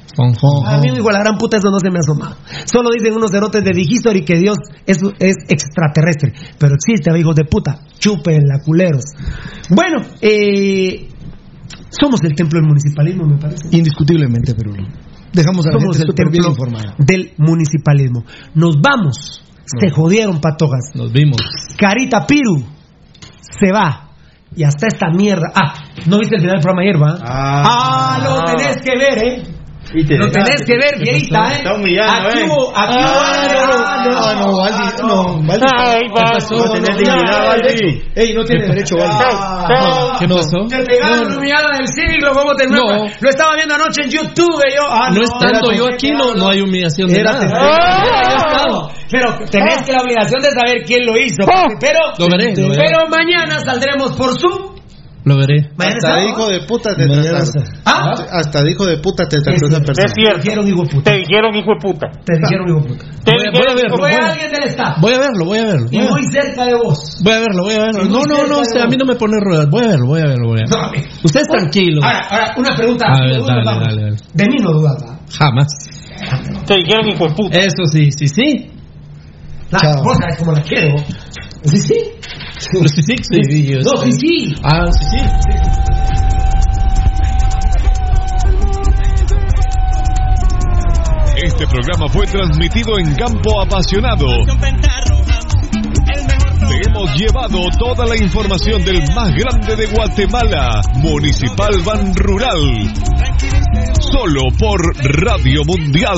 A 0.67 0.77
mí 0.77 0.91
un 0.91 0.97
hijo 0.97 1.07
de 1.07 1.13
la 1.13 1.19
gran 1.21 1.38
puta 1.38 1.57
eso 1.57 1.71
no 1.71 1.80
se 1.80 1.89
me 1.89 1.97
ha 1.97 1.99
asomado. 1.99 2.35
Solo 2.65 2.89
dicen 2.91 3.15
unos 3.15 3.31
cerotes 3.31 3.63
de 3.63 3.71
Digistory 3.73 4.23
que 4.23 4.38
Dios 4.38 4.57
es, 4.85 4.97
es 5.19 5.35
extraterrestre, 5.47 6.33
pero 6.59 6.75
existe, 6.75 7.17
hijos 7.17 7.35
de 7.35 7.45
puta, 7.45 7.80
chupen 7.97 8.45
la 8.45 8.59
culeros. 8.63 9.03
Bueno, 9.69 10.05
eh, 10.21 11.07
somos 11.89 12.21
el 12.23 12.35
templo 12.35 12.59
del 12.59 12.67
municipalismo, 12.67 13.25
me 13.25 13.38
parece. 13.38 13.67
Indiscutiblemente, 13.71 14.53
pero 14.53 14.73
dejamos 15.33 15.65
a 15.65 15.71
la 15.71 15.80
Somos 15.80 15.97
gente 15.97 16.11
el 16.11 16.15
templo 16.15 16.55
del 16.99 17.33
municipalismo. 17.38 18.23
Nos 18.55 18.80
vamos. 18.81 19.43
Se 19.80 19.89
jodieron, 19.89 20.41
patogas. 20.41 20.91
Nos 20.95 21.13
vimos. 21.13 21.39
Carita 21.77 22.25
Piru 22.27 22.63
se 23.59 23.71
va. 23.71 24.10
Y 24.55 24.63
hasta 24.63 24.88
esta 24.88 25.09
mierda. 25.09 25.51
Ah, 25.55 25.73
¿no 26.07 26.19
viste 26.19 26.35
el 26.35 26.41
final 26.41 26.55
del 26.55 26.61
programa 26.61 26.81
ayer, 26.81 27.01
va? 27.01 27.17
Ah, 27.23 28.19
lo 28.23 28.43
tenés 28.43 28.81
que 28.81 28.97
ver, 28.97 29.17
¿eh? 29.23 29.43
Y 29.94 30.06
te 30.06 30.18
Lo 30.18 30.32
tenés 30.32 30.64
que 30.66 30.74
ver, 30.78 30.95
¿Qué 30.95 31.11
viejita, 31.11 31.40
pasó? 31.40 31.52
¿eh? 31.52 31.58
Está 31.58 31.74
humillando, 31.74 32.30
Aquí 32.30 32.40
¿eh? 32.40 32.45
hubo, 32.48 32.78
aquí 32.78 32.95
hubo. 32.95 33.20
Ah, 33.20 34.03
no, 34.06 34.18
ah, 34.18 34.36
no, 34.40 34.58
Valdi, 34.58 35.03
no, 35.03 35.48
Valdi. 35.48 35.66
Ay, 35.76 36.02
¿Qué 36.02 36.22
pasó? 36.22 36.56
No 36.56 36.72
tenés 36.72 36.98
dignidad, 36.98 37.48
Valdi. 37.48 38.03
Ey, 38.16 38.34
no 38.34 38.44
tiene 38.45 38.68
derecho, 38.68 38.95
Valdi. 38.98 39.16
Ah, 39.20 40.18
¿Qué 40.20 40.28
pasó? 40.28 40.66
Te 40.70 40.84
pegaron 40.84 41.30
la 41.30 41.38
humillada 41.38 41.70
del 41.78 41.88
siglo, 41.88 42.32
¿cómo 42.34 42.56
te 42.56 42.68
No. 42.68 42.86
Lo 43.20 43.30
estaba 43.30 43.56
viendo 43.56 43.76
anoche 43.76 44.03
en 44.03 44.10
YouTube, 44.10 44.64
yo. 44.76 44.84
Ah, 44.90 45.11
No 45.11 45.22
estando 45.22 45.72
yo 45.74 45.88
aquí, 45.94 46.11
no, 46.11 46.36
no 46.36 46.50
hay 46.50 46.61
humillación 46.61 47.10
de 47.10 47.24
nada. 47.24 47.48
Ah, 47.53 48.68
yo. 48.70 48.90
Pero 49.11 49.38
tenés 49.52 49.84
que 49.84 49.92
la 49.92 50.03
obligación 50.03 50.42
de 50.42 50.50
saber 50.52 50.84
quién 50.86 51.06
lo 51.06 51.18
hizo. 51.18 51.44
veré. 52.30 52.53
pero 52.56 53.10
mañana 53.10 53.60
saldremos 53.60 54.14
por 54.16 54.40
Zoom 54.40 54.70
Lo 55.24 55.38
veré. 55.38 55.69
Hasta 55.77 56.24
hijo 56.25 56.50
de 56.50 56.61
puta 56.61 56.95
te. 56.95 57.06
¿Ah? 57.85 58.11
Hasta 58.32 58.64
dijo 58.64 58.85
de 58.88 58.98
puta 58.98 59.25
te 59.27 59.40
trató 59.40 59.66
esa 59.67 59.77
Es 59.77 59.83
persona. 59.83 60.08
cierto. 60.16 60.41
Te 60.41 60.50
dijeron 60.50 60.67
hijo 60.67 60.82
de 60.83 60.90
puta. 60.90 61.11
Te 61.11 61.17
dijeron 61.17 61.56
hijo 61.56 61.69
de 61.72 61.80
puta. 61.80 62.08
Te 62.25 62.33
dijeron 62.40 62.67
hijo 62.69 62.80
de 62.82 62.88
puta. 62.90 63.06
Te 63.24 63.32
Voy 63.32 63.41
a- 63.41 63.43
voy 63.43 63.45
a 63.45 63.51
dijeron 63.51 63.75
verlo, 63.75 63.98
voy 63.98 64.11
a- 64.14 64.32
alguien 64.32 64.51
del 64.51 64.64
staff. 64.64 64.98
Voy 65.00 65.14
a 65.14 65.19
verlo, 65.19 65.45
voy 65.45 65.59
a 65.59 65.66
verlo. 65.66 65.88
Y 65.91 66.00
muy 66.01 66.24
cerca 66.32 66.66
de 66.66 66.74
vos. 66.74 67.22
voy 67.24 67.33
a 67.33 67.40
verlo, 67.40 67.64
voy 67.64 67.74
a 67.75 67.80
verlo. 67.83 68.03
No, 68.06 68.24
no, 68.25 68.48
no, 68.48 68.59
usted, 68.61 68.80
a 68.82 68.88
mí 68.88 68.95
no 68.98 69.06
me 69.06 69.16
pone 69.16 69.38
ruedas. 69.40 69.67
Voy 69.69 69.83
a 69.83 69.88
verlo, 69.90 70.08
voy 70.08 70.22
a 70.22 70.25
verlo, 70.25 70.48
voy 70.48 70.58
a 70.59 70.61
verlo. 70.64 70.77
No, 70.77 70.83
a 70.83 70.91
ver. 70.91 71.03
Ustedes 71.24 71.48
Bueno, 71.48 71.61
tranquilos. 71.69 72.03
Ahora, 72.03 72.27
ahora, 72.30 72.53
una 72.58 72.75
pregunta. 72.75 73.06
A 73.06 73.22
ver, 73.22 73.41
dale, 73.45 73.64
dale, 73.64 74.01
dale. 74.01 74.16
De 74.33 74.45
mí 74.50 74.56
no 74.59 74.72
dudas. 74.72 75.03
Jamás. 75.38 75.67
Te 76.66 76.75
dijeron 76.77 77.08
hijo 77.09 77.27
de 77.27 77.35
puta. 77.35 77.59
Eso 77.59 77.85
sí, 77.85 78.09
sí, 78.11 78.27
sí. 78.27 78.72
La 79.72 80.01
vos 80.03 80.17
sabés 80.17 80.38
cómo 80.40 80.51
la 80.51 80.61
quiero. 80.64 80.95
Sí, 81.64 81.77
sí. 81.77 81.93
Sí, 82.57 82.67
sí, 82.88 83.01
sí. 83.03 83.15
sí, 83.22 83.73
No, 83.83 84.01
sí, 84.01 84.11
sí. 84.14 84.56
Ah, 84.64 84.85
sí, 84.91 85.06
sí. 85.11 85.51
Este 91.43 91.65
programa 91.67 92.07
fue 92.07 92.25
transmitido 92.27 92.98
en 92.99 93.14
campo 93.15 93.61
apasionado. 93.61 94.27
Te 96.67 96.90
hemos 96.90 97.15
llevado 97.15 97.59
toda 97.77 98.06
la 98.07 98.15
información 98.15 98.83
del 98.83 99.01
más 99.15 99.31
grande 99.35 99.75
de 99.75 99.88
Guatemala, 99.88 100.81
Municipal 100.95 101.80
Ban 101.83 102.15
Rural. 102.15 102.93
Solo 103.99 104.41
por 104.57 104.81
Radio 105.23 105.61
Mundial. 105.65 106.17